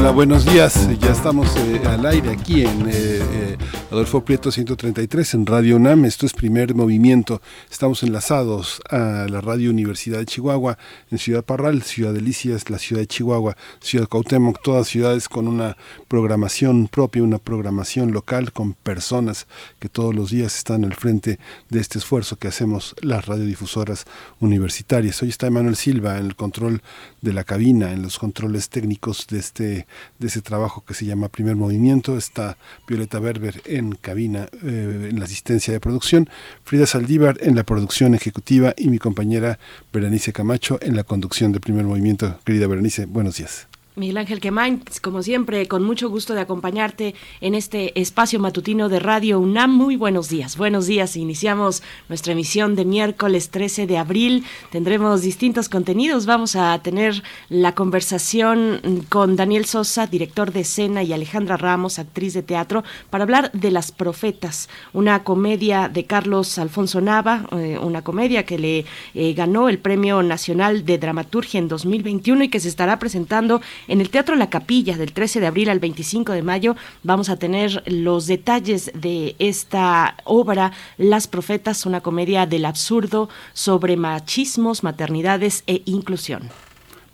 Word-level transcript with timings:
Hola, 0.00 0.12
buenos 0.12 0.44
días. 0.44 0.88
Ya 1.00 1.10
estamos 1.10 1.56
eh, 1.56 1.82
al 1.84 2.06
aire 2.06 2.30
aquí 2.30 2.62
en 2.62 2.88
eh, 2.88 2.92
eh, 2.92 3.58
Adolfo 3.90 4.24
Prieto 4.24 4.52
133 4.52 5.34
en 5.34 5.44
Radio 5.44 5.74
UNAM. 5.74 6.04
Esto 6.04 6.24
es 6.24 6.34
primer 6.34 6.72
movimiento. 6.72 7.42
Estamos 7.68 8.04
enlazados 8.04 8.80
a 8.90 9.26
la 9.28 9.40
Radio 9.40 9.70
Universidad 9.70 10.18
de 10.18 10.26
Chihuahua 10.26 10.78
en 11.10 11.18
Ciudad 11.18 11.44
Parral, 11.44 11.82
Ciudad 11.82 12.14
Delicias, 12.14 12.70
la 12.70 12.78
ciudad 12.78 13.02
de 13.02 13.08
Chihuahua, 13.08 13.56
Ciudad 13.80 14.06
Cuauhtémoc, 14.06 14.62
todas 14.62 14.86
ciudades 14.86 15.28
con 15.28 15.48
una 15.48 15.76
programación 16.06 16.86
propia, 16.86 17.24
una 17.24 17.38
programación 17.38 18.12
local 18.12 18.52
con 18.52 18.74
personas 18.74 19.48
que 19.80 19.88
todos 19.88 20.14
los 20.14 20.30
días 20.30 20.56
están 20.56 20.84
al 20.84 20.94
frente 20.94 21.40
de 21.70 21.80
este 21.80 21.98
esfuerzo 21.98 22.36
que 22.36 22.46
hacemos 22.46 22.94
las 23.00 23.26
radiodifusoras 23.26 24.04
universitarias. 24.38 25.20
Hoy 25.24 25.30
está 25.30 25.48
Emanuel 25.48 25.74
Silva 25.74 26.18
en 26.18 26.26
el 26.26 26.36
control 26.36 26.82
de 27.20 27.32
la 27.32 27.42
cabina, 27.42 27.92
en 27.92 28.02
los 28.02 28.20
controles 28.20 28.68
técnicos 28.68 29.26
de 29.26 29.38
este 29.40 29.87
de 30.18 30.26
ese 30.26 30.42
trabajo 30.42 30.84
que 30.86 30.94
se 30.94 31.06
llama 31.06 31.28
Primer 31.28 31.56
Movimiento. 31.56 32.16
Está 32.16 32.56
Violeta 32.86 33.18
Berber 33.18 33.62
en 33.64 33.92
cabina, 33.92 34.48
eh, 34.64 35.08
en 35.10 35.18
la 35.18 35.24
asistencia 35.24 35.72
de 35.72 35.80
producción, 35.80 36.28
Frida 36.64 36.86
Saldívar 36.86 37.38
en 37.40 37.56
la 37.56 37.64
producción 37.64 38.14
ejecutiva 38.14 38.74
y 38.76 38.88
mi 38.88 38.98
compañera 38.98 39.58
Berenice 39.92 40.32
Camacho 40.32 40.78
en 40.82 40.96
la 40.96 41.04
conducción 41.04 41.52
de 41.52 41.60
Primer 41.60 41.84
Movimiento. 41.84 42.38
Querida 42.44 42.66
Berenice, 42.66 43.06
buenos 43.06 43.36
días. 43.36 43.77
Miguel 43.98 44.18
Ángel 44.18 44.40
Quemain, 44.40 44.82
como 45.02 45.22
siempre, 45.22 45.66
con 45.66 45.82
mucho 45.82 46.08
gusto 46.08 46.32
de 46.34 46.40
acompañarte 46.40 47.14
en 47.40 47.54
este 47.54 48.00
espacio 48.00 48.38
matutino 48.38 48.88
de 48.88 49.00
Radio 49.00 49.40
UNAM. 49.40 49.74
Muy 49.74 49.96
buenos 49.96 50.28
días, 50.28 50.56
buenos 50.56 50.86
días. 50.86 51.16
Iniciamos 51.16 51.82
nuestra 52.08 52.32
emisión 52.32 52.76
de 52.76 52.84
miércoles 52.84 53.50
13 53.50 53.88
de 53.88 53.98
abril. 53.98 54.44
Tendremos 54.70 55.22
distintos 55.22 55.68
contenidos. 55.68 56.26
Vamos 56.26 56.54
a 56.54 56.78
tener 56.80 57.22
la 57.48 57.74
conversación 57.74 59.04
con 59.08 59.34
Daniel 59.34 59.64
Sosa, 59.64 60.06
director 60.06 60.52
de 60.52 60.60
escena, 60.60 61.02
y 61.02 61.12
Alejandra 61.12 61.56
Ramos, 61.56 61.98
actriz 61.98 62.34
de 62.34 62.42
teatro, 62.42 62.84
para 63.10 63.24
hablar 63.24 63.50
de 63.52 63.72
Las 63.72 63.90
Profetas, 63.90 64.68
una 64.92 65.24
comedia 65.24 65.88
de 65.88 66.04
Carlos 66.04 66.58
Alfonso 66.58 67.00
Nava, 67.00 67.48
eh, 67.52 67.78
una 67.82 68.02
comedia 68.02 68.44
que 68.44 68.58
le 68.58 68.84
eh, 69.14 69.32
ganó 69.34 69.68
el 69.68 69.78
Premio 69.78 70.22
Nacional 70.22 70.84
de 70.84 70.98
Dramaturgia 70.98 71.58
en 71.58 71.66
2021 71.66 72.44
y 72.44 72.48
que 72.48 72.60
se 72.60 72.68
estará 72.68 73.00
presentando 73.00 73.60
en 73.88 74.00
el 74.00 74.10
Teatro 74.10 74.36
La 74.36 74.50
Capilla, 74.50 74.96
del 74.96 75.12
13 75.12 75.40
de 75.40 75.46
abril 75.46 75.70
al 75.70 75.80
25 75.80 76.32
de 76.32 76.42
mayo, 76.42 76.76
vamos 77.02 77.28
a 77.30 77.36
tener 77.36 77.82
los 77.86 78.26
detalles 78.26 78.92
de 78.94 79.34
esta 79.38 80.16
obra, 80.24 80.72
Las 80.98 81.26
Profetas, 81.26 81.86
una 81.86 82.00
comedia 82.00 82.46
del 82.46 82.66
absurdo 82.66 83.28
sobre 83.54 83.96
machismos, 83.96 84.82
maternidades 84.82 85.64
e 85.66 85.82
inclusión. 85.86 86.50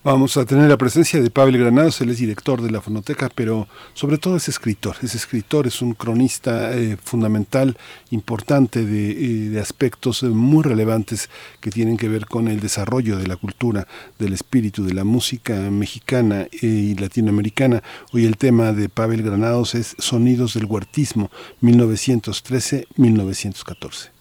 Vamos 0.05 0.37
a 0.37 0.45
tener 0.45 0.69
la 0.69 0.77
presencia 0.77 1.23
de 1.23 1.31
Pablo 1.31 1.59
Granados, 1.59 1.99
él 2.03 2.11
es 2.11 2.19
director 2.19 2.61
de 2.61 2.71
la 2.71 2.83
Fonoteca, 2.83 3.31
pero 3.35 3.67
sobre 3.95 4.19
todo 4.19 4.37
es 4.37 4.51
escritor. 4.51 4.97
Es 5.01 5.15
escritor, 5.15 5.67
es 5.67 5.81
un 5.81 5.95
cronista 5.95 6.77
eh, 6.77 6.99
fundamental, 7.03 7.79
importante 8.11 8.85
de, 8.85 9.57
eh, 9.57 9.59
aspectos 9.59 10.23
eh, 10.23 10.27
muy 10.27 10.63
relevantes 10.63 11.31
que 11.61 11.71
tienen 11.71 11.97
que 11.97 12.11
ver 12.11 12.27
con 12.27 12.49
el 12.49 12.61
desarrollo 12.61 13.17
de 13.17 13.29
la 13.29 13.37
cultura, 13.37 13.89
del 14.19 14.35
espíritu, 14.35 14.85
de 14.85 14.93
la 14.93 15.05
música 15.05 15.55
mexicana 15.71 16.49
y 16.53 16.95
latinoamericana. 16.97 17.83
Hoy 18.13 18.27
el 18.27 18.37
tema 18.37 18.73
de 18.73 18.91
Pavel 18.91 19.23
Granados 19.23 19.75
es 19.75 19.97
Sonidos 19.99 20.53
del 20.53 20.67
Huertismo, 20.67 21.31
1913-1914. 21.63 24.14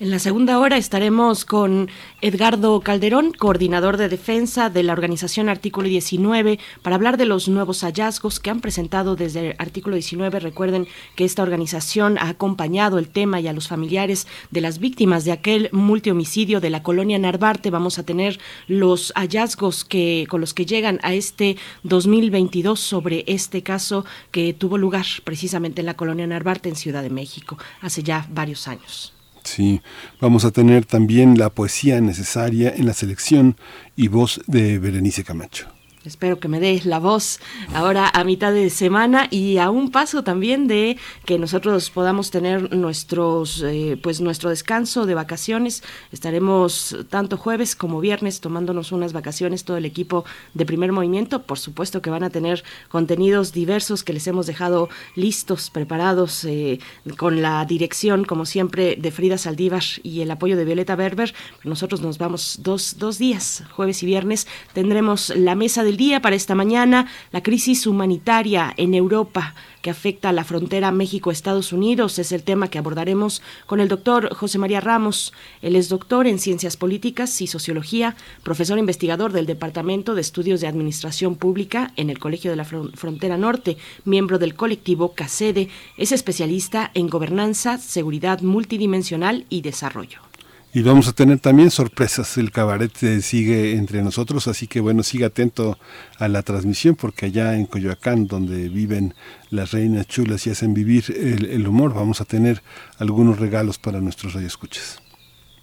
En 0.00 0.08
la 0.10 0.18
segunda 0.18 0.58
hora 0.58 0.78
estaremos 0.78 1.44
con 1.44 1.90
Edgardo 2.22 2.80
Calderón, 2.80 3.34
coordinador 3.34 3.98
de 3.98 4.08
defensa 4.08 4.70
de 4.70 4.82
la 4.82 4.94
organización 4.94 5.50
Artículo 5.50 5.88
19, 5.88 6.58
para 6.80 6.96
hablar 6.96 7.18
de 7.18 7.26
los 7.26 7.48
nuevos 7.48 7.82
hallazgos 7.82 8.40
que 8.40 8.48
han 8.48 8.62
presentado 8.62 9.14
desde 9.14 9.54
Artículo 9.58 9.96
19. 9.96 10.40
Recuerden 10.40 10.88
que 11.16 11.26
esta 11.26 11.42
organización 11.42 12.16
ha 12.16 12.30
acompañado 12.30 12.96
el 12.96 13.10
tema 13.10 13.40
y 13.40 13.48
a 13.48 13.52
los 13.52 13.68
familiares 13.68 14.26
de 14.50 14.62
las 14.62 14.78
víctimas 14.78 15.26
de 15.26 15.32
aquel 15.32 15.68
multihomicidio 15.70 16.60
de 16.60 16.70
la 16.70 16.82
colonia 16.82 17.18
Narvarte. 17.18 17.68
Vamos 17.68 17.98
a 17.98 18.02
tener 18.02 18.40
los 18.68 19.12
hallazgos 19.16 19.84
que 19.84 20.26
con 20.30 20.40
los 20.40 20.54
que 20.54 20.64
llegan 20.64 20.98
a 21.02 21.12
este 21.12 21.58
2022 21.82 22.80
sobre 22.80 23.24
este 23.26 23.62
caso 23.62 24.06
que 24.30 24.54
tuvo 24.54 24.78
lugar 24.78 25.04
precisamente 25.24 25.82
en 25.82 25.86
la 25.86 25.98
colonia 25.98 26.26
Narvarte 26.26 26.70
en 26.70 26.76
Ciudad 26.76 27.02
de 27.02 27.10
México 27.10 27.58
hace 27.82 28.02
ya 28.02 28.26
varios 28.30 28.66
años. 28.66 29.12
Sí, 29.50 29.82
vamos 30.20 30.44
a 30.44 30.52
tener 30.52 30.84
también 30.84 31.36
la 31.36 31.50
poesía 31.50 32.00
necesaria 32.00 32.72
en 32.72 32.86
la 32.86 32.94
selección 32.94 33.56
y 33.96 34.06
voz 34.06 34.40
de 34.46 34.78
Berenice 34.78 35.24
Camacho. 35.24 35.79
Espero 36.10 36.40
que 36.40 36.48
me 36.48 36.58
des 36.58 36.86
la 36.86 36.98
voz 36.98 37.38
ahora 37.72 38.10
a 38.12 38.24
mitad 38.24 38.52
de 38.52 38.68
semana 38.68 39.28
y 39.30 39.58
a 39.58 39.70
un 39.70 39.92
paso 39.92 40.24
también 40.24 40.66
de 40.66 40.98
que 41.24 41.38
nosotros 41.38 41.88
podamos 41.90 42.32
tener 42.32 42.74
nuestros, 42.74 43.62
eh, 43.62 43.96
pues 44.02 44.20
nuestro 44.20 44.50
descanso 44.50 45.06
de 45.06 45.14
vacaciones. 45.14 45.84
Estaremos 46.10 46.96
tanto 47.10 47.36
jueves 47.36 47.76
como 47.76 48.00
viernes 48.00 48.40
tomándonos 48.40 48.90
unas 48.90 49.12
vacaciones 49.12 49.62
todo 49.62 49.76
el 49.76 49.84
equipo 49.84 50.24
de 50.52 50.66
Primer 50.66 50.90
Movimiento. 50.90 51.42
Por 51.42 51.60
supuesto 51.60 52.02
que 52.02 52.10
van 52.10 52.24
a 52.24 52.30
tener 52.30 52.64
contenidos 52.88 53.52
diversos 53.52 54.02
que 54.02 54.12
les 54.12 54.26
hemos 54.26 54.48
dejado 54.48 54.88
listos, 55.14 55.70
preparados 55.70 56.42
eh, 56.42 56.80
con 57.18 57.40
la 57.40 57.64
dirección, 57.66 58.24
como 58.24 58.46
siempre, 58.46 58.96
de 58.96 59.12
Frida 59.12 59.38
Saldívar 59.38 59.84
y 60.02 60.22
el 60.22 60.30
apoyo 60.32 60.56
de 60.56 60.64
Violeta 60.64 60.96
Berber. 60.96 61.34
Nosotros 61.62 62.00
nos 62.00 62.18
vamos 62.18 62.58
dos, 62.64 62.96
dos 62.98 63.18
días, 63.18 63.62
jueves 63.70 64.02
y 64.02 64.06
viernes. 64.06 64.48
Tendremos 64.72 65.32
la 65.36 65.54
mesa 65.54 65.84
de 65.84 65.99
día 66.00 66.22
para 66.22 66.34
esta 66.34 66.54
mañana, 66.54 67.08
la 67.30 67.42
crisis 67.42 67.86
humanitaria 67.86 68.72
en 68.78 68.94
Europa 68.94 69.54
que 69.82 69.90
afecta 69.90 70.30
a 70.30 70.32
la 70.32 70.44
frontera 70.44 70.92
México-Estados 70.92 71.74
Unidos 71.74 72.18
es 72.18 72.32
el 72.32 72.42
tema 72.42 72.68
que 72.68 72.78
abordaremos 72.78 73.42
con 73.66 73.80
el 73.80 73.88
doctor 73.88 74.34
José 74.34 74.58
María 74.58 74.80
Ramos. 74.80 75.34
Él 75.60 75.76
es 75.76 75.90
doctor 75.90 76.26
en 76.26 76.38
Ciencias 76.38 76.78
Políticas 76.78 77.38
y 77.42 77.46
Sociología, 77.46 78.16
profesor 78.42 78.78
investigador 78.78 79.32
del 79.32 79.44
Departamento 79.44 80.14
de 80.14 80.22
Estudios 80.22 80.62
de 80.62 80.68
Administración 80.68 81.36
Pública 81.36 81.92
en 81.96 82.08
el 82.08 82.18
Colegio 82.18 82.50
de 82.50 82.56
la 82.56 82.64
Frontera 82.64 83.36
Norte, 83.36 83.76
miembro 84.06 84.38
del 84.38 84.54
colectivo 84.54 85.12
CACEDE, 85.12 85.68
es 85.98 86.12
especialista 86.12 86.90
en 86.94 87.08
gobernanza, 87.08 87.76
seguridad 87.76 88.40
multidimensional 88.40 89.44
y 89.50 89.60
desarrollo. 89.60 90.29
Y 90.72 90.82
vamos 90.82 91.08
a 91.08 91.12
tener 91.12 91.40
también 91.40 91.72
sorpresas. 91.72 92.38
El 92.38 92.52
cabaret 92.52 92.92
eh, 93.02 93.22
sigue 93.22 93.72
entre 93.72 94.02
nosotros, 94.02 94.46
así 94.46 94.68
que 94.68 94.78
bueno, 94.78 95.02
siga 95.02 95.26
atento 95.26 95.78
a 96.16 96.28
la 96.28 96.42
transmisión, 96.42 96.94
porque 96.94 97.26
allá 97.26 97.56
en 97.56 97.66
Coyoacán, 97.66 98.28
donde 98.28 98.68
viven 98.68 99.14
las 99.50 99.72
reinas 99.72 100.06
chulas 100.06 100.46
y 100.46 100.50
hacen 100.50 100.72
vivir 100.72 101.04
el, 101.08 101.46
el 101.46 101.66
humor, 101.66 101.92
vamos 101.92 102.20
a 102.20 102.24
tener 102.24 102.62
algunos 102.98 103.40
regalos 103.40 103.78
para 103.78 104.00
nuestros 104.00 104.34
radioescuchas. 104.34 104.99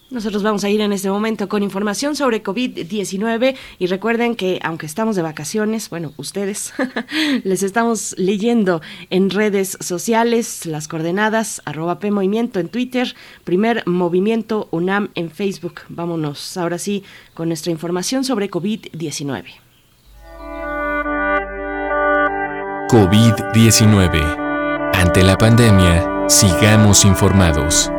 Nosotros 0.09 0.41
vamos 0.41 0.63
a 0.63 0.69
ir 0.69 0.79
en 0.79 0.94
este 0.94 1.09
momento 1.09 1.50
con 1.50 1.63
información 1.63 2.16
sobre 2.16 2.41
COVID-19 2.41 3.57
y 3.78 3.88
recuerden 3.88 4.35
que 4.35 4.57
aunque 4.63 4.85
estamos 4.85 5.18
de 5.18 5.22
vacaciones, 5.22 5.90
bueno, 5.90 6.13
ustedes 6.16 6.73
les 7.44 7.62
estamos 7.62 8.16
leyendo 8.17 8.81
en 9.09 9.29
redes 9.29 9.78
sociales 9.81 10.66
las 10.66 10.88
coordenadas 10.88 11.62
arroba 11.66 12.00
P 12.00 12.07
en 12.07 12.70
Twitter, 12.70 13.16
primer 13.43 13.85
movimiento 13.85 14.70
UNAM 14.72 15.09
en 15.16 15.29
Facebook. 15.29 15.82
Vámonos 15.90 16.55
ahora 16.55 16.78
sí 16.78 17.03
con 17.34 17.49
nuestra 17.49 17.73
información 17.73 18.23
sobre 18.23 18.49
COVID-19. 18.49 19.43
COVID-19. 22.90 24.91
Ante 24.93 25.22
la 25.22 25.37
pandemia, 25.37 26.29
sigamos 26.29 27.03
informados. 27.03 27.91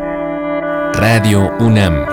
Radio 0.95 1.53
UNAM. 1.61 2.07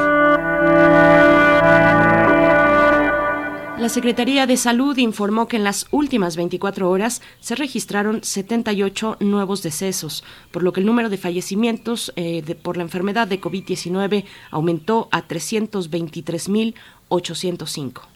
La 3.79 3.89
Secretaría 3.89 4.45
de 4.47 4.57
Salud 4.57 4.97
informó 4.97 5.47
que 5.47 5.57
en 5.57 5.63
las 5.63 5.85
últimas 5.91 6.35
24 6.37 6.89
horas 6.89 7.21
se 7.39 7.53
registraron 7.55 8.23
78 8.23 9.17
nuevos 9.19 9.61
decesos, 9.61 10.23
por 10.51 10.63
lo 10.63 10.73
que 10.73 10.79
el 10.79 10.85
número 10.85 11.09
de 11.09 11.17
fallecimientos 11.17 12.13
eh, 12.15 12.55
por 12.61 12.77
la 12.77 12.83
enfermedad 12.83 13.27
de 13.27 13.41
COVID-19 13.41 14.25
aumentó 14.51 15.09
a 15.11 15.27
323.805. 15.27 18.14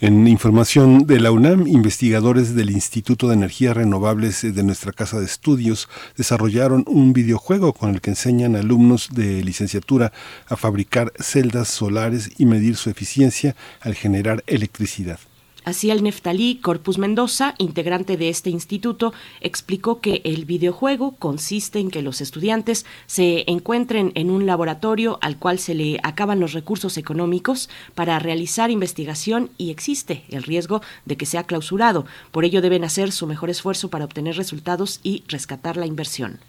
En 0.00 0.26
información 0.26 1.06
de 1.06 1.20
la 1.20 1.30
UNAM, 1.30 1.68
investigadores 1.68 2.56
del 2.56 2.70
Instituto 2.70 3.28
de 3.28 3.34
Energías 3.34 3.76
Renovables 3.76 4.42
de 4.42 4.62
nuestra 4.64 4.90
Casa 4.90 5.20
de 5.20 5.24
Estudios 5.24 5.88
desarrollaron 6.16 6.82
un 6.88 7.12
videojuego 7.12 7.72
con 7.72 7.94
el 7.94 8.00
que 8.00 8.10
enseñan 8.10 8.56
alumnos 8.56 9.10
de 9.12 9.44
licenciatura 9.44 10.12
a 10.48 10.56
fabricar 10.56 11.12
celdas 11.20 11.68
solares 11.68 12.28
y 12.38 12.44
medir 12.44 12.74
su 12.74 12.90
eficiencia 12.90 13.54
al 13.80 13.94
generar 13.94 14.42
electricidad. 14.48 15.20
Así 15.64 15.90
el 15.90 16.02
Neftalí 16.02 16.56
Corpus 16.56 16.98
Mendoza, 16.98 17.54
integrante 17.56 18.18
de 18.18 18.28
este 18.28 18.50
instituto, 18.50 19.14
explicó 19.40 20.02
que 20.02 20.20
el 20.24 20.44
videojuego 20.44 21.16
consiste 21.16 21.78
en 21.78 21.90
que 21.90 22.02
los 22.02 22.20
estudiantes 22.20 22.84
se 23.06 23.50
encuentren 23.50 24.12
en 24.14 24.30
un 24.30 24.44
laboratorio 24.44 25.18
al 25.22 25.38
cual 25.38 25.58
se 25.58 25.74
le 25.74 25.98
acaban 26.02 26.38
los 26.38 26.52
recursos 26.52 26.98
económicos 26.98 27.70
para 27.94 28.18
realizar 28.18 28.70
investigación 28.70 29.50
y 29.56 29.70
existe 29.70 30.24
el 30.28 30.42
riesgo 30.42 30.82
de 31.06 31.16
que 31.16 31.24
sea 31.24 31.44
clausurado. 31.44 32.04
Por 32.30 32.44
ello 32.44 32.60
deben 32.60 32.84
hacer 32.84 33.10
su 33.10 33.26
mejor 33.26 33.48
esfuerzo 33.48 33.88
para 33.88 34.04
obtener 34.04 34.36
resultados 34.36 35.00
y 35.02 35.24
rescatar 35.28 35.78
la 35.78 35.86
inversión. 35.86 36.40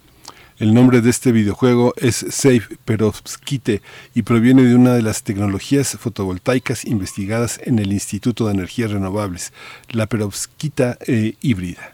El 0.58 0.72
nombre 0.72 1.02
de 1.02 1.10
este 1.10 1.32
videojuego 1.32 1.92
es 1.98 2.24
Safe 2.30 2.78
Perovskite 2.86 3.82
y 4.14 4.22
proviene 4.22 4.62
de 4.62 4.74
una 4.74 4.94
de 4.94 5.02
las 5.02 5.22
tecnologías 5.22 5.98
fotovoltaicas 5.98 6.86
investigadas 6.86 7.60
en 7.62 7.78
el 7.78 7.92
Instituto 7.92 8.46
de 8.46 8.54
Energías 8.54 8.90
Renovables, 8.90 9.52
la 9.90 10.06
perovskita 10.06 10.96
eh, 11.06 11.34
híbrida. 11.42 11.92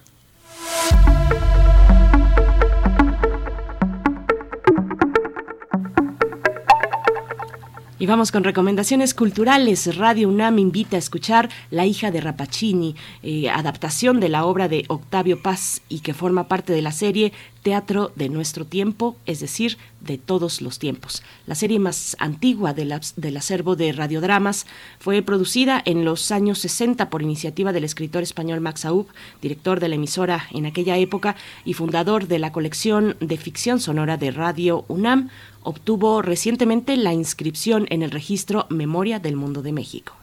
Y 8.03 8.07
vamos 8.07 8.33
con 8.33 8.43
recomendaciones 8.43 9.15
culturales. 9.15 9.97
Radio 9.97 10.29
UNAM 10.29 10.59
invita 10.59 10.97
a 10.97 10.99
escuchar 10.99 11.49
La 11.71 11.87
hija 11.87 12.11
de 12.11 12.21
Rapacini, 12.21 12.97
eh, 13.23 13.49
adaptación 13.49 14.19
de 14.19 14.29
la 14.29 14.45
obra 14.45 14.67
de 14.67 14.85
Octavio 14.89 15.41
Paz 15.41 15.83
y 15.89 16.01
que 16.01 16.13
forma 16.13 16.49
parte 16.49 16.73
de 16.73 16.83
la 16.83 16.91
serie 16.91 17.33
Teatro 17.63 18.11
de 18.17 18.29
nuestro 18.29 18.65
tiempo, 18.65 19.17
es 19.25 19.39
decir, 19.39 19.79
de 20.01 20.19
todos 20.19 20.61
los 20.61 20.79
tiempos. 20.79 21.23
La 21.47 21.55
serie 21.55 21.79
más 21.79 22.17
antigua 22.19 22.75
del 22.75 23.37
acervo 23.37 23.77
de 23.77 23.93
radiodramas 23.93 24.67
fue 24.99 25.23
producida 25.23 25.81
en 25.85 26.05
los 26.05 26.33
años 26.33 26.59
60 26.59 27.09
por 27.09 27.23
iniciativa 27.23 27.73
del 27.73 27.85
escritor 27.85 28.23
español 28.23 28.61
Max 28.61 28.85
Aub, 28.85 29.07
director 29.41 29.79
de 29.79 29.89
la 29.89 29.95
emisora 29.95 30.47
en 30.51 30.67
aquella 30.67 30.97
época 30.97 31.37
y 31.65 31.75
fundador 31.75 32.27
de 32.27 32.41
la 32.41 32.53
colección 32.53 33.17
de 33.21 33.37
ficción 33.37 33.79
sonora 33.79 34.17
de 34.17 34.33
Radio 34.33 34.85
UNAM. 34.89 35.31
Obtuvo 35.63 36.23
recientemente 36.23 36.97
la 36.97 37.13
inscripción 37.13 37.87
en 37.91 38.03
el 38.03 38.11
registro 38.11 38.67
Memoria 38.71 39.21
del 39.21 39.37
Mundo 39.37 39.63
de 39.63 39.73
México. 39.73 40.15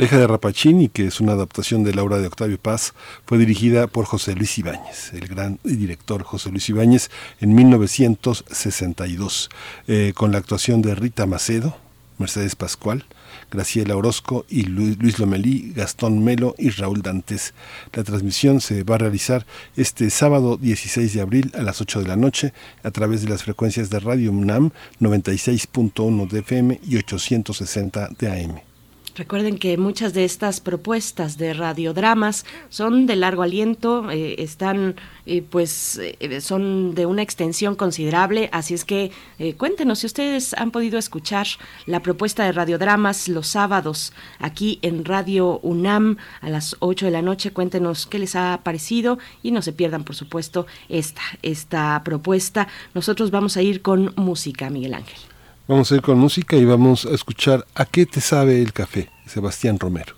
La 0.00 0.06
hija 0.06 0.16
de 0.16 0.26
Rapachini, 0.26 0.88
que 0.88 1.06
es 1.06 1.20
una 1.20 1.32
adaptación 1.32 1.84
de 1.84 1.92
la 1.92 2.02
obra 2.02 2.16
de 2.16 2.26
Octavio 2.26 2.56
Paz, 2.56 2.94
fue 3.26 3.36
dirigida 3.36 3.86
por 3.86 4.06
José 4.06 4.34
Luis 4.34 4.56
Ibáñez, 4.56 5.12
el 5.12 5.28
gran 5.28 5.58
director 5.62 6.22
José 6.22 6.48
Luis 6.50 6.70
Ibáñez, 6.70 7.10
en 7.38 7.54
1962, 7.54 9.50
eh, 9.88 10.14
con 10.16 10.32
la 10.32 10.38
actuación 10.38 10.80
de 10.80 10.94
Rita 10.94 11.26
Macedo, 11.26 11.76
Mercedes 12.16 12.56
Pascual, 12.56 13.04
Graciela 13.50 13.94
Orozco 13.94 14.46
y 14.48 14.62
Luis 14.62 15.18
Lomelí, 15.18 15.74
Gastón 15.76 16.24
Melo 16.24 16.54
y 16.56 16.70
Raúl 16.70 17.02
Dantes. 17.02 17.52
La 17.92 18.02
transmisión 18.02 18.62
se 18.62 18.84
va 18.84 18.94
a 18.94 18.98
realizar 18.98 19.44
este 19.76 20.08
sábado 20.08 20.56
16 20.56 21.12
de 21.12 21.20
abril 21.20 21.52
a 21.54 21.60
las 21.60 21.82
8 21.82 22.00
de 22.00 22.08
la 22.08 22.16
noche 22.16 22.54
a 22.82 22.90
través 22.90 23.20
de 23.20 23.28
las 23.28 23.42
frecuencias 23.42 23.90
de 23.90 24.00
Radio 24.00 24.32
UNAM 24.32 24.70
96.1 24.98 26.26
de 26.26 26.38
FM 26.38 26.80
y 26.88 26.96
860 26.96 28.08
de 28.18 28.30
AM. 28.30 28.69
Recuerden 29.16 29.58
que 29.58 29.76
muchas 29.76 30.14
de 30.14 30.24
estas 30.24 30.60
propuestas 30.60 31.36
de 31.36 31.52
radiodramas 31.52 32.46
son 32.68 33.06
de 33.06 33.16
largo 33.16 33.42
aliento, 33.42 34.10
eh, 34.10 34.36
están, 34.38 34.94
eh, 35.26 35.42
pues, 35.42 36.00
eh, 36.00 36.40
son 36.40 36.94
de 36.94 37.06
una 37.06 37.22
extensión 37.22 37.74
considerable, 37.74 38.48
así 38.52 38.74
es 38.74 38.84
que 38.84 39.10
cuéntenos 39.56 40.00
si 40.00 40.06
ustedes 40.06 40.54
han 40.54 40.70
podido 40.70 40.98
escuchar 40.98 41.46
la 41.86 42.00
propuesta 42.00 42.44
de 42.44 42.52
radiodramas 42.52 43.28
los 43.28 43.48
sábados 43.48 44.12
aquí 44.38 44.78
en 44.82 45.04
Radio 45.04 45.58
UNAM 45.62 46.18
a 46.40 46.50
las 46.50 46.76
8 46.80 47.06
de 47.06 47.10
la 47.10 47.22
noche. 47.22 47.52
Cuéntenos 47.52 48.06
qué 48.06 48.18
les 48.18 48.36
ha 48.36 48.60
parecido 48.62 49.18
y 49.42 49.50
no 49.50 49.62
se 49.62 49.72
pierdan, 49.72 50.04
por 50.04 50.14
supuesto, 50.14 50.66
esta, 50.88 51.22
esta 51.42 52.02
propuesta. 52.04 52.68
Nosotros 52.94 53.30
vamos 53.30 53.56
a 53.56 53.62
ir 53.62 53.82
con 53.82 54.12
música, 54.16 54.70
Miguel 54.70 54.94
Ángel. 54.94 55.29
Vamos 55.70 55.92
a 55.92 55.94
ir 55.94 56.02
con 56.02 56.18
música 56.18 56.56
y 56.56 56.64
vamos 56.64 57.06
a 57.06 57.10
escuchar 57.10 57.64
¿A 57.76 57.84
qué 57.84 58.04
te 58.04 58.20
sabe 58.20 58.60
el 58.60 58.72
café? 58.72 59.08
Sebastián 59.24 59.78
Romero. 59.78 60.16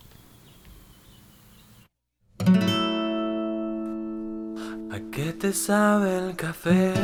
¿A 4.90 4.98
qué 5.10 5.34
te 5.38 5.52
sabe 5.52 6.16
el 6.16 6.36
café? 6.36 6.94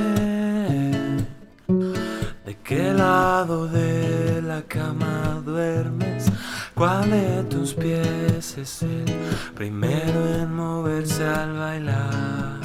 ¿De 2.46 2.56
qué 2.64 2.94
lado 2.94 3.66
de 3.68 4.40
la 4.40 4.62
cama 4.62 5.42
duermes? 5.44 6.32
¿Cuál 6.74 7.10
de 7.10 7.42
tus 7.50 7.74
pies 7.74 8.56
es 8.56 8.82
el 8.82 9.04
primero 9.56 10.26
en 10.36 10.54
moverse 10.54 11.22
al 11.22 11.52
bailar? 11.52 12.60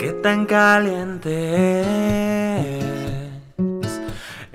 ¿Qué 0.00 0.12
tan 0.20 0.46
caliente 0.46 1.82
es? 2.80 2.99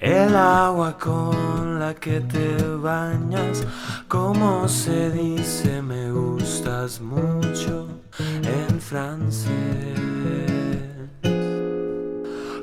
El 0.06 0.36
agua 0.36 0.98
con 1.00 1.80
la 1.80 1.96
que 1.96 2.22
te 2.22 2.64
bañas, 2.64 3.66
como 4.08 4.68
se 4.68 5.10
dice, 5.10 5.82
me 5.82 6.12
gustas 6.12 7.02
mucho 7.02 7.88
en 8.20 8.80
francés. 8.80 9.50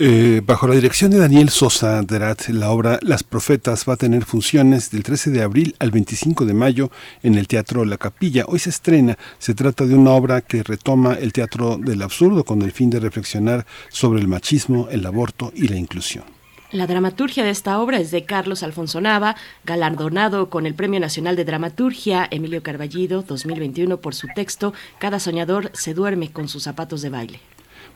Eh, 0.00 0.42
bajo 0.46 0.68
la 0.68 0.76
dirección 0.76 1.10
de 1.10 1.18
Daniel 1.18 1.48
Sosa 1.48 2.00
Derat, 2.02 2.46
la 2.50 2.70
obra 2.70 3.00
Las 3.02 3.24
Profetas 3.24 3.84
va 3.88 3.94
a 3.94 3.96
tener 3.96 4.24
funciones 4.24 4.92
del 4.92 5.02
13 5.02 5.30
de 5.30 5.42
abril 5.42 5.74
al 5.80 5.90
25 5.90 6.44
de 6.44 6.54
mayo 6.54 6.92
en 7.24 7.34
el 7.34 7.48
Teatro 7.48 7.84
La 7.84 7.96
Capilla. 7.96 8.44
Hoy 8.46 8.60
se 8.60 8.70
estrena. 8.70 9.18
Se 9.40 9.54
trata 9.54 9.86
de 9.86 9.96
una 9.96 10.12
obra 10.12 10.40
que 10.40 10.62
retoma 10.62 11.14
el 11.14 11.32
teatro 11.32 11.78
del 11.78 12.00
absurdo 12.02 12.44
con 12.44 12.62
el 12.62 12.70
fin 12.70 12.90
de 12.90 13.00
reflexionar 13.00 13.66
sobre 13.88 14.20
el 14.20 14.28
machismo, 14.28 14.86
el 14.88 15.04
aborto 15.04 15.52
y 15.52 15.66
la 15.66 15.76
inclusión. 15.76 16.22
La 16.70 16.86
dramaturgia 16.86 17.42
de 17.42 17.50
esta 17.50 17.80
obra 17.80 17.98
es 17.98 18.12
de 18.12 18.24
Carlos 18.24 18.62
Alfonso 18.62 19.00
Nava, 19.00 19.34
galardonado 19.64 20.48
con 20.48 20.64
el 20.66 20.74
Premio 20.74 21.00
Nacional 21.00 21.34
de 21.34 21.44
Dramaturgia 21.44 22.28
Emilio 22.30 22.62
Carballido 22.62 23.22
2021 23.22 23.96
por 23.96 24.14
su 24.14 24.28
texto 24.28 24.72
Cada 25.00 25.18
soñador 25.18 25.72
se 25.74 25.92
duerme 25.92 26.30
con 26.30 26.48
sus 26.48 26.62
zapatos 26.62 27.02
de 27.02 27.08
baile. 27.08 27.40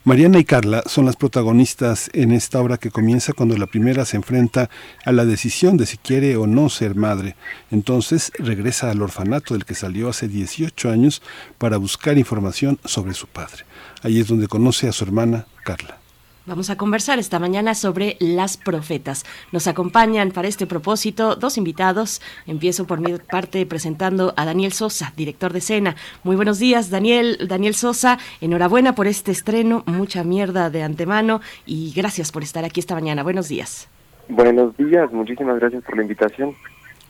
Mariana 0.04 0.40
y 0.40 0.44
Carla 0.44 0.82
son 0.86 1.06
las 1.06 1.14
protagonistas 1.14 2.10
en 2.12 2.32
esta 2.32 2.60
obra 2.60 2.76
que 2.76 2.90
comienza 2.90 3.32
cuando 3.34 3.56
la 3.56 3.68
primera 3.68 4.04
se 4.04 4.16
enfrenta 4.16 4.68
a 5.04 5.12
la 5.12 5.24
decisión 5.24 5.76
de 5.76 5.86
si 5.86 5.96
quiere 5.96 6.36
o 6.36 6.48
no 6.48 6.68
ser 6.70 6.96
madre. 6.96 7.36
Entonces 7.70 8.32
regresa 8.36 8.90
al 8.90 9.00
orfanato 9.00 9.54
del 9.54 9.64
que 9.64 9.76
salió 9.76 10.08
hace 10.08 10.26
18 10.26 10.90
años 10.90 11.22
para 11.56 11.76
buscar 11.76 12.18
información 12.18 12.80
sobre 12.84 13.14
su 13.14 13.28
padre. 13.28 13.64
Ahí 14.02 14.18
es 14.18 14.26
donde 14.26 14.48
conoce 14.48 14.88
a 14.88 14.92
su 14.92 15.04
hermana 15.04 15.46
Carla. 15.64 16.01
Vamos 16.44 16.70
a 16.70 16.76
conversar 16.76 17.20
esta 17.20 17.38
mañana 17.38 17.72
sobre 17.76 18.16
las 18.18 18.56
profetas. 18.56 19.24
Nos 19.52 19.68
acompañan 19.68 20.32
para 20.32 20.48
este 20.48 20.66
propósito 20.66 21.36
dos 21.36 21.56
invitados. 21.56 22.20
Empiezo 22.48 22.84
por 22.84 22.98
mi 22.98 23.16
parte 23.16 23.64
presentando 23.64 24.34
a 24.36 24.44
Daniel 24.44 24.72
Sosa, 24.72 25.12
director 25.16 25.52
de 25.52 25.60
escena. 25.60 25.94
Muy 26.24 26.34
buenos 26.34 26.58
días, 26.58 26.90
Daniel. 26.90 27.38
Daniel 27.48 27.76
Sosa, 27.76 28.18
enhorabuena 28.40 28.96
por 28.96 29.06
este 29.06 29.30
estreno. 29.30 29.84
Mucha 29.86 30.24
mierda 30.24 30.68
de 30.68 30.82
antemano 30.82 31.40
y 31.64 31.92
gracias 31.94 32.32
por 32.32 32.42
estar 32.42 32.64
aquí 32.64 32.80
esta 32.80 32.96
mañana. 32.96 33.22
Buenos 33.22 33.48
días. 33.48 33.88
Buenos 34.28 34.76
días, 34.76 35.12
muchísimas 35.12 35.60
gracias 35.60 35.84
por 35.84 35.96
la 35.96 36.02
invitación. 36.02 36.56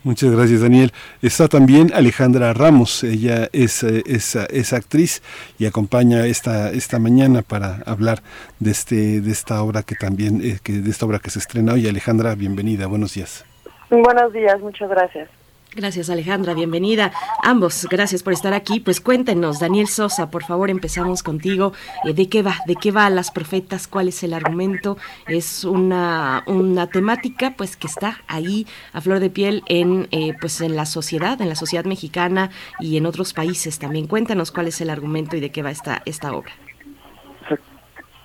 Muchas 0.04 0.32
gracias, 0.32 0.61
Daniel. 0.61 0.92
Está 1.23 1.47
también 1.47 1.92
Alejandra 1.94 2.52
Ramos. 2.52 3.04
Ella 3.04 3.49
es, 3.52 3.85
eh, 3.85 4.02
es, 4.06 4.35
es, 4.35 4.73
actriz 4.73 5.23
y 5.59 5.66
acompaña 5.66 6.26
esta, 6.26 6.73
esta 6.73 6.99
mañana 6.99 7.42
para 7.42 7.82
hablar 7.87 8.18
de, 8.59 8.73
este, 8.73 9.21
de 9.21 9.30
esta 9.30 9.62
obra 9.62 9.85
que 9.85 9.94
también, 9.94 10.40
eh, 10.42 10.59
que, 10.62 10.73
de 10.73 10.90
esta 10.90 11.06
obra 11.06 11.21
que 11.21 11.30
se 11.30 11.38
estrena 11.38 11.75
hoy. 11.75 11.87
Alejandra, 11.87 12.35
bienvenida. 12.35 12.87
Buenos 12.87 13.14
días. 13.14 13.44
Buenos 13.90 14.32
días, 14.32 14.61
muchas 14.61 14.88
gracias. 14.88 15.28
Gracias 15.75 16.11
Alejandra, 16.11 16.52
bienvenida. 16.52 17.12
Ambos, 17.43 17.87
gracias 17.91 18.23
por 18.23 18.35
estar 18.35 18.52
aquí. 18.52 18.79
Pues 18.79 19.00
cuéntenos, 19.00 19.59
Daniel 19.59 19.87
Sosa, 19.87 20.31
por 20.31 20.45
favor, 20.45 20.69
empezamos 20.69 21.23
contigo. 21.23 21.73
Eh, 22.05 22.12
¿De 22.12 22.29
qué 22.29 22.43
va? 22.43 22.57
¿De 22.67 22.76
qué 22.76 22.91
va 22.91 23.09
Las 23.09 23.31
Profetas? 23.31 23.88
¿Cuál 23.88 24.09
es 24.09 24.23
el 24.23 24.35
argumento? 24.35 24.99
Es 25.26 25.64
una, 25.64 26.45
una 26.47 26.88
temática 26.88 27.55
pues 27.57 27.79
que 27.79 27.87
está 27.87 28.19
ahí 28.29 28.67
a 28.93 29.00
flor 29.00 29.19
de 29.19 29.31
piel 29.31 29.62
en, 29.67 30.09
eh, 30.11 30.35
pues, 30.38 30.61
en 30.61 30.76
la 30.76 30.85
sociedad, 30.85 31.41
en 31.41 31.49
la 31.49 31.55
sociedad 31.55 31.87
mexicana 31.87 32.50
y 32.79 32.99
en 32.99 33.07
otros 33.07 33.33
países 33.33 33.79
también. 33.79 34.09
Cuéntanos 34.09 34.52
cuál 34.52 34.69
es 34.69 34.79
el 34.83 34.91
argumento 34.91 35.37
y 35.37 35.41
de 35.41 35.50
qué 35.50 35.62
va 35.62 35.71
esta, 35.71 36.02
esta 36.05 36.35
obra. 36.35 36.52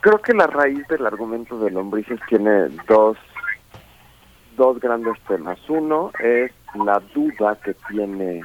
Creo 0.01 0.21
que 0.21 0.33
la 0.33 0.47
raíz 0.47 0.85
del 0.89 1.05
argumento 1.05 1.57
de 1.59 1.71
Lombrices 1.71 2.19
tiene 2.27 2.67
dos, 2.87 3.17
dos 4.57 4.79
grandes 4.81 5.17
temas. 5.27 5.57
Uno 5.69 6.11
es 6.21 6.51
la 6.85 7.01
duda 7.13 7.57
que 7.63 7.73
tiene 7.89 8.41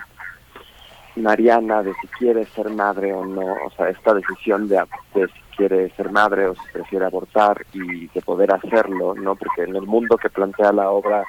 Mariana 1.17 1.83
de 1.83 1.93
si 2.01 2.07
quiere 2.09 2.47
ser 2.47 2.71
madre 2.71 3.13
o 3.13 3.25
no, 3.25 3.53
o 3.67 3.71
sea, 3.77 3.89
esta 3.89 4.15
decisión 4.15 4.69
de, 4.69 4.83
si 5.15 5.57
quiere 5.57 5.91
ser 5.91 6.11
madre 6.11 6.47
o 6.47 6.55
si 6.55 6.73
prefiere 6.73 7.05
abortar 7.05 7.65
y 7.73 8.09
de 8.09 8.23
poder 8.23 8.53
hacerlo, 8.55 9.15
¿no? 9.15 9.35
Porque 9.35 9.63
en 9.63 9.77
el 9.77 9.83
mundo 9.83 10.17
que 10.17 10.31
plantea 10.31 10.73
la 10.73 10.91
obra 10.91 11.25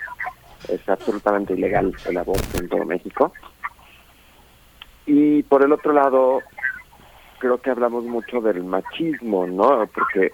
es 0.69 0.87
absolutamente 0.87 1.53
ilegal 1.53 1.93
el 2.07 2.17
aborto 2.17 2.59
en 2.59 2.69
todo 2.69 2.85
México. 2.85 3.33
Y 5.05 5.43
por 5.43 5.63
el 5.63 5.73
otro 5.73 5.91
lado, 5.91 6.39
creo 7.39 7.57
que 7.57 7.71
hablamos 7.71 8.05
mucho 8.05 8.39
del 8.39 8.63
machismo, 8.63 9.45
¿no? 9.45 9.85
Porque 9.87 10.31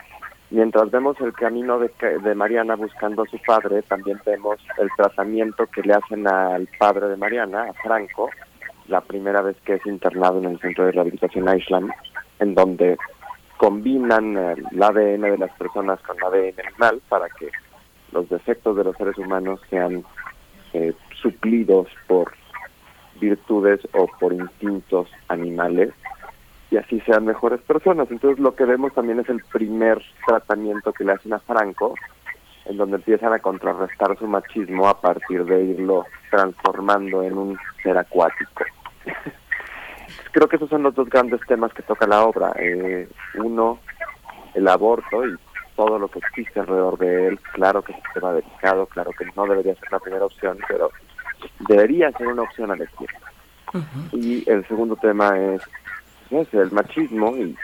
mientras 0.51 0.89
vemos 0.91 1.19
el 1.21 1.33
camino 1.33 1.79
de, 1.79 1.91
de, 2.23 2.35
Mariana 2.35 2.75
buscando 2.75 3.23
a 3.23 3.27
su 3.27 3.37
padre, 3.45 3.81
también 3.83 4.19
vemos 4.25 4.57
el 4.77 4.89
tratamiento 4.95 5.67
que 5.67 5.81
le 5.81 5.93
hacen 5.93 6.27
al 6.27 6.67
padre 6.77 7.07
de 7.07 7.17
Mariana, 7.17 7.63
a 7.63 7.73
Franco, 7.81 8.29
la 8.87 9.01
primera 9.01 9.41
vez 9.41 9.57
que 9.63 9.75
es 9.75 9.85
internado 9.85 10.39
en 10.39 10.45
el 10.45 10.59
centro 10.59 10.85
de 10.85 10.91
rehabilitación 10.91 11.55
Island, 11.55 11.91
en 12.39 12.55
donde 12.55 12.97
combinan 13.57 14.37
el 14.37 14.81
ADN 14.81 15.21
de 15.21 15.37
las 15.37 15.51
personas 15.57 15.99
con 16.01 16.17
ADN 16.23 16.59
animal 16.65 17.01
para 17.09 17.27
que 17.29 17.49
los 18.11 18.27
defectos 18.29 18.75
de 18.77 18.85
los 18.85 18.95
seres 18.97 19.17
humanos 19.17 19.59
sean 19.69 20.03
eh, 20.73 20.93
suplidos 21.21 21.87
por 22.07 22.31
virtudes 23.19 23.81
o 23.93 24.07
por 24.19 24.33
instintos 24.33 25.09
animales 25.27 25.93
y 26.71 26.77
así 26.77 26.99
sean 27.01 27.25
mejores 27.25 27.61
personas. 27.61 28.09
Entonces 28.11 28.39
lo 28.39 28.55
que 28.55 28.65
vemos 28.65 28.93
también 28.93 29.19
es 29.19 29.29
el 29.29 29.41
primer 29.51 30.01
tratamiento 30.25 30.93
que 30.93 31.03
le 31.03 31.13
hacen 31.13 31.33
a 31.33 31.39
Franco, 31.39 31.95
en 32.65 32.77
donde 32.77 32.97
empiezan 32.97 33.33
a 33.33 33.39
contrarrestar 33.39 34.17
su 34.17 34.27
machismo 34.27 34.87
a 34.87 34.99
partir 34.99 35.43
de 35.45 35.63
irlo 35.63 36.05
transformando 36.29 37.23
en 37.23 37.37
un 37.37 37.57
ser 37.81 37.97
acuático. 37.97 38.63
Creo 40.31 40.47
que 40.47 40.57
esos 40.57 40.69
son 40.69 40.83
los 40.83 40.93
dos 40.93 41.09
grandes 41.09 41.41
temas 41.47 41.73
que 41.73 41.81
toca 41.81 42.05
la 42.05 42.23
obra. 42.23 42.53
Eh, 42.57 43.07
uno, 43.35 43.79
el 44.53 44.67
aborto 44.67 45.25
y 45.27 45.35
todo 45.75 45.97
lo 45.97 46.07
que 46.09 46.19
existe 46.19 46.59
alrededor 46.59 46.97
de 46.97 47.27
él. 47.29 47.39
Claro 47.53 47.81
que 47.81 47.93
es 47.93 47.97
un 47.97 48.13
tema 48.13 48.33
delicado, 48.33 48.85
claro 48.87 49.11
que 49.17 49.25
no 49.35 49.45
debería 49.45 49.73
ser 49.75 49.91
la 49.91 49.99
primera 49.99 50.25
opción, 50.25 50.57
pero 50.67 50.91
debería 51.67 52.11
ser 52.11 52.27
una 52.27 52.43
opción 52.43 52.69
a 52.69 52.75
elegir. 52.75 53.09
Y 54.11 54.49
el 54.49 54.67
segundo 54.67 54.95
tema 54.97 55.37
es, 55.37 55.61
el 56.31 56.71
machismo 56.71 57.35
y, 57.35 57.57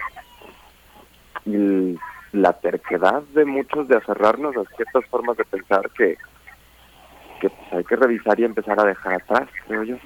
y 1.45 1.99
la 2.31 2.53
terquedad 2.53 3.21
de 3.33 3.45
muchos 3.45 3.87
de 3.87 3.97
aferrarnos 3.97 4.55
a 4.57 4.63
ciertas 4.75 5.05
formas 5.05 5.37
de 5.37 5.45
pensar 5.45 5.89
que, 5.91 6.17
que 7.39 7.49
pues, 7.49 7.73
hay 7.73 7.83
que 7.83 7.95
revisar 7.95 8.39
y 8.39 8.45
empezar 8.45 8.79
a 8.79 8.85
dejar 8.85 9.13
atrás, 9.13 9.49
creo 9.67 9.83
yo. 9.83 9.97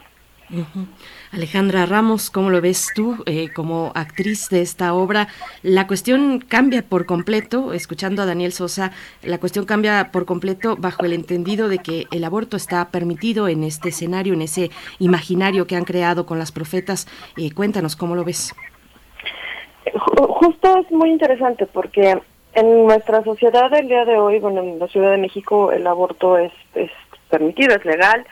Alejandra 1.32 1.86
Ramos, 1.86 2.29
¿cómo 2.29 2.50
lo 2.50 2.60
ves 2.60 2.88
tú 2.96 3.24
eh, 3.25 3.50
como 3.53 3.91
actriz 3.96 4.50
de 4.50 4.62
esta 4.62 4.94
obra? 4.94 5.27
La 5.62 5.86
cuestión 5.86 6.39
cambia 6.39 6.82
por 6.82 7.06
completo, 7.06 7.74
escuchando 7.74 8.24
a 8.24 8.25
Daniel 8.25 8.51
Sosa, 8.51 8.91
la 9.22 9.38
cuestión 9.38 9.65
cambia 9.65 10.10
por 10.12 10.25
completo 10.25 10.75
bajo 10.77 11.06
el 11.06 11.13
entendido 11.13 11.70
de 11.70 11.79
que 11.79 12.08
el 12.12 12.24
aborto 12.24 12.58
está 12.58 12.89
permitido 12.89 13.48
en 13.48 13.63
este 13.63 13.89
escenario, 13.89 14.34
en 14.34 14.41
ese 14.41 14.72
imaginario 14.98 15.68
que 15.68 15.75
han 15.75 15.86
creado 15.86 16.25
con 16.25 16.39
las 16.39 16.51
profetas. 16.51 17.08
Eh, 17.38 17.53
cuéntanos, 17.53 17.96
¿cómo 17.96 18.15
lo 18.15 18.24
ves? 18.24 18.56
Justo 19.94 20.79
es 20.79 20.91
muy 20.91 21.12
interesante 21.12 21.65
porque 21.68 22.20
en 22.53 22.86
nuestra 22.86 23.24
sociedad 23.24 23.70
del 23.70 23.88
día 23.88 24.06
de 24.06 24.18
hoy, 24.18 24.39
bueno, 24.39 24.62
en 24.62 24.79
la 24.79 24.88
Ciudad 24.88 25.12
de 25.12 25.18
México 25.18 25.72
el 25.72 25.86
aborto 25.86 26.38
es, 26.38 26.51
es 26.74 26.91
permitido, 27.29 27.75
es 27.75 27.86
legal, 27.86 28.25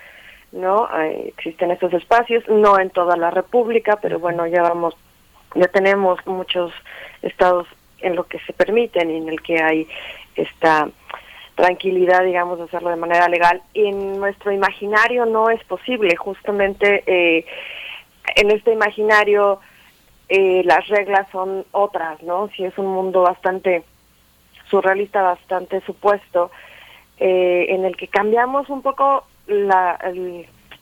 ¿no? 0.51 0.87
existen 0.99 1.71
estos 1.71 1.93
espacios, 1.93 2.47
no 2.47 2.79
en 2.79 2.89
toda 2.89 3.17
la 3.17 3.31
República, 3.31 3.97
pero 4.01 4.19
bueno, 4.19 4.47
ya 4.47 4.61
vamos, 4.61 4.95
ya 5.55 5.67
tenemos 5.67 6.25
muchos 6.25 6.71
estados 7.21 7.67
en 7.99 8.15
lo 8.15 8.25
que 8.25 8.39
se 8.39 8.53
permiten 8.53 9.11
y 9.11 9.17
en 9.17 9.29
el 9.29 9.41
que 9.41 9.61
hay 9.61 9.87
esta 10.35 10.89
tranquilidad, 11.55 12.23
digamos, 12.23 12.59
de 12.59 12.65
hacerlo 12.65 12.91
de 12.91 12.95
manera 12.95 13.27
legal. 13.27 13.61
En 13.73 14.19
nuestro 14.19 14.51
imaginario 14.51 15.25
no 15.25 15.49
es 15.49 15.63
posible, 15.63 16.15
justamente 16.15 17.03
eh, 17.07 17.45
en 18.35 18.51
este 18.51 18.71
imaginario 18.71 19.59
eh, 20.29 20.61
las 20.65 20.87
reglas 20.87 21.27
son 21.31 21.65
otras, 21.71 22.21
¿no? 22.21 22.49
Si 22.49 22.63
es 22.63 22.77
un 22.77 22.87
mundo 22.87 23.23
bastante 23.23 23.83
surrealista, 24.69 25.21
bastante 25.23 25.81
supuesto, 25.81 26.51
eh, 27.17 27.65
en 27.69 27.85
el 27.85 27.95
que 27.95 28.07
cambiamos 28.07 28.69
un 28.69 28.83
poco 28.83 29.25
la, 29.47 29.99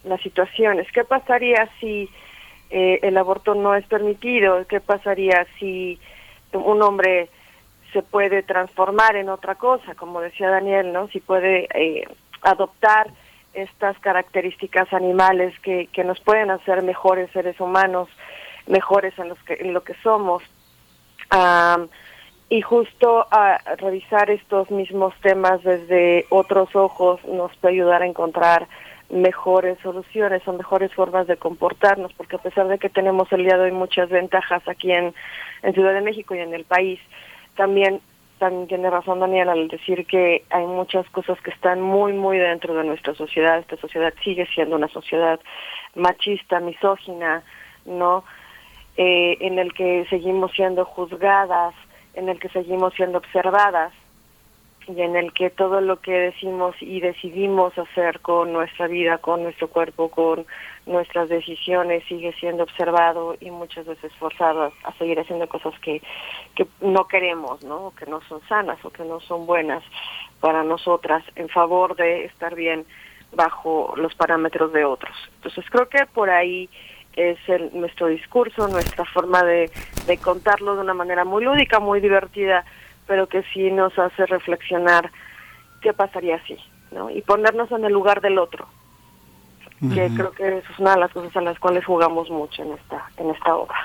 las 0.04 0.22
situaciones. 0.22 0.88
¿Qué 0.92 1.04
pasaría 1.04 1.70
si 1.80 2.10
eh, 2.70 3.00
el 3.02 3.18
aborto 3.18 3.56
no 3.56 3.76
es 3.76 3.86
permitido? 3.88 4.66
¿Qué 4.68 4.80
pasaría 4.80 5.46
si 5.60 6.00
un 6.54 6.82
hombre 6.82 7.30
se 7.94 8.02
puede 8.02 8.44
transformar 8.44 9.16
en 9.16 9.30
otra 9.30 9.56
cosa, 9.56 9.96
como 9.96 10.22
decía 10.22 10.50
Daniel, 10.50 10.92
¿no? 10.92 11.08
Si 11.10 11.20
puede 11.20 11.68
adoptar 12.42 13.10
estas 13.54 13.98
características 14.00 14.92
animales 14.94 15.58
que, 15.60 15.88
que 15.88 16.04
nos 16.04 16.20
pueden 16.20 16.52
hacer 16.52 16.82
mejores 16.82 17.32
seres 17.32 17.60
humanos 17.60 18.10
mejores 18.68 19.18
en, 19.20 19.30
los 19.30 19.40
que, 19.44 19.56
en 19.56 19.74
lo 19.74 19.84
que 19.84 19.96
somos. 20.02 20.44
Y 22.50 22.62
justo 22.62 23.26
a 23.32 23.60
revisar 23.78 24.30
estos 24.30 24.70
mismos 24.70 25.14
temas 25.22 25.64
desde 25.64 26.26
otros 26.30 26.76
ojos 26.76 27.24
nos 27.26 27.56
puede 27.58 27.76
ayudar 27.76 28.04
a 28.04 28.08
encontrar 28.08 28.68
mejores 29.10 29.78
soluciones 29.80 30.48
o 30.48 30.54
mejores 30.54 30.94
formas 30.94 31.28
de 31.28 31.38
comportarnos, 31.38 32.14
porque 32.14 32.36
a 32.36 32.42
pesar 32.42 32.68
de 32.68 32.78
que 32.78 32.90
tenemos 32.90 33.32
el 33.32 33.44
día 33.44 33.58
de 33.58 33.66
hoy 33.66 33.72
muchas 33.72 34.10
ventajas 34.10 34.68
aquí 34.68 34.92
en, 34.92 35.14
en 35.64 35.74
Ciudad 35.74 35.94
de 35.94 36.02
México 36.02 36.36
y 36.36 36.40
en 36.40 36.54
el 36.54 36.66
país, 36.66 37.00
también, 37.56 38.02
también 38.40 38.68
tiene 38.68 38.90
razón 38.90 39.20
Daniel 39.20 39.50
al 39.50 39.68
decir 39.68 40.06
que 40.06 40.44
hay 40.50 40.66
muchas 40.66 41.08
cosas 41.10 41.40
que 41.42 41.52
están 41.52 41.82
muy, 41.82 42.14
muy 42.14 42.38
dentro 42.38 42.74
de 42.76 42.84
nuestra 42.84 43.14
sociedad. 43.16 43.60
Esta 43.60 43.78
sociedad 43.78 44.14
sigue 44.24 44.48
siendo 44.54 44.76
una 44.76 44.88
sociedad 44.88 45.40
machista, 45.96 46.60
misógina, 46.60 47.44
¿no? 47.86 48.24
eh, 48.98 49.38
en 49.42 49.60
el 49.60 49.74
que 49.74 50.06
seguimos 50.10 50.52
siendo 50.52 50.86
juzgadas, 50.86 51.74
en 52.16 52.30
el 52.30 52.40
que 52.40 52.50
seguimos 52.50 52.94
siendo 52.96 53.20
observadas 53.20 53.94
y 54.88 55.02
en 55.02 55.16
el 55.16 55.34
que 55.34 55.50
todo 55.50 55.82
lo 55.82 56.00
que 56.00 56.12
decimos 56.12 56.76
y 56.80 57.00
decidimos 57.00 57.78
hacer 57.78 58.20
con 58.20 58.54
nuestra 58.54 58.88
vida, 58.88 59.18
con 59.18 59.44
nuestro 59.44 59.68
cuerpo, 59.68 60.10
con 60.10 60.46
nuestras 60.86 61.30
decisiones 61.30 62.04
sigue 62.08 62.34
siendo 62.34 62.64
observado 62.64 63.36
y 63.40 63.50
muchas 63.50 63.86
veces 63.86 64.14
forzado 64.20 64.72
a 64.84 64.94
seguir 64.94 65.20
haciendo 65.20 65.48
cosas 65.48 65.74
que, 65.80 66.02
que 66.56 66.68
no 66.82 67.08
queremos, 67.08 67.64
¿no? 67.64 67.94
que 67.98 68.06
no 68.06 68.22
son 68.22 68.42
sanas 68.48 68.84
o 68.86 68.92
que 68.92 69.04
no 69.04 69.20
son 69.22 69.46
buenas 69.46 69.84
para 70.40 70.64
nosotras 70.64 71.24
en 71.36 71.50
favor 71.50 71.96
de 71.96 72.26
estar 72.26 72.54
bien 72.54 72.86
bajo 73.34 73.94
los 73.98 74.14
parámetros 74.14 74.72
de 74.72 74.86
otros. 74.86 75.16
Entonces 75.38 75.66
creo 75.70 75.90
que 75.90 76.06
por 76.14 76.30
ahí 76.30 76.70
es 77.16 77.38
el, 77.48 77.72
nuestro 77.74 78.08
discurso, 78.08 78.68
nuestra 78.68 79.06
forma 79.06 79.44
de, 79.44 79.72
de 80.08 80.18
contarlo 80.18 80.76
de 80.76 80.82
una 80.82 80.94
manera 80.94 81.26
muy 81.26 81.44
lúdica, 81.44 81.80
muy 81.80 82.00
divertida, 82.00 82.66
pero 83.08 83.28
que 83.28 83.44
sí 83.54 83.72
nos 83.72 83.98
hace 83.98 84.26
reflexionar 84.26 85.12
qué 85.82 85.94
pasaría 85.94 86.36
así, 86.36 86.58
¿no? 86.92 87.10
Y 87.10 87.22
ponernos 87.22 87.72
en 87.72 87.86
el 87.86 87.94
lugar 87.94 88.22
del 88.22 88.40
otro, 88.40 88.68
que 89.94 90.10
creo 90.16 90.32
que 90.32 90.58
eso 90.58 90.72
es 90.72 90.80
una 90.80 90.96
de 90.96 91.02
las 91.02 91.12
cosas 91.12 91.36
a 91.38 91.42
las 91.42 91.60
cuales 91.60 91.86
jugamos 91.86 92.30
mucho 92.30 92.64
en 92.64 92.72
esta, 92.74 93.10
en 93.18 93.30
esta 93.30 93.56
obra. 93.56 93.76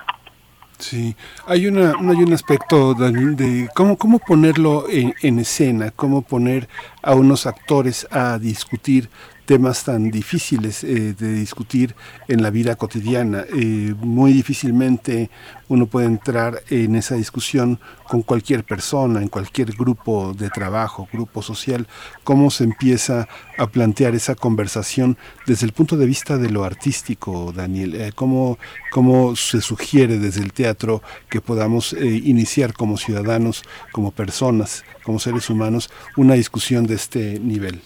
Sí, 0.78 1.14
hay 1.46 1.66
una 1.66 1.90
hay 1.90 2.22
un 2.22 2.32
aspecto 2.32 2.94
de 2.94 3.68
cómo 3.74 3.98
cómo 3.98 4.18
ponerlo 4.18 4.88
en, 4.88 5.14
en, 5.20 5.38
escena, 5.38 5.90
cómo 5.90 6.22
poner 6.22 6.70
a 7.02 7.14
unos 7.14 7.44
actores 7.44 8.08
a 8.10 8.38
discutir 8.38 9.10
temas 9.50 9.82
tan 9.82 10.12
difíciles 10.12 10.84
eh, 10.84 11.12
de 11.18 11.32
discutir 11.32 11.96
en 12.28 12.40
la 12.40 12.50
vida 12.50 12.76
cotidiana. 12.76 13.44
Eh, 13.52 13.96
muy 13.98 14.32
difícilmente 14.32 15.28
uno 15.66 15.86
puede 15.86 16.06
entrar 16.06 16.62
en 16.70 16.94
esa 16.94 17.16
discusión 17.16 17.80
con 18.06 18.22
cualquier 18.22 18.62
persona, 18.62 19.20
en 19.20 19.26
cualquier 19.26 19.72
grupo 19.72 20.34
de 20.34 20.50
trabajo, 20.50 21.08
grupo 21.12 21.42
social, 21.42 21.88
cómo 22.22 22.52
se 22.52 22.62
empieza 22.62 23.26
a 23.58 23.66
plantear 23.66 24.14
esa 24.14 24.36
conversación 24.36 25.18
desde 25.48 25.66
el 25.66 25.72
punto 25.72 25.96
de 25.96 26.06
vista 26.06 26.38
de 26.38 26.48
lo 26.48 26.62
artístico, 26.62 27.52
Daniel, 27.52 27.96
eh, 27.96 28.12
cómo, 28.14 28.56
cómo 28.92 29.34
se 29.34 29.60
sugiere 29.60 30.20
desde 30.20 30.42
el 30.42 30.52
teatro 30.52 31.02
que 31.28 31.40
podamos 31.40 31.92
iniciar 31.92 32.72
como 32.72 32.96
ciudadanos, 32.96 33.64
como 33.90 34.12
personas, 34.12 34.84
como 35.02 35.18
seres 35.18 35.50
humanos, 35.50 35.90
una 36.16 36.34
discusión 36.34 36.86
de 36.86 36.94
este 36.94 37.40
nivel. 37.40 37.82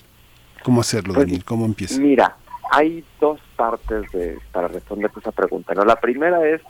¿Cómo 0.64 0.80
hacerlo, 0.80 1.12
pues, 1.12 1.26
Daniel? 1.26 1.44
¿Cómo 1.44 1.66
empieza? 1.66 2.00
Mira, 2.00 2.36
hay 2.72 3.04
dos 3.20 3.38
partes 3.54 4.10
de, 4.12 4.38
para 4.50 4.66
responder 4.66 5.10
esa 5.14 5.30
pregunta. 5.30 5.74
¿no? 5.74 5.84
La 5.84 6.00
primera 6.00 6.44
es, 6.48 6.62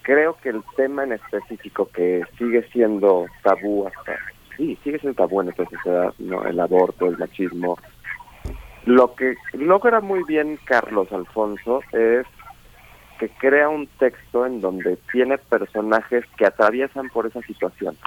creo 0.00 0.38
que 0.42 0.48
el 0.48 0.62
tema 0.74 1.04
en 1.04 1.12
específico 1.12 1.86
que 1.94 2.22
sigue 2.38 2.66
siendo 2.72 3.26
tabú 3.42 3.86
hasta, 3.86 4.16
sí, 4.56 4.78
sigue 4.82 4.98
siendo 5.00 5.18
tabú 5.18 5.42
en 5.42 5.50
esta 5.50 5.66
sociedad, 5.66 6.14
¿no? 6.18 6.46
el 6.46 6.58
aborto, 6.58 7.08
el 7.08 7.18
machismo. 7.18 7.76
Lo 8.86 9.14
que 9.14 9.34
logra 9.52 10.00
muy 10.00 10.22
bien 10.24 10.58
Carlos 10.64 11.12
Alfonso 11.12 11.80
es 11.92 12.26
que 13.18 13.28
crea 13.28 13.68
un 13.68 13.86
texto 13.98 14.46
en 14.46 14.62
donde 14.62 14.96
tiene 15.12 15.36
personajes 15.36 16.24
que 16.38 16.46
atraviesan 16.46 17.10
por 17.10 17.26
esa 17.26 17.42
situación 17.42 17.98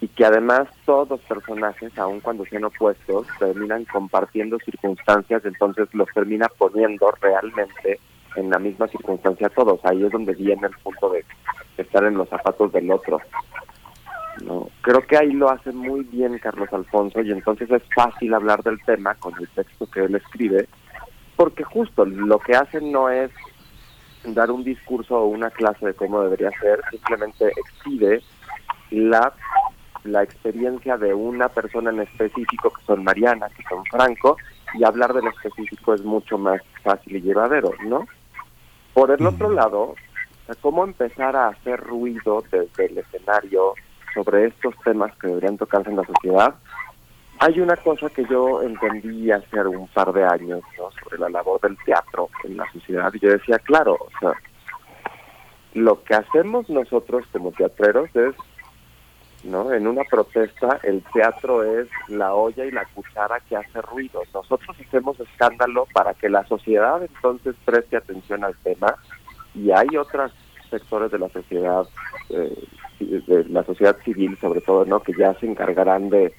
y 0.00 0.08
que 0.08 0.24
además 0.24 0.68
todos 0.84 1.08
los 1.08 1.20
personajes, 1.20 1.98
aun 1.98 2.20
cuando 2.20 2.44
sean 2.44 2.64
opuestos, 2.64 3.26
terminan 3.38 3.84
compartiendo 3.86 4.58
circunstancias, 4.58 5.44
entonces 5.44 5.88
los 5.92 6.08
termina 6.14 6.48
poniendo 6.58 7.10
realmente 7.20 7.98
en 8.36 8.50
la 8.50 8.58
misma 8.58 8.88
circunstancia 8.88 9.48
todos. 9.48 9.80
Ahí 9.84 10.04
es 10.04 10.12
donde 10.12 10.34
viene 10.34 10.66
el 10.66 10.76
punto 10.82 11.10
de 11.10 11.24
estar 11.78 12.04
en 12.04 12.14
los 12.14 12.28
zapatos 12.28 12.72
del 12.72 12.90
otro. 12.90 13.20
No, 14.44 14.68
creo 14.82 15.00
que 15.00 15.16
ahí 15.16 15.32
lo 15.32 15.48
hace 15.48 15.72
muy 15.72 16.02
bien 16.02 16.38
Carlos 16.38 16.68
Alfonso 16.70 17.22
y 17.22 17.32
entonces 17.32 17.70
es 17.70 17.82
fácil 17.94 18.34
hablar 18.34 18.62
del 18.62 18.78
tema 18.82 19.14
con 19.14 19.32
el 19.40 19.48
texto 19.48 19.86
que 19.90 20.00
él 20.00 20.14
escribe, 20.14 20.68
porque 21.36 21.64
justo 21.64 22.04
lo 22.04 22.38
que 22.38 22.54
hace 22.54 22.82
no 22.82 23.08
es 23.08 23.30
dar 24.24 24.50
un 24.50 24.62
discurso 24.62 25.16
o 25.16 25.26
una 25.26 25.50
clase 25.50 25.86
de 25.86 25.94
cómo 25.94 26.20
debería 26.20 26.50
ser, 26.60 26.80
simplemente 26.90 27.50
exhibe 27.56 28.20
la 28.90 29.32
la 30.06 30.22
experiencia 30.22 30.96
de 30.96 31.14
una 31.14 31.48
persona 31.48 31.90
en 31.90 32.00
específico, 32.00 32.70
que 32.70 32.84
son 32.84 33.04
Mariana, 33.04 33.48
que 33.56 33.62
son 33.68 33.84
Franco, 33.86 34.36
y 34.74 34.84
hablar 34.84 35.12
de 35.12 35.22
lo 35.22 35.30
específico 35.30 35.94
es 35.94 36.02
mucho 36.02 36.38
más 36.38 36.60
fácil 36.82 37.16
y 37.16 37.20
llevadero, 37.20 37.72
¿no? 37.84 38.06
Por 38.94 39.10
el 39.10 39.26
otro 39.26 39.50
lado, 39.50 39.94
cómo 40.60 40.84
empezar 40.84 41.36
a 41.36 41.48
hacer 41.48 41.80
ruido 41.80 42.42
desde 42.50 42.86
el 42.86 42.98
escenario 42.98 43.74
sobre 44.14 44.46
estos 44.46 44.74
temas 44.84 45.14
que 45.18 45.28
deberían 45.28 45.58
tocarse 45.58 45.90
en 45.90 45.96
la 45.96 46.04
sociedad. 46.04 46.54
Hay 47.38 47.60
una 47.60 47.76
cosa 47.76 48.08
que 48.08 48.24
yo 48.24 48.62
entendí 48.62 49.30
hace 49.30 49.60
un 49.60 49.88
par 49.88 50.12
de 50.12 50.24
años 50.24 50.62
¿no? 50.78 50.90
sobre 51.02 51.18
la 51.18 51.28
labor 51.28 51.60
del 51.60 51.76
teatro 51.84 52.30
en 52.44 52.56
la 52.56 52.70
sociedad 52.72 53.12
y 53.12 53.18
yo 53.18 53.30
decía, 53.30 53.58
claro, 53.58 53.94
o 53.94 54.08
sea, 54.18 54.32
lo 55.74 56.02
que 56.02 56.14
hacemos 56.14 56.70
nosotros 56.70 57.26
como 57.32 57.52
teatreros 57.52 58.08
es, 58.16 58.34
¿no? 59.44 59.72
En 59.72 59.86
una 59.86 60.02
protesta 60.04 60.80
el 60.82 61.02
teatro 61.12 61.62
es 61.62 61.88
la 62.08 62.34
olla 62.34 62.64
y 62.64 62.70
la 62.70 62.84
cuchara 62.86 63.40
que 63.40 63.56
hace 63.56 63.80
ruido. 63.82 64.22
Nosotros 64.34 64.76
hacemos 64.80 65.18
escándalo 65.20 65.86
para 65.92 66.14
que 66.14 66.28
la 66.28 66.44
sociedad 66.46 67.02
entonces 67.02 67.54
preste 67.64 67.96
atención 67.96 68.44
al 68.44 68.56
tema 68.56 68.96
y 69.54 69.70
hay 69.70 69.96
otros 69.96 70.32
sectores 70.70 71.10
de 71.10 71.18
la 71.18 71.28
sociedad, 71.28 71.86
eh, 72.30 72.64
de 73.00 73.44
la 73.44 73.64
sociedad 73.64 73.96
civil 74.04 74.36
sobre 74.40 74.60
todo, 74.60 74.84
¿no? 74.84 75.00
Que 75.00 75.12
ya 75.18 75.34
se 75.34 75.46
encargarán 75.46 76.10
de, 76.10 76.32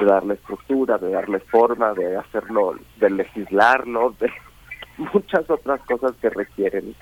darle 0.00 0.34
estructura, 0.34 0.98
de 0.98 1.10
darle 1.10 1.40
forma, 1.40 1.92
de 1.94 2.16
hacerlo, 2.16 2.74
de 2.96 3.10
legislarlo, 3.10 4.14
de 4.18 4.30
muchas 5.12 5.48
otras 5.48 5.80
cosas 5.82 6.12
que 6.20 6.30
requieren. 6.30 6.94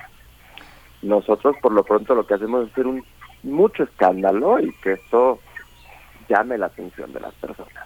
Nosotros 1.01 1.55
por 1.61 1.73
lo 1.73 1.83
pronto 1.83 2.15
lo 2.15 2.25
que 2.25 2.35
hacemos 2.35 2.65
es 2.65 2.71
hacer 2.71 2.87
un 2.87 3.03
mucho 3.43 3.83
escándalo 3.83 4.59
y 4.59 4.71
que 4.81 4.93
esto 4.93 5.39
llame 6.29 6.57
la 6.57 6.67
atención 6.67 7.11
de 7.13 7.19
las 7.19 7.33
personas. 7.35 7.83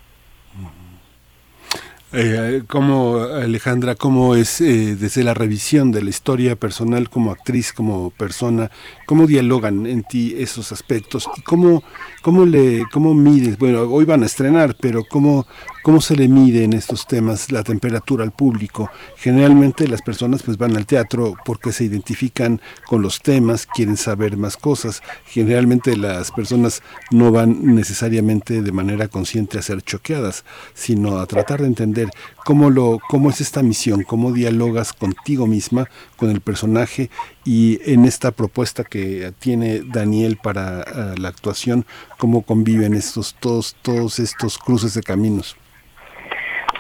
Eh, 2.13 2.63
¿Cómo, 2.67 3.19
Alejandra, 3.19 3.95
cómo 3.95 4.35
es 4.35 4.61
eh, 4.61 4.95
desde 4.95 5.25
la 5.25 5.33
revisión 5.33 5.91
de 5.91 6.01
la 6.01 6.09
historia 6.09 6.55
personal 6.55 7.09
como 7.09 7.31
actriz, 7.31 7.73
como 7.73 8.11
persona, 8.11 8.71
cómo 9.05 9.27
dialogan 9.27 9.85
en 9.85 10.03
ti 10.03 10.33
esos 10.37 10.71
aspectos 10.71 11.29
y 11.35 11.41
cómo, 11.41 11.83
cómo 12.21 12.45
le, 12.45 12.85
cómo 12.93 13.13
mides? 13.13 13.57
Bueno, 13.57 13.81
hoy 13.81 14.05
van 14.05 14.23
a 14.23 14.27
estrenar, 14.27 14.77
pero 14.79 15.03
cómo, 15.03 15.47
cómo 15.87 16.01
se 16.01 16.17
le 16.17 16.27
mide 16.27 16.65
en 16.65 16.73
estos 16.73 17.07
temas 17.07 17.49
la 17.49 17.63
temperatura 17.63 18.25
al 18.25 18.33
público. 18.33 18.91
Generalmente 19.15 19.87
las 19.87 20.01
personas 20.01 20.43
pues 20.43 20.57
van 20.57 20.75
al 20.75 20.85
teatro 20.85 21.35
porque 21.45 21.71
se 21.71 21.85
identifican 21.85 22.59
con 22.87 23.01
los 23.01 23.21
temas, 23.21 23.65
quieren 23.65 23.95
saber 23.95 24.35
más 24.35 24.57
cosas. 24.57 25.01
Generalmente 25.27 25.95
las 25.95 26.31
personas 26.31 26.83
no 27.09 27.31
van 27.31 27.73
necesariamente 27.73 28.61
de 28.61 28.71
manera 28.73 29.07
consciente 29.07 29.57
a 29.57 29.61
ser 29.61 29.81
choqueadas, 29.81 30.43
sino 30.73 31.19
a 31.19 31.25
tratar 31.25 31.61
de 31.61 31.67
entender 31.67 32.09
cómo, 32.43 32.69
lo, 32.69 32.99
cómo 33.07 33.29
es 33.29 33.39
esta 33.39 33.63
misión, 33.63 34.03
cómo 34.03 34.33
dialogas 34.33 34.91
contigo 34.91 35.47
misma, 35.47 35.89
con 36.17 36.31
el 36.31 36.41
personaje 36.41 37.09
y 37.45 37.79
en 37.89 38.03
esta 38.03 38.31
propuesta 38.31 38.83
que 38.83 39.31
tiene 39.39 39.83
Daniel 39.85 40.35
para 40.35 40.81
eh, 40.81 41.15
la 41.17 41.29
actuación, 41.29 41.85
cómo 42.17 42.41
conviven 42.41 42.93
estos, 42.93 43.37
todos, 43.39 43.77
todos 43.81 44.19
estos 44.19 44.57
cruces 44.57 44.93
de 44.93 45.01
caminos. 45.01 45.55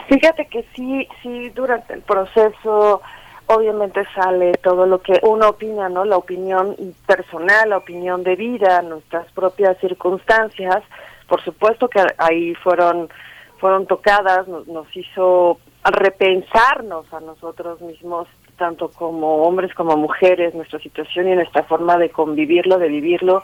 Fíjate 0.07 0.47
que 0.47 0.65
sí, 0.75 1.07
sí, 1.21 1.49
durante 1.49 1.93
el 1.93 2.01
proceso 2.01 3.01
obviamente 3.47 4.03
sale 4.13 4.53
todo 4.61 4.85
lo 4.85 5.01
que 5.01 5.19
uno 5.23 5.49
opina, 5.49 5.89
¿no? 5.89 6.05
La 6.05 6.17
opinión 6.17 6.75
personal, 7.05 7.69
la 7.69 7.77
opinión 7.77 8.23
de 8.23 8.35
vida, 8.35 8.81
nuestras 8.81 9.31
propias 9.31 9.77
circunstancias. 9.79 10.83
Por 11.27 11.41
supuesto 11.43 11.87
que 11.87 12.01
ahí 12.17 12.53
fueron 12.55 13.09
fueron 13.57 13.87
tocadas, 13.87 14.47
nos, 14.47 14.67
nos 14.67 14.85
hizo 14.95 15.59
repensarnos 15.83 17.11
a 17.11 17.19
nosotros 17.19 17.81
mismos, 17.81 18.27
tanto 18.55 18.89
como 18.89 19.43
hombres 19.43 19.73
como 19.73 19.97
mujeres, 19.97 20.53
nuestra 20.53 20.79
situación 20.79 21.27
y 21.27 21.35
nuestra 21.35 21.63
forma 21.63 21.97
de 21.97 22.09
convivirlo, 22.09 22.77
de 22.77 22.87
vivirlo, 22.87 23.43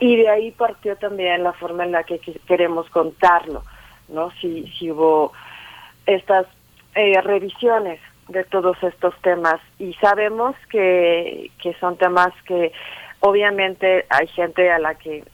y 0.00 0.16
de 0.16 0.28
ahí 0.28 0.50
partió 0.50 0.96
también 0.96 1.42
la 1.42 1.52
forma 1.54 1.84
en 1.84 1.92
la 1.92 2.04
que 2.04 2.20
queremos 2.46 2.88
contarlo, 2.90 3.62
¿no? 4.08 4.30
Si, 4.40 4.70
si 4.78 4.90
hubo 4.90 5.32
estas 6.08 6.46
eh, 6.94 7.20
revisiones 7.20 8.00
de 8.28 8.44
todos 8.44 8.82
estos 8.82 9.14
temas. 9.22 9.60
Y 9.78 9.94
sabemos 9.94 10.56
que, 10.70 11.50
que 11.62 11.74
son 11.74 11.96
temas 11.96 12.32
que 12.46 12.72
obviamente 13.20 14.06
hay 14.10 14.26
gente 14.28 14.70
a 14.70 14.78
la 14.78 14.94
que 14.94 15.24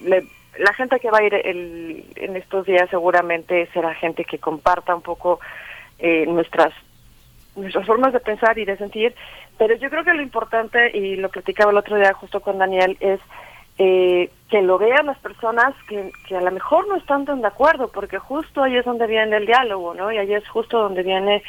le 0.00 0.26
la 0.58 0.72
gente 0.74 0.98
que 0.98 1.10
va 1.10 1.18
a 1.18 1.22
ir 1.22 1.34
en 1.34 2.36
estos 2.36 2.66
días 2.66 2.90
seguramente 2.90 3.68
será 3.72 3.94
gente 3.94 4.24
que 4.24 4.38
comparta 4.38 4.92
un 4.92 5.02
poco 5.02 5.38
eh, 6.00 6.26
nuestras 6.26 6.72
nuestras 7.54 7.86
formas 7.86 8.12
de 8.12 8.20
pensar 8.20 8.58
y 8.58 8.64
de 8.64 8.76
sentir, 8.76 9.14
pero 9.56 9.74
yo 9.76 9.90
creo 9.90 10.04
que 10.04 10.14
lo 10.14 10.22
importante, 10.22 10.96
y 10.96 11.16
lo 11.16 11.28
platicaba 11.28 11.72
el 11.72 11.78
otro 11.78 11.96
día 11.96 12.12
justo 12.12 12.40
con 12.40 12.58
Daniel, 12.58 12.96
es 13.00 13.20
eh, 13.78 14.30
que 14.50 14.62
lo 14.62 14.78
vean 14.78 15.06
las 15.06 15.18
personas 15.18 15.74
que, 15.88 16.12
a 16.34 16.40
lo 16.40 16.50
mejor 16.50 16.88
no 16.88 16.96
están 16.96 17.24
tan 17.24 17.40
de 17.40 17.46
acuerdo, 17.46 17.88
porque 17.88 18.18
justo 18.18 18.62
ahí 18.62 18.76
es 18.76 18.84
donde 18.84 19.06
viene 19.06 19.36
el 19.36 19.46
diálogo, 19.46 19.94
¿no? 19.94 20.10
Y 20.10 20.18
ahí 20.18 20.34
es 20.34 20.48
justo 20.48 20.80
donde 20.80 21.02
viene 21.02 21.42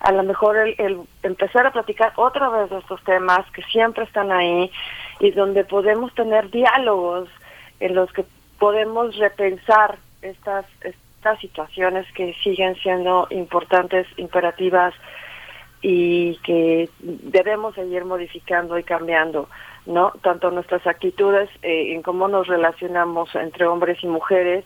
a 0.00 0.12
lo 0.12 0.22
mejor 0.22 0.56
el, 0.56 0.74
el 0.78 1.00
empezar 1.22 1.66
a 1.66 1.72
platicar 1.72 2.12
otra 2.16 2.48
vez 2.48 2.70
de 2.70 2.78
estos 2.78 3.02
temas 3.04 3.48
que 3.52 3.62
siempre 3.62 4.04
están 4.04 4.32
ahí 4.32 4.70
y 5.20 5.30
donde 5.30 5.64
podemos 5.64 6.14
tener 6.14 6.50
diálogos 6.50 7.28
en 7.80 7.94
los 7.94 8.12
que 8.12 8.24
podemos 8.58 9.16
repensar 9.16 9.98
estas, 10.22 10.66
estas 10.82 11.38
situaciones 11.40 12.06
que 12.12 12.34
siguen 12.42 12.74
siendo 12.76 13.26
importantes, 13.30 14.06
imperativas 14.16 14.94
y 15.82 16.36
que 16.38 16.88
debemos 17.00 17.74
seguir 17.74 18.04
modificando 18.04 18.78
y 18.78 18.82
cambiando, 18.82 19.48
¿no? 19.86 20.12
Tanto 20.22 20.50
nuestras 20.50 20.86
actitudes 20.86 21.48
eh, 21.62 21.94
en 21.94 22.02
cómo 22.02 22.28
nos 22.28 22.46
relacionamos 22.46 23.34
entre 23.34 23.66
hombres 23.66 23.98
y 24.02 24.06
mujeres, 24.06 24.64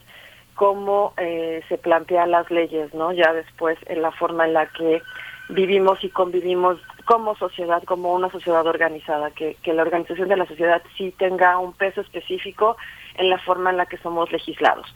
como 0.55 1.15
eh, 1.17 1.63
se 1.69 1.79
plantean 1.79 2.31
las 2.31 2.51
leyes, 2.51 2.93
¿no? 2.95 3.13
Ya 3.13 3.33
después 3.33 3.79
en 3.87 4.03
la 4.03 4.11
forma 4.11 4.47
en 4.47 4.55
la 4.55 4.67
que 4.67 5.01
vivimos 5.49 6.03
y 6.05 6.11
convivimos 6.11 6.79
como 7.05 7.35
sociedad, 7.37 7.83
como 7.85 8.13
una 8.15 8.31
sociedad 8.31 8.67
organizada, 8.67 9.31
que, 9.31 9.57
que 9.63 9.73
la 9.73 9.83
organización 9.83 10.29
de 10.29 10.37
la 10.37 10.47
sociedad 10.47 10.83
sí 10.97 11.15
tenga 11.19 11.59
un 11.59 11.73
peso 11.73 12.01
específico 12.01 12.77
en 13.17 13.31
la 13.31 13.39
forma 13.39 13.71
en 13.71 13.77
la 13.77 13.87
que 13.87 13.99
somos 13.99 14.31
legislados. 14.33 14.87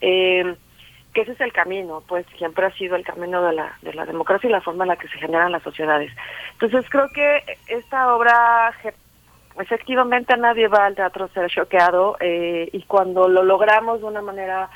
Eh, 0.00 0.54
que 1.12 1.22
ese 1.22 1.32
es 1.32 1.40
el 1.40 1.52
camino, 1.52 2.02
pues 2.06 2.26
siempre 2.36 2.66
ha 2.66 2.72
sido 2.72 2.94
el 2.94 3.04
camino 3.04 3.42
de 3.42 3.54
la, 3.54 3.76
de 3.82 3.94
la 3.94 4.04
democracia 4.04 4.48
y 4.48 4.52
la 4.52 4.60
forma 4.60 4.84
en 4.84 4.88
la 4.88 4.96
que 4.96 5.08
se 5.08 5.18
generan 5.18 5.52
las 5.52 5.62
sociedades. 5.62 6.12
Entonces 6.52 6.84
creo 6.90 7.08
que 7.14 7.42
esta 7.66 8.14
obra 8.14 8.72
efectivamente 9.60 10.36
nadie 10.36 10.68
va 10.68 10.86
al 10.86 10.94
teatro 10.94 11.24
a 11.24 11.28
ser 11.28 11.50
choqueado 11.50 12.16
eh, 12.20 12.68
y 12.72 12.82
cuando 12.82 13.28
lo 13.28 13.42
logramos 13.42 14.00
de 14.00 14.06
una 14.06 14.22
manera 14.22 14.70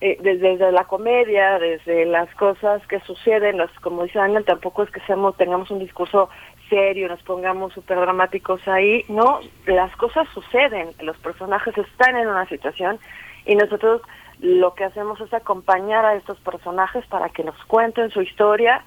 eh, 0.00 0.18
desde, 0.20 0.70
la 0.72 0.84
comedia, 0.84 1.58
desde 1.58 2.04
las 2.04 2.28
cosas 2.34 2.86
que 2.88 3.00
suceden, 3.00 3.58
los, 3.58 3.70
como 3.80 4.02
dice 4.02 4.18
Daniel, 4.18 4.44
tampoco 4.44 4.82
es 4.82 4.90
que 4.90 5.00
seamos, 5.00 5.36
tengamos 5.36 5.70
un 5.70 5.78
discurso 5.78 6.28
serio, 6.68 7.08
nos 7.08 7.22
pongamos 7.22 7.72
súper 7.72 7.98
dramáticos 7.98 8.66
ahí, 8.66 9.04
no, 9.08 9.40
las 9.66 9.94
cosas 9.96 10.28
suceden, 10.34 10.90
los 11.00 11.16
personajes 11.18 11.76
están 11.78 12.16
en 12.16 12.28
una 12.28 12.46
situación 12.48 12.98
y 13.46 13.54
nosotros 13.54 14.02
lo 14.40 14.74
que 14.74 14.84
hacemos 14.84 15.20
es 15.20 15.32
acompañar 15.32 16.04
a 16.04 16.16
estos 16.16 16.38
personajes 16.40 17.06
para 17.06 17.28
que 17.28 17.44
nos 17.44 17.56
cuenten 17.64 18.10
su 18.10 18.20
historia, 18.20 18.82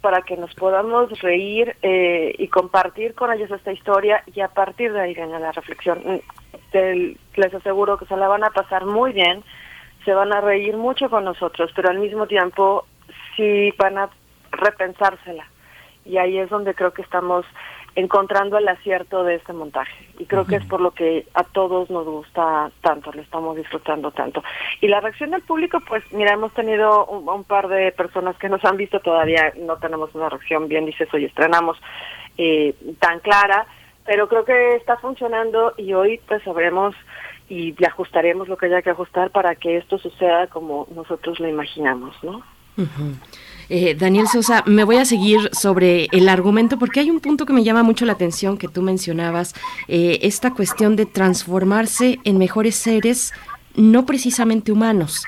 para 0.00 0.22
que 0.22 0.36
nos 0.36 0.54
podamos 0.54 1.10
reír 1.20 1.76
eh, 1.82 2.34
y 2.38 2.48
compartir 2.48 3.14
con 3.14 3.32
ellos 3.32 3.50
esta 3.50 3.72
historia 3.72 4.22
y 4.32 4.40
a 4.40 4.48
partir 4.48 4.92
de 4.92 5.00
ahí 5.00 5.14
viene 5.14 5.38
la 5.40 5.52
reflexión. 5.52 6.00
Mm, 6.04 7.14
les 7.36 7.54
aseguro 7.54 7.96
que 7.96 8.06
se 8.06 8.16
la 8.16 8.28
van 8.28 8.44
a 8.44 8.50
pasar 8.50 8.84
muy 8.84 9.12
bien, 9.12 9.42
se 10.04 10.12
van 10.12 10.32
a 10.32 10.40
reír 10.40 10.76
mucho 10.76 11.08
con 11.08 11.24
nosotros, 11.24 11.70
pero 11.74 11.88
al 11.88 11.98
mismo 11.98 12.26
tiempo 12.26 12.86
sí 13.34 13.72
van 13.78 13.98
a 13.98 14.10
repensársela 14.52 15.46
y 16.06 16.18
ahí 16.18 16.38
es 16.38 16.48
donde 16.48 16.74
creo 16.74 16.92
que 16.92 17.02
estamos 17.02 17.44
encontrando 17.96 18.58
el 18.58 18.68
acierto 18.68 19.24
de 19.24 19.36
este 19.36 19.54
montaje 19.54 20.06
y 20.18 20.26
creo 20.26 20.46
que 20.46 20.56
es 20.56 20.64
por 20.66 20.80
lo 20.80 20.92
que 20.92 21.26
a 21.34 21.44
todos 21.44 21.90
nos 21.90 22.04
gusta 22.04 22.70
tanto, 22.82 23.10
lo 23.12 23.22
estamos 23.22 23.56
disfrutando 23.56 24.10
tanto. 24.10 24.42
Y 24.80 24.88
la 24.88 25.00
reacción 25.00 25.30
del 25.30 25.42
público, 25.42 25.80
pues 25.88 26.04
mira, 26.12 26.34
hemos 26.34 26.52
tenido 26.52 27.06
un, 27.06 27.44
par 27.44 27.68
de 27.68 27.92
personas 27.92 28.36
que 28.36 28.48
nos 28.48 28.64
han 28.64 28.76
visto, 28.76 29.00
todavía 29.00 29.52
no 29.56 29.76
tenemos 29.76 30.14
una 30.14 30.28
reacción, 30.28 30.68
bien 30.68 30.84
dices, 30.86 31.08
hoy 31.12 31.24
estrenamos 31.24 31.78
eh, 32.36 32.74
tan 33.00 33.20
clara, 33.20 33.66
pero 34.04 34.28
creo 34.28 34.44
que 34.44 34.76
está 34.76 34.96
funcionando 34.98 35.72
y 35.78 35.94
hoy 35.94 36.20
pues 36.28 36.42
sabremos 36.42 36.94
y 37.48 37.74
ajustaremos 37.84 38.48
lo 38.48 38.56
que 38.56 38.66
haya 38.66 38.82
que 38.82 38.90
ajustar 38.90 39.30
para 39.30 39.54
que 39.54 39.78
esto 39.78 39.98
suceda 39.98 40.48
como 40.48 40.86
nosotros 40.94 41.40
lo 41.40 41.48
imaginamos, 41.48 42.14
¿no? 42.22 42.42
Eh, 43.68 43.96
Daniel 43.98 44.28
Sosa, 44.28 44.62
me 44.66 44.84
voy 44.84 44.96
a 44.96 45.04
seguir 45.04 45.50
sobre 45.52 46.08
el 46.12 46.28
argumento 46.28 46.78
porque 46.78 47.00
hay 47.00 47.10
un 47.10 47.20
punto 47.20 47.46
que 47.46 47.52
me 47.52 47.64
llama 47.64 47.82
mucho 47.82 48.04
la 48.04 48.12
atención 48.12 48.58
que 48.58 48.68
tú 48.68 48.82
mencionabas, 48.82 49.54
eh, 49.88 50.20
esta 50.22 50.52
cuestión 50.52 50.94
de 50.94 51.06
transformarse 51.06 52.20
en 52.24 52.38
mejores 52.38 52.76
seres 52.76 53.32
no 53.74 54.06
precisamente 54.06 54.72
humanos. 54.72 55.24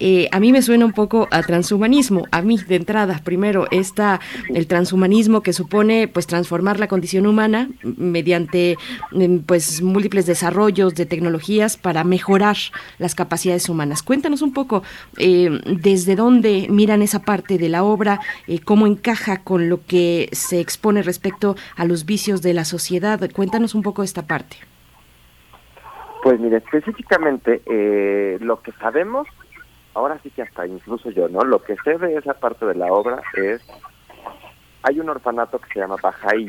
Eh, 0.00 0.28
a 0.32 0.40
mí 0.40 0.52
me 0.52 0.62
suena 0.62 0.84
un 0.84 0.92
poco 0.92 1.28
a 1.30 1.42
transhumanismo. 1.42 2.24
A 2.30 2.42
mí, 2.42 2.56
de 2.56 2.76
entrada, 2.76 3.20
primero, 3.24 3.66
está 3.70 4.20
el 4.48 4.66
transhumanismo 4.66 5.42
que 5.42 5.52
supone 5.52 6.08
pues 6.08 6.26
transformar 6.26 6.78
la 6.78 6.88
condición 6.88 7.26
humana 7.26 7.68
mediante 7.82 8.76
em, 9.12 9.42
pues 9.42 9.82
múltiples 9.82 10.26
desarrollos 10.26 10.94
de 10.94 11.06
tecnologías 11.06 11.76
para 11.76 12.04
mejorar 12.04 12.56
las 12.98 13.14
capacidades 13.14 13.68
humanas. 13.68 14.02
Cuéntanos 14.02 14.42
un 14.42 14.52
poco 14.52 14.82
eh, 15.16 15.50
desde 15.66 16.16
dónde 16.16 16.66
miran 16.70 17.02
esa 17.02 17.22
parte 17.22 17.58
de 17.58 17.68
la 17.68 17.84
obra, 17.84 18.20
eh, 18.46 18.60
cómo 18.60 18.86
encaja 18.86 19.42
con 19.42 19.68
lo 19.68 19.84
que 19.86 20.28
se 20.32 20.60
expone 20.60 21.02
respecto 21.02 21.56
a 21.76 21.84
los 21.84 22.06
vicios 22.06 22.42
de 22.42 22.54
la 22.54 22.64
sociedad. 22.64 23.20
Cuéntanos 23.32 23.74
un 23.74 23.82
poco 23.82 24.02
esta 24.02 24.26
parte. 24.26 24.56
Pues 26.22 26.40
mire, 26.40 26.58
específicamente 26.58 27.62
eh, 27.66 28.38
lo 28.40 28.60
que 28.60 28.72
sabemos, 28.72 29.26
ahora 29.98 30.18
sí 30.22 30.30
que 30.30 30.42
hasta 30.42 30.64
incluso 30.64 31.10
yo, 31.10 31.28
¿no? 31.28 31.40
Lo 31.40 31.60
que 31.60 31.74
sé 31.82 31.98
de 31.98 32.16
esa 32.16 32.34
parte 32.34 32.64
de 32.64 32.76
la 32.76 32.86
obra 32.86 33.20
es, 33.34 33.60
hay 34.84 35.00
un 35.00 35.08
orfanato 35.08 35.58
que 35.58 35.72
se 35.72 35.80
llama 35.80 35.96
Bajaí, 36.00 36.46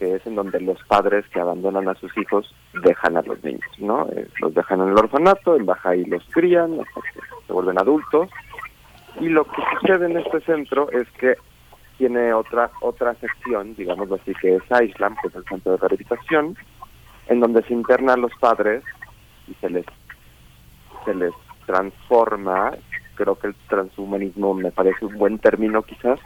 que 0.00 0.16
es 0.16 0.26
en 0.26 0.34
donde 0.34 0.60
los 0.60 0.82
padres 0.84 1.24
que 1.28 1.40
abandonan 1.40 1.88
a 1.88 1.94
sus 1.94 2.16
hijos 2.18 2.52
dejan 2.82 3.16
a 3.16 3.22
los 3.22 3.42
niños, 3.44 3.70
¿no? 3.78 4.08
Eh, 4.10 4.26
los 4.40 4.52
dejan 4.52 4.80
en 4.80 4.88
el 4.88 4.98
orfanato, 4.98 5.54
en 5.54 5.64
Bajaí 5.64 6.04
los 6.06 6.24
crían 6.32 6.80
se 7.46 7.52
vuelven 7.52 7.78
adultos. 7.78 8.28
Y 9.20 9.28
lo 9.28 9.44
que 9.44 9.62
sucede 9.80 10.06
en 10.06 10.16
este 10.16 10.40
centro 10.40 10.90
es 10.90 11.08
que 11.12 11.34
tiene 11.98 12.32
otra 12.32 12.70
otra 12.80 13.14
sección, 13.14 13.76
digamos 13.76 14.10
así, 14.10 14.32
que 14.40 14.56
es 14.56 14.62
Islam, 14.82 15.16
que 15.22 15.28
es 15.28 15.36
el 15.36 15.44
centro 15.44 15.72
de 15.72 15.78
rehabilitación, 15.78 16.56
en 17.28 17.40
donde 17.40 17.62
se 17.62 17.74
internan 17.74 18.20
los 18.20 18.32
padres 18.40 18.82
y 19.46 19.54
se 19.54 19.70
les 19.70 19.86
se 21.04 21.14
les 21.14 21.32
transforma 21.68 22.72
creo 23.18 23.36
que 23.36 23.48
el 23.48 23.54
transhumanismo 23.68 24.54
me 24.54 24.70
parece 24.70 25.04
un 25.04 25.18
buen 25.18 25.38
término 25.38 25.82
quizás 25.82 26.20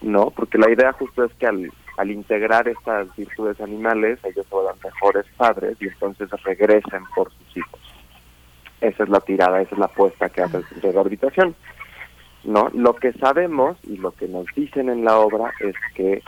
no 0.00 0.30
porque 0.30 0.58
la 0.58 0.70
idea 0.70 0.92
justo 0.92 1.24
es 1.24 1.32
que 1.34 1.46
al, 1.46 1.72
al 1.96 2.10
integrar 2.10 2.68
estas 2.68 3.14
virtudes 3.16 3.60
animales 3.60 4.20
ellos 4.24 4.46
se 4.48 4.54
vuelvan 4.54 4.76
mejores 4.82 5.26
padres 5.36 5.76
y 5.80 5.88
entonces 5.88 6.30
regresen 6.44 7.02
por 7.14 7.32
sus 7.32 7.56
hijos. 7.56 7.80
Esa 8.80 9.02
es 9.02 9.08
la 9.08 9.20
tirada 9.20 9.60
esa 9.60 9.74
es 9.74 9.78
la 9.78 9.86
apuesta 9.86 10.28
que 10.28 10.42
hace 10.42 10.58
el 10.58 10.64
centro 10.66 10.88
de 10.88 10.92
rehabilitación 10.92 11.56
no 12.44 12.70
lo 12.72 12.94
que 12.94 13.12
sabemos 13.14 13.76
y 13.82 13.96
lo 13.96 14.12
que 14.12 14.28
nos 14.28 14.46
dicen 14.54 14.88
en 14.88 15.04
la 15.04 15.18
obra 15.18 15.52
es 15.60 15.74
que 15.94 16.22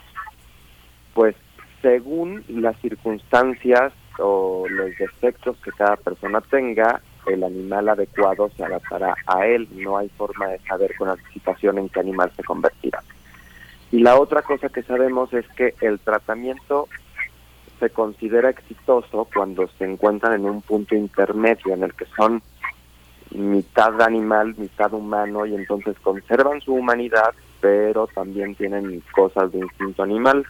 pues 1.14 1.36
según 1.82 2.44
las 2.48 2.76
circunstancias 2.80 3.92
o 4.18 4.66
los 4.68 4.90
defectos 4.98 5.56
que 5.64 5.70
cada 5.72 5.96
persona 5.96 6.40
tenga, 6.40 7.00
el 7.26 7.44
animal 7.44 7.88
adecuado 7.88 8.50
se 8.56 8.64
adaptará 8.64 9.14
a 9.26 9.46
él. 9.46 9.68
No 9.72 9.98
hay 9.98 10.08
forma 10.10 10.48
de 10.48 10.58
saber 10.60 10.94
con 10.96 11.08
anticipación 11.08 11.78
en 11.78 11.88
qué 11.88 12.00
animal 12.00 12.32
se 12.36 12.44
convertirá. 12.44 13.02
Y 13.92 14.00
la 14.00 14.18
otra 14.18 14.42
cosa 14.42 14.68
que 14.68 14.82
sabemos 14.82 15.32
es 15.32 15.46
que 15.56 15.74
el 15.80 15.98
tratamiento 15.98 16.88
se 17.80 17.90
considera 17.90 18.50
exitoso 18.50 19.26
cuando 19.32 19.68
se 19.78 19.84
encuentran 19.84 20.34
en 20.34 20.44
un 20.44 20.62
punto 20.62 20.94
intermedio 20.94 21.74
en 21.74 21.82
el 21.82 21.94
que 21.94 22.04
son 22.16 22.42
mitad 23.30 24.00
animal, 24.02 24.54
mitad 24.56 24.92
humano 24.92 25.46
y 25.46 25.54
entonces 25.54 25.96
conservan 26.00 26.60
su 26.60 26.74
humanidad, 26.74 27.32
pero 27.60 28.06
también 28.08 28.54
tienen 28.54 29.02
cosas 29.12 29.50
de 29.52 29.58
instinto 29.58 30.02
animal. 30.02 30.44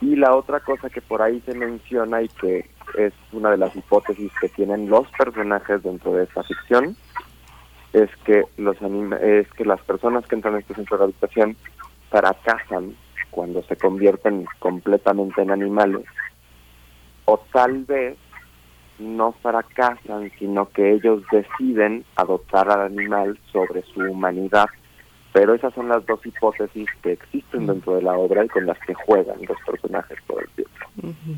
Y 0.00 0.16
la 0.16 0.34
otra 0.34 0.60
cosa 0.60 0.90
que 0.90 1.00
por 1.00 1.22
ahí 1.22 1.40
se 1.46 1.54
menciona 1.54 2.22
y 2.22 2.28
que 2.28 2.68
es 2.98 3.12
una 3.32 3.50
de 3.50 3.56
las 3.56 3.74
hipótesis 3.74 4.30
que 4.40 4.48
tienen 4.50 4.88
los 4.88 5.08
personajes 5.18 5.82
dentro 5.82 6.12
de 6.12 6.24
esta 6.24 6.42
ficción, 6.42 6.96
es 7.92 8.10
que 8.24 8.44
los 8.58 8.76
es 9.22 9.48
que 9.52 9.64
las 9.64 9.80
personas 9.82 10.26
que 10.26 10.34
entran 10.34 10.54
en 10.54 10.60
este 10.60 10.74
centro 10.74 10.96
de 10.96 10.98
rehabilitación 10.98 11.56
fracasan 12.10 12.94
cuando 13.30 13.62
se 13.62 13.76
convierten 13.76 14.46
completamente 14.58 15.42
en 15.42 15.50
animales 15.50 16.04
o 17.24 17.38
tal 17.52 17.84
vez 17.84 18.16
no 18.98 19.32
fracasan, 19.42 20.30
sino 20.38 20.68
que 20.70 20.92
ellos 20.92 21.22
deciden 21.30 22.04
adoptar 22.16 22.70
al 22.70 22.80
animal 22.82 23.38
sobre 23.52 23.82
su 23.82 24.00
humanidad 24.00 24.66
pero 25.36 25.52
esas 25.52 25.74
son 25.74 25.90
las 25.90 26.06
dos 26.06 26.24
hipótesis 26.24 26.86
que 27.02 27.12
existen 27.12 27.66
dentro 27.66 27.96
de 27.96 28.00
la 28.00 28.16
obra 28.16 28.42
y 28.42 28.48
con 28.48 28.64
las 28.64 28.78
que 28.78 28.94
juegan 28.94 29.36
los 29.46 29.58
personajes 29.66 30.16
todo 30.26 30.40
el 30.40 30.48
tiempo. 30.48 30.72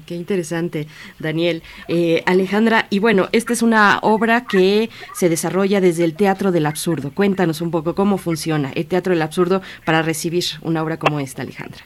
Qué 0.06 0.14
interesante, 0.14 0.86
Daniel. 1.18 1.64
Eh, 1.88 2.22
Alejandra, 2.24 2.86
y 2.90 3.00
bueno, 3.00 3.26
esta 3.32 3.54
es 3.54 3.60
una 3.60 3.98
obra 4.02 4.44
que 4.44 4.88
se 5.14 5.28
desarrolla 5.28 5.80
desde 5.80 6.04
el 6.04 6.14
Teatro 6.14 6.52
del 6.52 6.66
Absurdo. 6.66 7.10
Cuéntanos 7.12 7.60
un 7.60 7.72
poco 7.72 7.96
cómo 7.96 8.18
funciona 8.18 8.70
el 8.76 8.86
Teatro 8.86 9.14
del 9.14 9.22
Absurdo 9.22 9.62
para 9.84 10.02
recibir 10.02 10.44
una 10.62 10.80
obra 10.84 10.96
como 11.00 11.18
esta, 11.18 11.42
Alejandra. 11.42 11.80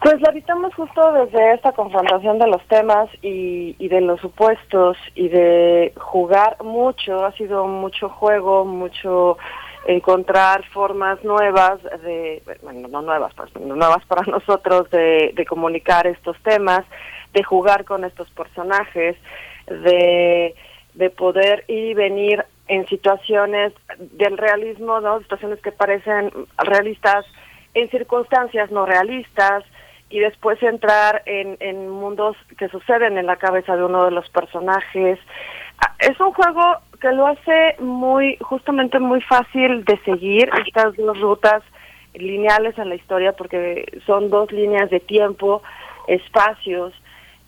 Pues 0.00 0.18
la 0.22 0.30
habitamos 0.30 0.74
justo 0.74 1.12
desde 1.12 1.52
esta 1.56 1.72
confrontación 1.72 2.38
de 2.38 2.46
los 2.46 2.62
temas 2.68 3.10
y, 3.20 3.76
y, 3.78 3.88
de 3.88 4.00
los 4.00 4.18
supuestos 4.22 4.96
y 5.14 5.28
de 5.28 5.92
jugar 5.98 6.56
mucho, 6.64 7.26
ha 7.26 7.32
sido 7.32 7.66
mucho 7.66 8.08
juego, 8.08 8.64
mucho 8.64 9.36
encontrar 9.88 10.64
formas 10.66 11.24
nuevas 11.24 11.82
de, 12.02 12.42
bueno, 12.62 12.88
no 12.88 13.02
nuevas, 13.02 13.32
pues, 13.34 13.54
nuevas 13.56 14.04
para 14.06 14.22
nosotros 14.26 14.88
de, 14.90 15.32
de 15.34 15.46
comunicar 15.46 16.06
estos 16.06 16.36
temas, 16.42 16.84
de 17.32 17.42
jugar 17.42 17.84
con 17.86 18.04
estos 18.04 18.30
personajes, 18.30 19.16
de, 19.66 20.54
de 20.92 21.10
poder 21.10 21.64
ir 21.68 21.78
y 21.78 21.94
venir 21.94 22.44
en 22.68 22.86
situaciones 22.86 23.72
del 23.98 24.36
realismo, 24.36 25.00
¿no? 25.00 25.20
Situaciones 25.20 25.58
que 25.62 25.72
parecen 25.72 26.30
realistas 26.58 27.24
en 27.72 27.88
circunstancias 27.88 28.70
no 28.70 28.84
realistas 28.84 29.64
y 30.10 30.20
después 30.20 30.62
entrar 30.62 31.22
en, 31.24 31.56
en 31.60 31.88
mundos 31.88 32.36
que 32.58 32.68
suceden 32.68 33.16
en 33.16 33.26
la 33.26 33.36
cabeza 33.36 33.76
de 33.76 33.84
uno 33.84 34.04
de 34.04 34.10
los 34.10 34.28
personajes. 34.30 35.18
Es 35.98 36.18
un 36.20 36.32
juego 36.32 36.78
que 37.00 37.12
lo 37.12 37.26
hace 37.26 37.76
muy, 37.80 38.36
justamente 38.40 38.98
muy 38.98 39.20
fácil 39.22 39.84
de 39.84 39.98
seguir. 40.04 40.50
Estas 40.66 40.96
dos 40.96 41.18
rutas 41.20 41.62
lineales 42.14 42.76
en 42.78 42.88
la 42.88 42.94
historia 42.94 43.32
porque 43.32 44.00
son 44.06 44.30
dos 44.30 44.50
líneas 44.52 44.90
de 44.90 45.00
tiempo, 45.00 45.62
espacios, 46.06 46.92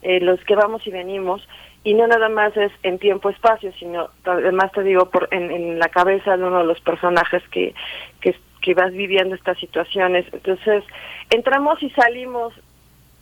eh, 0.02 0.20
los 0.20 0.42
que 0.44 0.54
vamos 0.54 0.86
y 0.86 0.90
venimos. 0.90 1.46
Y 1.82 1.94
no 1.94 2.06
nada 2.06 2.28
más 2.28 2.54
es 2.56 2.70
en 2.82 2.98
tiempo 2.98 3.30
espacio 3.30 3.72
sino 3.78 4.10
además 4.24 4.70
te 4.72 4.82
digo 4.82 5.08
por 5.08 5.28
en, 5.30 5.50
en 5.50 5.78
la 5.78 5.88
cabeza 5.88 6.36
de 6.36 6.44
uno 6.44 6.58
de 6.58 6.66
los 6.66 6.80
personajes 6.80 7.42
que, 7.48 7.74
que 8.20 8.36
que 8.60 8.74
vas 8.74 8.92
viviendo 8.92 9.34
estas 9.34 9.58
situaciones. 9.58 10.26
Entonces 10.32 10.84
entramos 11.30 11.82
y 11.82 11.90
salimos 11.90 12.52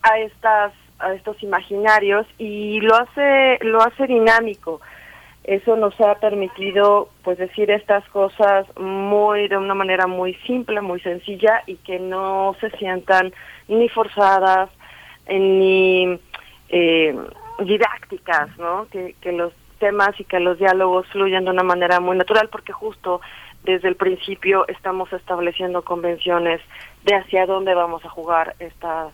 a 0.03 0.19
estas 0.19 0.73
a 0.99 1.15
estos 1.15 1.41
imaginarios 1.43 2.27
y 2.39 2.81
lo 2.81 2.97
hace 2.97 3.59
lo 3.63 3.81
hace 3.81 4.07
dinámico 4.07 4.81
eso 5.49 5.77
nos 5.77 5.99
ha 6.03 6.15
permitido 6.17 7.09
pues 7.25 7.39
decir 7.39 7.71
estas 7.71 8.07
cosas 8.11 8.67
muy 8.79 9.49
de 9.49 9.57
una 9.57 9.73
manera 9.73 10.07
muy 10.07 10.35
simple 10.47 10.83
muy 10.83 11.01
sencilla 11.01 11.63
y 11.67 11.77
que 11.77 11.99
no 11.99 12.55
se 12.61 12.69
sientan 12.73 13.33
ni 13.67 13.89
forzadas 13.89 14.69
ni 15.27 16.21
eh, 16.69 17.17
didácticas 17.61 18.59
no 18.59 18.89
que, 18.91 19.33
los 19.33 19.55
temas 19.79 20.21
y 20.21 20.25
que 20.25 20.39
los 20.39 20.59
diálogos 20.59 21.07
fluyan 21.07 21.47
de 21.47 21.51
una 21.51 21.63
manera 21.63 21.99
muy 21.99 22.19
natural 22.19 22.51
porque 22.51 22.75
justo 22.75 23.23
desde 23.65 23.89
el 23.89 23.97
principio 23.97 24.69
estamos 24.69 25.11
estableciendo 25.15 25.81
convenciones 25.81 26.61
de 27.05 27.15
hacia 27.15 27.47
dónde 27.47 27.73
vamos 27.73 28.05
a 28.05 28.11
jugar 28.11 28.55
esta 28.59 29.09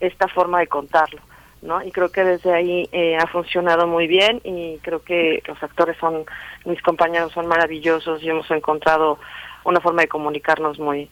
esta 0.00 0.26
forma 0.26 0.58
de 0.58 0.66
contarlo 0.66 1.20
¿no? 1.62 1.82
Y 1.82 1.90
creo 1.90 2.10
que 2.10 2.24
desde 2.24 2.52
ahí 2.52 2.88
eh, 2.92 3.16
ha 3.16 3.26
funcionado 3.26 3.86
muy 3.86 4.06
bien 4.06 4.40
y 4.44 4.78
creo 4.82 5.02
que 5.02 5.42
los 5.46 5.62
actores 5.62 5.96
son, 5.98 6.24
mis 6.64 6.80
compañeros 6.82 7.32
son 7.32 7.46
maravillosos 7.46 8.22
y 8.22 8.28
hemos 8.28 8.50
encontrado 8.50 9.18
una 9.64 9.80
forma 9.80 10.02
de 10.02 10.08
comunicarnos 10.08 10.78
muy, 10.78 11.10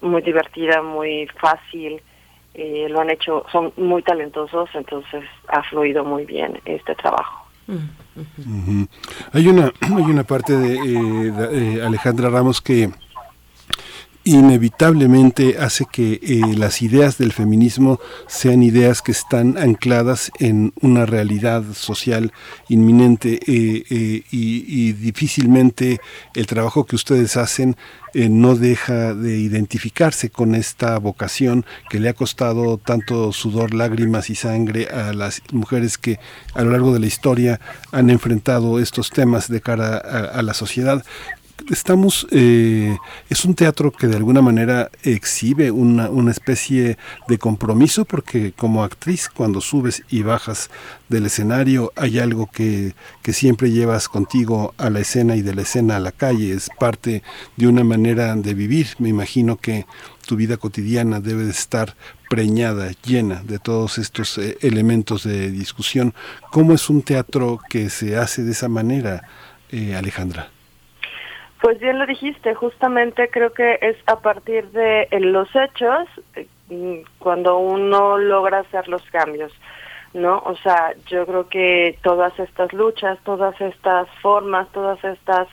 muy 0.00 0.22
divertida, 0.22 0.82
muy 0.82 1.28
fácil. 1.40 2.00
Eh, 2.54 2.86
lo 2.88 3.00
han 3.00 3.10
hecho, 3.10 3.44
son 3.52 3.72
muy 3.76 4.02
talentosos, 4.02 4.70
entonces 4.74 5.24
ha 5.48 5.62
fluido 5.64 6.04
muy 6.04 6.24
bien 6.24 6.60
este 6.64 6.94
trabajo. 6.94 7.46
Hay 9.32 9.48
una 9.48 9.72
hay 9.80 10.02
una 10.04 10.24
parte 10.24 10.56
de, 10.56 10.74
eh, 10.74 11.32
de 11.32 11.82
Alejandra 11.82 12.30
Ramos 12.30 12.60
que 12.60 12.90
inevitablemente 14.26 15.56
hace 15.58 15.86
que 15.90 16.14
eh, 16.20 16.40
las 16.56 16.82
ideas 16.82 17.16
del 17.16 17.32
feminismo 17.32 18.00
sean 18.26 18.64
ideas 18.64 19.00
que 19.00 19.12
están 19.12 19.56
ancladas 19.56 20.32
en 20.40 20.72
una 20.80 21.06
realidad 21.06 21.62
social 21.74 22.32
inminente 22.68 23.38
eh, 23.46 23.84
eh, 23.88 24.22
y, 24.32 24.92
difícilmente 24.94 26.00
el 26.34 26.46
trabajo 26.46 26.86
que 26.86 26.96
ustedes 26.96 27.36
hacen 27.36 27.76
no 28.14 28.56
deja 28.56 29.14
de 29.14 29.36
identificarse 29.38 30.30
con 30.30 30.54
esta 30.54 30.98
vocación 30.98 31.66
que 31.90 32.00
le 32.00 32.08
ha 32.08 32.14
costado 32.14 32.78
tanto 32.78 33.30
sudor, 33.32 33.74
lágrimas 33.74 34.30
y 34.30 34.34
sangre 34.34 34.86
a 34.86 35.12
las 35.12 35.42
mujeres 35.52 35.98
que 35.98 36.18
a 36.54 36.62
lo 36.62 36.70
largo 36.70 36.94
de 36.94 37.00
la 37.00 37.06
historia 37.06 37.60
han 37.92 38.08
enfrentado 38.08 38.80
estos 38.80 39.10
temas 39.10 39.48
de 39.48 39.60
cara 39.60 39.98
a 39.98 40.42
la 40.42 40.54
sociedad 40.54 41.04
estamos, 41.70 42.26
eh, 42.30 42.96
es 43.28 43.44
un 43.44 43.54
teatro 43.54 43.92
que 43.92 44.06
de 44.06 44.16
alguna 44.16 44.42
manera 44.42 44.90
exhibe 45.02 45.70
una, 45.70 46.10
una 46.10 46.30
especie 46.30 46.98
de 47.28 47.38
compromiso 47.38 48.04
porque 48.04 48.52
como 48.52 48.84
actriz 48.84 49.28
cuando 49.28 49.60
subes 49.60 50.02
y 50.08 50.22
bajas 50.22 50.70
del 51.08 51.26
escenario 51.26 51.92
hay 51.96 52.18
algo 52.18 52.48
que, 52.50 52.94
que 53.22 53.32
siempre 53.32 53.70
llevas 53.70 54.08
contigo 54.08 54.74
a 54.78 54.90
la 54.90 55.00
escena 55.00 55.36
y 55.36 55.42
de 55.42 55.54
la 55.54 55.62
escena 55.62 55.96
a 55.96 56.00
la 56.00 56.12
calle, 56.12 56.52
es 56.52 56.68
parte 56.78 57.22
de 57.56 57.68
una 57.68 57.84
manera 57.84 58.34
de 58.34 58.54
vivir. 58.54 58.88
Me 58.98 59.08
imagino 59.08 59.56
que 59.56 59.86
tu 60.26 60.36
vida 60.36 60.56
cotidiana 60.56 61.20
debe 61.20 61.44
de 61.44 61.50
estar 61.50 61.94
preñada, 62.28 62.90
llena 63.04 63.42
de 63.44 63.58
todos 63.58 63.98
estos 63.98 64.38
eh, 64.38 64.58
elementos 64.60 65.24
de 65.24 65.50
discusión. 65.50 66.14
¿Cómo 66.50 66.74
es 66.74 66.90
un 66.90 67.02
teatro 67.02 67.60
que 67.68 67.90
se 67.90 68.16
hace 68.16 68.42
de 68.42 68.52
esa 68.52 68.68
manera, 68.68 69.28
eh, 69.70 69.94
Alejandra? 69.94 70.55
Pues 71.60 71.78
bien 71.78 71.98
lo 71.98 72.06
dijiste, 72.06 72.54
justamente 72.54 73.30
creo 73.30 73.52
que 73.52 73.78
es 73.80 73.96
a 74.06 74.20
partir 74.20 74.70
de 74.70 75.08
los 75.20 75.48
hechos 75.54 76.08
eh, 76.34 77.04
cuando 77.18 77.58
uno 77.58 78.18
logra 78.18 78.60
hacer 78.60 78.88
los 78.88 79.02
cambios. 79.10 79.52
¿no? 80.12 80.42
O 80.44 80.56
sea, 80.56 80.94
yo 81.08 81.26
creo 81.26 81.48
que 81.48 81.98
todas 82.02 82.38
estas 82.38 82.72
luchas, 82.72 83.18
todas 83.24 83.60
estas 83.60 84.08
formas, 84.22 84.68
todas 84.72 85.02
estas 85.04 85.46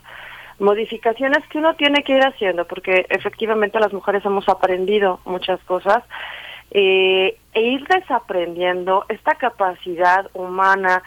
modificaciones 0.60 1.46
que 1.48 1.58
uno 1.58 1.76
tiene 1.76 2.04
que 2.04 2.14
ir 2.14 2.24
haciendo, 2.24 2.66
porque 2.66 3.06
efectivamente 3.10 3.80
las 3.80 3.92
mujeres 3.92 4.24
hemos 4.26 4.48
aprendido 4.48 5.20
muchas 5.26 5.60
cosas, 5.64 6.04
eh, 6.72 7.38
e 7.54 7.62
ir 7.62 7.86
desaprendiendo 7.88 9.06
esta 9.10 9.36
capacidad 9.36 10.30
humana 10.34 11.04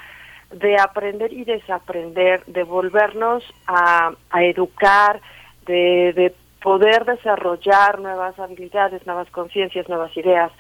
de 0.50 0.78
aprender 0.78 1.32
y 1.32 1.44
desaprender, 1.44 2.44
de 2.46 2.62
volvernos 2.64 3.44
a, 3.66 4.12
a 4.30 4.44
educar, 4.44 5.20
de, 5.66 6.12
de 6.14 6.34
poder 6.62 7.04
desarrollar 7.04 8.00
nuevas 8.00 8.38
habilidades, 8.38 9.06
nuevas 9.06 9.30
conciencias, 9.30 9.88
nuevas 9.88 10.16
ideas 10.16 10.52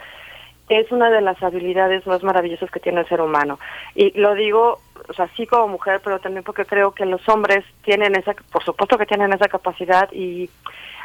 es 0.68 0.90
una 0.90 1.10
de 1.10 1.20
las 1.20 1.40
habilidades 1.42 2.06
más 2.06 2.22
maravillosas 2.22 2.70
que 2.70 2.80
tiene 2.80 3.00
el 3.00 3.08
ser 3.08 3.20
humano. 3.20 3.58
Y 3.94 4.18
lo 4.18 4.34
digo, 4.34 4.80
o 5.08 5.12
sea, 5.12 5.28
sí 5.36 5.46
como 5.46 5.68
mujer, 5.68 6.00
pero 6.02 6.18
también 6.18 6.44
porque 6.44 6.64
creo 6.64 6.92
que 6.92 7.06
los 7.06 7.26
hombres 7.28 7.64
tienen 7.84 8.16
esa, 8.16 8.34
por 8.50 8.64
supuesto 8.64 8.98
que 8.98 9.06
tienen 9.06 9.32
esa 9.32 9.48
capacidad 9.48 10.10
y 10.12 10.50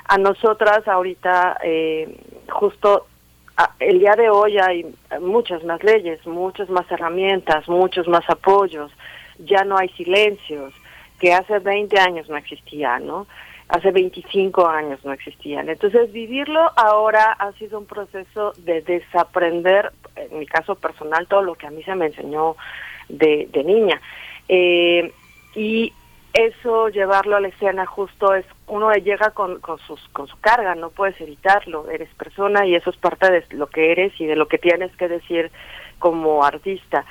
a 0.06 0.18
nosotras 0.18 0.88
ahorita, 0.88 1.58
eh, 1.64 2.18
justo 2.50 3.06
el 3.80 4.00
día 4.00 4.14
de 4.14 4.30
hoy 4.30 4.58
hay 4.58 4.86
muchas 5.20 5.64
más 5.64 5.84
leyes, 5.84 6.26
muchas 6.26 6.70
más 6.70 6.90
herramientas, 6.92 7.68
muchos 7.68 8.08
más 8.08 8.28
apoyos, 8.30 8.92
ya 9.40 9.64
no 9.64 9.78
hay 9.78 9.90
silencios, 9.90 10.74
que 11.20 11.34
hace 11.34 11.60
20 11.60 12.00
años 12.00 12.30
no 12.30 12.38
existía, 12.38 13.00
¿no? 13.00 13.28
hace 13.72 13.92
25 13.92 14.68
años 14.68 15.00
no 15.06 15.14
existían. 15.14 15.70
Entonces, 15.70 16.12
vivirlo 16.12 16.60
ahora 16.76 17.32
ha 17.32 17.54
sido 17.54 17.80
un 17.80 17.86
proceso 17.86 18.52
de 18.58 18.82
desaprender, 18.82 19.94
en 20.18 20.40
mi 20.40 20.46
caso 20.46 20.76
personal, 20.76 21.26
todo 21.28 21.42
lo 21.42 21.56
que 21.56 21.68
a 21.68 21.72
mí 21.72 21.82
se 21.84 21.96
me 21.96 22.08
enseñó 22.08 22.58
de, 23.08 23.50
niña. 23.66 24.02
Eh, 24.50 25.14
y 25.56 25.94
eso, 26.34 26.90
llevarlo 26.90 27.36
a 27.36 27.42
la 27.42 27.50
escena 27.50 27.86
justo 27.86 28.34
es, 28.34 28.46
uno 28.68 28.92
llega 28.94 29.32
con, 29.32 29.60
con, 29.60 29.80
sus, 29.80 30.00
con 30.10 30.28
su 30.28 30.40
carga, 30.40 30.76
no 30.76 30.90
puedes 30.90 31.20
evitarlo, 31.20 31.90
eres 31.90 32.10
persona 32.16 32.66
y 32.66 32.76
eso 32.76 32.90
es 32.90 32.98
parte 32.98 33.30
de 33.32 33.46
lo 33.52 33.68
que 33.68 33.92
eres 33.92 34.14
y 34.20 34.26
de 34.26 34.36
lo 34.36 34.48
que 34.48 34.58
tienes 34.58 34.96
que 34.96 35.08
decir 35.08 35.52
como 36.00 36.44
artista. 36.44 37.06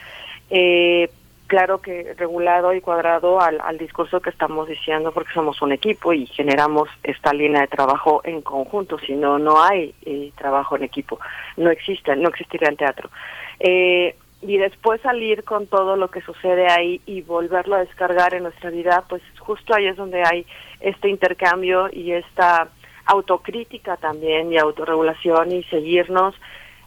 Eh, 0.49 1.11
claro 1.51 1.83
que 1.83 2.15
regulado 2.17 2.73
y 2.73 2.81
cuadrado 2.81 3.41
al, 3.41 3.77
discurso 3.77 4.21
que 4.21 4.31
estamos 4.31 4.69
diciendo 4.69 5.11
porque 5.13 5.35
somos 5.35 5.61
un 5.61 5.73
equipo 5.73 6.13
y 6.13 6.27
generamos 6.27 6.89
esta 7.03 7.33
línea 7.33 7.63
de 7.63 7.67
trabajo 7.67 8.21
en 8.25 8.41
conjunto, 8.41 8.99
si 9.01 9.15
no, 9.15 9.39
no 9.39 9.61
hay 9.63 9.93
eh, 10.07 10.33
trabajo 10.39 10.77
en 10.77 10.85
equipo, 10.85 11.19
no 11.57 11.71
existe, 11.71 12.15
no 12.15 12.29
existiría 12.29 12.69
el 12.69 12.77
teatro. 12.77 13.11
Eh, 13.59 14.15
y 14.43 14.57
después 14.57 15.01
salir 15.03 15.45
con 15.45 15.67
todo 15.67 15.97
lo 15.97 16.11
que 16.11 16.23
sucede 16.23 16.71
ahí 16.71 17.01
y 17.07 17.21
volverlo 17.23 17.77
a 17.77 17.81
descargar 17.81 18.35
en 18.35 18.45
nuestra 18.45 18.71
vida, 18.71 19.05
pues 19.09 19.23
justo 19.39 19.75
ahí 19.75 19.87
es 19.87 19.97
donde 19.97 20.23
hay 20.25 20.47
este 20.81 21.09
intercambio 21.09 21.89
y 21.93 22.13
esta 22.13 22.69
autocrítica 23.05 23.97
también 23.97 24.53
y 24.53 24.59
autorregulación 24.59 25.53
y 25.53 25.63
seguirnos 25.65 26.35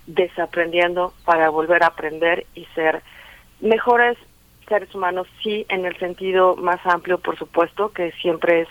desaprendiendo 0.07 1.13
para 1.25 1.49
volver 1.49 1.83
a 1.83 1.87
aprender 1.87 2.45
y 2.55 2.65
ser 2.73 3.01
mejores 3.61 4.17
seres 4.67 4.93
humanos, 4.95 5.27
sí, 5.43 5.65
en 5.69 5.85
el 5.85 5.97
sentido 5.97 6.55
más 6.55 6.79
amplio, 6.85 7.17
por 7.19 7.37
supuesto, 7.37 7.91
que 7.91 8.11
siempre 8.13 8.61
es 8.61 8.67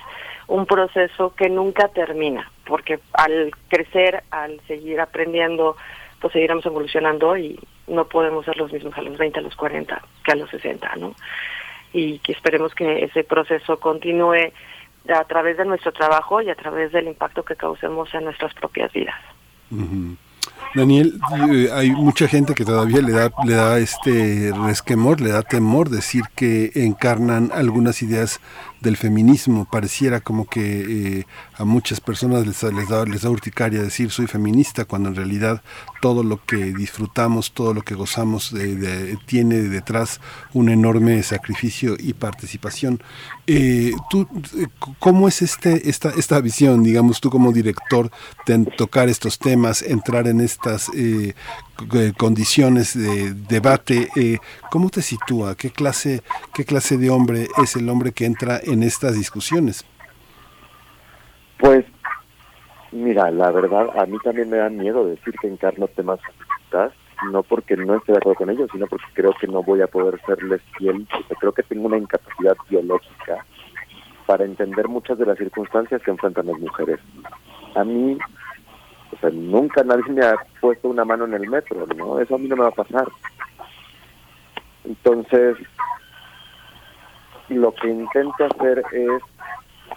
un 0.48 0.66
proceso 0.66 1.34
que 1.34 1.48
nunca 1.48 1.88
termina, 1.88 2.50
porque 2.66 2.98
al 3.12 3.52
crecer, 3.68 4.22
al 4.30 4.60
seguir 4.66 5.00
aprendiendo, 5.00 5.76
pues 6.22 6.32
seguiremos 6.32 6.64
evolucionando 6.64 7.36
y 7.36 7.58
no 7.88 8.06
podemos 8.06 8.44
ser 8.44 8.56
los 8.56 8.72
mismos 8.72 8.96
a 8.96 9.02
los 9.02 9.18
20, 9.18 9.40
a 9.40 9.42
los 9.42 9.56
40 9.56 10.02
que 10.24 10.32
a 10.32 10.36
los 10.36 10.48
60, 10.50 10.96
¿no? 10.96 11.14
Y 11.92 12.20
que 12.20 12.30
esperemos 12.30 12.74
que 12.74 13.04
ese 13.04 13.24
proceso 13.24 13.80
continúe 13.80 14.52
a 15.12 15.24
través 15.24 15.56
de 15.56 15.64
nuestro 15.64 15.92
trabajo 15.92 16.40
y 16.40 16.48
a 16.48 16.54
través 16.54 16.92
del 16.92 17.08
impacto 17.08 17.44
que 17.44 17.56
causemos 17.56 18.14
en 18.14 18.24
nuestras 18.24 18.54
propias 18.54 18.92
vidas. 18.92 19.20
Daniel, 20.74 21.18
eh, 21.50 21.68
hay 21.72 21.90
mucha 21.90 22.28
gente 22.28 22.54
que 22.54 22.64
todavía 22.64 23.02
le 23.02 23.12
da, 23.12 23.30
le 23.44 23.54
da 23.54 23.78
este 23.78 24.52
resquemor, 24.54 25.20
le 25.20 25.30
da 25.30 25.42
temor 25.42 25.90
decir 25.90 26.22
que 26.34 26.70
encarnan 26.74 27.50
algunas 27.52 28.02
ideas 28.02 28.40
del 28.80 28.96
feminismo. 28.96 29.66
Pareciera 29.70 30.20
como 30.20 30.46
que 30.46 31.18
eh, 31.18 31.26
a 31.56 31.64
muchas 31.64 32.00
personas 32.00 32.46
les, 32.46 32.88
da, 32.88 33.30
urticaria 33.30 33.82
decir 33.82 34.10
soy 34.10 34.26
feminista, 34.26 34.84
cuando 34.84 35.10
en 35.10 35.16
realidad 35.16 35.62
todo 36.00 36.22
lo 36.22 36.44
que 36.44 36.56
disfrutamos, 36.56 37.52
todo 37.52 37.74
lo 37.74 37.82
que 37.82 37.94
gozamos 37.94 38.54
tiene 39.26 39.56
detrás 39.62 40.20
un 40.52 40.68
enorme 40.68 41.22
sacrificio 41.22 41.96
y 41.98 42.14
participación. 42.14 43.02
Eh, 43.46 43.92
tú, 44.10 44.26
eh, 44.56 44.66
¿Cómo 44.98 45.28
es 45.28 45.42
este, 45.42 45.88
esta, 45.88 46.10
esta 46.10 46.40
visión, 46.40 46.82
digamos, 46.82 47.20
tú 47.20 47.30
como 47.30 47.52
director, 47.52 48.10
de 48.46 48.64
tocar 48.76 49.08
estos 49.08 49.38
temas, 49.38 49.82
entrar 49.82 50.26
en 50.28 50.40
estas 50.40 50.90
condiciones 52.16 52.96
de 52.98 53.34
debate? 53.34 54.40
¿Cómo 54.70 54.88
te 54.90 55.02
sitúa? 55.02 55.54
¿Qué 55.54 55.70
clase, 55.70 56.22
¿Qué 56.54 56.64
clase 56.64 56.96
de 56.96 57.10
hombre 57.10 57.48
es 57.62 57.76
el 57.76 57.88
hombre 57.88 58.12
que 58.12 58.24
entra 58.24 58.60
en 58.62 58.82
estas 58.82 59.14
discusiones? 59.14 59.84
Pues, 61.62 61.84
mira, 62.90 63.30
la 63.30 63.52
verdad, 63.52 63.88
a 63.96 64.04
mí 64.06 64.18
también 64.24 64.50
me 64.50 64.56
da 64.56 64.68
miedo 64.68 65.06
decir 65.06 65.32
que 65.40 65.46
encarno 65.46 65.86
temas 65.86 66.18
feministas, 66.20 66.92
no 67.30 67.44
porque 67.44 67.76
no 67.76 67.94
esté 67.94 68.10
de 68.10 68.18
acuerdo 68.18 68.38
con 68.38 68.50
ellos, 68.50 68.68
sino 68.72 68.88
porque 68.88 69.06
creo 69.14 69.32
que 69.40 69.46
no 69.46 69.62
voy 69.62 69.80
a 69.80 69.86
poder 69.86 70.20
serles 70.26 70.60
fiel, 70.76 71.06
creo 71.38 71.52
que 71.52 71.62
tengo 71.62 71.86
una 71.86 71.98
incapacidad 71.98 72.56
biológica 72.68 73.46
para 74.26 74.44
entender 74.44 74.88
muchas 74.88 75.16
de 75.18 75.26
las 75.26 75.38
circunstancias 75.38 76.02
que 76.02 76.10
enfrentan 76.10 76.48
las 76.48 76.58
mujeres. 76.58 76.98
A 77.76 77.84
mí, 77.84 78.18
o 79.12 79.16
sea, 79.20 79.30
nunca 79.30 79.84
nadie 79.84 80.10
me 80.10 80.26
ha 80.26 80.34
puesto 80.60 80.88
una 80.88 81.04
mano 81.04 81.26
en 81.26 81.34
el 81.34 81.48
metro, 81.48 81.86
¿no? 81.96 82.18
Eso 82.18 82.34
a 82.34 82.38
mí 82.38 82.48
no 82.48 82.56
me 82.56 82.62
va 82.62 82.70
a 82.70 82.72
pasar. 82.72 83.06
Entonces, 84.82 85.58
lo 87.50 87.72
que 87.72 87.88
intento 87.88 88.46
hacer 88.46 88.82
es 88.90 89.22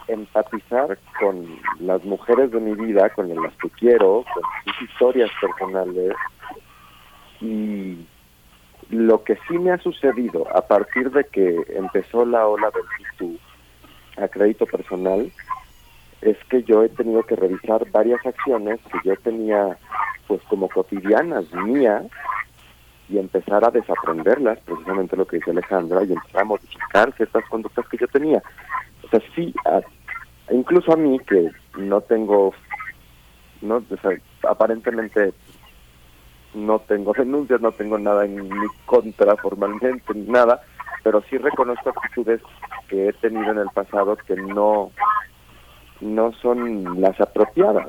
empatizar 0.08 0.98
con 1.18 1.46
las 1.80 2.04
mujeres 2.04 2.50
de 2.50 2.60
mi 2.60 2.74
vida, 2.74 3.08
con 3.10 3.28
las 3.28 3.54
que 3.56 3.70
quiero, 3.70 4.24
con 4.32 4.42
sus 4.64 4.90
historias 4.90 5.30
personales 5.40 6.14
y 7.40 8.06
lo 8.90 9.24
que 9.24 9.36
sí 9.48 9.58
me 9.58 9.72
ha 9.72 9.78
sucedido 9.78 10.46
a 10.54 10.66
partir 10.66 11.10
de 11.10 11.24
que 11.24 11.56
empezó 11.70 12.24
la 12.24 12.46
ola 12.46 12.70
del 12.70 12.84
YouTube 13.10 13.40
a 14.16 14.28
crédito 14.28 14.64
personal 14.66 15.30
es 16.22 16.36
que 16.48 16.62
yo 16.62 16.82
he 16.82 16.88
tenido 16.88 17.22
que 17.24 17.36
revisar 17.36 17.90
varias 17.90 18.24
acciones 18.24 18.80
que 18.90 18.98
yo 19.08 19.16
tenía 19.16 19.76
pues 20.26 20.40
como 20.48 20.68
cotidianas 20.68 21.52
mías 21.52 22.04
y 23.08 23.18
empezar 23.18 23.64
a 23.64 23.70
desaprenderlas, 23.70 24.58
precisamente 24.60 25.16
lo 25.16 25.26
que 25.26 25.36
dice 25.36 25.52
Alejandra, 25.52 26.02
y 26.02 26.12
empezar 26.12 26.42
a 26.42 26.44
modificar 26.44 27.12
ciertas 27.14 27.44
conductas 27.48 27.86
que 27.88 27.98
yo 27.98 28.08
tenía. 28.08 28.42
O 29.04 29.08
sea, 29.08 29.20
sí, 29.34 29.54
incluso 30.50 30.92
a 30.92 30.96
mí 30.96 31.18
que 31.20 31.50
no 31.78 32.00
tengo, 32.02 32.54
no, 33.62 33.82
aparentemente 34.48 35.32
no 36.54 36.78
tengo 36.80 37.12
denuncias, 37.16 37.60
no 37.60 37.72
tengo 37.72 37.98
nada 37.98 38.24
en 38.24 38.48
mi 38.48 38.66
contra 38.84 39.36
formalmente, 39.36 40.14
nada, 40.14 40.62
pero 41.02 41.22
sí 41.28 41.38
reconozco 41.38 41.90
actitudes 41.90 42.40
que 42.88 43.08
he 43.08 43.12
tenido 43.14 43.50
en 43.52 43.58
el 43.58 43.68
pasado 43.74 44.16
que 44.16 44.36
no 44.36 44.90
no 46.00 46.30
son 46.42 47.00
las 47.00 47.18
apropiadas. 47.20 47.86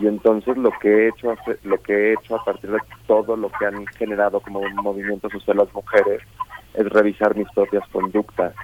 Y 0.00 0.06
entonces 0.06 0.56
lo 0.58 0.70
que 0.72 0.88
he 0.88 1.08
hecho 1.08 1.34
lo 1.62 1.78
que 1.78 1.92
he 1.92 2.12
hecho 2.12 2.36
a 2.36 2.44
partir 2.44 2.70
de 2.70 2.78
todo 3.06 3.36
lo 3.36 3.50
que 3.50 3.66
han 3.66 3.86
generado 3.98 4.40
como 4.40 4.60
un 4.60 4.74
movimiento 4.76 5.30
social 5.30 5.56
las 5.56 5.72
mujeres 5.72 6.20
es 6.74 6.86
revisar 6.90 7.34
mis 7.34 7.48
propias 7.52 7.88
conductas 7.88 8.54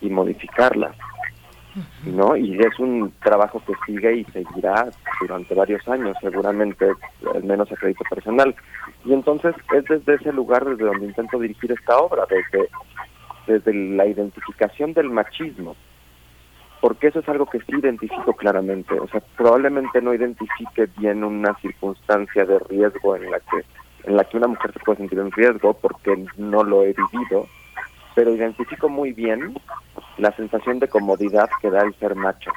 y 0.00 0.08
modificarlas 0.08 0.96
¿no? 2.04 2.36
Y 2.36 2.58
es 2.58 2.78
un 2.78 3.12
trabajo 3.22 3.62
que 3.66 3.74
sigue 3.86 4.16
y 4.16 4.24
seguirá 4.26 4.90
durante 5.20 5.54
varios 5.54 5.86
años, 5.88 6.16
seguramente, 6.20 6.92
al 7.34 7.44
menos 7.44 7.70
a 7.72 7.76
crédito 7.76 8.04
personal. 8.10 8.54
Y 9.04 9.12
entonces 9.12 9.54
es 9.74 9.84
desde 9.84 10.14
ese 10.14 10.32
lugar 10.32 10.64
desde 10.64 10.84
donde 10.84 11.06
intento 11.06 11.38
dirigir 11.38 11.72
esta 11.72 11.98
obra, 11.98 12.24
desde, 12.28 12.68
desde 13.46 13.74
la 13.96 14.06
identificación 14.06 14.92
del 14.92 15.10
machismo, 15.10 15.76
porque 16.80 17.08
eso 17.08 17.20
es 17.20 17.28
algo 17.28 17.46
que 17.46 17.60
sí 17.60 17.72
identifico 17.78 18.34
claramente. 18.34 18.98
O 18.98 19.08
sea, 19.08 19.22
probablemente 19.36 20.02
no 20.02 20.14
identifique 20.14 20.88
bien 20.98 21.24
una 21.24 21.54
circunstancia 21.60 22.44
de 22.44 22.58
riesgo 22.58 23.16
en 23.16 23.30
la 23.30 23.40
que 23.40 23.64
en 24.04 24.16
la 24.16 24.24
que 24.24 24.36
una 24.36 24.48
mujer 24.48 24.72
se 24.72 24.80
puede 24.80 24.98
sentir 24.98 25.18
en 25.18 25.30
riesgo 25.30 25.74
porque 25.74 26.26
no 26.36 26.64
lo 26.64 26.82
he 26.82 26.92
vivido, 26.92 27.46
pero 28.14 28.34
identifico 28.34 28.88
muy 28.88 29.12
bien 29.12 29.54
la 30.18 30.34
sensación 30.36 30.78
de 30.78 30.88
comodidad 30.88 31.48
que 31.60 31.70
da 31.70 31.82
el 31.82 31.94
ser 31.98 32.14
macho. 32.14 32.50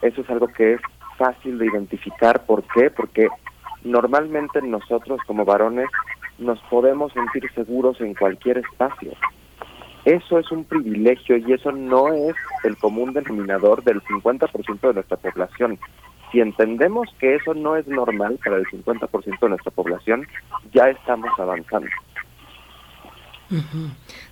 Eso 0.00 0.20
es 0.20 0.30
algo 0.30 0.48
que 0.48 0.74
es 0.74 0.80
fácil 1.16 1.58
de 1.58 1.66
identificar. 1.66 2.44
¿Por 2.44 2.62
qué? 2.64 2.90
Porque 2.90 3.28
normalmente 3.84 4.62
nosotros 4.62 5.20
como 5.26 5.44
varones 5.44 5.88
nos 6.38 6.60
podemos 6.70 7.12
sentir 7.12 7.50
seguros 7.54 8.00
en 8.00 8.14
cualquier 8.14 8.58
espacio. 8.58 9.12
Eso 10.04 10.38
es 10.38 10.50
un 10.50 10.64
privilegio 10.64 11.36
y 11.36 11.52
eso 11.52 11.70
no 11.70 12.08
es 12.12 12.34
el 12.64 12.76
común 12.76 13.12
denominador 13.12 13.84
del 13.84 14.02
50% 14.02 14.80
de 14.80 14.94
nuestra 14.94 15.16
población. 15.16 15.78
Si 16.32 16.40
entendemos 16.40 17.08
que 17.20 17.36
eso 17.36 17.54
no 17.54 17.76
es 17.76 17.86
normal 17.86 18.38
para 18.42 18.56
el 18.56 18.64
50% 18.66 19.40
de 19.40 19.48
nuestra 19.48 19.70
población, 19.70 20.26
ya 20.72 20.88
estamos 20.88 21.30
avanzando. 21.38 21.90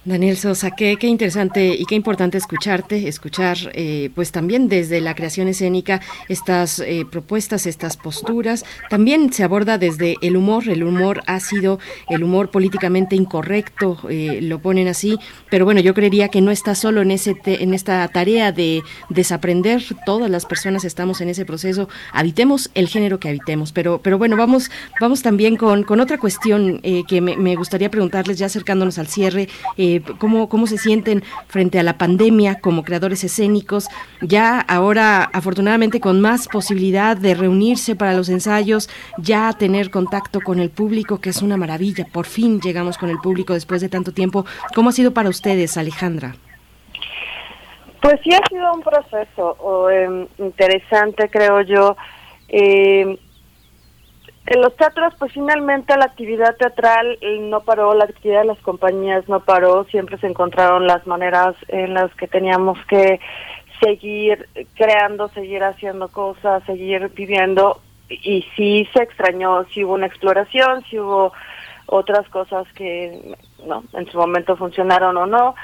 Daniel 0.07 0.38
Sosa, 0.38 0.70
qué, 0.70 0.96
interesante 1.03 1.76
y 1.78 1.84
qué 1.84 1.94
importante 1.94 2.38
escucharte, 2.38 3.07
escuchar 3.07 3.59
eh, 3.74 4.09
pues 4.14 4.32
también 4.32 4.66
desde 4.66 4.98
la 5.03 5.14
creación 5.14 5.46
escénica 5.46 6.01
estas 6.30 6.78
eh, 6.78 7.05
propuestas, 7.11 7.66
estas 7.66 7.98
posturas. 7.98 8.64
También 8.88 9.30
se 9.30 9.44
aborda 9.44 9.76
desde 9.76 10.16
el 10.22 10.38
humor, 10.38 10.70
el 10.70 10.84
humor 10.84 11.22
ha 11.26 11.38
sido 11.38 11.80
el 12.09 12.24
humor 12.24 12.51
políticamente 12.51 13.14
incorrecto, 13.14 13.98
eh, 14.09 14.38
lo 14.40 14.61
ponen 14.61 14.88
así, 14.88 15.18
pero 15.51 15.66
bueno, 15.66 15.82
yo 15.82 15.92
creería 15.92 16.28
que 16.28 16.40
no 16.40 16.51
está 16.51 16.74
solo 16.74 17.03
en, 17.03 17.11
ese 17.11 17.36
en 17.44 17.74
esta 17.74 18.09
tarea 18.09 18.53
de 18.53 18.82
desaprender, 19.11 19.82
todas 20.07 20.30
las 20.30 20.46
personas 20.46 20.86
estamos 20.86 21.20
en 21.20 21.28
ese 21.28 21.44
proceso, 21.44 21.90
habitemos 22.14 22.70
el 22.74 22.88
género 22.88 23.20
que 23.20 23.28
habitemos, 23.28 23.72
pero, 23.72 24.01
pero 24.03 24.16
bueno, 24.16 24.38
vamos, 24.38 24.70
vamos 24.98 25.20
también 25.20 25.57
con, 25.57 25.82
con 25.82 26.01
otra 26.01 26.16
cuestión 26.16 26.80
que 26.80 27.20
me, 27.20 27.55
gustaría 27.57 27.90
preguntarles 27.90 28.38
ya 28.38 28.46
acercándonos 28.46 28.98
al 28.98 29.07
cierre. 29.07 29.48
Cómo, 30.18 30.49
cómo 30.49 30.66
se 30.66 30.78
sienten 30.78 31.22
frente 31.49 31.78
a 31.78 31.82
la 31.82 31.99
pandemia 31.99 32.61
como 32.61 32.84
creadores 32.84 33.24
escénicos, 33.24 33.88
ya 34.20 34.61
ahora 34.61 35.24
afortunadamente 35.32 36.01
con 36.01 36.20
más 36.20 36.49
posibilidad 36.49 37.16
de 37.16 37.34
reunirse 37.34 37.97
para 37.97 38.14
los 38.14 38.28
ensayos, 38.28 38.88
ya 39.18 39.53
tener 39.53 39.91
contacto 39.91 40.41
con 40.41 40.61
el 40.61 40.70
público, 40.70 41.20
que 41.20 41.30
es 41.30 41.43
una 41.43 41.57
maravilla, 41.57 42.07
por 42.12 42.26
fin 42.26 42.61
llegamos 42.61 42.99
con 42.99 43.11
el 43.11 43.18
público 43.18 43.55
después 43.55 43.80
de 43.80 43.88
tanto 43.88 44.12
tiempo. 44.12 44.45
¿Cómo 44.74 44.91
ha 44.91 44.93
sido 44.93 45.12
para 45.12 45.28
ustedes, 45.28 45.76
Alejandra? 45.76 46.34
Pues 48.01 48.14
sí 48.24 48.30
ha 48.32 48.49
sido 48.49 48.72
un 48.72 48.80
proceso 48.80 49.91
em, 49.91 50.26
interesante, 50.38 51.28
creo 51.28 51.61
yo. 51.62 51.97
Eh, 52.49 53.18
en 54.47 54.61
los 54.62 54.74
teatros, 54.76 55.14
pues 55.18 55.32
finalmente 55.32 55.97
la 55.97 56.07
actividad 56.07 56.57
teatral 56.57 57.18
no 57.43 57.61
paró, 57.61 57.95
la 57.95 58.05
actividad 58.05 58.41
de 58.41 58.47
las 58.47 58.59
compañías 58.61 59.28
no 59.28 59.41
paró, 59.41 59.84
siempre 59.84 60.18
se 60.18 60.26
encontraron 60.26 60.86
las 60.86 61.07
maneras 61.07 61.55
en 61.68 61.95
las 61.95 62.12
que 62.14 62.26
teníamos 62.26 62.78
que 62.86 63.20
seguir 63.80 64.49
creando, 64.74 65.28
seguir 65.28 65.62
haciendo 65.62 66.09
cosas, 66.09 66.64
seguir 66.64 67.11
viviendo. 67.14 67.80
Y 68.09 68.45
sí 68.57 68.88
se 68.93 69.05
extrañó, 69.05 69.64
sí 69.72 69.84
hubo 69.84 69.95
una 69.95 70.07
exploración, 70.07 70.82
sí 70.91 70.99
hubo 70.99 71.32
otras 71.86 72.28
cosas 72.28 72.66
que 72.72 73.36
no 73.66 73.84
en 73.93 74.07
su 74.11 74.18
momento 74.18 74.57
funcionaron 74.57 75.16
o 75.16 75.26
no, 75.26 75.55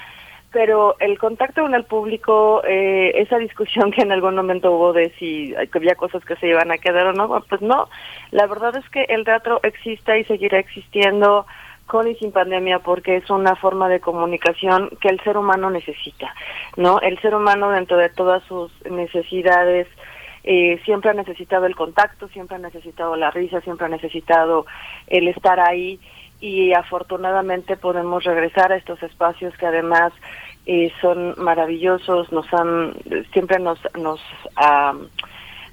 pero 0.56 0.96
el 1.00 1.18
contacto 1.18 1.60
con 1.60 1.74
el 1.74 1.84
público, 1.84 2.62
eh, 2.66 3.12
esa 3.16 3.36
discusión 3.36 3.90
que 3.92 4.00
en 4.00 4.10
algún 4.10 4.36
momento 4.36 4.72
hubo 4.72 4.94
de 4.94 5.12
si 5.18 5.54
había 5.54 5.96
cosas 5.96 6.24
que 6.24 6.34
se 6.36 6.48
iban 6.48 6.72
a 6.72 6.78
quedar 6.78 7.08
o 7.08 7.12
no, 7.12 7.28
pues 7.46 7.60
no. 7.60 7.90
La 8.30 8.46
verdad 8.46 8.74
es 8.74 8.88
que 8.88 9.02
el 9.02 9.26
teatro 9.26 9.60
existe 9.64 10.18
y 10.18 10.24
seguirá 10.24 10.58
existiendo 10.58 11.44
con 11.86 12.08
y 12.08 12.14
sin 12.14 12.32
pandemia 12.32 12.78
porque 12.78 13.16
es 13.16 13.28
una 13.28 13.54
forma 13.54 13.90
de 13.90 14.00
comunicación 14.00 14.88
que 14.98 15.10
el 15.10 15.20
ser 15.20 15.36
humano 15.36 15.68
necesita, 15.68 16.34
¿no? 16.78 17.00
El 17.00 17.20
ser 17.20 17.34
humano 17.34 17.68
dentro 17.68 17.98
de 17.98 18.08
todas 18.08 18.42
sus 18.44 18.72
necesidades 18.90 19.86
eh, 20.42 20.80
siempre 20.86 21.10
ha 21.10 21.14
necesitado 21.14 21.66
el 21.66 21.76
contacto, 21.76 22.28
siempre 22.28 22.56
ha 22.56 22.60
necesitado 22.60 23.14
la 23.14 23.30
risa, 23.30 23.60
siempre 23.60 23.84
ha 23.84 23.90
necesitado 23.90 24.64
el 25.06 25.28
estar 25.28 25.60
ahí 25.60 26.00
y 26.40 26.72
afortunadamente 26.74 27.76
podemos 27.76 28.24
regresar 28.24 28.72
a 28.72 28.76
estos 28.76 29.02
espacios 29.02 29.56
que 29.56 29.66
además 29.66 30.12
eh, 30.66 30.92
son 31.00 31.34
maravillosos, 31.38 32.30
nos 32.32 32.52
han 32.52 32.94
siempre 33.32 33.58
nos 33.58 33.78
nos 33.98 34.20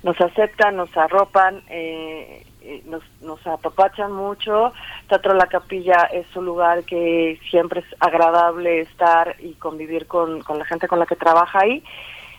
nos 0.04 0.20
aceptan, 0.20 0.76
nos 0.76 0.96
arropan, 0.98 1.64
eh, 1.70 2.46
eh, 2.62 2.82
nos, 2.86 3.04
nos 3.22 3.46
apapachan 3.48 4.12
mucho. 4.12 4.74
Teatro 5.08 5.34
La 5.34 5.48
Capilla 5.48 6.10
es 6.12 6.26
un 6.36 6.46
lugar 6.46 6.84
que 6.84 7.40
siempre 7.50 7.80
es 7.80 7.86
agradable 8.00 8.82
estar 8.82 9.36
y 9.40 9.54
convivir 9.54 10.06
con, 10.08 10.42
con 10.42 10.60
la 10.60 10.66
gente 10.66 10.88
con 10.88 11.00
la 11.00 11.06
que 11.06 11.16
trabaja 11.16 11.60
ahí. 11.62 11.84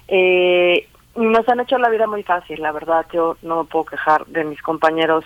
Eh, 0.08 0.86
nos 1.16 1.48
han 1.48 1.60
hecho 1.60 1.78
la 1.78 1.88
vida 1.88 2.06
muy 2.06 2.22
fácil, 2.22 2.60
la 2.60 2.72
verdad. 2.72 3.06
Yo 3.12 3.36
no 3.42 3.62
me 3.62 3.68
puedo 3.68 3.86
quejar 3.86 4.26
de 4.26 4.44
mis 4.44 4.60
compañeros 4.60 5.24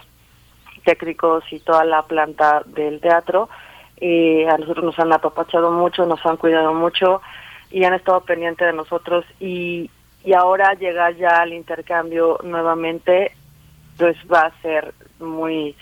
técnicos 0.84 1.44
y 1.50 1.58
toda 1.58 1.84
la 1.84 2.02
planta 2.02 2.62
del 2.66 3.00
teatro. 3.00 3.48
Eh, 4.00 4.46
a 4.48 4.56
nosotros 4.58 4.84
nos 4.84 4.98
han 4.98 5.12
apapachado 5.12 5.70
mucho, 5.70 6.06
nos 6.06 6.24
han 6.24 6.36
cuidado 6.36 6.72
mucho 6.74 7.20
y 7.70 7.84
han 7.84 7.94
estado 7.94 8.20
pendientes 8.20 8.66
de 8.66 8.72
nosotros 8.72 9.24
y, 9.40 9.90
y 10.24 10.32
ahora 10.32 10.74
llegar 10.74 11.16
ya 11.16 11.40
al 11.40 11.52
intercambio 11.52 12.38
nuevamente 12.42 13.32
pues 13.96 14.16
va 14.32 14.42
a 14.42 14.62
ser 14.62 14.94
muy 15.18 15.74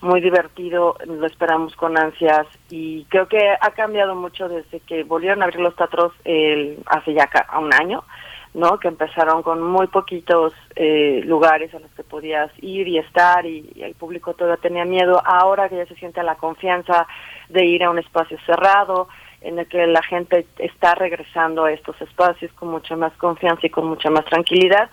muy 0.00 0.20
divertido, 0.20 0.96
lo 1.06 1.26
esperamos 1.26 1.74
con 1.74 1.98
ansias 1.98 2.46
y 2.70 3.04
creo 3.06 3.26
que 3.26 3.50
ha 3.60 3.70
cambiado 3.72 4.14
mucho 4.14 4.48
desde 4.48 4.80
que 4.80 5.02
volvieron 5.02 5.42
a 5.42 5.46
abrir 5.46 5.60
los 5.60 5.74
teatros 5.74 6.12
el, 6.24 6.78
hace 6.86 7.14
ya 7.14 7.28
un 7.58 7.74
año. 7.74 8.04
¿no? 8.54 8.78
Que 8.78 8.88
empezaron 8.88 9.42
con 9.42 9.62
muy 9.62 9.86
poquitos 9.88 10.52
eh, 10.74 11.20
lugares 11.24 11.72
a 11.74 11.78
los 11.78 11.90
que 11.92 12.02
podías 12.02 12.50
ir 12.60 12.88
y 12.88 12.98
estar 12.98 13.44
y, 13.46 13.70
el 13.76 13.94
público 13.94 14.34
todavía 14.34 14.60
tenía 14.60 14.84
miedo. 14.84 15.20
Ahora 15.24 15.68
que 15.68 15.76
ya 15.76 15.86
se 15.86 15.94
siente 15.94 16.22
la 16.22 16.36
confianza 16.36 17.06
de 17.48 17.64
ir 17.64 17.84
a 17.84 17.90
un 17.90 17.98
espacio 17.98 18.38
cerrado, 18.46 19.08
en 19.40 19.58
el 19.58 19.66
que 19.68 19.86
la 19.86 20.02
gente 20.02 20.46
está 20.58 20.94
regresando 20.94 21.64
a 21.64 21.72
estos 21.72 22.00
espacios 22.00 22.52
con 22.54 22.68
mucha 22.70 22.96
más 22.96 23.12
confianza 23.14 23.66
y 23.66 23.70
con 23.70 23.86
mucha 23.86 24.10
más 24.10 24.24
tranquilidad 24.24 24.90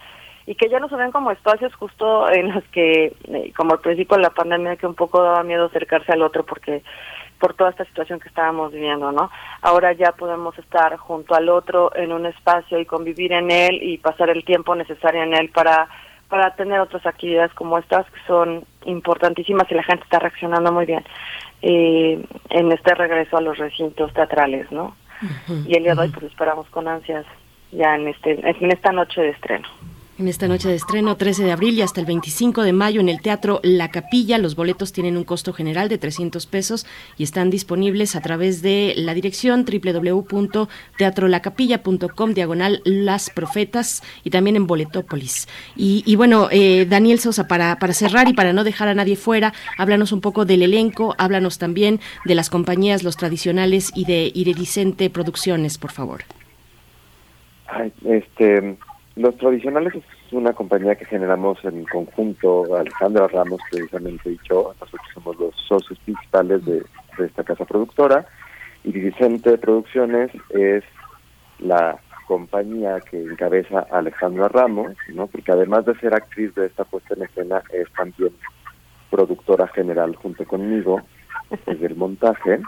y 0.47 0.55
que 0.55 0.69
ya 0.69 0.79
no 0.79 0.87
se 0.89 0.95
ven 0.95 1.11
como 1.11 1.31
espacios 1.31 1.73
justo 1.75 2.29
en 2.31 2.53
los 2.53 2.63
que, 2.65 3.15
eh, 3.27 3.53
como 3.57 3.73
al 3.73 3.79
principio 3.79 4.17
de 4.17 4.23
la 4.23 4.29
pandemia, 4.29 4.75
que 4.75 4.85
un 4.85 4.93
poco 4.93 5.21
daba 5.21 5.43
miedo 5.43 5.65
acercarse 5.65 6.11
al 6.11 6.21
otro 6.21 6.45
porque 6.45 6.83
por 7.39 7.55
toda 7.55 7.71
esta 7.71 7.85
situación 7.85 8.19
que 8.19 8.29
estábamos 8.29 8.71
viviendo, 8.71 9.11
¿no? 9.11 9.29
Ahora 9.61 9.91
ya 9.93 10.11
podemos 10.13 10.57
estar 10.57 10.95
junto 10.97 11.35
al 11.35 11.49
otro 11.49 11.93
en 11.95 12.11
un 12.13 12.25
espacio 12.27 12.79
y 12.79 12.85
convivir 12.85 13.33
en 13.33 13.51
él 13.51 13.79
y 13.81 13.97
pasar 13.97 14.29
el 14.29 14.45
tiempo 14.45 14.75
necesario 14.75 15.23
en 15.23 15.33
él 15.33 15.49
para 15.49 15.89
para 16.29 16.55
tener 16.55 16.79
otras 16.79 17.05
actividades 17.05 17.53
como 17.53 17.77
estas 17.77 18.05
que 18.09 18.19
son 18.25 18.65
importantísimas 18.85 19.69
y 19.69 19.75
la 19.75 19.83
gente 19.83 20.03
está 20.03 20.19
reaccionando 20.19 20.71
muy 20.71 20.85
bien 20.85 21.03
eh, 21.61 22.23
en 22.49 22.71
este 22.71 22.95
regreso 22.95 23.37
a 23.37 23.41
los 23.41 23.57
recintos 23.57 24.13
teatrales, 24.13 24.71
¿no? 24.71 24.95
y 25.65 25.75
el 25.75 25.83
día 25.83 25.95
de 25.95 26.01
hoy 26.01 26.09
pues 26.09 26.25
esperamos 26.25 26.67
con 26.69 26.87
ansias 26.87 27.25
ya 27.71 27.95
en 27.95 28.07
este 28.07 28.31
en 28.31 28.71
esta 28.71 28.91
noche 28.91 29.21
de 29.21 29.29
estreno. 29.29 29.67
En 30.17 30.29
esta 30.29 30.47
noche 30.47 30.69
de 30.69 30.75
estreno, 30.75 31.17
13 31.17 31.43
de 31.43 31.51
abril 31.51 31.77
y 31.77 31.81
hasta 31.81 31.99
el 31.99 32.05
25 32.05 32.63
de 32.63 32.71
mayo 32.71 33.01
en 33.01 33.09
el 33.09 33.19
Teatro 33.19 33.59
La 33.63 33.91
Capilla, 33.91 34.37
los 34.37 34.55
boletos 34.55 34.93
tienen 34.93 35.17
un 35.17 35.25
costo 35.25 35.51
general 35.51 35.89
de 35.89 35.97
300 35.97 36.45
pesos 36.45 36.85
y 37.17 37.23
están 37.23 37.49
disponibles 37.49 38.15
a 38.15 38.21
través 38.21 38.61
de 38.61 38.93
la 38.95 39.13
dirección 39.13 39.65
www.teatrolacapilla.com, 39.65 42.33
diagonal 42.33 42.81
Las 42.85 43.29
Profetas 43.29 44.03
y 44.23 44.29
también 44.29 44.55
en 44.55 44.67
Boletópolis. 44.67 45.49
Y, 45.75 46.15
bueno, 46.15 46.47
eh, 46.49 46.85
Daniel 46.85 47.19
Sosa, 47.19 47.49
para, 47.49 47.77
para 47.77 47.91
cerrar 47.91 48.29
y 48.29 48.33
para 48.33 48.53
no 48.53 48.63
dejar 48.63 48.87
a 48.87 48.95
nadie 48.95 49.17
fuera, 49.17 49.51
háblanos 49.77 50.13
un 50.13 50.21
poco 50.21 50.45
del 50.45 50.61
elenco, 50.61 51.13
háblanos 51.17 51.57
también 51.57 51.99
de 52.23 52.35
las 52.35 52.49
compañías, 52.49 53.03
los 53.03 53.17
tradicionales 53.17 53.91
y 53.93 54.05
de 54.05 54.31
Iridicente 54.33 55.09
Producciones, 55.09 55.77
por 55.77 55.91
favor. 55.91 56.23
este 58.05 58.77
los 59.15 59.37
tradicionales 59.37 59.95
es 59.95 60.03
una 60.33 60.53
compañía 60.53 60.95
que 60.95 61.05
generamos 61.05 61.63
en 61.63 61.85
conjunto, 61.85 62.75
Alejandra 62.75 63.27
Ramos 63.27 63.61
precisamente 63.71 64.29
dicho, 64.29 64.75
nosotros 64.79 65.07
somos 65.13 65.39
los 65.39 65.55
socios 65.67 65.97
principales 65.99 66.65
de, 66.65 66.83
esta 67.19 67.43
casa 67.43 67.63
productora, 67.63 68.25
y 68.83 68.91
Vicente 68.91 69.57
Producciones 69.57 70.31
es 70.49 70.83
la 71.59 71.97
compañía 72.27 72.99
que 72.99 73.21
encabeza 73.21 73.85
Alejandra 73.91 74.49
Ramos, 74.49 74.93
¿no? 75.13 75.27
Porque 75.27 75.51
además 75.51 75.85
de 75.85 75.95
ser 75.95 76.13
actriz 76.13 76.53
de 76.55 76.65
esta 76.65 76.83
puesta 76.83 77.13
en 77.13 77.23
escena, 77.23 77.63
es 77.71 77.91
también 77.93 78.31
productora 79.09 79.67
general 79.67 80.15
junto 80.15 80.43
conmigo 80.45 81.01
desde 81.65 81.85
el 81.85 81.95
montaje. 81.95 82.59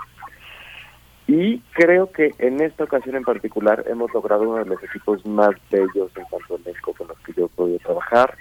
Y 1.27 1.59
creo 1.73 2.09
que 2.11 2.31
en 2.39 2.61
esta 2.61 2.85
ocasión 2.85 3.17
en 3.17 3.23
particular 3.23 3.83
hemos 3.87 4.13
logrado 4.13 4.43
uno 4.43 4.63
de 4.63 4.65
los 4.65 4.81
equipos 4.81 5.25
más 5.25 5.49
bellos 5.69 6.09
en 6.15 6.23
cuanto 6.29 6.55
a 6.55 6.57
elenco 6.57 6.93
con 6.93 7.09
los 7.09 7.19
que 7.19 7.33
yo 7.33 7.45
he 7.45 7.49
podido 7.49 7.79
trabajar. 7.79 8.37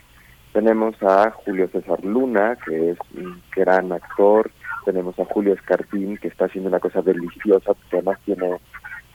Tenemos 0.53 0.95
a 1.03 1.33
Julio 1.33 1.69
César 1.69 2.03
Luna, 2.05 2.57
que 2.65 2.93
es 2.93 2.99
un 3.15 3.43
gran 3.55 3.91
actor. 3.91 4.51
Tenemos 4.85 5.19
a 5.19 5.25
Julio 5.25 5.53
Escartín, 5.53 6.17
que 6.17 6.29
está 6.29 6.45
haciendo 6.45 6.69
una 6.69 6.79
cosa 6.79 7.03
deliciosa, 7.03 7.75
porque 7.75 7.97
además 7.97 8.19
tiene 8.25 8.57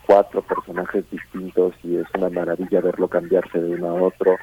cuatro 0.05 0.41
personajes 0.41 1.09
distintos 1.09 1.74
y 1.84 1.95
es 1.95 2.05
una 2.15 2.30
maravilla 2.30 2.82
verlo 2.82 3.07
cambiarse 3.07 3.59
de 3.59 3.76
uno 3.76 3.88
a 3.88 3.93
otro. 4.03 4.36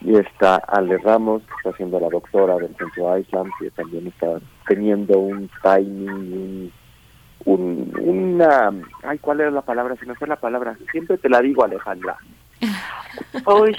Y 0.00 0.16
está 0.16 0.56
Ale 0.56 0.98
Ramos, 0.98 1.42
que 1.42 1.54
está 1.58 1.70
haciendo 1.70 2.00
la 2.00 2.08
doctora 2.08 2.56
del 2.56 2.74
Centro 2.76 3.16
Island, 3.16 3.52
que 3.60 3.70
también 3.70 4.08
está 4.08 4.40
teniendo 4.66 5.18
un 5.18 5.48
timing, 5.62 6.08
un, 6.08 6.72
una... 7.44 8.72
Ay, 9.02 9.18
¿cuál 9.18 9.40
era 9.40 9.50
la 9.50 9.62
palabra? 9.62 9.96
Si 9.96 10.06
no 10.06 10.14
fue 10.14 10.28
la 10.28 10.36
palabra. 10.36 10.76
Siempre 10.90 11.18
te 11.18 11.28
la 11.28 11.40
digo, 11.40 11.64
Alejandra. 11.64 12.16
Uy, 13.46 13.76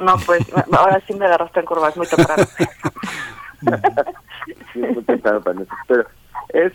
no, 0.00 0.16
pues 0.24 0.46
ahora 0.72 1.00
sí 1.06 1.14
me 1.14 1.26
agarraste 1.26 1.60
en 1.60 1.66
curva, 1.66 1.88
es 1.88 1.96
muy 1.96 2.06
temprano. 2.06 2.44
sí, 4.72 4.82
es 4.82 4.94
muy 4.94 5.04
temprano 5.04 5.40
para 5.40 5.60
eso. 5.60 5.74
Pero 5.88 6.06
es 6.50 6.72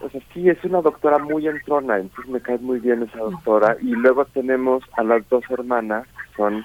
o 0.00 0.10
sea, 0.10 0.20
sí, 0.32 0.48
es 0.48 0.62
una 0.64 0.82
doctora 0.82 1.18
muy 1.18 1.48
entrona, 1.48 1.98
entonces 1.98 2.30
me 2.30 2.40
cae 2.40 2.58
muy 2.58 2.80
bien 2.80 3.02
esa 3.02 3.18
doctora. 3.18 3.76
Y 3.80 3.92
luego 3.92 4.24
tenemos 4.26 4.82
a 4.96 5.02
las 5.02 5.26
dos 5.28 5.44
hermanas, 5.50 6.06
son 6.36 6.64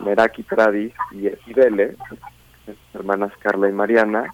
Meraki 0.00 0.42
Tradis 0.44 0.94
y 1.12 1.28
Isabelle, 1.28 1.96
hermanas 2.94 3.32
Carla 3.40 3.68
y 3.68 3.72
Mariana, 3.72 4.32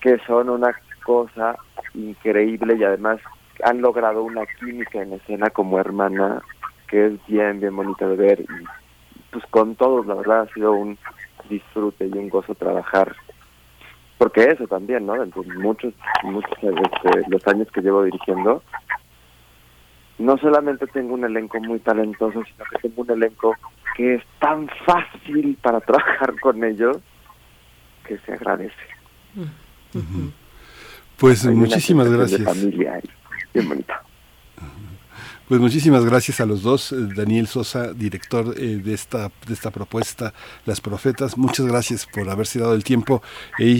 que 0.00 0.18
son 0.26 0.48
una 0.48 0.74
cosa 1.02 1.56
increíble 1.94 2.76
y 2.76 2.84
además 2.84 3.20
han 3.62 3.80
logrado 3.80 4.22
una 4.22 4.46
química 4.58 5.02
en 5.02 5.14
escena 5.14 5.50
como 5.50 5.78
hermana 5.78 6.42
que 6.88 7.06
es 7.06 7.26
bien, 7.26 7.60
bien 7.60 7.76
bonita 7.76 8.06
de 8.08 8.16
ver. 8.16 8.40
Y 8.40 8.46
pues 9.30 9.44
con 9.50 9.76
todos, 9.76 10.06
la 10.06 10.14
verdad, 10.14 10.40
ha 10.42 10.54
sido 10.54 10.72
un 10.72 10.98
disfrute 11.48 12.06
y 12.06 12.18
un 12.18 12.28
gozo 12.28 12.54
trabajar 12.54 13.14
porque 14.22 14.44
eso 14.44 14.68
también, 14.68 15.04
¿no? 15.04 15.14
Dentro 15.14 15.42
muchos, 15.42 15.92
muchos 16.22 16.52
este, 16.62 17.28
los 17.28 17.44
años 17.48 17.66
que 17.72 17.80
llevo 17.80 18.04
dirigiendo, 18.04 18.62
no 20.20 20.38
solamente 20.38 20.86
tengo 20.86 21.14
un 21.14 21.24
elenco 21.24 21.58
muy 21.58 21.80
talentoso, 21.80 22.40
sino 22.44 22.64
que 22.70 22.88
tengo 22.88 23.02
un 23.02 23.10
elenco 23.10 23.56
que 23.96 24.14
es 24.14 24.22
tan 24.38 24.68
fácil 24.86 25.58
para 25.60 25.80
trabajar 25.88 26.38
con 26.38 26.62
ellos 26.62 26.98
que 28.06 28.16
se 28.18 28.32
agradece. 28.32 28.76
Pues 31.22 31.44
muchísimas 31.44 32.08
gracias. 32.10 32.42
familia, 32.42 33.00
bien. 33.54 33.84
Pues 35.46 35.60
muchísimas 35.60 36.04
gracias 36.04 36.40
a 36.40 36.46
los 36.46 36.64
dos, 36.64 36.90
eh, 36.90 36.96
Daniel 37.14 37.46
Sosa, 37.46 37.92
director 37.92 38.56
eh, 38.58 38.80
de 38.82 38.92
esta 38.92 39.30
de 39.46 39.54
esta 39.54 39.70
propuesta, 39.70 40.34
Las 40.66 40.80
Profetas. 40.80 41.38
Muchas 41.38 41.66
gracias 41.66 42.06
por 42.06 42.28
haberse 42.28 42.58
dado 42.58 42.74
el 42.74 42.82
tiempo. 42.82 43.22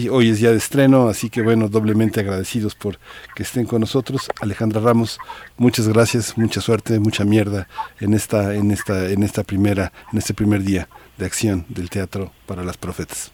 hoy 0.09 0.29
es 0.29 0.39
día 0.39 0.51
de 0.51 0.55
estreno, 0.55 1.09
así 1.09 1.29
que 1.29 1.41
bueno, 1.41 1.67
doblemente 1.67 2.21
agradecidos 2.21 2.75
por 2.75 2.97
que 3.35 3.43
estén 3.43 3.65
con 3.65 3.81
nosotros. 3.81 4.29
Alejandra 4.41 4.79
Ramos, 4.79 5.19
muchas 5.57 5.89
gracias, 5.89 6.37
mucha 6.37 6.61
suerte, 6.61 6.97
mucha 7.01 7.25
mierda 7.25 7.67
en 7.99 8.13
esta 8.13 8.55
en 8.55 8.71
esta 8.71 9.09
en 9.09 9.21
esta 9.21 9.43
primera 9.43 9.91
en 10.13 10.19
este 10.19 10.33
primer 10.33 10.61
día 10.61 10.87
de 11.17 11.25
acción 11.25 11.65
del 11.67 11.89
teatro 11.89 12.31
para 12.45 12.63
Las 12.63 12.77
Profetas. 12.77 13.33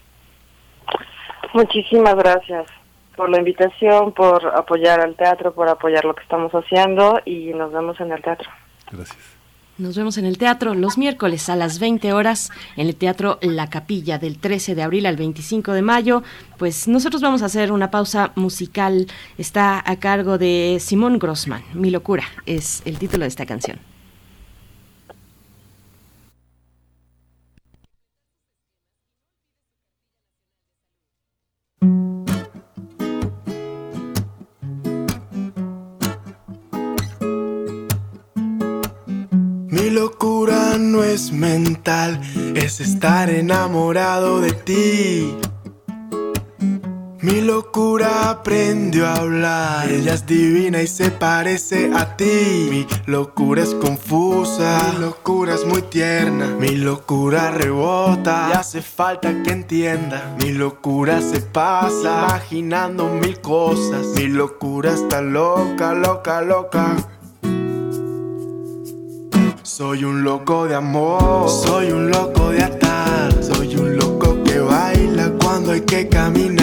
Muchísimas 1.53 2.15
gracias 2.15 2.78
por 3.19 3.29
la 3.29 3.39
invitación, 3.39 4.13
por 4.13 4.47
apoyar 4.55 5.01
al 5.01 5.13
teatro, 5.17 5.53
por 5.53 5.67
apoyar 5.67 6.05
lo 6.05 6.15
que 6.15 6.23
estamos 6.23 6.53
haciendo 6.53 7.19
y 7.25 7.51
nos 7.53 7.69
vemos 7.69 7.99
en 7.99 8.13
el 8.13 8.21
teatro. 8.21 8.49
Gracias. 8.89 9.17
Nos 9.77 9.97
vemos 9.97 10.17
en 10.17 10.23
el 10.23 10.37
teatro 10.37 10.73
los 10.73 10.97
miércoles 10.97 11.49
a 11.49 11.57
las 11.57 11.79
20 11.79 12.13
horas 12.13 12.49
en 12.77 12.87
el 12.87 12.95
Teatro 12.95 13.37
La 13.41 13.69
Capilla 13.69 14.19
del 14.19 14.39
13 14.39 14.73
de 14.73 14.83
abril 14.83 15.05
al 15.05 15.17
25 15.17 15.73
de 15.73 15.81
mayo. 15.81 16.23
Pues 16.57 16.87
nosotros 16.87 17.21
vamos 17.21 17.41
a 17.41 17.47
hacer 17.47 17.73
una 17.73 17.91
pausa 17.91 18.31
musical. 18.35 19.07
Está 19.37 19.83
a 19.85 19.97
cargo 19.97 20.37
de 20.37 20.77
Simón 20.79 21.19
Grossman. 21.19 21.63
Mi 21.73 21.89
locura 21.89 22.23
es 22.45 22.81
el 22.85 22.99
título 22.99 23.23
de 23.23 23.27
esta 23.27 23.45
canción. 23.45 23.79
Mi 39.89 39.95
locura 39.95 40.77
no 40.77 41.03
es 41.03 41.31
mental, 41.31 42.21
es 42.53 42.79
estar 42.79 43.27
enamorado 43.31 44.39
de 44.39 44.51
ti. 44.51 45.35
Mi 47.21 47.41
locura 47.41 48.29
aprendió 48.29 49.07
a 49.07 49.15
hablar, 49.15 49.89
ella 49.89 50.13
es 50.13 50.27
divina 50.27 50.83
y 50.83 50.85
se 50.85 51.09
parece 51.09 51.91
a 51.91 52.15
ti. 52.15 52.67
Mi 52.69 52.87
locura 53.07 53.63
es 53.63 53.73
confusa, 53.73 54.79
mi 54.93 54.99
locura 54.99 55.55
es 55.55 55.65
muy 55.65 55.81
tierna, 55.81 56.45
mi 56.59 56.75
locura 56.75 57.49
rebota 57.49 58.49
y 58.51 58.57
hace 58.57 58.83
falta 58.83 59.41
que 59.41 59.49
entienda. 59.49 60.35
Mi 60.39 60.51
locura 60.51 61.19
se 61.19 61.41
pasa 61.41 62.27
imaginando 62.27 63.07
mil 63.07 63.41
cosas, 63.41 64.05
mi 64.15 64.27
locura 64.27 64.93
está 64.93 65.19
loca, 65.19 65.93
loca, 65.95 66.41
loca. 66.43 66.95
Soy 69.79 70.03
un 70.03 70.25
loco 70.25 70.67
de 70.67 70.75
amor, 70.75 71.49
soy 71.49 71.93
un 71.93 72.11
loco 72.11 72.49
de 72.49 72.61
atar, 72.61 73.41
soy 73.41 73.77
un 73.77 73.95
loco 73.95 74.43
que 74.43 74.59
baila 74.59 75.31
cuando 75.39 75.71
hay 75.71 75.79
que 75.79 76.09
caminar. 76.09 76.58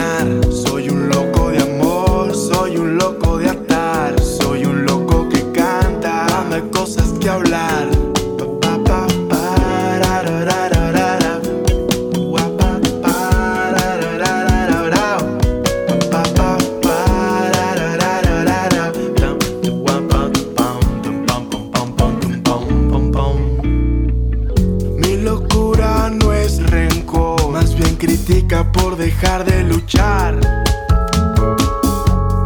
Dejar 29.21 29.45
de 29.45 29.63
luchar. 29.65 30.39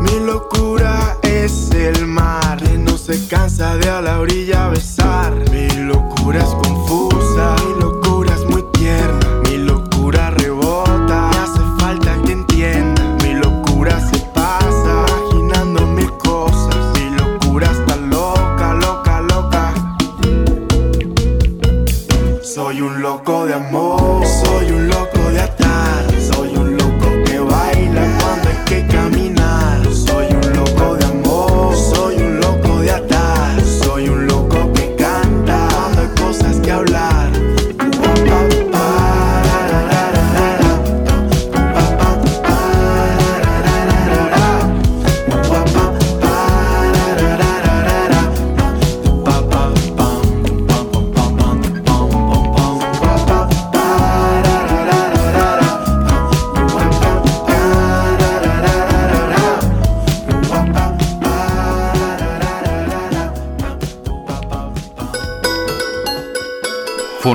Mi 0.00 0.20
locura 0.24 1.16
es 1.22 1.70
el 1.72 2.06
mar 2.06 2.58
que 2.62 2.78
no 2.78 2.96
se 2.96 3.26
cansa 3.26 3.76
de 3.76 3.90
a 3.90 4.00
la 4.00 4.20
orilla 4.20 4.68
besar. 4.68 5.32
Mi 5.50 5.68
locura 5.68 6.38
es 6.38 6.54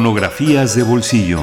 Fonografías 0.05 0.75
de 0.75 0.83
bolsillo. 0.83 1.39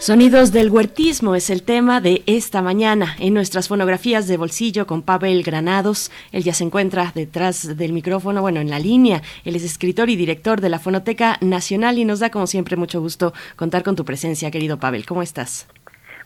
Sonidos 0.00 0.50
del 0.50 0.68
huertismo 0.68 1.36
es 1.36 1.48
el 1.48 1.62
tema 1.62 2.00
de 2.00 2.24
esta 2.26 2.60
mañana 2.60 3.14
en 3.20 3.34
nuestras 3.34 3.68
fonografías 3.68 4.26
de 4.26 4.36
bolsillo 4.36 4.84
con 4.88 5.02
Pavel 5.02 5.44
Granados. 5.44 6.10
Él 6.32 6.42
ya 6.42 6.54
se 6.54 6.64
encuentra 6.64 7.12
detrás 7.14 7.76
del 7.76 7.92
micrófono, 7.92 8.40
bueno, 8.40 8.58
en 8.58 8.68
la 8.68 8.80
línea. 8.80 9.22
Él 9.44 9.54
es 9.54 9.62
escritor 9.62 10.10
y 10.10 10.16
director 10.16 10.60
de 10.60 10.70
la 10.70 10.80
Fonoteca 10.80 11.38
Nacional 11.40 11.98
y 11.98 12.04
nos 12.04 12.18
da 12.18 12.30
como 12.30 12.48
siempre 12.48 12.74
mucho 12.74 13.00
gusto 13.00 13.32
contar 13.54 13.84
con 13.84 13.94
tu 13.94 14.04
presencia, 14.04 14.50
querido 14.50 14.80
Pavel. 14.80 15.06
¿Cómo 15.06 15.22
estás? 15.22 15.68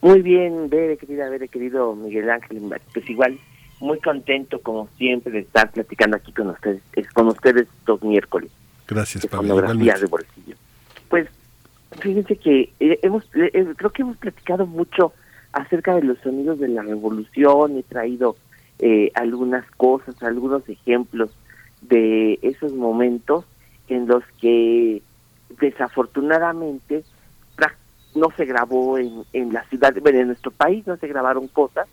Muy 0.00 0.22
bien, 0.22 0.70
Bere, 0.70 0.96
querida 0.96 1.28
Bere, 1.28 1.48
querido 1.48 1.94
Miguel 1.94 2.30
Ángel. 2.30 2.62
Pues 2.94 3.10
igual, 3.10 3.38
muy 3.78 4.00
contento 4.00 4.58
como 4.62 4.88
siempre 4.96 5.30
de 5.32 5.40
estar 5.40 5.70
platicando 5.70 6.16
aquí 6.16 6.32
con 6.32 6.48
ustedes, 6.48 6.80
con 7.12 7.28
ustedes 7.28 7.68
estos 7.80 8.02
miércoles. 8.02 8.50
Gracias. 8.92 9.26
Fonografías 9.26 10.00
de 10.00 10.06
bolsillo. 10.06 10.56
Pues 11.08 11.28
Fíjense 12.00 12.36
que 12.36 12.72
eh, 12.80 12.98
hemos, 13.02 13.24
eh, 13.34 13.50
eh, 13.52 13.74
creo 13.76 13.90
que 13.90 14.02
hemos 14.02 14.16
platicado 14.16 14.66
mucho 14.66 15.12
acerca 15.52 15.94
de 15.94 16.02
los 16.02 16.18
sonidos 16.20 16.58
de 16.58 16.68
la 16.68 16.82
revolución, 16.82 17.76
he 17.76 17.82
traído 17.82 18.36
algunas 19.14 19.64
cosas, 19.76 20.20
algunos 20.24 20.68
ejemplos 20.68 21.30
de 21.82 22.40
esos 22.42 22.72
momentos 22.72 23.44
en 23.86 24.08
los 24.08 24.24
que 24.40 25.02
desafortunadamente 25.60 27.04
no 28.16 28.26
se 28.36 28.44
grabó 28.44 28.98
en, 28.98 29.22
en 29.32 29.52
la 29.52 29.62
ciudad, 29.68 29.94
bueno, 30.02 30.18
en 30.18 30.26
nuestro 30.26 30.50
país 30.50 30.84
no 30.84 30.96
se 30.96 31.06
grabaron 31.06 31.46
cosas 31.46 31.86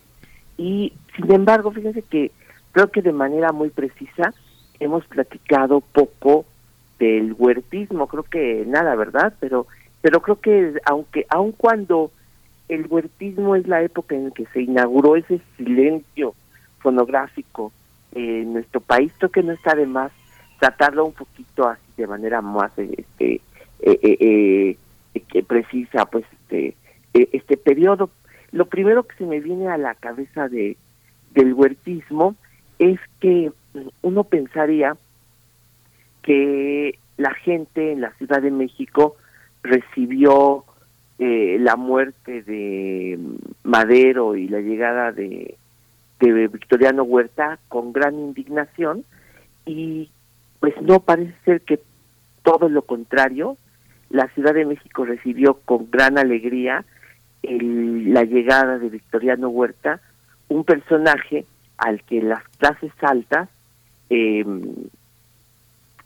y 0.58 0.91
sin 1.16 1.32
embargo, 1.32 1.72
fíjense 1.72 2.02
que 2.02 2.32
creo 2.72 2.89
que 2.89 3.04
de 3.04 3.14
manera 3.14 3.52
muy 3.52 3.70
precisa 3.70 4.34
hemos 4.80 5.06
platicado 5.06 5.82
poco 5.82 6.45
del 7.00 7.34
huertismo, 7.38 8.08
creo 8.08 8.24
que 8.24 8.64
nada, 8.68 8.95
¿verdad? 8.95 9.34
Pero 9.39 9.68
pero 10.02 10.22
creo 10.22 10.39
que 10.39 10.74
aunque 10.86 11.26
aun 11.30 11.52
cuando 11.52 12.12
el 12.68 12.86
huertismo 12.88 13.56
es 13.56 13.68
la 13.68 13.82
época 13.82 14.16
en 14.16 14.32
que 14.32 14.45
se 14.54 14.62
inauguró 14.62 15.16
ese 15.16 15.41
silencio 15.58 16.36
fonográfico 16.80 17.72
en 18.14 18.54
nuestro 18.54 18.80
país, 18.80 19.12
creo 19.18 19.32
que 19.32 19.43
no 19.43 19.54
está 19.54 19.76
de 19.76 19.86
más 19.86 20.12
tratarlo 20.60 21.06
un 21.06 21.14
poquito 21.14 21.68
así 21.68 21.82
de 21.97 22.08
manera 22.08 22.41
más 22.41 22.72
este 22.78 23.41
eh, 23.82 24.00
eh, 24.02 24.78
eh, 25.16 25.43
precisa 25.43 26.06
pues 26.06 26.26
este 26.34 26.76
este 27.14 27.58
periodo 27.58 28.10
lo 28.52 28.66
primero 28.66 29.04
que 29.04 29.16
se 29.16 29.26
me 29.26 29.39
viene 29.39 29.68
a 29.70 29.78
la 29.78 29.95
cabeza 29.95 30.50
de 30.50 30.78
del 31.34 31.54
huertismo 31.54 32.36
es 32.78 33.00
que 33.20 33.52
uno 34.02 34.24
pensaría 34.26 34.97
que 36.30 36.99
la 37.17 37.34
gente 37.34 37.91
en 37.91 38.01
la 38.01 38.11
Ciudad 38.19 38.39
de 38.39 38.51
México 38.51 39.15
recibió 39.63 40.63
eh, 41.17 41.57
la 41.59 41.75
muerte 41.75 42.43
de 42.43 43.17
Madero 43.63 44.36
y 44.36 44.47
la 44.47 44.59
llegada 44.59 45.11
de, 45.11 45.57
de 46.19 46.47
Victoriano 46.47 47.01
Huerta 47.01 47.57
con 47.67 47.93
gran 47.93 48.13
indignación 48.13 49.05
y 49.65 50.11
pues 50.59 50.80
no 50.84 50.99
parece 50.99 51.34
ser 51.45 51.61
que 51.61 51.80
todo 52.43 52.69
lo 52.69 52.84
contrario, 52.84 53.57
la 54.11 54.27
Ciudad 54.36 54.53
de 54.53 54.67
México 54.67 55.05
recibió 55.05 55.55
con 55.65 55.89
gran 55.89 56.19
alegría 56.19 56.86
el, 57.41 58.13
la 58.13 58.23
llegada 58.23 58.77
de 58.77 58.89
Victoriano 58.89 59.49
Huerta, 59.49 59.99
un 60.47 60.63
personaje 60.63 61.45
al 61.80 62.03
que 62.03 62.21
las 62.21 62.47
clases 62.59 62.91
altas 63.01 63.49
eh, 64.11 64.45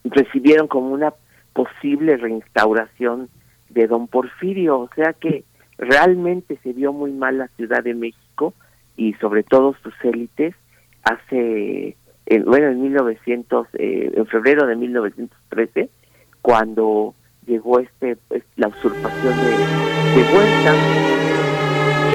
recibieron 0.04 0.68
como 0.68 0.89
una 0.89 1.14
posible 1.54 2.18
reinstauración 2.18 3.30
de 3.70 3.88
don 3.88 4.08
Porfirio, 4.08 4.80
o 4.80 4.89
sea 4.95 5.14
que 5.14 5.43
realmente 5.78 6.58
se 6.64 6.74
vio 6.74 6.93
muy 6.93 7.12
mal 7.12 7.38
la 7.38 7.47
Ciudad 7.49 7.84
de 7.84 7.93
México 7.93 8.54
y 8.95 9.14
sobre 9.16 9.43
todo 9.43 9.76
sus 9.82 9.93
élites 10.04 10.56
hace, 11.04 11.95
en, 12.26 12.45
bueno, 12.45 12.68
en 12.68 12.82
1900, 12.82 13.68
eh, 13.74 14.12
en 14.16 14.26
febrero 14.28 14.68
de 14.68 14.76
1913, 14.76 15.89
cuando 16.41 17.14
llegó 17.45 17.80
este 17.80 18.18
la 18.56 18.68
usurpación 18.68 19.36
de, 19.36 19.51
de 19.51 20.34
Huerta, 20.34 20.76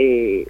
eh, 0.00 0.46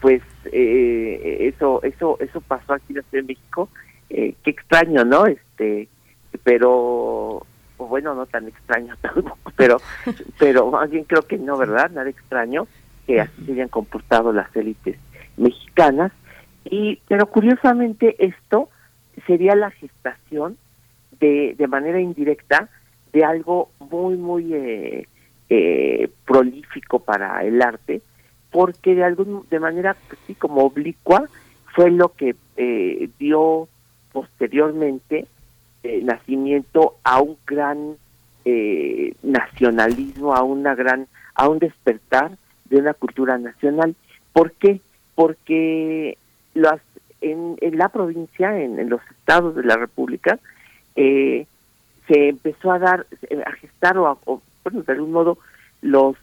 pues 0.00 0.22
eh, 0.52 1.52
eso 1.52 1.82
eso 1.82 2.16
eso 2.20 2.40
pasó 2.40 2.74
aquí 2.74 2.86
en 2.90 2.96
la 2.96 3.02
Ciudad 3.02 3.24
de 3.24 3.34
México, 3.34 3.68
qué 4.08 4.34
extraño, 4.44 5.04
¿no? 5.04 5.26
Este, 5.26 5.88
pero 6.42 7.46
bueno, 7.76 8.14
no 8.14 8.26
tan 8.26 8.48
extraño 8.48 8.94
tampoco, 9.00 9.52
pero, 9.56 9.80
pero 10.38 10.70
más 10.70 10.90
bien 10.90 11.04
creo 11.04 11.22
que 11.22 11.38
no, 11.38 11.56
¿verdad? 11.56 11.90
Nada 11.90 12.10
extraño 12.10 12.66
que 13.06 13.20
así 13.20 13.44
se 13.46 13.52
hayan 13.52 13.68
comportado 13.68 14.32
las 14.32 14.54
élites 14.54 14.98
mexicanas. 15.36 16.12
Y, 16.64 17.00
pero 17.08 17.26
curiosamente 17.26 18.16
esto 18.18 18.68
sería 19.26 19.54
la 19.54 19.70
gestación 19.70 20.58
de, 21.18 21.54
de 21.56 21.66
manera 21.66 22.00
indirecta 22.00 22.68
de 23.12 23.24
algo 23.24 23.70
muy, 23.78 24.16
muy 24.16 24.54
eh, 24.54 25.08
eh, 25.48 26.10
prolífico 26.26 26.98
para 26.98 27.42
el 27.44 27.62
arte, 27.62 28.02
porque 28.50 28.94
de 28.94 29.04
algún, 29.04 29.46
de 29.48 29.60
manera 29.60 29.96
pues, 30.08 30.20
sí 30.26 30.34
como 30.34 30.62
oblicua 30.64 31.26
fue 31.74 31.90
lo 31.90 32.10
que 32.10 32.36
eh, 32.56 33.08
dio 33.18 33.68
posteriormente 34.12 35.26
eh, 35.88 36.02
nacimiento 36.04 36.96
a 37.02 37.22
un 37.22 37.38
gran 37.46 37.96
eh, 38.44 39.14
nacionalismo, 39.22 40.34
a 40.34 40.42
una 40.42 40.74
gran, 40.74 41.06
a 41.34 41.48
un 41.48 41.58
despertar 41.58 42.36
de 42.66 42.76
una 42.76 42.92
cultura 42.92 43.38
nacional. 43.38 43.96
¿Por 44.34 44.52
qué? 44.52 44.82
Porque 45.14 46.18
las, 46.52 46.78
en, 47.22 47.56
en 47.62 47.78
la 47.78 47.88
provincia, 47.88 48.60
en, 48.60 48.90
los 48.90 49.00
estados 49.10 49.56
de 49.56 49.62
la 49.62 49.76
República, 49.76 50.38
eh, 50.94 51.46
se 52.06 52.28
empezó 52.28 52.70
a 52.70 52.78
dar, 52.78 53.06
a 53.46 53.52
gestar 53.52 53.96
o, 53.96 54.42
bueno, 54.64 54.82
de 54.82 54.92
algún 54.92 55.12
modo 55.12 55.38
los 55.80 56.16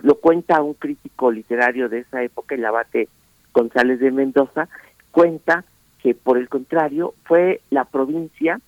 lo 0.00 0.14
cuenta 0.14 0.62
un 0.62 0.72
crítico 0.72 1.30
literario 1.30 1.90
de 1.90 1.98
esa 1.98 2.22
época, 2.22 2.54
el 2.54 2.64
abate 2.64 3.10
González 3.52 4.00
de 4.00 4.10
Mendoza, 4.10 4.70
cuenta 5.10 5.64
que 6.02 6.14
por 6.14 6.38
el 6.38 6.48
contrario 6.48 7.12
fue 7.24 7.60
la 7.68 7.84
provincia 7.84 8.58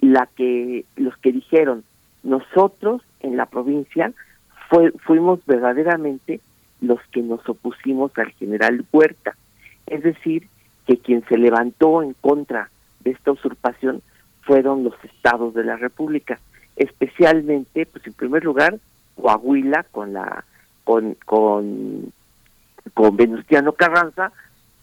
la 0.00 0.26
que 0.26 0.84
los 0.96 1.16
que 1.18 1.32
dijeron 1.32 1.84
nosotros 2.22 3.02
en 3.20 3.36
la 3.36 3.46
provincia 3.46 4.12
fue, 4.68 4.92
fuimos 5.04 5.40
verdaderamente 5.46 6.40
los 6.80 7.00
que 7.12 7.22
nos 7.22 7.46
opusimos 7.48 8.16
al 8.16 8.30
general 8.32 8.84
Huerta, 8.92 9.36
es 9.86 10.02
decir, 10.02 10.48
que 10.86 10.98
quien 10.98 11.24
se 11.28 11.36
levantó 11.36 12.02
en 12.02 12.14
contra 12.14 12.70
de 13.00 13.10
esta 13.10 13.32
usurpación 13.32 14.02
fueron 14.42 14.84
los 14.84 14.94
estados 15.04 15.54
de 15.54 15.64
la 15.64 15.76
República, 15.76 16.40
especialmente, 16.76 17.86
pues 17.86 18.06
en 18.06 18.14
primer 18.14 18.44
lugar, 18.44 18.78
Coahuila 19.16 19.84
con 19.90 20.12
la 20.14 20.44
con 20.84 21.14
con 21.26 22.12
con 22.94 23.16
Venustiano 23.16 23.72
Carranza 23.72 24.32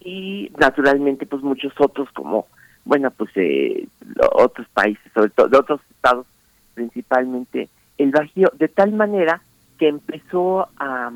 y 0.00 0.50
naturalmente 0.58 1.26
pues 1.26 1.42
muchos 1.42 1.72
otros 1.78 2.08
como 2.12 2.46
bueno, 2.84 3.10
pues 3.10 3.30
eh, 3.36 3.86
otros 4.32 4.66
países, 4.68 5.02
sobre 5.12 5.30
todo 5.30 5.48
de 5.48 5.58
otros 5.58 5.80
estados, 5.90 6.26
principalmente 6.74 7.68
el 7.98 8.12
Bajío, 8.12 8.50
de 8.58 8.68
tal 8.68 8.92
manera 8.92 9.42
que 9.78 9.88
empezó 9.88 10.68
a, 10.78 11.10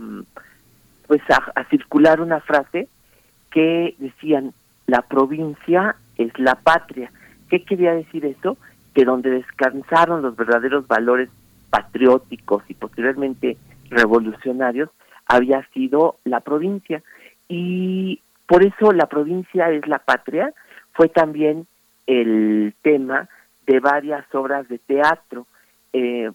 pues 1.07 1.23
a, 1.31 1.65
circular 1.71 2.21
una 2.21 2.41
frase 2.41 2.89
que 3.51 3.95
decían, 3.99 4.53
la 4.87 5.03
provincia 5.03 5.97
es 6.17 6.37
la 6.39 6.57
patria. 6.57 7.11
¿Qué 7.49 7.65
quería 7.65 7.93
decir 7.93 8.25
eso? 8.25 8.57
Que 8.95 9.05
donde 9.05 9.31
descansaron 9.31 10.23
los 10.23 10.37
verdaderos 10.37 10.87
valores 10.87 11.29
patrióticos 11.71 12.63
y 12.69 12.75
posteriormente 12.75 13.57
revolucionarios 13.91 14.91
había 15.27 15.67
sido 15.73 16.17
la 16.25 16.41
provincia. 16.41 17.03
Y 17.49 18.21
por 18.47 18.65
eso 18.65 18.93
la 18.93 19.07
provincia 19.07 19.71
es 19.71 19.87
la 19.87 19.99
patria, 19.99 20.53
fue 20.93 21.09
también 21.09 21.67
el 22.07 22.75
tema 22.83 23.29
de 23.67 23.81
varias 23.81 24.25
obras 24.35 24.69
de 24.69 24.79
teatro. 24.79 25.47
Eh, 25.93 26.31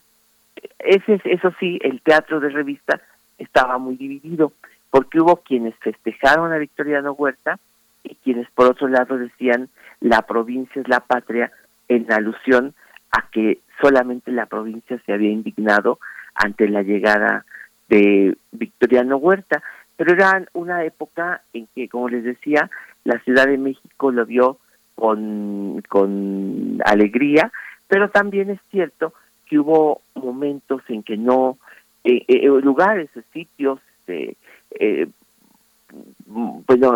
ese, 0.80 1.22
eso 1.26 1.54
sí, 1.60 1.80
el 1.82 2.02
teatro 2.02 2.40
de 2.40 2.50
revista 2.50 3.02
estaba 3.38 3.78
muy 3.78 3.96
dividido, 3.96 4.54
porque 4.90 5.20
hubo 5.20 5.38
quienes 5.38 5.76
festejaron 5.76 6.52
a 6.52 6.58
Victoriano 6.58 7.14
Huerta 7.14 7.60
y 8.04 8.16
quienes 8.16 8.50
por 8.52 8.68
otro 8.68 8.88
lado 8.88 9.18
decían 9.18 9.70
la 10.00 10.22
provincia 10.22 10.82
es 10.82 10.88
la 10.88 11.02
patria 11.02 11.52
en 11.88 12.12
alusión 12.12 12.74
a 13.12 13.30
que 13.30 13.60
solamente 13.82 14.32
la 14.32 14.46
provincia 14.46 15.00
se 15.06 15.14
había 15.14 15.30
indignado 15.30 16.00
ante 16.36 16.68
la 16.68 16.84
llegada 16.84 17.46
de 17.90 18.38
Victoriano 18.52 19.18
Huerta, 19.18 19.64
pero 19.96 20.14
era 20.14 20.46
una 20.54 20.84
época 20.84 21.42
en 21.54 21.68
que, 21.74 21.90
como 21.90 22.10
les 22.10 22.24
decía, 22.24 22.70
la 23.08 23.20
Ciudad 23.20 23.48
de 23.48 23.58
México 23.58 24.12
lo 24.12 24.26
vio 24.26 24.58
con, 24.96 25.82
con 25.88 26.82
alegría, 26.84 27.52
pero 27.88 28.10
también 28.10 28.50
es 28.50 28.60
cierto 28.70 29.14
que 29.46 29.60
hubo 29.60 30.02
momentos 30.14 30.82
en 30.90 31.04
que 31.04 31.16
no, 31.16 31.58
eh, 32.04 32.26
eh, 32.28 32.48
lugares, 32.62 33.10
sitios, 33.32 33.80
este, 34.00 34.36
eh, 34.72 35.08
bueno, 36.28 36.96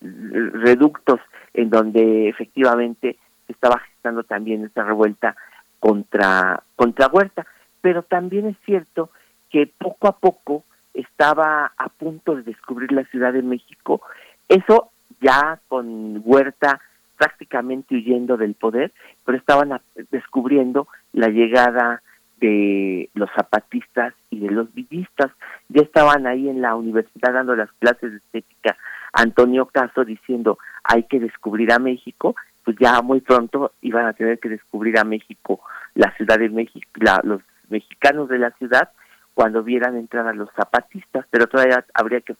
reductos 0.00 1.20
en 1.54 1.70
donde 1.70 2.28
efectivamente 2.28 3.16
se 3.46 3.52
estaba 3.52 3.78
gestando 3.78 4.24
también 4.24 4.64
esta 4.64 4.82
revuelta 4.82 5.36
contra, 5.78 6.62
contra 6.74 7.06
Huerta. 7.06 7.46
Pero 7.80 8.02
también 8.02 8.46
es 8.46 8.56
cierto 8.64 9.10
que 9.48 9.66
poco 9.66 10.08
a 10.08 10.18
poco 10.18 10.64
estaba 10.94 11.72
a 11.76 11.88
punto 11.88 12.34
de 12.34 12.42
descubrir 12.42 12.90
la 12.90 13.04
Ciudad 13.04 13.32
de 13.32 13.42
México. 13.42 14.02
Eso 14.48 14.91
ya 15.22 15.60
con 15.68 16.20
Huerta 16.24 16.80
prácticamente 17.16 17.94
huyendo 17.94 18.36
del 18.36 18.54
poder, 18.54 18.92
pero 19.24 19.38
estaban 19.38 19.80
descubriendo 20.10 20.88
la 21.12 21.28
llegada 21.28 22.02
de 22.40 23.08
los 23.14 23.30
zapatistas 23.36 24.14
y 24.30 24.40
de 24.40 24.50
los 24.50 24.74
villistas. 24.74 25.30
Ya 25.68 25.82
estaban 25.82 26.26
ahí 26.26 26.48
en 26.48 26.60
la 26.60 26.74
universidad 26.74 27.32
dando 27.32 27.54
las 27.54 27.70
clases 27.78 28.10
de 28.10 28.16
estética 28.16 28.76
Antonio 29.12 29.66
Caso 29.66 30.04
diciendo 30.04 30.58
hay 30.82 31.04
que 31.04 31.20
descubrir 31.20 31.72
a 31.72 31.78
México, 31.78 32.34
pues 32.64 32.76
ya 32.80 33.00
muy 33.02 33.20
pronto 33.20 33.72
iban 33.82 34.06
a 34.06 34.12
tener 34.14 34.38
que 34.38 34.48
descubrir 34.48 34.98
a 34.98 35.04
México, 35.04 35.60
la 35.94 36.12
Ciudad 36.16 36.38
de 36.38 36.48
México, 36.48 36.86
los 37.22 37.40
mexicanos 37.68 38.28
de 38.28 38.38
la 38.38 38.50
ciudad, 38.52 38.90
cuando 39.34 39.62
vieran 39.62 39.96
entrar 39.96 40.26
a 40.26 40.34
los 40.34 40.50
zapatistas, 40.56 41.26
pero 41.30 41.46
todavía 41.46 41.84
habría 41.94 42.20
que 42.20 42.34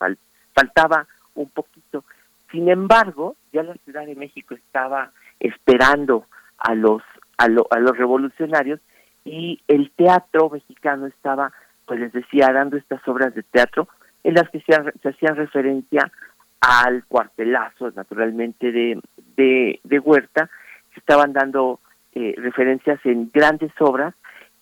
faltaba 0.55 1.07
un 1.35 1.49
poquito. 1.51 2.05
Sin 2.53 2.69
embargo, 2.69 3.35
ya 3.53 3.65
la 3.65 3.75
Ciudad 3.85 4.07
de 4.07 4.15
México 4.15 4.55
estaba 4.55 5.11
esperando 5.41 6.27
a 6.59 6.75
los 6.75 7.03
a, 7.39 7.45
a 7.45 7.81
los 7.81 7.97
revolucionarios 7.97 8.79
y 9.25 9.61
el 9.67 9.91
teatro 9.91 10.51
mexicano 10.51 11.07
estaba, 11.07 11.53
pues 11.87 11.99
les 11.99 12.13
decía, 12.13 12.53
dando 12.53 12.77
estas 12.77 13.07
obras 13.09 13.35
de 13.35 13.43
teatro 13.43 13.89
en 14.23 14.35
las 14.35 14.49
que 14.51 14.61
se, 14.61 14.75
se 15.03 15.09
hacían 15.09 15.37
referencia 15.37 16.13
al 16.61 17.05
cuartelazo, 17.07 17.91
naturalmente, 17.91 18.71
de, 18.71 19.01
de, 19.37 19.81
de 19.83 19.99
Huerta, 19.99 20.49
se 20.93 21.01
estaban 21.01 21.33
dando 21.33 21.81
eh, 22.15 22.35
referencias 22.37 23.01
en 23.05 23.31
grandes 23.33 23.73
obras 23.81 24.15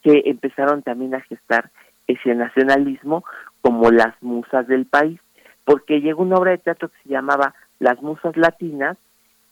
que 0.03 0.22
empezaron 0.26 0.82
también 0.82 1.14
a 1.14 1.20
gestar 1.20 1.70
ese 2.07 2.34
nacionalismo 2.34 3.24
como 3.61 3.91
las 3.91 4.14
musas 4.22 4.66
del 4.66 4.86
país, 4.86 5.20
porque 5.64 6.01
llegó 6.01 6.22
una 6.22 6.36
obra 6.36 6.53
de 6.53 6.59
teatro 6.59 6.88
que 6.88 7.03
se 7.03 7.11
llamaba 7.11 7.55
Las 7.81 8.01
musas 8.01 8.37
latinas, 8.37 8.97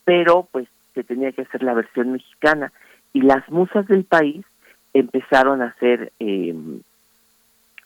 pero 0.05 0.49
pues 0.53 0.69
se 0.95 1.03
tenía 1.03 1.33
que 1.33 1.43
hacer 1.43 1.63
la 1.65 1.75
versión 1.75 2.13
mexicana 2.13 2.73
y 3.13 3.23
las 3.23 3.49
musas 3.51 3.87
del 3.89 4.05
país 4.05 4.45
empezaron 4.95 5.63
a 5.63 5.67
hacer 5.67 6.13
eh, 6.21 6.55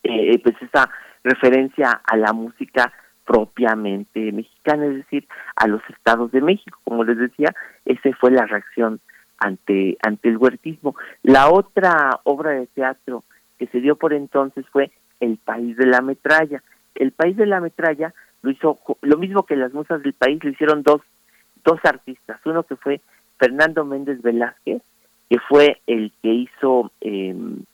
eh, 0.03 0.38
pues 0.43 0.57
esa 0.61 0.90
referencia 1.24 2.01
a 2.05 2.16
la 2.16 2.32
música 2.32 2.93
propiamente 3.24 4.32
mexicana, 4.32 4.86
es 4.86 4.97
decir, 4.97 5.26
a 5.57 5.66
los 5.66 5.80
estados 5.88 6.32
de 6.32 6.40
México. 6.40 6.78
Como 6.84 7.05
les 7.05 7.18
decía, 7.18 7.55
esa 7.84 8.11
fue 8.16 8.30
la 8.30 8.47
reacción 8.47 9.01
ante, 9.38 9.97
ante 10.03 10.28
el 10.28 10.36
huertismo. 10.36 10.97
La 11.22 11.51
otra 11.51 12.20
obra 12.24 12.51
de 12.51 12.66
teatro 12.66 13.24
que 13.59 13.66
se 13.68 13.80
dio 13.80 13.97
por 13.97 14.12
entonces 14.12 14.66
fue 14.72 14.90
El 15.20 15.38
País 15.38 15.76
de 15.76 15.86
la 15.86 16.01
Metralla. 16.01 16.62
El 16.95 17.12
País 17.12 17.36
de 17.36 17.47
la 17.47 17.61
Metralla 17.61 18.12
lo 18.43 18.51
hizo 18.51 18.78
lo 19.01 19.16
mismo 19.16 19.45
que 19.45 19.57
las 19.57 19.72
musas 19.72 20.03
del 20.03 20.12
país, 20.12 20.43
lo 20.43 20.51
hicieron 20.51 20.82
dos, 20.82 21.01
dos 21.64 21.78
artistas, 21.84 22.40
uno 22.45 22.64
que 22.64 22.76
fue 22.76 23.01
Fernando 23.38 23.84
Méndez 23.84 24.20
Velázquez, 24.20 24.82
que 25.28 25.38
fue 25.49 25.80
el 25.86 26.12
que 26.22 26.28
hizo 26.28 26.90
em, 27.01 27.64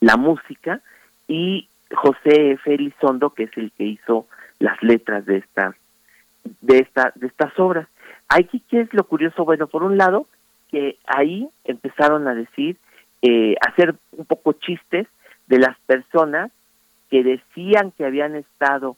la 0.00 0.16
música, 0.16 0.80
y 1.28 1.68
José 1.92 2.56
Felizondo, 2.62 3.30
que 3.30 3.44
es 3.44 3.56
el 3.56 3.70
que 3.72 3.84
hizo 3.84 4.26
las 4.58 4.82
letras 4.82 5.26
de 5.26 5.38
estas 5.38 5.74
de 6.60 6.78
esta 6.78 7.12
de 7.14 7.26
estas 7.26 7.58
obras. 7.58 7.88
Aquí 8.28 8.62
qué 8.68 8.80
es 8.80 8.92
lo 8.92 9.04
curioso, 9.04 9.44
bueno, 9.44 9.66
por 9.66 9.82
un 9.82 9.96
lado 9.96 10.26
que 10.70 10.98
ahí 11.06 11.48
empezaron 11.64 12.26
a 12.28 12.34
decir 12.34 12.76
eh, 13.22 13.54
hacer 13.66 13.94
un 14.12 14.26
poco 14.26 14.52
chistes 14.52 15.06
de 15.46 15.58
las 15.58 15.78
personas 15.86 16.50
que 17.10 17.22
decían 17.22 17.92
que 17.92 18.04
habían 18.04 18.34
estado 18.34 18.96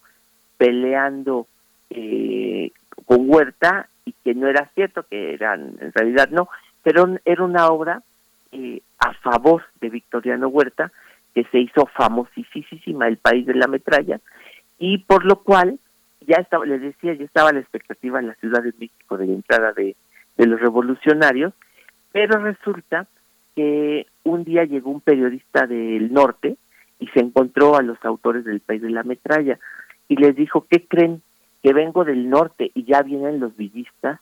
peleando 0.57 1.47
eh, 1.91 2.73
con 3.05 3.29
Huerta 3.29 3.89
y 4.05 4.13
que 4.25 4.35
no 4.35 4.49
era 4.49 4.71
cierto, 4.75 5.05
que 5.05 5.35
eran 5.35 5.77
en 5.81 5.93
realidad 5.93 6.29
no, 6.31 6.49
pero 6.83 7.07
era 7.25 7.45
una 7.45 7.69
obra 7.69 8.03
eh, 8.53 8.81
a 8.99 9.13
favor 9.15 9.65
de 9.81 9.91
Victoriano 9.91 10.49
Huerta 10.49 10.93
que 11.35 11.45
se 11.45 11.59
hizo 11.59 11.87
famosísima 11.95 13.09
El 13.09 13.19
País 13.19 13.47
de 13.47 13.55
la 13.55 13.67
Metralla 13.67 14.21
y 14.79 14.99
por 14.99 15.25
lo 15.25 15.43
cual 15.43 15.79
ya 16.27 16.37
estaba, 16.37 16.65
les 16.65 16.81
decía, 16.81 17.15
ya 17.15 17.25
estaba 17.25 17.53
la 17.53 17.61
expectativa 17.61 18.19
en 18.19 18.29
la 18.29 18.35
Ciudad 18.37 18.63
de 18.63 18.73
México 18.79 19.17
de 19.17 19.27
la 19.27 19.33
entrada 19.33 19.73
de, 19.73 19.97
de 20.37 20.47
los 20.47 20.61
revolucionarios, 20.61 21.53
pero 22.13 22.39
resulta 22.39 23.07
que 23.55 24.07
un 24.25 24.45
día 24.45 24.65
llegó 24.65 24.91
un 24.91 25.01
periodista 25.01 25.67
del 25.67 26.13
norte 26.13 26.57
y 26.99 27.07
se 27.09 27.21
encontró 27.21 27.77
a 27.77 27.83
los 27.83 28.03
autores 28.05 28.45
del 28.45 28.61
País 28.61 28.83
de 28.83 28.91
la 28.91 29.03
Metralla 29.03 29.59
y 30.09 30.17
les 30.17 30.37
dijo, 30.37 30.67
¿qué 30.69 30.87
creen? 30.87 31.23
Que 31.63 31.73
vengo 31.73 32.05
del 32.05 32.29
norte 32.31 32.71
y 32.75 32.85
ya 32.85 33.03
vienen 33.03 33.41
los 33.41 33.57
villistas 33.57 34.21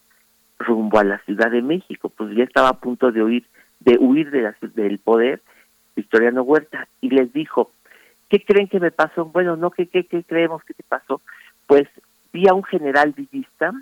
rumbo 0.59 0.99
a 0.99 1.05
la 1.05 1.19
Ciudad 1.21 1.51
de 1.51 1.63
México, 1.63 2.09
pues 2.09 2.35
ya 2.35 2.45
estaba 2.45 2.69
a 2.69 2.81
punto 2.81 3.11
de 3.13 3.23
huir, 3.23 3.47
de 3.81 3.97
huir 3.99 4.31
de 4.31 4.43
la, 4.43 4.57
del 4.75 4.99
poder 4.99 5.43
Victoriano 5.97 6.43
Huerta 6.43 6.89
y 7.01 7.11
les 7.11 7.33
dijo, 7.33 7.73
¿qué 8.29 8.43
creen 8.43 8.69
que 8.69 8.81
me 8.81 8.91
pasó? 8.91 9.27
Bueno, 9.27 9.57
no, 9.57 9.71
¿qué, 9.71 9.87
qué, 9.87 10.05
qué 10.05 10.23
creemos 10.25 10.63
que 10.65 10.75
te 10.75 10.83
pasó? 10.83 11.21
Pues 11.67 11.85
vi 12.33 12.49
a 12.49 12.55
un 12.55 12.65
general 12.65 13.13
villista 13.13 13.73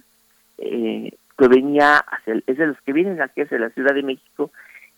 eh, 0.59 1.13
que 1.39 1.49
venía, 1.49 2.05
es 2.27 2.57
de 2.57 2.67
los 2.67 2.81
que 2.83 2.93
vienen 2.93 3.21
aquí 3.21 3.43
hacia 3.43 3.59
la 3.59 3.71
Ciudad 3.71 3.95
de 3.95 4.03
México, 4.03 4.51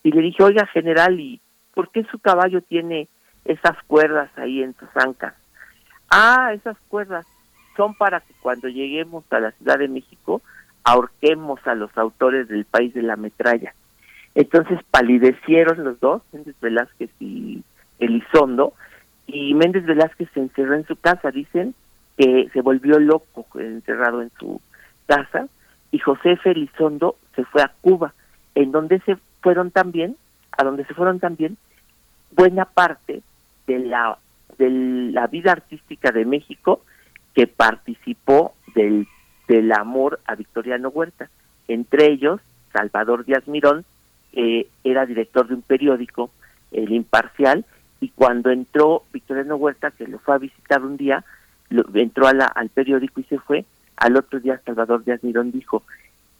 y 0.02 0.12
le 0.12 0.20
dije, 0.20 0.42
oiga 0.42 0.66
general, 0.66 1.18
¿y 1.18 1.40
por 1.72 1.90
qué 1.90 2.04
su 2.04 2.18
caballo 2.18 2.60
tiene 2.62 3.08
esas 3.44 3.82
cuerdas 3.86 4.30
ahí 4.36 4.62
en 4.62 4.74
sus 4.74 4.88
ancas? 4.96 5.34
Ah, 6.10 6.52
esas 6.54 6.76
cuerdas 6.88 7.26
son 7.76 7.94
para 7.94 8.20
que 8.20 8.34
cuando 8.40 8.68
lleguemos 8.68 9.24
a 9.30 9.40
la 9.40 9.50
Ciudad 9.52 9.78
de 9.78 9.88
México 9.88 10.42
ahorquemos 10.84 11.66
a 11.66 11.74
los 11.74 11.96
autores 11.96 12.46
del 12.48 12.64
país 12.66 12.94
de 12.94 13.02
la 13.02 13.16
metralla. 13.16 13.74
Entonces 14.34 14.78
palidecieron 14.90 15.82
los 15.84 15.98
dos, 16.00 16.22
Méndez 16.32 16.54
Velázquez 16.60 17.10
y 17.20 17.62
Elizondo, 17.98 18.74
y 19.26 19.54
Méndez 19.54 19.86
Velázquez 19.86 20.28
se 20.34 20.40
encerró 20.40 20.74
en 20.74 20.86
su 20.86 20.96
casa, 20.96 21.30
dicen 21.30 21.74
que 22.18 22.48
se 22.52 22.60
volvió 22.60 22.98
loco 22.98 23.46
encerrado 23.58 24.22
en 24.22 24.30
su 24.38 24.60
casa, 25.06 25.46
y 25.90 25.98
José 26.00 26.38
Elizondo 26.44 27.16
se 27.34 27.44
fue 27.44 27.62
a 27.62 27.72
Cuba, 27.80 28.12
en 28.54 28.72
donde 28.72 29.00
se 29.00 29.16
fueron 29.40 29.70
también, 29.70 30.16
a 30.52 30.64
donde 30.64 30.84
se 30.84 30.94
fueron 30.94 31.20
también 31.20 31.56
buena 32.32 32.64
parte 32.64 33.22
de 33.66 33.78
la 33.78 34.18
de 34.58 34.70
la 35.12 35.26
vida 35.26 35.52
artística 35.52 36.10
de 36.12 36.24
México 36.24 36.82
que 37.34 37.46
participó 37.46 38.54
del, 38.74 39.06
del 39.48 39.72
amor 39.72 40.20
a 40.24 40.34
Victoriano 40.34 40.88
Huerta. 40.88 41.28
Entre 41.68 42.10
ellos, 42.10 42.40
Salvador 42.72 43.24
Díaz 43.24 43.46
Mirón 43.48 43.84
eh, 44.32 44.68
era 44.82 45.06
director 45.06 45.48
de 45.48 45.54
un 45.54 45.62
periódico, 45.62 46.30
El 46.72 46.92
Imparcial, 46.92 47.64
y 48.00 48.08
cuando 48.10 48.50
entró 48.50 49.04
Victoriano 49.12 49.56
Huerta, 49.56 49.90
que 49.90 50.06
lo 50.06 50.18
fue 50.18 50.34
a 50.34 50.38
visitar 50.38 50.82
un 50.82 50.96
día, 50.96 51.24
entró 51.94 52.26
a 52.26 52.34
la, 52.34 52.46
al 52.46 52.68
periódico 52.68 53.20
y 53.20 53.24
se 53.24 53.38
fue, 53.38 53.64
al 53.96 54.16
otro 54.16 54.40
día 54.40 54.60
Salvador 54.64 55.04
Díaz 55.04 55.22
Mirón 55.22 55.52
dijo, 55.52 55.82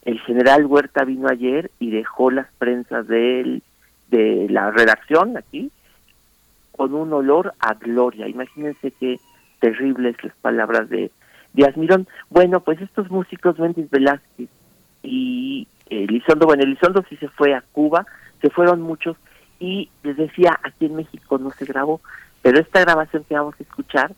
el 0.03 0.19
general 0.19 0.65
Huerta 0.65 1.03
vino 1.03 1.27
ayer 1.27 1.71
y 1.79 1.89
dejó 1.89 2.29
las 2.29 2.47
prensas 2.59 3.07
de, 3.07 3.61
de 4.09 4.47
la 4.49 4.71
redacción 4.71 5.37
aquí 5.37 5.71
con 6.75 6.93
un 6.93 7.13
olor 7.13 7.53
a 7.59 7.73
gloria. 7.73 8.27
Imagínense 8.27 8.91
qué 8.91 9.19
terribles 9.59 10.15
las 10.23 10.35
palabras 10.37 10.89
de 10.89 11.11
Díaz 11.53 11.77
Mirón. 11.77 12.07
Bueno, 12.29 12.59
pues 12.59 12.81
estos 12.81 13.09
músicos, 13.09 13.57
Méndez 13.59 13.89
Velázquez 13.89 14.49
y 15.03 15.67
Elizondo, 15.89 16.45
bueno, 16.45 16.63
Elizondo 16.63 17.03
sí 17.09 17.15
se 17.17 17.29
fue 17.29 17.53
a 17.53 17.63
Cuba, 17.71 18.05
se 18.41 18.49
fueron 18.49 18.81
muchos 18.81 19.17
y 19.59 19.89
les 20.03 20.17
decía, 20.17 20.59
aquí 20.63 20.85
en 20.85 20.95
México 20.95 21.37
no 21.37 21.51
se 21.51 21.65
grabó, 21.65 22.01
pero 22.41 22.59
esta 22.59 22.81
grabación 22.81 23.23
que 23.23 23.35
vamos 23.35 23.55
a 23.59 23.63
escuchar 23.63 24.13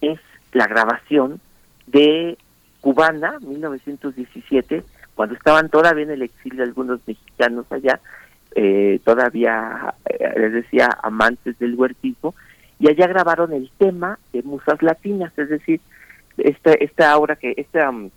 es 0.00 0.18
la 0.52 0.66
grabación 0.66 1.40
de 1.86 2.36
Cubana, 2.80 3.38
1917, 3.40 4.82
cuando 5.14 5.34
estaban 5.34 5.68
todavía 5.70 6.04
en 6.04 6.10
el 6.10 6.22
exilio 6.22 6.62
algunos 6.62 7.00
mexicanos 7.06 7.66
allá, 7.70 8.00
eh, 8.58 9.00
todavía, 9.04 9.94
eh, 10.06 10.32
les 10.34 10.50
decía, 10.50 10.88
amantes 11.02 11.58
del 11.58 11.74
huertismo, 11.74 12.34
y 12.78 12.88
allá 12.88 13.06
grabaron 13.06 13.52
el 13.52 13.70
tema 13.76 14.18
de 14.32 14.42
Musas 14.42 14.82
Latinas, 14.82 15.30
es 15.38 15.50
decir, 15.50 15.82
esta, 16.38 16.72
esta 16.72 17.18
obra 17.18 17.36
que, 17.36 17.52
esta 17.58 17.92
mm, 17.92 18.10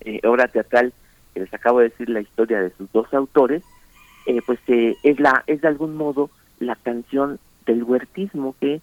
eh, 0.00 0.20
obra 0.24 0.48
teatral 0.48 0.94
que 1.34 1.40
les 1.40 1.52
acabo 1.52 1.80
de 1.80 1.90
decir 1.90 2.08
la 2.08 2.22
historia 2.22 2.62
de 2.62 2.70
sus 2.70 2.90
dos 2.92 3.12
autores, 3.12 3.62
pues 4.46 4.60
es 4.66 5.18
la 5.18 5.42
es 5.46 5.60
de 5.60 5.68
algún 5.68 5.96
modo 5.96 6.30
la 6.60 6.76
canción 6.76 7.38
del 7.66 7.82
huertismo, 7.82 8.54
que 8.60 8.80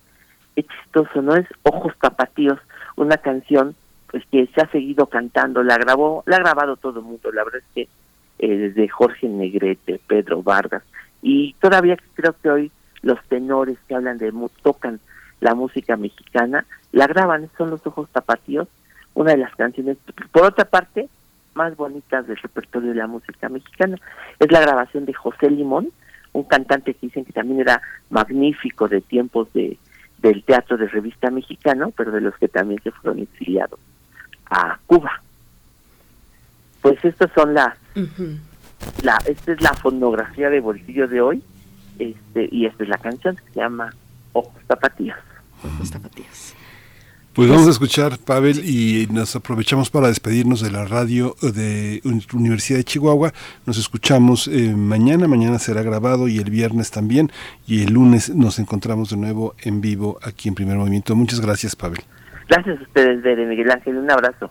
es 0.56 0.66
chistoso, 0.68 1.22
¿no? 1.22 1.36
Es 1.36 1.48
Ojos 1.64 1.94
Tapatíos, 2.00 2.60
una 2.98 3.18
canción 3.18 3.76
pues 4.12 4.24
que 4.32 4.48
se 4.54 4.62
ha 4.62 4.70
seguido 4.72 5.08
cantando, 5.08 5.64
la 5.64 5.78
grabó, 5.78 6.24
la 6.28 6.36
ha 6.36 6.40
grabado 6.40 6.76
todo 6.76 7.00
el 7.00 7.06
mundo, 7.06 7.32
la 7.32 7.44
verdad 7.44 7.62
es 7.62 7.74
que 7.74 7.90
eh, 8.40 8.58
desde 8.58 8.88
Jorge 8.88 9.28
Negrete, 9.28 10.00
Pedro 10.08 10.44
Vargas, 10.44 10.84
y 11.22 11.54
todavía 11.60 11.98
creo 12.16 12.36
que 12.42 12.50
hoy 12.50 12.72
los 13.02 13.24
tenores 13.28 13.78
que 13.88 13.96
hablan 13.96 14.18
de, 14.18 14.34
tocan 14.62 15.00
la 15.40 15.56
música 15.56 15.98
mexicana, 15.98 16.66
la 16.92 17.08
graban, 17.08 17.50
son 17.58 17.70
los 17.70 17.86
ojos 17.86 18.10
tapatíos, 18.12 18.68
una 19.14 19.32
de 19.32 19.38
las 19.38 19.56
canciones, 19.56 19.98
por 20.32 20.44
otra 20.44 20.66
parte, 20.66 21.10
más 21.54 21.76
bonitas 21.76 22.28
del 22.28 22.38
repertorio 22.38 22.90
de 22.90 22.96
la 22.96 23.08
música 23.08 23.50
mexicana. 23.50 23.98
Es 24.40 24.52
la 24.52 24.62
grabación 24.62 25.06
de 25.06 25.14
José 25.14 25.50
Limón, 25.50 25.90
un 26.34 26.44
cantante 26.44 26.94
que 26.94 27.08
dicen 27.08 27.26
que 27.26 27.34
también 27.34 27.62
era 27.62 27.82
magnífico 28.10 28.88
de 28.88 29.02
tiempos 29.02 29.52
de 29.54 29.78
del 30.20 30.44
teatro 30.44 30.78
de 30.78 30.88
revista 30.88 31.30
mexicano, 31.30 31.92
pero 31.96 32.12
de 32.12 32.22
los 32.22 32.36
que 32.38 32.48
también 32.48 32.82
se 32.84 32.92
fueron 32.92 33.20
exiliados 33.20 33.80
a 34.50 34.80
Cuba. 34.88 35.22
Pues 36.82 37.04
estas 37.04 37.32
son 37.34 37.54
las, 37.54 37.78
la, 39.04 39.18
esta 39.26 39.52
es 39.52 39.62
la 39.62 39.74
fonografía 39.74 40.50
de 40.50 40.60
bolsillo 40.60 41.08
de 41.08 41.22
hoy, 41.22 41.44
este, 42.00 42.50
y 42.52 42.66
esta 42.66 42.84
es 42.84 42.90
la 42.90 42.98
canción 42.98 43.36
que 43.36 43.54
se 43.54 43.60
llama 43.60 43.94
Ojos 44.34 44.62
Tapatías. 44.68 45.18
Ojos 45.64 45.92
Tapatías. 45.92 46.54
Pues 47.38 47.50
vamos 47.50 47.68
a 47.68 47.70
escuchar, 47.70 48.18
Pavel, 48.18 48.68
y 48.68 49.08
nos 49.12 49.36
aprovechamos 49.36 49.92
para 49.92 50.08
despedirnos 50.08 50.60
de 50.60 50.72
la 50.72 50.86
radio 50.86 51.36
de 51.44 52.02
Universidad 52.34 52.80
de 52.80 52.84
Chihuahua. 52.84 53.32
Nos 53.68 53.78
escuchamos 53.78 54.48
eh, 54.48 54.74
mañana, 54.76 55.28
mañana 55.28 55.60
será 55.60 55.84
grabado 55.84 56.28
y 56.28 56.40
el 56.40 56.50
viernes 56.50 56.90
también, 56.90 57.32
y 57.68 57.84
el 57.84 57.94
lunes 57.94 58.34
nos 58.34 58.58
encontramos 58.58 59.12
de 59.12 59.18
nuevo 59.18 59.54
en 59.62 59.82
vivo 59.82 60.18
aquí 60.24 60.50
en 60.50 60.56
Primer 60.56 60.78
Movimiento. 60.78 61.16
Muchas 61.16 61.40
gracias, 61.40 61.76
Pavel. 61.76 62.00
Gracias 62.50 62.80
a 62.80 62.82
ustedes, 62.82 63.22
de 63.22 63.36
Miguel 63.46 63.70
Ángel. 63.70 63.98
Un 63.98 64.10
abrazo. 64.10 64.50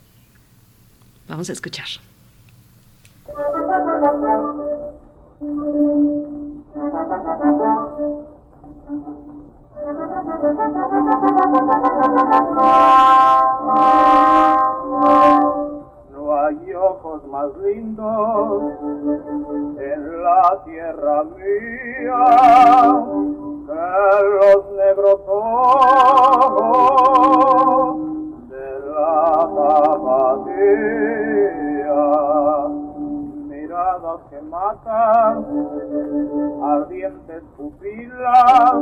Vamos 1.27 1.51
a 1.51 1.55
escuchar. 1.55 1.87
No 3.37 3.45
hay 16.35 16.73
ojos 16.75 17.27
más 17.27 17.49
lindos 17.59 18.73
en 19.79 20.23
la 20.23 20.63
tierra 20.65 21.25
mía 21.25 22.25
que 23.67 23.83
los 24.41 24.71
negros 24.77 25.21
que 34.31 34.41
matan, 34.43 35.45
ardientes 36.63 37.43
pupilas, 37.57 38.75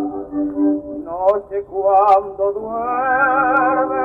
noche 1.05 1.63
cuando 1.65 2.53
duerme, 2.53 3.97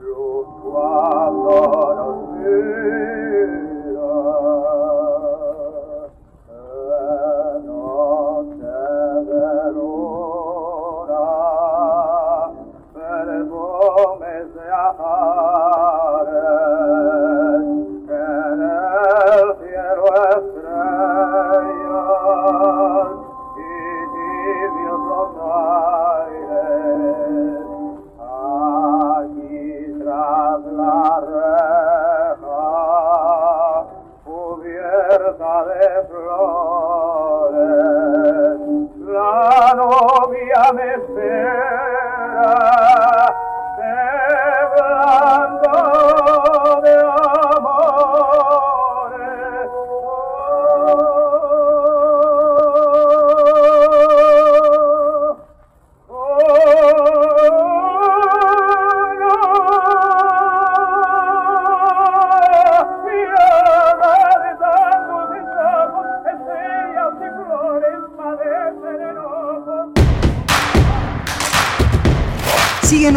luz 0.00 0.46
cuando 0.62 1.94
nos 1.96 2.28
mira. 2.38 2.58
Noche 7.64 8.78
de 9.28 9.72
luna, 9.74 11.26
perfumes 12.94 14.46
de 14.54 14.66
ajares, 14.70 15.47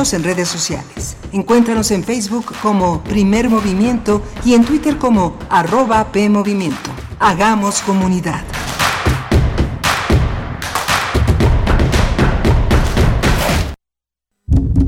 En 0.02 0.24
redes 0.24 0.48
sociales. 0.48 1.16
Encuéntranos 1.32 1.92
en 1.92 2.04
Facebook 2.04 2.56
como 2.64 3.04
Primer 3.04 3.52
Movimiento 3.52 4.24
y 4.44 4.56
en 4.56 4.66
Twitter 4.66 4.98
como 4.98 5.38
arroba 5.48 6.12
PMovimiento. 6.12 6.90
Hagamos 7.20 7.84
comunidad. 7.84 8.42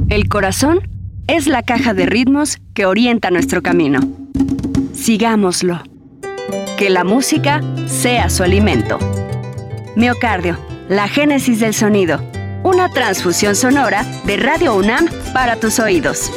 El 0.10 0.28
corazón 0.30 0.80
es 1.28 1.46
la 1.46 1.62
caja 1.62 1.94
de 1.94 2.08
ritmos 2.08 2.58
que 2.74 2.88
orienta 2.88 3.30
nuestro 3.30 3.62
camino. 3.62 4.00
Sigámoslo. 4.96 5.84
Que 6.80 6.90
la 6.90 7.04
música 7.04 7.62
sea 7.86 8.32
su 8.32 8.42
alimento. 8.42 8.98
Miocardio, 9.96 10.58
la 10.90 11.08
génesis 11.08 11.60
del 11.60 11.76
sonido. 11.76 12.33
Transfusión 12.90 13.56
sonora 13.56 14.04
de 14.26 14.38
Radio 14.38 14.76
UNAM 14.76 15.08
para 15.34 15.56
tus 15.56 15.80
oídos. 15.80 16.32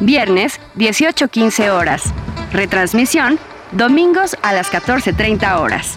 Viernes, 0.00 0.60
18.15 0.76 1.70
horas. 1.70 2.02
Retransmisión, 2.52 3.38
domingos 3.72 4.36
a 4.42 4.52
las 4.52 4.70
14.30 4.70 5.58
horas. 5.58 5.96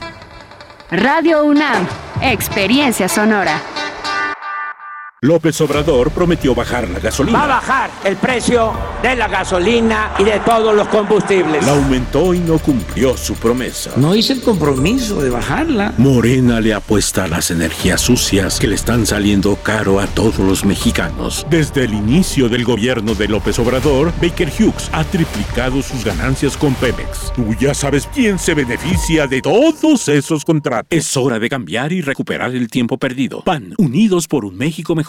Radio 0.91 1.43
UNAM, 1.43 1.87
experiencia 2.21 3.07
sonora. 3.07 3.61
López 5.21 5.59
Obrador 5.59 6.11
prometió 6.11 6.55
bajar 6.55 6.87
la 6.89 6.99
gasolina. 6.99 7.39
Va 7.39 7.43
a 7.43 7.47
bajar 7.47 7.91
el 8.05 8.15
precio 8.15 8.71
de 9.03 9.17
la 9.17 9.27
gasolina 9.27 10.13
y 10.17 10.23
de 10.23 10.39
todos 10.45 10.73
los 10.73 10.87
combustibles. 10.87 11.65
La 11.65 11.73
aumentó 11.73 12.33
y 12.33 12.39
no 12.39 12.57
cumplió 12.57 13.17
su 13.17 13.35
promesa. 13.35 13.91
No 13.97 14.15
hice 14.15 14.31
el 14.31 14.41
compromiso 14.41 15.21
de 15.21 15.29
bajarla. 15.29 15.93
Morena 15.97 16.61
le 16.61 16.73
apuesta 16.73 17.25
a 17.25 17.27
las 17.27 17.51
energías 17.51 17.99
sucias 17.99 18.61
que 18.61 18.67
le 18.67 18.75
están 18.75 19.05
saliendo 19.05 19.57
caro 19.57 19.99
a 19.99 20.07
todos 20.07 20.39
los 20.39 20.63
mexicanos. 20.63 21.45
Desde 21.49 21.83
el 21.83 21.95
inicio 21.95 22.47
del 22.47 22.63
gobierno 22.63 23.13
de 23.13 23.27
López 23.27 23.59
Obrador, 23.59 24.13
Baker 24.21 24.49
Hughes 24.57 24.89
ha 24.93 25.03
triplicado 25.03 25.81
sus 25.81 26.05
ganancias 26.05 26.55
con 26.55 26.73
Pemex. 26.75 27.33
Tú 27.35 27.53
ya 27.59 27.73
sabes 27.73 28.07
quién 28.13 28.39
se 28.39 28.53
beneficia 28.53 29.27
de 29.27 29.41
todos 29.41 30.07
esos 30.07 30.45
contratos. 30.45 30.87
Es 30.89 31.17
hora 31.17 31.39
de 31.39 31.49
cambiar 31.49 31.91
y 31.91 31.99
recuperar 31.99 32.55
el 32.55 32.69
tiempo 32.69 32.97
perdido. 32.97 33.43
PAN, 33.43 33.73
unidos 33.77 34.25
por 34.25 34.45
un 34.45 34.55
México 34.55 34.95
mejor. 34.95 35.08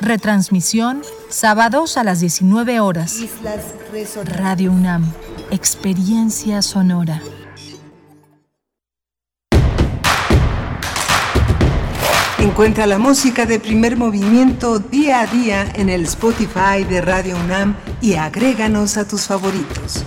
Retransmisión 0.00 1.02
sábados 1.28 1.96
a 1.96 2.04
las 2.04 2.20
19 2.20 2.80
horas. 2.80 3.16
Radio 4.24 4.70
UNAM. 4.70 5.12
Experiencia 5.50 6.62
sonora. 6.62 7.20
Encuentra 12.38 12.86
la 12.86 12.98
música 12.98 13.44
de 13.44 13.58
primer 13.58 13.96
movimiento 13.96 14.78
día 14.78 15.20
a 15.20 15.26
día 15.26 15.66
en 15.74 15.88
el 15.88 16.04
Spotify 16.04 16.84
de 16.88 17.00
Radio 17.00 17.36
UNAM 17.36 17.74
y 18.00 18.14
agréganos 18.14 18.96
a 18.96 19.06
tus 19.06 19.26
favoritos. 19.26 20.04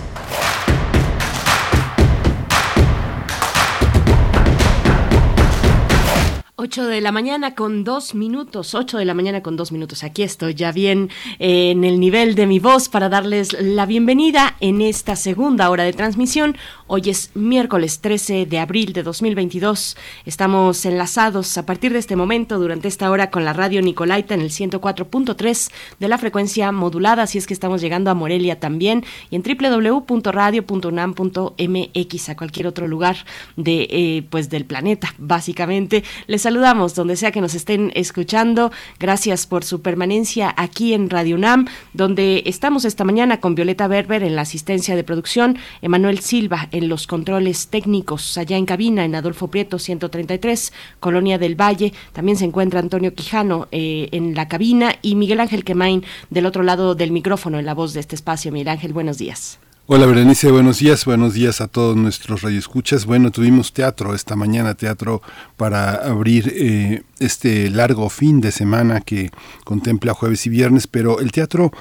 8 6.62 6.86
de 6.86 7.00
la 7.00 7.10
mañana 7.10 7.56
con 7.56 7.82
dos 7.82 8.14
minutos, 8.14 8.76
8 8.76 8.96
de 8.96 9.04
la 9.04 9.14
mañana 9.14 9.42
con 9.42 9.56
dos 9.56 9.72
minutos. 9.72 10.04
Aquí 10.04 10.22
estoy 10.22 10.54
ya 10.54 10.70
bien 10.70 11.10
eh, 11.40 11.72
en 11.72 11.82
el 11.82 11.98
nivel 11.98 12.36
de 12.36 12.46
mi 12.46 12.60
voz 12.60 12.88
para 12.88 13.08
darles 13.08 13.60
la 13.60 13.84
bienvenida 13.84 14.54
en 14.60 14.80
esta 14.80 15.16
segunda 15.16 15.70
hora 15.70 15.82
de 15.82 15.92
transmisión. 15.92 16.56
Hoy 16.86 17.10
es 17.10 17.32
miércoles 17.34 18.00
13 18.00 18.46
de 18.46 18.60
abril 18.60 18.92
de 18.92 19.02
2022. 19.02 19.96
Estamos 20.24 20.84
enlazados 20.84 21.58
a 21.58 21.66
partir 21.66 21.94
de 21.94 21.98
este 21.98 22.14
momento 22.14 22.60
durante 22.60 22.86
esta 22.86 23.10
hora 23.10 23.30
con 23.30 23.44
la 23.44 23.54
radio 23.54 23.82
Nicolaita 23.82 24.34
en 24.34 24.42
el 24.42 24.50
104.3 24.50 25.72
de 25.98 26.08
la 26.08 26.16
frecuencia 26.16 26.70
modulada, 26.70 27.24
así 27.24 27.38
es 27.38 27.48
que 27.48 27.54
estamos 27.54 27.80
llegando 27.80 28.08
a 28.08 28.14
Morelia 28.14 28.60
también 28.60 29.04
y 29.30 29.36
en 29.36 29.42
www.radio.unam.mx 29.42 32.28
a 32.28 32.36
cualquier 32.36 32.68
otro 32.68 32.86
lugar 32.86 33.16
de 33.56 33.88
eh, 33.90 34.24
pues 34.30 34.48
del 34.48 34.64
planeta, 34.64 35.12
básicamente. 35.18 36.04
Les 36.28 36.46
saludamos 36.52 36.94
donde 36.94 37.16
sea 37.16 37.32
que 37.32 37.40
nos 37.40 37.54
estén 37.54 37.92
escuchando. 37.94 38.72
Gracias 39.00 39.46
por 39.46 39.64
su 39.64 39.80
permanencia 39.80 40.52
aquí 40.58 40.92
en 40.92 41.08
Radio 41.08 41.36
UNAM, 41.36 41.66
donde 41.94 42.42
estamos 42.44 42.84
esta 42.84 43.04
mañana 43.04 43.40
con 43.40 43.54
Violeta 43.54 43.88
Berber 43.88 44.22
en 44.22 44.36
la 44.36 44.42
asistencia 44.42 44.94
de 44.94 45.02
producción, 45.02 45.56
Emanuel 45.80 46.18
Silva 46.18 46.68
en 46.70 46.90
los 46.90 47.06
controles 47.06 47.68
técnicos, 47.68 48.36
allá 48.36 48.58
en 48.58 48.66
cabina 48.66 49.06
en 49.06 49.14
Adolfo 49.14 49.48
Prieto 49.48 49.78
133, 49.78 50.74
Colonia 51.00 51.38
del 51.38 51.58
Valle. 51.58 51.94
También 52.12 52.36
se 52.36 52.44
encuentra 52.44 52.80
Antonio 52.80 53.14
Quijano 53.14 53.68
eh, 53.72 54.10
en 54.12 54.34
la 54.34 54.46
cabina 54.46 54.96
y 55.00 55.14
Miguel 55.14 55.40
Ángel 55.40 55.64
Quemain 55.64 56.04
del 56.28 56.44
otro 56.44 56.62
lado 56.62 56.94
del 56.94 57.12
micrófono 57.12 57.58
en 57.60 57.64
la 57.64 57.72
voz 57.72 57.94
de 57.94 58.00
este 58.00 58.14
espacio. 58.14 58.52
Miguel 58.52 58.68
Ángel, 58.68 58.92
buenos 58.92 59.16
días. 59.16 59.58
Hola 59.94 60.06
Berenice, 60.06 60.50
buenos 60.50 60.78
días, 60.78 61.04
buenos 61.04 61.34
días 61.34 61.60
a 61.60 61.68
todos 61.68 61.98
nuestros 61.98 62.40
radioescuchas. 62.40 63.04
Bueno, 63.04 63.30
tuvimos 63.30 63.74
teatro 63.74 64.14
esta 64.14 64.36
mañana, 64.36 64.72
teatro 64.74 65.20
para 65.58 65.96
abrir 65.96 66.50
eh, 66.56 67.02
este 67.18 67.68
largo 67.68 68.08
fin 68.08 68.40
de 68.40 68.52
semana 68.52 69.02
que 69.02 69.30
contempla 69.64 70.14
jueves 70.14 70.46
y 70.46 70.48
viernes, 70.48 70.86
pero 70.86 71.20
el 71.20 71.30
teatro, 71.30 71.72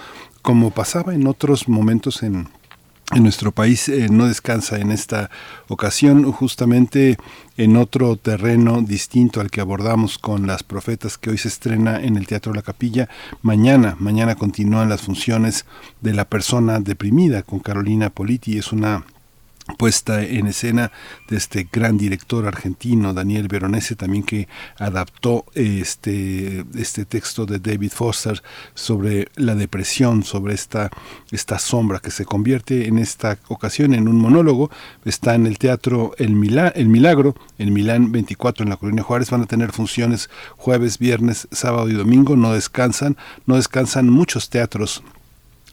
como 0.41 0.71
pasaba 0.71 1.15
en 1.15 1.25
otros 1.25 1.69
momentos 1.69 2.21
en 2.21 2.49
en 3.13 3.23
nuestro 3.23 3.51
país 3.51 3.89
eh, 3.89 4.07
no 4.09 4.27
descansa 4.27 4.77
en 4.77 4.91
esta 4.91 5.29
ocasión, 5.67 6.31
justamente 6.31 7.17
en 7.57 7.77
otro 7.77 8.15
terreno 8.15 8.81
distinto 8.81 9.41
al 9.41 9.51
que 9.51 9.61
abordamos 9.61 10.17
con 10.17 10.47
las 10.47 10.63
profetas 10.63 11.17
que 11.17 11.29
hoy 11.29 11.37
se 11.37 11.49
estrena 11.49 12.01
en 12.01 12.17
el 12.17 12.27
Teatro 12.27 12.53
La 12.53 12.61
Capilla. 12.61 13.09
Mañana, 13.41 13.95
mañana 13.99 14.35
continúan 14.35 14.89
las 14.89 15.01
funciones 15.01 15.65
de 15.99 16.13
la 16.13 16.25
persona 16.25 16.79
deprimida 16.79 17.43
con 17.43 17.59
Carolina 17.59 18.09
Politi. 18.09 18.57
Es 18.57 18.71
una 18.71 19.03
puesta 19.77 20.23
en 20.23 20.47
escena 20.47 20.91
de 21.27 21.37
este 21.37 21.67
gran 21.71 21.97
director 21.97 22.47
argentino 22.47 23.13
Daniel 23.13 23.47
Veronese 23.47 23.95
también 23.95 24.23
que 24.23 24.47
adaptó 24.77 25.45
este 25.55 26.65
este 26.75 27.05
texto 27.05 27.45
de 27.45 27.59
David 27.59 27.91
Foster 27.91 28.41
sobre 28.73 29.27
la 29.35 29.55
depresión 29.55 30.23
sobre 30.23 30.53
esta 30.53 30.89
esta 31.31 31.59
sombra 31.59 31.99
que 31.99 32.11
se 32.11 32.25
convierte 32.25 32.87
en 32.87 32.97
esta 32.97 33.37
ocasión 33.47 33.93
en 33.93 34.07
un 34.07 34.17
monólogo. 34.17 34.69
Está 35.05 35.35
en 35.35 35.47
el 35.47 35.57
teatro 35.57 36.13
El, 36.17 36.31
el 36.75 36.87
Milagro 36.87 37.35
en 37.57 37.73
Milán 37.73 38.11
24 38.11 38.63
en 38.63 38.69
la 38.69 38.77
Colonia 38.77 39.03
Juárez. 39.03 39.29
Van 39.29 39.41
a 39.41 39.45
tener 39.45 39.71
funciones 39.71 40.29
jueves 40.57 40.97
viernes 40.97 41.47
sábado 41.51 41.89
y 41.89 41.93
domingo. 41.93 42.35
No 42.35 42.53
descansan 42.53 43.17
no 43.45 43.55
descansan 43.55 44.09
muchos 44.09 44.49
teatros 44.49 45.03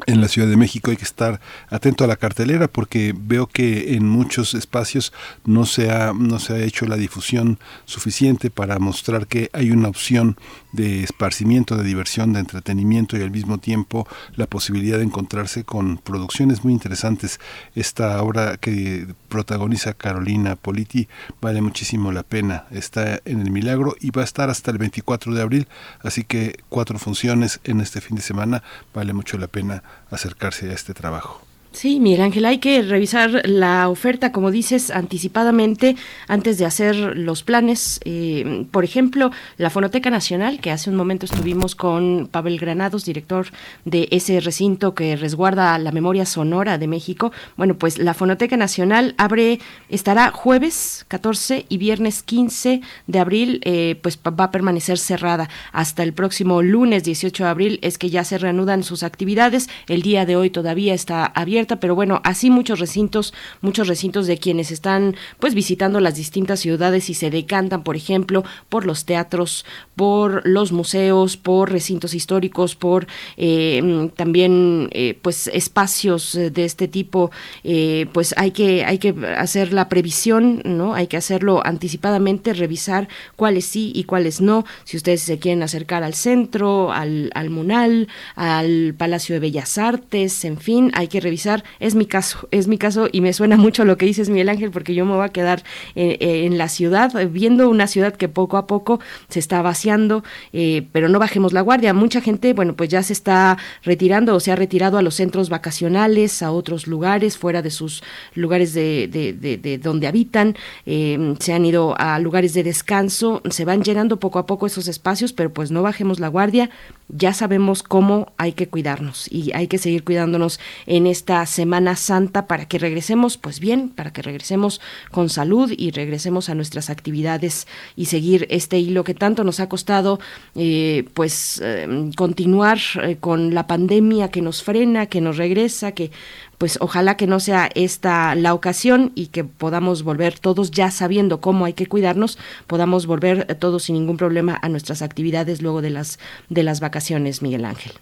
en 0.07 0.21
la 0.21 0.29
Ciudad 0.29 0.49
de 0.49 0.57
México 0.57 0.91
hay 0.91 0.97
que 0.97 1.05
estar 1.05 1.41
atento 1.69 2.05
a 2.05 2.07
la 2.07 2.17
cartelera 2.17 2.69
porque 2.69 3.15
veo 3.17 3.47
que 3.47 3.95
en 3.95 4.07
muchos 4.07 4.55
espacios 4.55 5.13
no 5.45 5.67
se 5.67 5.91
ha 5.91 6.13
no 6.13 6.39
se 6.39 6.55
ha 6.55 6.59
hecho 6.59 6.87
la 6.87 6.97
difusión 6.97 7.59
suficiente 7.85 8.51
para 8.51 8.79
mostrar 8.79 9.27
que 9.27 9.51
hay 9.53 9.71
una 9.71 9.89
opción 9.89 10.37
de 10.73 11.03
esparcimiento, 11.03 11.77
de 11.77 11.85
diversión, 11.85 12.33
de 12.33 12.41
entretenimiento 12.41 13.17
y 13.17 13.23
al 13.23 13.31
mismo 13.31 13.59
tiempo 13.59 14.07
la 14.37 14.47
posibilidad 14.47 14.99
de 14.99 15.05
encontrarse 15.05 15.65
con 15.65 15.99
producciones 15.99 16.65
muy 16.65 16.73
interesantes. 16.73 17.41
Esta 17.75 18.23
obra 18.23 18.57
que 18.57 19.07
protagoniza 19.29 19.95
Carolina 19.95 20.57
Politi 20.57 21.09
vale 21.41 21.61
muchísimo 21.61 22.13
la 22.13 22.23
pena. 22.23 22.67
Está 22.71 23.21
en 23.25 23.41
el 23.41 23.51
Milagro 23.51 23.97
y 24.01 24.11
va 24.11 24.23
a 24.23 24.25
estar 24.25 24.51
hasta 24.51 24.71
el 24.71 24.79
24 24.79 25.35
de 25.35 25.43
abril, 25.43 25.69
así 26.03 26.25
que 26.25 26.59
cuatro 26.69 26.99
funciones 26.99 27.61
en 27.65 27.81
este 27.81 28.01
fin 28.01 28.17
de 28.17 28.23
semana 28.23 28.63
vale 28.95 29.13
mucho 29.13 29.39
la 29.39 29.49
pena 29.49 29.83
acercarse 30.11 30.71
a 30.71 30.75
este 30.75 30.95
trabajo. 30.95 31.48
Sí, 31.71 32.01
Miguel 32.01 32.23
Ángel, 32.23 32.47
hay 32.47 32.59
que 32.59 32.81
revisar 32.83 33.43
la 33.45 33.89
oferta, 33.91 34.33
como 34.33 34.51
dices, 34.51 34.91
anticipadamente 34.91 35.97
antes 36.27 36.57
de 36.57 36.65
hacer 36.65 36.97
los 36.97 37.43
planes. 37.43 38.01
Eh, 38.05 38.67
por 38.71 38.85
ejemplo, 38.85 39.31
la 39.59 39.69
Fonoteca 39.69 40.09
Nacional, 40.09 40.61
que 40.61 40.71
hace 40.71 40.89
un 40.89 40.97
momento 40.97 41.27
estuvimos 41.27 41.75
con 41.75 42.27
Pavel 42.33 42.59
Granados, 42.59 43.05
director 43.05 43.49
de 43.85 44.09
ese 44.11 44.41
recinto 44.41 44.95
que 44.95 45.15
resguarda 45.17 45.79
la 45.79 45.93
memoria 45.93 46.25
sonora 46.25 46.79
de 46.79 46.89
México. 46.89 47.33
Bueno, 47.57 47.75
pues 47.75 47.99
la 47.99 48.15
Fonoteca 48.15 48.57
Nacional 48.57 49.15
abre, 49.19 49.61
estará 49.91 50.31
jueves 50.31 51.05
14 51.09 51.67
y 51.69 51.77
viernes 51.77 52.23
15 52.23 52.81
de 53.07 53.19
abril, 53.19 53.61
eh, 53.65 53.99
pues 54.03 54.19
va 54.19 54.45
a 54.45 54.51
permanecer 54.51 54.99
cerrada 54.99 55.51
hasta 55.73 56.03
el 56.03 56.15
próximo 56.15 56.63
lunes 56.63 57.05
18 57.05 57.45
de 57.45 57.51
abril, 57.51 57.79
es 57.83 57.99
que 57.99 58.09
ya 58.09 58.25
se 58.25 58.39
reanudan 58.39 58.83
sus 58.83 59.03
actividades. 59.03 59.69
El 59.87 60.01
día 60.01 60.25
de 60.25 60.35
hoy 60.35 60.49
todavía 60.49 60.95
está 60.95 61.25
pero 61.67 61.95
bueno, 61.95 62.21
así 62.25 62.51
muchos 62.51 62.79
recintos, 62.79 63.35
muchos 63.61 63.89
recintos 63.89 64.27
de 64.27 64.39
quienes 64.39 64.71
están 64.71 65.17
pues 65.39 65.55
visitando 65.55 66.01
las 66.01 66.15
distintas 66.15 66.61
ciudades 66.61 67.11
y 67.11 67.15
se 67.15 67.31
decantan, 67.31 67.83
por 67.83 67.97
ejemplo, 67.97 68.45
por 68.69 68.87
los 68.87 69.05
teatros, 69.05 69.65
por 69.97 70.47
los 70.47 70.73
museos, 70.73 71.37
por 71.37 71.73
recintos 71.73 72.15
históricos, 72.15 72.77
por 72.77 73.07
eh, 73.37 74.11
también 74.17 74.89
eh, 74.93 75.19
pues 75.21 75.49
espacios 75.49 76.33
de 76.35 76.65
este 76.65 76.89
tipo, 76.89 77.31
eh, 77.65 78.07
pues 78.13 78.35
hay 78.37 78.53
que 78.53 78.85
hay 78.85 78.99
que 78.99 79.15
hacer 79.37 79.73
la 79.73 79.89
previsión, 79.89 80.63
no, 80.65 80.95
hay 80.95 81.07
que 81.07 81.17
hacerlo 81.17 81.63
anticipadamente, 81.65 82.53
revisar 82.53 83.09
cuáles 83.37 83.65
sí 83.67 83.93
y 83.95 84.05
cuáles 84.05 84.41
no. 84.41 84.65
Si 84.85 84.97
ustedes 84.97 85.23
se 85.23 85.39
quieren 85.39 85.63
acercar 85.63 86.03
al 86.03 86.15
centro, 86.15 86.93
al, 86.93 87.31
al 87.35 87.51
Munal, 87.51 88.09
al 88.37 88.95
Palacio 88.97 89.35
de 89.35 89.41
Bellas 89.41 89.79
Artes, 89.79 90.45
en 90.45 90.59
fin, 90.59 90.91
hay 90.95 91.09
que 91.09 91.21
revisar 91.21 91.48
es 91.81 91.95
mi 91.95 92.07
caso, 92.07 92.49
es 92.51 92.69
mi 92.69 92.79
caso 92.79 93.09
y 93.11 93.21
me 93.21 93.33
suena 93.33 93.57
mucho 93.57 93.85
lo 93.85 93.97
que 93.97 94.07
dices 94.07 94.29
Miguel 94.29 94.49
Ángel 94.49 94.71
porque 94.71 94.95
yo 94.95 95.05
me 95.05 95.15
voy 95.15 95.25
a 95.25 95.31
quedar 95.31 95.63
eh, 95.95 96.17
eh, 96.21 96.45
en 96.45 96.59
la 96.59 96.69
ciudad, 96.69 97.13
viendo 97.31 97.69
una 97.69 97.87
ciudad 97.87 98.15
que 98.15 98.29
poco 98.29 98.57
a 98.57 98.67
poco 98.67 99.01
se 99.29 99.39
está 99.39 99.63
vaciando, 99.63 100.25
eh, 100.53 100.87
pero 100.93 101.09
no 101.09 101.19
bajemos 101.19 101.53
la 101.53 101.61
guardia. 101.61 101.95
Mucha 101.95 102.21
gente, 102.21 102.53
bueno, 102.53 102.75
pues 102.75 102.89
ya 102.89 103.03
se 103.03 103.13
está 103.13 103.59
retirando 103.83 104.35
o 104.35 104.41
se 104.41 104.53
ha 104.53 104.57
retirado 104.57 104.99
a 104.99 105.03
los 105.03 105.15
centros 105.15 105.49
vacacionales, 105.49 106.43
a 106.43 106.51
otros 106.53 106.87
lugares, 106.87 107.39
fuera 107.39 107.63
de 107.63 107.71
sus 107.71 108.03
lugares 108.35 108.75
de, 108.75 109.09
de 109.09 109.79
donde 109.79 110.07
habitan, 110.07 110.57
se 110.85 111.53
han 111.53 111.65
ido 111.65 111.95
a 111.99 112.19
lugares 112.19 112.55
de 112.55 112.63
descanso, 112.63 113.43
se 113.51 113.65
van 113.65 113.83
llenando 113.83 114.19
poco 114.19 114.39
a 114.39 114.47
poco 114.47 114.67
esos 114.67 114.89
espacios, 114.89 115.33
pero 115.33 115.53
pues 115.53 115.71
no 115.71 115.83
bajemos 115.83 116.21
la 116.21 116.29
guardia, 116.29 116.71
ya 117.09 117.33
sabemos 117.33 117.83
cómo 117.83 118.33
hay 118.37 118.53
que 118.53 118.69
cuidarnos 118.69 119.31
y 119.31 119.53
hay 119.55 119.67
que 119.67 119.79
seguir 119.79 120.05
cuidándonos 120.05 120.61
en 120.87 121.07
esta 121.07 121.38
Semana 121.47 121.97
Santa 121.97 122.47
para 122.47 122.67
que 122.67 122.79
regresemos 122.79 123.37
pues 123.37 123.61
bien, 123.61 123.89
para 123.91 124.13
que 124.13 124.23
regresemos 124.23 124.81
con 125.11 125.29
salud 125.29 125.73
y 125.77 125.91
regresemos 125.91 126.49
a 126.49 126.55
nuestras 126.55 126.91
actividades 126.91 127.67
y 127.97 128.07
seguir 128.07 128.47
este 128.51 128.79
hilo 128.79 129.05
que 129.05 129.15
tanto 129.15 129.45
nos 129.45 129.61
ha 129.61 129.69
costado 129.69 130.21
eh, 130.55 131.05
pues 131.15 131.61
eh, 131.63 132.11
continuar 132.17 132.79
eh, 133.03 133.17
con 133.19 133.55
la 133.55 133.67
pandemia 133.67 134.31
que 134.31 134.43
nos 134.43 134.63
frena, 134.63 135.07
que 135.07 135.21
nos 135.21 135.37
regresa, 135.37 135.93
que 135.93 136.11
pues 136.59 136.79
ojalá 136.81 137.17
que 137.17 137.27
no 137.27 137.41
sea 137.41 137.71
esta 137.75 138.35
la 138.35 138.53
ocasión 138.55 139.13
y 139.15 139.29
que 139.29 139.45
podamos 139.45 140.03
volver 140.03 140.39
todos 140.39 140.71
ya 140.71 140.91
sabiendo 140.91 141.41
cómo 141.41 141.65
hay 141.65 141.73
que 141.73 141.87
cuidarnos, 141.87 142.39
podamos 142.67 143.07
volver 143.07 143.55
todos 143.57 143.85
sin 143.85 143.95
ningún 143.95 144.17
problema 144.17 144.59
a 144.61 144.69
nuestras 144.69 145.03
actividades 145.03 145.63
luego 145.63 145.83
de 145.83 145.91
las 145.91 146.19
de 146.49 146.63
las 146.63 146.81
vacaciones, 146.81 147.43
Miguel 147.43 147.65
Ángel. 147.65 147.93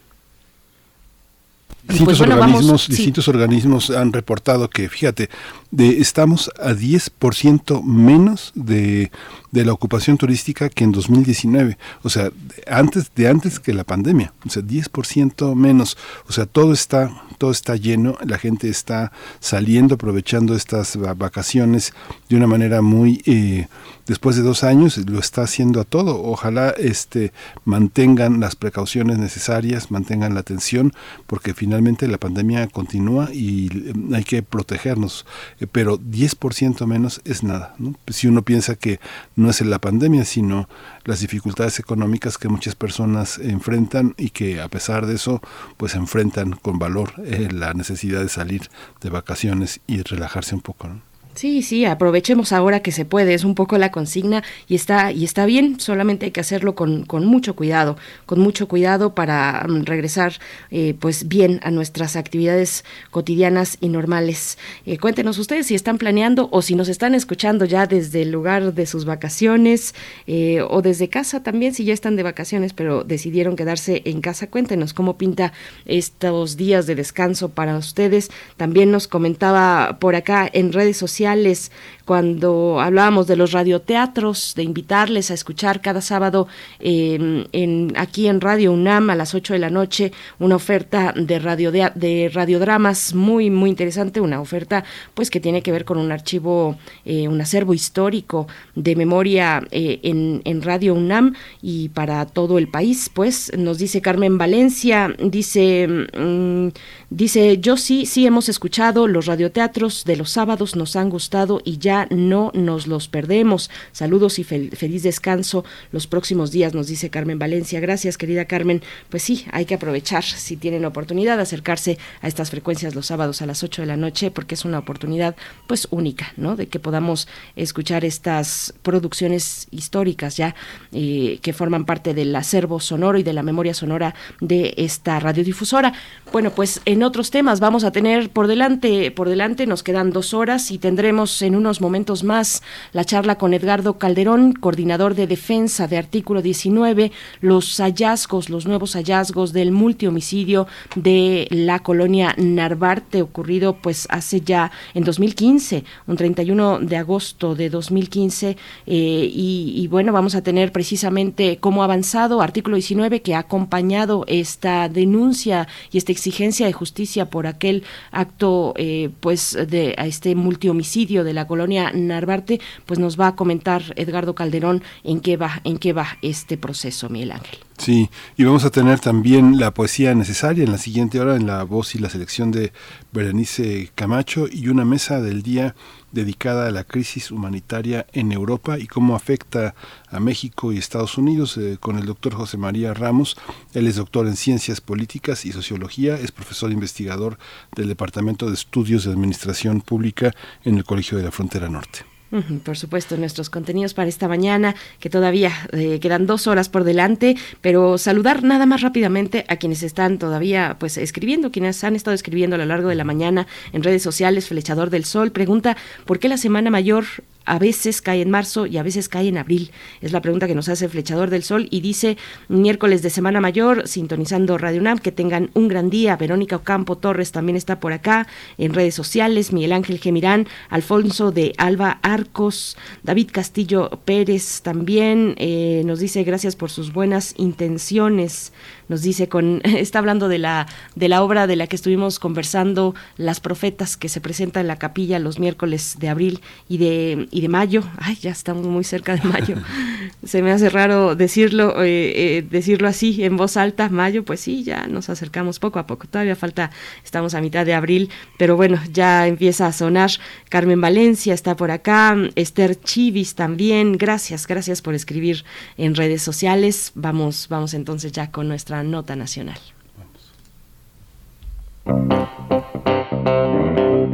Distintos, 1.89 2.19
pues, 2.19 2.29
organismos, 2.29 2.89
distintos 2.89 3.29
organismos 3.29 3.91
han 3.91 4.13
reportado 4.13 4.69
que, 4.69 4.89
fíjate, 4.89 5.31
de, 5.71 6.01
estamos 6.01 6.51
a 6.61 6.73
10% 6.73 7.85
menos 7.85 8.51
de, 8.57 9.13
de, 9.53 9.65
la 9.65 9.73
ocupación 9.73 10.19
turística 10.19 10.69
que 10.69 10.83
en 10.83 10.91
2019. 10.91 11.79
O 12.03 12.11
sea, 12.11 12.33
antes 12.67 13.13
de 13.15 13.29
antes 13.29 13.61
que 13.61 13.73
la 13.73 13.85
pandemia. 13.85 14.33
O 14.45 14.51
sea, 14.51 14.63
10% 14.63 15.55
menos. 15.55 15.97
O 16.29 16.33
sea, 16.33 16.47
todo 16.47 16.73
está 16.73 17.23
todo 17.37 17.51
está 17.51 17.77
lleno, 17.77 18.17
la 18.25 18.39
gente 18.39 18.69
está 18.69 19.13
saliendo, 19.41 19.95
aprovechando 19.95 20.55
estas 20.55 20.97
vacaciones 21.17 21.93
de 22.29 22.37
una 22.37 22.47
manera 22.47 22.83
muy, 22.83 23.23
eh, 23.27 23.69
después 24.07 24.37
de 24.37 24.43
dos 24.43 24.65
años, 24.65 24.97
lo 24.99 25.19
está 25.19 25.43
haciendo 25.43 25.81
a 25.81 25.85
todo. 25.85 26.23
Ojalá 26.23 26.71
este, 26.71 27.33
mantengan 27.65 28.41
las 28.41 28.57
precauciones 28.57 29.19
necesarias, 29.19 29.91
mantengan 29.91 30.35
la 30.35 30.41
atención, 30.41 30.93
porque 31.27 31.55
finalmente 31.55 32.09
la 32.09 32.19
pandemia 32.19 32.67
continúa 32.69 33.29
y 33.33 33.67
eh, 33.67 33.93
hay 34.15 34.25
que 34.25 34.43
protegernos. 34.43 35.27
Eh, 35.61 35.67
pero 35.71 35.99
10% 35.99 36.87
menos 36.87 37.21
es 37.25 37.43
nada. 37.43 37.75
Si 38.09 38.27
uno 38.27 38.43
piensa 38.43 38.77
que 38.77 39.01
no 39.35 39.51
es 39.51 39.61
la 39.61 39.79
pandemia, 39.79 40.25
sino 40.25 40.69
las 41.05 41.21
dificultades 41.21 41.79
económicas 41.79 42.39
que 42.39 42.49
muchas 42.49 42.75
personas 42.75 43.39
enfrentan 43.39 44.15
y 44.17 44.31
que 44.31 44.61
a 44.61 44.69
pesar 44.69 45.07
de 45.07 45.15
eso 45.15 45.41
pues 45.77 45.95
enfrentan 45.95 46.53
con 46.53 46.79
valor 46.79 47.13
eh, 47.25 47.49
la 47.51 47.75
necesidad 47.75 48.21
de 48.21 48.29
salir 48.29 48.71
de 49.01 49.11
vacaciones 49.11 49.81
y 49.87 50.03
relajarse 50.03 50.55
un 50.55 50.61
poco. 50.61 50.89
¿no? 50.89 51.16
Sí, 51.37 51.61
sí, 51.61 51.85
aprovechemos 51.85 52.51
ahora 52.53 52.81
que 52.81 52.93
se 52.93 53.05
puede, 53.05 53.35
es 53.35 53.45
un 53.45 53.55
poco 53.55 53.77
la 53.77 53.91
consigna 53.91 54.43
y 54.69 54.75
está, 54.75 55.13
y 55.13 55.23
está 55.23 55.45
bien, 55.45 55.79
solamente 55.79 56.25
hay 56.25 56.33
que 56.33 56.41
hacerlo 56.41 56.75
con, 56.75 57.05
con 57.05 57.27
mucho 57.27 57.55
cuidado, 57.55 57.99
con 58.25 58.41
mucho 58.41 58.69
cuidado 58.69 59.15
para 59.15 59.67
mm, 59.69 59.85
regresar 59.85 60.33
eh, 60.71 60.95
pues 60.99 61.29
bien 61.29 61.61
a 61.63 61.71
nuestras 61.71 62.17
actividades 62.17 62.87
cotidianas 63.11 63.77
y 63.83 63.91
normales. 63.91 64.57
Eh, 64.87 64.97
cuéntenos 64.97 65.37
ustedes 65.37 65.67
si 65.67 65.75
están 65.75 65.99
planeando 65.99 66.49
o 66.53 66.63
si 66.63 66.75
nos 66.75 66.89
están 66.89 67.15
escuchando 67.15 67.67
ya 67.67 67.85
desde 67.85 68.23
el 68.23 68.31
lugar 68.31 68.73
de 68.73 68.87
sus 68.87 69.05
vacaciones 69.05 69.95
eh, 70.27 70.63
o 70.67 70.81
desde 70.81 71.11
casa 71.11 71.43
también, 71.43 71.75
si 71.75 71.85
ya 71.85 71.93
están 71.93 72.17
de 72.17 72.23
vacaciones 72.23 72.73
pero 72.73 73.05
decidieron 73.05 73.57
quedarse 73.57 74.01
en 74.07 74.23
casa, 74.23 74.47
cuéntenos 74.47 74.95
cómo 74.95 75.19
pinta 75.19 75.53
estos 75.85 76.57
días 76.57 76.87
de 76.87 76.95
descanso 76.95 77.51
para 77.51 77.77
ustedes. 77.77 78.31
También 78.57 78.91
nos 78.91 79.07
comentaba 79.07 79.99
por 80.01 80.17
acá 80.17 80.49
en 80.51 80.73
redes 80.73 80.97
sociales 80.97 81.26
sociales 81.27 81.73
cuando 82.07 82.81
hablábamos 82.81 83.27
de 83.27 83.35
los 83.35 83.51
radioteatros, 83.51 84.55
de 84.55 84.63
invitarles 84.63 85.31
a 85.31 85.35
escuchar 85.35 85.81
cada 85.83 86.01
sábado 86.01 86.47
en, 86.79 87.93
aquí 87.97 88.29
en 88.29 88.41
Radio 88.41 88.73
UNAM 88.73 89.11
a 89.11 89.17
las 89.17 89.35
8 89.35 89.55
de 89.55 89.59
la 89.59 89.71
noche 89.71 90.13
una 90.39 90.55
oferta 90.55 91.13
de, 91.17 91.39
radio 91.41 91.73
de, 91.73 92.31
radiodramas 92.33 93.13
muy, 93.13 93.51
muy 93.51 93.71
interesante, 93.71 94.21
una 94.21 94.41
oferta 94.41 94.85
pues 95.15 95.31
que 95.31 95.41
tiene 95.41 95.63
que 95.63 95.73
ver 95.73 95.85
con 95.85 95.99
un 95.99 96.13
archivo, 96.13 96.79
eh, 97.05 97.27
un 97.27 97.41
acervo 97.41 97.75
histórico 97.75 98.47
de 98.77 98.95
memoria 98.95 99.67
eh, 99.73 99.99
en, 100.05 100.43
en 100.45 100.63
Radio 100.63 100.95
UNAM 100.95 101.35
y 101.61 101.89
para 101.89 102.25
todo 102.27 102.59
el 102.59 102.69
país, 102.69 103.11
pues 103.13 103.51
nos 103.59 103.79
dice 103.79 104.01
Carmen 104.01 104.39
Valencia, 104.39 105.13
dice, 105.19 105.89
mm, 106.17 106.69
dice, 107.11 107.59
yo 107.59 107.77
sí, 107.77 108.07
sí 108.07 108.27
hemos 108.27 108.49
escuchado 108.49 109.09
los 109.09 109.27
radioteatros 109.27 110.05
de 110.05 110.17
los 110.17 110.31
sábados, 110.31 110.77
nos 110.77 110.95
han 110.95 111.11
gustado 111.11 111.61
y 111.65 111.79
ya 111.79 111.96
no 112.11 112.51
nos 112.53 112.87
los 112.87 113.09
perdemos. 113.09 113.71
Saludos 113.93 114.39
y 114.39 114.45
feliz 114.45 115.03
descanso 115.03 115.65
los 115.93 116.07
próximos 116.07 116.51
días, 116.51 116.75
nos 116.75 116.89
dice 116.89 117.09
Carmen 117.09 117.39
Valencia. 117.39 117.81
Gracias, 117.81 118.19
querida 118.19 118.45
Carmen. 118.45 118.83
Pues 119.09 119.23
sí, 119.23 119.47
hay 119.51 119.65
que 119.65 119.75
aprovechar, 119.75 120.23
si 120.23 120.57
tienen 120.57 120.85
oportunidad, 120.85 121.37
de 121.37 121.43
acercarse 121.43 121.99
a 122.21 122.29
estas 122.29 122.51
frecuencias 122.51 122.95
los 122.95 123.07
sábados 123.07 123.41
a 123.41 123.47
las 123.47 123.63
8 123.63 123.83
de 123.83 123.87
la 123.87 123.97
noche, 123.97 124.31
porque 124.31 124.55
es 124.55 124.65
una 124.65 124.79
oportunidad 124.79 125.37
pues 125.67 125.89
única, 125.91 126.33
¿no? 126.37 126.57
De 126.57 126.67
que 126.67 126.79
podamos 126.79 127.29
escuchar 127.55 128.05
estas 128.05 128.75
producciones 128.83 129.69
históricas 129.71 130.37
ya 130.37 130.55
eh, 130.93 131.39
que 131.43 131.53
forman 131.53 131.85
parte 131.87 132.15
del 132.15 132.35
acervo 132.37 132.81
sonoro 132.81 133.19
y 133.19 133.23
de 133.23 133.33
la 133.33 133.43
memoria 133.43 133.75
sonora 133.75 134.15
de 134.41 134.75
esta 134.77 135.19
radiodifusora. 135.21 135.95
Bueno, 136.33 136.51
pues 136.51 136.81
en 136.85 137.03
otros 137.03 137.31
temas 137.31 137.61
vamos 137.61 137.85
a 137.85 137.93
tener 137.93 138.31
por 138.31 138.47
delante, 138.47 139.11
por 139.11 139.29
delante 139.29 139.67
nos 139.67 139.83
quedan 139.83 140.11
dos 140.11 140.35
horas 140.35 140.71
y 140.71 140.79
tendremos 140.79 141.41
en 141.43 141.57
unos 141.57 141.81
momentos 141.81 141.86
más. 142.25 142.63
La 142.93 143.05
charla 143.05 143.37
con 143.37 143.55
Edgardo 143.55 143.99
Calderón, 143.99 144.53
coordinador 144.53 145.15
de 145.15 145.27
defensa 145.27 145.87
de 145.87 145.99
artículo 145.99 146.43
19, 146.43 147.13
los 147.41 147.79
hallazgos, 147.79 148.51
los 148.51 148.67
nuevos 148.67 148.95
hallazgos 148.95 149.53
del 149.53 149.73
multihomicidio 149.73 150.67
de 150.95 151.47
la 151.51 151.81
colonia 151.81 152.35
Narvarte 152.37 153.23
ocurrido 153.23 153.77
pues 153.77 154.07
hace 154.11 154.41
ya 154.41 154.71
en 154.95 155.05
2015, 155.05 155.85
un 156.07 156.17
31 156.17 156.81
de 156.81 156.97
agosto 156.97 157.55
de 157.55 157.71
2015 157.71 158.51
eh, 158.51 159.31
y, 159.33 159.73
y, 159.77 159.87
bueno, 159.89 160.13
vamos 160.13 160.35
a 160.35 160.43
tener 160.43 160.73
precisamente 160.73 161.59
cómo 161.59 161.83
ha 161.83 161.85
avanzado. 161.85 162.43
Artículo 162.43 162.77
19 162.77 163.23
que 163.23 163.35
ha 163.35 163.41
acompañado 163.41 164.25
esta 164.27 164.89
denuncia 164.89 165.69
y 165.93 165.99
esta 165.99 166.13
exigencia 166.13 166.67
de 166.67 166.73
justicia 166.73 167.31
por 167.31 167.47
aquel 167.47 167.85
acto 168.11 168.75
eh, 168.77 169.11
pues 169.21 169.57
de 169.69 169.95
este 169.99 170.35
multihomicidio 170.35 171.25
de 171.25 171.33
la 171.33 171.47
colonia 171.47 171.76
Narvarte, 171.93 172.61
pues 172.85 172.99
nos 172.99 173.19
va 173.19 173.29
a 173.29 173.37
comentar 173.37 173.83
Edgardo 173.97 174.35
Calderón 174.35 174.83
en 175.05 175.21
qué 175.21 175.37
va, 175.37 175.61
en 175.65 175.79
qué 175.79 175.93
va 175.93 176.19
este 176.23 176.57
proceso, 176.57 177.09
Miguel 177.09 177.33
Ángel. 177.33 177.59
Sí, 177.79 178.09
y 178.37 178.45
vamos 178.45 178.65
a 178.65 178.71
tener 178.71 179.01
también 179.01 179.59
la 179.59 179.73
poesía 179.73 180.15
necesaria 180.15 180.65
en 180.65 180.73
la 180.73 180.79
siguiente 180.79 181.21
hora, 181.21 181.37
en 181.37 181.47
la 181.47 181.63
voz 181.63 181.95
y 181.95 181.99
la 181.99 182.09
selección 182.09 182.51
de 182.51 182.73
Berenice 183.13 183.91
Camacho 183.95 184.47
y 184.51 184.69
una 184.69 184.85
mesa 184.85 185.21
del 185.21 185.43
día 185.43 185.75
dedicada 186.17 186.67
a 186.67 186.71
la 186.71 186.83
crisis 186.83 187.31
humanitaria 187.31 188.07
en 188.13 188.33
Europa 188.33 188.79
y 188.79 188.87
cómo 188.87 189.15
afecta 189.15 189.75
a 190.09 190.19
México 190.19 190.73
y 190.73 190.79
Estados 190.79 191.19
Unidos 191.19 191.57
eh, 191.59 191.77
con 191.79 191.99
el 191.99 192.07
doctor 192.07 192.35
José 192.35 192.57
María 192.57 192.95
Ramos. 192.95 193.37
Él 193.75 193.87
es 193.87 193.97
doctor 193.97 194.27
en 194.27 194.37
Ciencias 194.37 194.81
Políticas 194.81 195.45
y 195.45 195.53
Sociología, 195.53 196.19
es 196.19 196.33
profesor 196.33 196.73
investigador 196.73 197.39
del 197.77 197.89
Departamento 197.89 198.49
de 198.49 198.55
Estudios 198.55 199.05
de 199.05 199.13
Administración 199.13 199.83
Pública 199.83 200.33
en 200.65 200.79
el 200.79 200.85
Colegio 200.85 201.19
de 201.19 201.25
la 201.25 201.31
Frontera 201.31 201.69
Norte. 201.69 202.16
Por 202.65 202.77
supuesto, 202.77 203.17
nuestros 203.17 203.51
contenidos 203.51 203.95
para 203.95 204.09
esta 204.09 204.27
mañana, 204.27 204.75
que 204.99 205.09
todavía 205.09 205.53
eh, 205.73 206.01
quedan 206.01 206.27
dos 206.27 206.49
horas 206.49 206.69
por 206.69 206.83
delante, 206.83 207.37
pero 207.61 207.99
saludar 207.99 208.43
nada 208.43 208.67
más 208.67 208.81
rápidamente 208.81 209.45
a 209.49 209.57
quienes 209.57 209.83
están 209.83 210.19
todavía 210.19 210.77
pues 210.81 210.99
escribiendo, 210.99 211.53
quienes 211.53 211.83
han 211.85 211.95
estado 211.95 212.15
escribiendo 212.15 212.57
a 212.57 212.59
lo 212.59 212.67
largo 212.67 212.89
de 212.89 212.97
la 212.97 213.05
mañana 213.05 213.47
en 213.73 213.83
redes 213.83 214.03
sociales. 214.03 214.49
Flechador 214.49 214.91
del 214.91 215.05
Sol 215.05 215.31
pregunta 215.31 215.77
por 216.05 216.19
qué 216.19 216.29
la 216.29 216.37
Semana 216.37 216.71
Mayor 216.71 217.05
a 217.47 217.59
veces 217.59 218.03
cae 218.03 218.23
en 218.23 218.31
marzo 218.31 218.67
y 218.67 218.77
a 218.77 218.83
veces 218.83 219.09
cae 219.09 219.29
en 219.29 219.39
abril. 219.39 219.71
Es 220.01 220.13
la 220.13 220.21
pregunta 220.21 220.47
que 220.47 220.55
nos 220.55 220.69
hace 220.69 220.89
Flechador 220.89 221.31
del 221.31 221.43
Sol 221.43 221.69
y 221.71 221.81
dice 221.81 222.17
miércoles 222.49 223.03
de 223.03 223.11
Semana 223.11 223.41
Mayor, 223.41 223.89
sintonizando 223.89 224.59
Radio 224.59 224.81
UNAM, 224.81 224.99
que 224.99 225.13
tengan 225.13 225.51
un 225.55 225.69
gran 225.69 225.91
día. 225.91 226.17
Verónica 226.17 226.57
Ocampo 226.57 226.97
Torres 226.97 227.33
también 227.33 227.57
está 227.57 227.81
por 227.81 227.93
acá 227.93 228.27
en 228.59 228.75
redes 228.75 228.95
sociales, 228.95 229.53
Miguel 229.53 229.73
Ángel 229.73 229.99
Gemirán, 229.99 230.47
Alfonso 230.69 231.33
de 231.33 231.55
Alba 231.57 231.99
Arcos, 232.03 232.77
David 233.03 233.31
Castillo 233.33 233.91
Pérez 234.05 234.63
también 234.63 235.35
eh, 235.39 235.83
nos 235.85 236.01
dice 236.01 236.25
gracias 236.25 236.57
por 236.57 236.71
sus 236.71 236.93
buenas 236.93 237.35
intenciones 237.37 238.53
nos 238.89 239.03
dice 239.03 239.29
con 239.29 239.61
está 239.65 239.99
hablando 239.99 240.29
de 240.29 240.39
la 240.39 240.67
de 240.95 241.09
la 241.09 241.23
obra 241.23 241.47
de 241.47 241.57
la 241.57 241.67
que 241.67 241.77
estuvimos 241.77 242.19
conversando 242.19 242.95
Las 243.17 243.41
profetas 243.41 243.97
que 243.97 244.09
se 244.09 244.21
presenta 244.21 244.61
en 244.61 244.67
la 244.67 244.77
capilla 244.77 245.19
los 245.19 245.39
miércoles 245.39 245.97
de 245.99 246.09
abril 246.09 246.41
y 246.69 246.79
de 246.79 247.29
y 247.31 247.41
de 247.41 247.49
mayo. 247.49 247.83
Ay, 247.99 248.17
ya 248.17 248.31
estamos 248.31 248.67
muy 248.67 248.85
cerca 248.85 249.17
de 249.17 249.23
mayo. 249.23 249.57
se 250.25 250.43
me 250.43 250.53
hace 250.53 250.71
raro 250.71 251.15
decirlo 251.15 251.83
eh, 251.83 252.39
eh, 252.39 252.47
decirlo 252.49 252.89
así 252.89 253.25
en 253.25 253.37
voz 253.37 253.57
alta, 253.57 253.89
mayo, 253.89 254.25
pues 254.25 254.41
sí, 254.41 254.65
ya 254.65 254.87
nos 254.87 255.09
acercamos 255.11 255.59
poco 255.59 255.79
a 255.79 255.87
poco. 255.87 256.07
Todavía 256.07 256.37
falta 256.37 256.71
estamos 257.05 257.35
a 257.35 257.41
mitad 257.41 257.67
de 257.67 257.75
abril, 257.75 258.11
pero 258.39 258.57
bueno, 258.57 258.81
ya 258.93 259.27
empieza 259.27 259.67
a 259.67 259.73
sonar 259.73 260.11
Carmen 260.49 260.81
Valencia 260.81 261.35
está 261.35 261.57
por 261.57 261.71
acá, 261.71 262.17
Esther 262.35 262.79
Chivis 262.81 263.35
también. 263.35 263.97
Gracias, 263.99 264.47
gracias 264.47 264.83
por 264.83 264.95
escribir 264.95 265.45
en 265.77 265.95
redes 265.95 266.23
sociales. 266.23 266.93
Vamos 266.95 267.47
vamos 267.49 267.75
entonces 267.75 268.13
ya 268.13 268.31
con 268.31 268.49
nuestra 268.49 268.76
nota 268.83 269.17
nacional. 269.17 269.59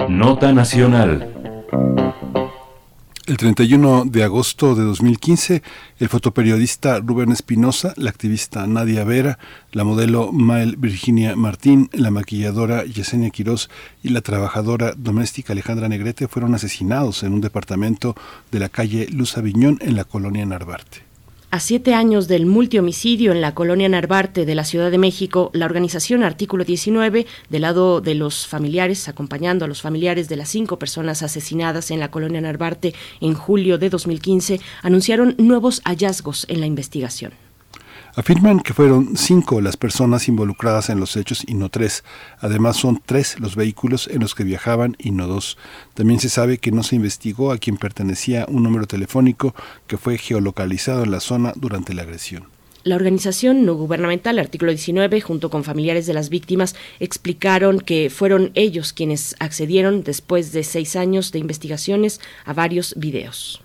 Nota 0.09 0.53
Nacional. 0.53 1.33
El 3.27 3.37
31 3.37 4.05
de 4.05 4.25
agosto 4.25 4.75
de 4.75 4.83
2015, 4.83 5.63
el 5.99 6.09
fotoperiodista 6.09 7.01
Rubén 7.01 7.33
Espinosa, 7.33 7.95
la 7.97 8.11
activista 8.11 8.67
Nadia 8.67 9.05
Vera, 9.05 9.39
la 9.73 9.85
modelo 9.85 10.33
Mael 10.33 10.77
Virginia 10.77 11.35
Martín, 11.35 11.89
la 11.93 12.11
maquilladora 12.11 12.85
Yesenia 12.85 13.31
Quirós 13.31 13.71
y 14.03 14.11
la 14.11 14.21
trabajadora 14.21 14.93
doméstica 14.97 15.53
Alejandra 15.55 15.89
Negrete 15.89 16.29
fueron 16.29 16.55
asesinados 16.55 17.23
en 17.23 17.33
un 17.33 17.41
departamento 17.41 18.15
de 18.51 18.61
la 18.61 18.69
calle 18.69 19.07
Luz 19.11 19.39
Aviñón 19.39 19.79
en 19.81 19.97
la 19.97 20.05
colonia 20.05 20.45
Narvarte. 20.45 21.12
A 21.55 21.61
siete 21.61 21.93
años 21.93 22.29
del 22.29 22.47
multihomicidio 22.47 23.31
en 23.31 23.43
la 23.43 23.55
colonia 23.55 23.87
Narvarte 23.87 24.47
de 24.47 24.55
la 24.55 24.65
Ciudad 24.65 24.91
de 24.91 24.97
México, 24.97 25.51
la 25.53 25.67
organización 25.67 26.23
Artículo 26.23 26.65
19, 26.65 27.27
del 27.51 27.61
lado 27.61 28.01
de 28.01 28.15
los 28.15 28.47
familiares, 28.47 29.07
acompañando 29.07 29.67
a 29.67 29.69
los 29.69 29.83
familiares 29.83 30.31
de 30.31 30.37
las 30.37 30.49
cinco 30.49 30.79
personas 30.79 31.23
asesinadas 31.23 31.91
en 31.91 32.01
la 32.01 32.11
colonia 32.11 32.41
Narvarte 32.41 32.95
en 33.21 33.35
julio 33.35 33.77
de 33.77 33.91
2015, 33.91 34.61
anunciaron 34.81 35.35
nuevos 35.37 35.83
hallazgos 35.85 36.47
en 36.49 36.61
la 36.61 36.67
investigación. 36.67 37.33
Afirman 38.15 38.61
que 38.61 38.75
fueron 38.75 39.17
cinco 39.17 39.63
las 39.63 39.79
personas 39.79 40.29
involucradas 40.29 40.91
en 40.91 41.01
los 41.01 41.17
hechos 41.17 41.45
y 41.47 41.55
no 41.55 41.71
tres. 41.71 42.05
Además 42.41 42.77
son 42.77 43.01
tres 43.07 43.41
los 43.41 43.57
vehículos 43.57 44.07
en 44.07 44.21
los 44.21 44.35
que 44.35 44.45
viajaban 44.45 44.97
y 44.99 45.13
no 45.13 45.27
dos. 45.27 45.57
También 45.95 46.21
se 46.21 46.29
sabe 46.29 46.59
que 46.59 46.73
no 46.73 46.83
se 46.83 46.97
investigó 46.97 47.53
a 47.53 47.57
quien 47.57 47.79
pertenecía 47.79 48.45
un 48.51 48.65
número 48.65 48.87
telefónico 48.87 49.55
que 49.87 49.97
fue 49.97 50.19
geolocalizado 50.19 51.05
en 51.05 51.11
la 51.11 51.21
zona 51.21 51.55
durante 51.57 51.95
la 51.95 52.03
agresión. 52.03 52.45
La 52.85 52.97
organización 52.97 53.65
no 53.65 53.77
gubernamental 53.77 54.39
Artículo 54.39 54.73
19, 54.73 55.23
junto 55.23 55.49
con 55.49 55.65
familiares 55.65 56.05
de 56.07 56.13
las 56.13 56.29
víctimas, 56.29 56.75
explicaron 57.01 57.81
que 57.81 58.11
fueron 58.11 58.51
ellos 58.55 58.93
quienes 58.93 59.37
accedieron, 59.39 60.03
después 60.03 60.53
de 60.53 60.65
seis 60.65 60.97
años 60.97 61.33
de 61.33 61.39
investigaciones, 61.39 62.21
a 62.45 62.53
varios 62.53 62.95
videos. 62.99 63.62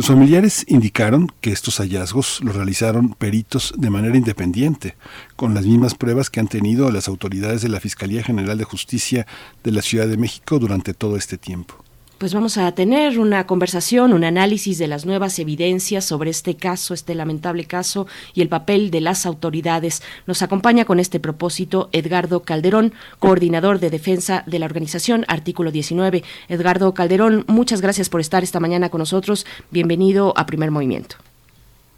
Los 0.00 0.06
familiares 0.06 0.64
indicaron 0.66 1.30
que 1.42 1.52
estos 1.52 1.76
hallazgos 1.76 2.40
los 2.42 2.56
realizaron 2.56 3.10
peritos 3.10 3.74
de 3.76 3.90
manera 3.90 4.16
independiente, 4.16 4.96
con 5.36 5.52
las 5.52 5.66
mismas 5.66 5.94
pruebas 5.94 6.30
que 6.30 6.40
han 6.40 6.48
tenido 6.48 6.90
las 6.90 7.06
autoridades 7.06 7.60
de 7.60 7.68
la 7.68 7.80
Fiscalía 7.80 8.22
General 8.22 8.56
de 8.56 8.64
Justicia 8.64 9.26
de 9.62 9.72
la 9.72 9.82
Ciudad 9.82 10.06
de 10.08 10.16
México 10.16 10.58
durante 10.58 10.94
todo 10.94 11.18
este 11.18 11.36
tiempo 11.36 11.84
pues 12.20 12.34
vamos 12.34 12.58
a 12.58 12.70
tener 12.72 13.18
una 13.18 13.46
conversación, 13.46 14.12
un 14.12 14.24
análisis 14.24 14.76
de 14.76 14.86
las 14.86 15.06
nuevas 15.06 15.38
evidencias 15.38 16.04
sobre 16.04 16.28
este 16.28 16.54
caso, 16.54 16.92
este 16.92 17.14
lamentable 17.14 17.64
caso 17.64 18.06
y 18.34 18.42
el 18.42 18.48
papel 18.50 18.90
de 18.90 19.00
las 19.00 19.24
autoridades. 19.24 20.02
Nos 20.26 20.42
acompaña 20.42 20.84
con 20.84 21.00
este 21.00 21.18
propósito 21.18 21.88
Edgardo 21.92 22.42
Calderón, 22.42 22.92
coordinador 23.20 23.78
de 23.78 23.88
defensa 23.88 24.44
de 24.46 24.58
la 24.58 24.66
organización 24.66 25.24
Artículo 25.28 25.70
19. 25.70 26.22
Edgardo 26.50 26.92
Calderón, 26.92 27.46
muchas 27.46 27.80
gracias 27.80 28.10
por 28.10 28.20
estar 28.20 28.42
esta 28.42 28.60
mañana 28.60 28.90
con 28.90 28.98
nosotros. 28.98 29.46
Bienvenido 29.70 30.34
a 30.36 30.44
Primer 30.44 30.70
Movimiento. 30.70 31.16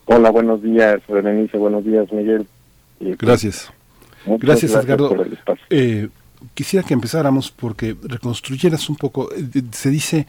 Hola, 0.04 0.30
buenos 0.30 0.62
días, 0.62 1.00
Berenice. 1.08 1.58
Buenos 1.58 1.84
días, 1.84 2.12
Miguel. 2.12 2.46
Gracias. 3.00 3.72
Gracias, 4.24 4.72
Edgardo 4.72 5.16
quisiera 6.54 6.86
que 6.86 6.94
empezáramos 6.94 7.50
porque 7.50 7.96
reconstruyeras 8.02 8.88
un 8.88 8.96
poco, 8.96 9.30
eh, 9.32 9.62
se 9.72 9.90
dice 9.90 10.26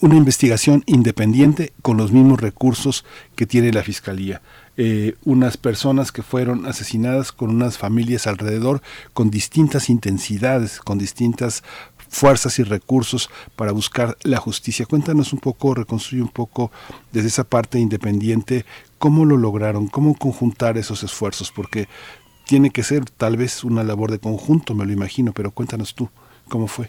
una 0.00 0.16
investigación 0.16 0.82
independiente 0.86 1.72
con 1.80 1.96
los 1.96 2.12
mismos 2.12 2.40
recursos 2.40 3.04
que 3.36 3.46
tiene 3.46 3.72
la 3.72 3.82
Fiscalía. 3.82 4.42
Eh, 4.76 5.14
unas 5.24 5.56
personas 5.56 6.10
que 6.10 6.22
fueron 6.22 6.66
asesinadas 6.66 7.30
con 7.30 7.50
unas 7.50 7.78
familias 7.78 8.26
alrededor, 8.26 8.82
con 9.12 9.30
distintas 9.30 9.88
intensidades, 9.88 10.80
con 10.80 10.98
distintas 10.98 11.62
fuerzas 12.08 12.58
y 12.58 12.64
recursos 12.64 13.30
para 13.56 13.72
buscar 13.72 14.16
la 14.22 14.38
justicia. 14.38 14.86
Cuéntanos 14.86 15.32
un 15.32 15.38
poco, 15.38 15.74
reconstruye 15.74 16.22
un 16.22 16.28
poco 16.28 16.70
desde 17.12 17.28
esa 17.28 17.44
parte 17.44 17.78
independiente, 17.78 18.64
cómo 18.98 19.24
lo 19.24 19.36
lograron, 19.36 19.88
cómo 19.88 20.14
conjuntar 20.14 20.76
esos 20.76 21.02
esfuerzos, 21.02 21.50
porque 21.50 21.88
tiene 22.46 22.70
que 22.70 22.82
ser 22.82 23.04
tal 23.04 23.36
vez 23.36 23.64
una 23.64 23.82
labor 23.82 24.10
de 24.10 24.18
conjunto, 24.18 24.74
me 24.74 24.86
lo 24.86 24.92
imagino, 24.92 25.32
pero 25.34 25.50
cuéntanos 25.50 25.94
tú, 25.94 26.08
¿cómo 26.48 26.66
fue? 26.66 26.88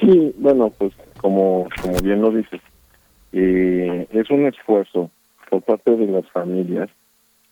Sí, 0.00 0.34
bueno, 0.38 0.70
pues 0.76 0.92
como, 1.20 1.68
como 1.82 2.00
bien 2.00 2.20
lo 2.20 2.30
dices, 2.30 2.60
eh, 3.32 4.06
es 4.10 4.30
un 4.30 4.46
esfuerzo 4.46 5.10
por 5.50 5.62
parte 5.62 5.96
de 5.96 6.06
las 6.06 6.28
familias, 6.30 6.90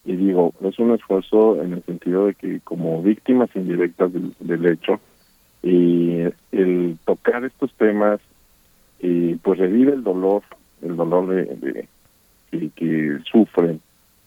y 0.04 0.16
digo, 0.16 0.52
es 0.62 0.78
un 0.78 0.92
esfuerzo 0.92 1.62
en 1.62 1.74
el 1.74 1.82
sentido 1.84 2.26
de 2.26 2.34
que 2.34 2.60
como 2.60 3.02
víctimas 3.02 3.48
indirectas 3.54 4.10
del, 4.12 4.66
hecho, 4.66 5.00
y 5.62 6.20
el 6.52 6.98
tocar 7.06 7.44
estos 7.44 7.72
temas, 7.74 8.20
y 9.00 9.36
pues 9.36 9.58
revive 9.58 9.92
el 9.92 10.04
dolor, 10.04 10.42
el 10.82 10.96
dolor 10.96 11.28
de, 11.28 11.86
de 12.52 12.70
que 12.70 13.18
sufren 13.30 13.80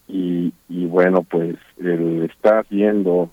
y, 0.07 0.53
y 0.69 0.85
bueno, 0.85 1.23
pues 1.23 1.55
el 1.79 2.23
estar 2.23 2.65
yendo, 2.69 3.29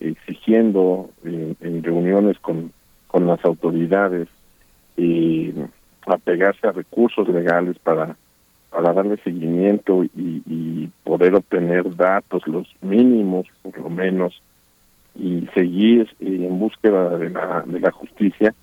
exigiendo 0.00 1.10
en, 1.24 1.82
reuniones 1.82 2.38
con, 2.38 2.72
con 3.06 3.26
las 3.26 3.44
autoridades 3.44 4.28
y 4.96 5.52
apegarse 6.06 6.66
a 6.66 6.72
recursos 6.72 7.28
legales 7.28 7.78
para, 7.78 8.16
para 8.70 8.92
darle 8.92 9.16
seguimiento 9.18 10.04
y, 10.04 10.42
y 10.46 10.90
poder 11.04 11.34
obtener 11.34 11.94
datos, 11.96 12.46
los 12.46 12.66
mínimos 12.80 13.46
por 13.62 13.78
lo 13.78 13.90
menos, 13.90 14.40
y 15.18 15.48
seguir 15.54 16.08
en 16.20 16.58
búsqueda 16.58 17.16
de 17.16 17.30
la, 17.30 17.62
de 17.66 17.80
la 17.80 17.90
justicia, 17.90 18.54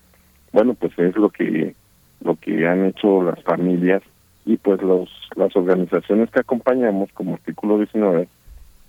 bueno, 0.51 0.75
pues 0.75 0.97
es 0.99 1.15
lo 1.15 1.29
que 1.29 1.75
lo 2.23 2.35
que 2.35 2.65
han 2.67 2.85
hecho 2.85 3.21
las 3.21 3.41
familias 3.43 4.01
y 4.45 4.57
pues 4.57 4.81
los 4.81 5.09
las 5.35 5.55
organizaciones 5.55 6.29
que 6.29 6.41
acompañamos 6.41 7.09
como 7.13 7.35
artículo 7.35 7.77
19 7.77 8.27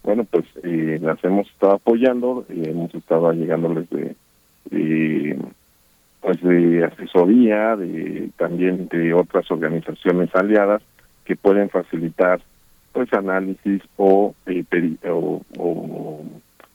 bueno 0.02 0.24
pues 0.24 0.44
eh, 0.62 0.98
las 1.00 1.22
hemos 1.24 1.48
estado 1.48 1.74
apoyando 1.74 2.44
y 2.48 2.68
hemos 2.68 2.94
estado 2.94 3.32
llegándoles 3.32 3.88
de, 3.90 4.16
pues 6.20 6.42
de 6.42 6.84
asesoría 6.84 7.76
de 7.76 8.30
también 8.36 8.88
de 8.88 9.14
otras 9.14 9.50
organizaciones 9.50 10.34
aliadas 10.34 10.82
que 11.24 11.36
pueden 11.36 11.70
facilitar 11.70 12.40
pues 12.92 13.12
análisis 13.12 13.82
o, 13.96 14.34
eh, 14.46 14.64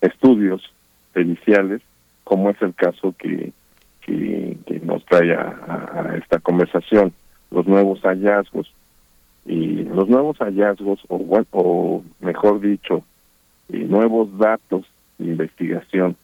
estudios 0.01 0.63
periciales 1.13 1.81
como 2.23 2.51
es 2.51 2.61
el 2.61 2.73
caso 2.75 3.13
que, 3.17 3.51
que 4.01 4.81
nos 4.83 5.03
trae 5.05 5.33
a 5.33 6.15
esta 6.17 6.39
conversación 6.39 7.13
los 7.51 7.67
nuevos 7.67 8.01
hallazgos. 8.01 8.71
Y 9.45 9.83
los 9.83 10.07
nuevos 10.07 10.37
hallazgos, 10.37 10.99
o, 11.07 11.43
o 11.51 12.03
mejor 12.19 12.59
dicho, 12.59 13.03
nuevos 13.69 14.37
datos 14.37 14.85
de 15.17 15.25
investigación, 15.25 16.15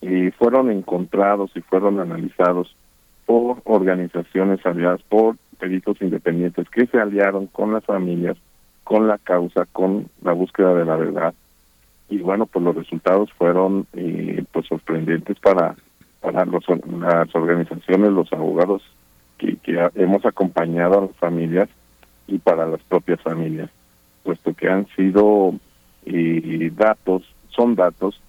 y 0.00 0.30
fueron 0.32 0.70
encontrados 0.70 1.50
y 1.54 1.60
fueron 1.60 2.00
analizados 2.00 2.74
por 3.26 3.58
organizaciones 3.64 4.64
aliadas, 4.64 5.02
por 5.02 5.36
peritos 5.58 6.00
independientes 6.00 6.68
que 6.70 6.86
se 6.86 6.98
aliaron 6.98 7.46
con 7.46 7.72
las 7.72 7.84
familias, 7.84 8.36
con 8.84 9.06
la 9.06 9.18
causa, 9.18 9.66
con 9.66 10.08
la 10.22 10.32
búsqueda 10.32 10.74
de 10.74 10.84
la 10.84 10.96
verdad. 10.96 11.34
Y 12.08 12.18
bueno, 12.18 12.46
pues 12.46 12.64
los 12.64 12.74
resultados 12.74 13.30
fueron 13.34 13.86
eh, 13.92 14.44
pues 14.52 14.66
sorprendentes 14.66 15.38
para 15.40 15.76
para 16.20 16.44
los, 16.44 16.64
las 17.00 17.34
organizaciones, 17.34 18.10
los 18.10 18.32
abogados 18.32 18.82
que, 19.38 19.56
hemos 19.94 20.24
acompañado 20.26 20.98
a 20.98 21.02
las 21.02 21.16
familias 21.16 21.68
y 22.26 22.38
para 22.38 22.66
las 22.66 22.82
propias 22.82 23.20
familias, 23.22 23.70
puesto 24.24 24.52
que 24.52 24.68
han 24.68 24.86
sido 24.96 25.54
eh, 26.04 26.70
datos, 26.74 27.22
son 27.48 27.74
datos 27.74 28.20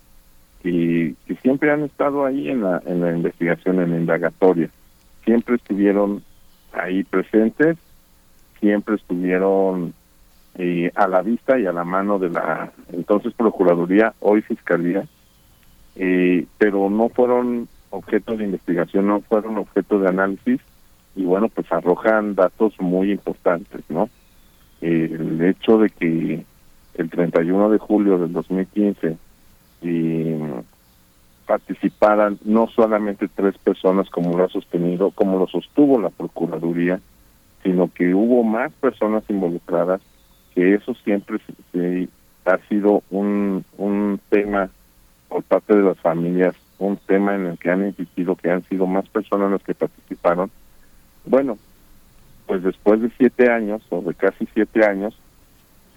que, 0.61 1.15
que 1.27 1.35
siempre 1.35 1.71
han 1.71 1.83
estado 1.83 2.25
ahí 2.25 2.49
en 2.49 2.61
la, 2.61 2.81
en 2.85 3.01
la 3.01 3.11
investigación, 3.11 3.81
en 3.81 3.91
la 3.91 3.97
indagatoria, 3.97 4.69
siempre 5.25 5.55
estuvieron 5.55 6.23
ahí 6.73 7.03
presentes, 7.03 7.77
siempre 8.59 8.95
estuvieron 8.95 9.93
eh, 10.55 10.91
a 10.95 11.07
la 11.07 11.21
vista 11.21 11.57
y 11.59 11.65
a 11.65 11.71
la 11.71 11.83
mano 11.83 12.19
de 12.19 12.29
la 12.29 12.71
entonces 12.91 13.33
Procuraduría, 13.33 14.13
hoy 14.19 14.41
Fiscalía, 14.41 15.05
eh, 15.95 16.45
pero 16.57 16.89
no 16.89 17.09
fueron 17.09 17.67
objeto 17.89 18.35
de 18.35 18.45
investigación, 18.45 19.07
no 19.07 19.21
fueron 19.21 19.57
objeto 19.57 19.99
de 19.99 20.09
análisis 20.09 20.59
y 21.19 21.25
bueno, 21.25 21.49
pues 21.49 21.69
arrojan 21.69 22.33
datos 22.33 22.79
muy 22.79 23.11
importantes, 23.11 23.81
¿no? 23.89 24.09
El 24.79 25.43
hecho 25.43 25.77
de 25.77 25.89
que 25.89 26.45
el 26.93 27.09
31 27.09 27.71
de 27.71 27.77
julio 27.77 28.17
del 28.17 28.31
2015 28.31 29.17
y 29.81 30.37
participaran 31.45 32.39
no 32.45 32.67
solamente 32.67 33.27
tres 33.27 33.57
personas 33.57 34.09
como 34.09 34.37
lo 34.37 34.45
ha 34.45 34.47
sostenido, 34.47 35.11
como 35.11 35.37
lo 35.37 35.47
sostuvo 35.47 35.99
la 35.99 36.09
Procuraduría, 36.09 37.01
sino 37.63 37.91
que 37.93 38.15
hubo 38.15 38.41
más 38.43 38.71
personas 38.71 39.23
involucradas, 39.27 39.99
que 40.55 40.75
eso 40.75 40.93
siempre 41.03 41.39
ha 42.45 42.57
sido 42.69 43.03
un, 43.09 43.65
un 43.77 44.21
tema 44.29 44.69
por 45.27 45.43
parte 45.43 45.75
de 45.75 45.83
las 45.83 45.99
familias 45.99 46.55
un 46.79 46.95
tema 46.95 47.35
en 47.35 47.45
el 47.45 47.57
que 47.59 47.69
han 47.69 47.85
insistido 47.85 48.35
que 48.35 48.49
han 48.49 48.63
sido 48.63 48.87
más 48.87 49.07
personas 49.09 49.51
las 49.51 49.61
que 49.61 49.75
participaron, 49.75 50.49
bueno, 51.25 51.57
pues 52.47 52.63
después 52.63 53.01
de 53.01 53.11
siete 53.17 53.51
años 53.51 53.81
o 53.89 54.01
de 54.01 54.13
casi 54.13 54.47
siete 54.53 54.85
años, 54.85 55.15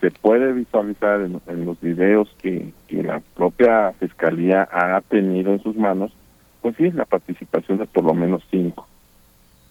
se 0.00 0.10
puede 0.10 0.52
visualizar 0.52 1.20
en, 1.20 1.64
los 1.64 1.80
videos 1.80 2.28
que, 2.42 2.72
que, 2.88 3.04
la 3.04 3.20
propia 3.36 3.92
fiscalía 4.00 4.68
ha 4.70 5.00
tenido 5.02 5.52
en 5.52 5.62
sus 5.62 5.76
manos, 5.76 6.12
pues 6.60 6.76
sí, 6.76 6.90
la 6.90 7.04
participación 7.04 7.78
de 7.78 7.86
por 7.86 8.04
lo 8.04 8.12
menos 8.12 8.42
cinco. 8.50 8.88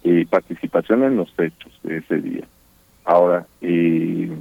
Y 0.04 0.26
participación 0.26 1.04
en 1.04 1.18
los 1.18 1.32
hechos 1.38 1.78
de 1.84 1.98
ese 1.98 2.18
día. 2.18 2.48
Ahora, 3.04 3.46
y 3.62 4.32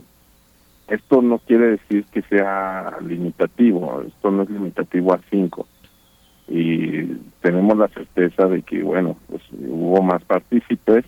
esto 0.89 1.23
no 1.23 1.39
quiere 1.39 1.73
decir 1.73 2.05
que 2.13 2.23
sea 2.23 2.97
limitativo, 3.01 4.03
esto 4.07 4.31
no 4.31 4.43
es 4.43 4.51
limitativo 4.51 5.13
a 5.13 5.21
cinco. 5.31 5.67
Y 6.51 7.05
tenemos 7.41 7.79
la 7.79 7.89
certeza 7.89 8.47
de 8.47 8.63
que, 8.63 8.83
bueno, 8.83 9.17
pues 9.29 9.43
hubo 9.53 10.03
más 10.03 10.23
partícipes, 10.25 11.05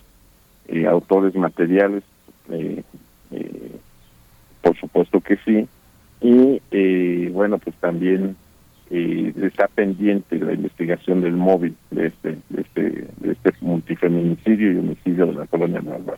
eh, 0.69 0.87
autores 0.87 1.35
materiales, 1.35 2.05
eh, 2.49 2.85
eh, 3.33 3.73
por 4.63 4.77
supuesto 4.79 5.21
que 5.21 5.37
sí, 5.45 5.69
y 6.21 7.29
bueno, 7.31 7.59
pues 7.59 7.75
también 7.77 8.37
está 8.89 9.67
pendiente 9.69 10.39
la 10.39 10.53
investigación 10.53 11.23
del 11.23 11.33
móvil 11.33 11.75
de 11.91 12.07
este, 12.07 12.39
de 12.51 12.61
este, 12.61 12.83
de 13.17 13.33
este 13.33 13.53
multifeminicidio 13.61 14.73
y 14.73 14.79
homicidio 14.79 15.27
de 15.27 15.33
la 15.33 15.47
colonia 15.47 15.81
Nueva 15.81 16.17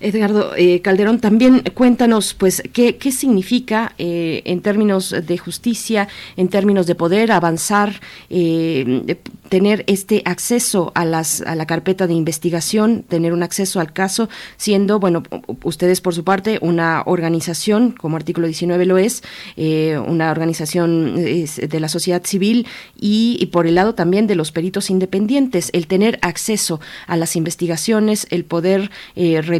Edgardo 0.00 0.54
eh, 0.56 0.80
Calderón, 0.80 1.20
también 1.20 1.62
cuéntanos, 1.74 2.32
pues, 2.32 2.62
qué, 2.72 2.96
significa 3.12 3.92
eh, 3.98 4.42
en 4.46 4.62
términos 4.62 5.14
de 5.26 5.38
justicia, 5.38 6.08
en 6.36 6.48
términos 6.48 6.86
de 6.86 6.94
poder 6.94 7.32
avanzar, 7.32 8.00
eh, 8.30 9.16
tener 9.50 9.84
este 9.86 10.22
acceso 10.24 10.90
a 10.94 11.04
las 11.04 11.42
a 11.42 11.54
la 11.54 11.66
carpeta 11.66 12.06
de 12.06 12.14
investigación, 12.14 13.02
tener 13.02 13.32
un 13.32 13.42
acceso 13.42 13.80
al 13.80 13.92
caso, 13.92 14.28
siendo, 14.56 15.00
bueno, 15.00 15.22
ustedes 15.64 16.00
por 16.00 16.14
su 16.14 16.24
parte 16.24 16.58
una 16.62 17.02
organización, 17.04 17.90
como 17.92 18.16
artículo 18.16 18.46
19 18.46 18.86
lo 18.86 18.96
es, 18.96 19.22
una 19.56 20.30
organización 20.30 21.16
de 21.16 21.80
la 21.80 21.88
sociedad 21.88 22.24
civil 22.24 22.66
y, 22.98 23.36
y 23.40 23.46
por 23.46 23.66
el 23.66 23.74
lado 23.74 23.94
también 23.94 24.26
de 24.26 24.34
los 24.34 24.52
peritos 24.52 24.88
independientes, 24.88 25.70
el 25.72 25.86
tener 25.86 26.18
acceso 26.22 26.80
a 27.06 27.16
las 27.16 27.36
investigaciones, 27.36 28.26
el 28.30 28.44
poder 28.44 28.90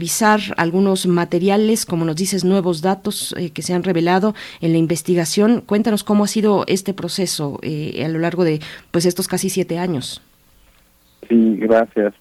revisar 0.01 0.40
algunos 0.56 1.06
materiales, 1.06 1.85
como 1.85 2.06
nos 2.06 2.16
dices, 2.16 2.43
nuevos 2.43 2.81
datos 2.81 3.35
eh, 3.36 3.51
que 3.51 3.60
se 3.60 3.74
han 3.74 3.82
revelado 3.82 4.35
en 4.62 4.72
la 4.72 4.78
investigación. 4.78 5.60
Cuéntanos 5.60 6.05
cómo 6.05 6.24
ha 6.24 6.27
sido 6.27 6.64
este 6.68 6.94
proceso 6.94 7.59
eh, 7.60 8.02
a 8.02 8.09
lo 8.09 8.18
largo 8.18 8.43
de 8.44 8.60
pues 8.93 9.05
estos 9.05 9.28
casi 9.28 9.51
siete 9.51 9.78
años. 9.78 10.22
Sí, 11.28 11.56
gracias. 11.59 12.14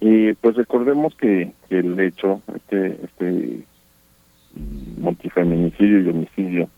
y 0.00 0.34
pues 0.34 0.54
recordemos 0.56 1.14
que, 1.14 1.50
el 1.70 1.98
hecho, 1.98 2.42
este, 2.54 3.00
este 3.02 3.64
multifeminicidio 4.98 6.00
y 6.02 6.08
homicidio, 6.10 6.68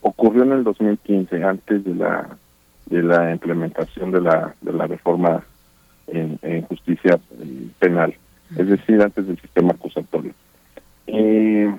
ocurrió 0.00 0.42
en 0.42 0.52
el 0.54 0.64
2015, 0.64 1.44
antes 1.44 1.84
de 1.84 1.94
la 1.94 2.36
de 2.86 3.02
la 3.02 3.30
implementación 3.30 4.10
de 4.10 4.22
la 4.22 4.56
de 4.60 4.72
la 4.72 4.86
reforma 4.88 5.44
en, 6.08 6.38
en 6.42 6.62
justicia 6.62 7.20
eh, 7.38 7.68
penal 7.78 8.16
es 8.56 8.68
decir, 8.68 9.02
antes 9.02 9.26
del 9.26 9.38
sistema 9.40 9.72
acusatorio. 9.72 10.32
Eh, 11.06 11.74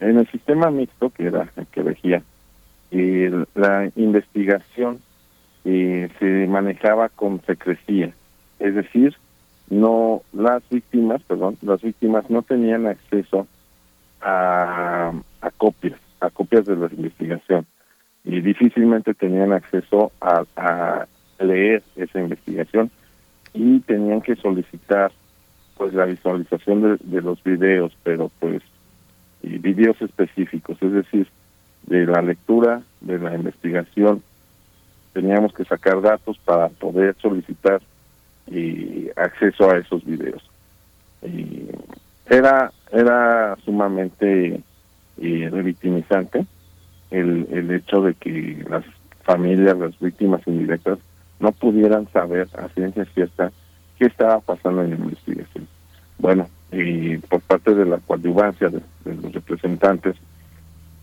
en 0.00 0.18
el 0.18 0.26
sistema 0.28 0.70
mixto, 0.70 1.10
que 1.10 1.26
era 1.26 1.48
el 1.56 1.66
que 1.66 1.82
regía, 1.82 2.22
eh, 2.90 3.44
la 3.54 3.90
investigación 3.96 5.00
eh, 5.64 6.08
se 6.18 6.46
manejaba 6.48 7.08
con 7.08 7.40
secrecía, 7.42 8.12
es 8.58 8.74
decir, 8.74 9.16
no 9.70 10.22
las 10.32 10.62
víctimas, 10.68 11.22
perdón, 11.22 11.56
las 11.62 11.80
víctimas 11.82 12.28
no 12.28 12.42
tenían 12.42 12.86
acceso 12.86 13.46
a, 14.20 15.12
a 15.40 15.50
copias, 15.52 15.98
a 16.20 16.30
copias 16.30 16.66
de 16.66 16.76
la 16.76 16.88
investigación 16.92 17.66
y 18.24 18.40
difícilmente 18.40 19.14
tenían 19.14 19.52
acceso 19.52 20.12
a, 20.20 20.44
a 20.56 21.06
leer 21.42 21.82
esa 21.96 22.20
investigación 22.20 22.90
y 23.54 23.80
tenían 23.80 24.20
que 24.20 24.36
solicitar 24.36 25.12
pues 25.76 25.94
la 25.94 26.06
visualización 26.06 26.98
de, 27.02 27.22
los 27.22 27.42
videos, 27.42 27.92
pero 28.02 28.30
pues 28.38 28.62
y 29.42 29.58
videos 29.58 30.00
específicos, 30.00 30.78
es 30.80 30.92
decir, 30.92 31.26
de 31.86 32.06
la 32.06 32.22
lectura, 32.22 32.82
de 33.00 33.18
la 33.18 33.34
investigación, 33.34 34.22
teníamos 35.12 35.52
que 35.52 35.64
sacar 35.64 36.00
datos 36.00 36.38
para 36.44 36.68
poder 36.68 37.16
solicitar 37.20 37.82
y 38.46 39.08
acceso 39.16 39.70
a 39.70 39.78
esos 39.78 40.04
videos. 40.04 40.42
Y 41.22 41.66
era 42.26 42.72
era 42.92 43.56
sumamente 43.64 44.60
eh, 45.18 45.48
revictimizante 45.50 46.46
el, 47.10 47.48
el 47.50 47.70
hecho 47.70 48.02
de 48.02 48.14
que 48.14 48.64
las 48.68 48.84
familias, 49.22 49.78
las 49.78 49.98
víctimas 49.98 50.42
indirectas, 50.46 50.98
no 51.40 51.52
pudieran 51.52 52.10
saber 52.12 52.48
a 52.56 52.68
ciencia 52.68 53.04
cierta 53.06 53.52
qué 54.02 54.08
estaba 54.08 54.40
pasando 54.40 54.82
en 54.82 54.90
la 54.90 54.96
investigación. 54.96 55.68
Bueno, 56.18 56.48
y 56.72 57.18
por 57.18 57.40
parte 57.42 57.72
de 57.72 57.84
la 57.84 57.98
coadyuvancia 57.98 58.68
de, 58.68 58.80
los 59.04 59.32
representantes, 59.32 60.16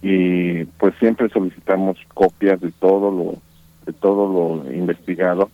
y 0.02 0.66
pues 0.66 0.94
siempre 1.00 1.30
solicitamos 1.30 1.98
copias 2.14 2.60
de 2.60 2.72
todo 2.74 3.10
lo 3.10 3.38
de 3.86 3.94
todo 3.94 4.64
lo 4.66 4.74
investigado 4.74 5.50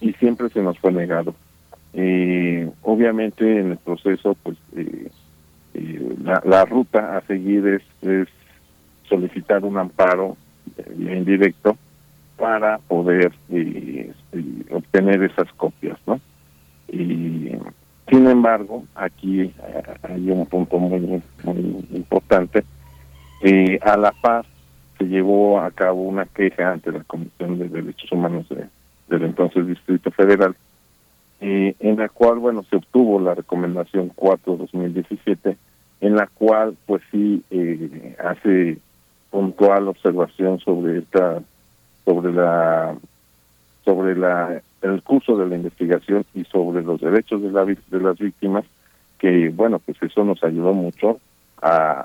y 0.00 0.14
siempre 0.14 0.48
se 0.48 0.62
nos 0.62 0.78
fue 0.78 0.92
negado. 0.92 1.34
Y 1.92 2.64
obviamente 2.82 3.60
en 3.60 3.72
el 3.72 3.76
proceso, 3.76 4.34
pues 4.42 4.56
eh, 4.74 5.10
eh, 5.74 6.16
la, 6.44 6.64
ruta 6.64 7.18
a 7.18 7.20
seguir 7.26 7.66
es, 7.66 7.82
es 8.00 8.28
solicitar 9.10 9.62
un 9.62 9.76
amparo 9.76 10.38
eh, 10.78 11.16
indirecto 11.16 11.76
para 12.38 12.78
poder 12.78 13.32
obtener 14.70 15.22
esas 15.24 15.52
copias, 15.52 15.98
¿no? 16.06 16.18
Y 16.88 17.52
sin 18.08 18.26
embargo, 18.26 18.84
aquí 18.94 19.42
eh, 19.42 19.52
hay 20.02 20.30
un 20.30 20.46
punto 20.46 20.78
muy, 20.78 21.22
muy 21.44 21.86
importante. 21.92 22.64
Eh, 23.42 23.78
a 23.82 23.96
la 23.96 24.12
paz 24.12 24.46
se 24.98 25.04
llevó 25.04 25.60
a 25.60 25.70
cabo 25.70 26.02
una 26.02 26.26
queja 26.26 26.72
ante 26.72 26.90
la 26.90 27.04
Comisión 27.04 27.58
de 27.58 27.68
Derechos 27.68 28.10
Humanos 28.10 28.46
del 28.48 29.22
entonces 29.22 29.66
Distrito 29.66 30.10
Federal, 30.10 30.56
eh, 31.40 31.74
en 31.78 31.96
la 31.96 32.08
cual, 32.08 32.38
bueno, 32.38 32.64
se 32.64 32.76
obtuvo 32.76 33.20
la 33.20 33.34
recomendación 33.34 34.10
4-2017, 34.14 35.56
en 36.00 36.16
la 36.16 36.26
cual, 36.26 36.76
pues 36.86 37.02
sí, 37.12 37.42
eh, 37.50 38.16
hace 38.24 38.78
puntual 39.30 39.88
observación 39.88 40.58
sobre 40.58 40.98
esta, 40.98 41.40
sobre 42.04 42.32
la, 42.32 42.96
sobre 43.88 44.14
la 44.14 44.60
el 44.82 45.02
curso 45.02 45.38
de 45.38 45.46
la 45.46 45.56
investigación 45.56 46.26
y 46.34 46.44
sobre 46.44 46.82
los 46.82 47.00
derechos 47.00 47.40
de, 47.40 47.50
la, 47.50 47.64
de 47.64 48.00
las 48.00 48.18
víctimas, 48.18 48.66
que 49.18 49.48
bueno, 49.48 49.78
pues 49.78 49.96
eso 50.02 50.24
nos 50.24 50.44
ayudó 50.44 50.74
mucho 50.74 51.18
a, 51.62 52.04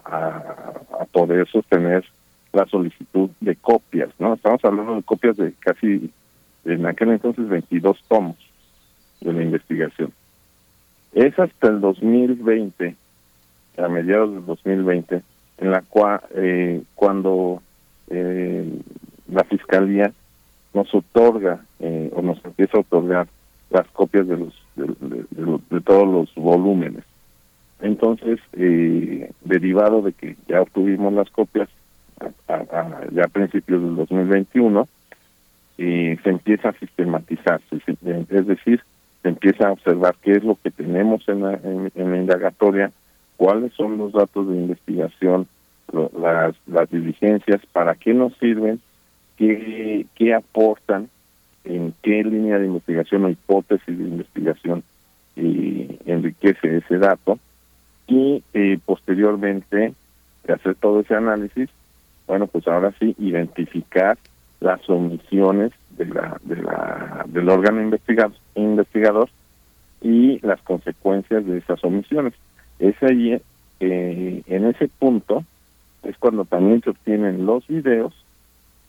poder 1.12 1.46
sostener 1.50 2.06
la 2.54 2.66
solicitud 2.68 3.30
de 3.42 3.58
copias, 3.58 4.10
¿no? 4.18 4.34
Estamos 4.34 4.64
hablando 4.64 4.96
de 4.96 5.04
copias 5.04 5.36
de 5.36 5.54
casi, 5.60 6.10
en 6.64 6.86
aquel 6.86 7.10
entonces, 7.10 7.50
22 7.50 8.00
tomos 8.08 8.38
de 9.20 9.34
la 9.34 9.44
investigación. 9.44 10.14
Es 11.12 11.38
hasta 11.38 11.68
el 11.68 11.82
2020, 11.82 12.96
a 13.78 13.88
mediados 13.90 14.34
del 14.34 14.46
2020, 14.46 15.22
en 15.58 15.72
la 15.72 15.82
cual, 15.82 16.22
eh, 16.34 16.82
cuando 16.96 17.62
eh, 18.08 18.80
la 19.28 19.44
Fiscalía 19.44 20.14
nos 20.74 20.94
otorga 20.94 21.64
eh, 21.80 22.12
o 22.16 22.22
nos 22.22 22.44
empieza 22.44 22.78
a 22.78 22.82
otorgar 22.82 23.28
las 23.70 23.88
copias 23.88 24.28
de 24.28 24.38
los 24.38 24.54
de, 24.76 25.82
todos 25.82 26.08
los 26.08 26.36
volúmenes. 26.36 27.04
Entonces, 27.82 28.40
eh, 28.54 29.32
derivado 29.44 30.02
de 30.02 30.14
que 30.14 30.36
ya 30.48 30.62
obtuvimos 30.62 31.14
las 31.14 31.30
copias 31.30 31.70
ya 33.12 33.24
a 33.24 33.28
principios 33.28 33.82
del 33.82 33.96
2021, 33.96 34.88
eh, 35.78 36.18
se 36.24 36.30
empieza 36.30 36.70
a 36.70 36.80
sistematizar, 36.80 37.60
es 37.72 38.48
decir, 38.48 38.82
se 39.22 39.30
empieza 39.30 39.68
a 39.68 39.72
observar 39.72 40.16
qué 40.22 40.34
es 40.34 40.44
lo 40.44 40.58
que 40.64 40.72
tenemos 40.72 41.28
en 41.28 41.42
la, 41.42 41.54
en, 41.54 41.92
la 41.96 42.18
indagatoria, 42.18 42.92
cuáles 43.38 43.74
son 43.74 43.98
los 43.98 44.14
datos 44.14 44.48
de 44.48 44.56
investigación, 44.56 45.48
las, 45.92 46.56
las 46.68 46.90
diligencias, 46.90 47.62
para 47.74 47.96
qué 47.96 48.14
nos 48.14 48.34
sirven 48.38 48.80
qué, 50.16 50.34
aportan, 50.34 51.10
en 51.64 51.94
qué 52.02 52.24
línea 52.24 52.60
de 52.60 52.68
investigación 52.68 53.26
o 53.26 53.30
hipótesis 53.30 53.98
de 53.98 54.04
investigación 54.04 54.84
y 55.36 55.98
enriquece 56.06 56.78
ese 56.78 56.98
dato 56.98 57.40
y 58.08 58.44
eh, 58.54 58.80
posteriormente 58.86 59.94
de 60.44 60.54
hacer 60.54 60.76
todo 60.76 61.00
ese 61.00 61.16
análisis, 61.16 61.70
bueno, 62.28 62.48
pues 62.48 62.68
ahora 62.68 62.94
sí, 63.00 63.16
identificar 63.18 64.18
las 64.60 64.88
omisiones 64.90 65.72
de 65.98 66.06
la, 66.06 66.40
de 66.44 66.56
la, 66.58 67.26
del 67.28 67.50
órgano 67.50 67.82
investigador, 67.82 68.36
investigador 68.56 69.30
y 70.02 70.40
las 70.46 70.62
consecuencias 70.62 71.46
de 71.46 71.58
esas 71.58 71.84
omisiones. 71.84 72.34
Es 72.80 72.96
ahí, 73.04 73.42
eh, 73.80 74.42
en 74.46 74.66
ese 74.66 74.88
punto, 74.88 75.44
es 76.04 76.18
cuando 76.18 76.46
también 76.46 76.82
se 76.82 76.90
obtienen 76.90 77.46
los 77.46 77.66
videos, 77.68 78.14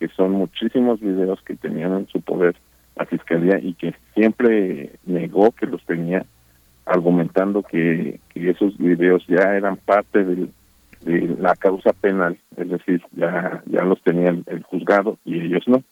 que 0.04 0.14
son 0.14 0.32
muchísimos 0.32 1.00
videos 1.00 1.40
que 1.46 1.56
tenían 1.56 1.94
en 1.94 2.06
su 2.08 2.20
poder 2.20 2.56
la 2.94 3.06
fiscalía 3.06 3.58
y 3.58 3.72
que 3.72 3.94
siempre 4.12 4.90
negó 5.06 5.50
que 5.52 5.64
los 5.64 5.82
tenía, 5.86 6.26
argumentando 6.84 7.62
que, 7.62 8.20
esos 8.34 8.76
videos 8.76 9.26
ya 9.26 9.56
eran 9.56 9.78
parte 9.78 10.22
de 10.22 10.48
la 11.38 11.56
causa 11.56 11.94
penal, 11.94 12.36
es 12.58 12.68
decir, 12.68 13.02
ya, 13.12 13.62
ya 13.64 13.82
los 13.82 14.02
tenía 14.02 14.28
el, 14.28 14.62
juzgado 14.64 15.16
y 15.24 15.40
ellos 15.40 15.66
no. 15.66 15.82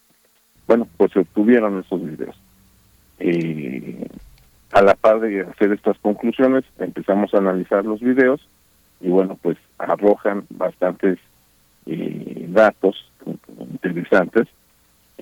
Bueno, 0.67 0.87
pues 0.99 1.13
se 1.13 1.21
obtuvieron 1.21 1.81
esos 1.81 2.05
videos. 2.05 2.37
Eh, 3.19 4.07
a 4.73 4.83
la 4.83 4.95
par 4.95 5.21
de 5.21 5.41
hacer 5.41 5.73
estas 5.73 5.97
conclusiones, 6.01 6.65
empezamos 6.79 7.33
a 7.33 7.39
analizar 7.39 7.87
los 7.87 8.01
videos 8.01 8.47
y 9.01 9.09
bueno, 9.09 9.39
pues 9.41 9.57
arrojan 9.79 10.45
bastantes 10.51 11.19
eh, 11.87 12.47
datos 12.51 13.12
interesantes 13.59 14.49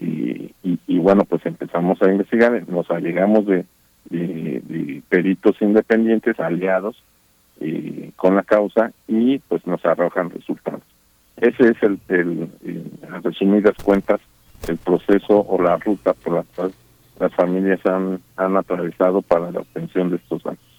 y, 0.01 0.53
y, 0.63 0.99
bueno, 0.99 1.25
pues 1.25 1.45
empezamos 1.45 2.01
a 2.03 2.11
investigar, 2.11 2.69
nos 2.69 2.91
allegamos 2.91 3.47
de, 3.47 3.65
de 4.09 5.03
peritos 5.09 5.61
independientes 5.61 6.39
aliados 6.41 7.03
eh, 7.61 8.13
con 8.17 8.37
la 8.37 8.43
causa 8.43 8.93
y 9.07 9.39
pues 9.41 9.67
nos 9.67 9.85
arrojan 9.85 10.31
resultados. 10.31 10.83
Ese 11.37 11.69
es 11.69 11.83
el, 11.83 11.99
el, 12.09 12.49
en 12.63 13.23
resumidas 13.23 13.75
cuentas, 13.83 14.21
el 14.69 14.77
proceso 14.79 15.45
o 15.47 15.61
la 15.63 15.77
ruta 15.77 16.13
por 16.15 16.35
la 16.35 16.45
cual 16.55 16.73
las 17.19 17.35
familias 17.35 17.81
han, 17.85 18.21
han 18.37 18.57
atravesado 18.57 19.23
para 19.23 19.51
la 19.51 19.61
obtención 19.61 20.11
de 20.11 20.17
estos 20.17 20.43
datos. 20.43 20.70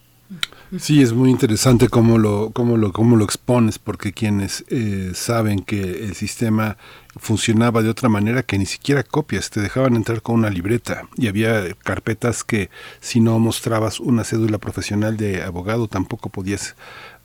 Sí, 0.79 1.01
es 1.01 1.11
muy 1.11 1.29
interesante 1.29 1.89
cómo 1.89 2.17
lo, 2.17 2.51
cómo 2.51 2.77
lo, 2.77 2.93
cómo 2.93 3.17
lo 3.17 3.25
expones, 3.25 3.77
porque 3.77 4.13
quienes 4.13 4.63
eh, 4.69 5.11
saben 5.13 5.63
que 5.63 6.05
el 6.05 6.15
sistema 6.15 6.77
funcionaba 7.17 7.81
de 7.81 7.89
otra 7.89 8.07
manera 8.07 8.41
que 8.43 8.57
ni 8.57 8.65
siquiera 8.65 9.03
copias, 9.03 9.49
te 9.49 9.59
dejaban 9.59 9.97
entrar 9.97 10.21
con 10.21 10.35
una 10.35 10.49
libreta 10.49 11.09
y 11.17 11.27
había 11.27 11.73
carpetas 11.75 12.45
que 12.45 12.69
si 13.01 13.19
no 13.19 13.37
mostrabas 13.39 13.99
una 13.99 14.23
cédula 14.23 14.59
profesional 14.59 15.17
de 15.17 15.43
abogado 15.43 15.89
tampoco 15.89 16.29
podías 16.29 16.75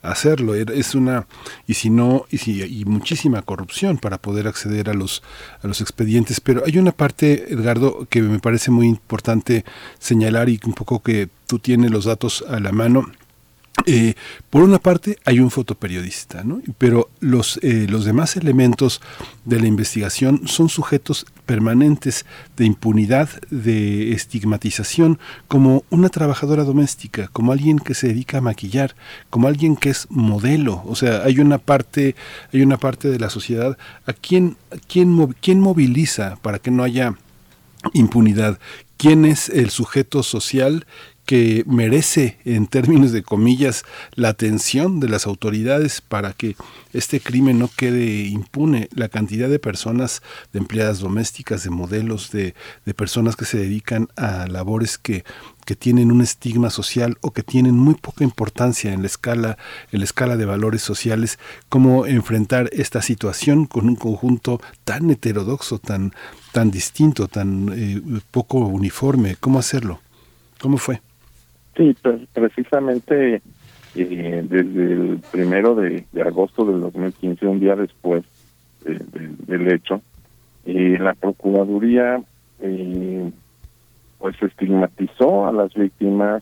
hacerlo. 0.01 0.55
Es 0.55 0.95
una 0.95 1.27
y 1.65 1.73
si 1.75 1.89
no 1.89 2.25
y 2.29 2.37
si 2.37 2.63
y 2.63 2.85
muchísima 2.85 3.41
corrupción 3.41 3.97
para 3.97 4.17
poder 4.17 4.47
acceder 4.47 4.89
a 4.89 4.93
los 4.93 5.23
a 5.61 5.67
los 5.67 5.81
expedientes. 5.81 6.39
Pero 6.41 6.63
hay 6.65 6.77
una 6.77 6.91
parte 6.91 7.53
Edgardo 7.53 8.07
que 8.09 8.21
me 8.21 8.39
parece 8.39 8.71
muy 8.71 8.87
importante 8.87 9.65
señalar 9.99 10.49
y 10.49 10.59
un 10.65 10.73
poco 10.73 11.01
que 11.01 11.29
tú 11.47 11.59
tienes 11.59 11.91
los 11.91 12.05
datos 12.05 12.43
a 12.49 12.59
la 12.59 12.71
mano 12.71 13.11
eh, 13.85 14.15
por 14.49 14.63
una 14.63 14.79
parte 14.79 15.17
hay 15.23 15.39
un 15.39 15.51
fotoperiodista, 15.51 16.43
¿no? 16.43 16.61
pero 16.77 17.09
los, 17.19 17.59
eh, 17.61 17.85
los 17.89 18.05
demás 18.05 18.35
elementos 18.35 19.01
de 19.45 19.59
la 19.59 19.67
investigación 19.67 20.47
son 20.47 20.67
sujetos 20.67 21.25
permanentes 21.45 22.25
de 22.57 22.65
impunidad, 22.65 23.29
de 23.49 24.11
estigmatización, 24.13 25.19
como 25.47 25.83
una 25.89 26.09
trabajadora 26.09 26.63
doméstica, 26.63 27.29
como 27.31 27.51
alguien 27.51 27.79
que 27.79 27.93
se 27.93 28.07
dedica 28.07 28.39
a 28.39 28.41
maquillar, 28.41 28.95
como 29.29 29.47
alguien 29.47 29.75
que 29.75 29.89
es 29.89 30.07
modelo. 30.09 30.83
O 30.85 30.95
sea, 30.95 31.23
hay 31.23 31.39
una 31.39 31.57
parte, 31.57 32.15
hay 32.51 32.61
una 32.61 32.77
parte 32.77 33.09
de 33.09 33.19
la 33.19 33.29
sociedad 33.29 33.77
a 34.05 34.13
quien, 34.13 34.57
quien, 34.87 35.33
quien 35.33 35.61
moviliza 35.61 36.37
para 36.41 36.59
que 36.59 36.71
no 36.71 36.83
haya 36.83 37.15
impunidad. 37.93 38.59
¿Quién 38.97 39.25
es 39.25 39.49
el 39.49 39.69
sujeto 39.69 40.23
social 40.23 40.85
que 41.27 41.65
merece, 41.67 42.37
en 42.45 42.67
términos 42.67 43.11
de 43.11 43.21
comillas, 43.21 43.83
la 44.15 44.29
atención 44.29 45.01
de 45.01 45.09
las 45.09 45.27
autoridades 45.27 45.99
para 45.99 46.31
que 46.31 46.55
este 46.93 47.19
crimen 47.19 47.59
no 47.59 47.69
quede 47.75 48.27
impune. 48.27 48.87
La 48.95 49.09
cantidad 49.09 49.49
de 49.49 49.59
personas, 49.59 50.21
de 50.53 50.59
empleadas 50.59 50.99
domésticas, 50.99 51.65
de 51.65 51.69
modelos, 51.69 52.31
de, 52.31 52.55
de 52.85 52.93
personas 52.93 53.35
que 53.35 53.43
se 53.43 53.57
dedican 53.57 54.07
a 54.15 54.47
labores 54.47 54.97
que 54.97 55.25
que 55.65 55.75
tienen 55.75 56.13
un 56.13 56.21
estigma 56.21 56.69
social 56.69 57.17
o 57.19 57.31
que 57.31 57.43
tienen 57.43 57.75
muy 57.75 57.95
poca 57.95 58.23
importancia 58.23 58.93
en 58.93 59.01
la 59.01 59.07
escala 59.07 59.57
en 59.91 59.99
la 59.99 60.05
escala 60.05 60.37
de 60.37 60.45
valores 60.45 60.81
sociales 60.81 61.39
cómo 61.67 62.05
enfrentar 62.05 62.69
esta 62.71 63.01
situación 63.01 63.65
con 63.65 63.89
un 63.89 63.97
conjunto 63.97 64.61
tan 64.85 65.09
heterodoxo 65.09 65.77
tan 65.79 66.13
tan 66.53 66.71
distinto 66.71 67.27
tan 67.27 67.69
eh, 67.75 68.01
poco 68.31 68.59
uniforme. 68.59 69.35
Cómo 69.35 69.59
hacerlo 69.59 69.99
cómo 70.57 70.77
fue 70.77 71.01
Sí, 71.77 71.95
precisamente 72.33 73.35
eh, 73.95 74.45
desde 74.49 74.93
el 74.93 75.21
primero 75.31 75.75
de, 75.75 76.05
agosto 76.25 76.65
del 76.65 76.81
2015, 76.81 77.45
un 77.45 77.59
día 77.59 77.75
después 77.75 78.23
del 78.83 79.71
hecho, 79.71 80.01
eh, 80.65 80.97
la 80.99 81.13
Procuraduría 81.13 82.19
eh, 82.61 83.31
pues 84.17 84.41
estigmatizó 84.41 85.47
a 85.47 85.51
las 85.51 85.71
víctimas, 85.75 86.41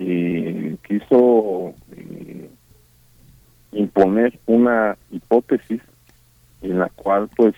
y 0.00 0.76
quiso 0.76 1.74
imponer 3.72 4.38
una 4.46 4.96
hipótesis 5.10 5.82
en 6.62 6.78
la 6.78 6.88
cual 6.88 7.28
pues 7.36 7.54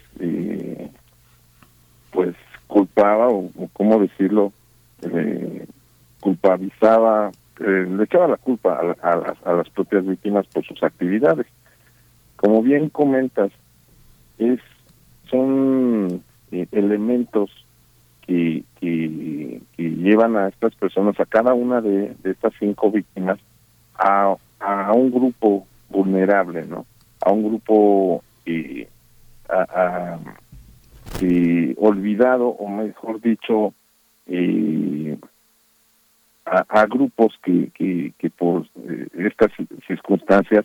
pues 2.12 2.35
culpaba 2.66 3.28
o, 3.28 3.51
o 3.56 3.68
cómo 3.74 4.01
decirlo 4.01 4.52
eh, 5.02 5.66
culpabilizaba, 6.21 7.31
eh, 7.61 7.87
le 7.89 8.05
echaba 8.05 8.29
la 8.29 8.37
culpa 8.37 8.81
a, 9.03 9.55
las 9.55 9.69
propias 9.71 10.07
víctimas 10.07 10.47
por 10.47 10.65
sus 10.65 10.83
actividades. 10.83 11.47
Como 12.37 12.63
bien 12.63 12.89
comentas, 12.89 13.51
es 14.39 14.61
son 15.31 16.23
eh, 16.51 16.67
elementos 16.73 17.51
que, 18.27 18.65
que, 18.81 19.61
llevan 19.77 20.37
a 20.37 20.49
estas 20.49 20.75
personas, 20.75 21.19
a 21.21 21.27
cada 21.27 21.55
una 21.55 21.81
de, 21.81 22.15
estas 22.25 22.53
cinco 22.59 22.91
víctimas, 22.91 23.39
a, 23.97 24.35
a, 24.59 24.93
un 24.93 25.11
grupo 25.11 25.67
vulnerable, 25.89 26.65
¿no? 26.67 26.87
A 27.21 27.31
un 27.31 27.45
grupo 27.45 28.23
eh, 28.47 28.89
a, 29.49 30.19
olvidado, 31.77 32.49
o 32.49 32.69
mejor 32.69 33.21
dicho, 33.21 33.75
eh, 34.27 35.19
a, 36.51 36.86
grupos 36.86 37.39
que, 37.44 37.70
que, 37.74 38.31
por 38.31 38.66
eh, 38.89 39.06
estas 39.14 39.52
circunstancias 39.86 40.64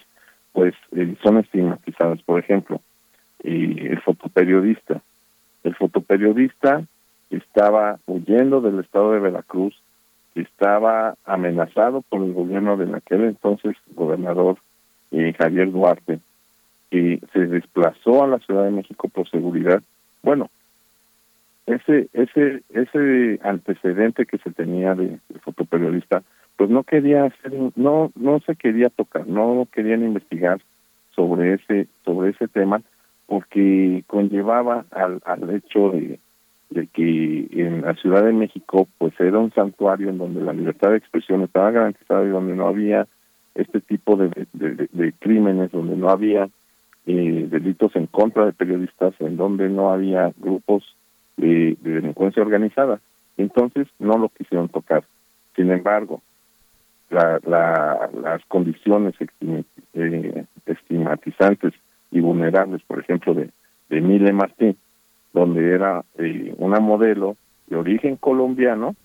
pues 0.51 0.73
eh, 0.95 1.15
son 1.21 1.37
estigmatizados. 1.37 2.21
Por 2.23 2.39
ejemplo, 2.39 2.81
eh, 3.43 3.89
el 3.91 4.01
fotoperiodista. 4.01 5.01
El 5.63 5.75
fotoperiodista 5.75 6.83
estaba 7.29 7.99
huyendo 8.05 8.61
del 8.61 8.79
estado 8.79 9.11
de 9.11 9.19
Veracruz, 9.19 9.75
estaba 10.33 11.15
amenazado 11.25 12.01
por 12.01 12.23
el 12.23 12.33
gobierno 12.33 12.77
de 12.77 12.95
aquel 12.95 13.25
entonces 13.25 13.75
gobernador 13.95 14.57
Javier 15.37 15.71
Duarte, 15.71 16.19
que 16.91 17.21
se 17.31 17.39
desplazó 17.47 18.23
a 18.23 18.27
la 18.27 18.39
Ciudad 18.39 18.65
de 18.65 18.71
México 18.71 19.07
por 19.07 19.29
seguridad. 19.29 19.81
Bueno, 20.21 20.49
ese 21.65 22.09
ese 22.13 22.63
ese 22.69 23.39
antecedente 23.43 24.25
que 24.25 24.37
se 24.37 24.51
tenía 24.51 24.93
de, 24.95 25.19
fotoperiodista 25.41 26.23
pues 26.57 26.69
no 26.69 26.83
quería 26.83 27.25
hacer 27.25 27.53
no 27.75 28.11
no 28.15 28.39
se 28.41 28.55
quería 28.55 28.89
tocar 28.89 29.27
no 29.27 29.67
querían 29.71 30.03
investigar 30.03 30.61
sobre 31.15 31.53
ese 31.53 31.87
sobre 32.03 32.31
ese 32.31 32.47
tema 32.47 32.81
porque 33.25 34.03
conllevaba 34.05 34.85
al, 34.91 35.21
al 35.25 35.49
hecho 35.49 35.89
de, 35.89 36.19
de 36.69 36.87
que 36.87 37.47
en 37.51 37.81
la 37.81 37.95
Ciudad 37.95 38.23
de 38.23 38.33
México 38.33 38.87
pues 38.99 39.19
era 39.19 39.39
un 39.39 39.51
santuario 39.53 40.09
en 40.09 40.19
donde 40.19 40.41
la 40.41 40.53
libertad 40.53 40.91
de 40.91 40.97
expresión 40.97 41.41
estaba 41.41 41.71
garantizada 41.71 42.23
y 42.23 42.29
donde 42.29 42.55
no 42.55 42.67
había 42.67 43.07
este 43.55 43.81
tipo 43.81 44.15
de, 44.17 44.29
de, 44.53 44.87
de 44.91 45.13
crímenes 45.13 45.71
donde 45.71 45.95
no 45.95 46.09
había 46.09 46.49
eh, 47.07 47.47
delitos 47.49 47.95
en 47.95 48.05
contra 48.07 48.45
de 48.45 48.53
periodistas 48.53 49.13
en 49.19 49.37
donde 49.37 49.69
no 49.69 49.91
había 49.91 50.31
grupos 50.37 50.83
de, 51.37 51.77
delincuencia 51.81 52.41
organizada. 52.41 52.99
Entonces 53.37 53.87
no 53.99 54.17
lo 54.17 54.29
quisieron 54.29 54.69
tocar. 54.69 55.03
Sin 55.55 55.71
embargo, 55.71 56.21
la, 57.09 57.39
las 57.43 58.45
condiciones 58.47 59.15
eh, 59.93 60.45
estigmatizantes 60.65 61.73
y 62.11 62.19
vulnerables, 62.19 62.81
por 62.83 62.99
ejemplo, 62.99 63.33
de, 63.33 63.49
de 63.89 64.01
Mile 64.01 64.33
Martín, 64.33 64.77
donde 65.33 65.73
era 65.73 66.03
eh, 66.17 66.53
una 66.57 66.79
modelo 66.79 67.35
de 67.67 67.75
origen 67.75 68.15
colombiano, 68.15 68.95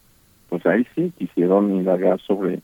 pues 0.49 0.65
ahí 0.67 0.87
sí 0.95 1.13
quisieron 1.17 1.75
indagar 1.75 2.21
sobre 2.21 2.61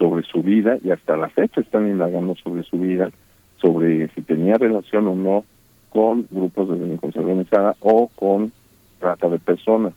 sobre 0.00 0.24
su 0.24 0.42
vida 0.42 0.78
y 0.82 0.90
hasta 0.90 1.14
la 1.14 1.28
fecha 1.28 1.60
están 1.60 1.86
indagando 1.86 2.34
sobre 2.36 2.62
su 2.62 2.78
vida, 2.78 3.10
sobre 3.60 4.08
si 4.14 4.22
tenía 4.22 4.54
relación 4.56 5.06
o 5.06 5.14
no 5.14 5.44
con 5.90 6.26
grupos 6.30 6.70
de 6.70 6.78
delincuencia 6.78 7.20
organizada 7.20 7.76
o 7.80 8.08
con 8.16 8.50
trata 9.00 9.28
de 9.28 9.38
personas. 9.38 9.92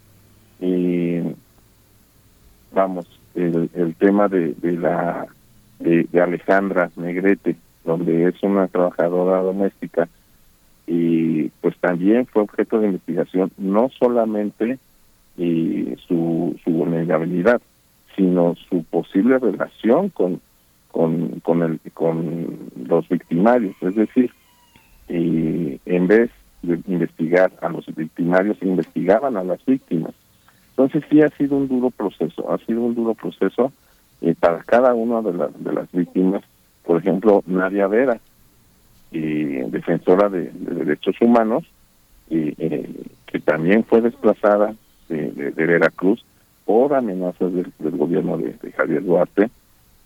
eh, 0.61 1.35
vamos, 2.71 3.07
el, 3.35 3.69
el 3.75 3.95
tema 3.95 4.27
de, 4.27 4.53
de 4.53 4.71
la 4.73 5.27
de, 5.79 6.07
de 6.11 6.21
Alejandra 6.21 6.89
Negrete, 6.95 7.55
donde 7.83 8.29
es 8.29 8.41
una 8.41 8.67
trabajadora 8.67 9.41
doméstica 9.41 10.07
y 10.87 11.49
pues 11.61 11.75
también 11.77 12.25
fue 12.25 12.43
objeto 12.43 12.79
de 12.79 12.87
investigación 12.87 13.51
no 13.57 13.89
solamente 13.99 14.79
eh, 15.37 15.95
su, 16.07 16.57
su 16.63 16.71
vulnerabilidad, 16.71 17.61
sino 18.15 18.55
su 18.69 18.83
posible 18.83 19.39
relación 19.39 20.09
con 20.09 20.41
con 20.91 21.39
con 21.39 21.63
el 21.63 21.79
con 21.93 22.69
los 22.85 23.07
victimarios, 23.09 23.75
es 23.81 23.95
decir, 23.95 24.31
eh, 25.09 25.79
en 25.85 26.07
vez 26.07 26.29
de 26.63 26.81
investigar 26.87 27.51
a 27.61 27.69
los 27.69 27.85
victimarios, 27.93 28.57
investigaban 28.61 29.37
a 29.37 29.43
las 29.43 29.63
víctimas. 29.65 30.13
Entonces 30.69 31.03
sí 31.09 31.21
ha 31.21 31.29
sido 31.29 31.57
un 31.57 31.67
duro 31.67 31.91
proceso, 31.91 32.51
ha 32.51 32.57
sido 32.59 32.81
un 32.81 32.95
duro 32.95 33.13
proceso 33.13 33.71
eh, 34.21 34.33
para 34.39 34.63
cada 34.63 34.93
una 34.95 35.21
de, 35.21 35.33
las 35.33 35.63
de 35.63 35.73
las 35.73 35.91
víctimas. 35.91 36.41
Por 36.83 36.99
ejemplo, 36.99 37.43
Nadia 37.45 37.87
Vera, 37.87 38.19
eh, 39.11 39.65
defensora 39.67 40.29
de, 40.29 40.49
de 40.51 40.75
derechos 40.75 41.15
humanos, 41.21 41.65
eh, 42.29 42.89
que 43.27 43.39
también 43.39 43.83
fue 43.83 44.01
desplazada 44.01 44.73
de, 45.09 45.51
Veracruz 45.51 46.25
por 46.65 46.93
amenazas 46.95 47.53
del, 47.53 47.71
gobierno 47.79 48.37
de, 48.37 48.55
Javier 48.71 49.03
Duarte. 49.03 49.49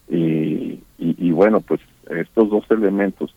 Y, 0.10 0.82
y 0.98 1.32
bueno, 1.32 1.62
pues 1.62 1.82
estos 2.10 2.50
dos 2.50 2.66
elementos 2.72 3.34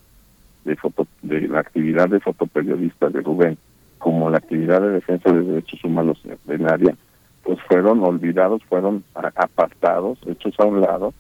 de 0.65 0.77
foto, 0.77 1.07
de 1.23 1.49
la 1.49 1.61
actividad 1.61 2.09
de 2.09 2.20
fotoperiodista 2.20 3.09
de 3.09 3.20
Rubén 3.20 3.59
como 3.99 4.31
la 4.31 4.39
actividad 4.39 4.81
de 4.81 4.91
defensa 4.91 5.31
de 5.31 5.43
derechos 5.43 5.85
humanos 5.85 6.20
de 6.45 6.59
Nadia, 6.59 6.97
pues 7.43 7.59
fueron 7.69 8.03
olvidados, 8.03 8.62
fueron 8.65 9.05
apartados, 9.15 10.19
hechos 10.27 10.55
a 10.59 10.65
un 10.65 10.81
lado, 10.81 11.12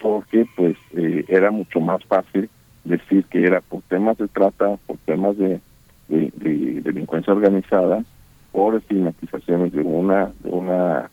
porque 0.00 0.46
pues 0.56 0.76
eh, 0.96 1.24
era 1.28 1.50
mucho 1.50 1.80
más 1.80 2.02
fácil 2.04 2.48
decir 2.84 3.24
que 3.24 3.44
era 3.44 3.60
por 3.60 3.82
temas 3.82 4.16
de 4.18 4.28
trata, 4.28 4.76
por 4.86 4.96
temas 5.04 5.36
de, 5.36 5.60
de, 6.08 6.32
de 6.36 6.80
delincuencia 6.82 7.32
organizada, 7.32 8.04
por 8.52 8.74
estigmatizaciones 8.76 9.72
de 9.72 9.80
una, 9.82 10.32
de 10.42 10.50
una, 10.50 11.10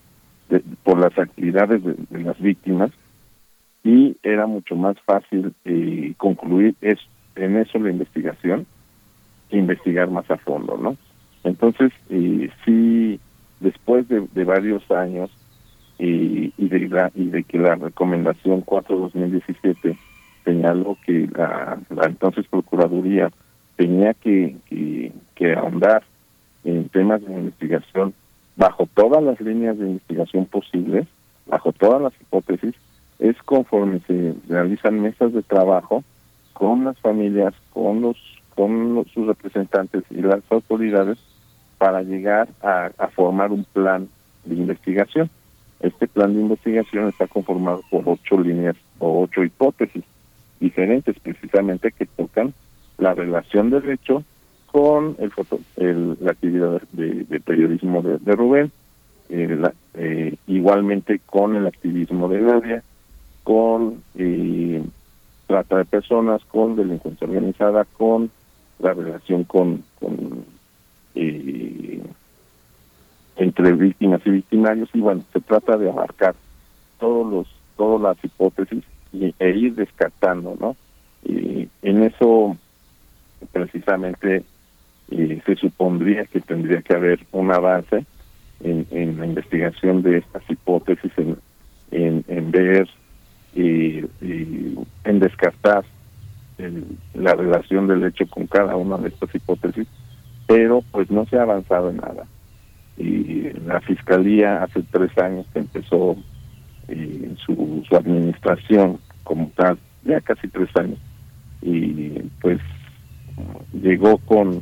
de- 0.50 0.64
por 0.84 1.00
las 1.00 1.18
actividades 1.18 1.82
de, 1.84 2.20
las 2.24 2.40
víctimas, 2.40 2.92
y 3.84 4.16
era 4.22 4.46
mucho 4.48 4.76
más 4.76 4.96
fácil 5.02 5.54
eh, 5.66 6.14
concluir 6.18 6.76
es, 6.82 7.00
en 7.36 7.58
eso 7.58 7.80
la 7.80 7.90
investigación 7.90 8.66
investigar 9.52 10.10
más 10.10 10.30
a 10.32 10.38
fondo, 10.38 10.78
¿no? 10.78 10.98
Entonces, 11.44 11.92
eh, 12.10 12.50
sí, 12.66 13.20
después 13.60 14.08
de, 14.08 14.44
varios 14.44 14.90
años 14.92 15.30
eh, 16.00 16.52
y, 16.58 16.68
de 16.68 16.88
la, 16.88 17.12
y 17.16 17.26
de 17.26 17.44
que 17.44 17.58
la 17.58 17.76
recomendación 17.76 18.66
4-2017 18.66 19.98
señaló 20.46 20.98
que 21.06 21.28
la, 21.36 21.80
entonces 22.04 22.46
Procuraduría 22.48 23.32
tenía 23.76 24.14
que, 24.14 24.56
que 25.36 25.54
ahondar 25.54 26.04
en 26.64 26.90
temas 26.90 27.22
de 27.26 27.34
investigación 27.34 28.14
bajo 28.56 28.88
todas 28.94 29.24
las 29.24 29.40
líneas 29.42 29.78
de 29.78 29.88
investigación 29.88 30.46
posibles, 30.46 31.08
bajo 31.48 31.72
todas 31.72 32.02
las 32.02 32.14
hipótesis, 32.22 32.76
es 33.20 33.36
conforme 33.44 34.00
se 34.08 34.36
realizan 34.50 35.02
mesas 35.02 35.34
de 35.34 35.42
trabajo 35.42 36.04
con 36.54 36.84
las 36.86 36.98
familias, 37.00 37.54
con 37.72 38.02
los 38.02 38.18
con 38.56 39.06
sus 39.14 39.28
representantes 39.28 40.04
y 40.10 40.22
las 40.22 40.42
autoridades 40.52 41.18
para 41.78 42.04
llegar 42.04 42.50
a, 42.62 42.92
formar 43.16 43.52
un 43.52 43.64
plan 43.64 44.08
de 44.46 44.56
investigación. 44.56 45.30
Este 45.80 46.08
plan 46.08 46.34
de 46.36 46.42
investigación 46.42 47.08
está 47.10 47.28
conformado 47.28 47.82
por 47.90 48.04
ocho 48.06 48.38
líneas 48.40 48.76
o 49.00 49.24
ocho 49.24 49.44
hipótesis 49.44 50.04
diferentes 50.60 51.18
precisamente 51.20 51.92
que 51.92 52.06
tocan 52.06 52.54
la 52.98 53.16
relación 53.16 53.72
del 53.72 53.90
hecho 53.90 54.24
con 54.68 55.16
el 55.20 55.32
foto, 55.32 55.60
el- 55.78 56.18
la 56.22 56.32
actividad 56.32 56.82
de, 56.92 57.40
periodismo 57.44 58.02
de, 58.04 58.20
de 58.20 58.32
Rubén, 58.34 58.72
eh, 59.30 59.58
la- 59.60 59.74
eh, 59.96 60.36
igualmente 60.48 61.20
con 61.26 61.56
el 61.56 61.66
activismo 61.66 62.28
de 62.30 62.42
Nadia, 62.42 62.84
con 63.44 64.04
eh, 64.16 64.84
trata 65.52 65.80
de 65.80 65.86
personas, 65.86 66.42
con 66.46 66.78
delincuencia 66.78 67.28
organizada, 67.28 67.84
con 67.84 68.32
la 68.80 68.94
relación 68.94 69.44
con, 69.44 69.84
con 70.00 70.46
eh, 71.14 72.02
entre 73.36 73.74
víctimas 73.74 74.22
y 74.26 74.30
victimarios 74.30 74.90
y 74.94 75.02
bueno 75.02 75.24
se 75.34 75.42
trata 75.42 75.78
de 75.78 75.90
abarcar 75.90 76.36
todos 77.00 77.30
los 77.30 77.48
todas 77.76 78.02
las 78.02 78.24
hipótesis 78.24 78.84
y, 79.12 79.36
e 79.38 79.50
ir 79.50 79.76
descartando 79.76 80.56
no 80.60 80.76
y 81.24 81.68
en 81.82 82.04
eso 82.04 82.58
precisamente 83.52 84.44
eh, 85.12 85.42
se 85.46 85.56
supondría 85.58 86.26
que 86.26 86.40
tendría 86.40 86.82
que 86.82 86.94
haber 86.94 87.20
un 87.34 87.52
avance 87.52 88.06
en, 88.64 88.88
en 88.90 89.20
la 89.20 89.26
investigación 89.26 90.02
de 90.02 90.20
estas 90.20 90.50
hipótesis 90.50 91.12
en, 91.18 91.38
en, 91.92 92.24
en 92.30 92.52
ver 92.52 92.88
y, 93.56 94.06
en 95.04 95.20
descartar 95.20 95.84
el- 96.58 96.98
la 97.14 97.34
relación 97.34 97.88
del 97.88 98.04
hecho 98.06 98.26
con 98.28 98.48
cada 98.48 98.76
una 98.76 98.98
de 98.98 99.10
estas 99.10 99.34
hipótesis, 99.34 99.88
pero 100.48 100.84
pues 100.92 101.10
no 101.10 101.26
se 101.26 101.38
ha 101.38 101.44
avanzado 101.44 101.90
en 101.90 101.98
nada. 101.98 102.26
Y 102.98 103.50
la 103.66 103.82
Fiscalía 103.82 104.64
hace 104.64 104.84
tres 104.92 105.18
años 105.18 105.46
que 105.54 105.60
empezó 105.60 106.16
eh, 106.88 107.36
su, 107.46 107.84
su 107.88 107.96
administración 107.96 109.00
como 109.24 109.50
tal, 109.56 109.78
ya 110.04 110.20
casi 110.22 110.48
tres 110.50 110.70
años, 110.76 111.00
y 111.62 112.10
pues 112.42 112.60
llegó 113.74 114.18
con, 114.20 114.62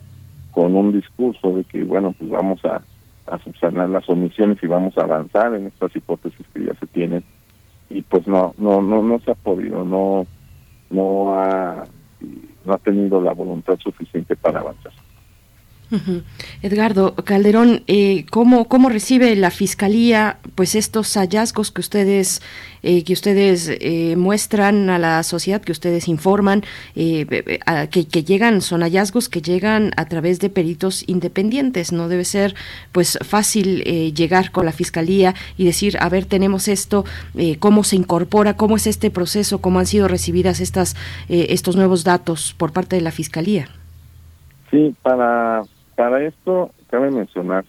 con 0.51 0.75
un 0.75 0.91
discurso 0.93 1.55
de 1.57 1.63
que, 1.63 1.83
bueno, 1.83 2.13
pues 2.17 2.29
vamos 2.29 2.63
a, 2.65 2.81
a 3.27 3.39
subsanar 3.39 3.89
las 3.89 4.07
omisiones 4.09 4.57
y 4.61 4.67
vamos 4.67 4.97
a 4.97 5.01
avanzar 5.03 5.55
en 5.55 5.67
estas 5.67 5.95
hipótesis 5.95 6.45
que 6.53 6.65
ya 6.65 6.73
se 6.75 6.87
tienen 6.87 7.23
y 7.89 8.01
pues 8.03 8.27
no 8.27 8.53
no 8.57 8.81
no 8.81 9.01
no 9.01 9.19
se 9.19 9.31
ha 9.31 9.35
podido 9.35 9.83
no 9.83 10.25
no 10.89 11.33
ha 11.33 11.85
no 12.65 12.73
ha 12.73 12.77
tenido 12.79 13.21
la 13.21 13.33
voluntad 13.33 13.77
suficiente 13.79 14.35
para 14.35 14.59
avanzar 14.59 14.93
Edgardo 16.61 17.15
Calderón, 17.15 17.83
eh, 17.87 18.25
¿cómo, 18.29 18.65
¿cómo 18.67 18.89
recibe 18.89 19.35
la 19.35 19.49
fiscalía 19.51 20.37
pues 20.55 20.75
estos 20.75 21.13
hallazgos 21.15 21.71
que 21.71 21.81
ustedes 21.81 22.41
eh, 22.81 23.03
que 23.03 23.11
ustedes 23.11 23.67
eh, 23.69 24.15
muestran 24.17 24.89
a 24.89 24.97
la 24.99 25.21
sociedad, 25.23 25.61
que 25.61 25.73
ustedes 25.73 26.07
informan, 26.07 26.63
eh, 26.95 27.59
a- 27.65 27.87
que, 27.87 28.07
que 28.07 28.23
llegan 28.23 28.61
son 28.61 28.81
hallazgos 28.81 29.27
que 29.27 29.41
llegan 29.41 29.91
a 29.97 30.05
través 30.05 30.39
de 30.39 30.49
peritos 30.49 31.03
independientes? 31.07 31.91
No 31.91 32.07
debe 32.07 32.23
ser 32.23 32.55
pues 32.91 33.17
fácil 33.21 33.83
eh, 33.85 34.13
llegar 34.13 34.51
con 34.51 34.65
la 34.65 34.71
fiscalía 34.71 35.35
y 35.57 35.65
decir 35.65 35.97
a 35.99 36.07
ver 36.09 36.25
tenemos 36.25 36.67
esto, 36.67 37.03
eh, 37.35 37.57
cómo 37.59 37.83
se 37.83 37.95
incorpora, 37.97 38.55
cómo 38.55 38.77
es 38.77 38.87
este 38.87 39.09
proceso, 39.11 39.59
cómo 39.59 39.79
han 39.79 39.85
sido 39.87 40.07
recibidas 40.07 40.59
estas 40.61 40.95
eh, 41.27 41.47
estos 41.49 41.75
nuevos 41.75 42.03
datos 42.03 42.53
por 42.57 42.71
parte 42.71 42.95
de 42.95 43.01
la 43.01 43.11
fiscalía. 43.11 43.67
sí 44.71 44.95
para 45.01 45.63
para 45.99 46.23
esto 46.23 46.71
cabe 46.89 47.11
mencionar 47.11 47.65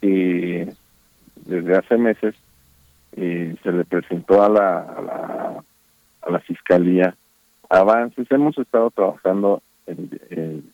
que 0.00 0.72
desde 1.46 1.76
hace 1.76 1.96
meses 1.96 2.36
eh, 3.16 3.56
se 3.60 3.72
le 3.72 3.84
presentó 3.84 4.40
a 4.44 4.48
la, 4.48 4.78
a 4.82 5.02
la 5.02 5.64
a 6.22 6.30
la 6.30 6.38
fiscalía 6.40 7.16
avances. 7.68 8.30
Hemos 8.30 8.56
estado 8.56 8.90
trabajando 8.92 9.62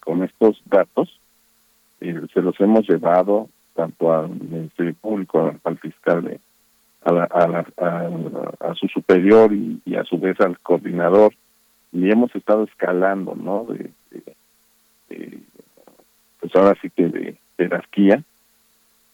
con 0.00 0.22
estos 0.22 0.60
datos 0.66 1.18
eh, 2.02 2.20
se 2.34 2.42
los 2.42 2.60
hemos 2.60 2.86
llevado 2.86 3.48
tanto 3.74 4.12
al 4.12 4.28
Ministerio 4.28 4.94
Público 5.00 5.40
al, 5.46 5.60
al 5.64 5.78
fiscal 5.78 6.22
de- 6.24 6.40
a, 7.04 7.10
la- 7.12 7.24
a, 7.24 7.48
la- 7.48 7.66
a- 7.78 8.68
a 8.70 8.74
su 8.74 8.86
superior 8.88 9.50
y, 9.54 9.80
a 9.96 10.04
su 10.04 10.18
vez 10.18 10.38
al 10.42 10.58
coordinador 10.58 11.32
y 11.90 12.10
hemos 12.10 12.34
estado 12.36 12.64
escalando 12.64 13.34
no 13.34 13.64
de, 13.70 13.90
pues 16.42 16.54
ahora 16.56 16.76
sí 16.82 16.90
que 16.90 17.08
de 17.08 17.36
jerarquía 17.56 18.22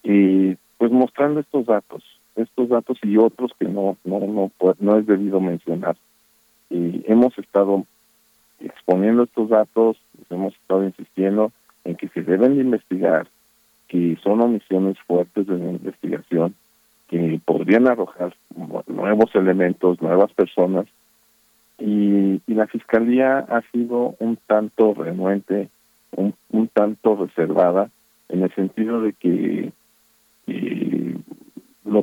y 0.02 0.56
pues 0.78 0.90
mostrando 0.90 1.40
estos 1.40 1.66
datos 1.66 2.02
estos 2.36 2.68
datos 2.70 2.98
y 3.02 3.16
otros 3.18 3.52
que 3.58 3.66
no 3.66 3.96
no 4.04 4.20
no 4.20 4.50
no 4.80 4.98
es 4.98 5.06
debido 5.06 5.40
mencionar. 5.40 5.96
Y 6.70 7.02
hemos 7.06 7.36
estado 7.38 7.84
exponiendo 8.60 9.24
estos 9.24 9.48
datos 9.50 9.96
hemos 10.30 10.54
estado 10.54 10.84
insistiendo 10.84 11.52
en 11.84 11.96
que 11.96 12.08
se 12.08 12.22
deben 12.22 12.54
de 12.56 12.62
investigar 12.62 13.28
que 13.88 14.16
son 14.22 14.40
omisiones 14.40 14.98
fuertes 15.06 15.46
de 15.46 15.58
la 15.58 15.70
investigación 15.70 16.54
que 17.08 17.40
podrían 17.44 17.88
arrojar 17.88 18.34
nu- 18.56 18.82
nuevos 18.86 19.34
elementos 19.34 20.00
nuevas 20.00 20.32
personas 20.32 20.86
y, 21.78 22.40
y 22.46 22.54
la 22.54 22.66
fiscalía 22.66 23.38
ha 23.38 23.62
sido 23.72 24.14
un 24.18 24.36
tanto 24.46 24.94
renuente 24.94 25.68
un, 26.12 26.68
tanto 26.72 27.16
reservada 27.16 27.90
en 28.28 28.42
el 28.42 28.54
sentido 28.54 29.00
de 29.00 29.12
que 29.14 29.72
eh, 30.46 31.18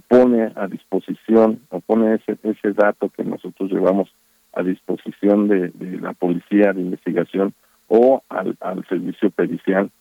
pone 0.08 0.52
a 0.56 0.68
disposición 0.68 1.62
o 1.70 1.80
pone 1.80 2.16
ese, 2.16 2.38
ese 2.44 2.74
dato 2.74 3.10
que 3.10 3.24
nosotros 3.24 3.72
llevamos 3.72 4.10
a 4.54 4.64
disposición 4.64 5.48
de, 5.48 5.72
la 6.00 6.14
policía 6.14 6.74
de 6.74 6.82
investigación 6.82 7.54
o 7.88 8.24
al, 8.30 8.56
al 8.62 8.86
servicio 8.88 9.30
pericial. 9.30 9.92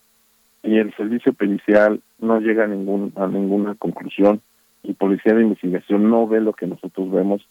Y 0.63 0.79
el 0.79 0.95
servicio 0.95 1.33
pericial 1.33 2.01
no 2.19 2.41
llega 2.41 2.65
a 2.65 2.69
ningún 2.69 3.13
a 3.17 3.27
ninguna 3.27 3.75
conclusión 3.75 4.41
y 4.83 4.95
policía 4.95 5.35
de 5.35 5.43
investigación 5.43 6.09
no 6.09 6.27
ve 6.27 6.41
lo 6.41 6.53
que 6.53 6.67
nosotros 6.67 7.11
vemos. 7.11 7.47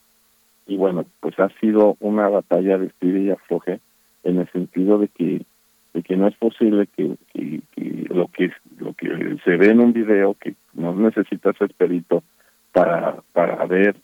Y 0.65 0.77
bueno 0.77 1.05
pues 1.19 1.37
ha 1.39 1.49
sido 1.59 1.97
una 1.99 2.29
batalla 2.29 2.77
de 2.77 2.87
estira 2.87 3.19
y 3.19 3.29
afloje 3.29 3.79
en 4.23 4.39
el 4.39 4.49
sentido 4.51 4.97
de 4.97 5.09
que 5.09 5.45
de 5.93 6.03
que 6.03 6.15
no 6.15 6.27
es 6.27 6.35
posible 6.35 6.87
que, 6.87 7.15
que, 7.33 7.61
lo 8.09 8.27
que 8.27 8.51
lo 8.77 8.93
que 8.93 9.37
se 9.43 9.57
ve 9.57 9.69
en 9.71 9.79
un 9.79 9.93
video 9.93 10.35
que 10.35 10.55
no 10.73 10.93
necesita 10.95 11.53
ser 11.53 11.73
perito 11.73 12.23
para 12.71 13.17
para 13.31 13.65
ver 13.65 13.95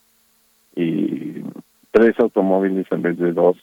y 0.76 1.44
tres 1.92 2.20
automóviles 2.20 2.86
en 2.92 3.02
vez 3.02 3.18
de 3.18 3.34
dos 3.34 3.58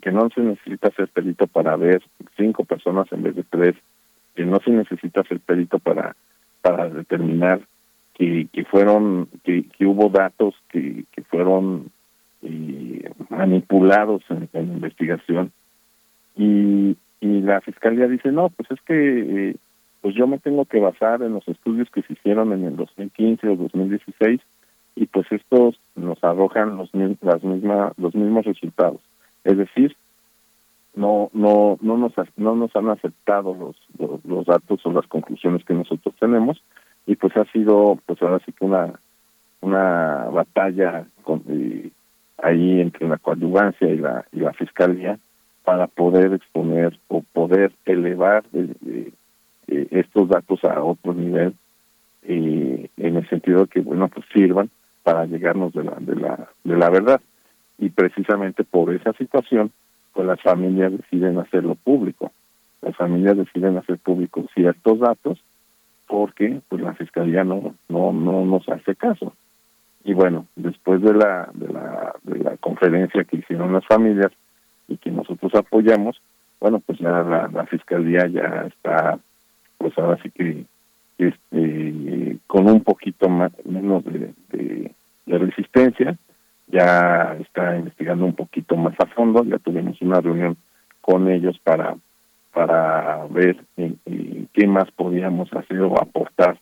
que 0.00 0.12
no 0.12 0.28
se 0.30 0.40
necesita 0.40 0.90
ser 0.90 1.08
perito 1.08 1.46
para 1.46 1.76
ver 1.76 2.02
cinco 2.36 2.64
personas 2.64 3.10
en 3.12 3.22
vez 3.22 3.36
de 3.36 3.44
tres 3.44 3.74
que 4.34 4.44
no 4.44 4.58
se 4.64 4.70
necesita 4.70 5.22
ser 5.24 5.40
perito 5.40 5.78
para 5.78 6.16
para 6.62 6.88
determinar 6.88 7.60
que, 8.14 8.48
que 8.52 8.64
fueron 8.64 9.28
que, 9.44 9.64
que 9.76 9.86
hubo 9.86 10.08
datos 10.08 10.54
que, 10.70 11.04
que 11.12 11.22
fueron 11.22 11.90
eh, 12.42 13.10
manipulados 13.28 14.22
en, 14.28 14.48
en 14.52 14.72
investigación. 14.74 15.52
Y, 16.36 16.96
y 17.22 17.40
la 17.40 17.60
fiscalía 17.60 18.08
dice 18.08 18.32
no 18.32 18.50
pues 18.50 18.70
es 18.72 18.80
que 18.82 18.94
eh, 19.50 19.56
pues 20.00 20.16
yo 20.16 20.26
me 20.26 20.38
tengo 20.38 20.64
que 20.64 20.80
basar 20.80 21.22
en 21.22 21.32
los 21.32 21.46
estudios 21.46 21.88
que 21.90 22.02
se 22.02 22.14
hicieron 22.14 22.52
en 22.52 22.64
el 22.64 22.76
2015 22.76 23.48
o 23.48 23.56
2016 23.56 24.40
y 24.96 25.06
pues 25.06 25.30
estos 25.30 25.80
nos 25.94 26.22
arrojan 26.22 26.76
los 26.76 26.90
las 27.22 27.42
mismas 27.44 27.96
los 27.96 28.14
mismos 28.16 28.44
resultados 28.44 29.00
es 29.44 29.56
decir 29.56 29.96
no 30.96 31.30
no 31.32 31.78
no 31.80 31.96
nos 31.96 32.12
no 32.36 32.56
nos 32.56 32.74
han 32.74 32.90
aceptado 32.90 33.54
los, 33.54 34.20
los, 34.24 34.44
datos 34.44 34.84
o 34.84 34.92
las 34.92 35.06
conclusiones 35.06 35.64
que 35.64 35.74
nosotros 35.74 36.14
tenemos 36.18 36.60
y 37.06 37.14
pues 37.14 37.36
ha 37.36 37.44
sido 37.52 38.00
pues 38.04 38.20
ahora 38.20 38.40
sí 38.44 38.52
que 38.52 38.64
una 38.64 38.98
una 39.60 40.24
batalla 40.24 41.06
con, 41.22 41.44
eh, 41.48 41.88
ahí 42.38 42.80
entre 42.80 43.08
la 43.08 43.18
coadyuvancia 43.18 43.88
y 43.88 43.98
la 43.98 44.26
y 44.32 44.40
la 44.40 44.52
fiscalía 44.54 45.20
para 45.64 45.86
poder 45.86 46.32
exponer 46.34 46.98
o 47.08 47.22
poder 47.32 47.72
elevar 47.84 48.44
eh, 48.52 49.12
eh, 49.68 49.86
estos 49.90 50.28
datos 50.28 50.62
a 50.64 50.82
otro 50.82 51.14
nivel 51.14 51.54
en 52.24 53.16
el 53.16 53.28
sentido 53.28 53.62
de 53.62 53.66
que 53.66 53.80
bueno 53.80 54.08
pues 54.08 54.24
sirvan 54.32 54.70
para 55.02 55.26
llegarnos 55.26 55.72
de 55.72 55.84
la 55.84 55.96
de 55.98 56.14
la 56.14 56.48
de 56.62 56.76
la 56.76 56.90
verdad 56.90 57.20
y 57.78 57.90
precisamente 57.90 58.62
por 58.64 58.94
esa 58.94 59.12
situación 59.14 59.72
pues 60.12 60.26
las 60.26 60.40
familias 60.40 60.92
deciden 60.92 61.38
hacerlo 61.38 61.74
público. 61.74 62.32
Las 62.82 62.96
familias 62.96 63.36
deciden 63.36 63.76
hacer 63.76 63.98
públicos 63.98 64.46
ciertos 64.54 64.98
datos 65.00 65.42
porque 66.06 66.60
pues 66.68 66.82
la 66.82 66.94
fiscalía 66.94 67.44
no 67.44 67.74
no 67.88 68.12
no 68.12 68.44
nos 68.44 68.68
hace 68.68 68.94
caso. 68.94 69.34
Y 70.04 70.14
bueno, 70.14 70.46
después 70.56 71.00
de 71.02 71.14
la 71.14 71.50
de 71.54 71.68
la 71.68 72.14
de 72.22 72.38
la 72.38 72.56
conferencia 72.58 73.24
que 73.24 73.38
hicieron 73.38 73.72
las 73.72 73.86
familias 73.86 74.32
y 74.88 74.96
que 74.96 75.10
nosotros 75.10 75.54
apoyamos, 75.54 76.20
bueno, 76.60 76.80
pues 76.80 76.98
ya 76.98 77.10
la, 77.10 77.66
fiscalía 77.66 78.26
ya 78.28 78.66
está 78.68 79.18
pues 79.78 79.96
ahora 79.98 80.18
sí 80.22 80.30
que 80.30 80.64
este 81.18 82.38
con 82.46 82.68
un 82.68 82.82
poquito 82.82 83.28
más 83.28 83.52
menos 83.64 84.04
de, 84.04 84.32
de 85.26 85.38
resistencia 85.38 86.16
ya 86.68 87.36
está 87.40 87.76
investigando 87.76 88.24
un 88.24 88.34
poquito 88.34 88.76
más 88.76 88.94
a 88.98 89.06
fondo, 89.06 89.44
ya 89.44 89.58
tuvimos 89.58 90.00
una 90.00 90.20
reunión 90.20 90.56
con 91.00 91.28
ellos 91.30 91.58
para 91.62 91.96
para 92.52 93.26
ver 93.30 93.56
en, 93.76 93.98
qué 94.52 94.66
más 94.66 94.90
podíamos 94.92 95.52
hacer 95.52 95.80
o 95.80 96.00
aportar 96.00 96.58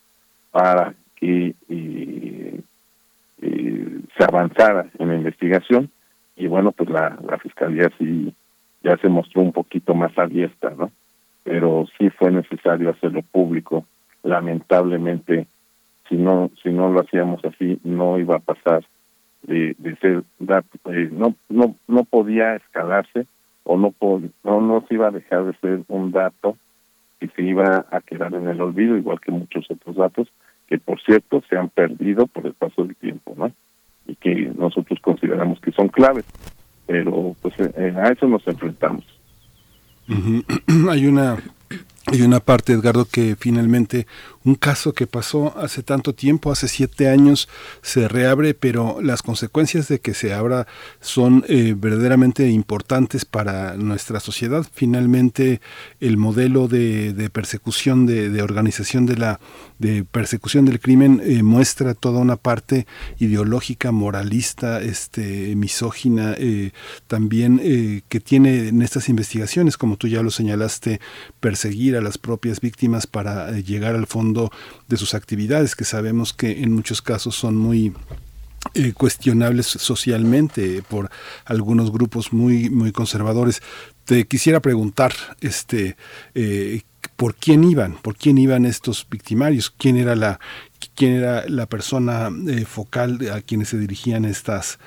para 0.51 0.93
que 1.15 1.53
eh, 1.69 2.61
eh, 3.41 3.99
se 4.17 4.23
avanzara 4.23 4.87
en 4.97 5.07
la 5.09 5.15
investigación 5.15 5.89
y 6.35 6.47
bueno 6.47 6.71
pues 6.71 6.89
la, 6.89 7.17
la 7.27 7.37
fiscalía 7.37 7.89
sí 7.97 8.33
ya 8.83 8.97
se 8.97 9.09
mostró 9.09 9.41
un 9.41 9.51
poquito 9.51 9.93
más 9.93 10.17
abierta 10.17 10.73
no 10.77 10.91
pero 11.43 11.85
sí 11.97 12.09
fue 12.11 12.31
necesario 12.31 12.89
hacerlo 12.89 13.21
público. 13.23 13.85
Lamentablemente 14.23 15.47
si 16.07 16.15
no 16.15 16.51
si 16.61 16.69
no 16.69 16.89
lo 16.89 17.01
hacíamos 17.01 17.43
así 17.45 17.79
no 17.83 18.19
iba 18.19 18.35
a 18.35 18.39
pasar 18.39 18.85
de, 19.43 19.75
de 19.79 19.95
ser 19.97 20.23
eh, 20.85 21.09
no 21.11 21.35
no 21.49 21.75
no 21.87 22.03
podía 22.03 22.55
escalarse 22.55 23.25
o 23.63 23.77
no 23.77 23.93
no 24.43 24.61
no 24.61 24.85
se 24.87 24.95
iba 24.95 25.07
a 25.07 25.11
dejar 25.11 25.45
de 25.45 25.53
ser 25.53 25.81
un 25.87 26.11
dato 26.11 26.57
que 27.19 27.27
se 27.29 27.43
iba 27.43 27.85
a 27.89 28.01
quedar 28.01 28.33
en 28.33 28.47
el 28.47 28.61
olvido 28.61 28.97
igual 28.97 29.19
que 29.21 29.31
muchos 29.31 29.69
otros 29.71 29.95
datos 29.95 30.27
que 30.67 30.77
por 30.77 31.01
cierto 31.01 31.41
se 31.49 31.57
han 31.57 31.69
perdido 31.69 32.27
por 32.27 32.45
el 32.45 32.53
paso 32.53 32.83
del 32.83 32.95
tiempo 32.97 33.33
no 33.37 33.51
que 34.19 34.51
nosotros 34.57 34.99
consideramos 35.01 35.59
que 35.61 35.71
son 35.71 35.87
claves 35.89 36.25
pero 36.91 37.35
pues 37.41 37.53
eh, 37.59 37.93
a 37.95 38.09
eso 38.09 38.27
nos 38.27 38.45
enfrentamos. 38.45 39.05
Hay 40.89 41.05
una 41.05 41.37
hay 42.07 42.23
una 42.23 42.41
parte, 42.41 42.73
Edgardo, 42.73 43.05
que 43.05 43.37
finalmente 43.37 44.07
un 44.43 44.55
caso 44.55 44.93
que 44.93 45.07
pasó 45.07 45.57
hace 45.57 45.83
tanto 45.83 46.13
tiempo, 46.13 46.51
hace 46.51 46.67
siete 46.67 47.09
años, 47.09 47.47
se 47.81 48.07
reabre, 48.07 48.53
pero 48.53 48.99
las 49.01 49.21
consecuencias 49.21 49.87
de 49.87 49.99
que 49.99 50.13
se 50.13 50.33
abra 50.33 50.67
son 50.99 51.45
eh, 51.47 51.75
verdaderamente 51.77 52.49
importantes 52.49 53.25
para 53.25 53.75
nuestra 53.75 54.19
sociedad. 54.19 54.65
Finalmente, 54.73 55.61
el 55.99 56.17
modelo 56.17 56.67
de, 56.67 57.29
persecución, 57.31 58.05
de, 58.05 58.41
organización 58.41 59.05
de 59.05 59.17
la 59.17 59.39
de 59.77 60.03
persecución 60.03 60.65
del 60.65 60.79
crimen 60.79 61.21
eh, 61.23 61.41
muestra 61.41 61.95
toda 61.95 62.19
una 62.19 62.35
parte 62.35 62.85
ideológica, 63.17 63.91
moralista, 63.91 64.79
este, 64.79 65.55
misógina, 65.55 66.35
eh, 66.37 66.71
también 67.07 67.59
que 68.07 68.19
tiene 68.19 68.69
en 68.69 68.81
estas 68.81 69.09
investigaciones, 69.09 69.77
como 69.77 69.97
tú 69.97 70.07
ya 70.07 70.21
lo 70.21 70.31
señalaste, 70.31 70.99
perseguir 71.39 71.95
a 71.95 72.01
las 72.01 72.17
propias 72.17 72.61
víctimas 72.61 73.07
para 73.07 73.51
llegar 73.51 73.95
al 73.95 74.07
fondo 74.07 74.30
de 74.33 74.97
sus 74.97 75.13
actividades, 75.13 75.75
que 75.75 75.85
sabemos 75.85 76.33
que 76.33 76.63
en 76.63 76.73
muchos 76.73 77.01
casos 77.01 77.35
son 77.35 77.55
muy 77.55 77.93
eh, 78.75 78.93
cuestionables 78.93 79.65
socialmente 79.65 80.83
por 80.87 81.09
algunos 81.45 81.91
grupos 81.91 82.31
muy 82.31 82.69
muy 82.69 82.91
conservadores. 82.91 83.61
Te 84.05 84.27
quisiera 84.27 84.59
preguntar, 84.59 85.13
este, 85.41 85.97
eh, 86.35 86.81
por 87.15 87.35
quién 87.35 87.63
iban, 87.63 87.97
por 88.01 88.15
quién 88.15 88.37
iban 88.37 88.65
estos 88.65 89.07
victimarios, 89.09 89.73
quién 89.75 89.97
era 89.97 90.15
la 90.15 90.39
quién 90.95 91.13
era 91.13 91.43
la 91.47 91.65
persona 91.65 92.29
eh, 92.47 92.65
focal 92.65 93.19
a 93.33 93.41
quienes 93.41 93.69
se 93.69 93.77
dirigían 93.77 94.25
estas 94.25 94.79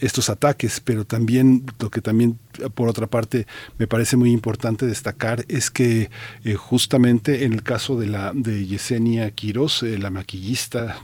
estos 0.00 0.30
ataques, 0.30 0.80
pero 0.80 1.04
también 1.04 1.64
lo 1.78 1.90
que 1.90 2.00
también 2.00 2.38
por 2.74 2.88
otra 2.88 3.06
parte 3.06 3.46
me 3.78 3.86
parece 3.86 4.16
muy 4.16 4.32
importante 4.32 4.86
destacar 4.86 5.44
es 5.48 5.70
que 5.70 6.10
eh, 6.44 6.54
justamente 6.54 7.44
en 7.44 7.52
el 7.52 7.62
caso 7.62 7.98
de 7.98 8.06
la 8.06 8.32
de 8.34 8.66
Yesenia 8.66 9.30
Quiroz, 9.30 9.82
eh, 9.82 9.98
la 9.98 10.10
maquillista. 10.10 10.98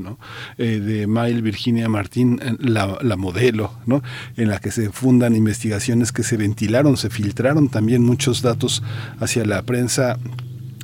Eh, 0.58 0.80
de 0.80 1.06
Mail 1.06 1.42
Virginia 1.42 1.88
Martín, 1.88 2.40
la, 2.58 2.98
la, 3.00 3.16
modelo, 3.16 3.72
¿no? 3.86 4.02
en 4.36 4.48
la 4.48 4.58
que 4.58 4.70
se 4.70 4.90
fundan 4.90 5.34
investigaciones 5.34 6.12
que 6.12 6.22
se 6.22 6.36
ventilaron, 6.36 6.96
se 6.96 7.10
filtraron 7.10 7.68
también 7.68 8.02
muchos 8.02 8.42
datos 8.42 8.82
hacia 9.20 9.44
la 9.44 9.62
prensa 9.62 10.18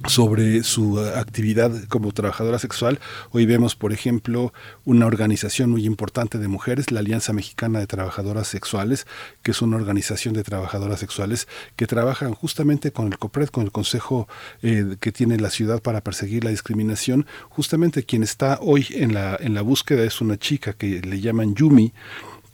sobre 0.09 0.63
su 0.63 0.99
actividad 1.01 1.73
como 1.89 2.13
trabajadora 2.13 2.59
sexual. 2.59 2.99
Hoy 3.31 3.47
vemos, 3.47 3.77
por 3.77 3.93
ejemplo, 3.93 4.53
una 4.85 5.07
organización 5.07 5.71
muy 5.71 5.87
importante 5.87 6.39
de 6.39 6.49
mujeres, 6.49 6.91
la 6.91 7.01
Alianza 7.01 7.33
Mexicana 7.33 7.79
de 7.79 7.87
Trabajadoras 7.87 8.49
Sexuales, 8.49 9.07
que 9.43 9.53
es 9.53 9.63
una 9.63 9.77
organización 9.77 10.35
de 10.35 10.43
trabajadoras 10.43 11.01
sexuales 11.01 11.49
que 11.77 11.87
trabajan 11.87 12.35
justamente 12.35 12.93
con 12.93 13.07
el 13.07 13.19
COPRED, 13.19 13.49
con 13.49 13.65
el 13.65 13.73
Consejo 13.73 14.29
eh, 14.63 14.97
que 15.01 15.13
tiene 15.13 15.39
la 15.39 15.51
ciudad 15.51 15.81
para 15.81 16.03
perseguir 16.03 16.45
la 16.45 16.51
discriminación. 16.51 17.27
Justamente 17.49 18.05
quien 18.05 18.23
está 18.23 18.59
hoy 18.61 18.87
en 18.91 19.15
la, 19.15 19.37
en 19.41 19.55
la 19.55 19.63
búsqueda 19.63 20.05
es 20.05 20.21
una 20.21 20.37
chica 20.37 20.73
que 20.73 21.01
le 21.01 21.21
llaman 21.21 21.55
Yumi, 21.55 21.93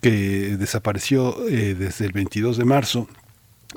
que 0.01 0.57
desapareció 0.57 1.49
eh, 1.49 1.75
desde 1.75 2.07
el 2.07 2.13
22 2.13 2.57
de 2.57 2.65
marzo 2.65 3.09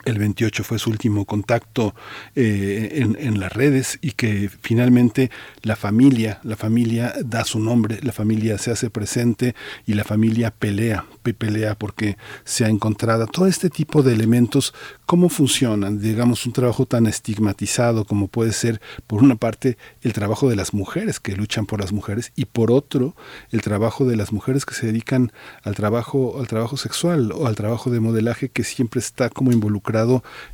el 0.06 0.18
28 0.20 0.64
fue 0.64 0.80
su 0.80 0.90
último 0.90 1.26
contacto 1.26 1.94
eh, 2.36 3.06
en, 3.20 3.40
las 3.40 3.52
redes 3.52 4.00
y 4.02 4.12
que 4.12 4.50
finalmente 4.62 5.30
la 5.64 5.76
familia, 5.76 6.40
la 6.44 6.56
familia 6.56 7.14
da 7.26 7.44
su 7.44 7.60
nombre, 7.60 8.00
la 8.02 8.14
familia 8.14 8.58
se 8.58 8.72
hace 8.72 8.90
presente 8.90 9.54
y 9.86 9.94
la 9.94 10.06
familia 10.06 10.52
pelea, 10.52 11.06
pelea 11.38 11.76
porque 11.76 12.18
se 12.46 12.64
ha 12.64 12.70
encontrado 12.70 13.28
todo 13.28 13.48
este 13.48 13.70
tipo 13.70 14.02
de 14.02 14.14
elementos, 14.14 14.74
cómo 15.06 15.28
funcionan, 15.28 16.00
digamos, 16.00 16.46
un 16.46 16.54
trabajo 16.54 16.86
tan 16.86 17.06
estigmatizado 17.06 18.06
como 18.06 18.28
puede 18.28 18.54
ser, 18.54 18.82
por 19.08 19.22
una 19.22 19.36
parte, 19.36 19.78
el 20.02 20.14
trabajo 20.14 20.50
de 20.50 20.56
las 20.56 20.74
mujeres 20.74 21.20
que 21.20 21.36
luchan 21.36 21.66
por 21.66 21.82
las 21.82 21.92
mujeres 21.92 22.32
y 22.36 22.46
por 22.46 22.72
otro, 22.72 23.16
el 23.52 23.62
trabajo 23.62 24.06
de 24.06 24.16
las 24.16 24.32
mujeres 24.32 24.66
que 24.66 24.74
se 24.74 24.88
dedican 24.88 25.34
al 25.64 25.76
trabajo, 25.76 26.40
al 26.40 26.48
trabajo 26.48 26.78
sexual 26.78 27.34
o 27.34 27.46
al 27.48 27.56
trabajo 27.56 27.90
de 27.90 28.00
modelaje 28.00 28.50
que 28.50 28.64
siempre 28.64 29.00
está 29.00 29.30
como 29.30 29.52
involucrado 29.52 29.81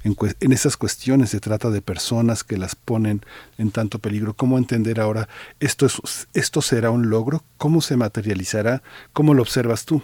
en, 0.04 0.16
en 0.40 0.52
esas 0.52 0.78
cuestiones 0.78 1.32
de 1.32 1.40
trata 1.40 1.70
de 1.70 1.82
personas 1.82 2.44
que 2.44 2.58
las 2.58 2.76
ponen 2.76 3.22
en 3.58 3.72
tanto 3.72 4.00
peligro. 4.00 4.34
¿Cómo 4.34 4.58
entender 4.58 5.00
ahora 5.00 5.28
esto, 5.60 5.86
es, 5.86 6.28
esto 6.34 6.62
será 6.62 6.90
un 6.90 7.10
logro? 7.10 7.42
¿Cómo 7.58 7.82
se 7.82 7.98
materializará? 7.98 8.82
¿Cómo 9.14 9.34
lo 9.34 9.42
observas 9.42 9.86
tú? 9.86 10.02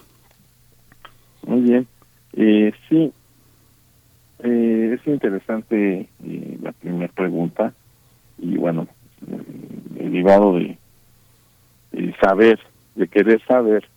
Muy 1.46 1.62
bien. 1.62 1.88
Eh, 2.34 2.72
sí, 2.90 3.14
eh, 4.40 4.98
es 5.00 5.08
interesante 5.08 6.10
eh, 6.26 6.58
la 6.62 6.72
primera 6.72 7.12
pregunta 7.14 7.74
y 8.40 8.58
bueno, 8.58 8.88
derivado 9.92 10.56
de, 10.56 10.78
de, 11.92 12.16
saber, 12.20 12.60
de 12.96 13.08
querer 13.08 13.42
saber 13.46 13.88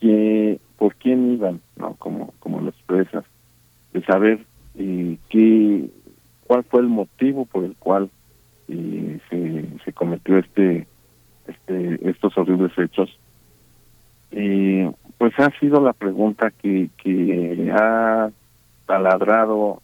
que 0.00 0.60
por 0.76 0.94
quién 0.96 1.32
iban, 1.32 1.60
no, 1.76 1.94
como 1.94 2.34
como 2.40 2.60
lo 2.60 2.70
expresas, 2.70 3.24
de 3.96 4.02
saber 4.04 4.40
eh, 4.78 5.16
qué, 5.30 5.88
cuál 6.46 6.64
fue 6.64 6.82
el 6.82 6.88
motivo 6.88 7.46
por 7.46 7.64
el 7.64 7.74
cual 7.76 8.10
eh, 8.68 9.18
se, 9.30 9.64
se 9.84 9.92
cometió 9.94 10.36
este, 10.36 10.86
este 11.46 12.10
estos 12.10 12.36
horribles 12.36 12.76
hechos. 12.76 13.18
Eh, 14.32 14.90
pues 15.16 15.32
ha 15.38 15.50
sido 15.58 15.80
la 15.80 15.94
pregunta 15.94 16.50
que, 16.50 16.90
que 17.02 17.72
ha 17.72 18.30
taladrado 18.84 19.80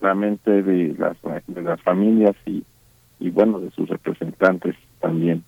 la 0.00 0.14
mente 0.14 0.62
de 0.62 0.94
las, 0.96 1.16
de 1.48 1.62
las 1.62 1.82
familias 1.82 2.36
y, 2.46 2.62
y 3.18 3.30
bueno, 3.30 3.58
de 3.58 3.72
sus 3.72 3.88
representantes 3.88 4.76
también. 5.00 5.42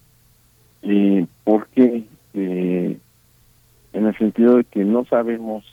Eh, 0.83 1.25
porque 1.45 2.05
eh, 2.35 2.99
en 3.93 4.07
el 4.07 4.19
sentido 4.19 4.57
de 4.57 4.65
que 4.65 4.85
no 4.85 5.05
sabemos 5.05 5.65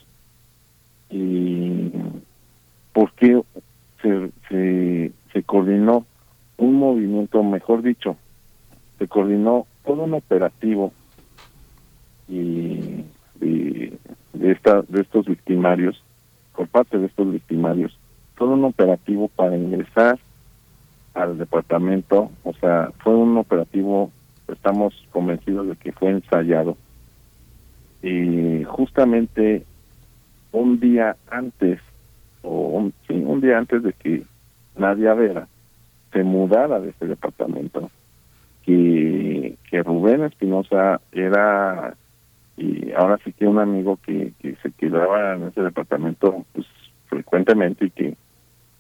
eh, 1.09 1.91
por 2.95 3.11
qué 3.11 3.41
se, 4.01 5.11
se, 5.34 5.43
coordinó 5.43 6.05
un 6.55 6.76
movimiento, 6.76 7.43
mejor 7.43 7.81
dicho, 7.81 8.15
se 8.97 9.05
coordinó 9.09 9.67
todo 9.84 10.03
un 10.03 10.13
operativo 10.13 10.93
y 12.30 13.03
de, 13.41 13.97
de, 14.31 14.51
esta, 14.51 14.81
de 14.84 15.01
estos 15.01 15.26
victimarios, 15.26 16.01
por 16.55 16.69
parte 16.69 16.97
de 16.97 17.07
estos 17.07 17.34
victimarios, 17.34 17.99
todo 18.38 18.51
un 18.51 18.63
operativo 18.63 19.27
para 19.27 19.57
ingresar 19.57 20.17
al 21.15 21.38
departamento, 21.38 22.31
o 22.45 22.53
sea, 22.53 22.93
fue 22.99 23.13
un 23.13 23.35
operativo, 23.38 24.09
estamos 24.47 24.93
convencidos 25.11 25.67
de 25.67 25.76
que 25.76 25.91
fue 25.91 26.11
ensayado. 26.11 26.77
Y 28.01 28.63
justamente 28.63 29.65
un 30.53 30.80
día 30.80 31.17
antes, 31.30 31.81
o 32.45 32.67
un, 32.69 32.93
sí, 33.07 33.13
un 33.13 33.41
día 33.41 33.57
antes 33.57 33.84
de 33.84 33.93
que 33.93 34.23
Nadia 34.77 35.13
Vera 35.13 35.47
se 36.13 36.23
mudara 36.23 36.80
de 36.80 36.89
este 36.89 37.07
departamento, 37.07 37.89
que, 38.63 39.55
que 39.69 39.84
Rubén 39.84 40.23
Espinosa 40.23 41.01
era 41.11 41.95
y 42.57 42.91
ahora 42.93 43.19
sí 43.23 43.34
que 43.34 43.47
un 43.47 43.59
amigo 43.59 43.99
que, 44.05 44.31
que 44.39 44.55
se 44.63 44.72
quedaba 44.72 45.35
en 45.35 45.43
ese 45.43 45.61
departamento 45.61 46.45
pues 46.53 46.65
frecuentemente 47.07 47.85
y 47.85 47.89
que 47.89 48.15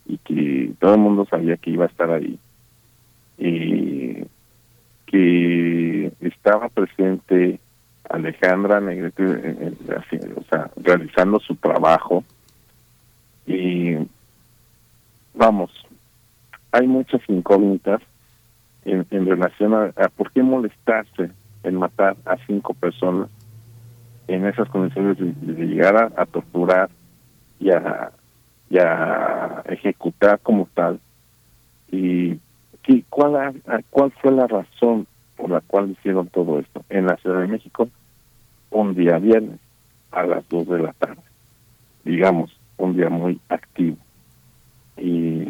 y 0.07 0.17
que 0.19 0.71
todo 0.79 0.93
el 0.93 1.01
mundo 1.01 1.25
sabía 1.29 1.57
que 1.57 1.71
iba 1.71 1.85
a 1.85 1.87
estar 1.87 2.11
ahí. 2.11 2.37
Y 3.37 4.23
que 5.07 6.11
estaba 6.21 6.69
presente 6.69 7.59
Alejandra 8.09 8.79
Negrete 8.79 9.73
o 10.35 10.43
sea 10.43 10.69
realizando 10.77 11.39
su 11.39 11.55
trabajo 11.55 12.23
y 13.47 13.95
vamos 15.33 15.71
hay 16.75 16.87
muchas 16.87 17.21
incógnitas 17.29 18.01
en, 18.83 19.07
en 19.09 19.25
relación 19.25 19.73
a, 19.73 20.09
por 20.09 20.29
qué 20.31 20.43
molestarse 20.43 21.31
en 21.63 21.75
matar 21.75 22.17
a 22.25 22.35
cinco 22.45 22.73
personas 22.73 23.29
en 24.27 24.45
esas 24.45 24.67
condiciones 24.69 25.17
de, 25.17 25.67
llegar 25.67 26.11
a, 26.17 26.25
torturar 26.25 26.89
y 27.61 27.69
a, 27.71 28.11
y 28.69 28.77
a 28.77 29.63
ejecutar 29.69 30.39
como 30.41 30.67
tal. 30.73 30.99
¿Y 31.91 32.39
qué, 32.83 33.05
cuál, 33.09 33.61
cuál 33.89 34.11
fue 34.21 34.33
la 34.33 34.47
razón 34.47 35.07
por 35.37 35.49
la 35.49 35.61
cual 35.61 35.91
hicieron 35.91 36.27
todo 36.27 36.59
esto? 36.59 36.83
En 36.89 37.05
la 37.05 37.15
Ciudad 37.17 37.39
de 37.39 37.47
México, 37.47 37.87
un 38.71 38.95
día 38.95 39.17
viernes 39.17 39.59
a 40.11 40.23
las 40.23 40.47
dos 40.49 40.67
de 40.67 40.79
la 40.79 40.91
tarde, 40.91 41.21
digamos, 42.03 42.51
un 42.77 42.95
día 42.95 43.09
muy 43.09 43.39
activo. 43.49 43.97
Y 44.97 45.49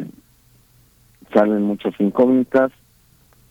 salen 1.32 1.62
muchas 1.62 1.94
incógnitas 2.00 2.72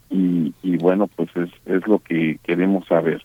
y, 0.09 0.53
y 0.63 0.77
bueno, 0.77 1.07
pues 1.07 1.29
es, 1.35 1.49
es 1.65 1.87
lo 1.87 1.99
que 1.99 2.39
queremos 2.43 2.85
saber 2.87 3.21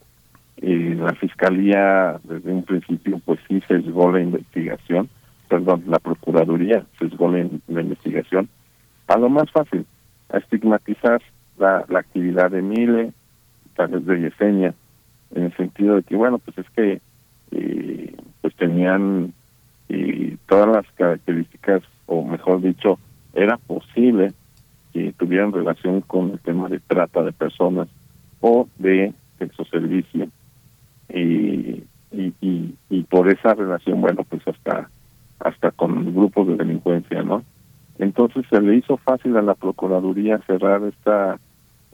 eh, 0.62 0.94
la 0.98 1.14
fiscalía 1.14 2.20
desde 2.24 2.52
un 2.52 2.62
principio 2.64 3.18
pues 3.24 3.40
sí 3.48 3.62
sesgó 3.66 4.12
la 4.12 4.20
investigación, 4.20 5.08
perdón, 5.48 5.84
la 5.86 5.98
procuraduría 5.98 6.84
sesgó 6.98 7.30
la, 7.30 7.48
la 7.68 7.80
investigación 7.80 8.48
a 9.08 9.16
lo 9.16 9.28
más 9.28 9.50
fácil, 9.50 9.86
a 10.28 10.38
estigmatizar 10.38 11.22
la, 11.58 11.84
la 11.88 12.00
actividad 12.00 12.50
de 12.50 12.62
Mile, 12.62 13.12
tal 13.74 13.88
vez 13.88 14.06
de 14.06 14.20
Yesenia, 14.20 14.74
en 15.34 15.44
el 15.44 15.56
sentido 15.56 15.96
de 15.96 16.02
que 16.02 16.16
bueno 16.16 16.38
pues 16.38 16.58
es 16.58 16.68
que 16.70 17.00
eh, 17.52 18.14
pues 18.42 18.54
tenían 18.56 19.32
eh, 19.92 20.36
todas 20.46 20.68
las 20.68 20.86
características 20.94 21.82
o 22.06 22.24
mejor 22.24 22.60
dicho 22.60 22.98
era 23.34 23.56
posible 23.56 24.32
que 24.92 25.12
tuvieran 25.14 25.52
relación 25.52 26.00
con 26.00 26.30
el 26.30 26.38
tema 26.38 26.68
de 26.68 26.78
trata 26.78 27.24
de 27.24 27.32
personas 27.32 27.88
o 28.40 28.68
de 28.78 29.12
sexo 29.38 29.64
servicio 29.64 30.28
y, 31.08 31.82
y, 32.12 32.34
y, 32.40 32.74
y, 32.88 33.02
por 33.02 33.28
esa 33.28 33.54
relación, 33.54 34.00
bueno, 34.00 34.24
pues 34.24 34.46
hasta 34.46 34.88
hasta 35.40 35.70
con 35.72 36.14
grupos 36.14 36.46
de 36.48 36.56
delincuencia, 36.56 37.22
¿no? 37.22 37.42
Entonces 37.98 38.44
se 38.48 38.60
le 38.60 38.76
hizo 38.76 38.96
fácil 38.98 39.36
a 39.36 39.42
la 39.42 39.54
Procuraduría 39.54 40.38
cerrar 40.46 40.84
esta 40.84 41.40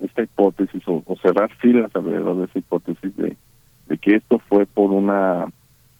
esta 0.02 0.22
hipótesis 0.22 0.82
o, 0.86 1.02
o 1.06 1.16
cerrar 1.16 1.50
filas 1.56 1.90
alrededor 1.94 2.36
de 2.36 2.44
esa 2.44 2.58
hipótesis 2.58 3.16
de, 3.16 3.36
de 3.86 3.98
que 3.98 4.16
esto 4.16 4.38
fue 4.50 4.66
por 4.66 4.90
una 4.90 5.46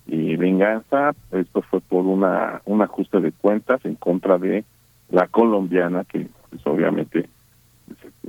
eh, 0.09 0.37
venganza, 0.37 1.15
esto 1.33 1.62
fue 1.62 1.81
por 1.81 2.05
una 2.05 2.62
un 2.65 2.83
ajuste 2.83 3.20
de 3.20 3.33
cuentas 3.33 3.85
en 3.85 3.97
contra 3.97 4.39
de 4.39 4.65
la 5.11 5.27
colombiana, 5.28 6.05
que 6.05 6.28
pues, 6.51 6.66
obviamente 6.66 7.28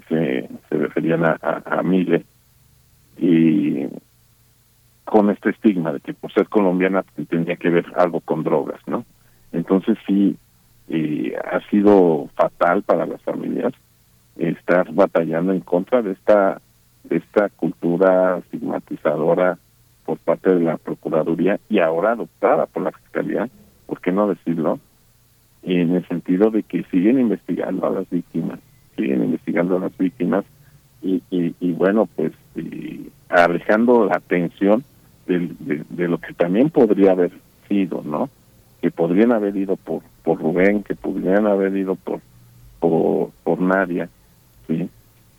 se, 0.08 0.50
se 0.70 0.76
referían 0.78 1.26
a, 1.26 1.38
a, 1.42 1.80
a 1.80 1.84
Mile, 1.84 2.26
y 3.18 3.88
con 5.06 5.30
este 5.30 5.52
estigma 5.52 5.94
de 5.94 6.00
que 6.00 6.14
por 6.14 6.32
ser 6.34 6.50
colombiana 6.50 7.04
tenía 7.30 7.56
que 7.56 7.70
ver 7.70 7.86
algo 7.96 8.20
con 8.20 8.44
drogas, 8.44 8.82
¿no? 8.88 9.06
Entonces 9.52 9.98
sí, 10.06 10.38
eh, 10.90 11.34
ha 11.50 11.60
sido 11.70 12.30
fatal 12.36 12.84
para 12.84 13.06
las 13.06 13.22
familias 13.22 13.74
estar 14.36 14.94
batallando 14.94 15.54
en 15.54 15.62
contra 15.62 16.02
de 16.02 16.12
esta 16.12 16.62
de 17.06 17.18
esta 17.18 17.50
cultura 17.50 18.38
estigmatizadora 18.40 19.58
por 20.08 20.18
parte 20.20 20.56
de 20.56 20.62
la 20.62 20.78
Procuraduría 20.78 21.60
y 21.70 21.80
ahora 21.80 22.14
adoptada 22.14 22.66
por 22.66 22.82
la 22.82 22.94
Fiscalía, 22.94 23.50
¿por 23.86 24.00
qué 24.00 24.14
no 24.14 24.30
decirlo? 24.30 24.80
En 25.64 25.96
el 25.96 26.08
sentido 26.08 26.50
de 26.50 26.64
que 26.64 26.84
siguen 26.84 27.20
investigando 27.20 27.86
a 27.86 27.90
las 27.90 28.10
víctimas, 28.10 28.60
siguen 28.96 29.26
investigando 29.26 29.76
a 29.76 29.82
las 29.82 29.98
víctimas 29.98 30.46
y, 31.02 31.22
y, 31.30 31.72
bueno, 31.74 32.08
pues 32.16 32.32
y 32.56 33.10
alejando 33.28 34.06
la 34.06 34.16
atención 34.16 34.86
de, 35.28 35.52
de, 35.60 35.84
de, 35.90 36.08
lo 36.08 36.20
que 36.20 36.34
también 36.34 36.70
podría 36.70 37.12
haber 37.12 37.32
sido, 37.68 38.02
¿no? 38.04 38.30
Que 38.82 38.90
podrían 38.90 39.34
haber 39.34 39.58
ido 39.58 39.76
por 39.76 40.04
por 40.24 40.40
Rubén, 40.40 40.84
que 40.84 40.96
podrían 40.96 41.48
haber 41.48 41.76
ido 41.76 41.96
por 41.96 42.22
por, 42.80 43.32
por 43.44 43.62
Nadia, 43.62 44.08
¿sí? 44.68 44.90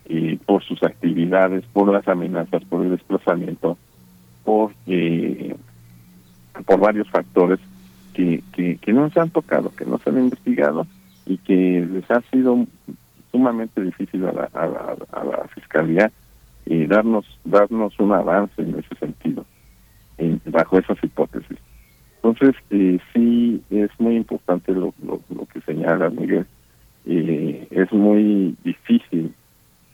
Y 0.05 0.37
por 0.37 0.63
sus 0.63 0.83
actividades, 0.83 1.65
por 1.73 1.91
las 1.91 2.07
amenazas, 2.07 2.63
por 2.67 2.85
el 2.85 2.91
desplazamiento, 2.91 3.79
por 4.49 4.73
eh, 4.87 5.55
por 6.65 6.81
varios 6.81 7.07
factores 7.11 7.61
que, 8.15 8.43
que, 8.81 8.93
no 8.95 9.11
se 9.11 9.21
han 9.21 9.29
tocado, 9.29 9.71
que 9.77 9.85
no 9.85 9.99
se 9.99 10.09
han 10.09 10.21
investigado 10.21 10.87
y 11.27 11.37
que 11.37 11.87
les 11.93 12.11
ha 12.11 12.23
sido 12.33 12.65
sumamente 13.31 13.83
difícil 13.83 14.25
a 14.25 14.33
la, 14.33 14.45
a 14.55 14.67
la, 14.67 14.97
a 15.13 15.25
la 15.25 15.49
fiscalía 15.49 16.11
y 16.65 16.87
darnos 16.87 17.27
darnos 17.45 18.01
un 18.01 18.13
avance 18.15 18.63
en 18.63 18.79
ese 18.79 18.95
sentido 18.99 19.45
bajo 20.47 20.79
esas 20.79 20.97
hipótesis. 21.05 21.59
Entonces 22.17 22.55
eh, 22.71 22.99
sí 23.13 23.63
es 23.69 23.91
muy 23.99 24.17
importante 24.17 24.73
lo, 24.73 24.95
lo, 25.05 25.21
que 25.53 25.61
señala 25.61 26.09
Miguel. 26.09 26.47
Eh, 27.05 27.69
es 27.71 27.93
muy 27.93 28.57
difícil 28.65 29.35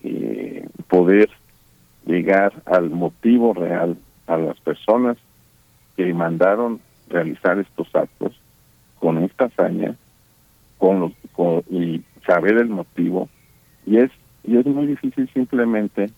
eh, 0.01 0.65
poder 0.87 1.29
llegar 2.05 2.53
al 2.65 2.89
motivo 2.89 3.53
real 3.53 3.97
a 4.27 4.37
las 4.37 4.59
personas 4.59 5.17
que 5.95 6.13
mandaron 6.13 6.79
realizar 7.09 7.59
estos 7.59 7.93
actos 7.95 8.33
con 8.99 9.23
esta 9.23 9.45
hazaña 9.45 9.95
con, 10.77 10.99
los, 10.99 11.11
y 11.69 12.03
saber 12.25 12.57
el 12.57 12.69
motivo. 12.69 13.29
Y 13.85 13.97
es 13.97 14.11
y 14.47 14.57
es 14.57 14.65
muy 14.65 14.87
difícil 14.87 15.29
simplemente 15.33 16.11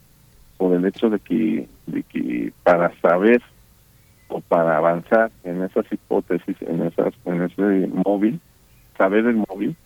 por 0.56 0.74
el 0.74 0.84
hecho 0.84 1.10
de 1.10 1.18
que 1.18 1.68
de 1.86 2.02
que 2.02 2.52
para 2.62 2.94
saber 3.00 3.42
o 4.28 4.40
para 4.40 4.76
avanzar 4.76 5.30
en 5.44 5.62
esas 5.62 5.90
hipótesis 5.90 6.56
en 6.62 6.82
esas 6.82 7.14
en 7.24 7.42
ese 7.42 7.86
móvil 8.04 8.40
saber 8.96 9.26
el 9.26 9.36
móvil 9.48 9.76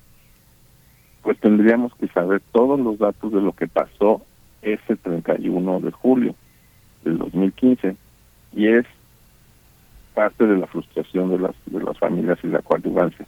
pues 1.23 1.39
tendríamos 1.39 1.94
que 1.94 2.09
saber 2.09 2.43
todos 2.53 2.81
los 2.81 2.99
datos 2.99 3.32
de 3.32 3.40
lo 3.40 3.53
que 3.53 3.69
pasó 3.69 4.23
ese 4.62 4.97
31 4.97 5.81
de 5.81 5.90
julio 5.93 6.35
del 7.05 7.19
2015 7.19 7.97
y 8.55 8.69
es 8.69 8.85
parte 10.15 10.47
de 10.47 10.57
la 10.59 10.66
frustración 10.66 11.31
de 11.31 11.39
las 11.39 11.55
de 11.66 11.83
las 11.83 11.99
familias 11.99 12.39
y 12.43 12.49
la 12.49 12.61
coadyuvancia. 12.61 13.27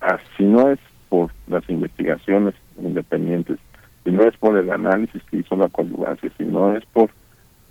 Ah, 0.00 0.18
si 0.36 0.44
no 0.44 0.70
es 0.70 0.78
por 1.08 1.30
las 1.46 1.68
investigaciones 1.68 2.54
independientes, 2.78 3.58
si 4.04 4.10
no 4.10 4.22
es 4.24 4.36
por 4.36 4.56
el 4.56 4.70
análisis 4.70 5.22
que 5.24 5.38
hizo 5.38 5.56
la 5.56 5.68
coadyuvancia, 5.68 6.30
si 6.36 6.44
no 6.44 6.76
es 6.76 6.84
por 6.86 7.10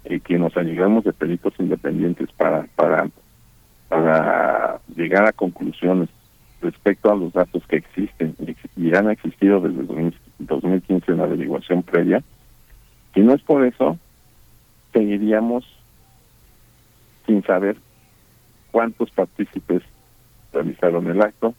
eh, 0.05 0.19
que 0.19 0.37
nos 0.37 0.55
ayudamos 0.57 1.03
de 1.03 1.13
peritos 1.13 1.53
independientes 1.59 2.31
para 2.33 2.67
para 2.75 3.09
para 3.89 4.79
llegar 4.95 5.27
a 5.27 5.33
conclusiones 5.33 6.09
respecto 6.61 7.11
a 7.11 7.15
los 7.15 7.33
datos 7.33 7.61
que 7.67 7.75
existen 7.75 8.35
y 8.77 8.95
han 8.95 9.09
existido 9.09 9.59
desde 9.59 9.81
el 9.81 10.17
2015 10.39 11.11
en 11.11 11.17
la 11.17 11.25
averiguación 11.25 11.83
previa, 11.83 12.23
si 13.13 13.19
no 13.19 13.33
es 13.33 13.41
por 13.41 13.65
eso, 13.65 13.97
seguiríamos 14.93 15.65
sin 17.25 17.43
saber 17.43 17.77
cuántos 18.71 19.11
partícipes 19.11 19.83
realizaron 20.51 21.07
el 21.07 21.21
acto, 21.21 21.53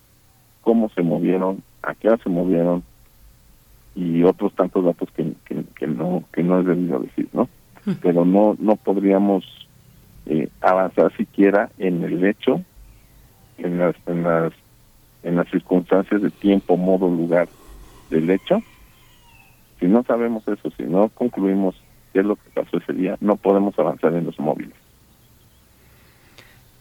cómo 0.61 0.89
se 0.91 1.03
movieron, 1.03 1.63
a 1.83 1.95
qué 1.95 2.09
hora 2.09 2.23
se 2.23 2.31
movieron 2.31 2.83
y 3.95 4.23
otros 4.25 4.53
tantos 4.55 4.85
datos 4.85 5.09
que, 5.13 5.33
que, 5.45 5.87
no 5.87 6.25
que 6.33 6.43
no 6.43 6.61
es 6.61 6.67
debido 6.67 6.99
decir, 6.99 7.29
¿no? 7.33 7.49
Pero 8.01 8.25
no 8.25 8.57
no 8.59 8.77
podríamos 8.77 9.45
eh, 10.27 10.49
avanzar 10.63 11.15
siquiera 11.17 11.71
en 11.79 12.03
el 12.03 12.25
hecho, 12.25 12.63
en 13.59 13.79
las 13.79 13.95
en 14.07 14.23
las 14.23 14.53
en 15.23 15.37
las 15.37 15.49
circunstancias 15.51 16.23
de 16.23 16.31
tiempo, 16.31 16.77
modo, 16.77 17.09
lugar 17.09 17.49
del 18.11 18.31
hecho. 18.31 18.61
Si 19.81 19.87
no 19.87 20.03
sabemos 20.05 20.47
eso, 20.49 20.71
si 20.77 20.85
no 20.85 21.09
concluimos 21.11 21.75
qué 22.13 22.21
es 22.21 22.27
lo 22.27 22.37
que 22.37 22.51
pasó 22.55 22.79
ese 22.79 22.93
día, 22.93 23.17
no 23.21 23.37
podemos 23.37 23.79
avanzar 23.79 24.15
en 24.15 24.25
los 24.25 24.39
móviles. 24.39 24.75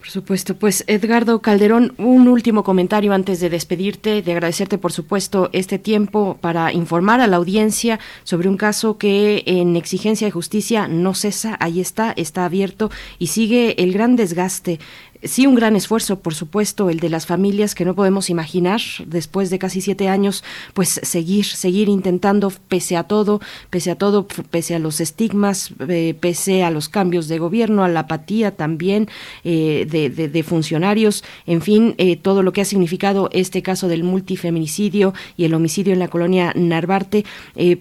Por 0.03 0.09
supuesto, 0.09 0.57
pues 0.57 0.83
Edgardo 0.87 1.41
Calderón, 1.41 1.93
un 1.97 2.27
último 2.27 2.65
comentario 2.65 3.13
antes 3.13 3.39
de 3.39 3.49
despedirte, 3.49 4.21
de 4.21 4.33
agradecerte 4.33 4.77
por 4.77 4.91
supuesto 4.91 5.49
este 5.53 5.79
tiempo 5.79 6.37
para 6.41 6.73
informar 6.73 7.21
a 7.21 7.27
la 7.27 7.37
audiencia 7.37 8.01
sobre 8.25 8.49
un 8.49 8.57
caso 8.57 8.97
que 8.97 9.43
en 9.45 9.77
exigencia 9.77 10.27
de 10.27 10.31
justicia 10.31 10.89
no 10.89 11.13
cesa, 11.13 11.55
ahí 11.61 11.79
está, 11.79 12.11
está 12.17 12.43
abierto 12.43 12.91
y 13.17 13.27
sigue 13.27 13.81
el 13.81 13.93
gran 13.93 14.17
desgaste. 14.17 14.81
Sí 15.23 15.47
un 15.47 15.55
gran 15.55 15.77
esfuerzo, 15.77 16.19
por 16.19 16.35
supuesto, 16.35 16.89
el 16.89 16.99
de 16.99 17.07
las 17.07 17.25
familias 17.25 17.75
que 17.75 17.85
no 17.85 17.95
podemos 17.95 18.29
imaginar 18.29 18.81
después 19.05 19.49
de 19.49 19.57
casi 19.57 19.79
siete 19.79 20.09
años, 20.09 20.43
pues 20.73 20.99
seguir, 21.01 21.45
seguir 21.45 21.87
intentando 21.87 22.51
pese 22.67 22.97
a 22.97 23.05
todo, 23.05 23.39
pese 23.69 23.91
a 23.91 23.95
todo, 23.95 24.27
pese 24.27 24.75
a 24.75 24.79
los 24.79 24.99
estigmas, 24.99 25.73
eh, 25.87 26.13
pese 26.19 26.65
a 26.65 26.71
los 26.71 26.89
cambios 26.89 27.29
de 27.29 27.39
gobierno, 27.39 27.85
a 27.85 27.87
la 27.87 28.01
apatía 28.01 28.57
también 28.57 29.07
eh, 29.45 29.87
de, 29.93 30.43
funcionarios, 30.43 31.23
en 31.45 31.61
fin, 31.61 31.95
eh, 31.97 32.17
todo 32.17 32.43
lo 32.43 32.51
que 32.51 32.59
ha 32.59 32.65
significado 32.65 33.29
este 33.31 33.61
caso 33.61 33.87
del 33.87 34.03
multifeminicidio 34.03 35.13
y 35.37 35.45
el 35.45 35.53
homicidio 35.53 35.93
en 35.93 35.99
la 35.99 36.09
colonia 36.09 36.51
Narvarte. 36.55 37.23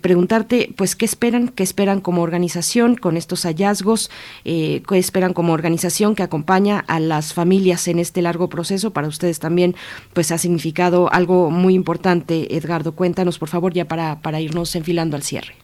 preguntarte, 0.00 0.70
pues, 0.76 0.94
¿qué 0.94 1.04
esperan? 1.04 1.48
¿Qué 1.48 1.64
esperan 1.64 2.00
como 2.00 2.22
organización 2.22 2.94
con 2.94 3.16
estos 3.16 3.42
hallazgos? 3.42 4.10
¿Qué 4.44 4.82
esperan 4.90 5.32
como 5.32 5.52
organización 5.52 6.14
que 6.14 6.22
acompaña 6.22 6.84
a 6.86 7.00
las 7.00 7.34
familias 7.34 7.88
en 7.88 7.98
este 7.98 8.22
largo 8.22 8.48
proceso. 8.48 8.92
Para 8.92 9.08
ustedes 9.08 9.40
también 9.40 9.74
pues 10.12 10.30
ha 10.32 10.38
significado 10.38 11.12
algo 11.12 11.50
muy 11.50 11.74
importante. 11.74 12.56
Edgardo, 12.56 12.92
cuéntanos 12.92 13.38
por 13.38 13.48
favor 13.48 13.72
ya 13.72 13.86
para, 13.86 14.20
para 14.20 14.40
irnos 14.40 14.74
enfilando 14.76 15.16
al 15.16 15.22
cierre. 15.22 15.54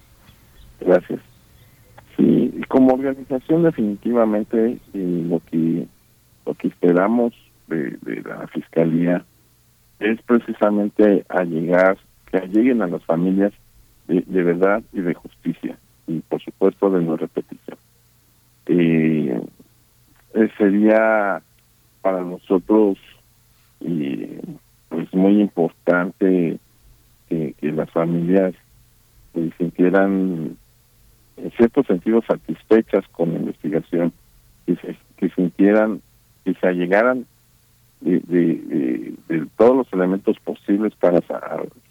Gracias. 0.81 1.21
Sí, 2.17 2.53
como 2.69 2.95
organización 2.95 3.63
definitivamente 3.63 4.79
eh, 4.95 5.25
lo 5.29 5.41
que 5.51 5.87
lo 6.49 6.55
que 6.55 6.69
esperamos 6.69 7.35
de, 7.67 7.99
la 8.25 8.47
fiscalía 8.49 9.23
es 10.01 10.21
precisamente 10.23 11.27
a 11.29 11.45
llegar 11.45 11.99
que 12.31 12.41
lleguen 12.49 12.81
a 12.81 12.87
las 12.87 13.05
familias 13.05 13.53
de, 14.07 14.25
de 14.27 14.43
verdad 14.43 14.83
y 14.95 15.03
de 15.03 15.13
justicia 15.13 15.77
y 16.07 16.21
por 16.21 16.41
supuesto 16.41 16.89
de 16.89 17.03
no 17.03 17.17
repetición. 17.19 17.77
Eh, 18.65 19.43
sería 20.57 21.43
para 22.01 22.23
nosotros 22.23 22.97
y 23.81 24.27
pues 24.89 25.13
muy 25.13 25.43
importante 25.43 26.59
que, 27.29 27.55
las 27.61 27.91
familias 27.91 28.55
se 29.35 29.51
sintieran 29.59 30.57
en 31.37 31.51
cierto 31.59 31.83
sentido 31.85 32.23
satisfechas 32.23 33.07
con 33.09 33.35
la 33.35 33.39
investigación 33.41 34.13
que 34.65 34.77
se, 34.77 34.97
que 35.19 35.29
sintieran 35.31 36.01
que 36.55 36.61
se 36.61 36.67
allegaran 36.67 37.27
de, 38.01 38.21
de, 39.29 39.47
todos 39.57 39.77
los 39.77 39.93
elementos 39.93 40.39
posibles 40.41 40.95
para 40.95 41.21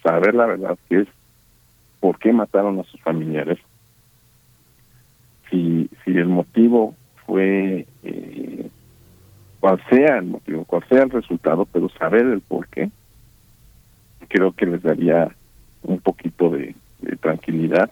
saber 0.02 0.34
la 0.34 0.46
verdad 0.46 0.78
que 0.88 1.02
es 1.02 1.08
por 2.00 2.18
qué 2.18 2.32
mataron 2.32 2.80
a 2.80 2.84
sus 2.84 3.02
familiares 3.02 3.60
si 5.50 5.90
si 6.04 6.12
el 6.12 6.28
motivo 6.28 6.96
fue 7.26 7.86
eh, 8.04 8.70
cual 9.60 9.82
sea 9.90 10.18
el 10.20 10.26
motivo, 10.26 10.66
cual 10.66 10.84
sea 10.88 11.04
el 11.04 11.10
resultado, 11.10 11.66
pero 11.66 11.90
saber 11.90 12.26
el 12.26 12.42
por 12.42 12.68
qué, 12.68 12.90
creo 14.28 14.54
que 14.54 14.66
les 14.66 14.82
daría 14.82 15.36
un 15.84 16.00
poquito 16.00 16.50
de, 16.50 16.76
tranquilidad. 17.22 17.90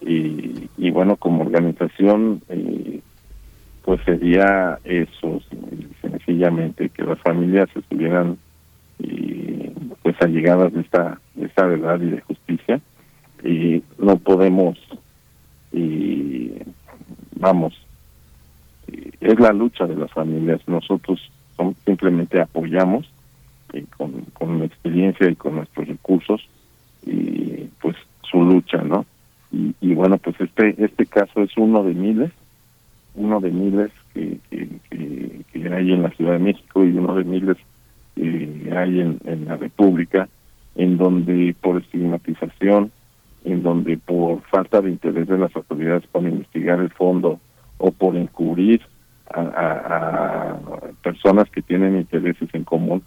Y, 0.00 0.68
y, 0.76 0.90
bueno, 0.90 1.16
como 1.16 1.42
organización, 1.42 2.42
eh, 2.48 3.00
pues 3.86 4.00
sería 4.04 4.80
eso, 4.82 5.40
sencillamente, 6.02 6.88
que 6.88 7.04
las 7.04 7.20
familias 7.20 7.68
estuvieran 7.72 8.36
y 8.98 9.70
pues 10.02 10.16
allegadas 10.20 10.72
de 10.72 10.80
esta, 10.80 11.20
esta 11.40 11.66
verdad 11.66 12.00
y 12.00 12.10
de 12.10 12.20
justicia. 12.22 12.80
Y 13.44 13.84
no 13.98 14.16
podemos, 14.16 14.76
y 15.72 16.50
vamos, 17.36 17.80
es 19.20 19.38
la 19.38 19.52
lucha 19.52 19.86
de 19.86 19.94
las 19.94 20.10
familias. 20.10 20.60
Nosotros 20.66 21.20
simplemente 21.84 22.40
apoyamos 22.40 23.08
eh, 23.72 23.84
con, 23.96 24.22
con 24.32 24.64
experiencia 24.64 25.30
y 25.30 25.36
con 25.36 25.54
nuestros 25.54 25.86
recursos 25.86 26.44
y 27.04 27.68
pues 27.80 27.94
su 28.28 28.42
lucha, 28.42 28.78
¿no? 28.78 29.06
Y, 29.52 29.76
y, 29.80 29.94
bueno, 29.94 30.18
pues 30.18 30.40
este 30.40 30.74
este 30.76 31.06
caso 31.06 31.40
es 31.42 31.56
uno 31.56 31.84
de 31.84 31.94
miles, 31.94 32.32
uno 33.16 33.40
de 33.40 33.50
miles 33.50 33.90
que, 34.14 34.38
que, 34.50 34.68
que, 35.52 35.74
hay 35.74 35.92
en 35.92 36.02
la 36.02 36.10
Ciudad 36.10 36.34
de 36.34 36.38
México 36.38 36.84
y 36.84 36.96
uno 36.96 37.14
de 37.16 37.24
miles 37.24 37.56
que 38.14 38.72
hay 38.74 39.00
en, 39.00 39.18
en 39.24 39.46
la 39.46 39.56
República, 39.56 40.28
en 40.74 40.96
donde 40.96 41.54
por 41.60 41.80
estigmatización, 41.80 42.92
en 43.44 43.62
donde 43.62 43.96
por 43.98 44.42
falta 44.42 44.80
de 44.80 44.90
interés 44.90 45.26
de 45.28 45.38
las 45.38 45.54
autoridades 45.56 46.06
para 46.08 46.28
investigar 46.28 46.80
el 46.80 46.90
fondo 46.90 47.40
o 47.78 47.90
por 47.90 48.16
encubrir 48.16 48.82
a, 49.32 50.56
personas 51.02 51.48
que 51.50 51.62
tienen 51.62 51.96
intereses 51.96 52.48
en 52.52 52.64
común, 52.64 53.02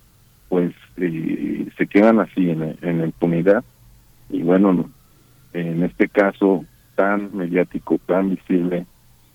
pues 0.48 0.74
eh, 0.98 1.68
se 1.78 1.88
quedan 1.88 2.20
así 2.20 2.50
en, 2.50 2.78
en 2.82 3.04
impunidad. 3.04 3.64
Y 4.30 4.42
bueno, 4.42 4.90
en 5.54 5.84
este 5.84 6.08
caso 6.08 6.66
tan 6.96 7.36
mediático, 7.36 8.00
tan 8.06 8.32
visible, 8.32 8.86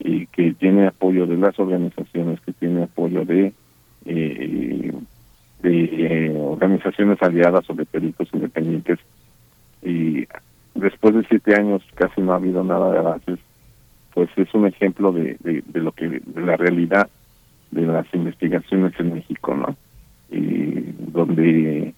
y 0.05 0.27
que 0.27 0.53
tiene 0.53 0.87
apoyo 0.87 1.27
de 1.27 1.37
las 1.37 1.59
organizaciones, 1.59 2.39
que 2.43 2.53
tiene 2.53 2.85
apoyo 2.85 3.25
de 3.25 3.53
eh, 4.05 4.93
de 5.63 6.37
organizaciones 6.39 7.21
aliadas 7.23 7.69
o 7.71 7.75
de 7.75 7.87
peritos 7.87 8.29
independientes. 8.35 8.99
Y 9.83 10.27
después 10.75 11.15
de 11.15 11.25
siete 11.25 11.55
años 11.55 11.83
casi 11.95 12.21
no 12.21 12.33
ha 12.33 12.37
habido 12.37 12.63
nada 12.63 12.93
de 12.93 12.99
avances 12.99 13.39
pues 14.15 14.31
es 14.37 14.55
un 14.55 14.67
ejemplo 14.67 15.13
de, 15.13 15.37
de, 15.43 15.81
lo 15.81 15.91
que 15.93 16.09
de 16.09 16.41
la 16.41 16.57
realidad 16.57 17.09
de 17.73 17.83
las 17.83 18.07
investigaciones 18.15 18.93
en 18.99 19.15
México 19.15 19.55
no 19.55 19.77
y 20.31 20.93
donde 21.13 21.95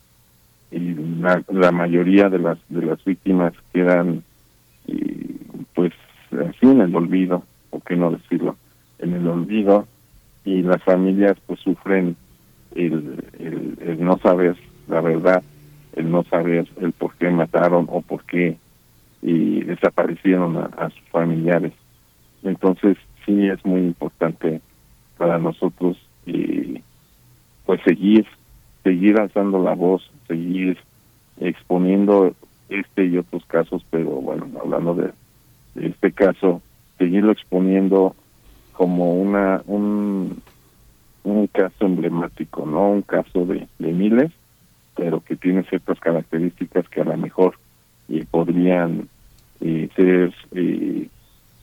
la, 0.71 1.43
la, 1.49 1.73
mayoría 1.73 2.29
de 2.31 2.39
las 2.39 2.59
de 2.69 2.87
las 2.87 3.05
víctimas 3.05 3.53
quedan 3.73 4.23
pues 5.75 5.93
así 6.33 6.67
en 6.67 6.81
el 6.81 6.97
olvido 6.97 7.45
o 7.77 7.81
qué 7.81 7.97
no 7.97 8.11
decirlo 8.11 8.57
en 8.99 9.13
el 9.13 9.27
olvido 9.29 9.87
y 10.45 10.63
las 10.63 10.83
familias 10.83 11.37
pues 11.47 11.61
sufren 11.61 12.17
el, 12.75 13.19
no 13.99 14.19
saber 14.19 14.57
la 14.89 15.01
verdad, 15.01 15.43
el 15.95 16.11
no 16.11 16.23
saber 16.25 16.69
el 16.81 16.93
por 16.93 17.15
qué 17.17 17.31
mataron 17.31 17.87
o 17.91 18.01
por 18.01 18.25
qué 18.25 18.57
y 19.23 19.63
desaparecieron 19.65 20.57
a, 20.57 20.91
sus 20.91 21.09
familiares. 21.11 21.73
Entonces 22.43 22.97
sí 23.25 23.49
es 23.49 23.65
muy 23.65 23.81
importante 23.81 24.61
para 25.19 25.39
nosotros 25.39 25.97
y 26.27 26.81
pues 27.65 27.81
seguir, 27.83 28.27
seguir 28.85 29.19
alzando 29.19 29.59
la 29.63 29.75
voz, 29.75 30.09
seguir 30.29 30.79
exponiendo 31.41 32.35
este 32.69 33.07
y 33.07 33.19
otros 33.19 33.45
casos, 33.47 33.85
pero 33.91 34.11
bueno, 34.11 34.47
hablando 34.61 34.95
de 34.95 35.13
este 35.75 36.13
caso, 36.13 36.63
seguirlo 36.99 37.33
exponiendo 37.33 38.15
como 38.73 39.15
una 39.15 39.63
un, 39.67 40.43
un 41.25 41.47
caso 41.49 41.87
emblemático, 41.87 42.67
no 42.67 42.91
un 42.91 43.03
caso 43.03 43.45
de, 43.47 43.67
de 43.79 43.93
miles, 43.93 44.33
pero 44.95 45.21
que 45.21 45.37
tiene 45.37 45.63
ciertas 45.65 45.99
características 46.01 46.89
que 46.89 47.01
a 47.01 47.05
lo 47.05 47.17
mejor 47.17 47.55
eh, 48.09 48.25
podrían 48.31 49.09
eh, 49.61 49.89
ser 49.97 50.35
eh, 50.53 51.09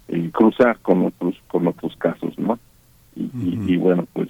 eh, 0.08 0.30
cruzar 0.32 0.80
con 0.80 1.06
otros 1.06 1.36
con 1.48 1.68
otros 1.68 1.96
casos, 1.98 2.38
¿no? 2.40 2.60
Y, 3.16 3.24
y, 3.24 3.74
y 3.74 3.78
bueno, 3.78 4.08
pues 4.14 4.30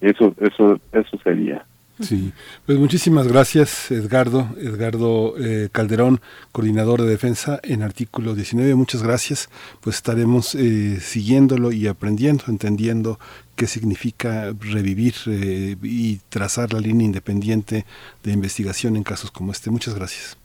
eso 0.00 0.34
eso 0.38 0.78
eso 0.92 1.18
sería. 1.22 1.64
Sí, 2.00 2.32
pues 2.66 2.76
muchísimas 2.76 3.28
gracias 3.28 3.92
Edgardo, 3.92 4.48
Edgardo 4.58 5.34
eh, 5.38 5.68
Calderón, 5.70 6.20
coordinador 6.50 7.02
de 7.02 7.08
defensa 7.08 7.60
en 7.62 7.82
artículo 7.82 8.34
19, 8.34 8.74
muchas 8.74 9.04
gracias, 9.04 9.48
pues 9.80 9.96
estaremos 9.96 10.56
eh, 10.56 10.98
siguiéndolo 10.98 11.70
y 11.70 11.86
aprendiendo, 11.86 12.44
entendiendo 12.48 13.20
qué 13.54 13.68
significa 13.68 14.52
revivir 14.58 15.14
eh, 15.28 15.76
y 15.82 16.16
trazar 16.30 16.72
la 16.72 16.80
línea 16.80 17.06
independiente 17.06 17.84
de 18.24 18.32
investigación 18.32 18.96
en 18.96 19.04
casos 19.04 19.30
como 19.30 19.52
este. 19.52 19.70
Muchas 19.70 19.94
gracias. 19.94 20.36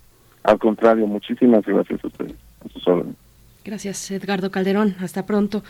Al 0.43 0.59
contrario, 0.59 1.07
muchísimas 1.07 1.65
gracias 1.65 2.03
a 2.03 2.07
ustedes. 2.07 2.35
A 2.63 2.69
sus 2.69 2.88
órdenes. 2.88 3.15
Gracias, 3.65 4.09
Edgardo 4.11 4.51
Calderón. 4.51 4.95
Hasta 4.99 5.26
pronto. 5.26 5.63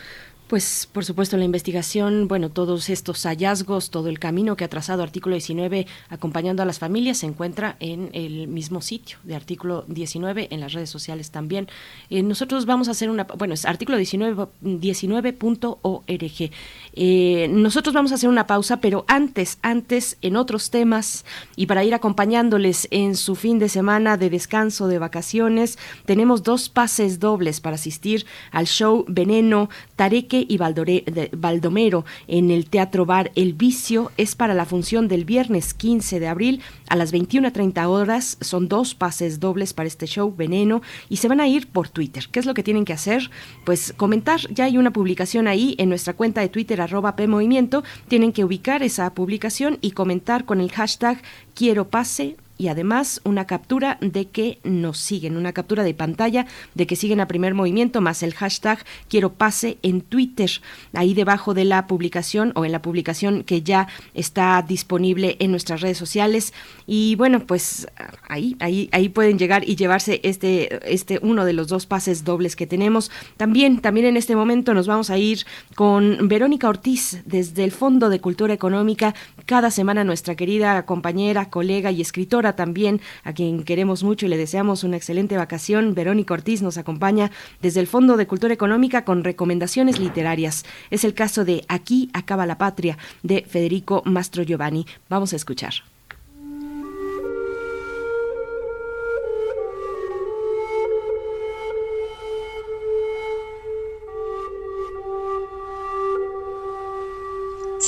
Pues 0.50 0.88
por 0.92 1.04
supuesto 1.04 1.36
la 1.36 1.44
investigación, 1.44 2.26
bueno, 2.26 2.50
todos 2.50 2.90
estos 2.90 3.22
hallazgos, 3.22 3.90
todo 3.90 4.08
el 4.08 4.18
camino 4.18 4.56
que 4.56 4.64
ha 4.64 4.68
trazado 4.68 5.04
Artículo 5.04 5.36
19 5.36 5.86
acompañando 6.08 6.60
a 6.60 6.66
las 6.66 6.80
familias 6.80 7.18
se 7.18 7.26
encuentra 7.26 7.76
en 7.78 8.10
el 8.14 8.48
mismo 8.48 8.80
sitio 8.80 9.18
de 9.22 9.36
Artículo 9.36 9.84
19, 9.86 10.48
en 10.50 10.58
las 10.58 10.72
redes 10.72 10.90
sociales 10.90 11.30
también. 11.30 11.68
Eh, 12.10 12.24
nosotros 12.24 12.66
vamos 12.66 12.88
a 12.88 12.90
hacer 12.90 13.10
una, 13.10 13.28
bueno, 13.38 13.54
es 13.54 13.64
artículo 13.64 13.96
19, 13.96 14.48
19.org. 14.60 16.50
Eh, 16.94 17.48
nosotros 17.50 17.94
vamos 17.94 18.12
a 18.12 18.16
hacer 18.16 18.28
una 18.28 18.46
pausa, 18.46 18.80
pero 18.80 19.04
antes, 19.08 19.58
antes, 19.62 20.16
en 20.22 20.36
otros 20.36 20.70
temas 20.70 21.24
y 21.56 21.66
para 21.66 21.84
ir 21.84 21.94
acompañándoles 21.94 22.88
en 22.90 23.16
su 23.16 23.36
fin 23.36 23.58
de 23.58 23.68
semana 23.68 24.16
de 24.16 24.30
descanso, 24.30 24.88
de 24.88 24.98
vacaciones, 24.98 25.78
tenemos 26.04 26.42
dos 26.42 26.68
pases 26.68 27.20
dobles 27.20 27.60
para 27.60 27.76
asistir 27.76 28.26
al 28.50 28.66
show 28.66 29.04
Veneno, 29.08 29.68
Tareque 29.96 30.44
y 30.48 30.58
Baldomero 30.58 32.04
en 32.26 32.50
el 32.50 32.66
Teatro 32.66 33.06
Bar 33.06 33.32
El 33.34 33.54
Vicio 33.54 34.10
es 34.16 34.34
para 34.34 34.54
la 34.54 34.64
función 34.64 35.08
del 35.08 35.24
viernes 35.24 35.74
15 35.74 36.20
de 36.20 36.28
abril 36.28 36.62
a 36.88 36.96
las 36.96 37.12
21.30 37.12 37.86
horas. 37.86 38.36
Son 38.40 38.68
dos 38.68 38.94
pases 38.94 39.40
dobles 39.40 39.72
para 39.72 39.86
este 39.86 40.06
show 40.06 40.34
Veneno 40.36 40.82
y 41.08 41.16
se 41.16 41.28
van 41.28 41.40
a 41.40 41.48
ir 41.48 41.68
por 41.68 41.88
Twitter. 41.88 42.28
¿Qué 42.30 42.40
es 42.40 42.46
lo 42.46 42.54
que 42.54 42.62
tienen 42.62 42.84
que 42.84 42.92
hacer? 42.92 43.30
Pues 43.64 43.92
comentar. 43.96 44.40
Ya 44.52 44.64
hay 44.64 44.78
una 44.78 44.92
publicación 44.92 45.48
ahí 45.48 45.74
en 45.78 45.88
nuestra 45.88 46.14
cuenta 46.14 46.40
de 46.40 46.48
Twitter 46.48 46.79
arroba 46.80 47.16
PMovimiento. 47.16 47.84
Tienen 48.08 48.32
que 48.32 48.44
ubicar 48.44 48.82
esa 48.82 49.12
publicación 49.14 49.78
y 49.80 49.92
comentar 49.92 50.44
con 50.44 50.60
el 50.60 50.70
hashtag 50.72 51.22
quiero 51.54 51.88
pase 51.88 52.36
y 52.60 52.68
además 52.68 53.22
una 53.24 53.46
captura 53.46 53.96
de 54.02 54.28
que 54.28 54.58
nos 54.64 54.98
siguen, 54.98 55.38
una 55.38 55.54
captura 55.54 55.82
de 55.82 55.94
pantalla 55.94 56.44
de 56.74 56.86
que 56.86 56.94
siguen 56.94 57.20
a 57.20 57.26
primer 57.26 57.54
movimiento 57.54 58.02
más 58.02 58.22
el 58.22 58.34
hashtag 58.34 58.84
quiero 59.08 59.32
pase 59.32 59.78
en 59.80 60.02
Twitter, 60.02 60.50
ahí 60.92 61.14
debajo 61.14 61.54
de 61.54 61.64
la 61.64 61.86
publicación 61.86 62.52
o 62.56 62.66
en 62.66 62.72
la 62.72 62.82
publicación 62.82 63.44
que 63.44 63.62
ya 63.62 63.88
está 64.12 64.60
disponible 64.60 65.36
en 65.38 65.52
nuestras 65.52 65.80
redes 65.80 65.96
sociales 65.96 66.52
y 66.86 67.14
bueno, 67.14 67.40
pues 67.46 67.86
ahí 68.28 68.56
ahí 68.60 68.90
ahí 68.92 69.08
pueden 69.08 69.38
llegar 69.38 69.66
y 69.66 69.76
llevarse 69.76 70.20
este 70.22 70.92
este 70.92 71.18
uno 71.22 71.46
de 71.46 71.54
los 71.54 71.68
dos 71.68 71.86
pases 71.86 72.24
dobles 72.24 72.56
que 72.56 72.66
tenemos. 72.66 73.10
También 73.38 73.80
también 73.80 74.04
en 74.04 74.18
este 74.18 74.36
momento 74.36 74.74
nos 74.74 74.86
vamos 74.86 75.08
a 75.08 75.16
ir 75.16 75.46
con 75.74 76.28
Verónica 76.28 76.68
Ortiz 76.68 77.22
desde 77.24 77.64
el 77.64 77.72
Fondo 77.72 78.10
de 78.10 78.20
Cultura 78.20 78.52
Económica, 78.52 79.14
cada 79.46 79.70
semana 79.70 80.04
nuestra 80.04 80.34
querida 80.34 80.84
compañera, 80.86 81.50
colega 81.50 81.90
y 81.90 82.00
escritora 82.00 82.56
también, 82.56 83.00
a 83.24 83.32
quien 83.32 83.62
queremos 83.64 84.02
mucho 84.02 84.26
y 84.26 84.28
le 84.28 84.36
deseamos 84.36 84.84
una 84.84 84.96
excelente 84.96 85.36
vacación. 85.36 85.94
Verónica 85.94 86.34
Ortiz 86.34 86.62
nos 86.62 86.78
acompaña 86.78 87.30
desde 87.60 87.80
el 87.80 87.86
Fondo 87.86 88.16
de 88.16 88.26
Cultura 88.26 88.54
Económica 88.54 89.04
con 89.04 89.24
recomendaciones 89.24 89.98
literarias. 89.98 90.64
Es 90.90 91.04
el 91.04 91.14
caso 91.14 91.44
de 91.44 91.64
Aquí 91.68 92.10
acaba 92.12 92.46
la 92.46 92.58
patria 92.58 92.98
de 93.22 93.44
Federico 93.48 94.02
Mastro 94.04 94.42
Giovanni. 94.42 94.86
Vamos 95.08 95.32
a 95.32 95.36
escuchar. 95.36 95.89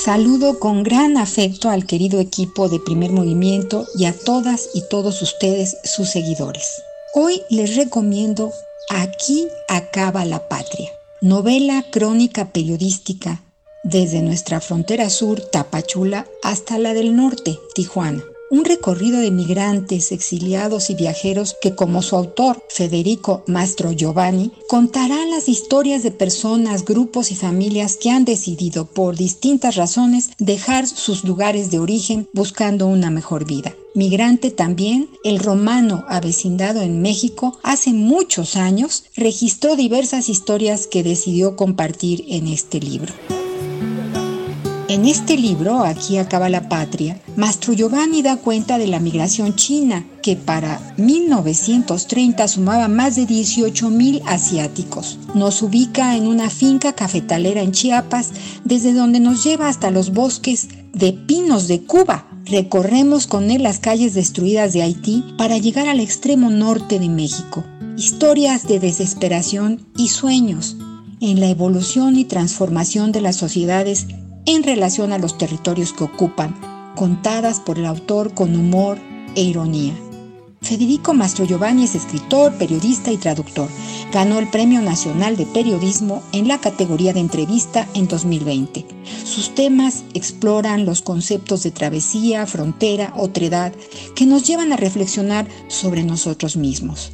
Saludo 0.03 0.59
con 0.59 0.83
gran 0.83 1.15
afecto 1.15 1.69
al 1.69 1.85
querido 1.85 2.19
equipo 2.19 2.67
de 2.67 2.81
primer 2.81 3.11
movimiento 3.11 3.87
y 3.95 4.03
a 4.03 4.11
todas 4.11 4.67
y 4.73 4.83
todos 4.89 5.21
ustedes, 5.21 5.77
sus 5.85 6.09
seguidores. 6.09 6.83
Hoy 7.13 7.41
les 7.49 7.77
recomiendo 7.77 8.51
Aquí 8.89 9.47
acaba 9.69 10.25
la 10.25 10.49
patria, 10.49 10.91
novela 11.21 11.85
crónica 11.89 12.51
periodística 12.51 13.43
desde 13.85 14.21
nuestra 14.21 14.59
frontera 14.59 15.09
sur, 15.09 15.39
Tapachula, 15.39 16.27
hasta 16.43 16.77
la 16.77 16.93
del 16.93 17.15
norte, 17.15 17.57
Tijuana 17.73 18.23
un 18.53 18.65
recorrido 18.65 19.19
de 19.19 19.31
migrantes, 19.31 20.11
exiliados 20.11 20.91
y 20.91 20.93
viajeros 20.93 21.55
que 21.59 21.73
como 21.73 22.03
su 22.03 22.15
autor, 22.15 22.63
Federico 22.69 23.43
Mastro 23.47 23.93
Giovanni, 23.93 24.51
contará 24.67 25.25
las 25.25 25.49
historias 25.49 26.03
de 26.03 26.11
personas, 26.11 26.85
grupos 26.85 27.31
y 27.31 27.35
familias 27.35 27.97
que 27.97 28.11
han 28.11 28.25
decidido 28.25 28.85
por 28.85 29.15
distintas 29.15 29.75
razones 29.75 30.29
dejar 30.37 30.85
sus 30.85 31.23
lugares 31.23 31.71
de 31.71 31.79
origen 31.79 32.29
buscando 32.31 32.85
una 32.85 33.09
mejor 33.09 33.43
vida. 33.45 33.73
Migrante 33.95 34.51
también, 34.51 35.09
el 35.23 35.39
romano 35.39 36.05
avecindado 36.07 36.81
en 36.81 37.01
México 37.01 37.57
hace 37.63 37.91
muchos 37.91 38.55
años 38.55 39.05
registró 39.15 39.75
diversas 39.75 40.29
historias 40.29 40.85
que 40.85 41.01
decidió 41.01 41.55
compartir 41.55 42.23
en 42.27 42.47
este 42.47 42.79
libro. 42.79 43.13
En 44.93 45.05
este 45.05 45.37
libro, 45.37 45.83
Aquí 45.83 46.17
acaba 46.17 46.49
la 46.49 46.69
patria, 46.69 47.19
Mastro 47.35 47.73
Giovanni 47.73 48.21
da 48.21 48.37
cuenta 48.37 48.77
de 48.77 48.85
la 48.85 48.99
migración 48.99 49.55
china, 49.55 50.05
que 50.21 50.35
para 50.35 50.93
1930 50.97 52.47
sumaba 52.47 52.87
más 52.87 53.15
de 53.15 53.25
18 53.25 53.89
mil 53.89 54.21
asiáticos. 54.27 55.17
Nos 55.33 55.63
ubica 55.63 56.15
en 56.15 56.27
una 56.27 56.51
finca 56.51 56.93
cafetalera 56.93 57.63
en 57.63 57.71
Chiapas, 57.71 58.33
desde 58.65 58.93
donde 58.93 59.19
nos 59.19 59.43
lleva 59.43 59.67
hasta 59.67 59.89
los 59.89 60.13
bosques 60.13 60.67
de 60.93 61.11
pinos 61.11 61.67
de 61.67 61.81
Cuba. 61.81 62.27
Recorremos 62.45 63.25
con 63.25 63.49
él 63.49 63.63
las 63.63 63.79
calles 63.79 64.13
destruidas 64.13 64.73
de 64.73 64.83
Haití 64.83 65.23
para 65.39 65.57
llegar 65.57 65.87
al 65.87 66.01
extremo 66.01 66.51
norte 66.51 66.99
de 66.99 67.09
México. 67.09 67.63
Historias 67.97 68.67
de 68.67 68.79
desesperación 68.79 69.87
y 69.97 70.09
sueños 70.09 70.77
en 71.19 71.39
la 71.39 71.49
evolución 71.49 72.15
y 72.17 72.25
transformación 72.25 73.11
de 73.11 73.21
las 73.21 73.37
sociedades 73.37 74.07
en 74.45 74.63
relación 74.63 75.13
a 75.13 75.17
los 75.17 75.37
territorios 75.37 75.93
que 75.93 76.03
ocupan, 76.03 76.55
contadas 76.95 77.59
por 77.59 77.79
el 77.79 77.85
autor 77.85 78.33
con 78.33 78.55
humor 78.55 78.97
e 79.35 79.43
ironía. 79.43 79.93
Federico 80.63 81.13
Mastro 81.13 81.45
Giovanni 81.45 81.83
es 81.83 81.93
escritor, 81.93 82.53
periodista 82.53 83.11
y 83.11 83.17
traductor. 83.17 83.67
Ganó 84.13 84.39
el 84.39 84.49
Premio 84.49 84.81
Nacional 84.81 85.35
de 85.35 85.45
Periodismo 85.45 86.23
en 86.31 86.47
la 86.47 86.59
categoría 86.59 87.11
de 87.11 87.19
entrevista 87.19 87.85
en 87.93 88.07
2020. 88.07 88.85
Sus 89.25 89.53
temas 89.55 90.05
exploran 90.13 90.85
los 90.85 91.01
conceptos 91.01 91.63
de 91.63 91.71
travesía, 91.71 92.45
frontera, 92.45 93.13
otredad, 93.17 93.73
que 94.15 94.25
nos 94.25 94.47
llevan 94.47 94.71
a 94.71 94.77
reflexionar 94.77 95.47
sobre 95.67 96.03
nosotros 96.03 96.55
mismos. 96.55 97.11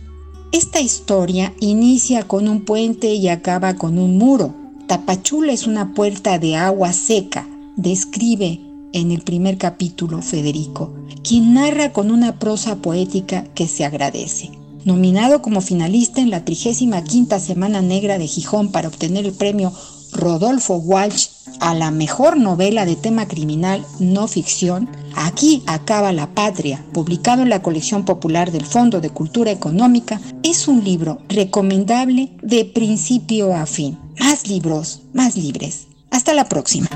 Esta 0.52 0.80
historia 0.80 1.54
inicia 1.60 2.28
con 2.28 2.48
un 2.48 2.62
puente 2.62 3.14
y 3.14 3.30
acaba 3.30 3.76
con 3.76 3.98
un 3.98 4.18
muro. 4.20 4.59
Tapachula 4.90 5.54
es 5.54 5.68
una 5.68 5.94
puerta 5.94 6.40
de 6.40 6.56
agua 6.56 6.94
seca, 6.94 7.48
describe 7.76 8.60
en 8.92 9.12
el 9.12 9.22
primer 9.22 9.60
capítulo 9.60 10.24
Federico, 10.24 10.92
quien 11.24 11.54
narra 11.54 11.94
con 11.94 12.10
una 12.10 12.40
prosa 12.40 12.78
poética 12.78 13.44
que 13.54 13.68
se 13.68 13.86
agradece. 13.86 14.50
Nominado 14.86 15.44
como 15.44 15.62
finalista 15.62 16.22
en 16.22 16.32
la 16.32 16.44
35 16.44 17.38
Semana 17.38 17.84
Negra 17.84 18.18
de 18.18 18.26
Gijón 18.26 18.72
para 18.72 18.88
obtener 18.88 19.28
el 19.28 19.34
premio 19.34 19.72
Rodolfo 20.12 20.76
Walsh 20.76 21.28
a 21.60 21.74
la 21.74 21.92
mejor 21.92 22.38
novela 22.38 22.86
de 22.86 22.96
tema 22.96 23.28
criminal 23.28 23.86
no 24.00 24.28
ficción, 24.28 24.90
Aquí 25.16 25.64
acaba 25.66 26.14
la 26.14 26.34
patria, 26.34 26.84
publicado 26.94 27.42
en 27.42 27.50
la 27.50 27.62
colección 27.62 28.06
popular 28.06 28.52
del 28.52 28.66
Fondo 28.66 29.02
de 29.02 29.10
Cultura 29.10 29.52
Económica, 29.52 30.22
es 30.44 30.68
un 30.68 30.84
libro 30.84 31.20
recomendable 31.28 32.32
de 32.42 32.66
principio 32.66 33.54
a 33.54 33.66
fin. 33.66 33.98
Más 34.20 34.48
libros, 34.48 35.02
más 35.14 35.36
libres. 35.36 35.88
Hasta 36.12 36.34
la 36.34 36.48
próxima. 36.48 36.88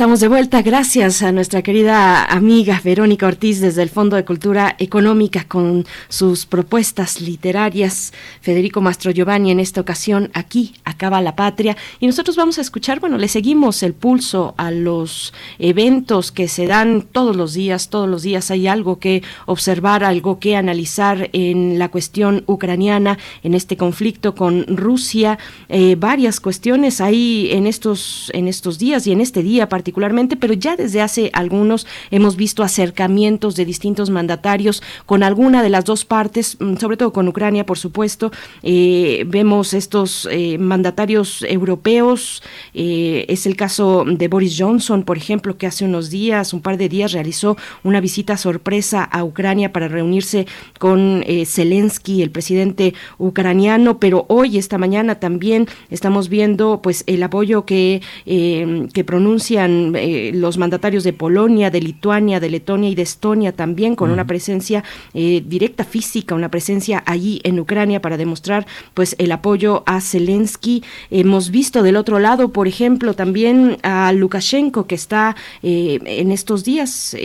Estamos 0.00 0.20
de 0.20 0.28
vuelta. 0.28 0.62
Gracias 0.62 1.22
a 1.22 1.30
nuestra 1.30 1.60
querida 1.60 2.24
amiga 2.24 2.80
Verónica 2.82 3.26
Ortiz 3.26 3.60
desde 3.60 3.82
el 3.82 3.90
Fondo 3.90 4.16
de 4.16 4.24
Cultura 4.24 4.74
Económica 4.78 5.44
con 5.46 5.84
sus 6.08 6.46
propuestas 6.46 7.20
literarias. 7.20 8.14
Federico 8.40 8.80
Mastro 8.80 9.10
Giovanni 9.10 9.50
en 9.50 9.60
esta 9.60 9.82
ocasión 9.82 10.30
aquí 10.32 10.72
acaba 10.86 11.20
la 11.20 11.36
patria. 11.36 11.76
Y 11.98 12.06
nosotros 12.06 12.34
vamos 12.36 12.56
a 12.56 12.62
escuchar, 12.62 12.98
bueno, 12.98 13.18
le 13.18 13.28
seguimos 13.28 13.82
el 13.82 13.92
pulso 13.92 14.54
a 14.56 14.70
los 14.70 15.34
eventos 15.58 16.32
que 16.32 16.48
se 16.48 16.66
dan 16.66 17.02
todos 17.02 17.36
los 17.36 17.52
días, 17.52 17.90
todos 17.90 18.08
los 18.08 18.22
días. 18.22 18.50
Hay 18.50 18.68
algo 18.68 19.00
que 19.00 19.22
observar, 19.44 20.02
algo 20.02 20.38
que 20.40 20.56
analizar 20.56 21.28
en 21.34 21.78
la 21.78 21.90
cuestión 21.90 22.42
ucraniana, 22.46 23.18
en 23.42 23.52
este 23.52 23.76
conflicto 23.76 24.34
con 24.34 24.64
Rusia, 24.66 25.38
eh, 25.68 25.94
varias 25.98 26.40
cuestiones 26.40 27.02
hay 27.02 27.50
en 27.52 27.66
estos 27.66 28.30
en 28.32 28.48
estos 28.48 28.78
días 28.78 29.06
y 29.06 29.12
en 29.12 29.20
este 29.20 29.42
día 29.42 29.68
particularmente 29.68 29.89
particularmente, 29.90 30.36
pero 30.36 30.54
ya 30.54 30.76
desde 30.76 31.00
hace 31.00 31.30
algunos 31.32 31.84
hemos 32.12 32.36
visto 32.36 32.62
acercamientos 32.62 33.56
de 33.56 33.64
distintos 33.64 34.08
mandatarios 34.08 34.84
con 35.04 35.24
alguna 35.24 35.64
de 35.64 35.68
las 35.68 35.84
dos 35.84 36.04
partes, 36.04 36.56
mm, 36.60 36.76
sobre 36.76 36.96
todo 36.96 37.12
con 37.12 37.26
Ucrania, 37.26 37.66
por 37.66 37.76
supuesto. 37.76 38.30
Eh, 38.62 39.24
vemos 39.26 39.74
estos 39.74 40.28
eh, 40.30 40.58
mandatarios 40.58 41.42
europeos, 41.42 42.40
eh, 42.72 43.24
es 43.28 43.46
el 43.46 43.56
caso 43.56 44.04
de 44.06 44.28
Boris 44.28 44.54
Johnson, 44.56 45.02
por 45.02 45.16
ejemplo, 45.16 45.56
que 45.58 45.66
hace 45.66 45.84
unos 45.84 46.08
días, 46.08 46.54
un 46.54 46.60
par 46.60 46.76
de 46.76 46.88
días, 46.88 47.10
realizó 47.10 47.56
una 47.82 48.00
visita 48.00 48.36
sorpresa 48.36 49.02
a 49.02 49.24
Ucrania 49.24 49.72
para 49.72 49.88
reunirse 49.88 50.46
con 50.78 51.24
Zelensky, 51.46 52.22
el 52.22 52.30
presidente 52.30 52.94
ucraniano, 53.18 53.98
pero 53.98 54.24
hoy, 54.28 54.56
esta 54.56 54.78
mañana 54.78 55.16
también 55.16 55.66
estamos 55.90 56.28
viendo 56.28 56.80
pues 56.80 57.02
el 57.06 57.22
apoyo 57.22 57.64
que, 57.64 58.02
que 58.24 59.04
pronuncian 59.04 59.79
eh, 59.94 60.32
los 60.34 60.58
mandatarios 60.58 61.04
de 61.04 61.12
Polonia, 61.12 61.70
de 61.70 61.80
Lituania, 61.80 62.40
de 62.40 62.50
Letonia 62.50 62.90
y 62.90 62.94
de 62.94 63.02
Estonia 63.02 63.52
también 63.52 63.94
con 63.94 64.10
una 64.10 64.26
presencia 64.26 64.84
eh, 65.14 65.42
directa 65.46 65.84
física, 65.84 66.34
una 66.34 66.50
presencia 66.50 67.02
allí 67.06 67.40
en 67.44 67.58
Ucrania 67.60 68.02
para 68.02 68.16
demostrar 68.16 68.66
pues 68.94 69.14
el 69.18 69.32
apoyo 69.32 69.82
a 69.86 70.00
Zelensky. 70.00 70.82
Hemos 71.10 71.50
visto 71.50 71.82
del 71.82 71.96
otro 71.96 72.18
lado, 72.18 72.50
por 72.52 72.68
ejemplo, 72.68 73.14
también 73.14 73.78
a 73.82 74.12
Lukashenko 74.12 74.86
que 74.86 74.94
está 74.94 75.36
eh, 75.62 75.98
en 76.04 76.32
estos 76.32 76.64
días, 76.64 77.16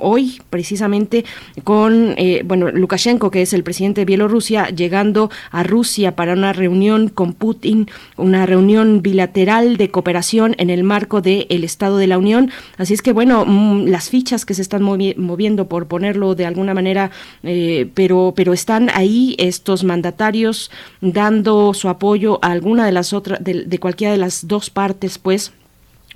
hoy 0.00 0.40
precisamente 0.50 1.24
con, 1.64 2.14
bueno, 2.44 2.70
Lukashenko 2.70 3.30
que 3.30 3.42
es 3.42 3.52
el 3.52 3.62
presidente 3.62 4.02
de 4.02 4.04
Bielorrusia, 4.04 4.68
llegando 4.68 5.30
a 5.50 5.62
Rusia 5.62 6.16
para 6.16 6.32
una 6.32 6.52
reunión 6.52 7.08
con 7.08 7.32
Putin, 7.32 7.88
una 8.16 8.46
reunión 8.46 9.02
bilateral 9.02 9.76
de 9.76 9.90
cooperación 9.90 10.54
en 10.58 10.70
el 10.70 10.82
marco 10.82 11.20
del 11.20 11.46
de 11.48 11.66
Estado 11.66 11.85
de 11.94 12.06
la 12.06 12.18
Unión. 12.18 12.50
Así 12.76 12.94
es 12.94 13.02
que, 13.02 13.12
bueno, 13.12 13.44
mm, 13.46 13.86
las 13.86 14.10
fichas 14.10 14.44
que 14.44 14.54
se 14.54 14.62
están 14.62 14.82
moviendo, 14.82 15.68
por 15.68 15.86
ponerlo 15.86 16.34
de 16.34 16.46
alguna 16.46 16.74
manera, 16.74 17.10
eh, 17.42 17.90
pero, 17.94 18.32
pero 18.34 18.52
están 18.52 18.90
ahí 18.94 19.36
estos 19.38 19.84
mandatarios 19.84 20.70
dando 21.00 21.74
su 21.74 21.88
apoyo 21.88 22.38
a 22.42 22.50
alguna 22.50 22.84
de 22.84 22.92
las 22.92 23.12
otras, 23.12 23.38
de 23.42 23.78
cualquiera 23.78 24.12
de 24.12 24.18
las 24.18 24.48
dos 24.48 24.70
partes, 24.70 25.18
pues 25.18 25.52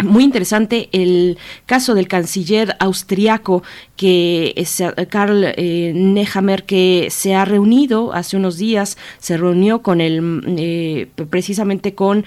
muy 0.04 0.24
interesante 0.24 0.88
el 0.92 1.38
caso 1.66 1.94
del 1.94 2.08
canciller 2.08 2.76
austriaco 2.78 3.62
que 4.00 4.54
es 4.56 4.80
eh, 4.80 4.94
Karl 5.10 5.44
eh, 5.44 5.92
Nehammer 5.94 6.64
que 6.64 7.08
se 7.10 7.34
ha 7.34 7.44
reunido 7.44 8.14
hace 8.14 8.38
unos 8.38 8.56
días 8.56 8.96
se 9.18 9.36
reunió 9.36 9.82
con 9.82 10.00
el 10.00 10.42
eh, 10.56 11.06
precisamente 11.28 11.94
con 11.94 12.24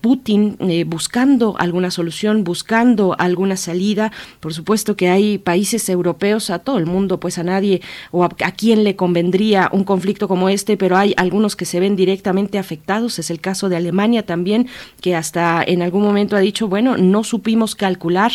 Putin 0.00 0.56
buscando 0.86 1.56
alguna 1.58 1.90
solución 1.90 2.44
buscando 2.44 3.16
alguna 3.18 3.56
salida. 3.56 4.12
Por 4.38 4.54
supuesto 4.54 4.94
que 4.94 5.08
hay 5.08 5.38
países 5.38 5.88
europeos 5.88 6.48
a 6.50 6.60
todo 6.60 6.78
el 6.78 6.86
mundo 6.86 7.18
pues 7.18 7.38
a 7.38 7.42
nadie 7.42 7.80
o 8.12 8.22
a, 8.22 8.28
quien 8.28 8.84
le 8.84 8.94
convendría 8.94 9.68
un 9.72 9.82
conflicto 9.82 10.28
como 10.28 10.48
este 10.48 10.76
pero 10.76 10.96
hay 10.96 11.12
algunos 11.16 11.56
que 11.56 11.64
se 11.64 11.80
ven 11.80 11.96
directamente 11.96 12.56
afectados. 12.56 13.18
Es 13.18 13.30
el 13.30 13.40
caso 13.40 13.68
de 13.68 13.76
Alemania 13.76 14.24
también 14.24 14.68
que 15.00 15.16
hasta 15.16 15.60
en 15.66 15.82
algún 15.82 16.02
momento 16.02 16.36
ha 16.36 16.40
dicho 16.40 16.68
bueno 16.68 16.96
no 16.96 17.24
supimos 17.24 17.74
calcular 17.74 18.30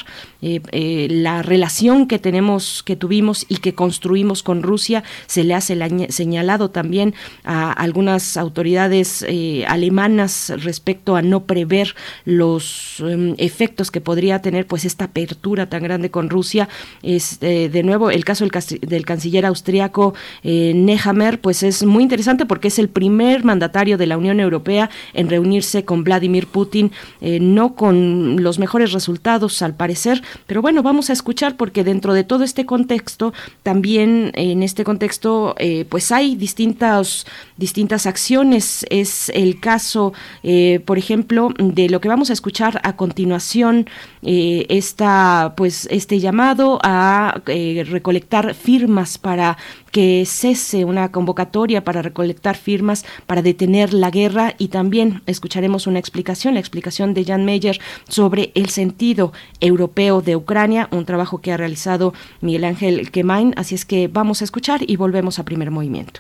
eh, 0.48 0.62
eh, 0.74 1.08
la 1.10 1.42
relación 1.42 2.08
que 2.08 2.20
tenemos, 2.20 2.65
que 2.86 2.96
tuvimos 2.96 3.46
y 3.50 3.58
que 3.58 3.74
construimos 3.74 4.44
con 4.44 4.64
Rusia. 4.64 5.04
Se 5.28 5.44
le 5.44 5.54
ha 5.54 5.62
señalado 5.62 6.70
también 6.70 7.14
a 7.44 7.72
algunas 7.72 8.38
autoridades 8.38 9.26
eh, 9.28 9.66
alemanas 9.68 10.54
respecto 10.58 11.16
a 11.16 11.22
no 11.22 11.46
prever 11.46 11.96
los 12.26 12.98
em, 13.00 13.36
efectos 13.38 13.92
que 13.92 14.02
podría 14.02 14.42
tener 14.42 14.68
pues 14.68 14.86
esta 14.86 15.06
apertura 15.06 15.70
tan 15.70 15.84
grande 15.84 16.12
con 16.12 16.30
Rusia. 16.30 16.70
Es 17.04 17.40
de 17.40 17.84
nuevo 17.84 18.10
el 18.10 18.24
caso 18.24 18.46
del, 18.46 19.06
canciller 19.06 19.46
austriaco 19.46 20.14
Nehammer, 20.44 21.42
pues 21.42 21.64
es 21.64 21.84
muy 21.84 22.04
interesante 22.04 22.46
porque 22.46 22.70
es 22.70 22.80
el 22.80 22.90
primer 22.90 23.44
mandatario 23.44 23.98
de 23.98 24.08
la 24.08 24.18
Unión 24.18 24.40
Europea 24.40 24.90
en 25.14 25.30
reunirse 25.30 25.86
con 25.86 26.04
Vladimir 26.04 26.48
Putin, 26.48 26.92
no 27.22 27.76
con 27.76 28.42
los 28.42 28.60
mejores 28.60 28.92
resultados 28.92 29.62
al 29.62 29.76
parecer, 29.76 30.22
pero 30.48 30.62
bueno, 30.62 30.84
vamos 30.84 31.10
a 31.10 31.14
escuchar 31.14 31.58
porque 31.58 31.84
dentro 31.84 32.14
de 32.14 32.24
todo 32.24 32.44
este 32.44 32.55
contexto, 32.64 33.34
también 33.64 34.32
en 34.36 34.62
este 34.62 34.84
contexto, 34.84 35.56
eh, 35.58 35.86
pues 35.90 36.12
hay 36.12 36.36
distintas, 36.36 37.26
distintas 37.58 38.06
acciones. 38.06 38.86
Es 38.92 39.30
el 39.30 39.60
caso, 39.60 40.14
eh, 40.44 40.80
por 40.86 41.00
ejemplo, 41.00 41.50
de 41.58 41.90
lo 41.90 42.00
que 42.00 42.08
vamos 42.08 42.30
a 42.30 42.34
escuchar 42.34 42.80
a 42.84 42.96
continuación, 42.96 43.90
eh, 44.22 44.68
esta, 44.70 45.56
pues, 45.58 45.88
este 45.90 46.20
llamado 46.20 46.80
a 46.84 47.42
recolectar 47.46 48.54
firmas 48.54 49.18
para 49.18 49.58
que 49.96 50.26
cese 50.26 50.84
una 50.84 51.10
convocatoria 51.10 51.86
para 51.86 52.02
recolectar 52.02 52.58
firmas 52.58 53.06
para 53.28 53.42
detener 53.42 53.94
la 53.94 54.12
guerra 54.12 54.54
y 54.58 54.68
también 54.68 55.22
escucharemos 55.26 55.88
una 55.88 56.00
explicación, 56.00 56.56
la 56.56 56.60
explicación 56.60 57.14
de 57.14 57.24
Jan 57.24 57.46
Meyer 57.46 57.80
sobre 58.10 58.52
el 58.56 58.68
sentido 58.68 59.32
europeo 59.62 60.22
de 60.22 60.36
Ucrania, 60.36 60.90
un 60.92 61.06
trabajo 61.06 61.40
que 61.40 61.54
ha 61.54 61.58
realizado 61.58 62.14
Miguel 62.42 62.66
Ángel 62.66 63.10
Kemain, 63.10 63.54
así 63.56 63.74
es 63.74 63.86
que 63.86 64.10
vamos 64.10 64.42
a 64.42 64.44
escuchar 64.44 64.82
y 64.86 64.98
volvemos 64.98 65.40
a 65.40 65.46
primer 65.46 65.72
movimiento. 65.72 66.20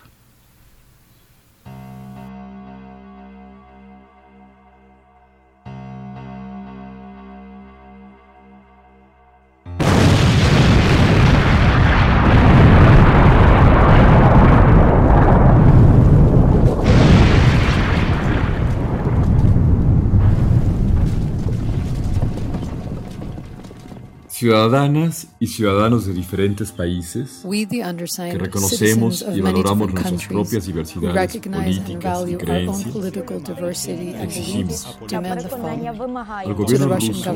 Ciudadanas 24.45 25.27
y 25.45 25.47
ciudadanos 25.47 26.07
de 26.07 26.13
diferentes 26.13 26.71
países 26.71 27.43
que 27.43 28.37
reconocemos 28.39 29.23
y 29.31 29.41
valoramos 29.41 29.93
nuestras 29.93 30.25
propias 30.25 30.65
diversidades 30.65 31.37
políticas 31.37 32.27
y 32.27 32.35
creencias, 32.35 32.95
exigimos 34.23 34.97
al 35.05 36.53
gobierno 36.55 36.95
ruso 36.97 37.35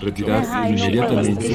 retirar 0.00 0.68
inmediatamente 0.68 1.48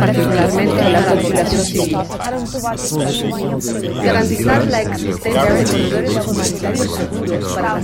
particularmente 0.00 0.74
de 0.74 0.90
la 0.90 1.02
población 1.20 1.62
civil, 3.60 3.94
garantizar 4.02 4.66
la 4.68 4.82
existencia 4.82 5.52
de 5.52 5.64
corredores 5.64 6.26
humanitarios 6.26 6.96
seguros. 6.96 7.54
Para 7.54 7.78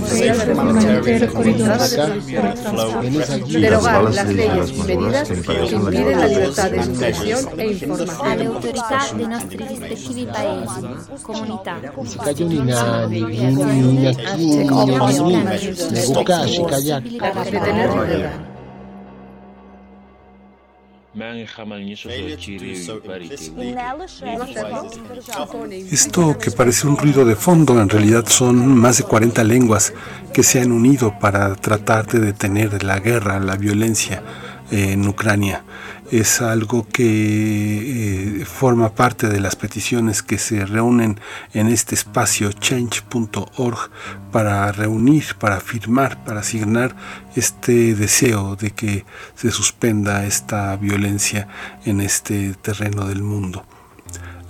la 3.69 3.74
derogar 3.75 4.13
las 4.13 4.27
leyes 4.27 4.69
y 4.71 4.83
medidas 4.83 5.27
que 5.29 5.75
impiden 5.75 6.19
la 6.19 6.27
libertad 6.27 6.71
de 6.71 6.77
expresión 6.77 7.59
e 7.59 7.71
información. 7.71 8.27
Alle 8.27 8.45
autorità 8.45 8.99
dei 9.15 9.27
nostri 9.27 9.57
rispettivi 9.57 10.25
paesi, 10.25 10.81
comunità. 11.21 11.75
Esto 25.91 26.37
que 26.37 26.51
parece 26.51 26.87
un 26.87 26.97
ruido 26.97 27.25
de 27.25 27.35
fondo, 27.35 27.79
en 27.81 27.89
realidad 27.89 28.25
son 28.27 28.77
más 28.77 28.97
de 28.97 29.05
40 29.05 29.43
lenguas 29.43 29.93
que 30.33 30.43
se 30.43 30.59
han 30.59 30.71
unido 30.71 31.17
para 31.19 31.55
tratar 31.55 32.07
de 32.07 32.19
detener 32.19 32.83
la 32.83 32.99
guerra, 32.99 33.39
la 33.39 33.55
violencia 33.55 34.21
en 34.71 35.07
Ucrania 35.07 35.63
es 36.11 36.41
algo 36.41 36.87
que 36.87 38.41
eh, 38.41 38.45
forma 38.45 38.93
parte 38.93 39.27
de 39.27 39.39
las 39.39 39.55
peticiones 39.55 40.21
que 40.21 40.37
se 40.37 40.65
reúnen 40.65 41.19
en 41.53 41.67
este 41.67 41.95
espacio 41.95 42.51
change.org 42.51 43.89
para 44.31 44.71
reunir, 44.71 45.35
para 45.39 45.59
firmar, 45.59 46.23
para 46.23 46.41
asignar 46.41 46.95
este 47.35 47.95
deseo 47.95 48.55
de 48.55 48.71
que 48.71 49.05
se 49.35 49.51
suspenda 49.51 50.25
esta 50.25 50.75
violencia 50.75 51.47
en 51.85 52.01
este 52.01 52.53
terreno 52.53 53.05
del 53.07 53.21
mundo. 53.21 53.65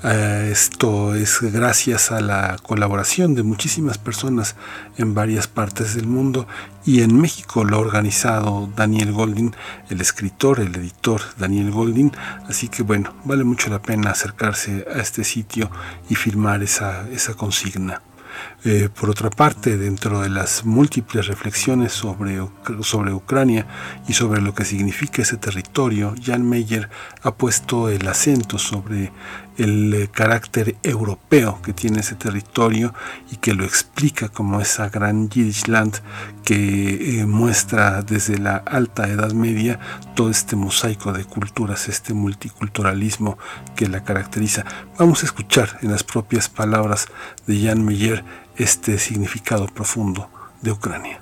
Eh, 0.07 0.49
esto 0.51 1.15
es 1.15 1.41
gracias 1.41 2.11
a 2.11 2.21
la 2.21 2.57
colaboración 2.61 3.33
de 3.33 3.41
muchísimas 3.41 3.97
personas 3.97 4.55
en 4.97 5.15
varias 5.15 5.47
partes 5.47 5.95
del 5.95 6.05
mundo 6.05 6.47
y 6.85 7.01
en 7.01 7.19
México 7.19 7.63
lo 7.63 7.77
ha 7.77 7.79
organizado 7.79 8.69
Daniel 8.75 9.13
Goldin, 9.13 9.55
el 9.89 10.01
escritor, 10.01 10.59
el 10.59 10.75
editor 10.75 11.21
Daniel 11.39 11.71
Goldin. 11.71 12.11
Así 12.47 12.67
que 12.67 12.83
bueno, 12.83 13.15
vale 13.23 13.43
mucho 13.43 13.71
la 13.71 13.81
pena 13.81 14.11
acercarse 14.11 14.85
a 14.93 14.99
este 14.99 15.23
sitio 15.23 15.71
y 16.07 16.13
firmar 16.13 16.61
esa, 16.61 17.09
esa 17.09 17.33
consigna. 17.33 18.03
Eh, 18.67 18.89
por 18.89 19.11
otra 19.11 19.29
parte, 19.29 19.77
dentro 19.77 20.21
de 20.21 20.29
las 20.29 20.65
múltiples 20.65 21.27
reflexiones 21.27 21.91
sobre, 21.91 22.39
sobre 22.81 23.13
Ucrania 23.13 23.67
y 24.07 24.13
sobre 24.13 24.41
lo 24.41 24.55
que 24.55 24.65
significa 24.65 25.21
ese 25.21 25.37
territorio, 25.37 26.15
Jan 26.19 26.49
Meyer 26.49 26.89
ha 27.21 27.35
puesto 27.35 27.89
el 27.89 28.07
acento 28.07 28.57
sobre 28.57 29.11
el 29.59 29.93
eh, 29.93 30.09
carácter 30.11 30.77
europeo 30.81 31.61
que 31.61 31.73
tiene 31.73 31.99
ese 31.99 32.15
territorio 32.15 32.91
y 33.31 33.37
que 33.37 33.53
lo 33.53 33.63
explica 33.65 34.29
como 34.29 34.59
esa 34.59 34.89
gran 34.89 35.29
Yiddish 35.29 35.67
Land 35.67 36.01
que 36.43 37.19
eh, 37.19 37.25
muestra 37.27 38.01
desde 38.01 38.39
la 38.39 38.57
alta 38.57 39.07
Edad 39.07 39.33
Media 39.33 39.79
todo 40.15 40.31
este 40.31 40.55
mosaico 40.55 41.13
de 41.13 41.23
culturas, 41.23 41.87
este 41.87 42.15
multiculturalismo 42.15 43.37
que 43.75 43.87
la 43.87 44.03
caracteriza. 44.03 44.65
Vamos 44.97 45.21
a 45.21 45.27
escuchar 45.27 45.77
en 45.83 45.91
las 45.91 46.03
propias 46.03 46.49
palabras 46.49 47.07
de 47.45 47.61
Jan 47.61 47.85
Meyer 47.85 48.23
este 48.57 48.97
significado 48.97 49.67
profundo 49.67 50.29
de 50.61 50.71
Ucrania. 50.71 51.21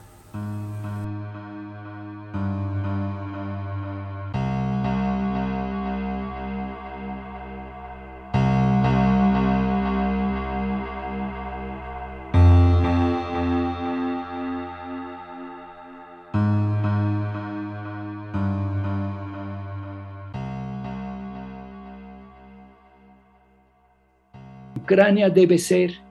Ucrania 24.76 25.30
debe 25.30 25.58
ser 25.58 26.04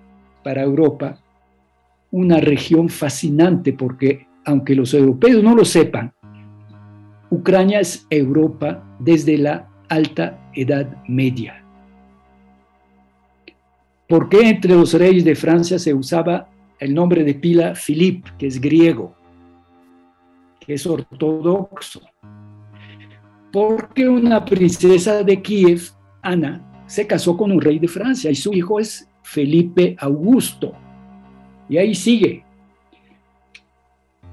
para 0.42 0.62
Europa 0.62 1.18
una 2.10 2.38
región 2.38 2.88
fascinante 2.88 3.72
porque, 3.72 4.26
aunque 4.44 4.74
los 4.74 4.92
europeos 4.94 5.42
no 5.42 5.54
lo 5.54 5.64
sepan, 5.64 6.12
Ucrania 7.30 7.80
es 7.80 8.06
Europa 8.10 8.84
desde 8.98 9.38
la 9.38 9.68
alta 9.88 10.50
Edad 10.54 11.02
Media. 11.08 11.64
¿Por 14.06 14.28
qué 14.28 14.50
entre 14.50 14.74
los 14.74 14.92
reyes 14.92 15.24
de 15.24 15.34
Francia 15.34 15.78
se 15.78 15.94
usaba 15.94 16.50
el 16.78 16.92
nombre 16.92 17.24
de 17.24 17.34
pila 17.34 17.74
Philippe, 17.74 18.30
que 18.36 18.46
es 18.46 18.60
griego, 18.60 19.14
que 20.60 20.74
es 20.74 20.86
ortodoxo? 20.86 22.02
Porque 23.50 24.06
una 24.06 24.44
princesa 24.44 25.22
de 25.22 25.40
Kiev, 25.40 25.92
Ana, 26.20 26.84
se 26.86 27.06
casó 27.06 27.36
con 27.38 27.50
un 27.50 27.60
rey 27.60 27.78
de 27.78 27.88
Francia 27.88 28.30
y 28.30 28.34
su 28.34 28.52
hijo 28.52 28.78
es 28.78 29.08
Felipe 29.32 29.96
Augusto. 29.98 30.74
Y 31.66 31.78
ahí 31.78 31.94
sigue. 31.94 32.44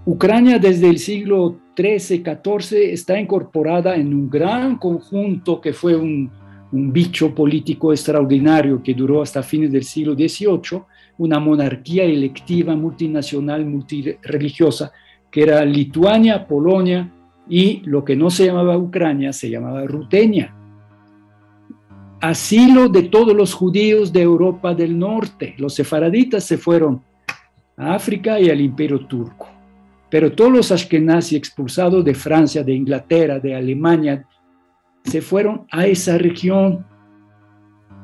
Ucrania 0.05 0.59
desde 0.59 0.89
el 0.89 0.97
siglo 0.97 1.57
XIII, 1.73 2.21
XIV 2.21 2.91
está 2.91 3.17
incorporada 3.17 3.95
en 3.95 4.13
un 4.13 4.29
gran 4.29 4.77
conjunto 4.77 5.61
que 5.61 5.71
fue 5.71 5.95
un, 5.95 6.29
un 6.73 6.91
bicho 6.91 7.33
político 7.33 7.93
extraordinario 7.93 8.83
que 8.83 8.93
duró 8.93 9.21
hasta 9.21 9.41
fines 9.41 9.71
del 9.71 9.85
siglo 9.85 10.15
XVIII, 10.15 10.81
una 11.19 11.39
monarquía 11.39 12.03
electiva 12.03 12.75
multinacional, 12.75 13.65
multireligiosa, 13.65 14.91
que 15.31 15.43
era 15.43 15.63
Lituania, 15.63 16.45
Polonia 16.45 17.09
y 17.47 17.81
lo 17.85 18.03
que 18.03 18.17
no 18.17 18.29
se 18.29 18.47
llamaba 18.47 18.77
Ucrania 18.77 19.31
se 19.31 19.49
llamaba 19.49 19.85
Rutenia 19.85 20.58
asilo 22.21 22.89
de 22.89 23.03
todos 23.03 23.35
los 23.35 23.53
judíos 23.53 24.11
de 24.11 24.21
Europa 24.21 24.73
del 24.73 24.97
Norte. 24.97 25.55
Los 25.57 25.75
sefaraditas 25.75 26.43
se 26.43 26.57
fueron 26.57 27.01
a 27.77 27.93
África 27.95 28.39
y 28.39 28.49
al 28.49 28.61
imperio 28.61 29.05
turco. 29.05 29.47
Pero 30.09 30.31
todos 30.31 30.51
los 30.51 30.71
ashkenazis 30.71 31.37
expulsados 31.37 32.03
de 32.03 32.15
Francia, 32.15 32.63
de 32.63 32.73
Inglaterra, 32.73 33.39
de 33.39 33.55
Alemania, 33.55 34.25
se 35.03 35.21
fueron 35.21 35.65
a 35.71 35.85
esa 35.85 36.17
región, 36.17 36.85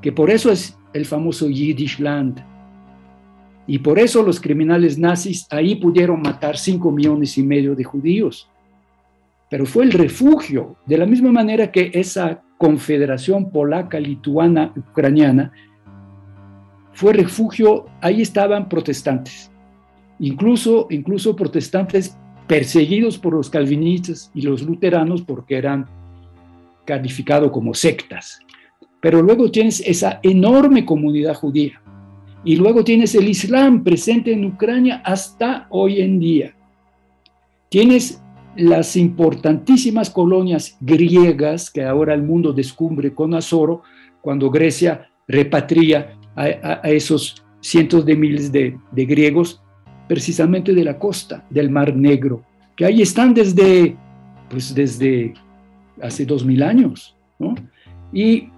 que 0.01 0.11
por 0.11 0.29
eso 0.29 0.51
es 0.51 0.77
el 0.93 1.05
famoso 1.05 1.49
Yiddish 1.49 1.99
Land. 1.99 2.43
Y 3.67 3.79
por 3.79 3.97
eso 3.97 4.21
los 4.21 4.39
criminales 4.39 4.97
nazis 4.97 5.47
ahí 5.49 5.75
pudieron 5.75 6.21
matar 6.21 6.57
cinco 6.57 6.91
millones 6.91 7.37
y 7.37 7.43
medio 7.43 7.75
de 7.75 7.83
judíos. 7.83 8.47
Pero 9.49 9.65
fue 9.65 9.83
el 9.83 9.91
refugio, 9.91 10.77
de 10.85 10.97
la 10.99 11.07
misma 11.07 11.31
manera 11.31 11.71
que 11.71 11.89
esa 11.93 12.44
confederación 12.57 13.51
polaca, 13.51 13.99
lituana, 13.99 14.73
ucraniana, 14.75 15.51
fue 16.93 17.13
refugio, 17.13 17.85
ahí 18.01 18.21
estaban 18.21 18.69
protestantes, 18.69 19.51
incluso, 20.19 20.87
incluso 20.89 21.35
protestantes 21.35 22.17
perseguidos 22.47 23.17
por 23.17 23.33
los 23.33 23.49
calvinistas 23.49 24.31
y 24.33 24.41
los 24.41 24.61
luteranos 24.61 25.21
porque 25.21 25.57
eran 25.57 25.87
calificados 26.85 27.51
como 27.51 27.73
sectas. 27.73 28.39
Pero 29.01 29.21
luego 29.21 29.51
tienes 29.51 29.81
esa 29.81 30.19
enorme 30.23 30.85
comunidad 30.85 31.35
judía 31.35 31.81
y 32.43 32.55
luego 32.55 32.83
tienes 32.83 33.13
el 33.15 33.27
Islam 33.27 33.83
presente 33.83 34.31
en 34.31 34.45
Ucrania 34.45 35.01
hasta 35.03 35.67
hoy 35.69 36.01
en 36.01 36.19
día. 36.19 36.55
Tienes 37.69 38.21
las 38.55 38.95
importantísimas 38.95 40.09
colonias 40.09 40.77
griegas 40.79 41.69
que 41.69 41.83
ahora 41.83 42.13
el 42.13 42.23
mundo 42.23 42.53
descubre 42.53 43.13
con 43.13 43.33
Azoro, 43.33 43.83
cuando 44.21 44.49
Grecia 44.49 45.09
repatria 45.27 46.17
a, 46.35 46.89
esos 46.89 47.43
cientos 47.61 48.05
de 48.05 48.15
miles 48.15 48.51
de, 48.51 48.77
griegos 48.93 49.61
precisamente 50.07 50.73
de 50.73 50.83
la 50.83 50.97
costa 50.99 51.45
del 51.49 51.69
Mar 51.69 51.95
Negro, 51.95 52.43
que 52.75 52.85
ahí 52.85 53.01
están 53.01 53.33
desde, 53.33 53.95
pues 54.49 54.73
desde 54.73 55.33
hace 56.01 56.25
dos 56.25 56.45
mil 56.45 56.63
años. 56.63 57.15
Y 58.13 58.49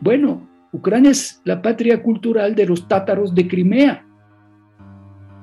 bueno, 0.00 0.46
Ucrania 0.72 1.10
es 1.10 1.40
la 1.44 1.60
patria 1.62 2.02
cultural 2.02 2.54
de 2.54 2.66
los 2.66 2.86
tátaros 2.86 3.34
de 3.34 3.48
Crimea. 3.48 4.04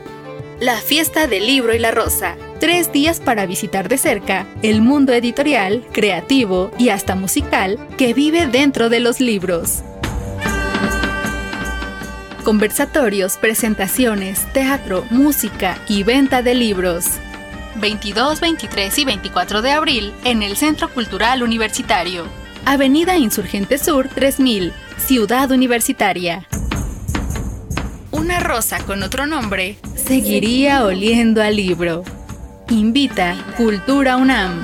La 0.62 0.78
fiesta 0.78 1.28
del 1.28 1.46
libro 1.46 1.76
y 1.76 1.80
la 1.80 1.92
rosa. 1.92 2.38
Tres 2.62 2.94
días 2.94 3.20
para 3.20 3.46
visitar 3.46 3.90
de 3.90 3.98
cerca 3.98 4.48
el 4.62 4.82
mundo 4.82 5.12
editorial, 5.12 5.86
creativo 5.92 6.72
y 6.80 6.90
hasta 6.90 7.16
musical 7.16 7.78
que 7.98 8.14
vive 8.14 8.48
dentro 8.48 8.90
de 8.90 9.02
los 9.02 9.20
libros 9.20 9.84
conversatorios, 12.46 13.38
presentaciones, 13.38 14.46
teatro, 14.54 15.04
música 15.10 15.80
y 15.90 16.04
venta 16.04 16.44
de 16.44 16.54
libros. 16.54 17.06
22, 17.78 18.40
23 18.40 19.00
y 19.00 19.04
24 19.04 19.62
de 19.64 19.72
abril 19.72 20.14
en 20.24 20.44
el 20.44 20.56
Centro 20.56 20.94
Cultural 20.94 21.42
Universitario. 21.42 22.26
Avenida 22.64 23.18
Insurgente 23.18 23.80
Sur 23.80 24.08
3000, 24.10 24.72
Ciudad 24.98 25.50
Universitaria. 25.52 26.48
Una 28.12 28.40
rosa 28.40 28.78
con 28.86 29.02
otro 29.02 29.26
nombre 29.26 29.78
seguiría 29.96 30.86
oliendo 30.86 31.42
al 31.42 31.56
libro. 31.56 32.04
Invita 32.70 33.36
Cultura 33.58 34.18
UNAM. 34.18 34.64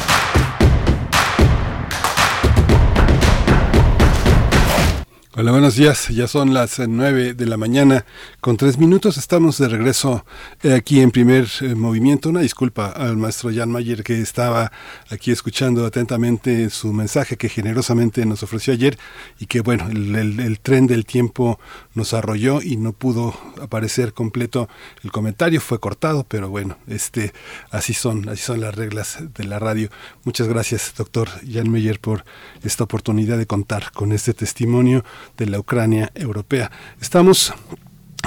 Hola, 5.33 5.53
buenos 5.53 5.77
días. 5.77 6.09
Ya 6.09 6.27
son 6.27 6.53
las 6.53 6.77
eh, 6.79 6.87
nueve 6.89 7.33
de 7.33 7.45
la 7.45 7.55
mañana 7.55 8.05
con 8.41 8.57
tres 8.57 8.77
minutos. 8.77 9.15
Estamos 9.15 9.57
de 9.59 9.69
regreso 9.69 10.25
eh, 10.61 10.73
aquí 10.73 10.99
en 10.99 11.09
primer 11.09 11.47
eh, 11.61 11.73
movimiento. 11.73 12.27
Una 12.27 12.41
disculpa 12.41 12.87
al 12.87 13.15
maestro 13.15 13.49
Jan 13.49 13.71
Mayer 13.71 14.03
que 14.03 14.19
estaba 14.19 14.73
aquí 15.09 15.31
escuchando 15.31 15.85
atentamente 15.85 16.69
su 16.69 16.91
mensaje 16.91 17.37
que 17.37 17.47
generosamente 17.47 18.25
nos 18.25 18.43
ofreció 18.43 18.73
ayer 18.73 18.99
y 19.39 19.45
que 19.45 19.61
bueno, 19.61 19.87
el, 19.89 20.59
tren 20.61 20.85
del 20.85 21.05
tiempo 21.05 21.61
nos 21.93 22.13
arrolló 22.13 22.61
y 22.61 22.75
no 22.75 22.91
pudo 22.91 23.33
aparecer 23.61 24.11
completo 24.11 24.67
el 25.01 25.13
comentario. 25.13 25.61
Fue 25.61 25.79
cortado, 25.79 26.25
pero 26.27 26.49
bueno, 26.49 26.77
este, 26.87 27.31
así 27.69 27.93
son, 27.93 28.27
así 28.27 28.43
son 28.43 28.59
las 28.59 28.75
reglas 28.75 29.19
de 29.33 29.45
la 29.45 29.59
radio. 29.59 29.89
Muchas 30.25 30.49
gracias, 30.49 30.93
doctor 30.97 31.29
Jan 31.49 31.71
Mayer, 31.71 32.01
por 32.01 32.25
esta 32.63 32.83
oportunidad 32.83 33.37
de 33.37 33.45
contar 33.45 33.91
con 33.91 34.11
este 34.11 34.33
testimonio 34.33 35.03
de 35.37 35.47
la 35.47 35.59
Ucrania 35.59 36.11
europea. 36.15 36.71
Estamos 36.99 37.53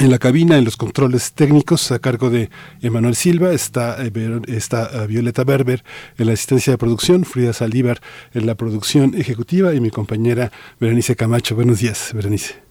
en 0.00 0.10
la 0.10 0.18
cabina, 0.18 0.58
en 0.58 0.64
los 0.64 0.76
controles 0.76 1.32
técnicos, 1.32 1.92
a 1.92 2.00
cargo 2.00 2.28
de 2.28 2.50
Emanuel 2.82 3.14
Silva, 3.14 3.52
está, 3.52 4.04
eh, 4.04 4.40
está 4.48 4.90
eh, 4.92 5.06
Violeta 5.06 5.44
Berber 5.44 5.84
en 6.18 6.26
la 6.26 6.32
asistencia 6.32 6.72
de 6.72 6.78
producción, 6.78 7.24
Frida 7.24 7.52
Saldívar 7.52 8.00
en 8.32 8.46
la 8.46 8.56
producción 8.56 9.14
ejecutiva 9.16 9.72
y 9.74 9.80
mi 9.80 9.90
compañera 9.90 10.50
Berenice 10.80 11.14
Camacho. 11.14 11.54
Buenos 11.54 11.78
días, 11.78 12.10
Berenice. 12.12 12.63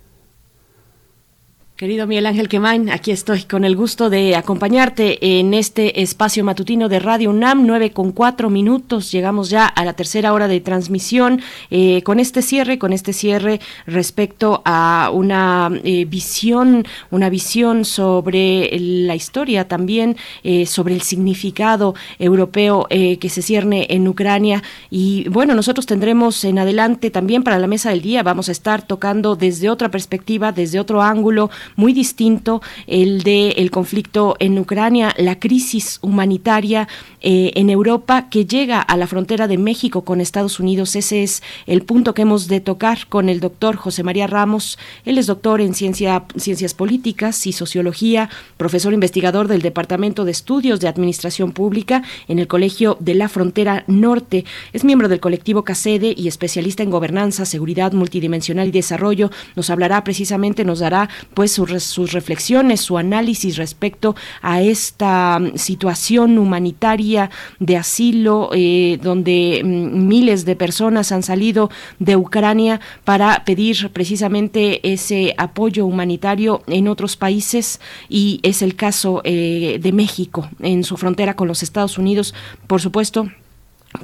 Querido 1.75 2.05
Miguel 2.05 2.27
Ángel 2.27 2.49
Quemain, 2.49 2.91
aquí 2.91 3.09
estoy 3.09 3.45
con 3.45 3.65
el 3.65 3.75
gusto 3.75 4.11
de 4.11 4.35
acompañarte 4.35 5.39
en 5.39 5.55
este 5.55 6.03
espacio 6.03 6.43
matutino 6.43 6.87
de 6.87 6.99
Radio 6.99 7.31
UNAM, 7.31 7.65
nueve 7.65 7.89
con 7.89 8.11
cuatro 8.11 8.51
minutos. 8.51 9.11
Llegamos 9.11 9.49
ya 9.49 9.65
a 9.65 9.83
la 9.83 9.93
tercera 9.93 10.33
hora 10.33 10.47
de 10.47 10.61
transmisión 10.61 11.41
eh, 11.71 12.03
con 12.03 12.19
este 12.19 12.43
cierre, 12.43 12.77
con 12.77 12.93
este 12.93 13.11
cierre 13.11 13.59
respecto 13.87 14.61
a 14.65 15.09
una 15.11 15.71
eh, 15.83 16.05
visión, 16.05 16.85
una 17.09 17.31
visión 17.31 17.85
sobre 17.85 18.69
la 18.79 19.15
historia 19.15 19.67
también, 19.67 20.15
eh, 20.43 20.67
sobre 20.67 20.93
el 20.93 21.01
significado 21.01 21.95
europeo 22.19 22.85
que 22.87 23.29
se 23.29 23.41
cierne 23.41 23.87
en 23.89 24.07
Ucrania. 24.07 24.61
Y 24.91 25.27
bueno, 25.29 25.55
nosotros 25.55 25.87
tendremos 25.87 26.43
en 26.43 26.59
adelante 26.59 27.09
también 27.09 27.43
para 27.43 27.57
la 27.57 27.65
mesa 27.65 27.89
del 27.89 28.03
día, 28.03 28.21
vamos 28.21 28.47
a 28.49 28.51
estar 28.51 28.85
tocando 28.85 29.35
desde 29.35 29.71
otra 29.71 29.89
perspectiva, 29.89 30.51
desde 30.51 30.79
otro 30.79 31.01
ángulo 31.01 31.49
muy 31.75 31.93
distinto, 31.93 32.61
el 32.87 33.23
de 33.23 33.49
el 33.51 33.71
conflicto 33.71 34.35
en 34.39 34.57
Ucrania, 34.57 35.13
la 35.17 35.39
crisis 35.39 35.99
humanitaria 36.01 36.87
eh, 37.21 37.51
en 37.55 37.69
Europa 37.69 38.29
que 38.29 38.45
llega 38.45 38.81
a 38.81 38.97
la 38.97 39.07
frontera 39.07 39.47
de 39.47 39.57
México 39.57 40.03
con 40.03 40.21
Estados 40.21 40.59
Unidos. 40.59 40.95
Ese 40.95 41.23
es 41.23 41.41
el 41.67 41.83
punto 41.83 42.13
que 42.13 42.23
hemos 42.23 42.47
de 42.47 42.59
tocar 42.59 43.07
con 43.07 43.29
el 43.29 43.39
doctor 43.39 43.75
José 43.75 44.03
María 44.03 44.27
Ramos. 44.27 44.77
Él 45.05 45.17
es 45.17 45.27
doctor 45.27 45.61
en 45.61 45.73
ciencia, 45.73 46.25
ciencias 46.35 46.73
políticas 46.73 47.47
y 47.47 47.53
sociología, 47.53 48.29
profesor 48.57 48.93
investigador 48.93 49.47
del 49.47 49.61
Departamento 49.61 50.25
de 50.25 50.31
Estudios 50.31 50.79
de 50.79 50.87
Administración 50.87 51.51
Pública 51.51 52.03
en 52.27 52.39
el 52.39 52.47
Colegio 52.47 52.97
de 52.99 53.15
la 53.15 53.29
Frontera 53.29 53.83
Norte. 53.87 54.45
Es 54.73 54.83
miembro 54.83 55.07
del 55.07 55.19
colectivo 55.19 55.63
CACEDE 55.63 56.13
y 56.17 56.27
especialista 56.27 56.83
en 56.83 56.89
gobernanza, 56.89 57.45
seguridad 57.45 57.93
multidimensional 57.93 58.67
y 58.67 58.71
desarrollo. 58.71 59.31
Nos 59.55 59.69
hablará 59.69 60.03
precisamente, 60.03 60.65
nos 60.65 60.79
dará 60.79 61.09
pues 61.33 61.52
sus 61.53 62.11
reflexiones, 62.11 62.81
su 62.81 62.97
análisis 62.97 63.57
respecto 63.57 64.15
a 64.41 64.61
esta 64.61 65.39
mm, 65.39 65.57
situación 65.57 66.37
humanitaria 66.37 67.29
de 67.59 67.77
asilo, 67.77 68.49
eh, 68.53 68.99
donde 69.01 69.61
mm, 69.63 70.07
miles 70.07 70.45
de 70.45 70.55
personas 70.55 71.11
han 71.11 71.23
salido 71.23 71.69
de 71.99 72.15
Ucrania 72.15 72.79
para 73.03 73.43
pedir 73.45 73.89
precisamente 73.91 74.93
ese 74.93 75.33
apoyo 75.37 75.85
humanitario 75.85 76.63
en 76.67 76.87
otros 76.87 77.15
países. 77.15 77.79
Y 78.09 78.39
es 78.43 78.61
el 78.61 78.75
caso 78.75 79.21
eh, 79.23 79.79
de 79.81 79.91
México 79.91 80.49
en 80.59 80.83
su 80.83 80.97
frontera 80.97 81.35
con 81.35 81.47
los 81.47 81.63
Estados 81.63 81.97
Unidos, 81.97 82.33
por 82.67 82.81
supuesto 82.81 83.29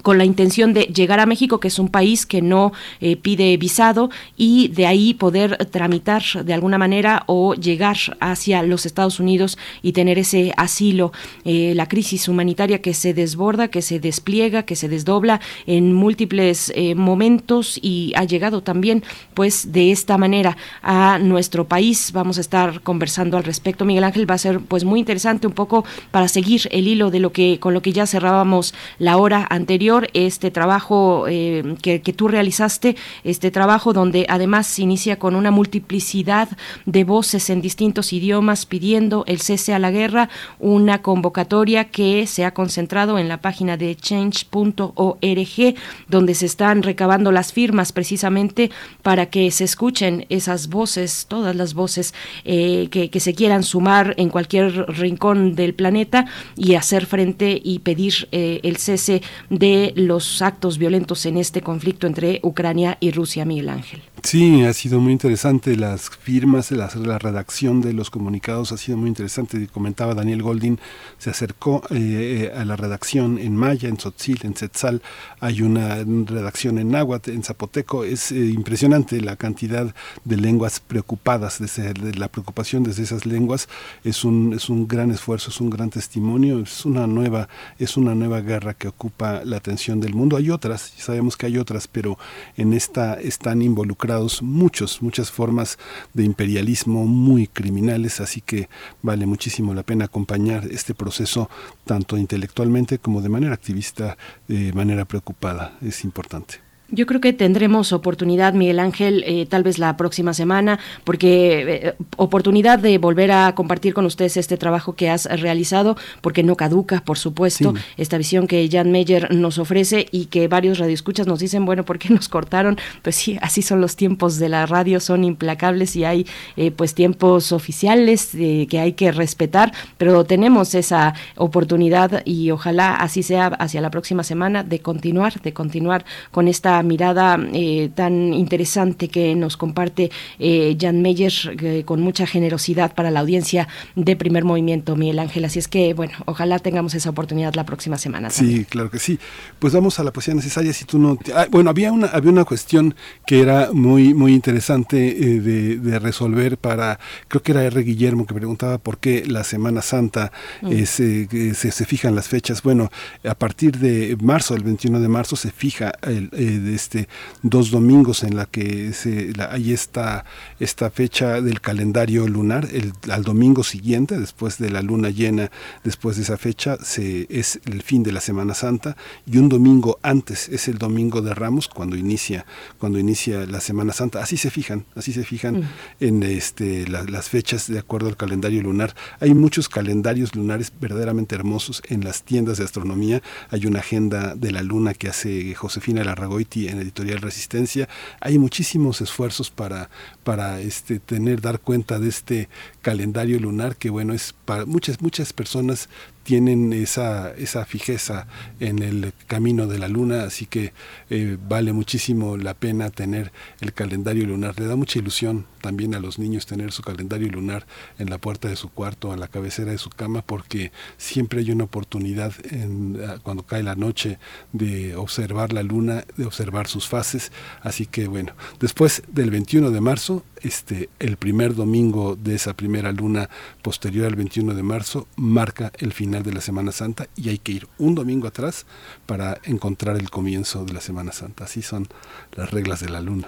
con 0.01 0.17
la 0.17 0.25
intención 0.25 0.73
de 0.73 0.83
llegar 0.83 1.19
a 1.19 1.25
México, 1.25 1.59
que 1.59 1.67
es 1.67 1.79
un 1.79 1.89
país 1.89 2.25
que 2.25 2.41
no 2.41 2.71
eh, 3.01 3.15
pide 3.15 3.55
visado, 3.57 4.09
y 4.37 4.69
de 4.69 4.85
ahí 4.85 5.13
poder 5.13 5.57
tramitar 5.71 6.23
de 6.43 6.53
alguna 6.53 6.77
manera 6.77 7.23
o 7.25 7.53
llegar 7.55 7.97
hacia 8.19 8.63
los 8.63 8.85
Estados 8.85 9.19
Unidos 9.19 9.57
y 9.81 9.93
tener 9.93 10.19
ese 10.19 10.53
asilo. 10.57 11.11
Eh, 11.43 11.73
la 11.75 11.87
crisis 11.87 12.27
humanitaria 12.27 12.81
que 12.81 12.93
se 12.93 13.13
desborda, 13.13 13.69
que 13.69 13.81
se 13.81 13.99
despliega, 13.99 14.63
que 14.63 14.75
se 14.75 14.87
desdobla 14.87 15.41
en 15.65 15.93
múltiples 15.93 16.71
eh, 16.75 16.95
momentos 16.95 17.79
y 17.81 18.13
ha 18.15 18.23
llegado 18.23 18.61
también, 18.61 19.03
pues, 19.33 19.71
de 19.71 19.91
esta 19.91 20.17
manera 20.17 20.57
a 20.81 21.19
nuestro 21.19 21.67
país. 21.67 22.11
Vamos 22.13 22.37
a 22.37 22.41
estar 22.41 22.81
conversando 22.81 23.37
al 23.37 23.43
respecto. 23.43 23.85
Miguel 23.85 24.03
Ángel 24.03 24.29
va 24.29 24.35
a 24.35 24.39
ser, 24.39 24.59
pues, 24.59 24.83
muy 24.83 24.99
interesante 24.99 25.47
un 25.47 25.53
poco 25.53 25.83
para 26.11 26.27
seguir 26.27 26.67
el 26.71 26.87
hilo 26.87 27.09
de 27.11 27.19
lo 27.19 27.31
que 27.31 27.59
con 27.59 27.73
lo 27.73 27.81
que 27.81 27.91
ya 27.91 28.05
cerrábamos 28.05 28.73
la 28.99 29.17
hora 29.17 29.45
anterior 29.49 29.78
este 30.14 30.51
trabajo 30.51 31.26
eh, 31.30 31.76
que, 31.81 31.99
tú 31.99 32.27
realizaste, 32.27 32.95
este 33.23 33.49
trabajo 33.49 33.93
donde 33.93 34.26
además 34.27 34.68
se 34.68 34.81
inicia 34.81 35.18
con 35.18 35.35
una 35.35 35.51
multiplicidad 35.51 36.49
de 36.85 37.03
voces 37.03 37.49
en 37.49 37.61
distintos 37.61 38.11
idiomas 38.11 38.65
pidiendo 38.65 39.23
el 39.27 39.39
cese 39.39 39.73
a 39.73 39.80
la 39.80 39.91
guerra, 39.91 40.30
una 40.60 41.01
convocatoria 41.01 41.85
que 41.85 42.27
se 42.27 42.43
ha 42.43 42.53
concentrado 42.53 43.18
en 43.18 43.30
la 43.30 43.38
página 43.38 43.77
de 43.77 43.95
change.org, 43.95 45.76
donde 46.07 46.35
se 46.35 46.45
están 46.45 46.84
recabando 46.84 47.31
las 47.31 47.53
firmas 47.53 47.93
precisamente 47.93 48.72
para 49.01 49.27
que 49.27 49.49
se 49.51 49.64
escuchen 49.64 50.26
esas 50.30 50.68
voces, 50.68 51.26
todas 51.27 51.56
las 51.56 51.73
voces 51.73 52.14
eh, 52.43 52.89
que, 52.91 53.19
se 53.19 53.34
quieran 53.34 53.64
sumar 53.64 54.14
en 54.18 54.30
cualquier 54.30 54.85
rincón 54.88 55.56
del 55.56 55.73
planeta 55.73 56.26
y 56.56 56.76
hacer 56.76 57.06
frente 57.06 57.60
y 57.61 57.80
pedir 57.80 58.30
eh, 58.31 58.61
el 58.64 58.77
cese 58.77 59.22
de 59.49 59.68
los 59.95 60.41
actos 60.41 60.77
violentos 60.77 61.25
en 61.25 61.37
este 61.37 61.61
conflicto 61.61 62.07
entre 62.07 62.39
Ucrania 62.43 62.97
y 62.99 63.11
Rusia, 63.11 63.45
Miguel 63.45 63.69
Ángel. 63.69 64.01
Sí, 64.23 64.63
ha 64.63 64.73
sido 64.73 64.99
muy 64.99 65.13
interesante 65.13 65.75
las 65.75 66.09
firmas, 66.09 66.71
la, 66.71 66.89
la 66.95 67.19
redacción 67.19 67.81
de 67.81 67.93
los 67.93 68.09
comunicados 68.09 68.71
ha 68.71 68.77
sido 68.77 68.97
muy 68.97 69.07
interesante. 69.07 69.67
Comentaba 69.67 70.13
Daniel 70.13 70.43
Goldin, 70.43 70.79
se 71.17 71.29
acercó 71.29 71.83
eh, 71.89 72.51
a 72.55 72.65
la 72.65 72.75
redacción 72.75 73.37
en 73.37 73.55
maya, 73.55 73.87
en 73.87 73.97
Tzotzil, 73.97 74.39
en 74.43 74.53
Tzetzal, 74.53 75.01
hay 75.39 75.61
una 75.61 76.03
redacción 76.25 76.77
en 76.79 76.91
náhuatl, 76.91 77.31
en 77.31 77.43
zapoteco. 77.43 78.03
Es 78.03 78.31
eh, 78.31 78.45
impresionante 78.47 79.21
la 79.21 79.35
cantidad 79.35 79.93
de 80.25 80.37
lenguas 80.37 80.79
preocupadas, 80.79 81.59
desde 81.59 81.93
la 82.15 82.27
preocupación 82.27 82.83
desde 82.83 83.03
esas 83.03 83.25
lenguas 83.25 83.67
es 84.03 84.23
un 84.23 84.53
es 84.53 84.69
un 84.69 84.87
gran 84.87 85.11
esfuerzo, 85.11 85.49
es 85.49 85.61
un 85.61 85.69
gran 85.69 85.89
testimonio, 85.89 86.59
es 86.59 86.85
una 86.85 87.07
nueva 87.07 87.47
es 87.77 87.97
una 87.97 88.15
nueva 88.15 88.41
guerra 88.41 88.73
que 88.73 88.87
ocupa 88.87 89.41
la 89.45 89.59
atención 89.60 89.99
del 89.99 90.14
mundo. 90.14 90.38
Hay 90.38 90.49
otras, 90.49 90.94
sabemos 90.98 91.38
que 91.38 91.45
hay 91.45 91.57
otras, 91.57 91.88
pero 91.88 92.18
en 92.57 92.73
esta 92.73 93.14
están 93.14 93.61
involucrados 93.61 94.41
muchos, 94.41 95.02
muchas 95.02 95.31
formas 95.31 95.77
de 96.14 96.23
imperialismo 96.23 97.06
muy 97.06 97.48
criminales, 97.48 98.19
así 98.19 98.41
que 98.41 98.69
vale 99.02 99.26
muchísimo 99.26 99.73
la 99.73 99.84
pena 99.84 100.06
acompañar 100.06 100.65
este 100.72 100.94
proceso 100.94 101.49
tanto 101.86 102.18
intelectualmente 102.18 102.99
como 102.99 103.22
de 103.22 103.30
manera 103.30 103.53
activista, 103.53 104.18
de 104.48 104.73
manera 104.73 105.06
preocupada. 105.06 105.77
Es 105.81 106.03
importante. 106.03 106.68
Yo 106.91 107.05
creo 107.05 107.21
que 107.21 107.33
tendremos 107.33 107.93
oportunidad, 107.93 108.53
Miguel 108.53 108.79
Ángel, 108.79 109.23
eh, 109.27 109.45
tal 109.45 109.63
vez 109.63 109.77
la 109.77 109.95
próxima 109.95 110.33
semana, 110.33 110.79
porque 111.03 111.87
eh, 111.87 111.93
oportunidad 112.17 112.79
de 112.79 112.97
volver 112.97 113.31
a 113.31 113.53
compartir 113.53 113.93
con 113.93 114.05
ustedes 114.05 114.37
este 114.37 114.57
trabajo 114.57 114.93
que 114.93 115.09
has 115.09 115.25
realizado, 115.25 115.97
porque 116.21 116.41
no 116.41 116.55
caduca, 116.55 117.01
por 117.05 117.19
supuesto, 117.19 117.75
esta 117.97 118.17
visión 118.17 118.47
que 118.47 118.67
Jan 118.71 118.91
Meyer 118.91 119.33
nos 119.33 119.59
ofrece 119.59 120.07
y 120.11 120.25
que 120.25 120.47
varios 120.47 120.79
radioescuchas 120.79 121.27
nos 121.27 121.39
dicen, 121.39 121.65
bueno, 121.65 121.85
¿por 121.85 121.99
qué 121.99 122.09
nos 122.09 122.27
cortaron? 122.27 122.77
Pues 123.03 123.15
sí, 123.15 123.37
así 123.41 123.61
son 123.61 123.81
los 123.81 123.95
tiempos 123.95 124.39
de 124.39 124.49
la 124.49 124.65
radio, 124.65 124.99
son 124.99 125.23
implacables 125.23 125.95
y 125.95 126.05
hay 126.05 126.25
eh, 126.57 126.71
pues 126.71 126.95
tiempos 126.95 127.51
oficiales 127.51 128.31
que 128.31 128.79
hay 128.79 128.93
que 128.93 129.11
respetar, 129.11 129.73
pero 129.97 130.23
tenemos 130.23 130.73
esa 130.73 131.13
oportunidad 131.35 132.23
y 132.25 132.51
ojalá 132.51 132.95
así 132.95 133.21
sea 133.21 133.47
hacia 133.47 133.81
la 133.81 133.91
próxima 133.91 134.23
semana 134.23 134.63
de 134.63 134.79
continuar, 134.79 135.41
de 135.41 135.53
continuar 135.53 136.05
con 136.31 136.47
esta 136.47 136.78
mirada 136.84 137.39
eh, 137.53 137.89
tan 137.93 138.34
interesante 138.34 139.07
que 139.07 139.35
nos 139.35 139.57
comparte 139.57 140.11
eh, 140.39 140.77
Jan 140.80 141.01
Meyer 141.01 141.34
eh, 141.61 141.84
con 141.85 142.01
mucha 142.01 142.26
generosidad 142.26 142.93
para 142.93 143.11
la 143.11 143.19
audiencia 143.22 143.68
de 143.95 144.15
primer 144.15 144.43
movimiento, 144.43 144.95
Miguel 144.95 145.19
Ángel. 145.19 145.45
Así 145.45 145.60
es 145.60 145.68
que, 145.68 145.93
bueno, 145.93 146.14
ojalá 146.26 146.60
tengamos 146.60 146.93
esa 146.93 147.10
oportunidad 147.10 147.53
la 147.56 147.65
próxima 147.65 147.97
semana. 147.97 148.30
Sí, 148.30 148.65
claro 148.65 148.89
que 148.89 148.99
sí. 148.99 149.19
Pues 149.60 149.73
vamos 149.73 149.99
a 149.99 150.03
la 150.03 150.11
poesía 150.11 150.34
necesaria. 150.34 150.73
Si 150.73 150.85
tú 150.85 150.99
no. 150.99 151.18
Ah, 151.35 151.47
bueno, 151.49 151.69
había 151.69 151.91
una, 151.91 152.07
había 152.07 152.31
una 152.31 152.45
cuestión 152.45 152.95
que 153.26 153.41
era 153.41 153.69
muy, 153.73 154.14
muy 154.14 154.34
interesante 154.34 154.97
de, 155.14 155.99
resolver 155.99 156.57
para. 156.57 156.99
Creo 157.27 157.43
que 157.43 157.51
era 157.51 157.64
R. 157.64 157.81
Guillermo 157.81 158.26
que 158.26 158.34
preguntaba 158.34 158.77
por 158.77 158.99
qué 158.99 159.26
la 159.26 159.43
Semana 159.43 159.81
Santa 159.81 160.31
mm. 160.61 160.84
se, 160.85 161.53
se, 161.53 161.85
fijan 161.85 162.15
las 162.15 162.27
fechas. 162.27 162.64
Bueno, 162.64 162.89
a 163.23 163.35
partir 163.35 163.77
de 163.80 164.18
marzo, 164.22 164.56
el 164.56 164.64
21 164.64 164.99
de 164.99 165.07
marzo, 165.07 165.35
se 165.35 165.51
fija 165.51 165.91
el, 166.03 166.30
este, 166.75 167.07
dos 167.41 167.71
domingos 167.71 168.23
en 168.23 168.35
la 168.35 168.45
que 168.45 168.93
se, 168.93 169.33
hay 169.49 169.73
esta, 169.73 170.25
esta 170.59 170.89
fecha 170.89 171.41
del 171.41 171.61
calendario 171.61 172.27
lunar, 172.27 172.67
el, 172.71 172.93
al 173.11 173.23
domingo 173.23 173.63
siguiente, 173.63 174.19
después 174.19 174.57
de 174.57 174.69
la 174.69 174.81
luna 174.81 175.09
llena, 175.09 175.51
después 175.83 176.17
de 176.17 176.23
esa 176.23 176.37
fecha, 176.37 176.77
se, 176.83 177.27
es 177.29 177.59
el 177.65 177.81
fin 177.81 178.03
de 178.03 178.11
la 178.11 178.21
Semana 178.21 178.53
Santa 178.53 178.95
y 179.25 179.37
un 179.37 179.49
domingo 179.49 179.99
antes 180.01 180.49
es 180.49 180.67
el 180.67 180.77
domingo 180.77 181.21
de 181.21 181.33
Ramos 181.33 181.67
cuando 181.67 181.95
inicia, 181.95 182.45
cuando 182.77 182.99
inicia 182.99 183.45
la 183.45 183.59
Semana 183.59 183.93
Santa. 183.93 184.21
Así 184.21 184.37
se 184.37 184.49
fijan, 184.49 184.85
así 184.95 185.13
se 185.13 185.23
fijan 185.23 185.59
mm. 185.59 185.63
en 185.99 186.23
este, 186.23 186.87
las 186.87 187.29
fechas 187.29 187.67
de 187.67 187.79
acuerdo 187.79 188.07
al 188.07 188.17
calendario 188.17 188.61
lunar. 188.61 188.95
Hay 189.19 189.33
muchos 189.33 189.69
calendarios 189.69 190.35
lunares 190.35 190.71
verdaderamente 190.79 191.35
hermosos 191.35 191.81
en 191.87 192.03
las 192.03 192.23
tiendas 192.23 192.57
de 192.57 192.65
astronomía. 192.65 193.21
Hay 193.49 193.65
una 193.65 193.79
agenda 193.79 194.35
de 194.35 194.51
la 194.51 194.61
luna 194.61 194.93
que 194.93 195.09
hace 195.09 195.53
Josefina 195.55 196.03
Larragoiti 196.03 196.59
en 196.68 196.80
Editorial 196.80 197.22
Resistencia. 197.22 197.88
Hay 198.19 198.38
muchísimos 198.38 199.02
esfuerzos 199.02 199.49
para, 199.49 199.90
para 200.23 200.60
este, 200.60 200.99
tener, 200.99 201.41
dar 201.41 201.60
cuenta 201.60 201.99
de 201.99 202.10
este 202.10 202.49
calendario 202.81 203.40
lunar 203.40 203.77
que, 203.77 203.90
bueno, 203.90 204.14
es 204.14 204.34
para 204.45 204.65
muchas, 204.65 205.02
muchas 205.02 205.34
personas 205.34 205.90
tienen 206.23 206.73
esa, 206.73 207.31
esa 207.31 207.65
fijeza 207.65 208.27
en 208.59 208.79
el 208.79 209.13
camino 209.27 209.67
de 209.67 209.79
la 209.79 209.87
luna, 209.87 210.23
así 210.23 210.45
que 210.45 210.73
eh, 211.09 211.37
vale 211.47 211.73
muchísimo 211.73 212.37
la 212.37 212.53
pena 212.53 212.89
tener 212.89 213.31
el 213.61 213.73
calendario 213.73 214.25
lunar. 214.25 214.59
Le 214.59 214.67
da 214.67 214.75
mucha 214.75 214.99
ilusión 214.99 215.45
también 215.61 215.95
a 215.95 215.99
los 215.99 216.19
niños 216.19 216.45
tener 216.45 216.71
su 216.71 216.81
calendario 216.83 217.29
lunar 217.29 217.65
en 217.97 218.09
la 218.09 218.17
puerta 218.17 218.47
de 218.47 218.55
su 218.55 218.69
cuarto, 218.69 219.11
a 219.11 219.17
la 219.17 219.27
cabecera 219.27 219.71
de 219.71 219.77
su 219.77 219.89
cama, 219.89 220.21
porque 220.21 220.71
siempre 220.97 221.39
hay 221.41 221.51
una 221.51 221.65
oportunidad 221.65 222.33
en, 222.51 222.99
cuando 223.23 223.43
cae 223.43 223.63
la 223.63 223.75
noche 223.75 224.19
de 224.53 224.95
observar 224.95 225.53
la 225.53 225.63
luna, 225.63 226.05
de 226.17 226.25
observar 226.25 226.67
sus 226.67 226.87
fases. 226.87 227.31
Así 227.61 227.85
que 227.85 228.07
bueno, 228.07 228.33
después 228.59 229.03
del 229.07 229.31
21 229.31 229.71
de 229.71 229.81
marzo, 229.81 230.23
este, 230.41 230.89
el 230.99 231.17
primer 231.17 231.55
domingo 231.55 232.15
de 232.15 232.35
esa 232.35 232.53
primera 232.53 232.91
luna 232.91 233.29
posterior 233.61 234.07
al 234.07 234.15
21 234.15 234.53
de 234.53 234.63
marzo 234.63 235.07
marca 235.17 235.71
el 235.79 235.91
final 235.91 236.18
de 236.23 236.33
la 236.33 236.41
Semana 236.41 236.71
Santa 236.71 237.07
y 237.15 237.29
hay 237.29 237.37
que 237.37 237.51
ir 237.51 237.67
un 237.77 237.95
domingo 237.95 238.27
atrás 238.27 238.65
para 239.05 239.39
encontrar 239.43 239.97
el 239.97 240.09
comienzo 240.09 240.65
de 240.65 240.73
la 240.73 240.81
Semana 240.81 241.11
Santa. 241.11 241.45
Así 241.45 241.61
son 241.61 241.87
las 242.35 242.51
reglas 242.51 242.79
de 242.81 242.89
la 242.89 243.01
luna. 243.01 243.27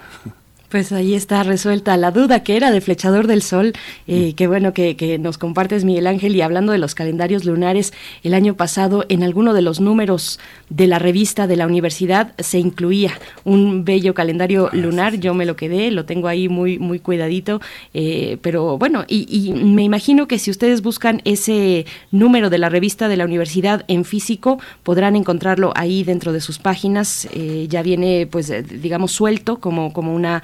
Pues 0.71 0.93
ahí 0.93 1.15
está 1.15 1.43
resuelta 1.43 1.97
la 1.97 2.11
duda 2.11 2.43
que 2.43 2.55
era 2.55 2.71
de 2.71 2.79
Flechador 2.79 3.27
del 3.27 3.41
Sol. 3.41 3.73
Eh, 4.07 4.29
mm. 4.29 4.35
Qué 4.35 4.47
bueno 4.47 4.73
que, 4.73 5.17
nos 5.19 5.37
compartes, 5.37 5.83
Miguel 5.83 6.07
Ángel. 6.07 6.33
Y 6.33 6.41
hablando 6.41 6.71
de 6.71 6.77
los 6.77 6.95
calendarios 6.95 7.43
lunares, 7.43 7.91
el 8.23 8.33
año 8.33 8.55
pasado 8.55 9.05
en 9.09 9.21
alguno 9.21 9.53
de 9.53 9.61
los 9.61 9.81
números 9.81 10.39
de 10.69 10.87
la 10.87 10.97
revista 10.97 11.45
de 11.45 11.57
la 11.57 11.67
universidad 11.67 12.31
se 12.39 12.57
incluía 12.59 13.11
un 13.43 13.83
bello 13.83 14.13
calendario 14.13 14.69
ah, 14.71 14.75
lunar. 14.75 15.15
Yo 15.15 15.33
me 15.33 15.45
lo 15.45 15.57
quedé, 15.57 15.91
lo 15.91 16.05
tengo 16.05 16.29
ahí 16.29 16.47
muy, 16.47 16.79
muy 16.79 16.99
cuidadito. 16.99 17.59
Eh, 17.93 18.37
pero 18.41 18.77
bueno, 18.77 19.03
y, 19.09 19.51
me 19.51 19.83
imagino 19.83 20.29
que 20.29 20.39
si 20.39 20.51
ustedes 20.51 20.81
buscan 20.81 21.21
ese 21.25 21.85
número 22.11 22.49
de 22.49 22.59
la 22.59 22.69
revista 22.69 23.09
de 23.09 23.17
la 23.17 23.25
universidad 23.25 23.83
en 23.89 24.05
físico, 24.05 24.57
podrán 24.83 25.17
encontrarlo 25.17 25.73
ahí 25.75 26.05
dentro 26.05 26.31
de 26.31 26.39
sus 26.39 26.59
páginas. 26.59 27.27
Eh, 27.33 27.67
ya 27.69 27.81
viene, 27.81 28.25
pues, 28.25 28.53
digamos, 28.81 29.11
suelto 29.11 29.59
como, 29.59 29.91
como 29.91 30.15
una 30.15 30.43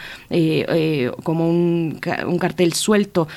como 1.23 1.49
un, 1.49 1.99
un, 2.27 2.39
cartel 2.39 2.73
suelto 2.73 3.27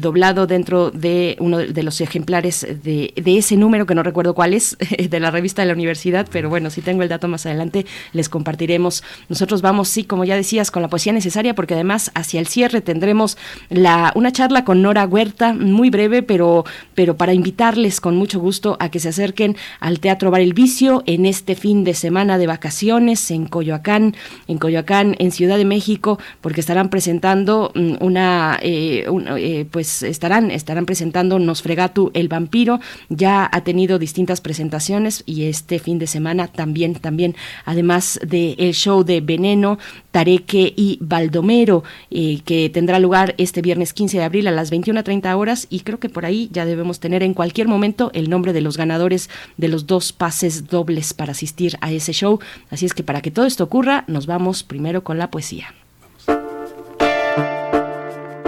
doblado 0.00 0.46
dentro 0.46 0.90
de 0.90 1.36
uno 1.40 1.58
de 1.58 1.82
los 1.82 2.00
ejemplares 2.00 2.66
de, 2.82 3.12
de 3.14 3.38
ese 3.38 3.56
número 3.56 3.86
que 3.86 3.94
no 3.94 4.02
recuerdo 4.02 4.34
cuál 4.34 4.54
es 4.54 4.76
de 5.10 5.20
la 5.20 5.30
revista 5.30 5.62
de 5.62 5.68
la 5.68 5.74
universidad, 5.74 6.26
pero 6.30 6.48
bueno, 6.48 6.70
si 6.70 6.80
tengo 6.80 7.02
el 7.02 7.08
dato 7.08 7.28
más 7.28 7.46
adelante 7.46 7.86
les 8.12 8.28
compartiremos. 8.28 9.02
Nosotros 9.28 9.62
vamos, 9.62 9.88
sí, 9.88 10.04
como 10.04 10.24
ya 10.24 10.36
decías, 10.36 10.70
con 10.70 10.82
la 10.82 10.88
poesía 10.88 11.12
necesaria, 11.12 11.54
porque 11.54 11.74
además 11.74 12.10
hacia 12.14 12.40
el 12.40 12.46
cierre 12.46 12.80
tendremos 12.80 13.36
la, 13.68 14.12
una 14.14 14.32
charla 14.32 14.64
con 14.64 14.82
Nora 14.82 15.06
Huerta, 15.06 15.52
muy 15.54 15.90
breve, 15.90 16.22
pero, 16.22 16.64
pero 16.94 17.16
para 17.16 17.34
invitarles 17.34 18.00
con 18.00 18.16
mucho 18.16 18.40
gusto 18.40 18.76
a 18.80 18.90
que 18.90 19.00
se 19.00 19.08
acerquen 19.08 19.56
al 19.80 20.00
Teatro 20.00 20.30
Bar 20.30 20.40
El 20.40 20.54
Vicio 20.54 21.02
en 21.06 21.26
este 21.26 21.54
fin 21.54 21.84
de 21.84 21.94
semana 21.94 22.38
de 22.38 22.46
vacaciones 22.46 23.30
en 23.30 23.46
Coyoacán, 23.46 24.14
en 24.48 24.58
Coyoacán, 24.58 25.16
en 25.18 25.30
Ciudad 25.30 25.56
de 25.56 25.64
México, 25.64 26.11
porque 26.40 26.60
estarán 26.60 26.88
presentando 26.88 27.72
mm, 27.74 27.94
una, 28.00 28.58
eh, 28.62 29.06
eh, 29.36 29.66
pues 29.70 30.02
estarán, 30.02 30.50
estarán 30.50 30.86
presentando 30.86 31.38
Nosfregatu 31.38 32.10
el 32.14 32.28
vampiro, 32.28 32.80
ya 33.08 33.48
ha 33.50 33.60
tenido 33.62 33.98
distintas 33.98 34.40
presentaciones 34.40 35.22
y 35.26 35.44
este 35.44 35.78
fin 35.78 35.98
de 35.98 36.06
semana 36.06 36.48
también, 36.48 36.94
también, 36.94 37.34
además 37.64 38.20
del 38.26 38.56
el 38.58 38.74
show 38.74 39.04
de 39.04 39.20
Veneno, 39.20 39.78
Tareque 40.10 40.72
y 40.76 40.98
Baldomero, 41.00 41.82
eh, 42.10 42.40
que 42.44 42.70
tendrá 42.70 42.98
lugar 42.98 43.34
este 43.38 43.62
viernes 43.62 43.92
15 43.92 44.18
de 44.18 44.24
abril 44.24 44.46
a 44.46 44.50
las 44.50 44.70
21.30 44.70 45.34
horas 45.36 45.66
y 45.70 45.80
creo 45.80 45.98
que 45.98 46.08
por 46.08 46.24
ahí 46.24 46.48
ya 46.52 46.64
debemos 46.64 47.00
tener 47.00 47.22
en 47.22 47.34
cualquier 47.34 47.66
momento 47.66 48.10
el 48.14 48.30
nombre 48.30 48.52
de 48.52 48.60
los 48.60 48.76
ganadores 48.76 49.30
de 49.56 49.68
los 49.68 49.86
dos 49.86 50.12
pases 50.12 50.68
dobles 50.68 51.14
para 51.14 51.32
asistir 51.32 51.76
a 51.80 51.90
ese 51.90 52.12
show. 52.12 52.38
Así 52.70 52.86
es 52.86 52.94
que 52.94 53.02
para 53.02 53.22
que 53.22 53.30
todo 53.30 53.46
esto 53.46 53.64
ocurra, 53.64 54.04
nos 54.06 54.26
vamos 54.26 54.62
primero 54.62 55.02
con 55.02 55.18
la 55.18 55.30
poesía. 55.30 55.74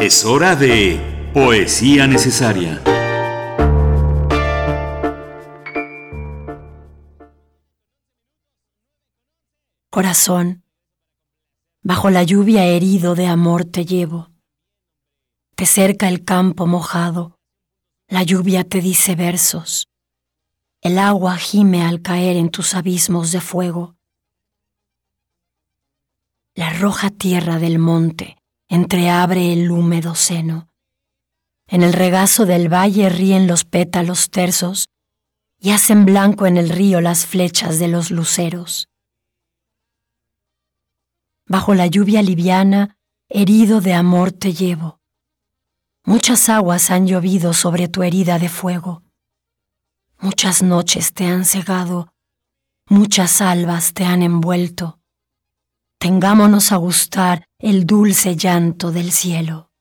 Es 0.04 0.26
hora 0.26 0.54
de 0.54 1.00
Poesía 1.32 2.06
Necesaria. 2.06 2.82
Corazón, 9.88 10.62
bajo 11.82 12.10
la 12.10 12.22
lluvia 12.22 12.66
herido 12.66 13.14
de 13.14 13.28
amor 13.28 13.64
te 13.64 13.86
llevo. 13.86 14.30
Te 15.56 15.64
cerca 15.64 16.10
el 16.10 16.22
campo 16.22 16.66
mojado, 16.66 17.38
la 18.06 18.24
lluvia 18.24 18.62
te 18.62 18.82
dice 18.82 19.14
versos. 19.14 19.88
El 20.82 20.98
agua 20.98 21.38
gime 21.38 21.82
al 21.82 22.02
caer 22.02 22.36
en 22.36 22.50
tus 22.50 22.74
abismos 22.74 23.32
de 23.32 23.40
fuego. 23.40 23.96
La 26.54 26.74
roja 26.74 27.08
tierra 27.08 27.58
del 27.58 27.78
monte 27.78 28.36
entreabre 28.68 29.52
el 29.52 29.70
húmedo 29.70 30.14
seno. 30.14 30.68
En 31.66 31.82
el 31.82 31.92
regazo 31.92 32.46
del 32.46 32.72
valle 32.72 33.08
ríen 33.08 33.46
los 33.46 33.64
pétalos 33.64 34.30
tersos 34.30 34.88
y 35.58 35.70
hacen 35.70 36.04
blanco 36.04 36.46
en 36.46 36.56
el 36.56 36.68
río 36.68 37.00
las 37.00 37.26
flechas 37.26 37.78
de 37.78 37.88
los 37.88 38.10
luceros 38.10 38.88
bajo 41.46 41.74
la 41.74 41.86
lluvia 41.86 42.22
liviana, 42.22 42.96
herido 43.28 43.80
de 43.80 43.94
amor 43.94 44.32
te 44.32 44.52
llevo. 44.52 45.00
Muchas 46.04 46.48
aguas 46.48 46.90
han 46.90 47.06
llovido 47.06 47.52
sobre 47.52 47.88
tu 47.88 48.02
herida 48.02 48.38
de 48.38 48.48
fuego. 48.48 49.02
Muchas 50.18 50.62
noches 50.62 51.12
te 51.12 51.26
han 51.26 51.44
cegado, 51.44 52.14
muchas 52.88 53.40
albas 53.40 53.94
te 53.94 54.04
han 54.04 54.22
envuelto. 54.22 55.00
Tengámonos 55.98 56.72
a 56.72 56.76
gustar 56.76 57.46
el 57.64 57.86
dulce 57.86 58.36
llanto 58.36 58.92
del 58.92 59.10
cielo. 59.10 59.72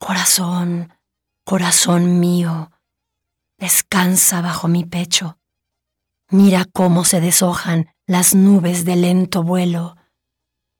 Corazón, 0.00 0.92
corazón 1.44 2.18
mío, 2.18 2.72
descansa 3.58 4.40
bajo 4.40 4.66
mi 4.66 4.84
pecho. 4.84 5.38
Mira 6.30 6.64
cómo 6.64 7.04
se 7.04 7.20
deshojan 7.20 7.94
las 8.06 8.34
nubes 8.34 8.84
de 8.84 8.96
lento 8.96 9.44
vuelo. 9.44 9.94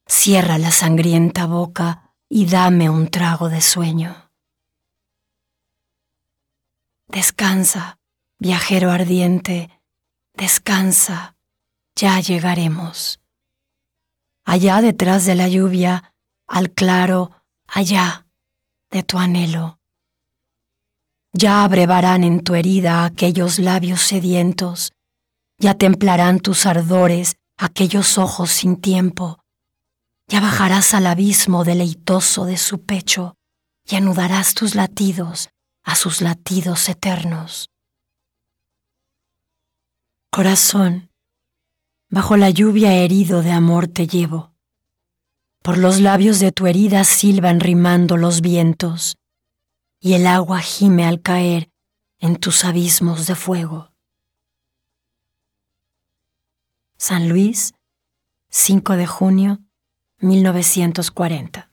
Cierra 0.08 0.58
la 0.58 0.72
sangrienta 0.72 1.46
boca 1.46 2.16
y 2.28 2.46
dame 2.46 2.90
un 2.90 3.08
trago 3.08 3.48
de 3.48 3.60
sueño. 3.60 4.32
Descansa, 7.06 8.00
viajero 8.40 8.90
ardiente, 8.90 9.70
descansa, 10.34 11.36
ya 11.94 12.18
llegaremos. 12.18 13.20
Allá 14.48 14.80
detrás 14.80 15.26
de 15.26 15.34
la 15.34 15.48
lluvia, 15.48 16.14
al 16.46 16.70
claro, 16.70 17.30
allá 17.66 18.26
de 18.90 19.02
tu 19.02 19.18
anhelo. 19.18 19.78
Ya 21.32 21.64
abrevarán 21.64 22.24
en 22.24 22.42
tu 22.42 22.54
herida 22.54 23.04
aquellos 23.04 23.58
labios 23.58 24.00
sedientos 24.00 24.92
ya 25.58 25.74
templarán 25.74 26.40
tus 26.40 26.66
ardores 26.66 27.36
aquellos 27.56 28.18
ojos 28.18 28.50
sin 28.50 28.76
tiempo, 28.80 29.40
ya 30.28 30.40
bajarás 30.40 30.94
al 30.94 31.06
abismo 31.06 31.64
deleitoso 31.64 32.44
de 32.44 32.56
su 32.56 32.84
pecho 32.84 33.34
y 33.84 33.96
anudarás 33.96 34.54
tus 34.54 34.76
latidos 34.76 35.48
a 35.82 35.96
sus 35.96 36.20
latidos 36.20 36.88
eternos. 36.88 37.70
Corazón, 40.30 41.07
bajo 42.10 42.36
la 42.36 42.50
lluvia 42.50 42.94
herido 42.94 43.42
de 43.42 43.52
amor 43.52 43.88
te 43.88 44.06
llevo. 44.06 44.52
Por 45.62 45.76
los 45.76 46.00
labios 46.00 46.40
de 46.40 46.52
tu 46.52 46.66
herida 46.66 47.04
silban 47.04 47.60
rimando 47.60 48.16
los 48.16 48.40
vientos, 48.40 49.18
y 50.00 50.14
el 50.14 50.26
agua 50.26 50.60
gime 50.60 51.04
al 51.04 51.20
caer 51.20 51.70
en 52.18 52.36
tus 52.36 52.64
abismos 52.64 53.26
de 53.26 53.34
fuego. 53.34 53.92
San 56.96 57.28
Luis, 57.28 57.74
5 58.50 58.96
de 58.96 59.06
junio 59.06 59.60
1940. 60.20 61.67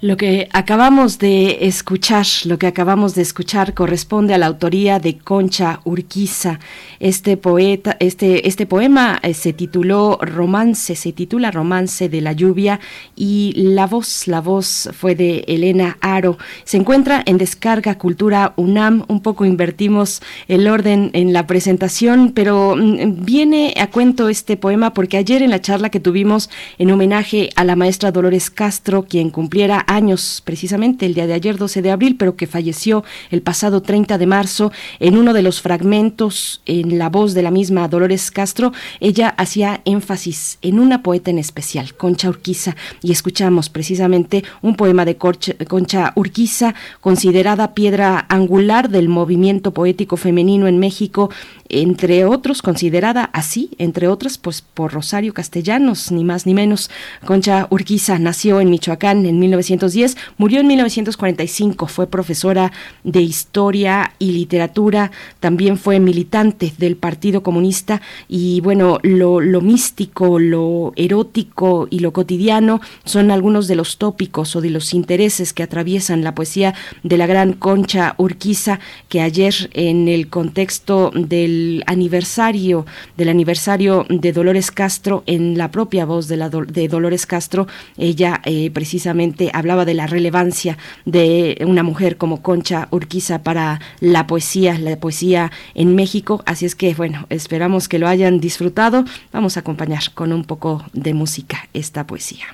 Lo 0.00 0.16
que 0.16 0.48
acabamos 0.52 1.18
de 1.18 1.66
escuchar, 1.66 2.24
lo 2.44 2.56
que 2.56 2.68
acabamos 2.68 3.16
de 3.16 3.22
escuchar 3.22 3.74
corresponde 3.74 4.32
a 4.32 4.38
la 4.38 4.46
autoría 4.46 5.00
de 5.00 5.18
Concha 5.18 5.80
Urquiza. 5.82 6.60
Este 7.00 7.36
poeta, 7.36 7.96
este, 7.98 8.46
este 8.46 8.64
poema 8.64 9.18
eh, 9.24 9.34
se 9.34 9.52
tituló 9.52 10.16
Romance, 10.20 10.94
se 10.94 11.10
titula 11.10 11.50
Romance 11.50 12.08
de 12.08 12.20
la 12.20 12.32
lluvia 12.32 12.78
y 13.16 13.54
la 13.56 13.88
voz, 13.88 14.28
la 14.28 14.40
voz 14.40 14.88
fue 14.96 15.16
de 15.16 15.44
Elena 15.48 15.98
Aro. 16.00 16.38
Se 16.62 16.76
encuentra 16.76 17.20
en 17.26 17.36
Descarga 17.36 17.98
Cultura 17.98 18.52
UNAM. 18.54 19.04
Un 19.08 19.20
poco 19.20 19.46
invertimos 19.46 20.22
el 20.46 20.68
orden 20.68 21.10
en 21.12 21.32
la 21.32 21.48
presentación, 21.48 22.30
pero 22.36 22.76
mm, 22.76 23.24
viene 23.24 23.74
a 23.80 23.88
cuento 23.88 24.28
este 24.28 24.56
poema 24.56 24.94
porque 24.94 25.16
ayer 25.16 25.42
en 25.42 25.50
la 25.50 25.60
charla 25.60 25.90
que 25.90 25.98
tuvimos 25.98 26.50
en 26.78 26.92
homenaje 26.92 27.50
a 27.56 27.64
la 27.64 27.74
maestra 27.74 28.12
Dolores 28.12 28.48
Castro, 28.48 29.02
quien 29.02 29.30
cumpliera 29.30 29.86
años, 29.88 30.42
precisamente 30.44 31.06
el 31.06 31.14
día 31.14 31.26
de 31.26 31.32
ayer, 31.32 31.56
12 31.56 31.82
de 31.82 31.90
abril, 31.90 32.16
pero 32.16 32.36
que 32.36 32.46
falleció 32.46 33.02
el 33.30 33.42
pasado 33.42 33.82
30 33.82 34.18
de 34.18 34.26
marzo. 34.26 34.70
En 35.00 35.16
uno 35.16 35.32
de 35.32 35.42
los 35.42 35.60
fragmentos, 35.60 36.60
en 36.66 36.98
la 36.98 37.08
voz 37.08 37.34
de 37.34 37.42
la 37.42 37.50
misma 37.50 37.88
Dolores 37.88 38.30
Castro, 38.30 38.72
ella 39.00 39.30
hacía 39.30 39.80
énfasis 39.84 40.58
en 40.62 40.78
una 40.78 41.02
poeta 41.02 41.30
en 41.30 41.38
especial, 41.38 41.94
Concha 41.94 42.28
Urquiza, 42.28 42.76
y 43.02 43.10
escuchamos 43.10 43.70
precisamente 43.70 44.44
un 44.62 44.76
poema 44.76 45.04
de 45.04 45.16
Concha 45.16 46.12
Urquiza, 46.14 46.74
considerada 47.00 47.74
piedra 47.74 48.26
angular 48.28 48.90
del 48.90 49.08
movimiento 49.08 49.72
poético 49.72 50.16
femenino 50.16 50.68
en 50.68 50.78
México, 50.78 51.30
entre 51.68 52.24
otros, 52.24 52.62
considerada 52.62 53.30
así, 53.32 53.70
entre 53.78 54.08
otras, 54.08 54.38
pues 54.38 54.62
por 54.62 54.92
Rosario 54.92 55.34
Castellanos, 55.34 56.10
ni 56.10 56.24
más 56.24 56.46
ni 56.46 56.54
menos. 56.54 56.90
Concha 57.24 57.66
Urquiza 57.70 58.18
nació 58.18 58.60
en 58.60 58.70
Michoacán 58.70 59.26
en 59.26 59.38
1910, 59.38 60.16
murió 60.38 60.60
en 60.60 60.66
1945, 60.66 61.86
fue 61.86 62.06
profesora 62.06 62.72
de 63.04 63.20
historia 63.20 64.12
y 64.18 64.32
literatura, 64.32 65.10
también 65.40 65.78
fue 65.78 66.00
militante 66.00 66.72
del 66.78 66.96
Partido 66.96 67.42
Comunista 67.42 68.00
y 68.28 68.60
bueno, 68.60 68.98
lo, 69.02 69.40
lo 69.40 69.60
místico, 69.60 70.38
lo 70.38 70.92
erótico 70.96 71.86
y 71.90 72.00
lo 72.00 72.12
cotidiano 72.12 72.80
son 73.04 73.30
algunos 73.30 73.68
de 73.68 73.76
los 73.76 73.98
tópicos 73.98 74.56
o 74.56 74.60
de 74.60 74.70
los 74.70 74.94
intereses 74.94 75.52
que 75.52 75.62
atraviesan 75.62 76.24
la 76.24 76.34
poesía 76.34 76.74
de 77.02 77.18
la 77.18 77.26
gran 77.26 77.52
Concha 77.52 78.14
Urquiza, 78.18 78.80
que 79.08 79.20
ayer 79.20 79.70
en 79.74 80.08
el 80.08 80.28
contexto 80.28 81.10
del 81.14 81.57
aniversario 81.86 82.86
del 83.16 83.28
aniversario 83.28 84.06
de 84.08 84.32
Dolores 84.32 84.70
Castro 84.70 85.22
en 85.26 85.56
la 85.58 85.70
propia 85.70 86.04
voz 86.04 86.28
de 86.28 86.88
Dolores 86.88 87.26
Castro 87.26 87.66
ella 87.96 88.40
eh, 88.44 88.70
precisamente 88.70 89.50
hablaba 89.52 89.84
de 89.84 89.94
la 89.94 90.06
relevancia 90.06 90.78
de 91.04 91.62
una 91.66 91.82
mujer 91.82 92.16
como 92.16 92.42
Concha 92.42 92.88
Urquiza 92.90 93.42
para 93.42 93.80
la 94.00 94.26
poesía 94.26 94.78
la 94.78 94.96
poesía 94.96 95.50
en 95.74 95.94
México. 95.94 96.42
Así 96.46 96.66
es 96.66 96.74
que 96.74 96.94
bueno 96.94 97.26
esperamos 97.30 97.88
que 97.88 97.98
lo 97.98 98.08
hayan 98.08 98.40
disfrutado. 98.40 99.04
Vamos 99.32 99.56
a 99.56 99.60
acompañar 99.60 100.02
con 100.14 100.32
un 100.32 100.44
poco 100.44 100.84
de 100.92 101.14
música 101.14 101.68
esta 101.72 102.06
poesía 102.06 102.46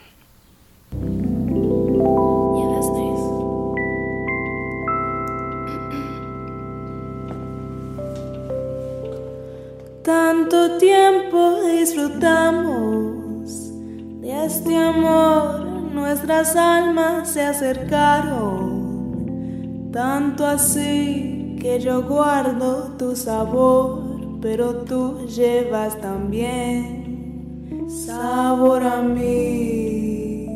Tanto 10.04 10.76
tiempo 10.76 11.62
disfrutamos 11.62 13.72
de 14.20 14.44
este 14.44 14.76
amor, 14.76 15.64
nuestras 15.94 16.54
almas 16.56 17.30
se 17.30 17.40
acercaron, 17.40 18.68
tanto 19.90 20.46
así 20.46 21.56
que 21.58 21.80
yo 21.80 22.02
guardo 22.02 22.92
tu 22.98 23.16
sabor, 23.16 24.02
pero 24.42 24.84
tú 24.84 25.26
llevas 25.26 25.98
también 25.98 27.86
sabor 27.88 28.82
a 28.82 29.00
mí. 29.00 30.46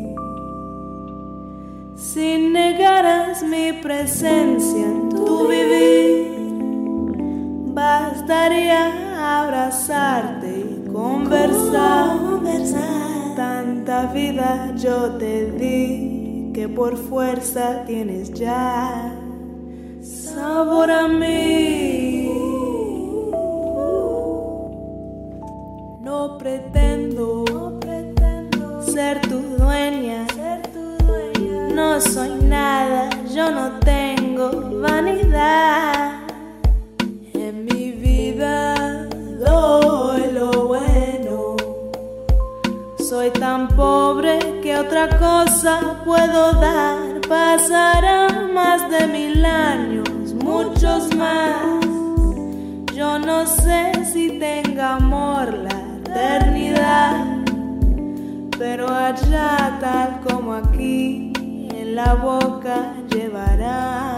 Si 1.97 2.51
negaras 2.53 3.43
mi 3.43 3.73
presencia 3.73 4.85
en 4.85 5.09
tu 5.09 5.49
vivir, 5.49 6.39
bastaría 7.79 8.83
abrazarte 9.41 10.49
y 10.49 10.89
conversar. 10.93 12.17
Tanta 13.37 14.07
vida 14.13 14.75
yo 14.77 15.13
te 15.13 15.53
di 15.53 16.51
que 16.53 16.69
por 16.69 16.97
fuerza 16.97 17.85
tienes 17.87 18.33
ya 18.33 19.13
sabor 20.03 20.91
a 20.91 21.07
mí. 21.07 22.29
No 26.01 26.37
pretendo, 26.37 27.45
ser 28.93 29.21
tu 29.21 29.39
dueña. 29.57 30.27
No 31.75 32.01
soy 32.01 32.31
nada, 32.43 33.09
yo 33.33 33.53
no 33.53 33.79
tengo 33.79 34.51
vanidad 34.81 36.18
doy 39.39 40.33
lo 40.33 40.51
bueno. 40.67 41.57
Soy 42.99 43.31
tan 43.31 43.69
pobre 43.69 44.61
que 44.63 44.77
otra 44.77 45.09
cosa 45.19 46.03
puedo 46.05 46.53
dar. 46.53 47.21
Pasarán 47.29 48.53
más 48.53 48.91
de 48.91 49.07
mil 49.07 49.45
años, 49.45 50.35
muchos 50.35 51.15
más. 51.17 51.87
Yo 52.95 53.19
no 53.19 53.47
sé 53.47 53.93
si 54.13 54.39
tenga 54.39 54.97
amor 54.97 55.55
la 55.55 55.79
eternidad, 56.01 57.25
pero 58.59 58.89
allá 58.89 59.79
tal 59.81 60.21
como 60.27 60.55
aquí, 60.55 61.33
en 61.75 61.95
la 61.95 62.15
boca 62.15 62.95
llevarás 63.09 64.18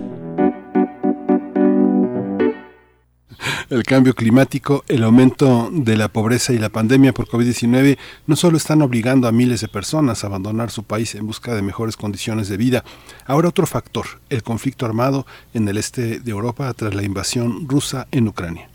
El 3.71 3.83
cambio 3.83 4.13
climático, 4.15 4.83
el 4.89 5.01
aumento 5.01 5.69
de 5.71 5.95
la 5.95 6.09
pobreza 6.09 6.51
y 6.51 6.57
la 6.57 6.67
pandemia 6.67 7.13
por 7.13 7.29
COVID-19 7.29 7.97
no 8.27 8.35
solo 8.35 8.57
están 8.57 8.81
obligando 8.81 9.29
a 9.29 9.31
miles 9.31 9.61
de 9.61 9.69
personas 9.69 10.25
a 10.25 10.27
abandonar 10.27 10.71
su 10.71 10.83
país 10.83 11.15
en 11.15 11.25
busca 11.25 11.55
de 11.55 11.61
mejores 11.61 11.95
condiciones 11.95 12.49
de 12.49 12.57
vida, 12.57 12.83
ahora 13.25 13.47
otro 13.47 13.65
factor, 13.65 14.07
el 14.29 14.43
conflicto 14.43 14.85
armado 14.85 15.25
en 15.53 15.65
el 15.69 15.77
este 15.77 16.19
de 16.19 16.31
Europa 16.31 16.73
tras 16.73 16.93
la 16.93 17.03
invasión 17.03 17.69
rusa 17.69 18.09
en 18.11 18.27
Ucrania. 18.27 18.70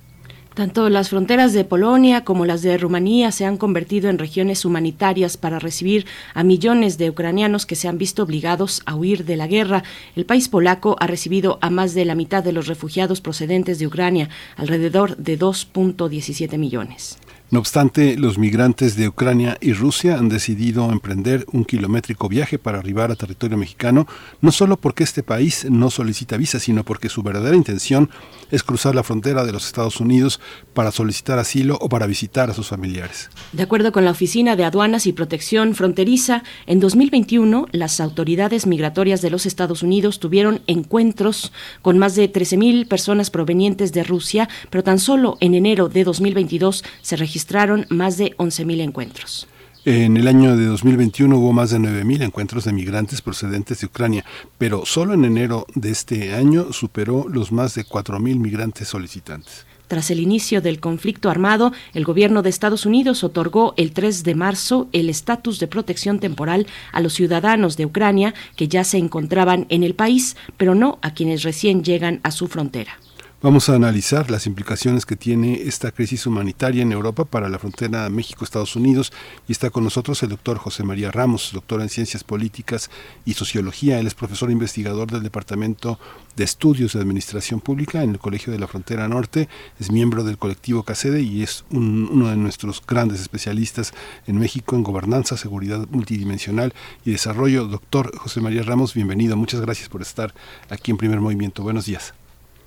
Tanto 0.56 0.88
las 0.88 1.10
fronteras 1.10 1.52
de 1.52 1.66
Polonia 1.66 2.24
como 2.24 2.46
las 2.46 2.62
de 2.62 2.78
Rumanía 2.78 3.30
se 3.30 3.44
han 3.44 3.58
convertido 3.58 4.08
en 4.08 4.16
regiones 4.16 4.64
humanitarias 4.64 5.36
para 5.36 5.58
recibir 5.58 6.06
a 6.32 6.44
millones 6.44 6.96
de 6.96 7.10
ucranianos 7.10 7.66
que 7.66 7.76
se 7.76 7.88
han 7.88 7.98
visto 7.98 8.22
obligados 8.22 8.80
a 8.86 8.94
huir 8.94 9.26
de 9.26 9.36
la 9.36 9.48
guerra. 9.48 9.84
El 10.14 10.24
país 10.24 10.48
polaco 10.48 10.96
ha 10.98 11.08
recibido 11.08 11.58
a 11.60 11.68
más 11.68 11.92
de 11.92 12.06
la 12.06 12.14
mitad 12.14 12.42
de 12.42 12.52
los 12.52 12.68
refugiados 12.68 13.20
procedentes 13.20 13.78
de 13.78 13.86
Ucrania, 13.86 14.30
alrededor 14.56 15.18
de 15.18 15.38
2.17 15.38 16.56
millones. 16.56 17.18
No 17.48 17.60
obstante, 17.60 18.16
los 18.16 18.38
migrantes 18.38 18.96
de 18.96 19.06
Ucrania 19.06 19.56
y 19.60 19.72
Rusia 19.72 20.18
han 20.18 20.28
decidido 20.28 20.90
emprender 20.90 21.46
un 21.52 21.64
kilométrico 21.64 22.28
viaje 22.28 22.58
para 22.58 22.80
arribar 22.80 23.12
a 23.12 23.14
territorio 23.14 23.56
mexicano, 23.56 24.08
no 24.40 24.50
solo 24.50 24.76
porque 24.76 25.04
este 25.04 25.22
país 25.22 25.64
no 25.70 25.90
solicita 25.90 26.36
visa, 26.36 26.58
sino 26.58 26.84
porque 26.84 27.08
su 27.08 27.22
verdadera 27.22 27.54
intención 27.54 28.10
es 28.50 28.64
cruzar 28.64 28.96
la 28.96 29.04
frontera 29.04 29.44
de 29.44 29.52
los 29.52 29.64
Estados 29.64 30.00
Unidos 30.00 30.40
para 30.74 30.90
solicitar 30.90 31.38
asilo 31.38 31.78
o 31.80 31.88
para 31.88 32.08
visitar 32.08 32.50
a 32.50 32.54
sus 32.54 32.66
familiares. 32.66 33.30
De 33.52 33.62
acuerdo 33.62 33.92
con 33.92 34.04
la 34.04 34.10
Oficina 34.10 34.56
de 34.56 34.64
Aduanas 34.64 35.06
y 35.06 35.12
Protección 35.12 35.76
Fronteriza, 35.76 36.42
en 36.66 36.80
2021 36.80 37.68
las 37.70 38.00
autoridades 38.00 38.66
migratorias 38.66 39.22
de 39.22 39.30
los 39.30 39.46
Estados 39.46 39.84
Unidos 39.84 40.18
tuvieron 40.18 40.62
encuentros 40.66 41.52
con 41.80 41.96
más 41.96 42.16
de 42.16 42.32
13.000 42.32 42.88
personas 42.88 43.30
provenientes 43.30 43.92
de 43.92 44.02
Rusia, 44.02 44.48
pero 44.68 44.82
tan 44.82 44.98
solo 44.98 45.38
en 45.38 45.54
enero 45.54 45.88
de 45.88 46.02
2022 46.02 46.82
se 47.02 47.14
registraron 47.14 47.35
registraron 47.36 47.84
más 47.90 48.16
de 48.16 48.34
11.000 48.38 48.80
encuentros. 48.80 49.46
En 49.84 50.16
el 50.16 50.26
año 50.26 50.56
de 50.56 50.64
2021 50.64 51.36
hubo 51.36 51.52
más 51.52 51.68
de 51.68 51.76
9.000 51.76 52.22
encuentros 52.22 52.64
de 52.64 52.72
migrantes 52.72 53.20
procedentes 53.20 53.78
de 53.78 53.86
Ucrania, 53.88 54.24
pero 54.56 54.86
solo 54.86 55.12
en 55.12 55.26
enero 55.26 55.66
de 55.74 55.90
este 55.90 56.34
año 56.34 56.72
superó 56.72 57.26
los 57.28 57.52
más 57.52 57.74
de 57.74 57.84
4.000 57.84 58.38
migrantes 58.38 58.88
solicitantes. 58.88 59.66
Tras 59.86 60.10
el 60.10 60.20
inicio 60.20 60.62
del 60.62 60.80
conflicto 60.80 61.28
armado, 61.28 61.72
el 61.92 62.06
gobierno 62.06 62.40
de 62.40 62.48
Estados 62.48 62.86
Unidos 62.86 63.22
otorgó 63.22 63.74
el 63.76 63.92
3 63.92 64.24
de 64.24 64.34
marzo 64.34 64.88
el 64.92 65.10
estatus 65.10 65.60
de 65.60 65.68
protección 65.68 66.20
temporal 66.20 66.66
a 66.90 67.02
los 67.02 67.12
ciudadanos 67.12 67.76
de 67.76 67.84
Ucrania 67.84 68.32
que 68.56 68.66
ya 68.66 68.82
se 68.82 68.96
encontraban 68.96 69.66
en 69.68 69.82
el 69.82 69.94
país, 69.94 70.38
pero 70.56 70.74
no 70.74 70.98
a 71.02 71.12
quienes 71.12 71.42
recién 71.42 71.84
llegan 71.84 72.20
a 72.22 72.30
su 72.30 72.48
frontera. 72.48 72.98
Vamos 73.42 73.68
a 73.68 73.74
analizar 73.74 74.30
las 74.30 74.46
implicaciones 74.46 75.04
que 75.04 75.14
tiene 75.14 75.60
esta 75.64 75.92
crisis 75.92 76.26
humanitaria 76.26 76.80
en 76.80 76.90
Europa 76.90 77.26
para 77.26 77.50
la 77.50 77.58
frontera 77.58 78.08
México-Estados 78.08 78.76
Unidos 78.76 79.12
y 79.46 79.52
está 79.52 79.68
con 79.68 79.84
nosotros 79.84 80.22
el 80.22 80.30
doctor 80.30 80.56
José 80.56 80.84
María 80.84 81.12
Ramos, 81.12 81.50
doctor 81.52 81.82
en 81.82 81.90
Ciencias 81.90 82.24
Políticas 82.24 82.90
y 83.26 83.34
Sociología. 83.34 84.00
Él 84.00 84.06
es 84.06 84.14
profesor 84.14 84.50
investigador 84.50 85.10
del 85.10 85.22
Departamento 85.22 86.00
de 86.34 86.44
Estudios 86.44 86.94
de 86.94 87.00
Administración 87.00 87.60
Pública 87.60 88.02
en 88.02 88.12
el 88.12 88.18
Colegio 88.18 88.54
de 88.54 88.58
la 88.58 88.68
Frontera 88.68 89.06
Norte, 89.06 89.50
es 89.78 89.92
miembro 89.92 90.24
del 90.24 90.38
colectivo 90.38 90.82
CACEDE 90.82 91.20
y 91.20 91.42
es 91.42 91.66
uno 91.70 92.30
de 92.30 92.36
nuestros 92.36 92.82
grandes 92.86 93.20
especialistas 93.20 93.92
en 94.26 94.38
México 94.38 94.76
en 94.76 94.82
gobernanza, 94.82 95.36
seguridad 95.36 95.86
multidimensional 95.90 96.72
y 97.04 97.10
desarrollo. 97.10 97.66
Doctor 97.66 98.16
José 98.16 98.40
María 98.40 98.62
Ramos, 98.62 98.94
bienvenido. 98.94 99.36
Muchas 99.36 99.60
gracias 99.60 99.90
por 99.90 100.00
estar 100.00 100.32
aquí 100.70 100.90
en 100.90 100.96
Primer 100.96 101.20
Movimiento. 101.20 101.62
Buenos 101.62 101.84
días. 101.84 102.14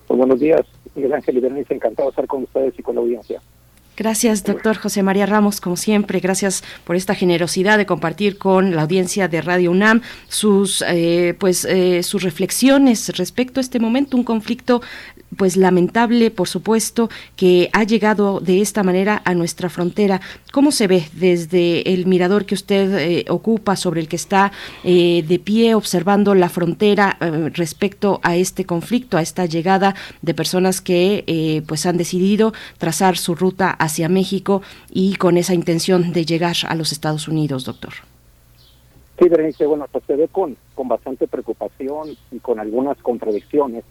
Pues 0.10 0.18
buenos 0.18 0.40
días, 0.40 0.62
Miguel 0.96 1.14
Ángel 1.14 1.38
y 1.38 1.74
encantado 1.74 2.08
de 2.08 2.10
estar 2.10 2.26
con 2.26 2.42
ustedes 2.42 2.74
y 2.80 2.82
con 2.82 2.96
la 2.96 3.02
audiencia. 3.02 3.40
Gracias, 3.96 4.44
doctor 4.44 4.76
José 4.76 5.04
María 5.04 5.28
Ramos, 5.28 5.62
como 5.62 5.78
siempre. 5.78 6.20
Gracias 6.20 6.64
por 6.84 6.96
esta 6.96 7.14
generosidad 7.14 7.78
de 7.78 7.86
compartir 7.86 8.40
con 8.40 8.76
la 8.76 8.82
audiencia 8.82 9.28
de 9.28 9.40
Radio 9.42 9.70
UNAM 9.70 10.02
sus, 10.28 10.84
eh, 10.88 11.36
pues, 11.38 11.64
eh, 11.66 12.02
sus 12.02 12.24
reflexiones 12.24 13.16
respecto 13.18 13.60
a 13.60 13.62
este 13.62 13.80
momento, 13.80 14.18
un 14.18 14.24
conflicto 14.24 14.82
pues 15.38 15.58
lamentable, 15.58 16.32
por 16.32 16.48
supuesto, 16.48 17.10
que 17.36 17.70
ha 17.74 17.84
llegado 17.84 18.40
de 18.40 18.62
esta 18.62 18.84
manera 18.84 19.22
a 19.26 19.34
nuestra 19.34 19.70
frontera. 19.70 20.22
¿Cómo 20.52 20.72
se 20.72 20.88
ve 20.88 21.06
desde 21.14 21.94
el 21.94 22.06
mirador 22.06 22.46
que 22.46 22.56
usted 22.56 22.98
eh, 22.98 23.26
ocupa, 23.30 23.76
sobre 23.76 24.02
el 24.02 24.08
que 24.08 24.16
está 24.16 24.52
eh, 24.84 25.24
de 25.28 25.40
pie 25.40 25.76
observando 25.76 26.36
la 26.36 26.50
frontera 26.50 27.18
eh, 27.20 27.50
respecto 27.54 28.20
a 28.24 28.36
este 28.36 28.66
conflicto, 28.66 29.18
a 29.18 29.22
esta 29.22 29.46
llegada 29.46 29.96
de 30.22 30.34
personas 30.34 30.82
que 30.82 31.64
pues 31.68 31.86
han 31.86 31.98
decidido 31.98 32.54
trazar 32.78 33.18
su 33.18 33.36
ruta 33.36 33.72
hacia 33.72 34.10
México 34.10 34.62
y 34.90 35.16
con 35.16 35.38
esa 35.38 35.54
intención 35.54 36.12
de 36.12 36.26
llegar 36.26 36.56
a 36.68 36.76
los 36.76 36.92
Estados 36.92 37.28
Unidos, 37.28 37.66
doctor? 37.66 37.94
Sí, 39.20 39.28
Berenice, 39.28 39.66
bueno, 39.66 39.86
pues 39.92 40.04
se 40.06 40.16
ve 40.16 40.28
con, 40.30 40.56
con 40.76 40.88
bastante 40.88 41.28
preocupación 41.28 42.16
y 42.32 42.40
con 42.40 42.60
algunas 42.60 42.98
contradicciones 43.00 43.84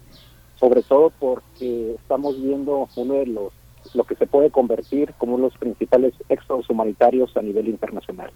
sobre 0.58 0.82
todo 0.82 1.12
porque 1.18 1.94
estamos 1.94 2.40
viendo 2.40 2.88
uno 2.96 3.14
de 3.14 3.26
los 3.26 3.52
lo 3.94 4.04
que 4.04 4.16
se 4.16 4.26
puede 4.26 4.50
convertir 4.50 5.14
como 5.18 5.34
uno 5.34 5.44
de 5.44 5.50
los 5.50 5.58
principales 5.58 6.12
éxodos 6.28 6.68
humanitarios 6.68 7.34
a 7.36 7.42
nivel 7.42 7.68
internacional. 7.68 8.30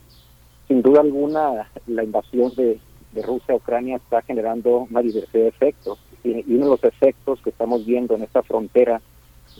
Sin 0.68 0.82
duda 0.82 1.00
alguna, 1.00 1.68
la 1.86 2.04
invasión 2.04 2.54
de, 2.54 2.80
Rusia 3.22 3.52
a 3.52 3.56
Ucrania 3.56 3.96
está 3.96 4.22
generando 4.22 4.86
una 4.90 5.02
diversidad 5.02 5.42
de 5.42 5.48
efectos 5.48 5.98
y, 6.24 6.30
uno 6.54 6.64
de 6.64 6.70
los 6.70 6.84
efectos 6.84 7.40
que 7.42 7.50
estamos 7.50 7.84
viendo 7.84 8.14
en 8.14 8.22
esta 8.22 8.42
frontera 8.42 9.02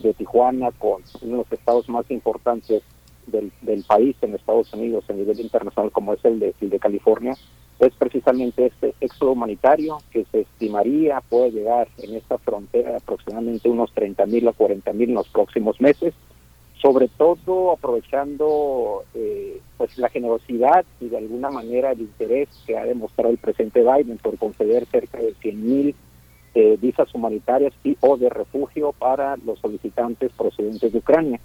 de 0.03 0.15
Tijuana 0.15 0.71
con 0.71 1.03
uno 1.21 1.33
de 1.33 1.37
los 1.39 1.53
estados 1.53 1.87
más 1.91 2.11
importantes 2.11 2.83
del, 3.27 3.53
del 3.61 3.85
país 3.85 4.17
en 4.23 4.35
Estados 4.35 4.73
Unidos 4.73 5.05
a 5.11 5.13
nivel 5.13 5.39
internacional 5.39 5.93
como 5.93 6.15
es 6.15 6.25
el 6.25 6.41
de, 6.41 6.55
el 6.63 6.71
de 6.71 6.79
California, 6.79 7.37
es 7.87 7.95
precisamente 7.95 8.67
este 8.67 8.95
éxodo 9.01 9.33
humanitario 9.33 9.99
que 10.11 10.25
se 10.31 10.41
estimaría 10.41 11.21
puede 11.21 11.51
llegar 11.51 11.89
en 11.99 12.15
esta 12.15 12.39
frontera 12.39 12.97
aproximadamente 12.97 13.69
unos 13.69 13.93
30 13.93 14.25
mil 14.27 14.49
a 14.49 14.53
40 14.53 14.93
mil 14.93 15.09
en 15.09 15.15
los 15.17 15.29
próximos 15.29 15.81
meses, 15.81 16.15
sobre 16.81 17.09
todo 17.09 17.73
aprovechando 17.73 19.05
eh, 19.15 19.61
pues 19.77 19.99
la 19.99 20.09
generosidad 20.09 20.85
y 21.01 21.09
de 21.09 21.19
alguna 21.19 21.51
manera 21.51 21.93
el 21.93 22.03
interés 22.03 22.49
que 22.67 22.79
ha 22.79 22.85
demostrado 22.85 23.31
el 23.31 23.39
presidente 23.39 23.83
Biden 23.83 24.19
por 24.19 24.39
conceder 24.39 24.87
cerca 24.87 25.19
de 25.19 25.35
100 25.35 25.67
mil 25.67 25.95
eh, 26.55 26.77
visas 26.81 27.13
humanitarias 27.15 27.73
y 27.83 27.97
o 28.01 28.17
de 28.17 28.29
refugio 28.29 28.93
para 28.93 29.37
los 29.39 29.59
solicitantes 29.59 30.31
procedentes 30.33 30.93
de 30.93 30.99
Ucrania 30.99 31.41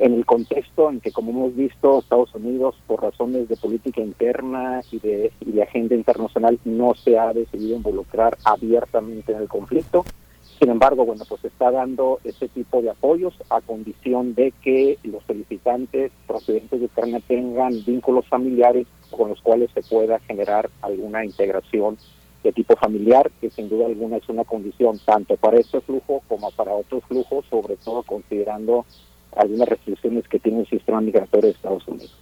en 0.00 0.14
el 0.14 0.24
contexto 0.24 0.90
en 0.90 1.00
que, 1.00 1.12
como 1.12 1.30
hemos 1.30 1.54
visto, 1.54 1.98
Estados 1.98 2.34
Unidos, 2.34 2.74
por 2.86 3.02
razones 3.02 3.48
de 3.48 3.56
política 3.56 4.00
interna 4.00 4.80
y 4.90 4.98
de, 4.98 5.30
agenda 5.62 5.94
internacional, 5.94 6.58
no 6.64 6.94
se 6.94 7.18
ha 7.18 7.34
decidido 7.34 7.76
involucrar 7.76 8.38
abiertamente 8.44 9.32
en 9.32 9.42
el 9.42 9.48
conflicto. 9.48 10.06
Sin 10.58 10.70
embargo, 10.70 11.04
bueno, 11.04 11.24
pues 11.28 11.44
está 11.44 11.70
dando 11.70 12.18
ese 12.24 12.48
tipo 12.48 12.80
de 12.80 12.90
apoyos 12.90 13.34
a 13.50 13.60
condición 13.60 14.34
de 14.34 14.54
que 14.62 14.98
los 15.02 15.22
solicitantes 15.24 16.12
procedentes 16.26 16.80
de 16.80 16.86
Ucrania 16.86 17.20
tengan 17.28 17.84
vínculos 17.84 18.26
familiares 18.26 18.86
con 19.10 19.28
los 19.28 19.40
cuales 19.42 19.70
se 19.74 19.82
pueda 19.82 20.18
generar 20.20 20.70
alguna 20.80 21.26
integración 21.26 21.98
de 22.42 22.52
tipo 22.52 22.74
familiar, 22.76 23.30
que 23.38 23.50
sin 23.50 23.68
duda 23.68 23.84
alguna 23.84 24.16
es 24.16 24.28
una 24.30 24.44
condición 24.44 24.98
tanto 25.04 25.36
para 25.36 25.58
este 25.58 25.82
flujo 25.82 26.22
como 26.26 26.50
para 26.52 26.72
otros 26.72 27.04
flujos, 27.04 27.44
sobre 27.50 27.76
todo 27.76 28.02
considerando 28.02 28.86
algunas 29.36 29.68
restricciones 29.68 30.26
que 30.28 30.38
tiene 30.38 30.60
el 30.60 30.66
sistema 30.68 31.00
migratorio 31.00 31.48
de 31.48 31.54
Estados 31.54 31.86
Unidos. 31.88 32.16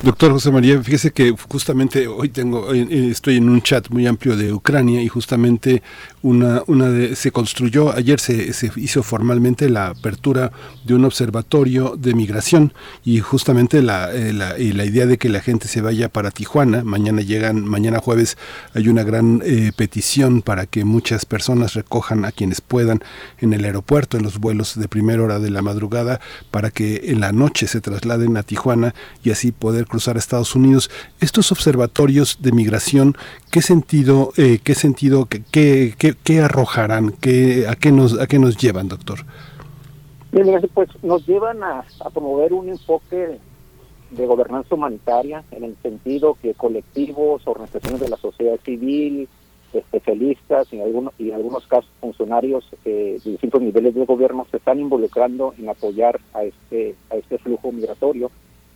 Doctor 0.00 0.30
José 0.30 0.52
María, 0.52 0.80
fíjese 0.80 1.10
que 1.10 1.34
justamente 1.48 2.06
hoy 2.06 2.28
tengo, 2.28 2.72
estoy 2.72 3.38
en 3.38 3.48
un 3.48 3.60
chat 3.60 3.88
muy 3.90 4.06
amplio 4.06 4.36
de 4.36 4.52
Ucrania 4.52 5.02
y 5.02 5.08
justamente 5.08 5.82
una, 6.22 6.62
una 6.68 6.88
de, 6.88 7.16
se 7.16 7.32
construyó, 7.32 7.92
ayer 7.92 8.20
se, 8.20 8.52
se 8.52 8.70
hizo 8.76 9.02
formalmente 9.02 9.68
la 9.68 9.88
apertura 9.88 10.52
de 10.84 10.94
un 10.94 11.04
observatorio 11.04 11.96
de 11.96 12.14
migración 12.14 12.74
y 13.04 13.18
justamente 13.18 13.82
la, 13.82 14.12
eh, 14.14 14.32
la, 14.32 14.50
la, 14.56 14.84
idea 14.84 15.06
de 15.06 15.18
que 15.18 15.28
la 15.28 15.40
gente 15.40 15.66
se 15.66 15.80
vaya 15.80 16.08
para 16.08 16.30
Tijuana, 16.30 16.84
mañana 16.84 17.20
llegan, 17.22 17.64
mañana 17.64 17.98
jueves 17.98 18.38
hay 18.74 18.88
una 18.88 19.02
gran 19.02 19.42
eh, 19.44 19.72
petición 19.74 20.42
para 20.42 20.66
que 20.66 20.84
muchas 20.84 21.26
personas 21.26 21.74
recojan 21.74 22.24
a 22.24 22.30
quienes 22.30 22.60
puedan 22.60 23.00
en 23.38 23.52
el 23.52 23.64
aeropuerto, 23.64 24.16
en 24.16 24.22
los 24.22 24.38
vuelos 24.38 24.78
de 24.78 24.86
primera 24.86 25.24
hora 25.24 25.40
de 25.40 25.50
la 25.50 25.60
madrugada, 25.60 26.20
para 26.52 26.70
que 26.70 27.02
en 27.06 27.18
la 27.18 27.32
noche 27.32 27.66
se 27.66 27.80
trasladen 27.80 28.36
a 28.36 28.44
Tijuana 28.44 28.94
y 29.24 29.32
así 29.32 29.50
poder 29.50 29.87
cruzar 29.88 30.16
a 30.16 30.18
Estados 30.18 30.54
Unidos. 30.54 30.90
Estos 31.20 31.50
observatorios 31.50 32.38
de 32.40 32.52
migración, 32.52 33.16
¿qué 33.50 33.62
sentido, 33.62 34.32
eh, 34.36 34.60
qué 34.62 34.74
sentido, 34.74 35.26
qué, 35.26 35.94
qué, 35.98 36.14
qué 36.22 36.40
arrojarán, 36.40 37.12
qué, 37.20 37.66
a 37.68 37.74
qué 37.74 37.90
nos, 37.90 38.20
a 38.20 38.26
qué 38.26 38.38
nos 38.38 38.56
llevan, 38.56 38.88
doctor? 38.88 39.20
pues 40.74 40.88
nos 41.02 41.26
llevan 41.26 41.62
a, 41.62 41.84
promover 42.12 42.52
un 42.52 42.68
enfoque 42.68 43.38
de 44.10 44.26
gobernanza 44.26 44.74
humanitaria 44.74 45.44
en 45.50 45.64
el 45.64 45.76
sentido 45.82 46.36
que 46.40 46.54
colectivos, 46.54 47.42
organizaciones 47.46 48.00
de 48.00 48.08
la 48.08 48.16
sociedad 48.16 48.58
civil, 48.64 49.28
especialistas 49.72 50.72
y, 50.72 50.80
algunos, 50.80 51.12
y 51.18 51.28
en 51.28 51.34
algunos 51.34 51.66
casos 51.66 51.90
funcionarios 52.00 52.64
eh, 52.84 53.18
de 53.22 53.30
distintos 53.30 53.60
niveles 53.60 53.94
de 53.94 54.06
gobierno 54.06 54.46
se 54.50 54.56
están 54.56 54.80
involucrando 54.80 55.52
en 55.58 55.68
apoyar 55.68 56.20
a 56.32 56.44
este 56.44 56.94
a 57.10 57.16
este 57.16 57.36
flujo 57.36 57.70
migratorio 57.70 58.30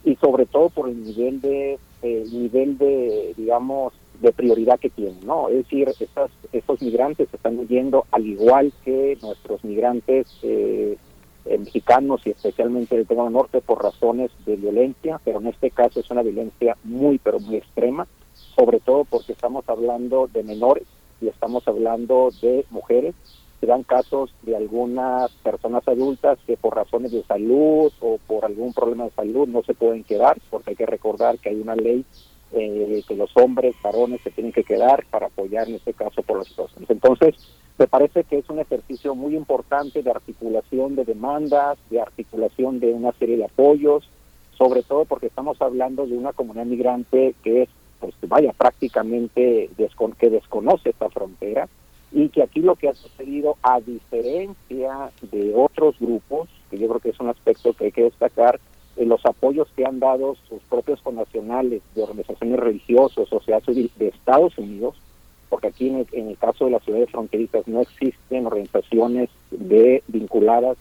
y 0.05 0.17
sobre 0.17 0.47
todo 0.47 0.69
por 0.71 0.89
el 0.89 1.03
nivel 1.03 1.41
de 1.41 1.79
el 2.03 2.33
nivel 2.33 2.79
de 2.79 3.35
digamos 3.37 3.93
de 4.21 4.33
prioridad 4.33 4.79
que 4.79 4.91
tienen, 4.91 5.19
¿no? 5.27 5.49
Es 5.49 5.57
decir, 5.57 5.89
estas, 5.99 6.31
estos 6.53 6.81
migrantes 6.81 7.29
están 7.33 7.59
huyendo 7.59 8.07
al 8.13 8.25
igual 8.25 8.73
que 8.85 9.19
nuestros 9.21 9.65
migrantes 9.65 10.29
eh, 10.43 10.97
eh, 11.45 11.59
mexicanos 11.59 12.25
y 12.25 12.31
especialmente 12.31 12.97
del 12.97 13.07
Tema 13.07 13.29
Norte 13.29 13.61
por 13.61 13.83
razones 13.83 14.31
de 14.47 14.55
violencia, 14.57 15.21
pero 15.25 15.41
en 15.41 15.49
este 15.49 15.73
caso 15.73 15.99
es 15.99 16.11
una 16.11 16.23
violencia 16.23 16.77
muy, 16.85 17.19
pero 17.19 17.41
muy 17.41 17.57
extrema, 17.57 18.07
sobre 18.55 18.79
todo 18.79 19.05
porque 19.05 19.33
estamos 19.33 19.69
hablando 19.69 20.29
de 20.33 20.45
menores 20.45 20.87
y 21.21 21.27
estamos 21.27 21.67
hablando 21.67 22.31
de 22.41 22.65
mujeres 22.71 23.15
se 23.63 23.69
dan 23.69 23.85
casos 23.85 24.35
de 24.43 24.57
algunas 24.57 25.31
personas 25.35 25.87
adultas 25.87 26.37
que 26.49 26.57
por 26.57 26.75
razones 26.75 27.13
de 27.13 27.23
salud 27.23 27.93
o 28.01 28.19
por 28.27 28.45
algún 28.45 28.73
problema 28.73 29.05
de 29.05 29.13
salud 29.13 29.47
no 29.47 29.63
se 29.63 29.73
pueden 29.73 30.03
quedar, 30.03 30.37
porque 30.51 30.71
hay 30.71 30.77
que 30.77 30.85
recordar 30.85 31.39
que 31.39 31.51
hay 31.51 31.61
una 31.61 31.77
ley 31.77 32.05
eh, 32.51 33.05
que 33.07 33.15
los 33.15 33.31
hombres, 33.37 33.77
varones, 33.81 34.21
se 34.23 34.33
tienen 34.33 34.53
que 34.53 34.65
quedar 34.65 35.07
para 35.13 35.27
apoyar 35.27 35.69
en 35.69 35.77
este 35.77 35.93
caso 35.93 36.23
por 36.23 36.39
las 36.39 36.49
situaciones. 36.49 36.91
Entonces, 36.91 37.37
me 37.79 37.87
parece 37.87 38.25
que 38.25 38.39
es 38.39 38.51
un 38.51 38.59
ejercicio 38.59 39.15
muy 39.15 39.37
importante 39.37 40.03
de 40.03 40.11
articulación 40.11 40.97
de 40.97 41.05
demandas, 41.05 41.79
de 41.89 42.01
articulación 42.01 42.81
de 42.81 42.93
una 42.93 43.13
serie 43.13 43.37
de 43.37 43.45
apoyos, 43.45 44.09
sobre 44.59 44.83
todo 44.83 45.05
porque 45.05 45.29
estamos 45.29 45.63
hablando 45.63 46.05
de 46.05 46.19
una 46.19 46.33
comunidad 46.33 46.67
migrante 46.67 47.37
que 47.45 47.63
es, 47.63 47.69
pues 48.01 48.13
vaya, 48.23 48.53
prácticamente 48.55 49.71
que 50.19 50.31
desconoce 50.31 50.91
esta 50.91 51.09
frontera, 51.11 51.69
y 52.13 52.29
que 52.29 52.43
aquí 52.43 52.61
lo 52.61 52.77
que 52.77 52.89
ha 52.89 52.95
sucedido, 52.95 53.57
a 53.63 53.81
diferencia 53.81 55.11
de 55.31 55.55
otros 55.55 55.99
grupos, 55.99 56.49
que 56.71 56.79
yo 56.79 56.89
creo 56.89 57.01
que 57.01 57.11
es 57.11 57.21
un 57.21 57.29
aspecto 57.29 57.73
que 57.73 57.87
hay 57.87 57.93
que 57.93 58.05
destacar, 58.05 58.61
en 58.97 59.09
los 59.09 59.25
apoyos 59.25 59.69
que 59.75 59.87
han 59.87 60.01
dado 60.01 60.37
sus 60.49 60.63
propios 60.65 61.01
connacionales 61.01 61.81
de 61.95 62.03
organizaciones 62.03 62.61
religiosas, 62.61 63.29
sociedad 63.29 63.63
civil 63.65 63.91
de 63.97 64.09
Estados 64.09 64.59
Unidos, 64.59 64.97
porque 65.49 65.69
aquí 65.69 65.89
en 65.89 66.29
el, 66.29 66.37
caso 66.39 66.67
de 66.67 66.73
las 66.73 66.83
ciudades 66.83 67.11
fronterizas 67.11 67.67
no 67.67 67.81
existen 67.81 68.47
organizaciones 68.47 69.31
de 69.51 70.03
vinculadas 70.09 70.77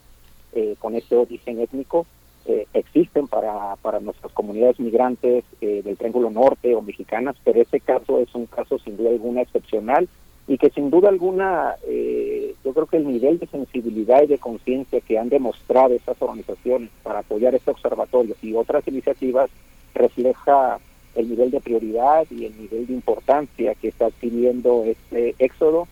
eh, 0.53 0.75
con 0.79 0.95
este 0.95 1.15
origen 1.15 1.59
étnico, 1.61 2.05
eh, 2.45 2.67
existen 2.73 3.27
para, 3.27 3.75
para 3.77 3.99
nuestras 3.99 4.33
comunidades 4.33 4.79
migrantes 4.79 5.45
eh, 5.61 5.81
del 5.83 5.97
Triángulo 5.97 6.29
Norte 6.31 6.75
o 6.75 6.81
mexicanas, 6.81 7.35
pero 7.43 7.61
este 7.61 7.79
caso 7.79 8.19
es 8.19 8.33
un 8.33 8.47
caso 8.47 8.79
sin 8.79 8.97
duda 8.97 9.11
alguna 9.11 9.41
excepcional 9.41 10.09
y 10.47 10.57
que 10.57 10.69
sin 10.69 10.89
duda 10.89 11.09
alguna 11.09 11.75
eh, 11.87 12.55
yo 12.63 12.73
creo 12.73 12.85
que 12.85 12.97
el 12.97 13.07
nivel 13.07 13.39
de 13.39 13.47
sensibilidad 13.47 14.23
y 14.23 14.27
de 14.27 14.37
conciencia 14.37 15.01
que 15.01 15.17
han 15.17 15.29
demostrado 15.29 15.93
estas 15.93 16.21
organizaciones 16.21 16.89
para 17.03 17.19
apoyar 17.19 17.55
este 17.55 17.71
observatorio 17.71 18.35
y 18.41 18.53
otras 18.53 18.87
iniciativas 18.87 19.49
refleja 19.93 20.79
el 21.15 21.29
nivel 21.29 21.51
de 21.51 21.59
prioridad 21.59 22.25
y 22.29 22.45
el 22.45 22.57
nivel 22.57 22.87
de 22.87 22.93
importancia 22.93 23.75
que 23.75 23.89
está 23.89 24.07
adquiriendo 24.07 24.83
este 24.85 25.35
éxodo 25.39 25.87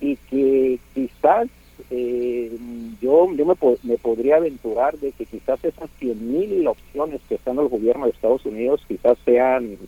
y 0.00 0.16
que 0.16 0.78
quizás 0.94 1.48
eh, 1.90 2.56
yo, 3.00 3.32
yo 3.34 3.46
me, 3.46 3.54
me, 3.82 3.98
podría 3.98 4.36
aventurar 4.36 4.98
de 4.98 5.12
que 5.12 5.26
quizás 5.26 5.62
esas 5.64 5.90
100.000 6.00 6.68
opciones 6.68 7.20
que 7.28 7.34
están 7.34 7.56
en 7.58 7.64
el 7.64 7.68
gobierno 7.68 8.04
de 8.04 8.12
Estados 8.12 8.44
Unidos 8.46 8.82
quizás 8.86 9.18
sean 9.24 9.78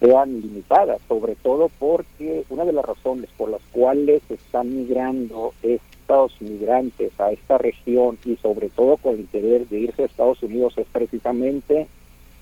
sean 0.00 0.40
limitadas, 0.40 1.00
sobre 1.08 1.34
todo 1.36 1.70
porque 1.78 2.44
una 2.50 2.64
de 2.64 2.72
las 2.72 2.84
razones 2.84 3.30
por 3.36 3.50
las 3.50 3.62
cuales 3.72 4.22
están 4.28 4.76
migrando 4.76 5.54
estos 5.62 6.40
migrantes 6.40 7.18
a 7.18 7.32
esta 7.32 7.58
región 7.58 8.18
y 8.24 8.36
sobre 8.36 8.68
todo 8.68 8.96
con 8.98 9.14
el 9.14 9.20
interés 9.20 9.68
de 9.70 9.80
irse 9.80 10.02
a 10.02 10.06
Estados 10.06 10.42
Unidos 10.42 10.74
es 10.76 10.86
precisamente 10.92 11.86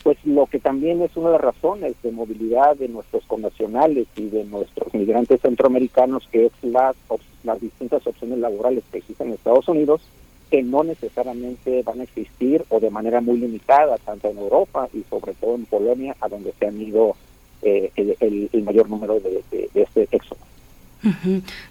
pues 0.05 0.19
lo 0.25 0.45
que 0.47 0.59
también 0.59 1.01
es 1.01 1.17
una 1.17 1.29
de 1.29 1.33
las 1.33 1.41
razones 1.41 1.95
de 2.03 2.13
movilidad 2.13 2.77
de 2.77 2.89
nuestros 2.89 3.25
connacionales 3.25 4.07
y 4.17 4.29
de 4.29 4.45
nuestros 4.45 4.93
migrantes 4.93 5.41
centroamericanos, 5.41 6.29
que 6.31 6.47
es 6.47 6.53
las, 6.63 6.95
las 7.43 7.59
distintas 7.59 8.07
opciones 8.07 8.39
laborales 8.39 8.85
que 8.93 8.99
existen 8.99 9.29
en 9.29 9.35
Estados 9.35 9.67
Unidos, 9.67 10.03
que 10.51 10.63
no 10.63 10.85
necesariamente 10.85 11.83
van 11.83 12.01
a 12.01 12.05
existir 12.05 12.67
o 12.69 12.81
de 12.81 12.91
manera 12.91 13.23
muy 13.23 13.39
limitada, 13.39 13.97
tanto 13.97 14.29
en 14.29 14.37
Europa 14.37 14.91
y 14.93 15.05
sobre 15.09 15.33
todo 15.33 15.55
en 15.55 15.65
Polonia, 15.65 16.15
a 16.21 16.29
donde 16.29 16.53
se 16.53 16.67
han 16.67 16.79
ido 16.79 17.17
eh, 17.65 17.91
el, 17.97 18.63
mayor 18.63 18.89
número 18.89 19.21
de, 19.21 19.43
de, 19.51 19.69
de 19.73 19.83
este 19.83 20.09
éxodo. 20.11 20.39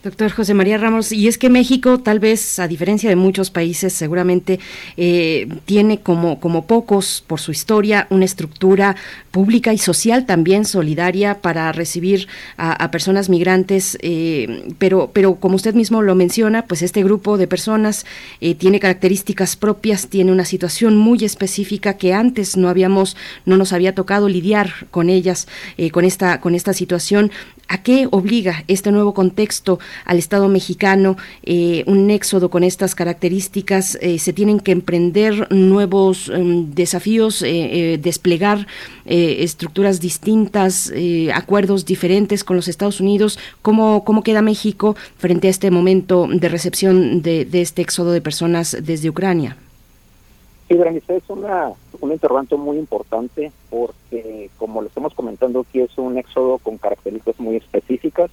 Doctor 0.03 0.31
José 0.31 0.53
María 0.53 0.77
Ramos, 0.77 1.11
y 1.11 1.27
es 1.27 1.37
que 1.37 1.49
México, 1.49 1.99
tal 1.99 2.19
vez 2.19 2.59
a 2.59 2.67
diferencia 2.67 3.09
de 3.09 3.15
muchos 3.15 3.49
países, 3.49 3.93
seguramente 3.93 4.59
eh, 4.97 5.47
tiene 5.65 6.01
como, 6.01 6.39
como 6.39 6.67
pocos 6.67 7.23
por 7.25 7.39
su 7.39 7.51
historia 7.51 8.07
una 8.09 8.25
estructura 8.25 8.95
pública 9.31 9.73
y 9.73 9.79
social 9.79 10.25
también 10.25 10.65
solidaria 10.65 11.41
para 11.41 11.71
recibir 11.71 12.27
a, 12.57 12.91
personas 12.91 13.29
migrantes, 13.29 13.97
eh, 14.01 14.71
pero, 14.77 15.09
pero 15.11 15.35
como 15.35 15.55
usted 15.55 15.73
mismo 15.73 16.03
lo 16.03 16.13
menciona, 16.13 16.67
pues 16.67 16.83
este 16.83 17.03
grupo 17.03 17.37
de 17.37 17.47
personas 17.47 18.05
eh, 18.41 18.53
tiene 18.53 18.79
características 18.79 19.55
propias, 19.55 20.07
tiene 20.09 20.31
una 20.31 20.45
situación 20.45 20.97
muy 20.97 21.23
específica 21.25 21.95
que 21.97 22.13
antes 22.13 22.55
no 22.55 22.69
habíamos, 22.69 23.17
no 23.45 23.57
nos 23.57 23.73
había 23.73 23.95
tocado 23.95 24.29
lidiar 24.29 24.87
con 24.91 25.09
ellas, 25.09 25.47
con 25.91 26.05
esta, 26.05 26.39
con 26.39 26.53
esta 26.53 26.73
situación. 26.73 27.31
¿A 27.67 27.81
qué 27.81 28.07
obliga 28.11 28.63
este 28.67 28.91
nuevo 28.91 29.13
contexto 29.23 29.79
al 30.03 30.17
Estado 30.17 30.49
mexicano? 30.49 31.15
Eh, 31.43 31.83
un 31.87 32.09
éxodo 32.09 32.49
con 32.49 32.61
estas 32.63 32.93
características, 32.93 33.97
eh, 34.01 34.19
se 34.19 34.33
tienen 34.33 34.59
que 34.59 34.73
emprender 34.73 35.47
nuevos 35.49 36.29
em, 36.29 36.73
desafíos, 36.73 37.41
eh, 37.41 37.97
desplegar 38.01 38.67
estructuras 39.05 39.99
distintas, 39.99 40.91
acuerdos 41.33 41.85
diferentes 41.85 42.43
con 42.43 42.55
los 42.55 42.67
Estados 42.69 43.01
Unidos. 43.01 43.37
¿Cómo, 43.61 44.03
¿Cómo 44.05 44.23
queda 44.23 44.41
México 44.41 44.95
frente 45.17 45.47
a 45.47 45.51
este 45.51 45.69
momento 45.71 46.27
de 46.41 46.47
recepción 46.47 47.21
de, 47.21 47.47
este 47.67 47.81
éxodo 47.81 48.11
de 48.11 48.21
personas 48.21 48.77
desde 48.81 49.09
Ucrania? 49.09 49.57
Sí, 50.67 50.75
Berenice, 50.75 51.17
es 51.17 51.29
una, 51.29 51.71
un 51.99 52.11
interrogante 52.11 52.55
muy 52.55 52.77
importante 52.77 53.51
porque, 53.69 54.49
como 54.57 54.81
lo 54.81 54.87
estamos 54.87 55.13
comentando 55.13 55.61
aquí, 55.61 55.81
es 55.81 55.97
un 55.97 56.17
éxodo 56.17 56.57
con 56.59 56.77
características 56.77 57.39
muy 57.39 57.57
específicas. 57.57 58.31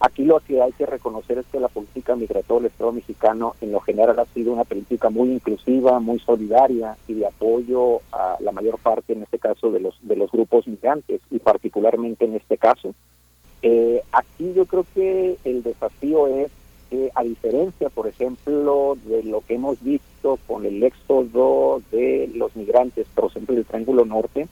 Aquí 0.00 0.24
lo 0.24 0.40
que 0.40 0.62
hay 0.62 0.72
que 0.72 0.86
reconocer 0.86 1.38
es 1.38 1.46
que 1.52 1.60
la 1.60 1.68
política 1.68 2.16
migratoria 2.16 2.62
del 2.62 2.72
Estado 2.72 2.92
mexicano 2.92 3.54
en 3.60 3.70
lo 3.70 3.80
general 3.80 4.18
ha 4.18 4.24
sido 4.26 4.52
una 4.52 4.64
política 4.64 5.10
muy 5.10 5.30
inclusiva, 5.30 6.00
muy 6.00 6.18
solidaria 6.20 6.96
y 7.06 7.14
de 7.14 7.26
apoyo 7.26 8.00
a 8.10 8.38
la 8.40 8.50
mayor 8.50 8.78
parte, 8.78 9.12
en 9.12 9.22
este 9.22 9.38
caso, 9.38 9.70
de 9.70 9.80
los, 9.80 9.98
de 10.00 10.16
los 10.16 10.30
grupos 10.30 10.66
migrantes 10.66 11.20
y 11.30 11.38
particularmente 11.38 12.24
en 12.24 12.34
este 12.34 12.56
caso. 12.56 12.94
Eh, 13.60 14.00
aquí 14.12 14.54
yo 14.54 14.64
creo 14.64 14.86
que 14.94 15.36
el 15.44 15.62
desafío 15.62 16.28
es 16.28 16.50
a 17.14 17.22
diferencia, 17.22 17.88
por 17.88 18.08
ejemplo, 18.08 18.96
de 19.04 19.22
lo 19.22 19.42
que 19.42 19.54
hemos 19.54 19.82
visto 19.82 20.38
con 20.46 20.66
el 20.66 20.82
éxodo 20.82 21.82
de 21.92 22.30
los 22.34 22.56
migrantes, 22.56 23.06
por 23.14 23.26
ejemplo, 23.26 23.54
del 23.54 23.64
Triángulo 23.64 24.04
Norte, 24.04 24.48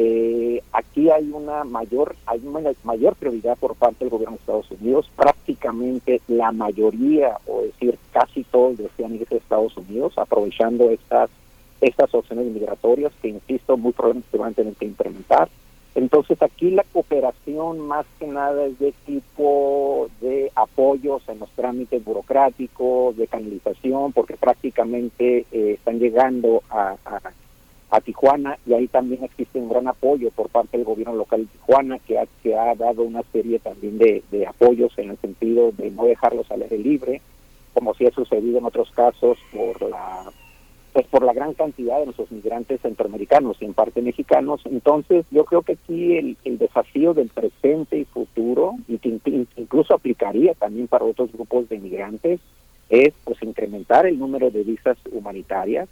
eh, 0.00 0.62
aquí 0.72 1.10
hay 1.10 1.28
una 1.32 1.64
mayor 1.64 2.14
hay 2.24 2.40
una 2.44 2.70
mayor 2.84 3.16
prioridad 3.16 3.58
por 3.58 3.74
parte 3.74 4.04
del 4.04 4.10
gobierno 4.10 4.36
de 4.36 4.40
Estados 4.40 4.70
Unidos. 4.70 5.10
Prácticamente 5.16 6.20
la 6.28 6.52
mayoría, 6.52 7.36
o 7.48 7.62
decir 7.62 7.98
casi 8.12 8.44
todos, 8.44 8.78
desean 8.78 9.16
irse 9.16 9.34
a 9.34 9.38
Estados 9.38 9.76
Unidos, 9.76 10.16
aprovechando 10.16 10.88
estas 10.90 11.30
estas 11.80 12.14
opciones 12.14 12.46
migratorias 12.46 13.12
que, 13.20 13.28
insisto, 13.28 13.76
muy 13.76 13.92
probablemente 13.92 14.38
van 14.38 14.52
a 14.52 14.54
tener 14.54 14.74
que 14.74 14.84
implementar. 14.84 15.48
Entonces 15.96 16.40
aquí 16.42 16.70
la 16.70 16.84
cooperación 16.84 17.80
más 17.80 18.06
que 18.20 18.28
nada 18.28 18.66
es 18.66 18.78
de 18.78 18.92
tipo 19.04 20.08
de 20.20 20.52
apoyos 20.54 21.28
en 21.28 21.40
los 21.40 21.50
trámites 21.50 22.04
burocráticos, 22.04 23.16
de 23.16 23.26
canalización, 23.26 24.12
porque 24.12 24.36
prácticamente 24.36 25.44
eh, 25.50 25.72
están 25.72 25.98
llegando 25.98 26.62
a, 26.70 26.94
Tijuana 28.04 28.58
y 28.66 28.74
ahí 28.74 28.86
también 28.86 29.24
existe 29.24 29.58
un 29.58 29.68
gran 29.68 29.88
apoyo 29.88 30.30
por 30.30 30.48
parte 30.50 30.76
del 30.76 30.84
gobierno 30.84 31.14
local 31.14 31.40
de 31.40 31.46
Tijuana 31.46 31.98
que 31.98 32.18
ha, 32.18 32.26
que 32.42 32.54
ha 32.54 32.74
dado 32.74 33.02
una 33.02 33.22
serie 33.32 33.58
también 33.58 33.98
de, 33.98 34.22
de 34.30 34.46
apoyos 34.46 34.92
en 34.98 35.10
el 35.10 35.18
sentido 35.18 35.72
de 35.72 35.90
no 35.90 36.04
dejarlos 36.04 36.50
al 36.50 36.62
aire 36.62 36.78
libre, 36.78 37.22
como 37.72 37.94
sí 37.94 38.06
ha 38.06 38.10
sucedido 38.10 38.58
en 38.58 38.64
otros 38.64 38.90
casos 38.90 39.38
por 39.52 39.88
la 39.88 40.30
pues 40.92 41.06
por 41.06 41.22
la 41.22 41.32
gran 41.32 41.54
cantidad 41.54 41.98
de 41.98 42.06
nuestros 42.06 42.32
migrantes 42.32 42.80
centroamericanos 42.80 43.56
y 43.60 43.66
en 43.66 43.74
parte 43.74 44.02
mexicanos. 44.02 44.60
Entonces, 44.64 45.26
yo 45.30 45.44
creo 45.44 45.62
que 45.62 45.74
aquí 45.74 46.16
el, 46.16 46.58
desafío 46.58 47.14
del 47.14 47.28
presente 47.28 47.98
y 47.98 48.04
futuro, 48.04 48.74
y 48.88 48.98
que 48.98 49.20
incluso 49.56 49.94
aplicaría 49.94 50.54
también 50.54 50.88
para 50.88 51.04
otros 51.04 51.30
grupos 51.32 51.68
de 51.68 51.76
inmigrantes, 51.76 52.40
es 52.88 53.12
pues 53.22 53.40
incrementar 53.42 54.06
el 54.06 54.18
número 54.18 54.50
de 54.50 54.64
visas 54.64 54.96
humanitarias, 55.12 55.88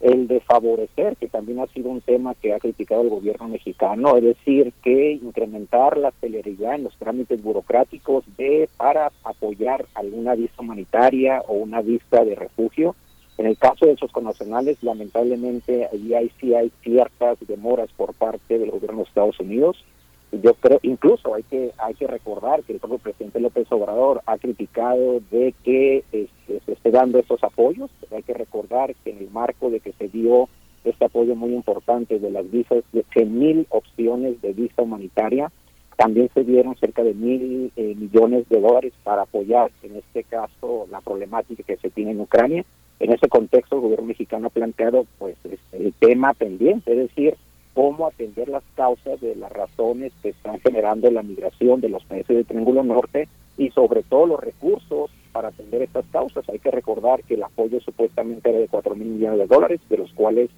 el 0.00 0.28
de 0.28 0.40
favorecer, 0.40 1.16
que 1.16 1.28
también 1.28 1.60
ha 1.60 1.66
sido 1.68 1.90
un 1.90 2.00
tema 2.00 2.34
que 2.34 2.52
ha 2.52 2.58
criticado 2.58 3.02
el 3.02 3.08
gobierno 3.08 3.48
mexicano, 3.48 4.16
es 4.16 4.24
decir, 4.24 4.72
que 4.82 5.12
incrementar 5.12 5.96
la 5.96 6.12
celeridad 6.20 6.74
en 6.74 6.84
los 6.84 6.96
trámites 6.96 7.42
burocráticos 7.42 8.24
de 8.36 8.68
para 8.76 9.10
apoyar 9.24 9.86
alguna 9.94 10.34
visa 10.34 10.54
humanitaria 10.58 11.42
o 11.48 11.54
una 11.54 11.80
visa 11.80 12.24
de 12.24 12.34
refugio 12.34 12.94
en 13.38 13.46
el 13.46 13.58
caso 13.58 13.84
de 13.84 13.92
esos 13.92 14.10
connacionales, 14.12 14.82
lamentablemente, 14.82 15.86
allí 15.92 16.14
hay, 16.14 16.30
sí 16.40 16.54
hay 16.54 16.72
ciertas 16.82 17.36
demoras 17.46 17.90
por 17.94 18.14
parte 18.14 18.58
del 18.58 18.70
gobierno 18.70 18.98
de 18.98 19.08
Estados 19.08 19.38
Unidos. 19.40 19.84
Yo 20.32 20.54
creo, 20.54 20.80
incluso 20.82 21.34
hay 21.34 21.44
que 21.44 21.72
hay 21.78 21.94
que 21.94 22.06
recordar 22.06 22.62
que 22.64 22.72
el 22.72 22.80
propio 22.80 22.98
presidente 22.98 23.40
López 23.40 23.66
Obrador 23.70 24.22
ha 24.26 24.38
criticado 24.38 25.20
de 25.30 25.54
que 25.62 26.04
este, 26.12 26.60
se 26.64 26.72
esté 26.72 26.90
dando 26.90 27.18
estos 27.18 27.42
apoyos. 27.44 27.90
Hay 28.10 28.22
que 28.22 28.34
recordar 28.34 28.94
que 28.96 29.10
en 29.10 29.18
el 29.18 29.30
marco 29.30 29.70
de 29.70 29.80
que 29.80 29.92
se 29.92 30.08
dio 30.08 30.48
este 30.84 31.04
apoyo 31.04 31.34
muy 31.34 31.54
importante 31.54 32.18
de 32.18 32.30
las 32.30 32.50
visas, 32.50 32.84
de 32.92 33.04
100 33.12 33.38
mil 33.38 33.66
opciones 33.70 34.40
de 34.42 34.52
visa 34.52 34.82
humanitaria, 34.82 35.50
también 35.96 36.28
se 36.34 36.44
dieron 36.44 36.76
cerca 36.76 37.02
de 37.02 37.14
mil 37.14 37.72
eh, 37.76 37.94
millones 37.96 38.48
de 38.48 38.60
dólares 38.60 38.92
para 39.02 39.22
apoyar, 39.22 39.70
en 39.82 39.96
este 39.96 40.24
caso, 40.24 40.86
la 40.90 41.00
problemática 41.00 41.62
que 41.62 41.76
se 41.76 41.90
tiene 41.90 42.10
en 42.10 42.20
Ucrania 42.20 42.64
en 42.98 43.12
ese 43.12 43.28
contexto, 43.28 43.76
el 43.76 43.82
gobierno 43.82 44.06
mexicano 44.06 44.46
ha 44.46 44.50
planteado 44.50 45.06
pues 45.18 45.36
este, 45.44 45.76
el 45.76 45.92
tema 45.94 46.32
pendiente, 46.32 46.92
es 46.92 47.08
decir, 47.08 47.36
cómo 47.76 48.06
atender 48.06 48.48
las 48.48 48.64
causas 48.74 49.20
de 49.20 49.36
las 49.36 49.52
razones 49.52 50.10
que 50.22 50.30
están 50.30 50.58
generando 50.60 51.10
la 51.10 51.22
migración 51.22 51.82
de 51.82 51.90
los 51.90 52.02
países 52.06 52.34
del 52.34 52.46
Triángulo 52.46 52.82
Norte 52.82 53.28
y 53.58 53.68
sobre 53.68 54.02
todo 54.02 54.26
los 54.26 54.40
recursos 54.40 55.10
para 55.30 55.48
atender 55.48 55.82
estas 55.82 56.06
causas. 56.06 56.48
Hay 56.48 56.58
que 56.58 56.70
recordar 56.70 57.22
que 57.24 57.34
el 57.34 57.42
apoyo 57.42 57.78
supuestamente 57.82 58.48
era 58.48 58.60
de 58.60 58.68
4 58.68 58.94
mil 58.94 59.08
millones 59.08 59.40
de 59.40 59.46
dólares, 59.46 59.80
de 59.90 59.98
los 59.98 60.10
cuales 60.14 60.48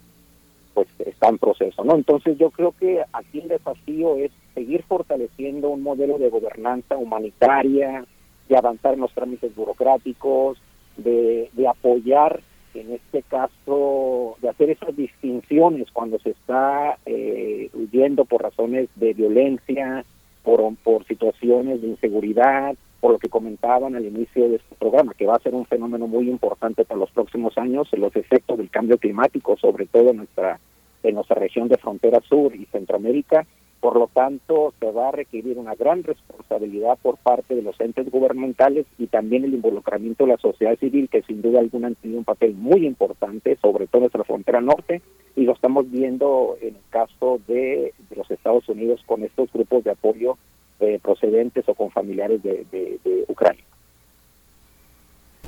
pues 0.74 0.86
está 1.00 1.28
en 1.28 1.38
proceso, 1.38 1.82
¿no? 1.82 1.96
Entonces 1.96 2.38
yo 2.38 2.50
creo 2.50 2.72
que 2.78 3.02
aquí 3.12 3.40
el 3.40 3.48
desafío 3.48 4.16
es 4.16 4.30
seguir 4.54 4.84
fortaleciendo 4.84 5.70
un 5.70 5.82
modelo 5.82 6.18
de 6.18 6.28
gobernanza 6.28 6.96
humanitaria, 6.96 8.04
de 8.48 8.56
avanzar 8.56 8.94
en 8.94 9.00
los 9.00 9.12
trámites 9.12 9.52
burocráticos, 9.56 10.62
de, 10.96 11.50
apoyar, 11.68 12.42
en 12.74 12.92
este 12.92 13.22
caso, 13.22 14.36
de 14.40 14.48
hacer 14.48 14.70
esas 14.70 14.96
distinciones 14.96 15.90
cuando 15.92 16.18
se 16.18 16.30
está 16.30 16.98
eh, 17.06 17.70
huyendo 17.74 18.24
por 18.24 18.42
razones 18.42 18.88
de 18.96 19.14
violencia, 19.14 20.04
por, 20.42 20.74
por 20.76 21.04
situaciones 21.06 21.82
de 21.82 21.88
inseguridad, 21.88 22.76
por 23.00 23.12
lo 23.12 23.18
que 23.18 23.28
comentaban 23.28 23.94
al 23.94 24.06
inicio 24.06 24.48
de 24.48 24.56
este 24.56 24.74
programa, 24.74 25.14
que 25.14 25.26
va 25.26 25.36
a 25.36 25.40
ser 25.40 25.54
un 25.54 25.66
fenómeno 25.66 26.06
muy 26.06 26.28
importante 26.28 26.84
para 26.84 27.00
los 27.00 27.10
próximos 27.10 27.56
años, 27.58 27.88
los 27.92 28.14
efectos 28.16 28.58
del 28.58 28.70
cambio 28.70 28.98
climático, 28.98 29.56
sobre 29.56 29.86
todo 29.86 30.10
en 30.10 30.18
nuestra, 30.18 30.58
en 31.02 31.14
nuestra 31.14 31.36
región 31.36 31.68
de 31.68 31.78
frontera 31.78 32.20
sur 32.20 32.54
y 32.54 32.64
Centroamérica, 32.66 33.46
por 33.80 33.96
lo 33.96 34.08
tanto, 34.08 34.74
se 34.80 34.90
va 34.90 35.08
a 35.08 35.12
requerir 35.12 35.56
una 35.56 35.74
gran 35.74 36.02
responsabilidad 36.02 36.98
por 37.00 37.16
parte 37.18 37.54
de 37.54 37.62
los 37.62 37.78
entes 37.80 38.10
gubernamentales 38.10 38.86
y 38.98 39.06
también 39.06 39.44
el 39.44 39.54
involucramiento 39.54 40.24
de 40.24 40.32
la 40.32 40.38
sociedad 40.38 40.76
civil, 40.78 41.08
que 41.08 41.22
sin 41.22 41.42
duda 41.42 41.60
alguna 41.60 41.88
han 41.88 41.94
tenido 41.94 42.18
un 42.18 42.24
papel 42.24 42.54
muy 42.54 42.86
importante, 42.86 43.56
sobre 43.62 43.86
todo 43.86 43.98
en 43.98 44.02
nuestra 44.04 44.24
frontera 44.24 44.60
norte, 44.60 45.00
y 45.36 45.42
lo 45.42 45.52
estamos 45.52 45.90
viendo 45.90 46.56
en 46.60 46.74
el 46.74 46.82
caso 46.90 47.40
de, 47.46 47.94
los 48.16 48.30
Estados 48.30 48.68
Unidos 48.68 49.00
con 49.06 49.22
estos 49.22 49.52
grupos 49.52 49.84
de 49.84 49.92
apoyo 49.92 50.36
eh, 50.80 50.98
procedentes 51.02 51.68
o 51.68 51.74
con 51.74 51.90
familiares 51.90 52.42
de 52.42 52.98
Ucrania. 53.28 53.67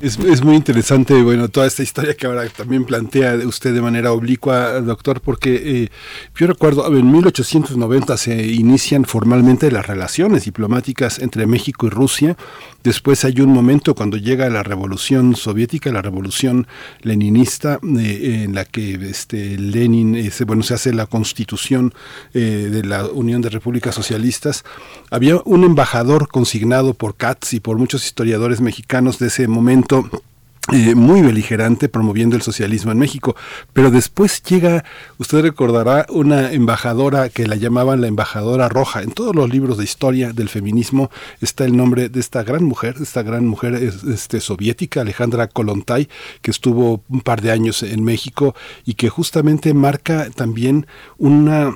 Es, 0.01 0.17
es, 0.17 0.43
muy 0.43 0.55
interesante, 0.55 1.21
bueno, 1.21 1.47
toda 1.49 1.67
esta 1.67 1.83
historia 1.83 2.15
que 2.15 2.25
ahora 2.25 2.49
también 2.49 2.85
plantea 2.85 3.35
usted 3.45 3.71
de 3.71 3.83
manera 3.83 4.11
oblicua, 4.11 4.81
doctor, 4.81 5.21
porque 5.21 5.83
eh, 5.83 5.89
yo 6.35 6.47
recuerdo, 6.47 6.87
en 6.97 7.11
1890 7.11 8.17
se 8.17 8.47
inician 8.47 9.05
formalmente 9.05 9.69
las 9.69 9.85
relaciones 9.85 10.45
diplomáticas 10.45 11.19
entre 11.19 11.45
México 11.45 11.85
y 11.85 11.91
Rusia. 11.91 12.35
Después 12.83 13.25
hay 13.25 13.41
un 13.41 13.51
momento 13.51 13.93
cuando 13.93 14.17
llega 14.17 14.49
la 14.49 14.63
revolución 14.63 15.35
soviética, 15.35 15.91
la 15.91 16.01
revolución 16.01 16.65
leninista, 17.03 17.79
eh, 17.99 18.45
en 18.45 18.55
la 18.55 18.65
que 18.65 18.95
este, 19.07 19.55
Lenin, 19.59 20.15
eh, 20.15 20.31
bueno, 20.47 20.63
se 20.63 20.73
hace 20.73 20.93
la 20.93 21.05
constitución 21.05 21.93
de 22.33 22.83
la 22.83 23.05
Unión 23.05 23.41
de 23.41 23.49
Repúblicas 23.49 23.93
Socialistas. 23.93 24.63
Había 25.11 25.41
un 25.45 25.63
embajador 25.63 26.27
consignado 26.27 26.95
por 26.95 27.15
Katz 27.15 27.53
y 27.53 27.59
por 27.59 27.77
muchos 27.77 28.05
historiadores 28.05 28.61
mexicanos 28.61 29.19
de 29.19 29.27
ese 29.27 29.47
momento 29.47 29.90
eh, 30.71 30.93
muy 30.93 31.21
beligerante 31.21 31.89
promoviendo 31.89 32.35
el 32.35 32.43
socialismo 32.43 32.91
en 32.91 32.99
México. 32.99 33.35
Pero 33.73 33.89
después 33.89 34.43
llega, 34.43 34.85
usted 35.17 35.41
recordará, 35.41 36.05
una 36.09 36.53
embajadora 36.53 37.29
que 37.29 37.47
la 37.47 37.55
llamaban 37.55 37.99
la 37.99 38.07
embajadora 38.07 38.69
roja. 38.69 39.01
En 39.01 39.11
todos 39.11 39.35
los 39.35 39.49
libros 39.49 39.77
de 39.77 39.83
historia 39.83 40.33
del 40.33 40.49
feminismo 40.49 41.09
está 41.41 41.65
el 41.65 41.75
nombre 41.75 42.09
de 42.09 42.19
esta 42.19 42.43
gran 42.43 42.63
mujer, 42.63 42.95
esta 43.01 43.23
gran 43.23 43.47
mujer 43.47 43.73
este, 43.73 44.39
soviética, 44.39 45.01
Alejandra 45.01 45.47
Kolontai, 45.47 46.07
que 46.41 46.51
estuvo 46.51 47.03
un 47.09 47.21
par 47.21 47.41
de 47.41 47.51
años 47.51 47.81
en 47.81 48.03
México 48.03 48.55
y 48.85 48.93
que 48.93 49.09
justamente 49.09 49.73
marca 49.73 50.29
también 50.29 50.85
una 51.17 51.73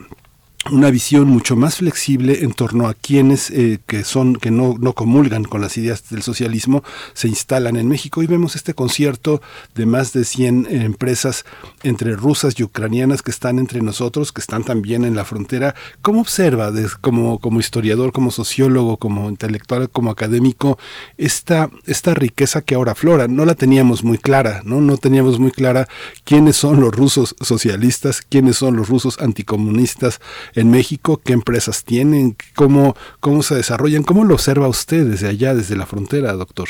una 0.72 0.90
visión 0.90 1.28
mucho 1.28 1.56
más 1.56 1.78
flexible 1.78 2.44
en 2.44 2.54
torno 2.54 2.88
a 2.88 2.96
quienes 2.96 3.52
eh, 3.52 3.80
que 3.86 4.04
son 4.04 4.36
que 4.36 4.50
no, 4.50 4.76
no 4.80 4.94
comulgan 4.94 5.44
con 5.44 5.62
las 5.62 5.78
ideas 5.78 6.10
del 6.10 6.24
socialismo 6.24 6.84
se 7.14 7.28
instalan 7.28 7.76
en 7.76 7.88
México. 7.88 8.24
Y 8.24 8.28
vemos 8.28 8.56
este 8.56 8.74
concierto 8.74 9.42
de 9.76 9.86
más 9.86 10.12
de 10.14 10.26
100 10.26 10.68
empresas 10.70 11.46
entre 11.84 12.16
rusas 12.16 12.56
y 12.58 12.64
ucranianas 12.64 13.22
que 13.22 13.30
están 13.30 13.60
entre 13.60 13.82
nosotros 13.82 14.32
que 14.32 14.42
están 14.42 14.64
también 14.64 15.06
en 15.06 15.16
la 15.16 15.24
frontera. 15.24 15.76
Cómo 16.02 16.22
observa 16.22 16.72
como 17.00 17.38
como 17.40 17.60
historiador 17.60 18.12
como 18.12 18.32
sociólogo 18.32 18.98
como 18.98 19.30
intelectual 19.30 19.90
como 19.92 20.10
académico 20.10 20.80
esta 21.18 21.70
esta 21.86 22.16
riqueza 22.16 22.62
que 22.62 22.74
ahora 22.74 22.94
aflora 22.94 23.28
no 23.28 23.46
la 23.46 23.54
teníamos 23.54 24.04
muy 24.04 24.18
clara 24.18 24.62
no 24.64 24.82
no 24.82 24.98
teníamos 24.98 25.40
muy 25.40 25.52
clara 25.52 25.88
quiénes 26.24 26.56
son 26.56 26.82
los 26.82 26.94
rusos 26.94 27.36
socialistas 27.42 28.22
quiénes 28.22 28.58
son 28.58 28.76
los 28.76 28.90
rusos 28.90 29.20
anticomunistas 29.20 30.20
en 30.56 30.72
México, 30.72 31.22
qué 31.24 31.34
empresas 31.34 31.84
tienen, 31.84 32.36
cómo, 32.56 32.96
cómo 33.20 33.42
se 33.44 33.56
desarrollan, 33.56 34.04
cómo 34.04 34.24
lo 34.24 34.36
observa 34.36 34.68
usted 34.68 35.06
desde 35.06 35.28
allá, 35.28 35.54
desde 35.54 35.76
la 35.76 35.86
frontera, 35.86 36.34
doctor. 36.34 36.68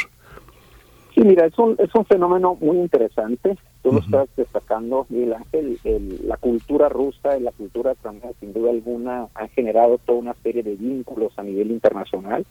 Sí, 1.14 1.22
mira, 1.22 1.46
es 1.46 1.58
un, 1.58 1.76
es 1.80 1.94
un 1.96 2.06
fenómeno 2.06 2.58
muy 2.60 2.78
interesante. 2.78 3.58
Tú 3.82 3.94
lo 3.94 4.00
estás 4.00 4.28
destacando, 4.36 5.06
Miguel 5.10 5.36
Ángel. 5.36 5.80
la 6.26 6.36
cultura 6.38 6.90
rusa 6.90 7.38
y 7.38 7.42
la 7.42 7.52
cultura 7.52 7.92
extranjera, 7.92 8.34
sin 8.40 8.52
duda 8.52 8.72
alguna, 8.72 9.28
han 9.34 9.50
generado 9.50 9.98
toda 10.00 10.20
una 10.20 10.34
serie 10.44 10.64
de 10.64 10.76
vínculos 10.76 11.32
a 11.38 11.44
nivel 11.44 11.72
internacional. 11.72 12.46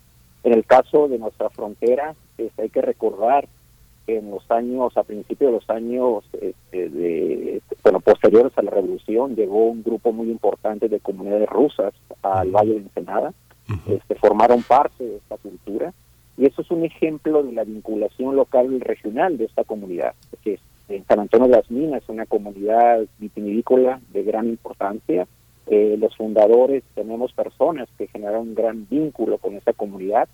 En 0.45 0.53
el 0.55 0.65
caso 0.65 1.09
de 1.09 1.19
nuestra 1.19 1.51
frontera, 1.51 2.15
este, 2.39 2.63
hay 2.63 2.71
que 2.71 2.81
recordar 2.81 3.49
en 4.07 4.31
los 4.31 4.49
años, 4.51 4.97
a 4.97 5.03
principios 5.03 5.51
de 5.51 5.59
los 5.59 5.71
años 5.71 6.25
este, 6.41 6.89
de, 6.91 7.63
bueno, 7.83 8.01
posteriores 8.01 8.53
a 8.57 8.63
la 8.63 8.71
revolución, 8.71 9.35
llegó 9.35 9.67
un 9.67 9.83
grupo 9.83 10.13
muy 10.13 10.31
importante 10.31 10.89
de 10.89 11.01
comunidades 11.01 11.49
rusas 11.49 11.95
al 12.23 12.51
Valle 12.51 12.75
de 12.75 12.79
Ensenada, 12.79 13.33
este, 13.89 14.15
formaron 14.17 14.63
parte 14.63 15.05
de 15.05 15.17
esta 15.17 15.37
cultura, 15.39 15.93
y 16.37 16.47
eso 16.47 16.63
es 16.63 16.71
un 16.71 16.85
ejemplo 16.85 17.43
de 17.43 17.53
la 17.53 17.65
vinculación 17.65 18.37
local 18.37 18.73
y 18.73 18.79
regional 18.79 19.39
de 19.39 19.45
esta 19.45 19.65
comunidad, 19.65 20.15
que 20.43 20.59
en 20.89 21.05
San 21.07 21.21
Antonio 21.21 21.49
de 21.49 21.57
las 21.57 21.71
Minas 21.71 22.03
es 22.03 22.09
una 22.09 22.27
comunidad 22.27 23.05
vitivinícola 23.19 24.01
de 24.13 24.23
gran 24.23 24.49
importancia, 24.49 25.27
eh, 25.67 25.97
los 25.99 26.15
fundadores 26.15 26.83
tenemos 26.95 27.33
personas 27.33 27.89
que 27.97 28.07
generaron 28.09 28.49
un 28.49 28.55
gran 28.55 28.87
vínculo 28.89 29.39
con 29.39 29.55
esta 29.55 29.73
comunidad, 29.73 30.29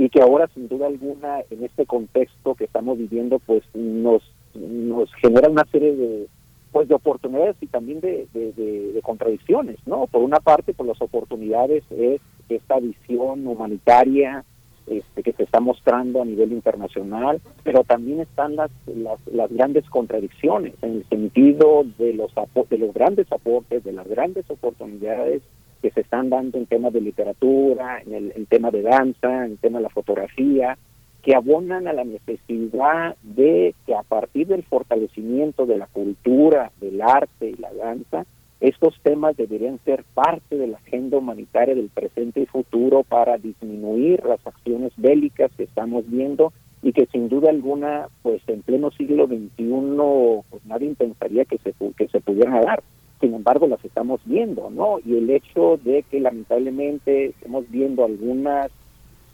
y 0.00 0.08
que 0.08 0.22
ahora 0.22 0.48
sin 0.54 0.66
duda 0.66 0.86
alguna 0.86 1.40
en 1.50 1.62
este 1.62 1.84
contexto 1.84 2.54
que 2.54 2.64
estamos 2.64 2.96
viviendo 2.96 3.38
pues 3.38 3.62
nos 3.74 4.22
nos 4.54 5.12
genera 5.16 5.50
una 5.50 5.66
serie 5.66 5.94
de 5.94 6.26
pues 6.72 6.88
de 6.88 6.94
oportunidades 6.94 7.56
y 7.60 7.66
también 7.66 8.00
de, 8.00 8.26
de, 8.32 8.98
contradicciones 9.02 9.76
no 9.84 10.06
por 10.06 10.22
una 10.22 10.40
parte 10.40 10.72
por 10.72 10.86
pues, 10.86 10.98
las 10.98 11.02
oportunidades 11.06 11.84
es 11.90 12.22
esta 12.48 12.80
visión 12.80 13.46
humanitaria 13.46 14.42
este, 14.86 15.22
que 15.22 15.34
se 15.34 15.42
está 15.42 15.60
mostrando 15.60 16.22
a 16.22 16.24
nivel 16.24 16.52
internacional 16.52 17.42
pero 17.62 17.84
también 17.84 18.20
están 18.20 18.56
las, 18.56 18.70
las, 18.86 19.20
las 19.26 19.52
grandes 19.52 19.84
contradicciones 19.90 20.72
en 20.80 20.92
el 20.92 21.04
sentido 21.10 21.84
de 21.98 22.14
los 22.14 22.32
de 22.70 22.78
los 22.78 22.94
grandes 22.94 23.30
aportes 23.30 23.84
de 23.84 23.92
las 23.92 24.08
grandes 24.08 24.48
oportunidades 24.48 25.42
que 25.82 25.90
se 25.90 26.00
están 26.00 26.30
dando 26.30 26.58
en 26.58 26.66
temas 26.66 26.92
de 26.92 27.00
literatura, 27.00 28.02
en 28.06 28.32
el 28.34 28.46
tema 28.46 28.70
de 28.70 28.82
danza, 28.82 29.46
en 29.46 29.56
tema 29.56 29.78
de 29.78 29.84
la 29.84 29.90
fotografía, 29.90 30.76
que 31.22 31.34
abonan 31.34 31.86
a 31.86 31.92
la 31.92 32.04
necesidad 32.04 33.16
de 33.22 33.74
que 33.86 33.94
a 33.94 34.02
partir 34.02 34.46
del 34.46 34.62
fortalecimiento 34.62 35.66
de 35.66 35.78
la 35.78 35.86
cultura, 35.86 36.72
del 36.80 37.00
arte 37.02 37.50
y 37.50 37.56
la 37.56 37.72
danza, 37.72 38.24
estos 38.60 38.98
temas 39.02 39.36
deberían 39.36 39.78
ser 39.84 40.04
parte 40.14 40.56
de 40.56 40.66
la 40.66 40.78
agenda 40.78 41.18
humanitaria 41.18 41.74
del 41.74 41.88
presente 41.88 42.40
y 42.40 42.46
futuro 42.46 43.02
para 43.04 43.38
disminuir 43.38 44.22
las 44.24 44.46
acciones 44.46 44.92
bélicas 44.96 45.50
que 45.56 45.64
estamos 45.64 46.04
viendo 46.10 46.52
y 46.82 46.92
que 46.92 47.06
sin 47.06 47.28
duda 47.28 47.50
alguna, 47.50 48.08
pues 48.22 48.42
en 48.46 48.62
pleno 48.62 48.90
siglo 48.90 49.26
XXI, 49.26 50.44
pues 50.50 50.64
nadie 50.66 50.94
pensaría 50.94 51.44
que 51.44 51.58
se, 51.58 51.74
que 51.96 52.08
se 52.08 52.20
pudieran 52.20 52.60
dar 52.62 52.82
sin 53.20 53.34
embargo 53.34 53.66
las 53.66 53.84
estamos 53.84 54.20
viendo, 54.24 54.70
¿no? 54.70 54.98
Y 55.04 55.16
el 55.16 55.28
hecho 55.30 55.78
de 55.82 56.02
que 56.10 56.20
lamentablemente 56.20 57.26
estamos 57.26 57.64
viendo 57.70 58.04
algunas 58.04 58.70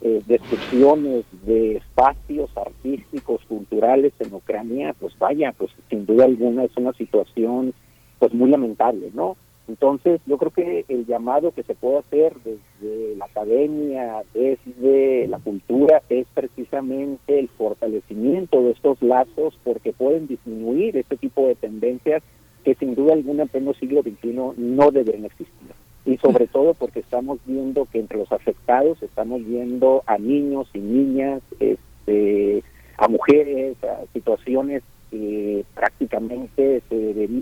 eh, 0.01 0.21
destrucciones 0.27 1.25
de 1.43 1.77
espacios 1.77 2.49
artísticos, 2.55 3.41
culturales 3.47 4.13
en 4.19 4.33
Ucrania, 4.33 4.93
pues 4.99 5.17
vaya, 5.17 5.53
pues 5.57 5.71
sin 5.89 6.05
duda 6.05 6.25
alguna 6.25 6.65
es 6.65 6.75
una 6.77 6.93
situación 6.93 7.73
pues 8.19 8.33
muy 8.33 8.49
lamentable, 8.49 9.09
¿no? 9.13 9.37
Entonces, 9.67 10.21
yo 10.25 10.37
creo 10.37 10.51
que 10.51 10.85
el 10.87 11.05
llamado 11.05 11.51
que 11.51 11.63
se 11.63 11.75
puede 11.75 11.97
hacer 11.97 12.33
desde 12.45 13.15
la 13.17 13.25
academia, 13.25 14.23
desde 14.33 15.27
la 15.27 15.39
cultura, 15.39 16.01
es 16.07 16.25
precisamente 16.33 17.37
el 17.39 17.49
fortalecimiento 17.49 18.63
de 18.63 18.71
estos 18.71 19.01
lazos 19.01 19.57
porque 19.65 19.91
pueden 19.91 20.27
disminuir 20.27 20.95
este 20.95 21.17
tipo 21.17 21.47
de 21.47 21.55
tendencias 21.55 22.23
que 22.63 22.75
sin 22.75 22.95
duda 22.95 23.13
alguna 23.13 23.43
en 23.43 23.49
pleno 23.49 23.73
siglo 23.73 24.01
XXI 24.01 24.33
no 24.57 24.91
deben 24.91 25.25
existir. 25.25 25.71
Y 26.05 26.17
sobre 26.17 26.47
todo 26.47 26.73
porque 26.73 27.01
estamos 27.01 27.39
viendo 27.45 27.85
que 27.85 27.99
entre 27.99 28.17
los 28.17 28.31
afectados 28.31 29.01
estamos 29.03 29.45
viendo 29.45 30.03
a 30.05 30.17
niños 30.17 30.69
y 30.73 30.79
niñas, 30.79 31.41
este, 31.59 32.63
a 32.97 33.07
mujeres, 33.07 33.75
a 33.83 34.05
situaciones 34.13 34.83
que 35.11 35.65
prácticamente 35.75 36.81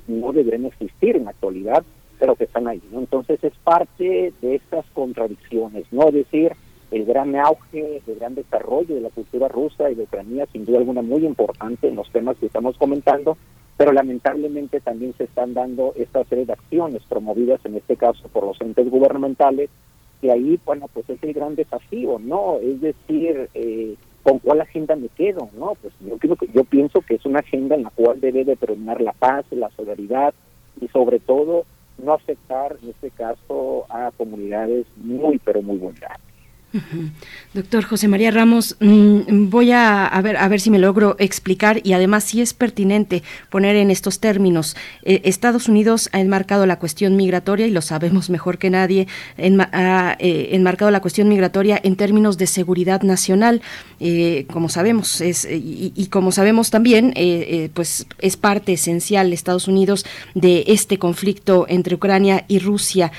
no 0.08 0.34
deberían 0.34 0.66
existir 0.66 1.16
en 1.16 1.26
la 1.26 1.32
actualidad, 1.32 1.84
pero 2.19 2.35
que 2.35 2.45
están 2.45 2.68
ahí. 2.68 2.82
Entonces 2.94 3.44
es 3.44 3.53
parte 3.64 4.34
de 4.42 4.56
estas 4.56 4.85
contradicciones, 4.94 5.85
¿no? 5.92 6.08
Es 6.08 6.14
decir, 6.14 6.53
el 6.92 7.06
gran 7.06 7.35
auge, 7.35 8.02
el 8.08 8.16
gran 8.16 8.35
desarrollo 8.35 8.95
de 8.95 9.02
la 9.02 9.10
cultura 9.10 9.48
rusa 9.48 9.90
y 9.90 9.95
de 9.95 10.03
Ucrania, 10.03 10.48
sin 10.52 10.66
duda 10.66 10.77
alguna 10.77 11.02
muy 11.02 11.26
importante 11.26 11.88
en 11.88 11.95
los 11.95 12.10
temas 12.11 12.38
que 12.38 12.45
estamos 12.45 12.77
comentando, 12.77 13.38
pero 13.78 13.92
lamentablemente 13.92 14.80
también 14.80 15.14
se 15.18 15.26
están 15.26 15.54
dando 15.54 15.94
esta 15.95 16.24
serie 16.26 16.45
de 16.45 16.54
acciones 16.54 17.02
promovidas 17.10 17.60
en 17.66 17.76
este 17.76 17.95
caso 17.95 18.28
por 18.30 18.45
los 18.45 18.60
entes 18.62 18.90
gubernamentales 18.90 19.70
y 20.22 20.30
ahí 20.30 20.60
bueno 20.66 20.88
pues 20.94 21.10
es 21.10 21.22
el 21.24 21.34
gran 21.34 21.56
desafío 21.56 22.20
no 22.20 22.58
es 22.62 22.80
decir 22.82 23.50
eh, 23.54 23.95
con 24.24 24.40
cuál 24.40 24.62
agenda 24.62 24.95
me 24.95 25.10
quedo 25.10 25.50
no 25.58 25.74
pues 25.82 25.94
yo 26.00 26.18
creo 26.18 26.36
que 26.36 26.48
yo 26.48 26.64
pienso 26.64 27.02
que 27.02 27.16
es 27.16 27.26
una 27.26 27.40
agenda 27.40 27.76
en 27.76 27.84
la 27.84 27.90
cual 27.90 28.20
debe 28.22 28.45
determinar 28.45 29.02
la 29.02 29.14
paz 29.14 29.45
la 29.52 29.70
solidaridad 29.72 30.34
y 30.80 30.88
sobre 30.88 31.20
todo 31.20 31.66
no 31.98 32.14
afectar 32.14 32.78
en 32.82 32.90
este 32.90 33.12
caso 33.12 33.86
a 33.90 34.12
comunidades 34.18 34.86
muy 34.98 35.38
pero 35.40 35.62
muy 35.62 35.78
vulnerables 35.78 36.34
Doctor 37.54 37.84
José 37.86 38.08
María 38.08 38.32
Ramos, 38.32 38.76
mm, 38.82 39.50
voy 39.50 39.72
a, 39.72 40.22
ver, 40.22 40.60
si 40.60 40.70
me 40.70 40.80
logro 40.80 41.16
explicar 41.20 41.80
y 41.84 41.94
además 41.94 42.26
si 42.26 42.42
es 42.42 42.54
pertinente 42.54 43.24
poner 43.50 43.76
en 43.78 43.92
estos 43.92 44.20
términos. 44.20 44.76
Eh, 45.04 45.22
Estados 45.24 45.70
Unidos 45.70 46.10
ha 46.12 46.20
enmarcado 46.20 46.66
la 46.66 46.80
cuestión 46.80 47.16
migratoria 47.16 47.66
y 47.66 47.72
lo 47.72 47.82
sabemos 47.82 48.30
mejor 48.30 48.58
que 48.58 48.70
nadie, 48.70 49.08
ha 49.38 50.18
eh, 50.20 50.50
enmarcado 50.52 50.92
la 50.92 51.00
cuestión 51.00 51.30
migratoria 51.30 51.80
en 51.82 51.95
términos 51.95 52.38
de 52.38 52.48
seguridad 52.48 53.04
nacional, 53.04 53.62
eh, 54.02 54.45
como 54.52 54.68
sabemos, 54.68 55.22
es, 55.22 55.48
y, 55.50 56.08
como 56.12 56.32
sabemos 56.32 56.72
también, 56.72 57.14
pues 57.74 58.06
es 58.20 58.38
parte 58.38 58.74
esencial 58.74 59.32
Estados 59.32 59.68
Unidos 59.68 60.06
de 60.34 60.66
este 60.68 60.98
conflicto 60.98 61.66
entre 61.70 61.95
Ucrania 61.95 62.45
y 62.48 62.60
Rusia. 62.60 63.12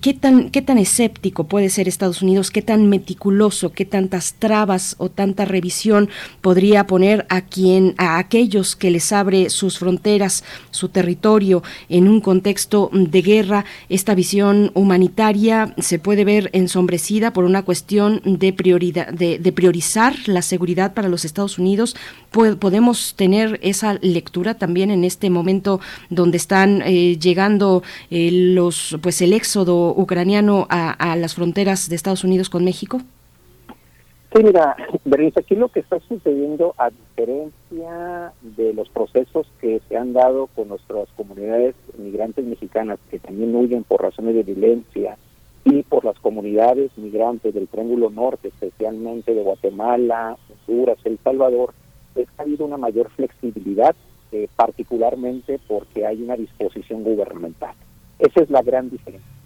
¿Qué 0.00 0.14
tan, 0.14 0.50
qué 0.50 0.62
tan 0.62 0.78
escéptico 0.78 1.44
puede 1.44 1.70
ser 1.70 1.88
Estados 1.88 2.22
Unidos? 2.22 2.50
¿Qué 2.50 2.62
tan 2.62 2.97
meticuloso, 2.98 3.72
qué 3.72 3.84
tantas 3.84 4.34
trabas 4.34 4.96
o 4.98 5.08
tanta 5.08 5.44
revisión 5.44 6.08
podría 6.40 6.86
poner 6.86 7.26
a 7.28 7.42
quien, 7.42 7.94
a 7.96 8.18
aquellos 8.18 8.74
que 8.74 8.90
les 8.90 9.12
abre 9.12 9.50
sus 9.50 9.78
fronteras, 9.78 10.42
su 10.72 10.88
territorio 10.88 11.62
en 11.88 12.08
un 12.08 12.20
contexto 12.20 12.90
de 12.92 13.22
guerra. 13.22 13.64
Esta 13.88 14.14
visión 14.16 14.72
humanitaria 14.74 15.74
se 15.78 16.00
puede 16.00 16.24
ver 16.24 16.50
ensombrecida 16.52 17.32
por 17.32 17.44
una 17.44 17.62
cuestión 17.62 18.20
de 18.24 18.52
prioridad, 18.52 19.08
de, 19.12 19.52
priorizar 19.52 20.14
la 20.26 20.42
seguridad 20.42 20.92
para 20.92 21.08
los 21.08 21.24
Estados 21.24 21.58
Unidos. 21.58 21.94
podemos 22.30 23.14
tener 23.16 23.58
esa 23.62 23.94
lectura 24.02 24.54
también 24.54 24.90
en 24.90 25.04
este 25.04 25.30
momento 25.30 25.80
donde 26.10 26.36
están 26.36 26.82
eh, 26.82 27.16
llegando 27.18 27.82
eh, 28.10 28.30
los, 28.32 28.96
pues 29.02 29.22
el 29.22 29.32
éxodo 29.32 29.94
ucraniano 29.96 30.66
a, 30.68 30.90
a 30.90 31.16
las 31.16 31.34
fronteras 31.34 31.88
de 31.88 31.96
Estados 31.96 32.24
Unidos 32.24 32.48
con 32.50 32.64
México. 32.64 32.87
Sí, 32.96 34.42
mira, 34.44 34.76
Bernice, 35.04 35.40
aquí 35.40 35.56
lo 35.56 35.68
que 35.68 35.80
está 35.80 35.98
sucediendo, 36.00 36.74
a 36.76 36.90
diferencia 36.90 38.32
de 38.42 38.74
los 38.74 38.88
procesos 38.90 39.46
que 39.60 39.80
se 39.88 39.96
han 39.96 40.12
dado 40.12 40.48
con 40.48 40.68
nuestras 40.68 41.08
comunidades 41.16 41.74
migrantes 41.96 42.44
mexicanas 42.44 42.98
que 43.10 43.18
también 43.18 43.56
huyen 43.56 43.84
por 43.84 44.02
razones 44.02 44.34
de 44.34 44.42
violencia 44.42 45.16
y 45.64 45.82
por 45.82 46.04
las 46.04 46.18
comunidades 46.18 46.90
migrantes 46.96 47.54
del 47.54 47.68
Triángulo 47.68 48.10
Norte, 48.10 48.48
especialmente 48.48 49.34
de 49.34 49.42
Guatemala, 49.42 50.36
Honduras, 50.66 50.98
El 51.04 51.18
Salvador, 51.24 51.72
es 52.14 52.28
ha 52.36 52.42
habido 52.42 52.66
una 52.66 52.76
mayor 52.76 53.10
flexibilidad, 53.10 53.96
eh, 54.32 54.48
particularmente 54.56 55.58
porque 55.66 56.06
hay 56.06 56.22
una 56.22 56.36
disposición 56.36 57.02
gubernamental. 57.02 57.74
Esa 58.18 58.42
es 58.42 58.50
la 58.50 58.62
gran 58.62 58.90
diferencia 58.90 59.38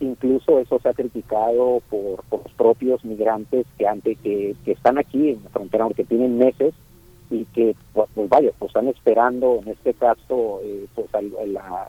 incluso 0.00 0.58
eso 0.58 0.78
se 0.80 0.88
ha 0.88 0.94
criticado 0.94 1.82
por, 1.88 2.24
los 2.30 2.52
propios 2.56 3.04
migrantes 3.04 3.66
que 3.76 3.86
antes 3.86 4.18
que, 4.18 4.54
están 4.66 4.98
aquí 4.98 5.30
en 5.30 5.44
la 5.44 5.50
frontera 5.50 5.88
que 5.94 6.04
tienen 6.04 6.38
meses 6.38 6.74
y 7.30 7.44
que 7.46 7.74
pues, 7.92 8.08
pues, 8.14 8.28
vaya 8.28 8.50
pues 8.58 8.70
están 8.70 8.88
esperando 8.88 9.60
en 9.62 9.68
este 9.68 9.92
caso 9.94 10.60
eh, 10.62 10.86
pues 10.94 11.08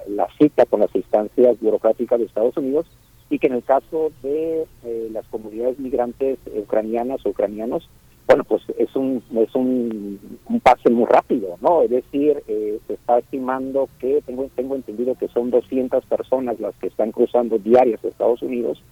la, 0.08 0.28
cita 0.38 0.66
con 0.66 0.82
las 0.82 0.94
instancias 0.96 1.60
burocráticas 1.62 2.20
de 2.20 2.26
Estados 2.26 2.58
Unidos 2.58 2.86
y 3.30 3.40
que 3.40 3.48
en 3.48 3.54
el 3.54 3.64
caso 3.64 4.12
de 4.24 4.66
eh, 4.84 5.10
las 5.12 5.26
comunidades 5.28 5.80
migrantes 5.80 6.40
ucranianas 6.56 7.26
o 7.26 7.30
ucranianos 7.30 7.88
bueno, 8.30 8.44
pues 8.44 8.62
es 8.78 8.96
un 8.96 9.24
es 9.36 9.56
un, 9.56 10.20
un 10.48 10.60
pase 10.60 10.92
muy 10.92 11.08
rápido, 11.08 11.58
¿no? 11.62 11.82
Es 11.82 11.90
decir, 11.90 12.44
eh, 12.48 12.80
se 12.86 12.94
está 12.94 13.18
estimando 13.18 13.90
que, 13.98 14.22
tengo, 14.24 14.48
tengo 14.56 14.76
entendido 14.76 15.16
que 15.16 15.30
son 15.30 15.50
200 15.50 16.06
personas 16.06 16.60
las 16.60 16.76
que 16.76 16.88
están 16.88 17.12
cruzando 17.12 17.58
diarias 17.58 18.06
a 18.06 18.08
Estados 18.08 18.44
Unidos 18.44 18.84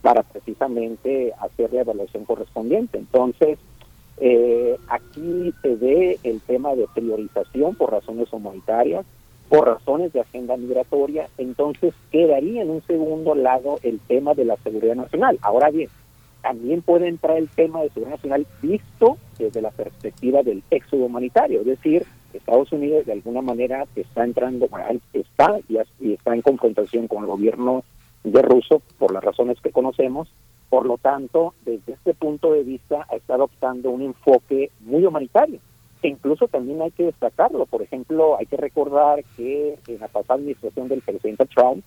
para 0.00 0.22
precisamente 0.22 1.34
hacer 1.38 1.70
la 1.74 1.82
evaluación 1.82 2.24
correspondiente. 2.24 2.96
Entonces, 2.96 3.58
eh, 4.16 4.78
aquí 4.88 5.52
se 5.60 5.74
ve 5.74 6.18
el 6.22 6.40
tema 6.40 6.74
de 6.74 6.86
priorización 6.94 7.74
por 7.74 7.92
razones 7.92 8.32
humanitarias, 8.32 9.04
por 9.50 9.66
razones 9.66 10.14
de 10.14 10.20
agenda 10.20 10.56
migratoria, 10.56 11.28
entonces 11.36 11.92
quedaría 12.10 12.62
en 12.62 12.70
un 12.70 12.80
segundo 12.86 13.34
lado 13.34 13.80
el 13.82 14.00
tema 14.00 14.32
de 14.32 14.46
la 14.46 14.56
seguridad 14.56 14.94
nacional. 14.94 15.38
Ahora 15.42 15.68
bien, 15.68 15.90
también 16.42 16.82
puede 16.82 17.08
entrar 17.08 17.36
el 17.36 17.48
tema 17.48 17.82
de 17.82 17.90
seguridad 17.90 18.16
nacional 18.16 18.46
visto 18.62 19.18
desde 19.38 19.62
la 19.62 19.70
perspectiva 19.70 20.42
del 20.42 20.62
éxodo 20.70 21.04
humanitario, 21.04 21.60
es 21.60 21.66
decir, 21.66 22.06
Estados 22.32 22.72
Unidos 22.72 23.06
de 23.06 23.12
alguna 23.12 23.42
manera 23.42 23.86
está 23.96 24.24
entrando, 24.24 24.68
está 25.12 25.58
y 25.68 26.12
está 26.12 26.34
en 26.34 26.42
confrontación 26.42 27.08
con 27.08 27.22
el 27.22 27.26
gobierno 27.28 27.84
de 28.24 28.42
Ruso 28.42 28.82
por 28.98 29.12
las 29.12 29.24
razones 29.24 29.58
que 29.60 29.70
conocemos, 29.70 30.28
por 30.68 30.86
lo 30.86 30.98
tanto, 30.98 31.54
desde 31.64 31.94
este 31.94 32.14
punto 32.14 32.52
de 32.52 32.62
vista 32.62 33.06
está 33.12 33.34
adoptando 33.34 33.90
un 33.90 34.02
enfoque 34.02 34.70
muy 34.80 35.04
humanitario, 35.04 35.60
que 36.02 36.08
incluso 36.08 36.48
también 36.48 36.82
hay 36.82 36.90
que 36.90 37.04
destacarlo. 37.04 37.66
Por 37.66 37.82
ejemplo, 37.82 38.36
hay 38.38 38.46
que 38.46 38.56
recordar 38.56 39.24
que 39.36 39.78
en 39.86 40.00
la 40.00 40.08
pasada 40.08 40.34
administración 40.34 40.88
del 40.88 41.00
presidente 41.00 41.46
Trump, 41.46 41.82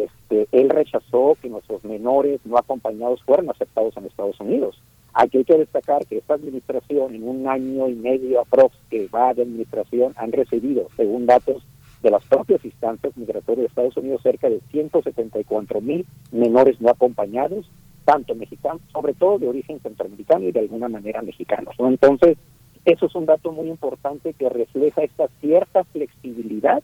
este, 0.00 0.48
él 0.52 0.70
rechazó 0.70 1.36
que 1.40 1.48
nuestros 1.48 1.84
menores 1.84 2.40
no 2.44 2.58
acompañados 2.58 3.22
fueran 3.22 3.50
aceptados 3.50 3.96
en 3.96 4.06
Estados 4.06 4.38
Unidos. 4.40 4.80
Aquí 5.12 5.38
hay 5.38 5.44
que 5.44 5.58
destacar 5.58 6.04
que 6.06 6.18
esta 6.18 6.34
administración, 6.34 7.14
en 7.14 7.28
un 7.28 7.46
año 7.46 7.88
y 7.88 7.94
medio 7.94 8.40
aprox 8.40 8.76
que 8.90 9.06
va 9.08 9.32
de 9.32 9.42
administración, 9.42 10.12
han 10.16 10.32
recibido, 10.32 10.88
según 10.96 11.26
datos 11.26 11.62
de 12.02 12.10
las 12.10 12.24
propias 12.24 12.64
instancias 12.64 13.16
migratorias 13.16 13.62
de 13.62 13.66
Estados 13.68 13.96
Unidos, 13.96 14.22
cerca 14.22 14.50
de 14.50 14.60
174 14.70 15.80
mil 15.80 16.04
menores 16.32 16.80
no 16.80 16.90
acompañados, 16.90 17.70
tanto 18.04 18.34
mexicanos, 18.34 18.82
sobre 18.92 19.14
todo 19.14 19.38
de 19.38 19.48
origen 19.48 19.80
centroamericano 19.80 20.44
y 20.44 20.52
de 20.52 20.60
alguna 20.60 20.88
manera 20.88 21.22
mexicanos. 21.22 21.74
Entonces, 21.78 22.36
eso 22.84 23.06
es 23.06 23.14
un 23.14 23.24
dato 23.24 23.52
muy 23.52 23.68
importante 23.68 24.34
que 24.34 24.48
refleja 24.50 25.02
esta 25.02 25.28
cierta 25.40 25.84
flexibilidad 25.84 26.82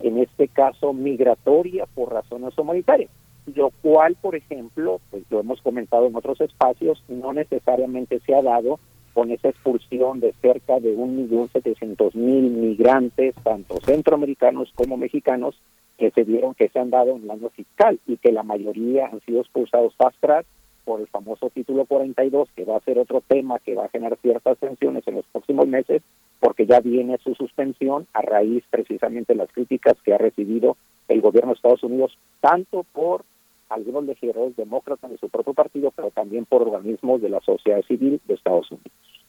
en 0.00 0.18
este 0.18 0.48
caso 0.48 0.92
migratoria 0.92 1.86
por 1.94 2.12
razones 2.12 2.56
humanitarias, 2.58 3.10
lo 3.54 3.70
cual, 3.82 4.16
por 4.20 4.36
ejemplo, 4.36 5.00
pues 5.10 5.24
lo 5.30 5.40
hemos 5.40 5.60
comentado 5.62 6.06
en 6.06 6.16
otros 6.16 6.40
espacios, 6.40 7.02
no 7.08 7.32
necesariamente 7.32 8.20
se 8.20 8.34
ha 8.34 8.42
dado 8.42 8.78
con 9.12 9.30
esa 9.30 9.48
expulsión 9.48 10.20
de 10.20 10.34
cerca 10.42 10.80
de 10.80 10.96
1.700.000 10.96 12.14
migrantes, 12.16 13.34
tanto 13.44 13.76
centroamericanos 13.84 14.72
como 14.74 14.96
mexicanos, 14.96 15.60
que 15.96 16.10
se 16.10 16.24
dieron, 16.24 16.54
que 16.54 16.68
se 16.68 16.80
han 16.80 16.90
dado 16.90 17.12
en 17.14 17.22
el 17.22 17.30
año 17.30 17.50
fiscal 17.50 18.00
y 18.06 18.16
que 18.16 18.32
la 18.32 18.42
mayoría 18.42 19.06
han 19.06 19.20
sido 19.20 19.40
expulsados 19.40 19.94
fast 19.94 20.18
track 20.20 20.46
por 20.84 21.00
el 21.00 21.06
famoso 21.06 21.50
título 21.50 21.84
42, 21.86 22.48
que 22.54 22.64
va 22.64 22.76
a 22.76 22.80
ser 22.80 22.98
otro 22.98 23.22
tema 23.26 23.58
que 23.58 23.74
va 23.74 23.86
a 23.86 23.88
generar 23.88 24.18
ciertas 24.20 24.58
tensiones 24.58 25.06
en 25.06 25.16
los 25.16 25.24
próximos 25.26 25.66
meses, 25.66 26.02
porque 26.40 26.66
ya 26.66 26.80
viene 26.80 27.18
su 27.18 27.34
suspensión 27.34 28.06
a 28.12 28.22
raíz 28.22 28.64
precisamente 28.70 29.32
de 29.32 29.38
las 29.38 29.52
críticas 29.52 29.94
que 30.04 30.14
ha 30.14 30.18
recibido 30.18 30.76
el 31.08 31.20
gobierno 31.20 31.50
de 31.50 31.56
Estados 31.56 31.82
Unidos, 31.82 32.16
tanto 32.40 32.84
por 32.92 33.24
algunos 33.68 34.04
legisladores 34.04 34.56
demócratas 34.56 35.10
de 35.10 35.18
su 35.18 35.28
propio 35.28 35.54
partido, 35.54 35.90
pero 35.90 36.10
también 36.10 36.44
por 36.44 36.62
organismos 36.62 37.22
de 37.22 37.30
la 37.30 37.40
sociedad 37.40 37.82
civil 37.82 38.20
de 38.26 38.34
Estados 38.34 38.70
Unidos 38.70 39.23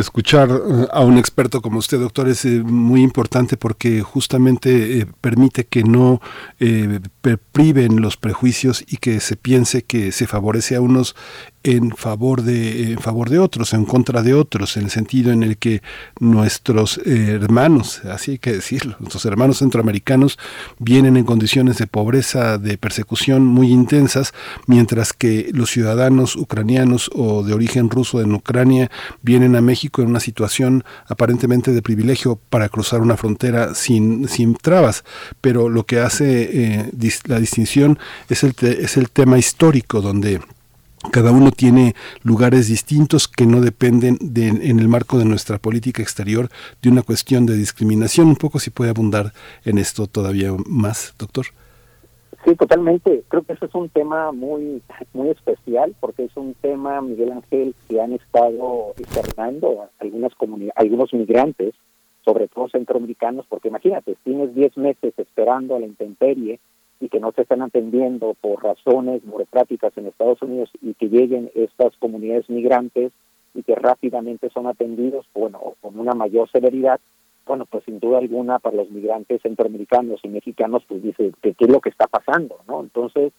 escuchar 0.00 0.50
eh, 0.50 0.86
a 0.92 1.00
un 1.00 1.18
experto 1.18 1.60
como 1.60 1.78
usted, 1.78 1.98
doctor, 1.98 2.28
es 2.28 2.44
eh, 2.44 2.62
muy 2.64 3.02
importante 3.02 3.56
porque 3.56 4.00
justamente 4.02 5.00
eh, 5.00 5.06
permite 5.20 5.66
que 5.66 5.82
no 5.84 6.20
priven 7.52 8.00
los 8.00 8.16
prejuicios 8.16 8.84
y 8.86 8.98
que 8.98 9.20
se 9.20 9.36
piense 9.36 9.82
que 9.82 10.12
se 10.12 10.26
favorece 10.26 10.76
a 10.76 10.80
unos 10.80 11.16
en 11.64 11.90
favor 11.90 12.42
de 12.42 12.92
en 12.92 12.98
favor 12.98 13.30
de 13.30 13.38
otros, 13.38 13.72
en 13.74 13.84
contra 13.84 14.22
de 14.22 14.34
otros, 14.34 14.76
en 14.76 14.84
el 14.84 14.90
sentido 14.90 15.32
en 15.32 15.42
el 15.42 15.56
que 15.56 15.82
nuestros 16.20 17.00
hermanos, 17.04 18.02
así 18.04 18.32
hay 18.32 18.38
que 18.38 18.52
decirlo, 18.52 18.96
nuestros 18.98 19.24
hermanos 19.24 19.58
centroamericanos 19.58 20.38
vienen 20.78 21.16
en 21.16 21.24
condiciones 21.24 21.78
de 21.78 21.86
pobreza, 21.86 22.58
de 22.58 22.78
persecución 22.78 23.44
muy 23.46 23.70
intensas, 23.70 24.32
mientras 24.66 25.12
que 25.12 25.50
los 25.52 25.70
ciudadanos 25.70 26.36
ucranianos 26.36 27.10
o 27.14 27.42
de 27.42 27.54
origen 27.54 27.90
ruso 27.90 28.20
en 28.20 28.34
Ucrania 28.34 28.90
vienen 29.22 29.56
a 29.56 29.60
México 29.60 30.02
en 30.02 30.08
una 30.08 30.20
situación 30.20 30.84
aparentemente 31.06 31.72
de 31.72 31.82
privilegio 31.82 32.38
para 32.50 32.68
cruzar 32.68 33.00
una 33.00 33.16
frontera 33.16 33.74
sin, 33.74 34.28
sin 34.28 34.54
trabas, 34.54 35.04
pero 35.40 35.68
lo 35.68 35.84
que 35.84 36.00
hace 36.00 36.50
eh, 36.52 36.90
la 37.26 37.38
distinción 37.38 37.98
es 38.28 38.42
el, 38.42 38.54
es 38.60 38.96
el 38.96 39.10
tema 39.10 39.38
histórico 39.38 40.00
donde 40.00 40.40
cada 41.10 41.32
uno 41.32 41.50
tiene 41.50 41.94
lugares 42.22 42.68
distintos 42.68 43.26
que 43.28 43.46
no 43.46 43.60
dependen 43.60 44.18
de, 44.20 44.48
en 44.48 44.78
el 44.78 44.88
marco 44.88 45.18
de 45.18 45.24
nuestra 45.24 45.58
política 45.58 46.02
exterior 46.02 46.48
de 46.80 46.90
una 46.90 47.02
cuestión 47.02 47.46
de 47.46 47.56
discriminación. 47.56 48.28
Un 48.28 48.36
poco 48.36 48.58
si 48.58 48.70
puede 48.70 48.90
abundar 48.90 49.32
en 49.64 49.78
esto 49.78 50.06
todavía 50.06 50.52
más, 50.66 51.14
doctor. 51.18 51.46
Sí, 52.44 52.56
totalmente. 52.56 53.22
Creo 53.28 53.42
que 53.42 53.52
ese 53.52 53.66
es 53.66 53.74
un 53.74 53.88
tema 53.88 54.32
muy 54.32 54.82
muy 55.12 55.30
especial 55.30 55.94
porque 56.00 56.24
es 56.24 56.36
un 56.36 56.54
tema, 56.54 57.00
Miguel 57.00 57.32
Ángel, 57.32 57.74
que 57.88 58.00
han 58.00 58.12
estado 58.12 58.94
externando 58.96 59.88
algunas 60.00 60.32
algunos 60.74 61.12
migrantes, 61.12 61.74
sobre 62.24 62.48
todo 62.48 62.68
centroamericanos, 62.68 63.46
porque 63.48 63.68
imagínate, 63.68 64.16
tienes 64.24 64.54
10 64.54 64.76
meses 64.76 65.14
esperando 65.16 65.76
a 65.76 65.80
la 65.80 65.86
intemperie 65.86 66.58
y 67.02 67.08
que 67.08 67.18
no 67.18 67.32
se 67.32 67.42
están 67.42 67.62
atendiendo 67.62 68.36
por 68.40 68.62
razones 68.62 69.26
burocráticas 69.26 69.92
en 69.98 70.06
Estados 70.06 70.40
Unidos 70.40 70.70
y 70.80 70.94
que 70.94 71.08
lleguen 71.08 71.50
estas 71.56 71.96
comunidades 71.96 72.48
migrantes 72.48 73.10
y 73.54 73.64
que 73.64 73.74
rápidamente 73.74 74.50
son 74.50 74.68
atendidos, 74.68 75.26
bueno, 75.34 75.74
con 75.80 75.98
una 75.98 76.14
mayor 76.14 76.48
severidad, 76.52 77.00
bueno, 77.44 77.66
pues 77.66 77.82
sin 77.86 77.98
duda 77.98 78.18
alguna 78.18 78.60
para 78.60 78.76
los 78.76 78.90
migrantes 78.90 79.42
centroamericanos 79.42 80.20
y 80.22 80.28
mexicanos, 80.28 80.84
pues 80.86 81.02
dice, 81.02 81.32
¿qué, 81.42 81.56
es 81.58 81.68
lo 81.68 81.80
que 81.80 81.88
está 81.88 82.06
pasando? 82.06 82.58
¿no? 82.68 82.80
Entonces, 82.80 83.32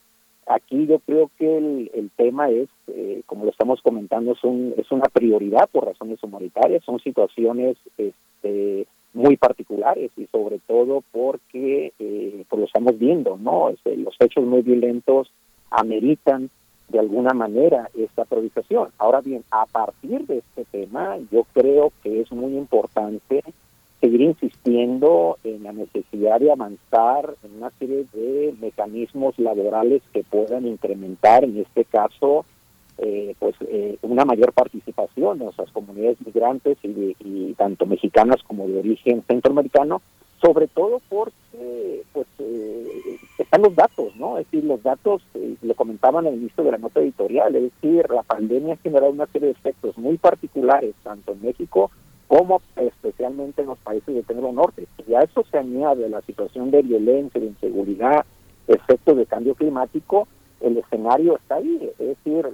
aquí 0.45 0.85
yo 0.85 0.99
creo 0.99 1.31
que 1.39 1.57
el, 1.57 1.89
el 1.93 2.11
tema 2.17 2.49
es, 2.49 2.67
eh, 2.87 3.21
como 3.25 3.45
lo 3.45 3.51
estamos 3.51 3.81
comentando, 3.81 4.33
es, 4.33 4.43
un, 4.43 4.73
es 4.75 4.91
una 4.91 5.05
prioridad 5.05 5.69
por 5.71 5.85
razones 5.85 6.21
humanitarias, 6.21 6.83
son 6.83 6.99
situaciones 6.99 7.77
este, 7.97 8.87
muy 9.13 9.37
particulares 9.37 10.11
y 10.17 10.25
sobre 10.27 10.59
todo 10.59 11.03
porque, 11.11 11.93
eh, 11.99 12.43
pues 12.49 12.59
lo 12.59 12.65
estamos 12.65 12.97
viendo, 12.97 13.37
¿no? 13.37 13.69
Este, 13.69 13.95
los 13.97 14.15
hechos 14.19 14.43
muy 14.43 14.61
violentos 14.61 15.31
ameritan 15.69 16.49
de 16.89 16.99
alguna 16.99 17.33
manera 17.33 17.89
esta 17.97 18.25
priorización. 18.25 18.89
Ahora 18.97 19.21
bien, 19.21 19.43
a 19.51 19.65
partir 19.65 20.25
de 20.27 20.39
este 20.39 20.65
tema, 20.65 21.17
yo 21.31 21.45
creo 21.53 21.91
que 22.03 22.21
es 22.21 22.31
muy 22.31 22.55
importante 22.57 23.43
seguir 23.99 24.21
insistiendo 24.21 25.37
en 25.43 25.63
la 25.63 25.71
necesidad 25.71 26.39
de 26.39 26.51
avanzar 26.51 27.35
en 27.43 27.55
una 27.57 27.71
serie 27.79 28.05
de 28.13 28.53
mecanismos 28.59 29.37
laborales 29.39 30.01
que 30.11 30.23
puedan 30.23 30.67
incrementar, 30.67 31.45
en 31.45 31.57
este 31.57 31.85
caso, 31.85 32.45
eh, 32.97 33.35
pues 33.39 33.55
eh, 33.61 33.97
una 34.01 34.25
mayor 34.25 34.53
participación 34.53 35.39
de 35.39 35.45
nuestras 35.45 35.71
comunidades 35.71 36.17
migrantes 36.25 36.77
y, 36.83 37.15
y 37.19 37.53
tanto 37.53 37.85
mexicanas 37.85 38.41
como 38.43 38.67
de 38.67 38.79
origen 38.79 39.23
centroamericano, 39.27 40.01
sobre 40.41 40.67
todo 40.67 41.01
porque 41.09 42.03
pues 42.11 42.27
eh, 42.39 43.17
están 43.37 43.61
los 43.61 43.75
datos, 43.75 44.15
¿no? 44.15 44.37
Es 44.37 44.45
decir, 44.45 44.63
los 44.65 44.83
datos, 44.83 45.21
lo 45.61 45.73
comentaban 45.75 46.27
al 46.27 46.35
inicio 46.35 46.63
de 46.63 46.71
la 46.71 46.77
nota 46.77 46.99
editorial, 46.99 47.55
es 47.55 47.63
decir, 47.63 48.05
la 48.09 48.23
pandemia 48.23 48.73
ha 48.73 48.77
generado 48.77 49.11
una 49.11 49.27
serie 49.27 49.47
de 49.47 49.53
efectos 49.53 49.97
muy 49.97 50.17
particulares, 50.17 50.93
tanto 51.03 51.31
en 51.31 51.41
México 51.41 51.91
como 52.27 52.61
especialmente 52.75 53.61
en 53.61 53.67
los 53.67 53.77
países 53.79 54.13
del 54.13 54.25
Tenero 54.25 54.51
Norte. 54.51 54.87
Y 55.07 55.13
a 55.13 55.21
eso 55.21 55.43
se 55.51 55.57
añade 55.57 56.09
la 56.09 56.21
situación 56.21 56.71
de 56.71 56.81
violencia, 56.81 57.39
de 57.39 57.47
inseguridad, 57.47 58.25
efectos 58.67 59.17
de 59.17 59.25
cambio 59.25 59.55
climático, 59.55 60.27
el 60.63 60.77
escenario 60.77 61.35
está 61.35 61.55
ahí. 61.55 61.91
Es 61.99 62.07
decir, 62.07 62.47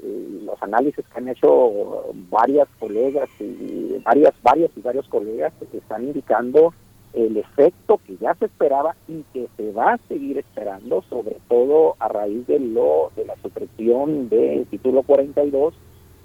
los 0.44 0.62
análisis 0.62 1.06
que 1.06 1.18
han 1.18 1.30
hecho 1.30 2.06
varias 2.30 2.68
colegas 2.80 3.30
y 3.40 4.02
varias, 4.04 4.34
varias 4.44 4.72
y 4.76 4.82
varios 4.82 5.08
colegas 5.08 5.54
están 5.72 6.04
indicando 6.04 6.74
el 7.14 7.38
efecto 7.38 8.00
que 8.06 8.18
ya 8.18 8.36
se 8.36 8.46
esperaba 8.46 8.96
y 9.08 9.24
que 9.34 9.48
se 9.58 9.72
va 9.72 9.94
a 9.94 10.00
seguir 10.08 10.38
esperando, 10.38 11.04
sobre 11.10 11.38
todo 11.48 11.96
a 12.00 12.08
raíz 12.08 12.46
de 12.48 12.60
lo 12.60 13.12
de 13.16 13.26
la 13.26 13.36
supresión 13.38 14.30
del 14.30 14.66
título 14.68 15.04
42, 15.04 15.74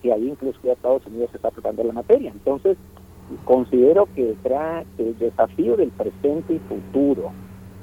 que 0.03 0.13
ahí 0.13 0.29
incluso 0.29 0.59
Estados 0.73 1.07
Unidos 1.07 1.31
está 1.35 1.51
tratando 1.51 1.85
la 1.85 1.95
materia. 1.95 2.31
Entonces, 2.31 2.77
considero 3.45 4.07
que 4.15 4.35
el 4.99 5.19
desafío 5.19 5.77
del 5.77 5.91
presente 5.91 6.55
y 6.55 6.59
futuro, 6.61 7.33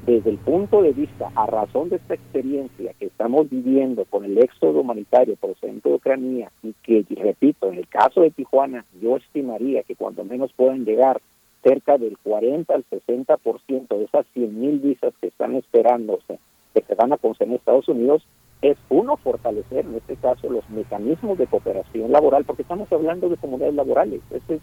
desde 0.06 0.32
el 0.32 0.38
punto 0.38 0.82
de 0.82 0.94
vista, 0.94 1.32
a 1.36 1.46
razón 1.46 1.90
de 1.90 1.98
esta 1.98 2.16
experiencia 2.16 2.94
que 3.00 3.06
estamos 3.06 3.50
viviendo 3.50 4.06
con 4.06 4.26
el 4.26 4.38
éxodo 4.40 4.82
humanitario 4.82 5.36
procedente 5.36 5.90
de 5.90 5.96
Ucrania, 5.96 6.52
y 6.64 6.74
que, 6.84 7.06
repito, 7.16 7.72
en 7.72 7.78
el 7.78 7.88
caso 7.88 8.22
de 8.22 8.32
Tijuana, 8.32 8.86
yo 9.02 9.18
estimaría 9.18 9.84
que 9.84 9.96
cuando 9.96 10.24
menos 10.24 10.52
puedan 10.54 10.86
llegar 10.86 11.22
cerca 11.64 11.98
del 11.98 12.18
40 12.18 12.74
al 12.74 12.86
60% 12.90 13.88
de 13.90 14.04
esas 14.06 14.26
100 14.34 14.60
mil 14.60 14.80
visas 14.80 15.14
que 15.22 15.28
están 15.28 15.56
esperándose, 15.56 16.40
que 16.74 16.82
se 16.82 16.96
van 16.96 17.14
a 17.14 17.18
conceder 17.18 17.50
en 17.50 17.56
Estados 17.56 17.88
Unidos, 17.88 18.26
es 18.62 18.78
uno 18.90 19.18
fortalecer 19.18 19.86
en 19.86 19.96
este 19.96 20.16
caso 20.16 20.50
los 20.50 20.68
mecanismos 20.70 21.38
de 21.38 21.48
cooperación 21.48 22.12
laboral, 22.12 22.46
porque 22.46 22.64
estamos 22.64 22.92
hablando 22.92 23.30
de 23.30 23.38
comunidades 23.38 23.76
laborales. 23.76 24.22
Ese 24.32 24.56
es 24.56 24.62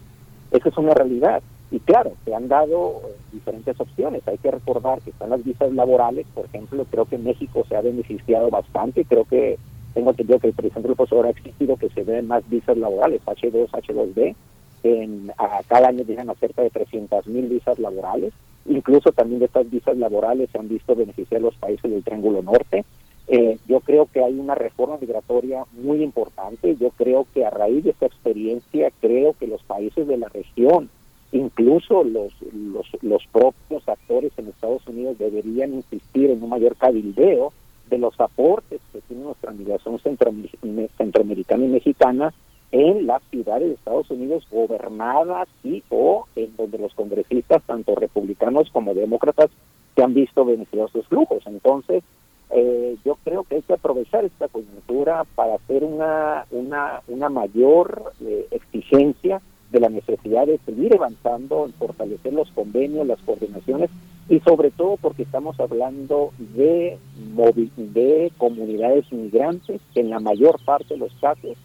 esa 0.51 0.69
es 0.69 0.77
una 0.77 0.93
realidad. 0.93 1.41
Y 1.71 1.79
claro, 1.79 2.13
se 2.25 2.33
han 2.33 2.47
dado 2.47 3.01
eh, 3.05 3.15
diferentes 3.31 3.79
opciones. 3.79 4.27
Hay 4.27 4.37
que 4.39 4.51
recordar 4.51 5.01
que 5.01 5.11
están 5.11 5.29
las 5.29 5.43
visas 5.43 5.71
laborales, 5.73 6.25
por 6.33 6.45
ejemplo, 6.45 6.85
creo 6.89 7.05
que 7.05 7.17
México 7.17 7.63
se 7.69 7.75
ha 7.75 7.81
beneficiado 7.81 8.49
bastante. 8.49 9.05
Creo 9.05 9.25
que 9.25 9.57
tengo 9.93 10.09
entendido 10.11 10.39
que 10.39 10.47
el 10.47 10.53
presidente 10.53 10.87
del 10.87 10.95
profesor 10.95 11.27
ha 11.27 11.31
exigido 11.31 11.77
que 11.77 11.89
se 11.89 12.03
den 12.03 12.27
más 12.27 12.47
visas 12.49 12.77
laborales, 12.77 13.21
H2, 13.25 13.69
H2B. 13.69 14.35
En, 14.81 15.31
a 15.37 15.61
cada 15.67 15.89
año 15.89 16.03
llegan 16.05 16.29
a 16.29 16.35
cerca 16.35 16.61
de 16.61 16.69
300 16.69 17.27
mil 17.27 17.47
visas 17.47 17.77
laborales. 17.77 18.33
Incluso 18.65 19.11
también 19.11 19.39
de 19.39 19.45
estas 19.45 19.69
visas 19.69 19.97
laborales 19.97 20.49
se 20.51 20.57
han 20.57 20.69
visto 20.69 20.95
beneficiar 20.95 21.41
los 21.41 21.55
países 21.55 21.91
del 21.91 22.03
Triángulo 22.03 22.41
Norte. 22.41 22.85
Eh, 23.31 23.59
yo 23.67 23.79
creo 23.81 24.07
que 24.11 24.23
hay 24.23 24.39
una 24.39 24.55
reforma 24.55 24.97
migratoria 24.99 25.63
muy 25.73 26.01
importante. 26.01 26.75
Yo 26.77 26.89
creo 26.89 27.27
que 27.31 27.45
a 27.45 27.51
raíz 27.51 27.83
de 27.83 27.91
esta 27.91 28.07
experiencia, 28.07 28.91
creo 29.01 29.33
que 29.33 29.45
los 29.45 29.61
países 29.61 30.07
de 30.07 30.17
la 30.17 30.29
región, 30.29 30.89
incluso 31.31 32.03
los, 32.03 32.33
los, 32.51 32.87
los 33.03 33.27
propios 33.27 33.87
actores 33.87 34.31
en 34.37 34.47
Estados 34.47 34.87
Unidos, 34.87 35.19
deberían 35.19 35.75
insistir 35.75 36.31
en 36.31 36.41
un 36.41 36.49
mayor 36.49 36.75
cabildeo 36.75 37.53
de 37.87 37.99
los 37.99 38.19
aportes 38.19 38.81
que 38.91 39.01
tiene 39.01 39.23
nuestra 39.23 39.51
migración 39.51 39.99
centroamericana 39.99 41.65
y 41.65 41.67
mexicana 41.67 42.33
en 42.71 43.05
las 43.05 43.21
ciudades 43.29 43.67
de 43.67 43.73
Estados 43.75 44.09
Unidos 44.09 44.47
gobernadas 44.49 45.47
y 45.63 45.83
o 45.89 46.25
en 46.35 46.55
donde 46.55 46.79
los 46.79 46.95
congresistas, 46.95 47.61
tanto 47.63 47.93
republicanos 47.95 48.69
como 48.71 48.95
demócratas, 48.95 49.51
se 49.95 50.03
han 50.03 50.15
visto 50.15 50.45
beneficiados 50.45 50.91
sus 50.91 51.07
flujos. 51.07 51.43
Entonces, 51.45 52.03
eh, 52.51 52.97
yo 53.05 53.17
creo 53.23 53.43
que 53.43 53.55
hay 53.55 53.61
que 53.61 53.73
aprovechar 53.73 54.25
esta 54.25 54.47
coyuntura 54.47 55.23
para 55.35 55.55
hacer 55.55 55.83
una, 55.83 56.45
una, 56.51 57.01
una 57.07 57.29
mayor 57.29 58.13
eh, 58.21 58.47
exigencia 58.51 59.41
de 59.71 59.79
la 59.79 59.89
necesidad 59.89 60.47
de 60.47 60.59
seguir 60.65 60.95
avanzando 60.95 61.65
en 61.65 61.73
fortalecer 61.73 62.33
los 62.33 62.49
convenios, 62.51 63.05
las 63.05 63.21
coordinaciones 63.21 63.91
y 64.27 64.39
sobre 64.39 64.71
todo 64.71 64.97
porque 64.97 65.23
estamos 65.23 65.59
hablando 65.59 66.31
de, 66.55 66.97
de 67.77 68.31
comunidades 68.37 69.05
inmigrantes 69.11 69.81
que 69.93 69.99
en 70.01 70.09
la 70.09 70.19
mayor 70.19 70.59
parte 70.65 70.95
de 70.95 70.99
los 70.99 71.13
casos 71.21 71.55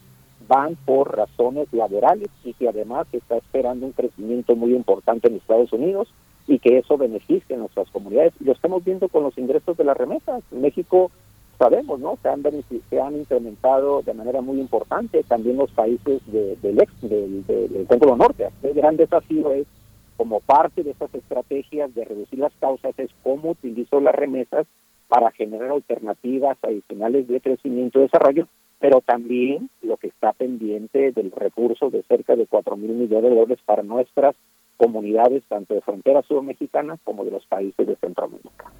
van 0.49 0.77
por 0.85 1.17
razones 1.17 1.69
laborales 1.73 2.29
y 2.45 2.53
que 2.53 2.69
además 2.69 3.07
está 3.13 3.39
esperando 3.39 3.87
un 3.87 3.93
crecimiento 3.93 4.55
muy 4.55 4.75
importante 4.75 5.29
en 5.29 5.37
Estados 5.37 5.73
Unidos 5.73 6.09
y 6.47 6.59
que 6.59 6.79
eso 6.79 6.99
beneficie 6.99 7.57
a 7.57 7.59
nuestras 7.59 7.89
comunidades. 7.91 8.33
Lo 8.41 8.53
estamos 8.53 8.85
viendo 8.85 9.09
con 9.09 9.23
los 9.23 9.37
ingresos 9.39 9.77
de 9.77 9.85
las 9.85 9.97
remesas. 9.97 10.43
En 10.53 10.61
México 10.61 11.11
sabemos, 11.59 12.01
¿no? 12.01 12.19
Se 12.23 12.29
han, 12.29 12.43
se 12.43 13.01
han 13.01 13.17
incrementado 13.17 14.03
de 14.03 14.15
manera 14.15 14.41
muy 14.41 14.61
importante 14.61 15.23
también 15.23 15.57
los 15.57 15.71
países 15.71 16.21
del 16.31 16.79
ex, 16.81 17.01
del, 17.01 17.47
del, 17.47 17.87
Centro 17.89 18.17
Norte. 18.17 18.49
El 18.63 18.75
gran 18.75 18.97
desafío 18.97 19.53
es, 19.53 19.67
como 20.17 20.41
parte 20.41 20.83
de 20.83 20.91
esas 20.91 21.13
estrategias 21.15 21.95
de 21.95 22.05
reducir 22.05 22.39
las 22.39 22.53
causas, 22.61 22.97
es 22.99 23.11
cómo 23.23 23.51
utilizo 23.51 24.01
las 24.01 24.15
remesas 24.15 24.67
para 25.09 25.31
generar 25.33 25.71
alternativas 25.71 26.57
adicionales 26.63 27.27
de 27.29 27.41
crecimiento 27.41 27.99
y 27.99 28.03
desarrollo, 28.03 28.49
pero 28.79 29.01
también 29.01 29.71
lo 29.83 29.97
que 29.97 30.09
está 30.09 30.33
pendiente 30.33 31.13
del 31.13 31.31
recurso 31.33 31.91
de 31.91 32.03
cerca 32.05 32.37
de 32.37 32.47
4 32.47 32.77
mil 32.77 32.93
millones 32.93 33.31
de 33.31 33.37
dólares 33.37 33.59
para 33.65 33.83
nuestras 33.83 34.37
comunidades 34.77 35.43
tanto 35.49 35.75
de 35.75 35.81
frontera 35.81 36.23
mexicana 36.43 36.99
como 37.05 37.25
de 37.25 37.31
los 37.31 37.47
países 37.47 37.87
de 37.87 37.97
Centroamérica. 37.97 38.73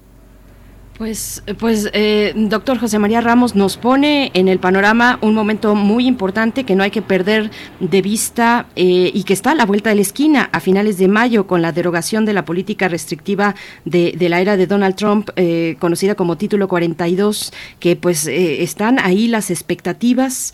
Pues, 0.97 1.43
pues 1.59 1.89
eh, 1.91 2.31
doctor 2.37 2.77
José 2.77 2.99
María 2.99 3.19
Ramos 3.19 3.53
nos 3.53 3.75
pone 3.75 4.31
en 4.33 4.47
el 4.47 4.59
panorama 4.59 5.19
un 5.21 5.33
momento 5.35 5.75
muy 5.75 6.07
importante 6.07 6.63
que 6.63 6.73
no 6.73 6.83
hay 6.83 6.91
que 6.91 7.01
perder 7.01 7.51
de 7.81 8.01
vista 8.01 8.67
eh, 8.77 9.11
y 9.13 9.23
que 9.23 9.33
está 9.33 9.51
a 9.51 9.55
la 9.55 9.65
vuelta 9.65 9.89
de 9.89 9.97
la 9.97 10.03
esquina 10.03 10.49
a 10.53 10.61
finales 10.61 10.97
de 10.97 11.09
mayo 11.09 11.47
con 11.47 11.61
la 11.61 11.73
derogación 11.73 12.23
de 12.23 12.31
la 12.31 12.45
política 12.45 12.87
restrictiva 12.87 13.55
de, 13.83 14.15
la 14.29 14.39
era 14.39 14.55
de 14.55 14.67
Donald 14.67 14.95
Trump, 14.95 15.31
eh, 15.35 15.75
conocida 15.79 16.15
como 16.15 16.37
Título 16.37 16.69
42, 16.69 17.51
que 17.79 17.97
pues 17.97 18.25
están 18.27 18.97
ahí 18.99 19.27
las 19.27 19.51
expectativas 19.51 20.53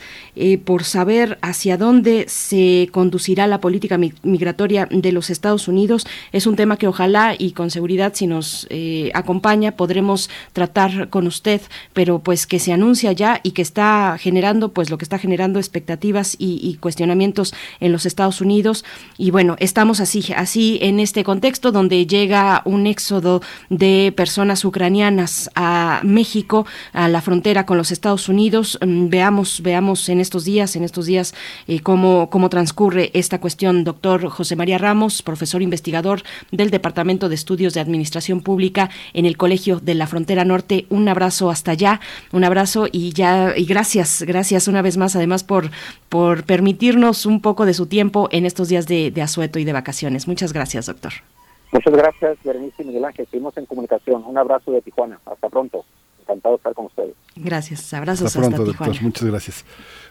por 0.66 0.86
saber 0.86 1.38
hacia 1.44 1.78
dónde 1.78 2.26
se 2.28 2.90
conducirá 2.92 3.46
la 3.46 3.62
política 3.62 4.00
migratoria 4.24 4.88
de 4.90 5.12
los 5.12 5.30
Estados 5.30 5.68
Unidos. 5.68 6.08
Es 6.32 6.48
un 6.48 6.56
tema 6.56 6.78
que 6.78 6.88
ojalá 6.88 7.36
y 7.38 7.52
con 7.52 7.70
seguridad 7.70 8.14
si 8.16 8.26
nos 8.26 8.68
acompaña 9.14 9.74
podremos 9.74 10.31
tratar 10.54 11.10
con 11.10 11.28
usted, 11.28 11.62
pero 11.94 12.20
pues 12.20 12.48
que 12.48 12.60
se 12.60 12.74
anuncia 12.74 13.12
ya 13.12 13.40
y 13.44 13.52
que 13.52 13.62
está 13.62 14.18
generando, 14.20 14.70
pues 14.74 14.90
lo 14.90 14.98
que 14.98 15.06
está 15.06 15.18
generando 15.18 15.60
expectativas 15.60 16.36
y, 16.38 16.78
cuestionamientos 16.80 17.54
en 17.80 17.92
los 17.92 18.06
Estados 18.06 18.42
Unidos. 18.42 18.86
Y 19.18 19.32
bueno, 19.32 19.56
estamos 19.60 20.00
así, 20.00 20.24
así 20.36 20.80
en 20.82 21.00
este 21.00 21.24
contexto 21.24 21.72
donde 21.72 22.08
llega 22.08 22.62
un 22.66 22.88
éxodo 22.88 23.42
de 23.70 24.14
personas 24.16 24.64
ucranianas 24.66 25.50
a 25.56 26.02
México, 26.04 26.66
a 26.94 27.08
la 27.08 27.22
frontera 27.22 27.66
con 27.66 27.78
los 27.78 27.92
Estados 27.92 28.30
Unidos. 28.30 28.80
Mm, 28.86 29.10
veamos, 29.10 29.62
veamos 29.62 30.10
en 30.10 30.20
estos 30.20 30.46
días, 30.46 30.76
en 30.76 30.84
estos 30.84 31.06
días 31.06 31.34
eh, 31.68 31.82
cómo, 31.82 32.30
cómo 32.30 32.50
transcurre 32.50 33.12
esta 33.14 33.40
cuestión. 33.40 33.84
Doctor 33.84 34.28
José 34.30 34.56
María 34.56 34.78
Ramos, 34.78 35.22
profesor 35.22 35.62
investigador 35.62 36.24
del 36.52 36.72
Departamento 36.72 37.30
de 37.30 37.36
Estudios 37.36 37.74
de 37.74 37.82
Administración 37.82 38.42
Pública 38.42 38.90
en 39.14 39.26
el 39.26 39.38
Colegio 39.38 39.80
de 39.80 39.96
la 39.96 40.08
Frontera 40.08 40.21
frontera 40.22 40.46
norte. 40.46 40.86
Un 40.90 41.10
abrazo 41.10 41.50
hasta 41.50 41.72
allá, 41.72 42.00
un 42.32 42.44
abrazo 42.44 42.86
y 42.92 43.12
ya 43.12 43.58
y 43.58 43.66
gracias, 43.66 44.22
gracias 44.22 44.68
una 44.68 44.84
vez 44.84 44.98
más 44.98 45.16
además 45.16 45.44
por 45.44 45.72
por 46.10 46.44
permitirnos 46.44 47.26
un 47.26 47.42
poco 47.42 47.66
de 47.66 47.74
su 47.74 47.88
tiempo 47.88 48.30
en 48.32 48.46
estos 48.46 48.70
días 48.70 48.86
de, 48.86 49.12
asueto 49.22 49.58
y 49.58 49.64
de 49.64 49.74
vacaciones. 49.74 50.28
Muchas 50.28 50.54
gracias, 50.54 50.86
doctor. 50.86 51.14
Muchas 51.72 51.94
gracias, 51.94 52.38
Berenice 52.44 52.84
y 52.84 52.86
Miguel 52.86 53.06
Ángel. 53.06 53.26
Seguimos 53.32 53.58
en 53.58 53.66
comunicación. 53.66 54.24
Un 54.26 54.38
abrazo 54.38 54.72
de 54.72 54.82
Tijuana. 54.82 55.20
Hasta 55.26 55.50
pronto. 55.50 55.86
Encantado 56.22 56.56
de 56.56 56.58
estar 56.58 56.74
con 56.74 56.86
ustedes. 56.86 57.16
Gracias. 57.36 57.94
Abrazos 57.94 58.28
hasta, 58.28 58.40
pronto, 58.40 58.66
doctor. 58.66 59.02
Muchas 59.02 59.24
gracias. 59.24 59.66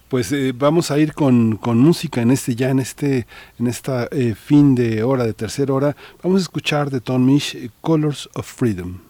Pues 0.09 0.33
eh, 0.33 0.53
vamos 0.57 0.91
a 0.91 0.99
ir 0.99 1.13
con, 1.13 1.57
con, 1.57 1.79
música 1.79 2.23
en 2.23 2.33
este 2.33 2.57
ya 2.57 2.71
en 2.71 2.81
este 2.81 3.27
en 3.61 3.67
esta 3.69 4.09
eh, 4.11 4.35
fin 4.35 4.75
de 4.75 5.05
hora 5.05 5.25
de 5.25 5.35
tercera 5.35 5.73
hora. 5.73 5.97
Vamos 6.23 6.41
a 6.41 6.43
escuchar 6.43 6.91
de 6.91 7.01
Tom 7.01 7.25
Misch 7.25 7.55
eh, 7.55 7.71
Colors 7.81 8.29
of 8.35 8.47
Freedom. 8.47 9.10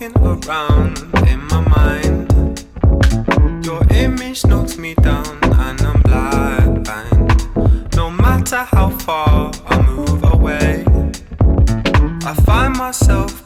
Walking 0.00 0.16
around 0.22 0.98
in 1.28 1.40
my 1.48 1.60
mind. 1.60 2.64
Your 3.64 3.82
image 3.92 4.46
knocks 4.46 4.78
me 4.78 4.94
down 4.94 5.38
and 5.42 5.80
I'm 5.82 6.00
blind. 6.02 7.96
No 7.96 8.10
matter 8.10 8.64
how 8.64 8.90
far 8.90 9.52
I 9.66 9.82
move 9.82 10.24
away, 10.24 10.84
I 12.24 12.34
find 12.46 12.76
myself 12.76 13.39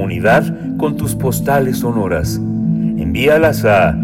comunidad 0.00 0.78
con 0.78 0.96
tus 0.96 1.14
postales 1.14 1.80
sonoras. 1.80 2.36
Envíalas 2.36 3.66
a 3.66 3.94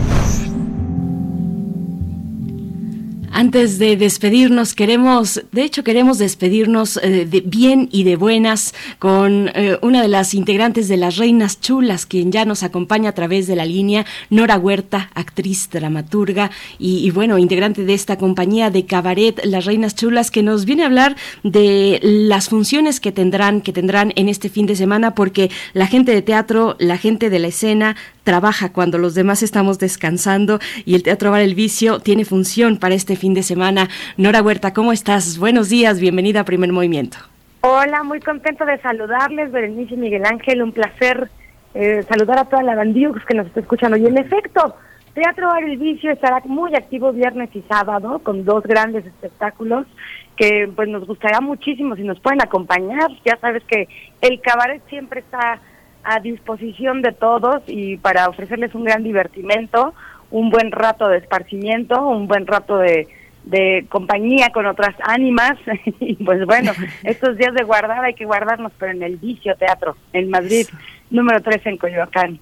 Antes 3.32 3.80
de 3.80 3.98
despedirnos, 3.98 4.76
queremos, 4.76 5.42
de 5.52 5.64
hecho, 5.64 5.84
queremos 5.84 6.20
despedirnos 6.20 6.98
eh, 6.98 7.26
de 7.26 7.42
bien 7.42 7.90
y 7.92 8.04
de 8.04 8.16
buenas 8.16 8.73
con 9.04 9.52
eh, 9.54 9.78
una 9.82 10.02
de 10.02 10.08
las 10.08 10.34
integrantes 10.34 10.88
de 10.88 10.96
Las 10.96 11.18
Reinas 11.18 11.60
Chulas, 11.60 12.06
quien 12.06 12.32
ya 12.32 12.46
nos 12.46 12.64
acompaña 12.64 13.10
a 13.10 13.14
través 13.14 13.48
de 13.48 13.58
la 13.58 13.66
línea, 13.66 14.06
Nora 14.30 14.58
Huerta, 14.58 15.10
actriz, 15.14 15.70
dramaturga 15.70 16.52
y, 16.80 17.06
y 17.06 17.12
bueno, 17.12 17.38
integrante 17.38 17.84
de 17.84 17.96
esta 17.96 18.18
compañía 18.18 18.70
de 18.70 18.86
cabaret 18.86 19.44
Las 19.44 19.66
Reinas 19.66 19.96
Chulas, 19.96 20.32
que 20.32 20.42
nos 20.42 20.64
viene 20.64 20.84
a 20.84 20.86
hablar 20.86 21.18
de 21.44 22.00
las 22.02 22.48
funciones 22.48 23.02
que 23.02 23.12
tendrán, 23.12 23.60
que 23.60 23.74
tendrán 23.74 24.14
en 24.16 24.30
este 24.30 24.48
fin 24.48 24.68
de 24.68 24.78
semana, 24.78 25.16
porque 25.16 25.52
la 25.74 25.88
gente 25.88 26.14
de 26.14 26.22
teatro, 26.22 26.78
la 26.80 26.98
gente 26.98 27.30
de 27.30 27.40
la 27.40 27.50
escena, 27.50 27.98
trabaja 28.24 28.72
cuando 28.72 29.00
los 29.00 29.16
demás 29.16 29.44
estamos 29.44 29.80
descansando 29.80 30.62
y 30.86 30.96
el 30.96 31.04
Teatro 31.04 31.30
Bar 31.30 31.42
El 31.42 31.56
Vicio 31.56 32.00
tiene 32.00 32.24
función 32.24 32.78
para 32.78 32.96
este 32.96 33.18
fin 33.18 33.34
de 33.34 33.44
semana. 33.44 33.90
Nora 34.16 34.42
Huerta, 34.42 34.74
¿cómo 34.74 34.94
estás? 34.94 35.40
Buenos 35.40 35.68
días, 35.68 36.00
bienvenida 36.00 36.40
a 36.40 36.46
Primer 36.46 36.72
Movimiento. 36.72 37.33
Hola, 37.66 38.04
muy 38.04 38.20
contento 38.20 38.66
de 38.66 38.78
saludarles, 38.80 39.54
Berenice 39.54 39.94
y 39.94 39.98
Miguel 39.98 40.26
Ángel, 40.26 40.62
un 40.62 40.74
placer 40.74 41.30
eh, 41.74 42.04
saludar 42.10 42.40
a 42.40 42.44
toda 42.44 42.62
la 42.62 42.76
bandíos 42.76 43.16
que 43.26 43.36
nos 43.36 43.48
está 43.48 43.62
escuchando. 43.62 43.96
Y 43.96 44.06
en 44.06 44.18
efecto, 44.18 44.76
Teatro 45.14 45.48
Bar 45.48 45.64
estará 45.64 46.42
muy 46.44 46.76
activo 46.76 47.14
viernes 47.14 47.56
y 47.56 47.62
sábado 47.62 48.20
con 48.20 48.44
dos 48.44 48.66
grandes 48.66 49.06
espectáculos 49.06 49.88
que 50.36 50.70
pues 50.76 50.90
nos 50.90 51.08
gustaría 51.08 51.40
muchísimo 51.40 51.96
si 51.96 52.04
nos 52.04 52.20
pueden 52.20 52.42
acompañar. 52.42 53.10
Ya 53.24 53.38
sabes 53.38 53.64
que 53.64 53.88
el 54.20 54.42
cabaret 54.42 54.82
siempre 54.90 55.22
está 55.22 55.62
a 56.04 56.20
disposición 56.20 57.02
de 57.02 57.14
todos 57.14 57.64
y 57.68 57.96
para 57.96 58.28
ofrecerles 58.28 58.76
un 58.76 58.84
gran 58.84 59.04
divertimento, 59.04 59.94
un 60.32 60.50
buen 60.50 60.70
rato 60.70 61.08
de 61.08 61.20
esparcimiento, 61.20 62.06
un 62.06 62.28
buen 62.28 62.46
rato 62.46 62.78
de, 62.78 63.08
de 63.44 63.86
compañía 63.90 64.52
con 64.52 64.66
otras 64.66 64.96
ánimas. 65.04 65.58
y 66.00 66.16
pues 66.16 66.46
bueno, 66.46 66.72
estos 67.04 67.38
días 67.38 67.54
de 67.54 67.64
guardar 67.64 68.04
hay 68.04 68.14
que 68.14 68.26
guardarnos, 68.26 68.72
pero 68.78 68.92
en 68.92 69.04
el 69.04 69.18
Vicio 69.18 69.56
Teatro, 69.56 69.96
en 70.14 70.30
Madrid, 70.30 70.68
número 71.10 71.42
3 71.42 71.66
en 71.66 71.78
Coyoacán. 71.78 72.40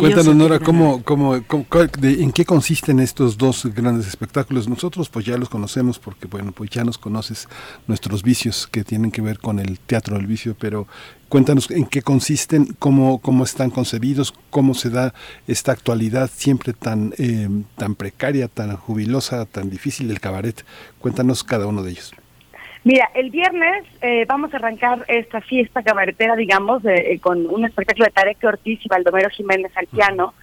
Cuéntanos, 0.00 0.34
Nora, 0.36 0.58
¿cómo, 0.64 1.02
cómo, 1.04 1.34
de- 1.98 2.22
¿en 2.22 2.32
qué 2.32 2.44
consisten 2.44 3.00
estos 3.00 3.36
dos 3.36 3.66
grandes 3.74 4.06
espectáculos? 4.06 4.68
Nosotros 4.68 5.08
pues 5.10 5.26
ya 5.26 5.36
los 5.36 5.48
conocemos 5.48 5.98
porque, 5.98 6.26
bueno, 6.26 6.52
pues 6.52 6.70
ya 6.70 6.84
nos 6.84 6.96
conoces 6.98 7.48
nuestros 7.86 8.22
vicios 8.22 8.66
que 8.66 8.84
tienen 8.84 9.10
que 9.10 9.20
ver 9.20 9.38
con 9.38 9.58
el 9.58 9.78
teatro 9.78 10.16
del 10.16 10.26
vicio, 10.26 10.56
pero 10.58 10.86
cuéntanos 11.28 11.70
en 11.70 11.84
qué 11.86 12.00
consisten, 12.02 12.74
cómo, 12.78 13.18
cómo 13.18 13.44
están 13.44 13.70
concebidos, 13.70 14.32
cómo 14.50 14.74
se 14.74 14.90
da 14.90 15.12
esta 15.46 15.72
actualidad 15.72 16.30
siempre 16.34 16.72
tan, 16.72 17.12
eh, 17.18 17.48
tan 17.76 17.94
precaria, 17.94 18.48
tan 18.48 18.74
jubilosa, 18.76 19.44
tan 19.44 19.68
difícil 19.68 20.08
del 20.08 20.20
cabaret. 20.20 20.64
Cuéntanos 20.98 21.44
cada 21.44 21.66
uno 21.66 21.82
de 21.82 21.90
ellos. 21.90 22.12
Mira, 22.84 23.10
el 23.14 23.30
viernes 23.30 23.84
eh, 24.00 24.24
vamos 24.26 24.52
a 24.54 24.56
arrancar 24.56 25.04
esta 25.08 25.40
fiesta 25.40 25.82
cabaretera, 25.82 26.36
digamos, 26.36 26.84
eh, 26.84 27.18
con 27.20 27.46
un 27.46 27.64
espectáculo 27.64 28.06
de 28.06 28.12
Tarek 28.12 28.42
Ortiz 28.44 28.80
y 28.84 28.88
Baldomero 28.88 29.30
Jiménez 29.30 29.72
al 29.76 29.86
piano. 29.86 30.34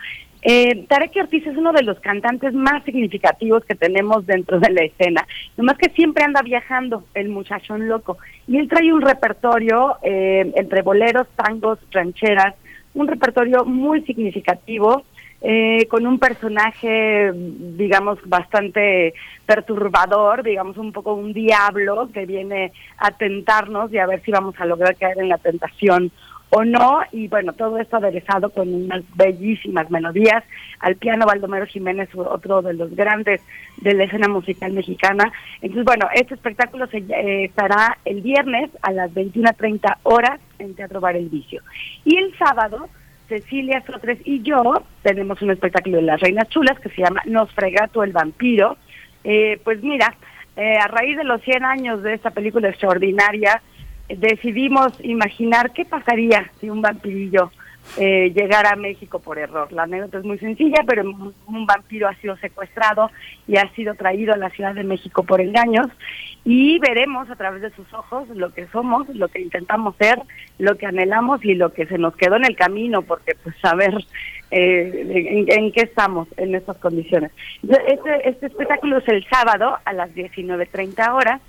Eh, 0.47 0.85
Tarek 0.87 1.15
Ortiz 1.15 1.47
es 1.47 1.57
uno 1.57 1.73
de 1.73 1.81
los 1.81 1.99
cantantes 2.01 2.53
más 2.53 2.83
significativos 2.83 3.65
que 3.65 3.73
tenemos 3.73 4.27
dentro 4.27 4.59
de 4.59 4.69
la 4.69 4.83
escena, 4.83 5.27
nomás 5.57 5.75
que 5.79 5.89
siempre 5.89 6.23
anda 6.23 6.43
viajando 6.43 7.03
el 7.15 7.29
muchachón 7.29 7.87
loco. 7.87 8.19
Y 8.47 8.57
él 8.57 8.67
trae 8.67 8.93
un 8.93 9.01
repertorio 9.01 9.97
eh, 10.03 10.51
entre 10.55 10.83
boleros, 10.83 11.27
tangos, 11.35 11.79
rancheras, 11.89 12.53
un 12.93 13.07
repertorio 13.07 13.65
muy 13.65 14.03
significativo, 14.03 15.03
eh, 15.47 15.85
con 15.89 16.07
un 16.07 16.17
personaje, 16.17 17.31
digamos, 17.31 18.17
bastante 18.25 19.13
perturbador, 19.45 20.41
digamos, 20.41 20.75
un 20.77 20.91
poco 20.91 21.13
un 21.13 21.33
diablo 21.33 22.09
que 22.11 22.25
viene 22.25 22.73
a 22.97 23.11
tentarnos 23.11 23.93
y 23.93 23.99
a 23.99 24.07
ver 24.07 24.23
si 24.23 24.31
vamos 24.31 24.55
a 24.57 24.65
lograr 24.65 24.95
caer 24.95 25.19
en 25.19 25.29
la 25.29 25.37
tentación 25.37 26.11
o 26.49 26.65
no. 26.65 27.01
Y 27.11 27.27
bueno, 27.27 27.53
todo 27.53 27.77
esto 27.77 27.97
aderezado 27.97 28.49
con 28.49 28.73
unas 28.73 29.03
bellísimas 29.13 29.91
melodías. 29.91 30.43
Al 30.79 30.95
piano 30.95 31.27
Baldomero 31.27 31.67
Jiménez, 31.67 32.09
otro 32.15 32.63
de 32.63 32.73
los 32.73 32.95
grandes 32.95 33.39
de 33.77 33.93
la 33.93 34.05
escena 34.05 34.27
musical 34.27 34.73
mexicana. 34.73 35.31
Entonces, 35.61 35.85
bueno, 35.85 36.07
este 36.15 36.33
espectáculo 36.33 36.87
se, 36.87 36.97
eh, 36.97 37.45
estará 37.45 37.99
el 38.03 38.21
viernes 38.21 38.71
a 38.81 38.91
las 38.91 39.13
21.30 39.13 39.97
horas 40.01 40.39
en 40.57 40.73
Teatro 40.73 40.99
Bar 40.99 41.15
El 41.15 41.29
Vicio. 41.29 41.61
Y 42.03 42.17
el 42.17 42.35
sábado 42.35 42.89
Cecilia 43.27 43.83
Sotres 43.85 44.19
y 44.23 44.41
yo 44.43 44.61
tenemos 45.01 45.41
un 45.41 45.51
espectáculo 45.51 45.97
de 45.97 46.03
las 46.03 46.21
Reinas 46.21 46.49
Chulas 46.49 46.79
que 46.79 46.89
se 46.89 47.01
llama 47.01 47.21
Nos 47.25 47.51
Fregato 47.51 48.03
el 48.03 48.11
Vampiro. 48.11 48.77
Eh, 49.23 49.59
pues 49.63 49.81
mira, 49.81 50.15
eh, 50.55 50.77
a 50.77 50.87
raíz 50.87 51.17
de 51.17 51.23
los 51.23 51.41
100 51.41 51.65
años 51.65 52.03
de 52.03 52.13
esta 52.13 52.31
película 52.31 52.69
extraordinaria, 52.69 53.61
decidimos 54.07 54.93
imaginar 55.03 55.71
qué 55.73 55.85
pasaría 55.85 56.51
si 56.59 56.69
un 56.69 56.81
vampirillo 56.81 57.51
eh, 57.97 58.31
llegar 58.35 58.65
a 58.67 58.75
México 58.75 59.19
por 59.19 59.37
error. 59.37 59.71
La 59.71 59.83
anécdota 59.83 60.17
es 60.17 60.25
muy 60.25 60.37
sencilla, 60.39 60.83
pero 60.85 61.03
un 61.03 61.65
vampiro 61.65 62.07
ha 62.07 62.15
sido 62.15 62.35
secuestrado 62.37 63.09
y 63.47 63.57
ha 63.57 63.71
sido 63.73 63.95
traído 63.95 64.33
a 64.33 64.37
la 64.37 64.49
Ciudad 64.49 64.73
de 64.73 64.83
México 64.83 65.23
por 65.23 65.41
engaños 65.41 65.87
y 66.45 66.77
veremos 66.77 67.27
a 67.29 67.35
través 67.35 67.63
de 67.63 67.71
sus 67.71 67.91
ojos 67.91 68.29
lo 68.29 68.53
que 68.53 68.67
somos, 68.67 69.09
lo 69.09 69.27
que 69.29 69.41
intentamos 69.41 69.95
ser, 69.97 70.21
lo 70.59 70.77
que 70.77 70.85
anhelamos 70.85 71.43
y 71.43 71.55
lo 71.55 71.73
que 71.73 71.87
se 71.87 71.97
nos 71.97 72.15
quedó 72.15 72.35
en 72.35 72.45
el 72.45 72.55
camino, 72.55 73.01
porque 73.01 73.33
pues 73.41 73.55
saber 73.61 73.95
eh, 74.51 75.45
en, 75.47 75.71
qué 75.71 75.81
estamos 75.81 76.27
en 76.37 76.53
estas 76.53 76.77
condiciones. 76.77 77.31
Este, 77.63 78.29
este 78.29 78.45
espectáculo 78.45 78.99
es 78.99 79.07
el 79.07 79.25
sábado 79.27 79.77
a 79.83 79.93
las 79.93 80.11
19.30 80.11 81.13
horas, 81.13 81.41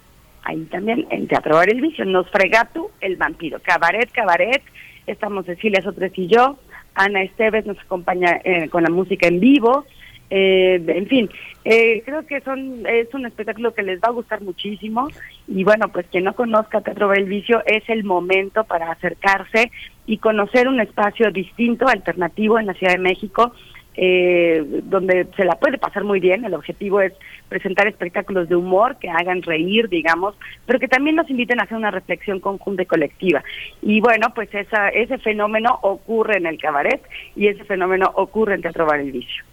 ahí 0.45 0.65
también 0.65 1.07
en 1.11 1.29
Teatro 1.29 1.61
Vicio, 1.61 2.07
Nos 2.07 2.31
Fregatu, 2.31 2.91
el 3.03 3.17
vampiro, 3.17 3.59
cabaret, 3.63 4.11
cabaret, 4.13 4.63
estamos 5.07 5.47
Cecilia 5.47 5.83
Sotres 5.83 6.13
y 6.17 6.27
yo, 6.27 6.59
Ana 6.95 7.23
Esteves 7.23 7.67
nos 7.67 7.79
acompaña 7.79 8.41
eh, 8.45 8.69
con 8.69 8.83
la 8.83 8.91
música 8.91 9.29
en 9.29 9.41
vivo, 9.41 9.85
eh, 10.29 10.83
en 10.87 11.07
fin, 11.07 11.31
eh, 11.65 12.03
creo 12.05 12.27
que 12.27 12.41
son 12.41 12.85
es 12.87 13.13
un 13.15 13.27
espectáculo 13.27 13.75
que 13.75 13.85
les 13.85 14.01
va 14.01 14.09
a 14.09 14.13
gustar 14.13 14.41
muchísimo 14.43 15.09
y 15.47 15.63
bueno, 15.63 15.89
pues 15.89 16.07
quien 16.11 16.25
no 16.25 16.35
conozca 16.35 16.81
Teatro 16.81 17.13
el 17.13 17.27
Vicio 17.27 17.63
es 17.65 17.89
el 17.89 18.03
momento 18.03 18.65
para 18.65 18.91
acercarse 18.91 19.71
y 20.05 20.19
conocer 20.19 20.67
un 20.67 20.81
espacio 20.81 21.31
distinto, 21.31 21.87
alternativo 21.87 22.59
en 22.59 22.67
la 22.67 22.75
Ciudad 22.75 22.95
de 22.95 22.99
México 22.99 23.53
eh, 23.97 24.65
donde 24.85 25.27
se 25.37 25.45
la 25.45 25.57
puede 25.57 25.79
pasar 25.79 26.05
muy 26.05 26.21
bien. 26.21 26.45
El 26.45 26.55
objetivo 26.55 27.01
es 27.01 27.13
presentar 27.49 27.87
espectáculos 27.87 28.49
de 28.49 28.57
humor 28.57 28.97
que 28.99 29.09
hagan 29.09 29.43
reír, 29.43 29.89
digamos, 29.89 30.35
pero 30.67 30.79
que 30.79 30.89
también 30.89 31.17
nos 31.17 31.31
inviten 31.31 31.61
a 31.61 31.65
hacer 31.65 31.77
una 31.77 31.91
reflexión 31.91 32.41
conjunta 32.41 32.83
y 32.83 32.87
colectiva. 32.87 33.43
Y 33.83 34.01
bueno, 34.01 34.33
pues 34.35 34.53
esa, 34.55 34.89
ese 34.89 35.19
fenómeno 35.19 35.79
ocurre 35.83 36.37
en 36.37 36.47
el 36.47 36.59
cabaret 36.59 37.01
y 37.35 37.49
ese 37.49 37.65
fenómeno 37.65 38.11
ocurre 38.15 38.55
en 38.55 38.63
Teatro 38.63 38.87
Bar 38.87 39.01
El 39.01 39.13
Vicio. 39.13 39.45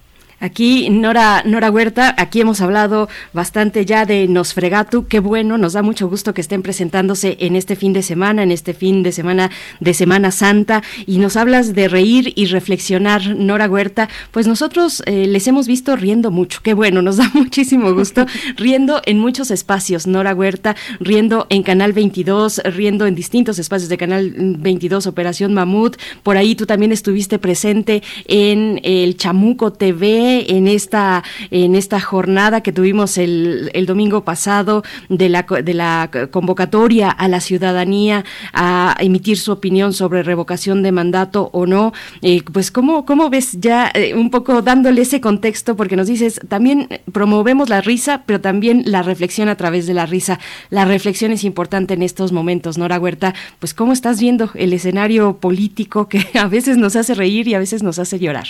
Aquí 0.43 0.89
Nora, 0.89 1.41
Nora 1.45 1.72
Huerta, 1.72 2.13
aquí 2.17 2.41
hemos 2.41 2.59
hablado 2.59 3.07
bastante 3.31 3.85
ya 3.85 4.05
de 4.05 4.27
Nosfregatu, 4.27 5.07
qué 5.07 5.22
bueno, 5.22 5.57
nos 5.57 5.72
da 5.72 5.81
mucho 5.81 6.09
gusto 6.09 6.33
que 6.33 6.41
estén 6.41 6.61
presentándose 6.61 7.38
en 7.39 7.55
este 7.55 7.77
fin 7.77 7.93
de 7.93 8.03
semana, 8.03 8.43
en 8.43 8.51
este 8.51 8.73
fin 8.73 9.03
de 9.03 9.13
semana 9.13 9.51
de 9.80 9.93
Semana 9.93 10.31
Santa, 10.31 10.83
y 11.05 11.19
nos 11.19 11.38
hablas 11.38 11.73
de 11.73 11.88
reír 11.88 12.33
y 12.35 12.47
reflexionar, 12.47 13.38
Nora 13.38 13.69
Huerta, 13.69 14.09
pues 14.31 14.45
nosotros 14.45 15.01
eh, 15.05 15.27
les 15.27 15.47
hemos 15.47 15.65
visto 15.65 15.95
riendo 15.95 16.30
mucho, 16.30 16.59
qué 16.61 16.73
bueno, 16.73 17.01
nos 17.01 17.15
da 17.15 17.31
muchísimo 17.33 17.93
gusto, 17.93 18.25
riendo 18.57 19.01
en 19.05 19.19
muchos 19.19 19.49
espacios, 19.49 20.07
Nora 20.07 20.35
Huerta, 20.35 20.75
riendo 20.99 21.47
en 21.51 21.63
Canal 21.63 21.93
22, 21.93 22.63
riendo 22.65 23.07
en 23.07 23.15
distintos 23.15 23.59
espacios 23.59 23.88
de 23.88 23.97
Canal 23.97 24.33
22, 24.35 25.07
Operación 25.07 25.53
Mamut, 25.53 25.95
por 26.22 26.35
ahí 26.35 26.55
tú 26.55 26.65
también 26.65 26.91
estuviste 26.91 27.39
presente 27.39 28.03
en 28.27 28.81
el 28.83 29.15
Chamuco 29.15 29.72
TV, 29.72 30.33
en 30.42 30.68
esta, 30.68 31.24
en 31.52 31.76
esta 31.76 32.00
jornada 32.00 32.62
que 32.62 32.72
tuvimos 32.72 33.18
el, 33.18 33.72
el 33.74 33.86
domingo 33.86 34.24
pasado 34.24 34.84
de 35.10 35.30
la, 35.30 35.44
de 35.44 35.74
la 35.74 36.10
convocatoria 36.32 37.10
a 37.10 37.28
la 37.28 37.40
ciudadanía 37.40 38.26
a 38.53 38.95
emitir 39.00 39.38
su 39.38 39.52
opinión 39.52 39.94
sobre 39.94 40.24
revocación 40.24 40.84
de 40.84 40.92
mandato 40.92 41.50
o 41.53 41.66
no. 41.66 41.94
Eh, 42.22 42.42
pues, 42.52 42.72
¿cómo, 42.72 43.06
¿cómo 43.06 43.30
ves 43.30 43.58
ya 43.60 43.92
eh, 43.94 44.14
un 44.16 44.30
poco 44.30 44.62
dándole 44.62 45.02
ese 45.02 45.22
contexto? 45.22 45.76
Porque 45.76 45.95
nos 45.95 46.08
dices, 46.08 46.40
también 46.48 46.88
promovemos 47.12 47.70
la 47.70 47.82
risa, 47.82 48.24
pero 48.26 48.42
también 48.42 48.84
la 48.86 49.03
reflexión 49.03 49.50
a 49.50 49.56
través 49.56 49.88
de 49.88 49.94
la 49.94 50.06
risa. 50.06 50.40
La 50.70 50.86
reflexión 50.86 51.32
es 51.32 51.44
importante 51.44 51.94
en 51.94 52.02
estos 52.02 52.32
momentos, 52.32 52.78
Nora 52.78 53.00
Huerta. 53.00 53.34
Pues, 53.60 53.74
¿cómo 53.74 53.94
estás 53.94 54.20
viendo 54.20 54.50
el 54.56 54.74
escenario 54.74 55.38
político 55.38 56.08
que 56.08 56.26
a 56.40 56.48
veces 56.48 56.78
nos 56.78 56.95
hace 56.95 57.14
reír 57.14 57.48
y 57.48 57.53
a 57.53 57.60
veces 57.60 57.84
nos 57.84 58.00
hace 58.00 58.20
llorar? 58.20 58.48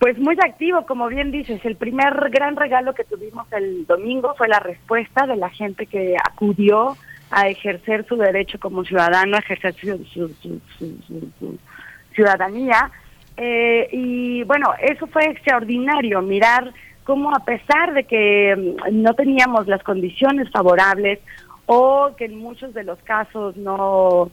Pues 0.00 0.18
muy 0.18 0.34
activo, 0.42 0.86
como 0.86 1.08
bien 1.08 1.30
dices. 1.30 1.62
El 1.62 1.76
primer 1.76 2.30
gran 2.30 2.56
regalo 2.56 2.94
que 2.94 3.04
tuvimos 3.04 3.46
el 3.52 3.86
domingo 3.86 4.34
fue 4.34 4.48
la 4.48 4.58
respuesta 4.58 5.26
de 5.26 5.36
la 5.36 5.50
gente 5.50 5.84
que 5.84 6.16
acudió 6.16 6.96
a 7.30 7.48
ejercer 7.48 8.06
su 8.06 8.16
derecho 8.16 8.58
como 8.58 8.82
ciudadano, 8.82 9.36
a 9.36 9.40
ejercer 9.40 9.74
su, 9.74 10.30
ciudadanía. 12.14 12.90
Eh, 13.36 13.88
y 13.92 14.42
bueno, 14.44 14.72
eso 14.80 15.06
fue 15.06 15.26
extraordinario, 15.26 16.22
mirar 16.22 16.72
cómo 17.04 17.34
a 17.34 17.44
pesar 17.44 17.92
de 17.92 18.04
que 18.04 18.56
mm, 18.56 19.02
no 19.02 19.12
teníamos 19.12 19.66
las 19.66 19.82
condiciones 19.82 20.50
favorables 20.50 21.18
o 21.66 22.12
que 22.16 22.24
en 22.24 22.38
muchos 22.38 22.72
de 22.72 22.84
los 22.84 22.98
casos 23.00 23.54
no, 23.58 24.30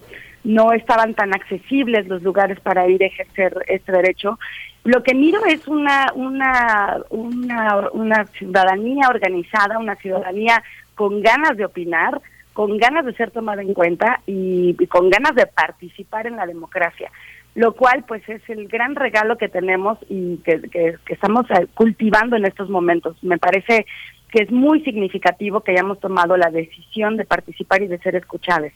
no 0.47 0.71
estaban 0.71 1.13
tan 1.13 1.35
accesibles 1.35 2.07
los 2.07 2.23
lugares 2.23 2.57
para 2.61 2.87
ir 2.87 3.03
a 3.03 3.07
ejercer 3.07 3.53
este 3.67 3.91
derecho, 3.91 4.39
lo 4.85 5.03
que 5.03 5.13
miro 5.13 5.43
es 5.45 5.67
una, 5.67 6.13
una, 6.15 6.99
una, 7.09 7.89
una 7.91 8.25
ciudadanía 8.27 9.09
organizada, 9.09 9.77
una 9.77 9.95
ciudadanía 9.97 10.63
con 10.95 11.21
ganas 11.21 11.57
de 11.57 11.65
opinar, 11.65 12.21
con 12.53 12.77
ganas 12.77 13.05
de 13.05 13.13
ser 13.15 13.31
tomada 13.31 13.61
en 13.61 13.73
cuenta 13.73 14.21
y, 14.25 14.73
con 14.87 15.09
ganas 15.09 15.35
de 15.35 15.47
participar 15.47 16.27
en 16.27 16.37
la 16.37 16.45
democracia, 16.45 17.11
lo 17.53 17.73
cual 17.73 18.05
pues 18.07 18.27
es 18.29 18.41
el 18.49 18.69
gran 18.69 18.95
regalo 18.95 19.37
que 19.37 19.49
tenemos 19.49 19.97
y 20.07 20.37
que, 20.37 20.61
que, 20.61 20.95
que 21.05 21.13
estamos 21.13 21.45
cultivando 21.73 22.37
en 22.37 22.45
estos 22.45 22.69
momentos. 22.69 23.21
Me 23.21 23.37
parece 23.37 23.85
que 24.31 24.43
es 24.43 24.51
muy 24.51 24.81
significativo 24.81 25.61
que 25.61 25.71
hayamos 25.71 25.99
tomado 25.99 26.35
la 26.35 26.49
decisión 26.49 27.15
de 27.17 27.25
participar 27.25 27.81
y 27.81 27.87
de 27.87 27.97
ser 27.99 28.15
escuchados. 28.15 28.71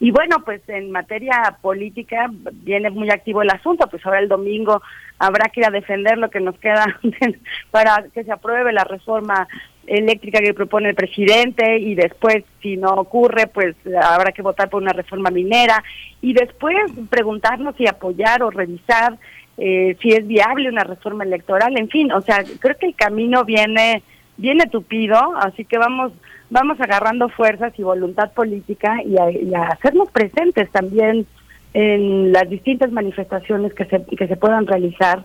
Y 0.00 0.10
bueno, 0.10 0.42
pues 0.44 0.60
en 0.68 0.90
materia 0.90 1.56
política 1.62 2.30
viene 2.52 2.90
muy 2.90 3.10
activo 3.10 3.42
el 3.42 3.50
asunto, 3.50 3.86
pues 3.88 4.04
ahora 4.04 4.18
el 4.18 4.28
domingo 4.28 4.82
habrá 5.18 5.48
que 5.48 5.60
ir 5.60 5.66
a 5.66 5.70
defender 5.70 6.18
lo 6.18 6.28
que 6.28 6.40
nos 6.40 6.58
queda 6.58 6.84
para 7.70 8.04
que 8.12 8.24
se 8.24 8.32
apruebe 8.32 8.72
la 8.72 8.84
reforma 8.84 9.46
eléctrica 9.86 10.40
que 10.40 10.52
propone 10.52 10.88
el 10.88 10.96
presidente 10.96 11.78
y 11.78 11.94
después 11.94 12.42
si 12.60 12.76
no 12.76 12.88
ocurre 12.88 13.46
pues 13.46 13.76
habrá 14.02 14.32
que 14.32 14.42
votar 14.42 14.68
por 14.68 14.82
una 14.82 14.92
reforma 14.92 15.30
minera 15.30 15.84
y 16.20 16.32
después 16.32 16.74
preguntarnos 17.08 17.76
si 17.76 17.86
apoyar 17.86 18.42
o 18.42 18.50
revisar 18.50 19.16
eh, 19.58 19.96
si 20.02 20.10
es 20.10 20.26
viable 20.26 20.68
una 20.68 20.84
reforma 20.84 21.24
electoral, 21.24 21.78
en 21.78 21.88
fin, 21.88 22.12
o 22.12 22.20
sea, 22.20 22.44
creo 22.60 22.76
que 22.76 22.86
el 22.86 22.94
camino 22.94 23.44
viene 23.44 24.02
viene 24.36 24.66
tupido, 24.66 25.16
así 25.36 25.64
que 25.64 25.78
vamos 25.78 26.12
vamos 26.50 26.80
agarrando 26.80 27.28
fuerzas 27.28 27.72
y 27.78 27.82
voluntad 27.82 28.32
política 28.32 29.02
y 29.04 29.16
a, 29.54 29.62
hacernos 29.68 30.10
presentes 30.10 30.70
también 30.70 31.26
en 31.74 32.32
las 32.32 32.48
distintas 32.48 32.92
manifestaciones 32.92 33.74
que 33.74 33.84
se, 33.86 34.04
que 34.04 34.28
se 34.28 34.36
puedan 34.36 34.66
realizar, 34.66 35.24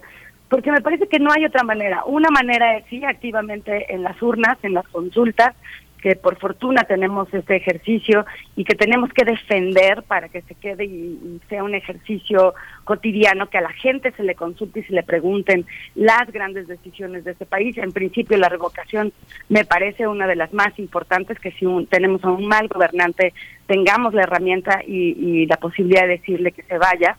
porque 0.50 0.72
me 0.72 0.82
parece 0.82 1.08
que 1.08 1.20
no 1.20 1.32
hay 1.32 1.46
otra 1.46 1.64
manera. 1.64 2.04
Una 2.06 2.30
manera 2.30 2.78
es 2.78 2.86
sí 2.90 3.04
activamente 3.06 3.94
en 3.94 4.04
las 4.04 4.22
urnas, 4.22 4.58
en 4.64 4.74
las 4.74 4.88
consultas, 4.90 5.56
que 6.02 6.16
por 6.16 6.38
fortuna 6.38 6.84
tenemos 6.84 7.32
este 7.34 7.56
ejercicio 7.56 8.26
y 8.56 8.64
que 8.64 8.76
tenemos 8.76 9.12
que 9.14 9.24
defender 9.24 10.04
para 10.04 10.30
que 10.30 10.42
se 10.42 10.56
quede 10.56 10.86
y, 10.86 11.40
sea 11.48 11.64
un 11.64 11.76
ejercicio 11.76 12.54
cotidiano, 12.84 13.50
que 13.50 13.60
a 13.60 13.62
la 13.62 13.72
gente 13.72 14.12
se 14.12 14.24
le 14.24 14.36
consulte 14.36 14.80
y 14.80 14.84
se 14.84 14.94
le 14.94 15.04
pregunten 15.04 15.66
las 15.96 16.30
grandes 16.32 16.68
decisiones 16.68 17.24
de 17.24 17.32
este 17.32 17.46
país. 17.46 17.78
En 17.78 17.92
principio 17.92 18.38
la 18.38 18.50
revocación 18.50 19.14
me 19.48 19.64
parece 19.64 20.08
una 20.08 20.28
de 20.28 20.36
las 20.36 20.52
más 20.54 20.78
importantes, 20.80 21.40
que 21.40 21.52
si 21.52 21.66
tenemos 21.90 22.24
a 22.24 22.32
un 22.32 22.48
mal 22.48 22.68
gobernante 22.68 23.34
tengamos 23.68 24.14
la 24.14 24.24
herramienta 24.24 24.82
y, 24.86 25.16
y 25.18 25.46
la 25.46 25.58
posibilidad 25.58 26.02
de 26.02 26.18
decirle 26.18 26.52
que 26.52 26.64
se 26.64 26.78
vaya. 26.78 27.18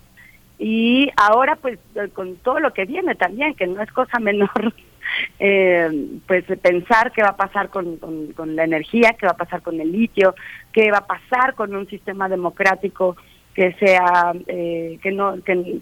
Y 0.59 1.11
ahora 1.17 1.57
pues 1.57 1.79
con 2.13 2.37
todo 2.37 2.61
lo 2.61 2.73
que 2.73 2.85
viene 2.85 3.15
también, 3.15 3.55
que 3.55 3.67
no 3.67 3.81
es 3.81 3.91
cosa 3.93 4.19
menor 4.21 4.75
eh, 5.39 5.91
pues 6.27 6.45
pensar 6.61 7.13
qué 7.13 7.23
va 7.23 7.31
a 7.31 7.37
pasar 7.37 7.69
con, 7.69 7.97
con, 7.97 8.57
la 8.57 8.65
energía, 8.65 9.17
qué 9.19 9.27
va 9.27 9.33
a 9.33 9.37
pasar 9.37 9.63
con 9.63 9.81
el 9.81 9.91
litio, 9.93 10.35
qué 10.73 10.91
va 10.91 10.99
a 10.99 11.07
pasar 11.07 11.55
con 11.55 11.75
un 11.75 11.89
sistema 11.89 12.29
democrático 12.29 13.17
que 13.55 13.73
sea 13.75 14.33
eh, 14.47 14.99
que 15.03 15.13
no 15.13 15.43
que, 15.43 15.79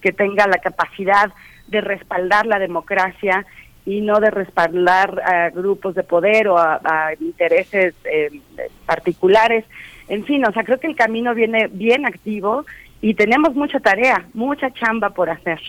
que, 0.00 0.12
tenga 0.12 0.46
la 0.46 0.58
capacidad 0.58 1.32
de 1.68 1.80
respaldar 1.80 2.46
la 2.46 2.58
democracia 2.58 3.46
y 3.84 4.00
no 4.00 4.20
de 4.20 4.30
respaldar 4.30 5.22
a 5.24 5.50
grupos 5.50 5.94
de 5.94 6.02
poder 6.02 6.48
o 6.48 6.58
a, 6.58 6.80
intereses 7.20 7.94
eh, 8.04 8.30
particulares. 8.86 9.64
En 10.08 10.24
fin, 10.24 10.44
o 10.46 10.52
sea, 10.52 10.64
creo 10.64 10.78
que 10.78 10.86
el 10.86 10.96
camino 10.96 11.34
viene 11.34 11.68
bien 11.68 12.06
activo 12.06 12.64
y 13.00 13.14
tenemos 13.14 13.54
mucha 13.54 13.80
tarea, 13.80 14.26
mucha 14.34 14.70
chamba 14.70 15.10
por 15.10 15.30
hacer. 15.30 15.60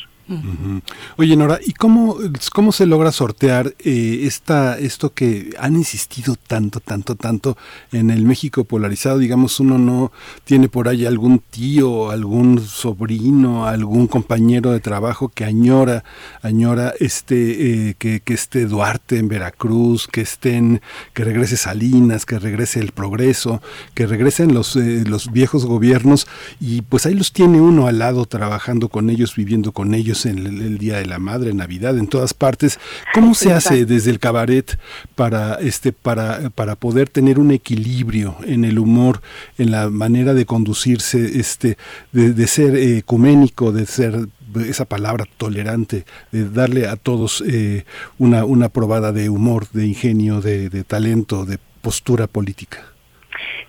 Oye, 1.17 1.35
Nora, 1.35 1.59
¿y 1.65 1.73
cómo, 1.73 2.17
cómo 2.53 2.71
se 2.71 2.85
logra 2.85 3.11
sortear 3.11 3.75
eh, 3.79 4.21
esta, 4.23 4.77
esto 4.79 5.13
que 5.13 5.53
han 5.59 5.75
insistido 5.75 6.35
tanto, 6.35 6.79
tanto, 6.79 7.15
tanto 7.15 7.57
en 7.91 8.09
el 8.09 8.23
México 8.23 8.63
polarizado? 8.63 9.17
Digamos, 9.17 9.59
uno 9.59 9.77
no 9.77 10.11
tiene 10.45 10.69
por 10.69 10.87
ahí 10.87 11.05
algún 11.05 11.39
tío, 11.39 12.09
algún 12.09 12.61
sobrino, 12.61 13.65
algún 13.65 14.07
compañero 14.07 14.71
de 14.71 14.79
trabajo 14.79 15.29
que 15.29 15.43
añora, 15.43 16.05
añora 16.41 16.93
este, 16.99 17.89
eh, 17.89 17.95
que, 17.97 18.21
que 18.21 18.33
esté 18.33 18.65
Duarte 18.65 19.17
en 19.17 19.27
Veracruz, 19.27 20.07
que 20.07 20.21
estén, 20.21 20.81
que 21.13 21.25
regrese 21.25 21.57
Salinas, 21.57 22.25
que 22.25 22.39
regrese 22.39 22.79
el 22.79 22.93
progreso, 22.93 23.61
que 23.93 24.07
regresen 24.07 24.53
los, 24.53 24.75
eh, 24.77 25.03
los 25.05 25.31
viejos 25.31 25.65
gobiernos 25.65 26.27
y 26.61 26.81
pues 26.83 27.05
ahí 27.05 27.13
los 27.13 27.33
tiene 27.33 27.59
uno 27.59 27.87
al 27.87 27.99
lado 27.99 28.25
trabajando 28.25 28.87
con 28.87 29.09
ellos, 29.09 29.35
viviendo 29.35 29.73
con 29.73 29.93
ellos 29.93 30.12
en 30.25 30.39
el, 30.39 30.77
Día 30.77 30.97
de 30.97 31.05
la 31.05 31.19
Madre, 31.19 31.53
Navidad, 31.53 31.97
en 31.97 32.07
todas 32.07 32.33
partes. 32.33 32.79
¿Cómo 33.13 33.33
se 33.33 33.53
hace 33.53 33.85
desde 33.85 34.11
el 34.11 34.19
cabaret 34.19 34.77
para, 35.15 35.55
este, 35.55 35.91
para, 35.91 36.49
para 36.51 36.75
poder 36.75 37.09
tener 37.09 37.39
un 37.39 37.51
equilibrio 37.51 38.35
en 38.45 38.65
el 38.65 38.79
humor, 38.79 39.21
en 39.57 39.71
la 39.71 39.89
manera 39.89 40.33
de 40.33 40.45
conducirse, 40.45 41.39
este, 41.39 41.77
de, 42.11 42.47
ser 42.47 42.75
eh, 42.75 42.97
ecuménico, 42.97 43.71
de 43.71 43.85
ser 43.85 44.27
esa 44.67 44.85
palabra 44.85 45.25
tolerante, 45.37 46.05
de 46.31 46.49
darle 46.49 46.87
a 46.87 46.95
todos 46.95 47.43
eh, 47.47 47.85
una, 48.19 48.45
una 48.45 48.69
probada 48.69 49.11
de 49.11 49.29
humor, 49.29 49.67
de 49.73 49.87
ingenio, 49.87 50.41
de, 50.41 50.69
de 50.69 50.83
talento, 50.83 51.45
de 51.45 51.57
postura 51.81 52.27
política? 52.27 52.93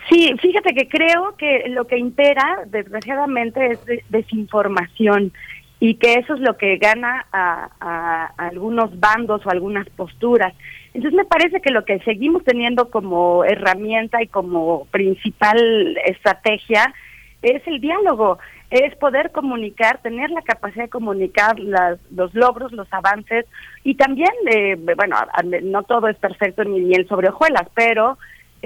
Sí, 0.08 0.30
fíjate 0.40 0.74
que 0.74 0.86
creo 0.88 1.34
que 1.38 1.64
lo 1.68 1.86
que 1.86 1.96
impera, 1.96 2.64
desgraciadamente, 2.66 3.72
es 3.72 3.78
desinformación 4.10 5.32
y 5.80 5.96
que 5.96 6.14
eso 6.14 6.34
es 6.34 6.40
lo 6.40 6.56
que 6.56 6.76
gana 6.76 7.26
a, 7.32 8.32
algunos 8.36 8.98
bandos 8.98 9.44
o 9.44 9.50
algunas 9.50 9.88
posturas. 9.90 10.54
Entonces 10.94 11.16
me 11.16 11.24
parece 11.24 11.60
que 11.60 11.72
lo 11.72 11.84
que 11.84 11.98
seguimos 12.00 12.44
teniendo 12.44 12.90
como 12.90 13.44
herramienta 13.44 14.22
y 14.22 14.28
como 14.28 14.86
principal 14.86 15.98
estrategia 16.04 16.94
es 17.42 17.66
el 17.66 17.80
diálogo, 17.80 18.38
es 18.70 18.96
poder 18.96 19.30
comunicar, 19.32 20.00
tener 20.02 20.30
la 20.30 20.42
capacidad 20.42 20.84
de 20.84 20.90
comunicar 20.90 21.58
los 21.58 22.34
logros, 22.34 22.72
los 22.72 22.90
avances 22.90 23.44
y 23.82 23.96
también, 23.96 24.32
eh, 24.50 24.76
bueno, 24.96 25.16
no 25.64 25.82
todo 25.82 26.08
es 26.08 26.16
perfecto 26.16 26.64
ni 26.64 26.80
miel 26.80 27.06
sobre 27.06 27.28
hojuelas, 27.28 27.68
pero 27.74 28.16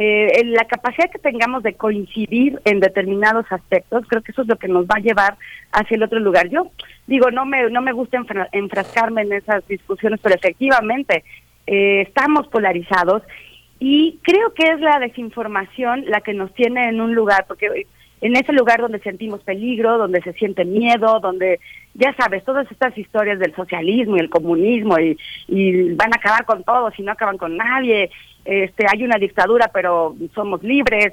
eh, 0.00 0.44
la 0.44 0.64
capacidad 0.64 1.10
que 1.10 1.18
tengamos 1.18 1.64
de 1.64 1.74
coincidir 1.74 2.60
en 2.64 2.78
determinados 2.78 3.50
aspectos, 3.50 4.04
creo 4.06 4.22
que 4.22 4.30
eso 4.30 4.42
es 4.42 4.48
lo 4.48 4.54
que 4.54 4.68
nos 4.68 4.86
va 4.86 4.94
a 4.98 5.00
llevar 5.00 5.36
hacia 5.72 5.96
el 5.96 6.04
otro 6.04 6.20
lugar. 6.20 6.48
Yo 6.50 6.70
digo, 7.08 7.32
no 7.32 7.44
me, 7.44 7.68
no 7.68 7.82
me 7.82 7.90
gusta 7.90 8.22
enfrascarme 8.52 9.22
en 9.22 9.32
esas 9.32 9.66
discusiones, 9.66 10.20
pero 10.22 10.36
efectivamente 10.36 11.24
eh, 11.66 12.02
estamos 12.02 12.46
polarizados 12.46 13.24
y 13.80 14.20
creo 14.22 14.54
que 14.54 14.70
es 14.70 14.78
la 14.78 15.00
desinformación 15.00 16.04
la 16.06 16.20
que 16.20 16.32
nos 16.32 16.54
tiene 16.54 16.88
en 16.88 17.00
un 17.00 17.16
lugar, 17.16 17.46
porque 17.48 17.86
en 18.20 18.36
ese 18.36 18.52
lugar 18.52 18.80
donde 18.80 18.98
sentimos 19.00 19.42
peligro, 19.42 19.98
donde 19.98 20.22
se 20.22 20.32
siente 20.34 20.64
miedo, 20.64 21.20
donde, 21.20 21.60
ya 21.94 22.14
sabes, 22.14 22.44
todas 22.44 22.70
estas 22.70 22.96
historias 22.96 23.38
del 23.38 23.54
socialismo 23.54 24.16
y 24.16 24.20
el 24.20 24.30
comunismo 24.30 24.98
y, 24.98 25.18
y 25.46 25.94
van 25.94 26.12
a 26.12 26.16
acabar 26.16 26.44
con 26.44 26.64
todos 26.64 26.98
y 26.98 27.02
no 27.02 27.12
acaban 27.12 27.38
con 27.38 27.56
nadie. 27.56 28.10
Este, 28.44 28.86
hay 28.90 29.04
una 29.04 29.18
dictadura, 29.18 29.70
pero 29.72 30.16
somos 30.34 30.62
libres, 30.62 31.12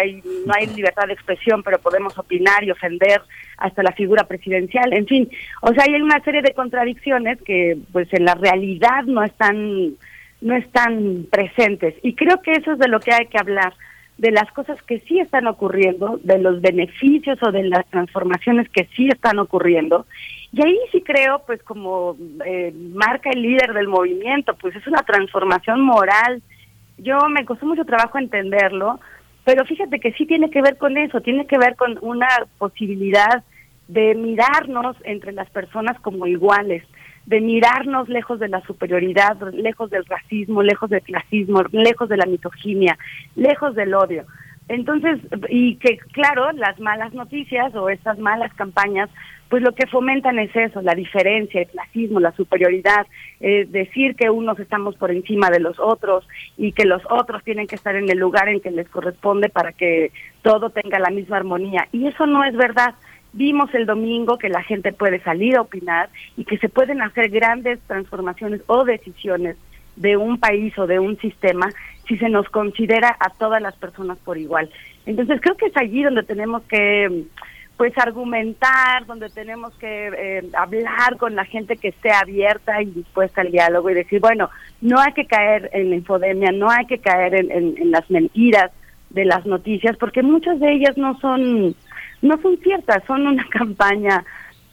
hay, 0.00 0.22
no 0.46 0.52
hay 0.54 0.66
libertad 0.66 1.06
de 1.06 1.14
expresión, 1.14 1.62
pero 1.62 1.78
podemos 1.78 2.18
opinar 2.18 2.62
y 2.62 2.70
ofender 2.70 3.22
hasta 3.56 3.82
la 3.82 3.92
figura 3.92 4.24
presidencial, 4.24 4.92
en 4.92 5.06
fin, 5.06 5.30
o 5.62 5.72
sea, 5.72 5.84
hay 5.84 5.94
una 5.94 6.22
serie 6.24 6.42
de 6.42 6.52
contradicciones 6.52 7.40
que 7.42 7.78
pues 7.92 8.12
en 8.12 8.24
la 8.24 8.34
realidad 8.34 9.04
no 9.04 9.22
están 9.22 9.94
no 10.42 10.54
están 10.54 11.26
presentes. 11.30 11.94
Y 12.02 12.14
creo 12.14 12.42
que 12.42 12.52
eso 12.52 12.72
es 12.72 12.78
de 12.78 12.88
lo 12.88 13.00
que 13.00 13.14
hay 13.14 13.26
que 13.28 13.38
hablar 13.38 13.72
de 14.18 14.30
las 14.30 14.50
cosas 14.52 14.80
que 14.82 15.00
sí 15.00 15.18
están 15.18 15.46
ocurriendo, 15.46 16.20
de 16.22 16.38
los 16.38 16.60
beneficios 16.60 17.42
o 17.42 17.50
de 17.50 17.64
las 17.64 17.84
transformaciones 17.86 18.68
que 18.68 18.88
sí 18.96 19.08
están 19.08 19.38
ocurriendo. 19.38 20.06
Y 20.52 20.64
ahí 20.64 20.78
sí 20.92 21.02
creo, 21.02 21.42
pues 21.46 21.62
como 21.62 22.16
eh, 22.46 22.72
marca 22.94 23.30
el 23.30 23.42
líder 23.42 23.72
del 23.72 23.88
movimiento, 23.88 24.54
pues 24.54 24.76
es 24.76 24.86
una 24.86 25.02
transformación 25.02 25.80
moral 25.80 26.42
yo 26.98 27.18
me 27.28 27.44
costó 27.44 27.66
mucho 27.66 27.84
trabajo 27.84 28.18
entenderlo, 28.18 29.00
pero 29.44 29.64
fíjate 29.64 30.00
que 30.00 30.12
sí 30.12 30.26
tiene 30.26 30.50
que 30.50 30.62
ver 30.62 30.78
con 30.78 30.96
eso, 30.96 31.20
tiene 31.20 31.46
que 31.46 31.58
ver 31.58 31.76
con 31.76 31.98
una 32.00 32.28
posibilidad 32.58 33.42
de 33.88 34.14
mirarnos 34.14 34.96
entre 35.04 35.32
las 35.32 35.50
personas 35.50 36.00
como 36.00 36.26
iguales, 36.26 36.84
de 37.26 37.40
mirarnos 37.40 38.08
lejos 38.08 38.38
de 38.38 38.48
la 38.48 38.60
superioridad, 38.62 39.36
lejos 39.52 39.90
del 39.90 40.04
racismo, 40.04 40.62
lejos 40.62 40.90
del 40.90 41.02
clasismo, 41.02 41.62
lejos 41.72 42.08
de 42.08 42.16
la 42.16 42.26
misoginia, 42.26 42.98
lejos 43.34 43.74
del 43.74 43.94
odio. 43.94 44.24
Entonces, 44.68 45.20
y 45.50 45.76
que 45.76 45.98
claro, 46.12 46.50
las 46.52 46.80
malas 46.80 47.12
noticias 47.12 47.74
o 47.74 47.90
estas 47.90 48.18
malas 48.18 48.52
campañas 48.54 49.10
pues 49.54 49.62
lo 49.62 49.72
que 49.72 49.86
fomentan 49.86 50.38
es 50.40 50.50
eso, 50.56 50.82
la 50.82 50.96
diferencia, 50.96 51.60
el 51.60 51.68
clasismo, 51.68 52.18
la 52.18 52.32
superioridad, 52.32 53.06
eh, 53.38 53.66
decir 53.68 54.16
que 54.16 54.28
unos 54.28 54.58
estamos 54.58 54.96
por 54.96 55.12
encima 55.12 55.48
de 55.48 55.60
los 55.60 55.78
otros 55.78 56.26
y 56.56 56.72
que 56.72 56.84
los 56.84 57.02
otros 57.08 57.44
tienen 57.44 57.68
que 57.68 57.76
estar 57.76 57.94
en 57.94 58.10
el 58.10 58.18
lugar 58.18 58.48
en 58.48 58.60
que 58.60 58.72
les 58.72 58.88
corresponde 58.88 59.50
para 59.50 59.72
que 59.72 60.10
todo 60.42 60.70
tenga 60.70 60.98
la 60.98 61.10
misma 61.10 61.36
armonía. 61.36 61.86
Y 61.92 62.06
eso 62.06 62.26
no 62.26 62.42
es 62.42 62.56
verdad. 62.56 62.94
Vimos 63.34 63.72
el 63.74 63.86
domingo 63.86 64.38
que 64.38 64.48
la 64.48 64.62
gente 64.62 64.92
puede 64.92 65.20
salir 65.20 65.56
a 65.56 65.60
opinar 65.60 66.08
y 66.36 66.44
que 66.44 66.58
se 66.58 66.68
pueden 66.68 67.02
hacer 67.02 67.30
grandes 67.30 67.80
transformaciones 67.86 68.62
o 68.66 68.84
decisiones 68.84 69.56
de 69.96 70.16
un 70.16 70.38
país 70.38 70.76
o 70.78 70.86
de 70.86 70.98
un 70.98 71.18
sistema 71.18 71.68
si 72.08 72.16
se 72.18 72.28
nos 72.28 72.48
considera 72.48 73.16
a 73.20 73.30
todas 73.30 73.60
las 73.62 73.76
personas 73.76 74.18
por 74.18 74.38
igual. 74.38 74.70
Entonces 75.06 75.40
creo 75.40 75.56
que 75.56 75.66
es 75.66 75.76
allí 75.76 76.02
donde 76.02 76.22
tenemos 76.22 76.62
que 76.64 77.26
pues 77.76 77.96
argumentar, 77.98 79.04
donde 79.06 79.28
tenemos 79.30 79.74
que 79.74 80.06
eh, 80.06 80.42
hablar 80.56 81.16
con 81.18 81.34
la 81.34 81.44
gente 81.44 81.76
que 81.76 81.88
esté 81.88 82.12
abierta 82.12 82.80
y 82.80 82.86
dispuesta 82.86 83.40
al 83.40 83.50
diálogo 83.50 83.90
y 83.90 83.94
decir, 83.94 84.20
bueno, 84.20 84.48
no 84.80 85.00
hay 85.00 85.12
que 85.12 85.26
caer 85.26 85.70
en 85.72 85.90
la 85.90 85.96
infodemia, 85.96 86.52
no 86.52 86.70
hay 86.70 86.86
que 86.86 86.98
caer 86.98 87.34
en, 87.34 87.90
las 87.90 88.08
mentiras 88.10 88.70
de 89.10 89.24
las 89.24 89.44
noticias, 89.44 89.96
porque 89.96 90.22
muchas 90.22 90.60
de 90.60 90.72
ellas 90.72 90.96
no 90.96 91.18
son, 91.18 91.74
no 92.24 92.40
son 92.40 92.56
ciertas, 92.58 93.04
son 93.06 93.26
una 93.26 93.46
campaña 93.50 94.24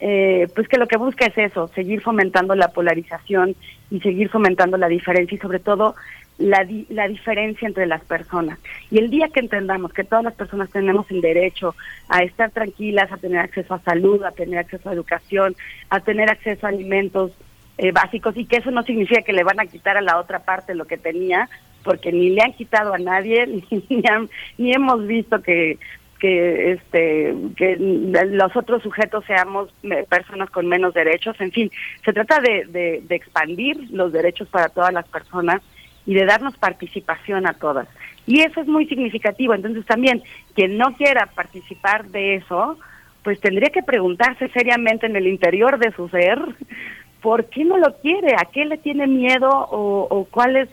eh, 0.03 0.47
pues 0.55 0.67
que 0.67 0.79
lo 0.79 0.87
que 0.87 0.97
busca 0.97 1.27
es 1.27 1.37
eso, 1.37 1.67
seguir 1.67 2.01
fomentando 2.01 2.55
la 2.55 2.69
polarización 2.69 3.55
y 3.91 3.99
seguir 3.99 4.29
fomentando 4.29 4.75
la 4.77 4.87
diferencia 4.87 5.35
y 5.35 5.39
sobre 5.39 5.59
todo 5.59 5.93
la, 6.39 6.67
la 6.89 7.07
diferencia 7.07 7.67
entre 7.67 7.85
las 7.85 8.03
personas. 8.05 8.57
Y 8.89 8.97
el 8.97 9.11
día 9.11 9.29
que 9.31 9.41
entendamos 9.41 9.93
que 9.93 10.03
todas 10.03 10.23
las 10.23 10.33
personas 10.33 10.71
tenemos 10.71 11.05
el 11.11 11.21
derecho 11.21 11.75
a 12.09 12.23
estar 12.23 12.49
tranquilas, 12.49 13.11
a 13.11 13.17
tener 13.17 13.37
acceso 13.37 13.75
a 13.75 13.79
salud, 13.81 14.23
a 14.23 14.31
tener 14.31 14.57
acceso 14.57 14.89
a 14.89 14.93
educación, 14.93 15.55
a 15.91 15.99
tener 15.99 16.31
acceso 16.31 16.65
a 16.65 16.69
alimentos 16.69 17.31
eh, 17.77 17.91
básicos 17.91 18.35
y 18.37 18.45
que 18.45 18.57
eso 18.57 18.71
no 18.71 18.81
significa 18.81 19.21
que 19.21 19.33
le 19.33 19.43
van 19.43 19.59
a 19.59 19.67
quitar 19.67 19.97
a 19.97 20.01
la 20.01 20.17
otra 20.17 20.39
parte 20.39 20.73
lo 20.73 20.85
que 20.85 20.97
tenía, 20.97 21.47
porque 21.83 22.11
ni 22.11 22.31
le 22.31 22.41
han 22.41 22.53
quitado 22.53 22.91
a 22.95 22.97
nadie, 22.97 23.45
ni, 23.71 24.03
ni 24.57 24.73
hemos 24.73 25.05
visto 25.05 25.43
que 25.43 25.77
que 26.21 26.73
este 26.73 27.35
que 27.57 27.75
los 27.77 28.55
otros 28.55 28.83
sujetos 28.83 29.25
seamos 29.25 29.73
eh, 29.83 30.05
personas 30.07 30.51
con 30.51 30.67
menos 30.67 30.93
derechos 30.93 31.35
en 31.41 31.51
fin 31.51 31.71
se 32.05 32.13
trata 32.13 32.39
de, 32.39 32.65
de, 32.65 33.03
de 33.03 33.15
expandir 33.15 33.89
los 33.89 34.13
derechos 34.13 34.47
para 34.47 34.69
todas 34.69 34.93
las 34.93 35.07
personas 35.07 35.61
y 36.05 36.13
de 36.13 36.25
darnos 36.25 36.57
participación 36.57 37.47
a 37.47 37.53
todas. 37.53 37.87
Y 38.25 38.41
eso 38.41 38.61
es 38.61 38.67
muy 38.67 38.85
significativo. 38.87 39.53
Entonces 39.53 39.85
también 39.85 40.21
quien 40.55 40.77
no 40.77 40.95
quiera 40.95 41.27
participar 41.27 42.05
de 42.07 42.35
eso, 42.35 42.77
pues 43.23 43.39
tendría 43.39 43.69
que 43.69 43.83
preguntarse 43.83 44.49
seriamente 44.49 45.05
en 45.05 45.15
el 45.15 45.27
interior 45.27 45.77
de 45.79 45.91
su 45.91 46.09
ser, 46.09 46.39
¿por 47.21 47.45
qué 47.45 47.63
no 47.63 47.77
lo 47.77 47.95
quiere? 47.99 48.33
¿A 48.35 48.45
qué 48.51 48.65
le 48.65 48.77
tiene 48.77 49.07
miedo 49.07 49.49
o, 49.49 50.27
cuál 50.31 50.55
es 50.57 50.69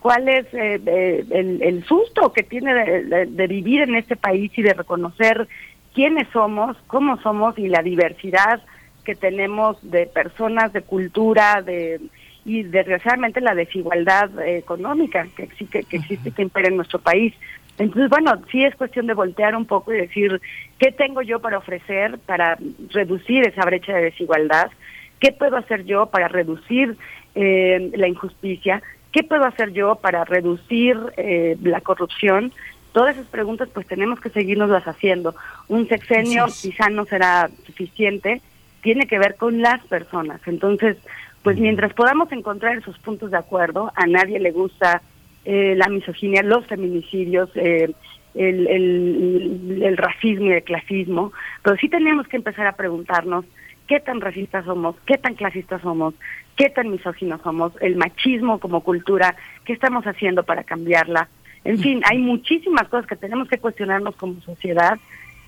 cuál 0.00 0.28
es 0.28 0.46
eh, 0.52 0.80
eh, 0.84 1.24
el, 1.30 1.84
susto 1.84 2.32
que 2.32 2.42
tiene 2.42 2.74
de, 2.74 3.46
vivir 3.46 3.82
en 3.82 3.94
este 3.94 4.16
país 4.16 4.50
y 4.56 4.62
de 4.62 4.74
reconocer 4.74 5.46
quiénes 5.94 6.28
somos, 6.32 6.76
cómo 6.86 7.20
somos 7.20 7.58
y 7.58 7.68
la 7.68 7.82
diversidad 7.82 8.60
que 9.04 9.14
tenemos 9.14 9.78
de 9.90 10.06
personas, 10.06 10.72
de 10.72 10.82
cultura, 10.82 11.62
de 11.62 12.00
y 12.44 12.62
desgraciadamente 12.62 13.42
la 13.42 13.54
desigualdad 13.54 14.30
eh, 14.40 14.56
económica 14.56 15.26
que 15.36 15.42
existe, 15.42 15.84
que 15.84 15.98
existe 15.98 16.30
que 16.30 16.42
impera 16.42 16.68
en 16.68 16.76
nuestro 16.76 16.98
país. 16.98 17.34
Entonces, 17.78 18.08
bueno, 18.08 18.32
sí 18.50 18.64
es 18.64 18.74
cuestión 18.76 19.06
de 19.06 19.14
voltear 19.14 19.54
un 19.54 19.66
poco 19.66 19.92
y 19.92 19.98
decir, 19.98 20.40
¿qué 20.78 20.90
tengo 20.90 21.22
yo 21.22 21.40
para 21.40 21.58
ofrecer 21.58 22.18
para 22.18 22.58
reducir 22.90 23.46
esa 23.46 23.64
brecha 23.64 23.94
de 23.94 24.04
desigualdad? 24.04 24.70
¿Qué 25.18 25.32
puedo 25.32 25.56
hacer 25.56 25.84
yo 25.84 26.06
para 26.06 26.28
reducir 26.28 26.96
eh, 27.34 27.90
la 27.94 28.08
injusticia? 28.08 28.82
¿Qué 29.12 29.22
puedo 29.22 29.44
hacer 29.44 29.72
yo 29.72 29.96
para 29.96 30.24
reducir 30.24 30.96
eh, 31.16 31.56
la 31.62 31.80
corrupción? 31.80 32.52
Todas 32.92 33.16
esas 33.16 33.28
preguntas 33.28 33.68
pues 33.72 33.86
tenemos 33.86 34.20
que 34.20 34.30
seguirnos 34.30 34.70
las 34.70 34.86
haciendo. 34.86 35.34
Un 35.68 35.88
sexenio 35.88 36.46
quizá 36.46 36.88
no 36.90 37.04
será 37.04 37.50
suficiente, 37.66 38.40
tiene 38.82 39.06
que 39.06 39.18
ver 39.18 39.36
con 39.36 39.62
las 39.62 39.84
personas. 39.86 40.40
Entonces, 40.46 40.96
pues 41.42 41.58
mientras 41.58 41.92
podamos 41.94 42.30
encontrar 42.32 42.76
esos 42.76 42.98
puntos 42.98 43.30
de 43.30 43.38
acuerdo, 43.38 43.92
a 43.94 44.06
nadie 44.06 44.38
le 44.38 44.52
gusta 44.52 45.02
eh, 45.44 45.74
la 45.76 45.88
misoginia, 45.88 46.42
los 46.42 46.66
feminicidios, 46.66 47.50
eh, 47.54 47.90
el, 48.34 48.66
el, 48.68 49.82
el, 49.82 49.96
racismo 49.96 50.46
y 50.46 50.52
el 50.52 50.62
clasismo, 50.62 51.32
pero 51.62 51.76
sí 51.76 51.88
tenemos 51.88 52.28
que 52.28 52.36
empezar 52.36 52.66
a 52.66 52.76
preguntarnos 52.76 53.44
qué 53.90 53.98
tan 53.98 54.20
racistas 54.20 54.64
somos, 54.66 54.94
qué 55.04 55.18
tan 55.18 55.34
clasistas 55.34 55.82
somos, 55.82 56.14
qué 56.56 56.70
tan 56.70 56.92
misóginos 56.92 57.40
somos, 57.42 57.72
el 57.80 57.96
machismo 57.96 58.60
como 58.60 58.82
cultura, 58.82 59.34
qué 59.64 59.72
estamos 59.72 60.04
haciendo 60.04 60.44
para 60.44 60.62
cambiarla. 60.62 61.28
En 61.64 61.76
fin, 61.80 62.00
hay 62.08 62.18
muchísimas 62.18 62.86
cosas 62.86 63.08
que 63.08 63.16
tenemos 63.16 63.48
que 63.48 63.58
cuestionarnos 63.58 64.14
como 64.14 64.40
sociedad 64.42 64.96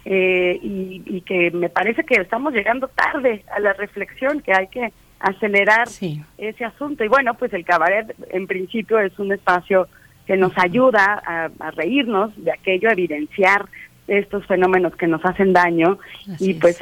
eh, 0.04 0.58
y, 0.60 1.20
que 1.20 1.52
me 1.52 1.68
parece 1.68 2.02
que 2.02 2.20
estamos 2.20 2.52
llegando 2.52 2.88
tarde 2.88 3.44
a 3.54 3.60
la 3.60 3.74
reflexión, 3.74 4.40
que 4.40 4.52
hay 4.52 4.66
que 4.66 4.92
acelerar 5.20 5.86
ese 6.36 6.64
asunto. 6.64 7.04
Y 7.04 7.08
bueno, 7.08 7.34
pues 7.34 7.52
el 7.52 7.64
cabaret 7.64 8.12
en 8.30 8.48
principio 8.48 8.98
es 8.98 9.16
un 9.20 9.30
espacio 9.30 9.86
que 10.26 10.36
nos 10.36 10.52
ayuda 10.58 11.22
a, 11.24 11.70
reírnos 11.70 12.32
de 12.42 12.50
aquello, 12.50 12.88
a 12.88 12.92
evidenciar 12.92 13.66
estos 14.08 14.46
fenómenos 14.46 14.94
que 14.96 15.06
nos 15.06 15.24
hacen 15.24 15.52
daño 15.52 15.98
y 16.38 16.54
pues 16.54 16.78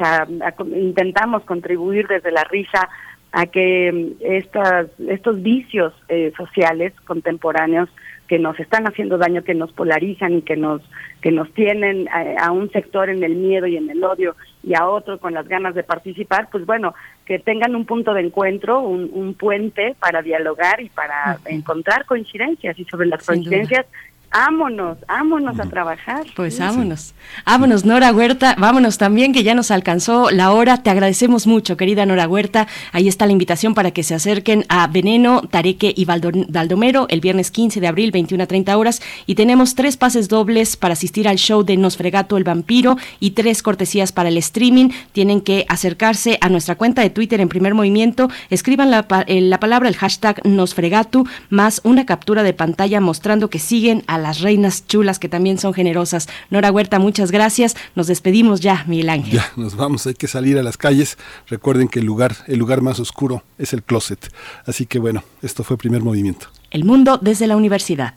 intentamos 0.75 1.43
contribuir 1.43 2.07
desde 2.07 2.31
la 2.31 2.43
risa 2.43 2.89
a 3.31 3.45
que 3.45 3.91
mm, 3.91 4.23
estas, 4.23 4.87
estos 5.07 5.41
vicios 5.41 5.93
eh, 6.09 6.33
sociales 6.35 6.93
contemporáneos 7.05 7.89
que 8.27 8.39
nos 8.39 8.57
están 8.61 8.87
haciendo 8.87 9.17
daño, 9.17 9.43
que 9.43 9.53
nos 9.53 9.73
polarizan 9.73 10.37
y 10.37 10.41
que 10.41 10.55
nos 10.55 10.81
que 11.21 11.31
nos 11.31 11.53
tienen 11.53 12.07
a, 12.09 12.49
un 12.51 12.71
sector 12.71 13.09
en 13.09 13.23
el 13.23 13.35
miedo 13.35 13.67
y 13.67 13.75
en 13.75 13.89
el 13.89 14.03
odio 14.03 14.35
y 14.63 14.73
a 14.73 14.87
otro 14.87 15.19
con 15.19 15.33
las 15.33 15.47
ganas 15.47 15.75
de 15.75 15.83
participar, 15.83 16.47
pues 16.49 16.65
bueno, 16.65 16.95
que 17.25 17.39
tengan 17.39 17.75
un 17.75 17.85
punto 17.85 18.13
de 18.13 18.21
encuentro, 18.21 18.79
un, 18.79 19.33
puente 19.35 19.95
para 19.99 20.21
dialogar 20.21 20.81
y 20.81 20.89
para 20.89 21.37
encontrar 21.45 22.05
coincidencias 22.05 22.79
y 22.79 22.85
sobre 22.85 23.07
las 23.07 23.25
coincidencias 23.25 23.85
Ámonos, 24.31 24.97
ámonos 25.09 25.59
a 25.59 25.65
trabajar. 25.65 26.25
Pues 26.37 26.57
vámonos. 26.57 27.13
Vámonos, 27.45 27.83
Nora 27.83 28.13
Huerta. 28.13 28.55
Vámonos 28.57 28.97
también, 28.97 29.33
que 29.33 29.43
ya 29.43 29.53
nos 29.55 29.71
alcanzó 29.71 30.31
la 30.31 30.53
hora. 30.53 30.77
Te 30.77 30.89
agradecemos 30.89 31.47
mucho, 31.47 31.75
querida 31.75 32.05
Nora 32.05 32.29
Huerta. 32.29 32.65
Ahí 32.93 33.09
está 33.09 33.25
la 33.25 33.33
invitación 33.33 33.73
para 33.73 33.91
que 33.91 34.03
se 34.03 34.15
acerquen 34.15 34.63
a 34.69 34.87
Veneno, 34.87 35.41
Tareque 35.41 35.93
y 35.93 36.05
Baldomero 36.05 37.07
el 37.09 37.19
viernes 37.19 37.51
15 37.51 37.81
de 37.81 37.87
abril, 37.87 38.11
21 38.11 38.41
a 38.41 38.47
30 38.47 38.77
horas. 38.77 39.01
Y 39.25 39.35
tenemos 39.35 39.75
tres 39.75 39.97
pases 39.97 40.29
dobles 40.29 40.77
para 40.77 40.93
asistir 40.93 41.27
al 41.27 41.35
show 41.35 41.63
de 41.63 41.75
Nosfregato 41.75 42.37
el 42.37 42.45
Vampiro 42.45 42.95
y 43.19 43.31
tres 43.31 43.61
cortesías 43.61 44.13
para 44.13 44.29
el 44.29 44.37
streaming. 44.37 44.91
Tienen 45.11 45.41
que 45.41 45.65
acercarse 45.67 46.37
a 46.39 46.47
nuestra 46.47 46.75
cuenta 46.75 47.01
de 47.01 47.09
Twitter 47.09 47.41
en 47.41 47.49
primer 47.49 47.73
movimiento. 47.73 48.29
Escriban 48.49 48.91
la, 48.91 49.05
eh, 49.27 49.41
la 49.41 49.59
palabra, 49.59 49.89
el 49.89 49.97
hashtag 49.97 50.39
Nosfregatu, 50.45 51.27
más 51.49 51.81
una 51.83 52.05
captura 52.05 52.43
de 52.43 52.53
pantalla 52.53 53.01
mostrando 53.01 53.49
que 53.49 53.59
siguen 53.59 54.03
a 54.07 54.20
las 54.21 54.41
reinas 54.41 54.87
chulas 54.87 55.19
que 55.19 55.29
también 55.29 55.57
son 55.57 55.73
generosas. 55.73 56.27
Nora 56.49 56.71
Huerta, 56.71 56.99
muchas 56.99 57.31
gracias. 57.31 57.75
Nos 57.95 58.07
despedimos 58.07 58.61
ya, 58.61 58.85
Miguel 58.87 59.09
Ángel. 59.09 59.33
Ya, 59.33 59.51
nos 59.55 59.75
vamos, 59.75 60.07
hay 60.07 60.13
que 60.13 60.27
salir 60.27 60.57
a 60.57 60.63
las 60.63 60.77
calles. 60.77 61.17
Recuerden 61.47 61.87
que 61.87 61.99
el 61.99 62.05
lugar, 62.05 62.35
el 62.47 62.59
lugar 62.59 62.81
más 62.81 62.99
oscuro 62.99 63.43
es 63.57 63.73
el 63.73 63.83
closet. 63.83 64.31
Así 64.65 64.85
que 64.85 64.99
bueno, 64.99 65.23
esto 65.41 65.63
fue 65.63 65.77
primer 65.77 66.01
movimiento. 66.01 66.47
El 66.69 66.85
mundo 66.85 67.19
desde 67.21 67.47
la 67.47 67.57
universidad. 67.57 68.13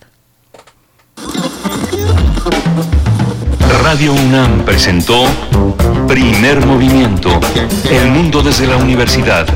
Radio 3.82 4.14
UNAM 4.14 4.64
presentó 4.64 5.26
Primer 6.08 6.64
Movimiento, 6.64 7.38
El 7.90 8.10
mundo 8.10 8.42
desde 8.42 8.66
la 8.66 8.76
universidad, 8.76 9.46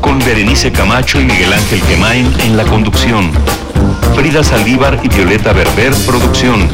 con 0.00 0.18
Berenice 0.20 0.70
Camacho 0.70 1.20
y 1.20 1.24
Miguel 1.24 1.52
Ángel 1.52 1.80
Quemain 1.82 2.32
en 2.40 2.56
la 2.56 2.64
conducción. 2.64 3.32
Frida 4.14 4.42
Saldívar 4.42 5.00
y 5.02 5.08
Violeta 5.08 5.52
Berber, 5.52 5.92
producción. 6.06 6.68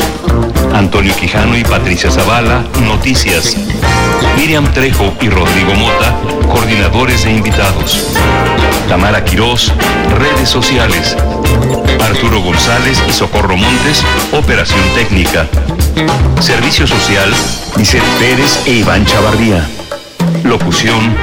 Antonio 0.74 1.14
Quijano 1.16 1.56
y 1.56 1.64
Patricia 1.64 2.10
Zavala, 2.10 2.64
noticias. 2.82 3.56
Miriam 4.36 4.64
Trejo 4.72 5.12
y 5.20 5.28
Rodrigo 5.28 5.74
Mota, 5.74 6.14
coordinadores 6.48 7.24
e 7.24 7.32
invitados. 7.32 8.06
Tamara 8.88 9.24
Quirós, 9.24 9.72
redes 10.18 10.48
sociales. 10.48 11.16
Arturo 12.02 12.40
González 12.40 13.02
y 13.08 13.12
Socorro 13.12 13.56
Montes, 13.56 14.02
operación 14.32 14.82
técnica. 14.94 15.46
Servicio 16.40 16.86
social, 16.86 17.32
Vicente 17.76 18.06
Pérez 18.18 18.60
e 18.66 18.72
Iván 18.72 19.04
Chavarría. 19.06 19.68
Locución, 20.44 21.14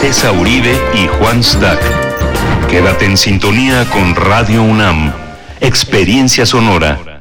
Tessa 0.00 0.32
Uribe 0.32 0.78
y 0.94 1.06
Juan 1.06 1.42
Stack. 1.42 1.80
Quédate 2.68 3.06
en 3.06 3.16
sintonía 3.16 3.84
con 3.90 4.14
Radio 4.16 4.62
UNAM. 4.62 5.23
Experiencia 5.64 6.44
sonora. 6.44 7.13